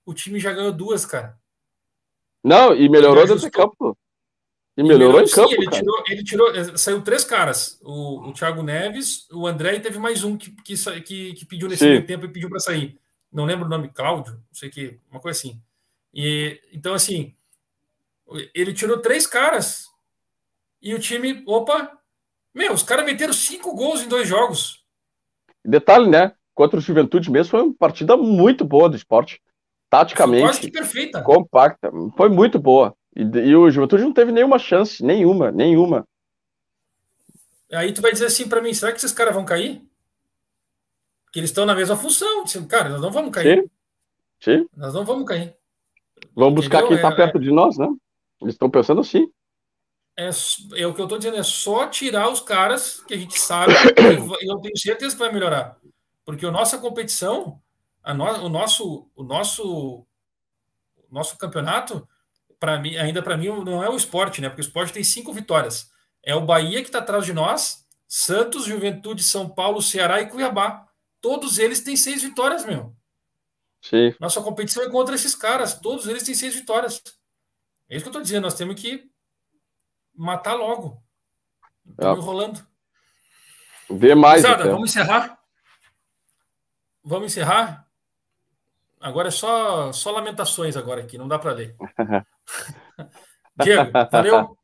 O 0.05 0.13
time 0.13 0.39
já 0.39 0.51
ganhou 0.51 0.73
duas, 0.73 1.05
cara. 1.05 1.37
Não, 2.43 2.75
e 2.75 2.89
melhorou 2.89 3.25
dentro 3.25 3.39
de 3.39 3.49
campo. 3.49 3.97
E 4.75 4.83
melhorou, 4.83 5.13
melhorou 5.13 5.21
em 5.21 5.31
campo. 5.31 5.49
Sim, 5.49 5.55
ele 5.55 5.69
tirou, 5.69 6.03
ele 6.09 6.23
tirou, 6.23 6.55
eh, 6.55 6.77
saiu 6.77 7.01
três 7.01 7.23
caras: 7.23 7.79
o, 7.81 8.27
o 8.27 8.33
Thiago 8.33 8.61
Neves, 8.61 9.29
o 9.31 9.47
André 9.47 9.75
e 9.75 9.79
teve 9.79 9.97
mais 9.97 10.25
um 10.25 10.35
que, 10.35 10.51
que, 10.63 10.75
que, 11.01 11.33
que 11.33 11.45
pediu 11.45 11.69
nesse 11.69 11.85
meio 11.85 12.05
tempo 12.05 12.25
e 12.25 12.29
pediu 12.29 12.49
para 12.49 12.59
sair. 12.59 12.99
Não 13.31 13.45
lembro 13.45 13.65
o 13.65 13.69
nome, 13.69 13.89
Cláudio, 13.89 14.33
não 14.33 14.41
sei 14.51 14.67
o 14.67 14.71
que, 14.71 14.99
uma 15.09 15.21
coisa 15.21 15.39
assim. 15.39 15.61
E, 16.13 16.59
então, 16.73 16.93
assim, 16.93 17.33
ele 18.53 18.73
tirou 18.73 18.99
três 18.99 19.25
caras 19.25 19.92
e 20.83 20.93
o 20.93 20.99
time, 20.99 21.41
opa, 21.47 21.97
meu, 22.53 22.73
os 22.73 22.83
caras 22.83 23.05
meteram 23.05 23.31
cinco 23.31 23.73
gols 23.73 24.03
em 24.03 24.09
dois 24.09 24.27
jogos. 24.27 24.83
Detalhe, 25.63 26.09
né? 26.09 26.33
Contra 26.53 26.77
o 26.77 26.81
Juventude 26.81 27.31
mesmo 27.31 27.51
foi 27.51 27.61
uma 27.61 27.73
partida 27.73 28.17
muito 28.17 28.65
boa 28.65 28.89
do 28.89 28.97
esporte. 28.97 29.41
Taticamente. 29.89 30.43
Quase 30.43 30.59
que 30.59 30.69
perfeita. 30.69 31.21
Compacta. 31.21 31.89
Foi 32.17 32.27
muito 32.27 32.59
boa. 32.59 32.93
E, 33.15 33.21
e 33.21 33.55
o 33.55 33.71
Juventude 33.71 34.03
não 34.03 34.11
teve 34.11 34.33
nenhuma 34.33 34.59
chance. 34.59 35.03
Nenhuma, 35.03 35.51
nenhuma. 35.51 36.05
Aí 37.71 37.93
tu 37.93 38.01
vai 38.01 38.11
dizer 38.11 38.25
assim 38.25 38.49
para 38.49 38.61
mim: 38.61 38.73
será 38.73 38.91
que 38.91 38.97
esses 38.97 39.11
caras 39.13 39.33
vão 39.33 39.45
cair? 39.45 39.81
Que 41.31 41.39
eles 41.39 41.49
estão 41.49 41.65
na 41.65 41.73
mesma 41.73 41.95
função. 41.95 42.43
Cara, 42.67 42.89
nós 42.89 43.01
não 43.01 43.11
vamos 43.11 43.31
cair. 43.31 43.61
Sim. 43.61 43.69
Sim. 44.39 44.69
Nós 44.75 44.93
não 44.93 45.05
vamos 45.05 45.25
cair. 45.25 45.55
Vamos 46.35 46.55
buscar 46.55 46.79
Entendeu? 46.79 46.97
quem 46.97 46.97
está 46.97 47.13
é, 47.13 47.15
perto 47.15 47.37
é... 47.37 47.41
de 47.41 47.51
nós, 47.51 47.77
né? 47.77 47.87
Eles 48.41 48.55
estão 48.55 48.69
pensando 48.69 48.99
assim 48.99 49.31
é, 50.17 50.29
é 50.75 50.87
o 50.87 50.93
que 50.93 51.01
eu 51.01 51.05
estou 51.05 51.17
dizendo, 51.17 51.37
é 51.37 51.43
só 51.43 51.87
tirar 51.87 52.29
os 52.29 52.39
caras 52.39 53.01
que 53.07 53.13
a 53.13 53.17
gente 53.17 53.39
sabe 53.39 53.73
e 53.73 54.45
eu 54.47 54.57
tenho 54.59 54.77
certeza 54.77 55.15
que 55.15 55.19
vai 55.19 55.31
melhorar. 55.31 55.77
Porque 56.25 56.45
a 56.45 56.51
nossa 56.51 56.77
competição, 56.77 57.61
a 58.03 58.13
no, 58.13 58.25
o 58.25 58.49
nosso 58.49 59.09
o 59.15 59.23
nosso 59.23 60.05
o 60.97 61.13
nosso 61.13 61.37
campeonato, 61.37 62.07
para 62.59 62.79
mim, 62.79 62.95
ainda 62.95 63.21
para 63.21 63.37
mim 63.37 63.47
não 63.63 63.83
é 63.83 63.89
o 63.89 63.95
esporte, 63.95 64.39
né? 64.39 64.49
Porque 64.49 64.61
o 64.61 64.65
esporte 64.65 64.93
tem 64.93 65.03
cinco 65.03 65.33
vitórias. 65.33 65.91
É 66.23 66.33
o 66.35 66.45
Bahia 66.45 66.81
que 66.81 66.87
está 66.87 66.99
atrás 66.99 67.25
de 67.25 67.33
nós, 67.33 67.85
Santos, 68.07 68.65
Juventude, 68.65 69.23
São 69.23 69.49
Paulo, 69.49 69.81
Ceará 69.81 70.21
e 70.21 70.27
Cuiabá. 70.27 70.87
Todos 71.19 71.57
eles 71.57 71.81
têm 71.81 71.97
seis 71.97 72.21
vitórias, 72.21 72.65
meu. 72.65 72.95
Sim. 73.81 74.13
Nossa 74.19 74.41
competição 74.41 74.83
é 74.83 74.89
contra 74.89 75.15
esses 75.15 75.35
caras. 75.35 75.73
Todos 75.73 76.07
eles 76.07 76.23
têm 76.23 76.33
seis 76.33 76.55
vitórias. 76.55 77.01
É 77.89 77.95
isso 77.95 78.03
que 78.03 78.07
eu 78.07 78.11
estou 78.11 78.21
dizendo. 78.21 78.43
Nós 78.43 78.53
temos 78.53 78.79
que 78.79 79.11
matar 80.15 80.53
logo. 80.53 81.01
Estamos 81.89 82.19
é. 82.19 82.21
enrolando. 82.21 82.67
Vê 83.89 84.15
mais. 84.15 84.41
vamos 84.43 84.89
encerrar? 84.89 85.39
Vamos 87.03 87.31
encerrar? 87.31 87.87
Agora 88.99 89.27
é 89.27 89.31
só, 89.31 89.91
só 89.91 90.11
lamentações 90.11 90.77
agora 90.77 91.01
aqui, 91.01 91.17
não 91.17 91.27
dá 91.27 91.37
para 91.37 91.51
ler. 91.51 91.75
Diego, 93.61 93.91
valeu. 94.09 94.57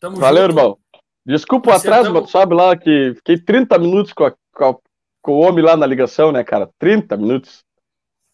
Tamo 0.00 0.16
valeu, 0.16 0.44
junto. 0.44 0.58
irmão. 0.58 0.78
Desculpa 1.26 1.70
o 1.70 1.74
atraso, 1.74 2.12
mas 2.12 2.24
tu 2.24 2.30
sabe 2.30 2.54
lá 2.54 2.74
que 2.74 3.12
fiquei 3.16 3.38
30 3.38 3.78
minutos 3.78 4.14
com, 4.14 4.24
a, 4.24 4.34
com, 4.52 4.64
a, 4.64 4.76
com, 5.20 5.32
o 5.32 5.40
homem 5.40 5.62
lá 5.62 5.76
na 5.76 5.86
ligação, 5.86 6.32
né, 6.32 6.42
cara? 6.42 6.70
30 6.78 7.16
minutos. 7.18 7.62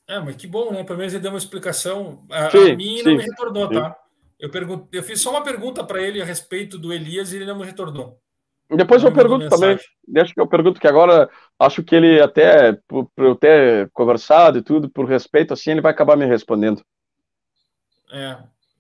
É, 0.09 0.21
mas 0.21 0.37
que 0.37 0.47
bom, 0.47 0.71
né? 0.71 0.85
Pelo 0.85 0.99
menos 0.99 1.13
ele 1.13 1.23
deu 1.23 1.33
uma 1.33 1.39
explicação. 1.39 2.25
A, 2.31 2.49
sim, 2.49 2.71
a 2.71 2.77
mim 2.77 2.99
sim, 2.99 3.03
não 3.03 3.17
me 3.17 3.23
retornou, 3.25 3.67
sim. 3.67 3.75
tá? 3.75 3.97
Eu, 4.39 4.51
pergunto, 4.51 4.89
eu 4.93 5.03
fiz 5.03 5.21
só 5.21 5.31
uma 5.31 5.43
pergunta 5.43 5.85
para 5.85 6.01
ele 6.01 6.21
a 6.21 6.25
respeito 6.25 6.79
do 6.79 6.93
Elias 6.93 7.33
e 7.33 7.37
ele 7.37 7.47
não 7.47 7.59
me 7.59 7.65
retornou. 7.65 8.21
Depois 8.69 9.03
eu 9.03 9.13
pergunto 9.13 9.49
também. 9.49 9.79
Deixa 10.07 10.35
que 10.35 10.41
eu 10.41 10.47
pergunto 10.47 10.81
que 10.81 10.89
agora 10.89 11.31
acho 11.59 11.85
que 11.85 11.95
ele 11.95 12.21
até 12.21 12.73
por, 12.89 13.09
por, 13.15 13.25
eu 13.25 13.37
ter 13.37 13.89
conversado 13.93 14.59
e 14.59 14.63
tudo 14.63 14.91
por 14.91 15.07
respeito 15.07 15.55
assim 15.55 15.71
ele 15.71 15.81
vai 15.81 15.93
acabar 15.93 16.17
me 16.17 16.27
respondendo. 16.27 16.83
É, 18.13 18.39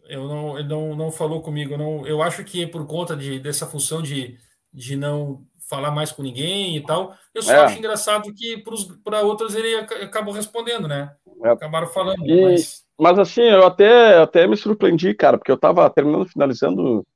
eu 0.08 0.26
não, 0.26 0.58
ele 0.58 0.68
não, 0.68 0.96
não 0.96 1.12
falou 1.12 1.40
comigo. 1.40 1.76
Não, 1.76 2.06
eu 2.06 2.20
acho 2.20 2.42
que 2.44 2.66
por 2.66 2.84
conta 2.86 3.16
de, 3.16 3.38
dessa 3.38 3.66
função 3.66 4.02
de, 4.02 4.36
de 4.72 4.96
não 4.96 5.44
falar 5.68 5.90
mais 5.90 6.12
com 6.12 6.22
ninguém 6.22 6.76
e 6.76 6.80
tal, 6.84 7.16
eu 7.34 7.42
só 7.42 7.52
é. 7.52 7.64
acho 7.64 7.78
engraçado 7.78 8.32
que 8.34 8.62
para 9.04 9.22
outros 9.22 9.54
ele 9.54 9.74
acabou 9.76 10.32
respondendo, 10.32 10.88
né? 10.88 11.14
É. 11.44 11.48
Acabaram 11.50 11.86
falando. 11.88 12.24
E... 12.26 12.42
Mas 12.42 12.85
mas 12.98 13.18
assim, 13.18 13.42
eu 13.42 13.66
até, 13.66 14.18
até 14.18 14.46
me 14.46 14.56
surpreendi, 14.56 15.14
cara, 15.14 15.36
porque 15.36 15.50
eu 15.50 15.58
tava 15.58 15.88
terminando, 15.90 16.26
finalizando 16.26 17.06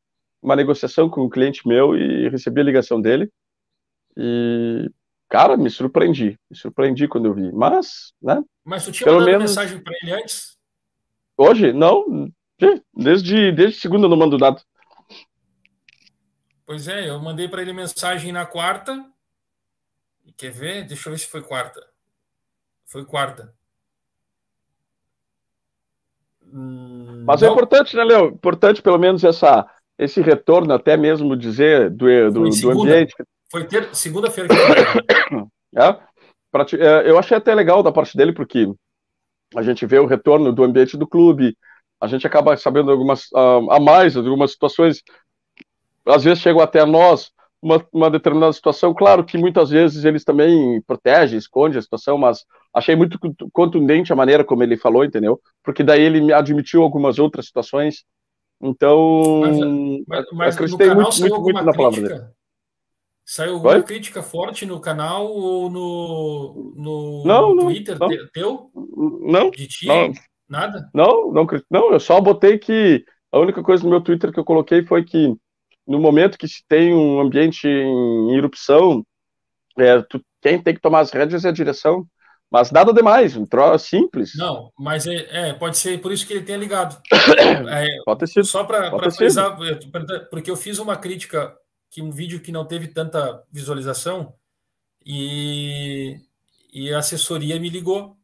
uma 0.43 0.57
negociação 0.57 1.09
com 1.09 1.25
um 1.25 1.29
cliente 1.29 1.67
meu 1.67 1.97
e 1.97 2.29
recebi 2.29 2.61
a 2.61 2.65
ligação 2.65 3.01
dele. 3.01 3.31
E, 4.17 4.91
cara, 5.29 5.57
me 5.57 5.71
surpreendi. 5.71 6.39
Me 6.51 6.57
surpreendi 6.57 7.09
quando 7.09 7.27
eu 7.27 7.35
vi. 7.35 7.53
Mas, 7.53 8.13
né? 8.21 8.43
Mas 8.65 8.85
tu 8.85 8.93
tinha 8.93 9.07
Pelo 9.07 9.21
mandado 9.21 9.33
menos... 9.33 9.51
mensagem 9.51 9.83
para 9.83 9.95
ele 10.03 10.13
antes? 10.13 10.59
Hoje? 11.37 11.73
Não. 11.73 12.31
Desde, 12.95 13.53
desde 13.53 13.81
segunda 13.81 14.07
eu 14.07 14.11
não 14.11 14.17
mando 14.17 14.37
nada. 14.37 14.61
Pois 16.67 16.87
é, 16.87 17.09
eu 17.09 17.19
mandei 17.19 17.49
para 17.49 17.63
ele 17.63 17.73
mensagem 17.73 18.33
na 18.33 18.45
quarta. 18.45 19.05
Quer 20.37 20.53
ver? 20.53 20.87
Deixa 20.87 21.09
eu 21.09 21.13
ver 21.13 21.19
se 21.19 21.27
foi 21.27 21.43
quarta. 21.43 21.81
Foi 22.87 23.05
quarta. 23.05 23.55
Hum, 26.53 27.25
Mas 27.27 27.43
é 27.43 27.47
não. 27.47 27.53
é 27.53 27.55
importante, 27.55 27.97
né, 27.97 28.05
Léo? 28.05 28.27
Importante 28.27 28.83
pelo 28.83 28.99
menos 28.99 29.25
essa, 29.25 29.67
esse 29.99 30.21
retorno, 30.21 30.73
até 30.73 30.97
mesmo 30.97 31.37
dizer 31.37 31.91
do, 31.91 32.07
do, 32.31 32.49
do 32.49 32.71
ambiente. 32.71 33.15
Foi 33.51 33.65
ter... 33.65 33.89
segunda-feira 33.95 34.49
que 34.49 34.55
é, 35.77 35.99
pra, 36.51 36.67
é, 36.73 37.11
Eu 37.11 37.19
achei 37.19 37.37
até 37.37 37.55
legal 37.55 37.83
da 37.83 37.93
parte 37.93 38.17
dele, 38.17 38.33
porque 38.33 38.69
a 39.55 39.63
gente 39.63 39.85
vê 39.87 39.99
o 39.99 40.07
retorno 40.07 40.53
do 40.53 40.65
ambiente 40.65 40.97
do 40.97 41.07
clube, 41.07 41.57
a 42.01 42.07
gente 42.07 42.27
acaba 42.27 42.57
sabendo 42.57 42.91
algumas 42.91 43.27
uh, 43.33 43.71
a 43.71 43.81
mais, 43.81 44.17
algumas 44.17 44.53
situações, 44.53 45.03
às 46.07 46.25
vezes 46.25 46.41
chegam 46.41 46.61
até 46.61 46.85
nós, 46.85 47.31
uma, 47.63 47.85
uma, 47.93 48.11
determinada 48.11 48.53
situação. 48.53 48.95
Claro 48.95 49.25
que 49.25 49.39
muitas 49.39 49.71
vezes 49.71 50.05
eles 50.05 50.25
também 50.25 50.81
protegem, 50.83 51.39
escondem 51.39 51.79
a 51.79 51.83
situação, 51.83 52.17
mas 52.17 52.45
achei 52.73 52.97
muito 52.97 53.19
contundente 53.53 54.13
a 54.13 54.17
maneira 54.17 54.45
como 54.45 54.63
ele 54.63 54.77
falou, 54.77 55.05
entendeu? 55.05 55.41
Porque 55.63 55.83
daí 55.83 56.03
ele 56.03 56.33
admitiu 56.33 56.83
algumas 56.83 57.19
outras 57.19 57.47
situações. 57.47 58.05
Então, 58.63 59.41
mas, 60.07 60.27
mas, 60.33 60.55
acreditei 60.55 60.95
muito, 60.95 61.19
muito, 61.21 61.41
muito 61.41 61.65
na 61.65 61.73
palavra 61.73 62.01
dele. 62.01 62.25
Saiu 63.25 63.55
alguma 63.55 63.75
Oi? 63.75 63.83
crítica 63.83 64.23
forte 64.23 64.67
no 64.67 64.81
canal 64.81 65.27
ou 65.27 65.71
no, 65.71 66.75
no, 66.77 67.25
não, 67.25 67.55
no 67.55 67.63
Twitter 67.63 67.97
não, 67.99 68.09
teu? 68.33 68.71
Não. 68.75 69.51
De 69.51 69.69
ti? 69.69 69.87
Não, 69.87 70.13
Nada? 70.51 70.91
Não, 70.93 71.31
não, 71.33 71.47
não, 71.71 71.93
eu 71.93 72.01
só 72.01 72.21
botei 72.21 72.59
que 72.59 73.05
a 73.31 73.39
única 73.39 73.63
coisa 73.63 73.85
no 73.85 73.91
meu 73.91 74.01
Twitter 74.01 74.33
que 74.33 74.41
eu 74.41 74.45
coloquei 74.45 74.85
foi 74.85 75.05
que 75.05 75.37
no 75.87 75.99
momento 75.99 76.39
que 76.39 76.49
se 76.49 76.65
tem 76.69 76.95
um 76.95 77.21
ambiente 77.21 77.67
em 77.67 78.37
erupção, 78.37 79.05
é, 79.79 80.01
tu, 80.03 80.25
quem 80.41 80.63
tem 80.63 80.75
que 80.75 80.81
tomar 80.81 81.01
as 81.01 81.11
rédeas 81.11 81.45
é 81.45 81.49
a 81.49 81.53
direção. 81.53 82.07
Mas 82.51 82.73
nada 82.73 82.93
demais, 82.93 83.37
um 83.37 83.47
troço 83.47 83.87
simples. 83.87 84.33
Não, 84.35 84.73
mas 84.77 85.07
é, 85.07 85.51
é, 85.51 85.53
pode 85.53 85.79
ser 85.79 86.01
por 86.01 86.11
isso 86.11 86.27
que 86.27 86.33
ele 86.33 86.45
tenha 86.45 86.59
ligado. 86.59 87.01
É, 87.71 87.87
pode 88.05 88.21
ter 88.21 88.27
sido. 88.27 88.45
Só 88.45 88.65
para 88.65 89.11
frisar, 89.13 89.57
porque 90.29 90.51
eu 90.51 90.57
fiz 90.57 90.79
uma 90.79 90.97
crítica 90.97 91.57
que 91.89 92.03
um 92.03 92.11
vídeo 92.11 92.41
que 92.41 92.51
não 92.51 92.65
teve 92.65 92.89
tanta 92.89 93.43
visualização 93.53 94.35
e, 95.05 96.17
e 96.73 96.93
a 96.93 96.99
assessoria 96.99 97.59
me 97.59 97.69
ligou. 97.69 98.17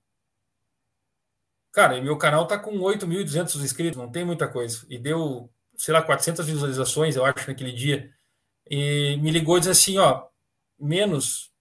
Cara, 1.73 2.01
meu 2.01 2.17
canal 2.17 2.47
tá 2.47 2.59
com 2.59 2.79
8.200 2.79 3.63
inscritos, 3.63 3.99
não 3.99 4.11
tem 4.11 4.25
muita 4.25 4.49
coisa. 4.49 4.87
E 4.89 4.99
deu, 4.99 5.51
sei 5.77 5.95
lá, 5.95 6.03
400 6.03 6.47
visualizações, 6.47 7.17
eu 7.17 7.25
acho, 7.25 7.49
naquele 7.49 7.73
dia. 7.73 8.11
E 8.69 9.17
me 9.23 9.31
ligou 9.31 9.57
e 9.57 9.61
disse 9.61 9.71
assim, 9.71 9.99
ó, 9.99 10.27
menos, 10.79 11.53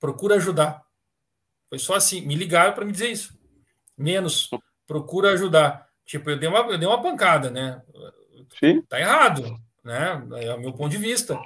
procura 0.00 0.36
ajudar. 0.36 0.82
Foi 1.68 1.78
só 1.78 1.94
assim, 1.94 2.20
me 2.22 2.34
ligaram 2.34 2.72
para 2.72 2.84
me 2.84 2.92
dizer 2.92 3.10
isso. 3.10 3.38
Menos, 3.96 4.50
procura 4.86 5.32
ajudar. 5.32 5.88
Tipo, 6.06 6.30
eu 6.30 6.38
dei 6.38 6.48
uma, 6.48 6.60
eu 6.60 6.78
dei 6.78 6.88
uma 6.88 7.02
pancada, 7.02 7.50
né? 7.50 7.82
Sim. 8.58 8.80
Tá 8.82 8.98
errado 8.98 9.58
né? 9.88 10.22
É 10.42 10.54
o 10.54 10.60
meu 10.60 10.72
ponto 10.72 10.90
de 10.90 10.98
vista. 10.98 11.38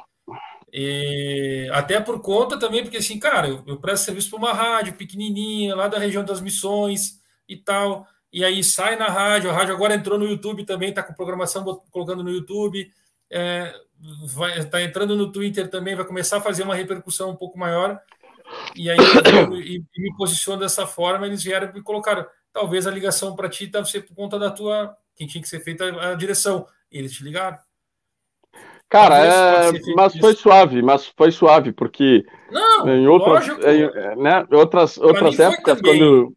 E 0.72 1.68
até 1.72 2.00
por 2.00 2.20
conta 2.20 2.58
também, 2.58 2.82
porque 2.82 2.96
assim, 2.96 3.18
cara, 3.18 3.48
eu, 3.48 3.62
eu 3.66 3.78
presto 3.78 4.04
serviço 4.04 4.30
para 4.30 4.38
uma 4.38 4.52
rádio 4.52 4.94
pequenininha, 4.94 5.76
lá 5.76 5.86
da 5.86 5.98
região 5.98 6.24
das 6.24 6.40
Missões 6.40 7.20
e 7.48 7.56
tal. 7.56 8.06
E 8.32 8.44
aí 8.44 8.64
sai 8.64 8.96
na 8.96 9.08
rádio, 9.08 9.50
a 9.50 9.52
rádio 9.52 9.74
agora 9.74 9.94
entrou 9.94 10.18
no 10.18 10.26
YouTube 10.26 10.64
também, 10.64 10.88
está 10.88 11.02
com 11.02 11.12
programação 11.12 11.62
colocando 11.90 12.24
no 12.24 12.30
YouTube, 12.30 12.90
é, 13.30 13.74
vai, 14.26 14.64
tá 14.64 14.82
entrando 14.82 15.14
no 15.14 15.30
Twitter 15.30 15.68
também, 15.68 15.94
vai 15.94 16.06
começar 16.06 16.38
a 16.38 16.40
fazer 16.40 16.62
uma 16.62 16.74
repercussão 16.74 17.30
um 17.30 17.36
pouco 17.36 17.58
maior. 17.58 18.00
E 18.74 18.90
aí 18.90 18.96
eu, 18.98 19.56
e, 19.60 19.84
e 19.94 20.00
me 20.00 20.16
posiciono 20.16 20.60
dessa 20.60 20.86
forma, 20.86 21.26
eles 21.26 21.42
vieram 21.42 21.70
e 21.76 21.82
colocaram, 21.82 22.26
talvez 22.52 22.86
a 22.86 22.90
ligação 22.90 23.36
para 23.36 23.50
ti 23.50 23.66
deve 23.66 23.88
ser 23.88 24.02
por 24.02 24.14
conta 24.14 24.38
da 24.38 24.50
tua, 24.50 24.96
quem 25.14 25.26
tinha 25.26 25.42
que 25.42 25.48
ser 25.48 25.60
feita 25.60 25.84
a, 25.84 26.10
a 26.10 26.14
direção. 26.14 26.66
E 26.90 26.98
eles 26.98 27.12
te 27.12 27.22
ligaram. 27.22 27.58
Cara, 28.88 29.18
é, 29.18 29.72
mas 29.96 30.14
foi 30.18 30.34
suave, 30.34 30.82
mas 30.82 31.06
foi 31.16 31.32
suave, 31.32 31.72
porque 31.72 32.26
não, 32.50 32.86
em 32.86 33.06
em, 33.06 34.22
né, 34.22 34.46
outras, 34.50 34.98
outras 34.98 35.40
épocas, 35.40 35.80
quando. 35.80 36.36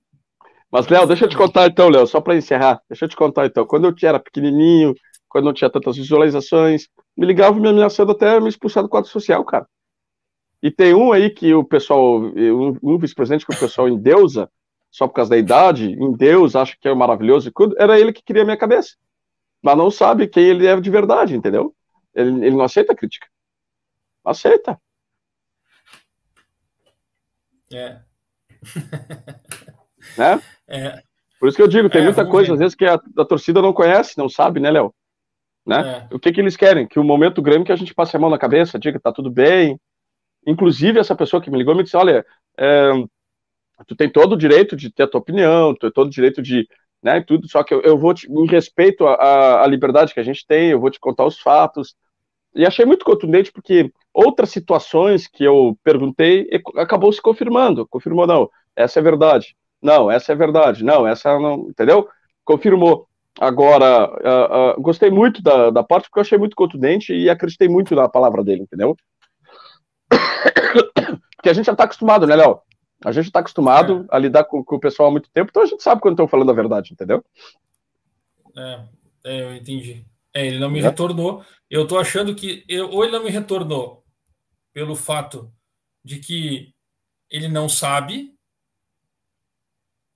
Mas, 0.71 0.87
Léo, 0.87 1.07
deixa 1.07 1.25
eu 1.25 1.29
te 1.29 1.37
contar 1.37 1.67
então, 1.67 1.89
Léo, 1.89 2.05
só 2.07 2.19
para 2.19 2.35
encerrar, 2.35 2.81
deixa 2.89 3.05
eu 3.05 3.09
te 3.09 3.15
contar 3.15 3.45
então. 3.45 3.65
Quando 3.65 3.85
eu 3.85 3.95
era 4.03 4.19
pequenininho, 4.19 4.93
quando 5.27 5.45
não 5.45 5.53
tinha 5.53 5.69
tantas 5.69 5.97
visualizações, 5.97 6.87
me 7.15 7.25
ligava 7.25 7.59
me 7.59 7.67
ameaçando 7.67 8.11
até 8.11 8.39
me 8.39 8.49
expulsar 8.49 8.83
do 8.83 8.89
quadro 8.89 9.09
social, 9.09 9.43
cara. 9.45 9.67
E 10.61 10.71
tem 10.71 10.93
um 10.93 11.11
aí 11.11 11.29
que 11.29 11.53
o 11.53 11.63
pessoal, 11.63 12.19
um, 12.19 12.77
um 12.81 12.97
vice-presidente 12.97 13.45
que 13.45 13.53
o 13.53 13.59
pessoal 13.59 13.87
endeusa, 13.87 14.49
só 14.89 15.07
por 15.07 15.13
causa 15.13 15.31
da 15.31 15.37
idade, 15.37 15.91
em 15.91 16.11
Deus, 16.13 16.55
acha 16.55 16.75
que 16.79 16.87
é 16.87 16.93
maravilhoso, 16.93 17.51
era 17.77 17.99
ele 17.99 18.13
que 18.13 18.23
queria 18.23 18.41
a 18.41 18.45
minha 18.45 18.57
cabeça. 18.57 18.95
Mas 19.61 19.77
não 19.77 19.91
sabe 19.91 20.27
quem 20.27 20.43
ele 20.45 20.65
é 20.65 20.79
de 20.79 20.89
verdade, 20.89 21.35
entendeu? 21.35 21.75
Ele, 22.13 22.45
ele 22.45 22.55
não 22.55 22.63
aceita 22.63 22.95
crítica. 22.95 23.27
Aceita. 24.23 24.79
É. 27.71 27.99
né? 30.17 30.41
É. 30.67 31.01
Por 31.39 31.47
isso 31.47 31.57
que 31.57 31.63
eu 31.63 31.67
digo, 31.67 31.89
tem 31.89 32.01
é, 32.01 32.05
muita 32.05 32.25
coisa, 32.25 32.47
ver. 32.47 32.53
às 32.53 32.59
vezes, 32.59 32.75
que 32.75 32.85
a, 32.85 32.93
a, 32.95 33.25
torcida 33.25 33.61
não 33.61 33.73
conhece, 33.73 34.17
não 34.17 34.29
sabe, 34.29 34.59
né, 34.59 34.71
Léo? 34.71 34.93
Né? 35.65 36.07
É. 36.11 36.15
O 36.15 36.19
que, 36.19 36.31
que 36.31 36.39
eles 36.39 36.55
querem? 36.55 36.87
Que 36.87 36.99
o 36.99 37.03
momento 37.03 37.41
grande 37.41 37.65
que 37.65 37.71
a 37.71 37.75
gente 37.75 37.93
passe 37.93 38.15
a 38.15 38.19
mão 38.19 38.29
na 38.29 38.37
cabeça, 38.37 38.79
diga, 38.79 38.99
tá 38.99 39.11
tudo 39.11 39.29
bem. 39.29 39.79
Inclusive, 40.45 40.99
essa 40.99 41.15
pessoa 41.15 41.41
que 41.41 41.49
me 41.49 41.57
ligou 41.57 41.75
me 41.75 41.83
disse, 41.83 41.97
olha, 41.97 42.25
é, 42.57 42.91
tu 43.87 43.95
tem 43.95 44.09
todo 44.09 44.33
o 44.33 44.37
direito 44.37 44.75
de 44.75 44.91
ter 44.91 45.03
a 45.03 45.07
tua 45.07 45.19
opinião, 45.19 45.73
tu 45.73 45.81
tem 45.81 45.91
todo 45.91 46.07
o 46.07 46.11
direito 46.11 46.41
de, 46.41 46.67
né, 47.01 47.21
tudo, 47.21 47.47
só 47.49 47.63
que 47.63 47.73
eu, 47.73 47.81
eu 47.81 47.97
vou, 47.97 48.13
te, 48.13 48.31
em 48.31 48.45
respeito 48.47 49.05
à 49.07 49.65
liberdade 49.67 50.13
que 50.13 50.19
a 50.19 50.23
gente 50.23 50.45
tem, 50.45 50.69
eu 50.69 50.79
vou 50.79 50.89
te 50.89 50.99
contar 50.99 51.25
os 51.25 51.39
fatos, 51.39 51.95
e 52.55 52.65
achei 52.65 52.85
muito 52.85 53.03
contundente 53.03 53.51
porque 53.51 53.91
outras 54.13 54.49
situações 54.49 55.27
que 55.27 55.43
eu 55.43 55.77
perguntei 55.83 56.47
acabou 56.77 57.11
se 57.11 57.21
confirmando. 57.21 57.85
Confirmou, 57.85 58.25
não, 58.25 58.49
essa 58.73 58.99
é 58.99 59.03
verdade. 59.03 59.57
Não, 59.85 60.09
essa 60.09 60.31
é 60.31 60.35
verdade. 60.35 60.83
Não, 60.83 61.07
essa 61.07 61.39
não. 61.39 61.69
Entendeu? 61.69 62.09
Confirmou. 62.43 63.07
Agora, 63.39 64.09
uh, 64.09 64.79
uh, 64.79 64.81
gostei 64.81 65.11
muito 65.11 65.43
da, 65.43 65.69
da 65.69 65.83
parte 65.83 66.05
porque 66.05 66.19
eu 66.19 66.21
achei 66.21 66.37
muito 66.37 66.55
contundente 66.55 67.13
e 67.13 67.29
acreditei 67.29 67.67
muito 67.67 67.93
na 67.93 68.09
palavra 68.09 68.43
dele, 68.43 68.63
entendeu? 68.63 68.95
Porque 71.35 71.49
a 71.49 71.53
gente 71.53 71.65
já 71.65 71.73
está 71.73 71.83
acostumado, 71.83 72.25
né, 72.25 72.35
Léo? 72.35 72.61
A 73.03 73.11
gente 73.11 73.25
está 73.25 73.41
acostumado 73.41 74.07
é. 74.09 74.15
a 74.15 74.17
lidar 74.17 74.45
com, 74.45 74.63
com, 74.63 74.77
o 74.77 74.79
pessoal 74.79 75.09
há 75.09 75.11
muito 75.11 75.29
tempo, 75.31 75.49
então 75.49 75.63
a 75.63 75.65
gente 75.65 75.83
sabe 75.83 76.01
quando 76.01 76.13
estão 76.13 76.29
falando 76.29 76.49
a 76.49 76.55
verdade, 76.55 76.93
entendeu? 76.93 77.23
É, 78.57 78.79
é 79.25 79.41
eu 79.41 79.55
entendi. 79.55 80.05
É, 80.33 80.47
ele 80.47 80.57
não 80.57 80.69
me 80.69 80.79
é. 80.79 80.83
retornou. 80.83 81.43
Eu 81.69 81.83
estou 81.83 81.99
achando 81.99 82.33
que 82.33 82.63
eu, 82.69 82.89
ou 82.89 83.03
ele 83.03 83.11
não 83.11 83.23
me 83.23 83.29
retornou 83.29 84.03
pelo 84.73 84.95
fato 84.95 85.51
de 86.03 86.19
que 86.19 86.73
ele 87.29 87.49
não 87.49 87.67
sabe 87.67 88.34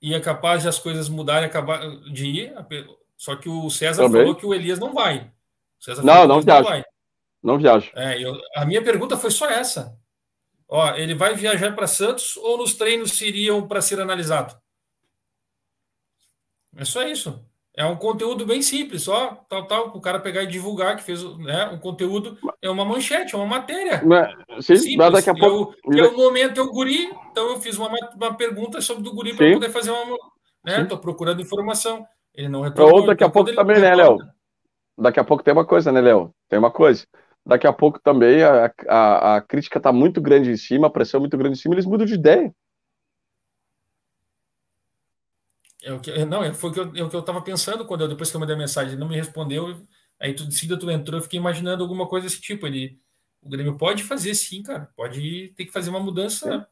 e 0.01 0.13
é 0.13 0.19
capaz 0.19 0.61
de 0.61 0.69
as 0.69 0.79
coisas 0.79 1.09
mudarem, 1.09 1.47
acabar 1.47 1.79
de 2.11 2.25
ir. 2.25 2.53
Só 3.17 3.35
que 3.35 3.49
o 3.49 3.69
César 3.69 4.03
Também. 4.03 4.21
falou 4.21 4.35
que 4.35 4.45
o 4.45 4.53
Elias 4.53 4.79
não 4.79 4.93
vai. 4.93 5.31
não, 6.03 6.27
não 6.27 6.41
viaja. 6.41 6.61
Não, 6.61 6.69
vai. 6.69 6.83
não 7.43 7.57
viaja. 7.57 7.91
É, 7.95 8.21
eu, 8.23 8.39
a 8.55 8.65
minha 8.65 8.81
pergunta 8.81 9.17
foi 9.17 9.31
só 9.31 9.49
essa. 9.49 9.97
Ó, 10.67 10.95
ele 10.95 11.15
vai 11.15 11.33
viajar 11.35 11.75
para 11.75 11.87
Santos 11.87 12.37
ou 12.37 12.57
nos 12.57 12.75
treinos 12.75 13.17
seriam 13.17 13.67
para 13.67 13.81
ser 13.81 13.99
analisado? 13.99 14.55
É 16.77 16.85
só 16.85 17.03
isso. 17.03 17.43
É 17.79 17.85
um 17.85 17.95
conteúdo 17.95 18.45
bem 18.45 18.61
simples, 18.61 19.03
só 19.03 19.41
tal, 19.47 19.65
tal, 19.65 19.87
o 19.95 20.01
cara 20.01 20.19
pegar 20.19 20.43
e 20.43 20.47
divulgar 20.47 20.97
que 20.97 21.03
fez 21.03 21.23
né, 21.37 21.69
um 21.71 21.77
conteúdo, 21.77 22.37
é 22.61 22.69
uma 22.69 22.83
manchete, 22.83 23.33
é 23.33 23.37
uma 23.37 23.47
matéria. 23.47 24.01
Mas, 24.05 24.65
sim, 24.65 24.75
simples. 24.75 25.13
daqui 25.13 25.29
a 25.29 25.33
pouco. 25.33 25.73
Eu, 25.85 26.03
é 26.03 26.07
o 26.09 26.17
momento 26.17 26.59
é 26.59 26.63
o 26.63 26.73
guri, 26.73 27.09
então 27.31 27.51
eu 27.51 27.61
fiz 27.61 27.77
uma, 27.77 27.89
uma 28.17 28.33
pergunta 28.33 28.81
sobre 28.81 29.07
o 29.07 29.13
guri 29.13 29.33
para 29.33 29.53
poder 29.53 29.69
fazer 29.69 29.91
uma. 29.91 30.17
Né, 30.65 30.81
Estou 30.81 30.97
procurando 30.97 31.41
informação. 31.41 32.05
Ele 32.35 32.49
não 32.49 32.63
retornou. 32.63 32.99
Ou 32.99 33.05
daqui 33.05 33.23
a 33.23 33.29
pouco 33.29 33.55
também, 33.55 33.79
né, 33.79 33.95
Léo? 33.95 34.17
Daqui 34.97 35.21
a 35.21 35.23
pouco 35.23 35.41
tem 35.41 35.53
uma 35.53 35.65
coisa, 35.65 35.89
né, 35.89 36.01
Léo? 36.01 36.33
Tem 36.49 36.59
uma 36.59 36.71
coisa. 36.71 37.07
Daqui 37.45 37.65
a 37.65 37.71
pouco 37.71 37.97
também 38.03 38.43
a, 38.43 38.69
a, 38.89 39.35
a 39.37 39.41
crítica 39.41 39.77
está 39.77 39.93
muito 39.93 40.19
grande 40.19 40.51
em 40.51 40.57
cima, 40.57 40.87
a 40.87 40.91
pressão 40.91 41.21
muito 41.21 41.37
grande 41.37 41.57
em 41.57 41.61
cima, 41.61 41.75
eles 41.75 41.85
mudam 41.85 42.05
de 42.05 42.15
ideia. 42.15 42.53
É 45.81 45.93
o 45.93 45.99
que, 45.99 46.25
não, 46.25 46.43
é, 46.43 46.53
foi 46.53 46.69
o 46.69 46.73
que 46.73 46.79
eu, 46.79 46.91
é 46.95 47.03
o 47.03 47.09
que 47.09 47.15
eu 47.15 47.21
estava 47.21 47.41
pensando 47.41 47.85
quando 47.85 48.01
eu, 48.01 48.07
depois 48.07 48.29
que 48.29 48.35
eu 48.35 48.39
mandei 48.39 48.55
a 48.55 48.59
mensagem, 48.59 48.91
ele 48.91 48.99
não 48.99 49.07
me 49.07 49.15
respondeu. 49.15 49.75
Aí 50.19 50.33
tu 50.33 50.43
decida, 50.43 50.77
tu 50.77 50.91
entrou, 50.91 51.19
eu 51.19 51.23
fiquei 51.23 51.39
imaginando 51.39 51.81
alguma 51.81 52.07
coisa 52.07 52.27
desse 52.27 52.41
tipo. 52.41 52.67
Ele, 52.67 52.99
o 53.41 53.49
Grêmio 53.49 53.77
pode 53.77 54.03
fazer 54.03 54.35
sim, 54.35 54.61
cara. 54.61 54.89
Pode 54.95 55.53
ter 55.55 55.65
que 55.65 55.71
fazer 55.71 55.89
uma 55.89 55.99
mudança. 55.99 56.67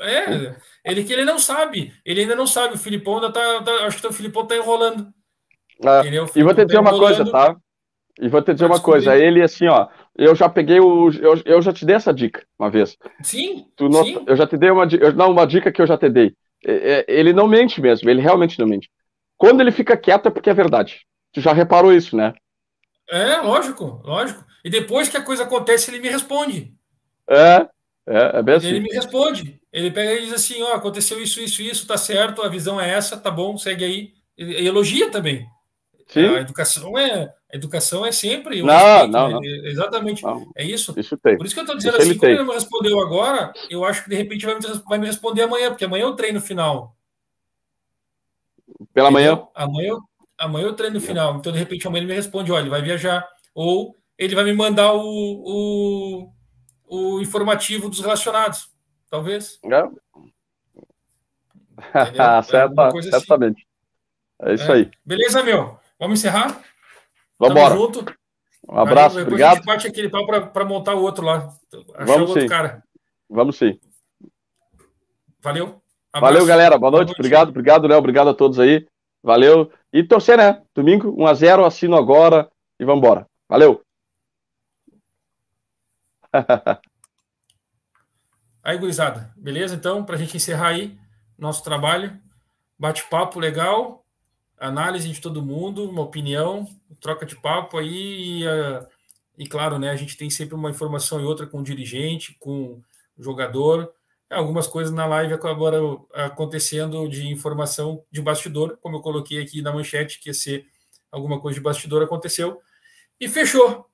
É, 0.00 0.56
ele 0.82 1.04
que 1.04 1.12
ele 1.12 1.24
não 1.24 1.38
sabe. 1.38 1.92
Ele 2.04 2.22
ainda 2.22 2.34
não 2.34 2.46
sabe. 2.46 2.74
O 2.74 2.78
Filipão 2.78 3.16
ainda 3.16 3.30
tá. 3.30 3.62
tá 3.62 3.72
acho 3.86 4.00
que 4.00 4.06
o 4.06 4.12
Filipão 4.12 4.46
tá 4.46 4.56
enrolando. 4.56 5.12
É, 5.82 6.06
e 6.34 6.42
vou 6.42 6.54
te 6.54 6.64
dizer 6.64 6.76
tá 6.76 6.80
uma 6.80 6.98
coisa, 6.98 7.30
tá? 7.30 7.56
E 8.18 8.28
vou 8.28 8.42
te 8.42 8.52
dizer 8.54 8.66
uma 8.66 8.80
coisa. 8.80 9.16
Ele, 9.16 9.42
assim, 9.42 9.66
ó. 9.66 9.88
Eu 10.16 10.34
já 10.34 10.48
peguei 10.48 10.80
o. 10.80 11.10
Eu, 11.10 11.42
eu 11.44 11.62
já 11.62 11.72
te 11.72 11.84
dei 11.84 11.96
essa 11.96 12.12
dica 12.12 12.46
uma 12.58 12.70
vez. 12.70 12.96
Sim. 13.22 13.66
Tu 13.76 13.88
não, 13.88 14.04
sim. 14.04 14.24
Eu 14.26 14.36
já 14.36 14.46
te 14.46 14.56
dei 14.56 14.70
uma, 14.70 14.86
não, 15.14 15.30
uma 15.30 15.46
dica 15.46 15.70
que 15.70 15.80
eu 15.80 15.86
já 15.86 15.96
te 15.96 16.08
dei. 16.08 16.34
É, 16.64 16.72
é, 16.72 17.04
ele 17.08 17.32
não 17.32 17.48
mente 17.48 17.80
mesmo. 17.80 18.08
Ele 18.08 18.20
realmente 18.20 18.58
não 18.58 18.66
mente. 18.66 18.90
Quando 19.36 19.60
ele 19.60 19.72
fica 19.72 19.96
quieto 19.96 20.26
é 20.26 20.30
porque 20.30 20.50
é 20.50 20.54
verdade. 20.54 21.06
Tu 21.32 21.40
já 21.40 21.52
reparou 21.52 21.92
isso, 21.92 22.16
né? 22.16 22.34
É, 23.08 23.36
lógico, 23.38 24.02
lógico. 24.04 24.44
E 24.64 24.70
depois 24.70 25.08
que 25.08 25.16
a 25.16 25.22
coisa 25.22 25.44
acontece, 25.44 25.90
ele 25.90 26.00
me 26.00 26.08
responde. 26.08 26.72
É, 27.28 27.66
é, 28.06 28.38
é 28.38 28.42
bem 28.42 28.54
assim. 28.56 28.68
Ele 28.68 28.80
me 28.80 28.92
responde. 28.92 29.60
Ele 29.72 29.90
pega 29.90 30.14
e 30.14 30.24
diz 30.24 30.32
assim: 30.32 30.62
ó, 30.62 30.70
oh, 30.70 30.74
aconteceu 30.74 31.20
isso, 31.20 31.40
isso, 31.40 31.62
isso, 31.62 31.86
tá 31.86 31.96
certo, 31.96 32.42
a 32.42 32.48
visão 32.48 32.80
é 32.80 32.90
essa, 32.90 33.16
tá 33.16 33.30
bom, 33.30 33.56
segue 33.56 33.84
aí. 33.84 34.12
E 34.36 34.66
elogia 34.66 35.10
também. 35.10 35.46
Sim. 36.08 36.26
A 36.26 36.40
educação 36.40 36.98
é, 36.98 37.32
a 37.52 37.56
educação 37.56 38.06
é 38.06 38.12
sempre. 38.12 38.62
Um 38.62 38.66
não, 38.66 38.74
respeito, 38.74 39.12
não, 39.12 39.28
né? 39.28 39.34
não, 39.34 39.66
Exatamente. 39.66 40.22
Não. 40.22 40.50
É 40.56 40.64
isso. 40.64 40.94
Isso 40.96 41.16
tem. 41.16 41.36
Por 41.36 41.46
isso 41.46 41.54
que 41.54 41.60
eu 41.60 41.64
estou 41.64 41.76
dizendo 41.76 41.98
isso 41.98 42.10
assim: 42.10 42.18
quando 42.18 42.30
ele 42.32 42.44
não 42.44 42.54
respondeu 42.54 43.00
agora, 43.00 43.52
eu 43.68 43.84
acho 43.84 44.04
que 44.04 44.10
de 44.10 44.16
repente 44.16 44.46
vai 44.46 44.54
me, 44.54 44.60
vai 44.88 44.98
me 44.98 45.06
responder 45.06 45.42
amanhã, 45.42 45.70
porque 45.70 45.84
amanhã 45.84 46.04
eu 46.04 46.14
treino 46.14 46.40
final. 46.40 46.96
Pela 48.94 49.10
manhã? 49.10 49.42
Amanhã 49.54 49.88
eu, 49.90 50.00
amanhã 50.38 50.66
eu 50.66 50.74
treino 50.74 51.00
final. 51.00 51.36
Então, 51.36 51.52
de 51.52 51.58
repente, 51.58 51.86
amanhã 51.86 52.02
ele 52.02 52.12
me 52.12 52.16
responde: 52.16 52.52
olha, 52.52 52.62
ele 52.62 52.70
vai 52.70 52.82
viajar. 52.82 53.28
Ou 53.54 53.96
ele 54.16 54.34
vai 54.34 54.44
me 54.44 54.52
mandar 54.52 54.92
o, 54.92 55.02
o, 55.02 56.32
o 56.86 57.20
informativo 57.20 57.88
dos 57.88 58.00
relacionados. 58.00 58.70
Talvez. 59.08 59.58
É. 59.64 59.82
É 61.94 62.20
assim. 62.20 63.10
certamente. 63.10 63.66
É 64.42 64.52
isso 64.52 64.70
é. 64.70 64.74
aí. 64.74 64.90
Beleza, 65.04 65.42
meu? 65.42 65.78
Vamos 65.98 66.18
encerrar? 66.18 66.62
Vamos 67.40 67.56
embora. 67.56 67.74
junto. 67.74 68.04
Um 68.68 68.78
abraço, 68.78 69.16
Aí, 69.16 69.24
obrigado. 69.24 69.52
A 69.52 69.56
gente 69.56 69.64
bate 69.64 69.86
aquele 69.86 70.10
pau 70.10 70.26
para 70.26 70.64
montar 70.64 70.94
o 70.94 71.00
outro 71.00 71.24
lá. 71.24 71.48
Achar 71.94 72.04
Vamos 72.04 72.28
o 72.28 72.32
outro 72.32 72.42
sim. 72.42 72.48
cara. 72.48 72.84
Vamos 73.28 73.56
sim. 73.56 73.80
Valeu. 75.42 75.80
Abraço. 76.12 76.34
Valeu, 76.34 76.46
galera. 76.46 76.78
Boa 76.78 76.90
noite. 76.90 77.06
Boa 77.06 77.16
noite. 77.16 77.18
Obrigado, 77.18 77.48
obrigado, 77.48 77.88
Léo. 77.88 77.98
Obrigado 77.98 78.28
a 78.28 78.34
todos 78.34 78.60
aí. 78.60 78.86
Valeu. 79.22 79.72
E 79.90 80.04
torcer, 80.04 80.36
né? 80.36 80.62
Domingo, 80.74 81.16
1x0, 81.16 81.64
assino 81.66 81.96
agora 81.96 82.50
e 82.78 82.84
vamos 82.84 83.02
embora. 83.02 83.26
Valeu. 83.48 83.82
aí, 88.62 88.76
gurizada. 88.76 89.32
Beleza? 89.34 89.74
Então, 89.74 90.04
para 90.04 90.16
a 90.16 90.18
gente 90.18 90.36
encerrar 90.36 90.68
aí 90.68 90.98
nosso 91.38 91.64
trabalho. 91.64 92.20
Bate-papo 92.78 93.40
legal. 93.40 93.99
Análise 94.60 95.08
de 95.08 95.20
todo 95.20 95.42
mundo, 95.42 95.88
uma 95.88 96.02
opinião, 96.02 96.68
troca 97.00 97.26
de 97.26 97.34
papo 97.34 97.78
aí. 97.78 98.42
E, 98.42 98.46
uh, 98.46 98.86
e 99.38 99.46
claro, 99.46 99.78
né? 99.78 99.90
A 99.90 99.96
gente 99.96 100.16
tem 100.16 100.30
sempre 100.30 100.54
uma 100.54 100.70
informação 100.70 101.20
e 101.20 101.24
outra 101.24 101.46
com 101.46 101.58
o 101.58 101.64
dirigente, 101.64 102.36
com 102.38 102.82
o 103.18 103.22
jogador 103.22 103.92
algumas 104.30 104.66
coisas 104.66 104.92
na 104.94 105.06
live 105.06 105.34
acabaram 105.34 106.06
acontecendo 106.14 107.08
de 107.08 107.26
informação 107.26 108.04
de 108.10 108.22
bastidor, 108.22 108.78
como 108.80 108.96
eu 108.96 109.00
coloquei 109.00 109.42
aqui 109.42 109.60
na 109.60 109.72
manchete, 109.72 110.20
que 110.20 110.28
ia 110.28 110.34
ser 110.34 110.66
alguma 111.10 111.40
coisa 111.40 111.58
de 111.58 111.62
bastidor, 111.62 112.02
aconteceu. 112.02 112.60
E 113.18 113.28
fechou. 113.28 113.86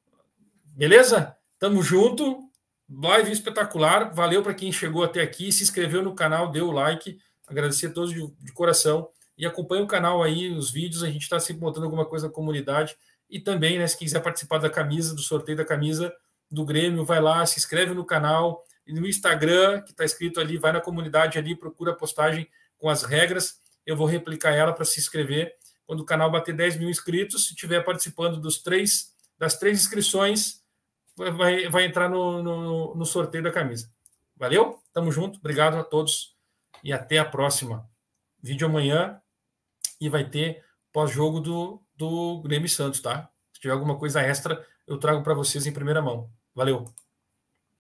Beleza? 0.65 1.35
Tamo 1.59 1.83
junto. 1.83 2.51
Live 2.89 3.33
espetacular. 3.33 4.15
Valeu 4.15 4.43
para 4.43 4.55
quem 4.55 4.71
chegou 4.71 5.03
até 5.03 5.23
aqui, 5.23 5.51
se 5.51 5.63
inscreveu 5.63 6.03
no 6.03 6.15
canal, 6.15 6.51
deu 6.51 6.69
o 6.69 6.73
like. 6.73 7.19
Agradecer 7.49 7.87
a 7.87 7.93
todos 7.93 8.13
de, 8.13 8.27
de 8.39 8.53
coração. 8.53 9.09
E 9.37 9.45
acompanha 9.45 9.83
o 9.83 9.87
canal 9.87 10.23
aí, 10.23 10.51
os 10.51 10.71
vídeos. 10.71 11.03
A 11.03 11.11
gente 11.11 11.23
está 11.23 11.39
sempre 11.39 11.63
montando 11.63 11.85
alguma 11.85 12.07
coisa 12.07 12.27
na 12.27 12.33
comunidade. 12.33 12.97
E 13.29 13.41
também, 13.41 13.79
né, 13.79 13.87
se 13.87 13.99
quiser 13.99 14.21
participar 14.21 14.59
da 14.59 14.71
camisa, 14.71 15.15
do 15.15 15.21
sorteio 15.21 15.59
da 15.59 15.65
camisa 15.65 16.13
do 16.51 16.65
Grêmio, 16.65 17.05
vai 17.05 17.21
lá, 17.21 17.45
se 17.45 17.59
inscreve 17.59 17.93
no 17.93 18.05
canal 18.05 18.65
e 18.87 18.93
no 18.93 19.07
Instagram, 19.07 19.83
que 19.83 19.91
está 19.91 20.05
escrito 20.05 20.41
ali, 20.41 20.57
vai 20.57 20.73
na 20.73 20.81
comunidade 20.81 21.39
ali, 21.39 21.57
procura 21.57 21.91
a 21.91 21.95
postagem 21.95 22.49
com 22.79 22.89
as 22.89 23.03
regras. 23.03 23.61
Eu 23.85 23.97
vou 23.97 24.07
replicar 24.07 24.55
ela 24.55 24.73
para 24.73 24.85
se 24.85 25.01
inscrever. 25.01 25.55
Quando 25.87 26.01
o 26.01 26.05
canal 26.05 26.31
bater 26.31 26.55
10 26.55 26.79
mil 26.79 26.89
inscritos, 26.89 27.47
se 27.47 27.51
estiver 27.53 27.85
participando 27.85 28.41
dos 28.41 28.63
três, 28.63 29.13
das 29.39 29.59
três 29.59 29.81
inscrições, 29.81 30.63
vai, 31.17 31.69
vai 31.69 31.85
entrar 31.85 32.09
no, 32.09 32.43
no, 32.43 32.95
no 32.95 33.05
sorteio 33.05 33.43
da 33.43 33.51
camisa. 33.51 33.91
Valeu? 34.37 34.79
Tamo 34.93 35.11
junto. 35.11 35.39
Obrigado 35.39 35.77
a 35.77 35.85
todos 35.85 36.37
e 36.83 36.93
até 36.93 37.19
a 37.19 37.25
próxima. 37.25 37.89
Vídeo 38.43 38.67
amanhã 38.67 39.21
e 40.01 40.09
vai 40.09 40.29
ter 40.29 40.65
pós-jogo 40.93 41.41
do, 41.41 41.83
do 41.95 42.41
Grêmio 42.43 42.69
Santos, 42.69 43.01
tá? 43.01 43.31
Se 43.53 43.61
tiver 43.61 43.75
alguma 43.75 43.99
coisa 43.99 44.21
extra, 44.21 44.65
eu 44.87 44.99
trago 44.99 45.23
para 45.23 45.35
vocês 45.35 45.67
em 45.67 45.73
primeira 45.73 46.03
mão. 46.03 46.31
Valeu! 46.55 46.85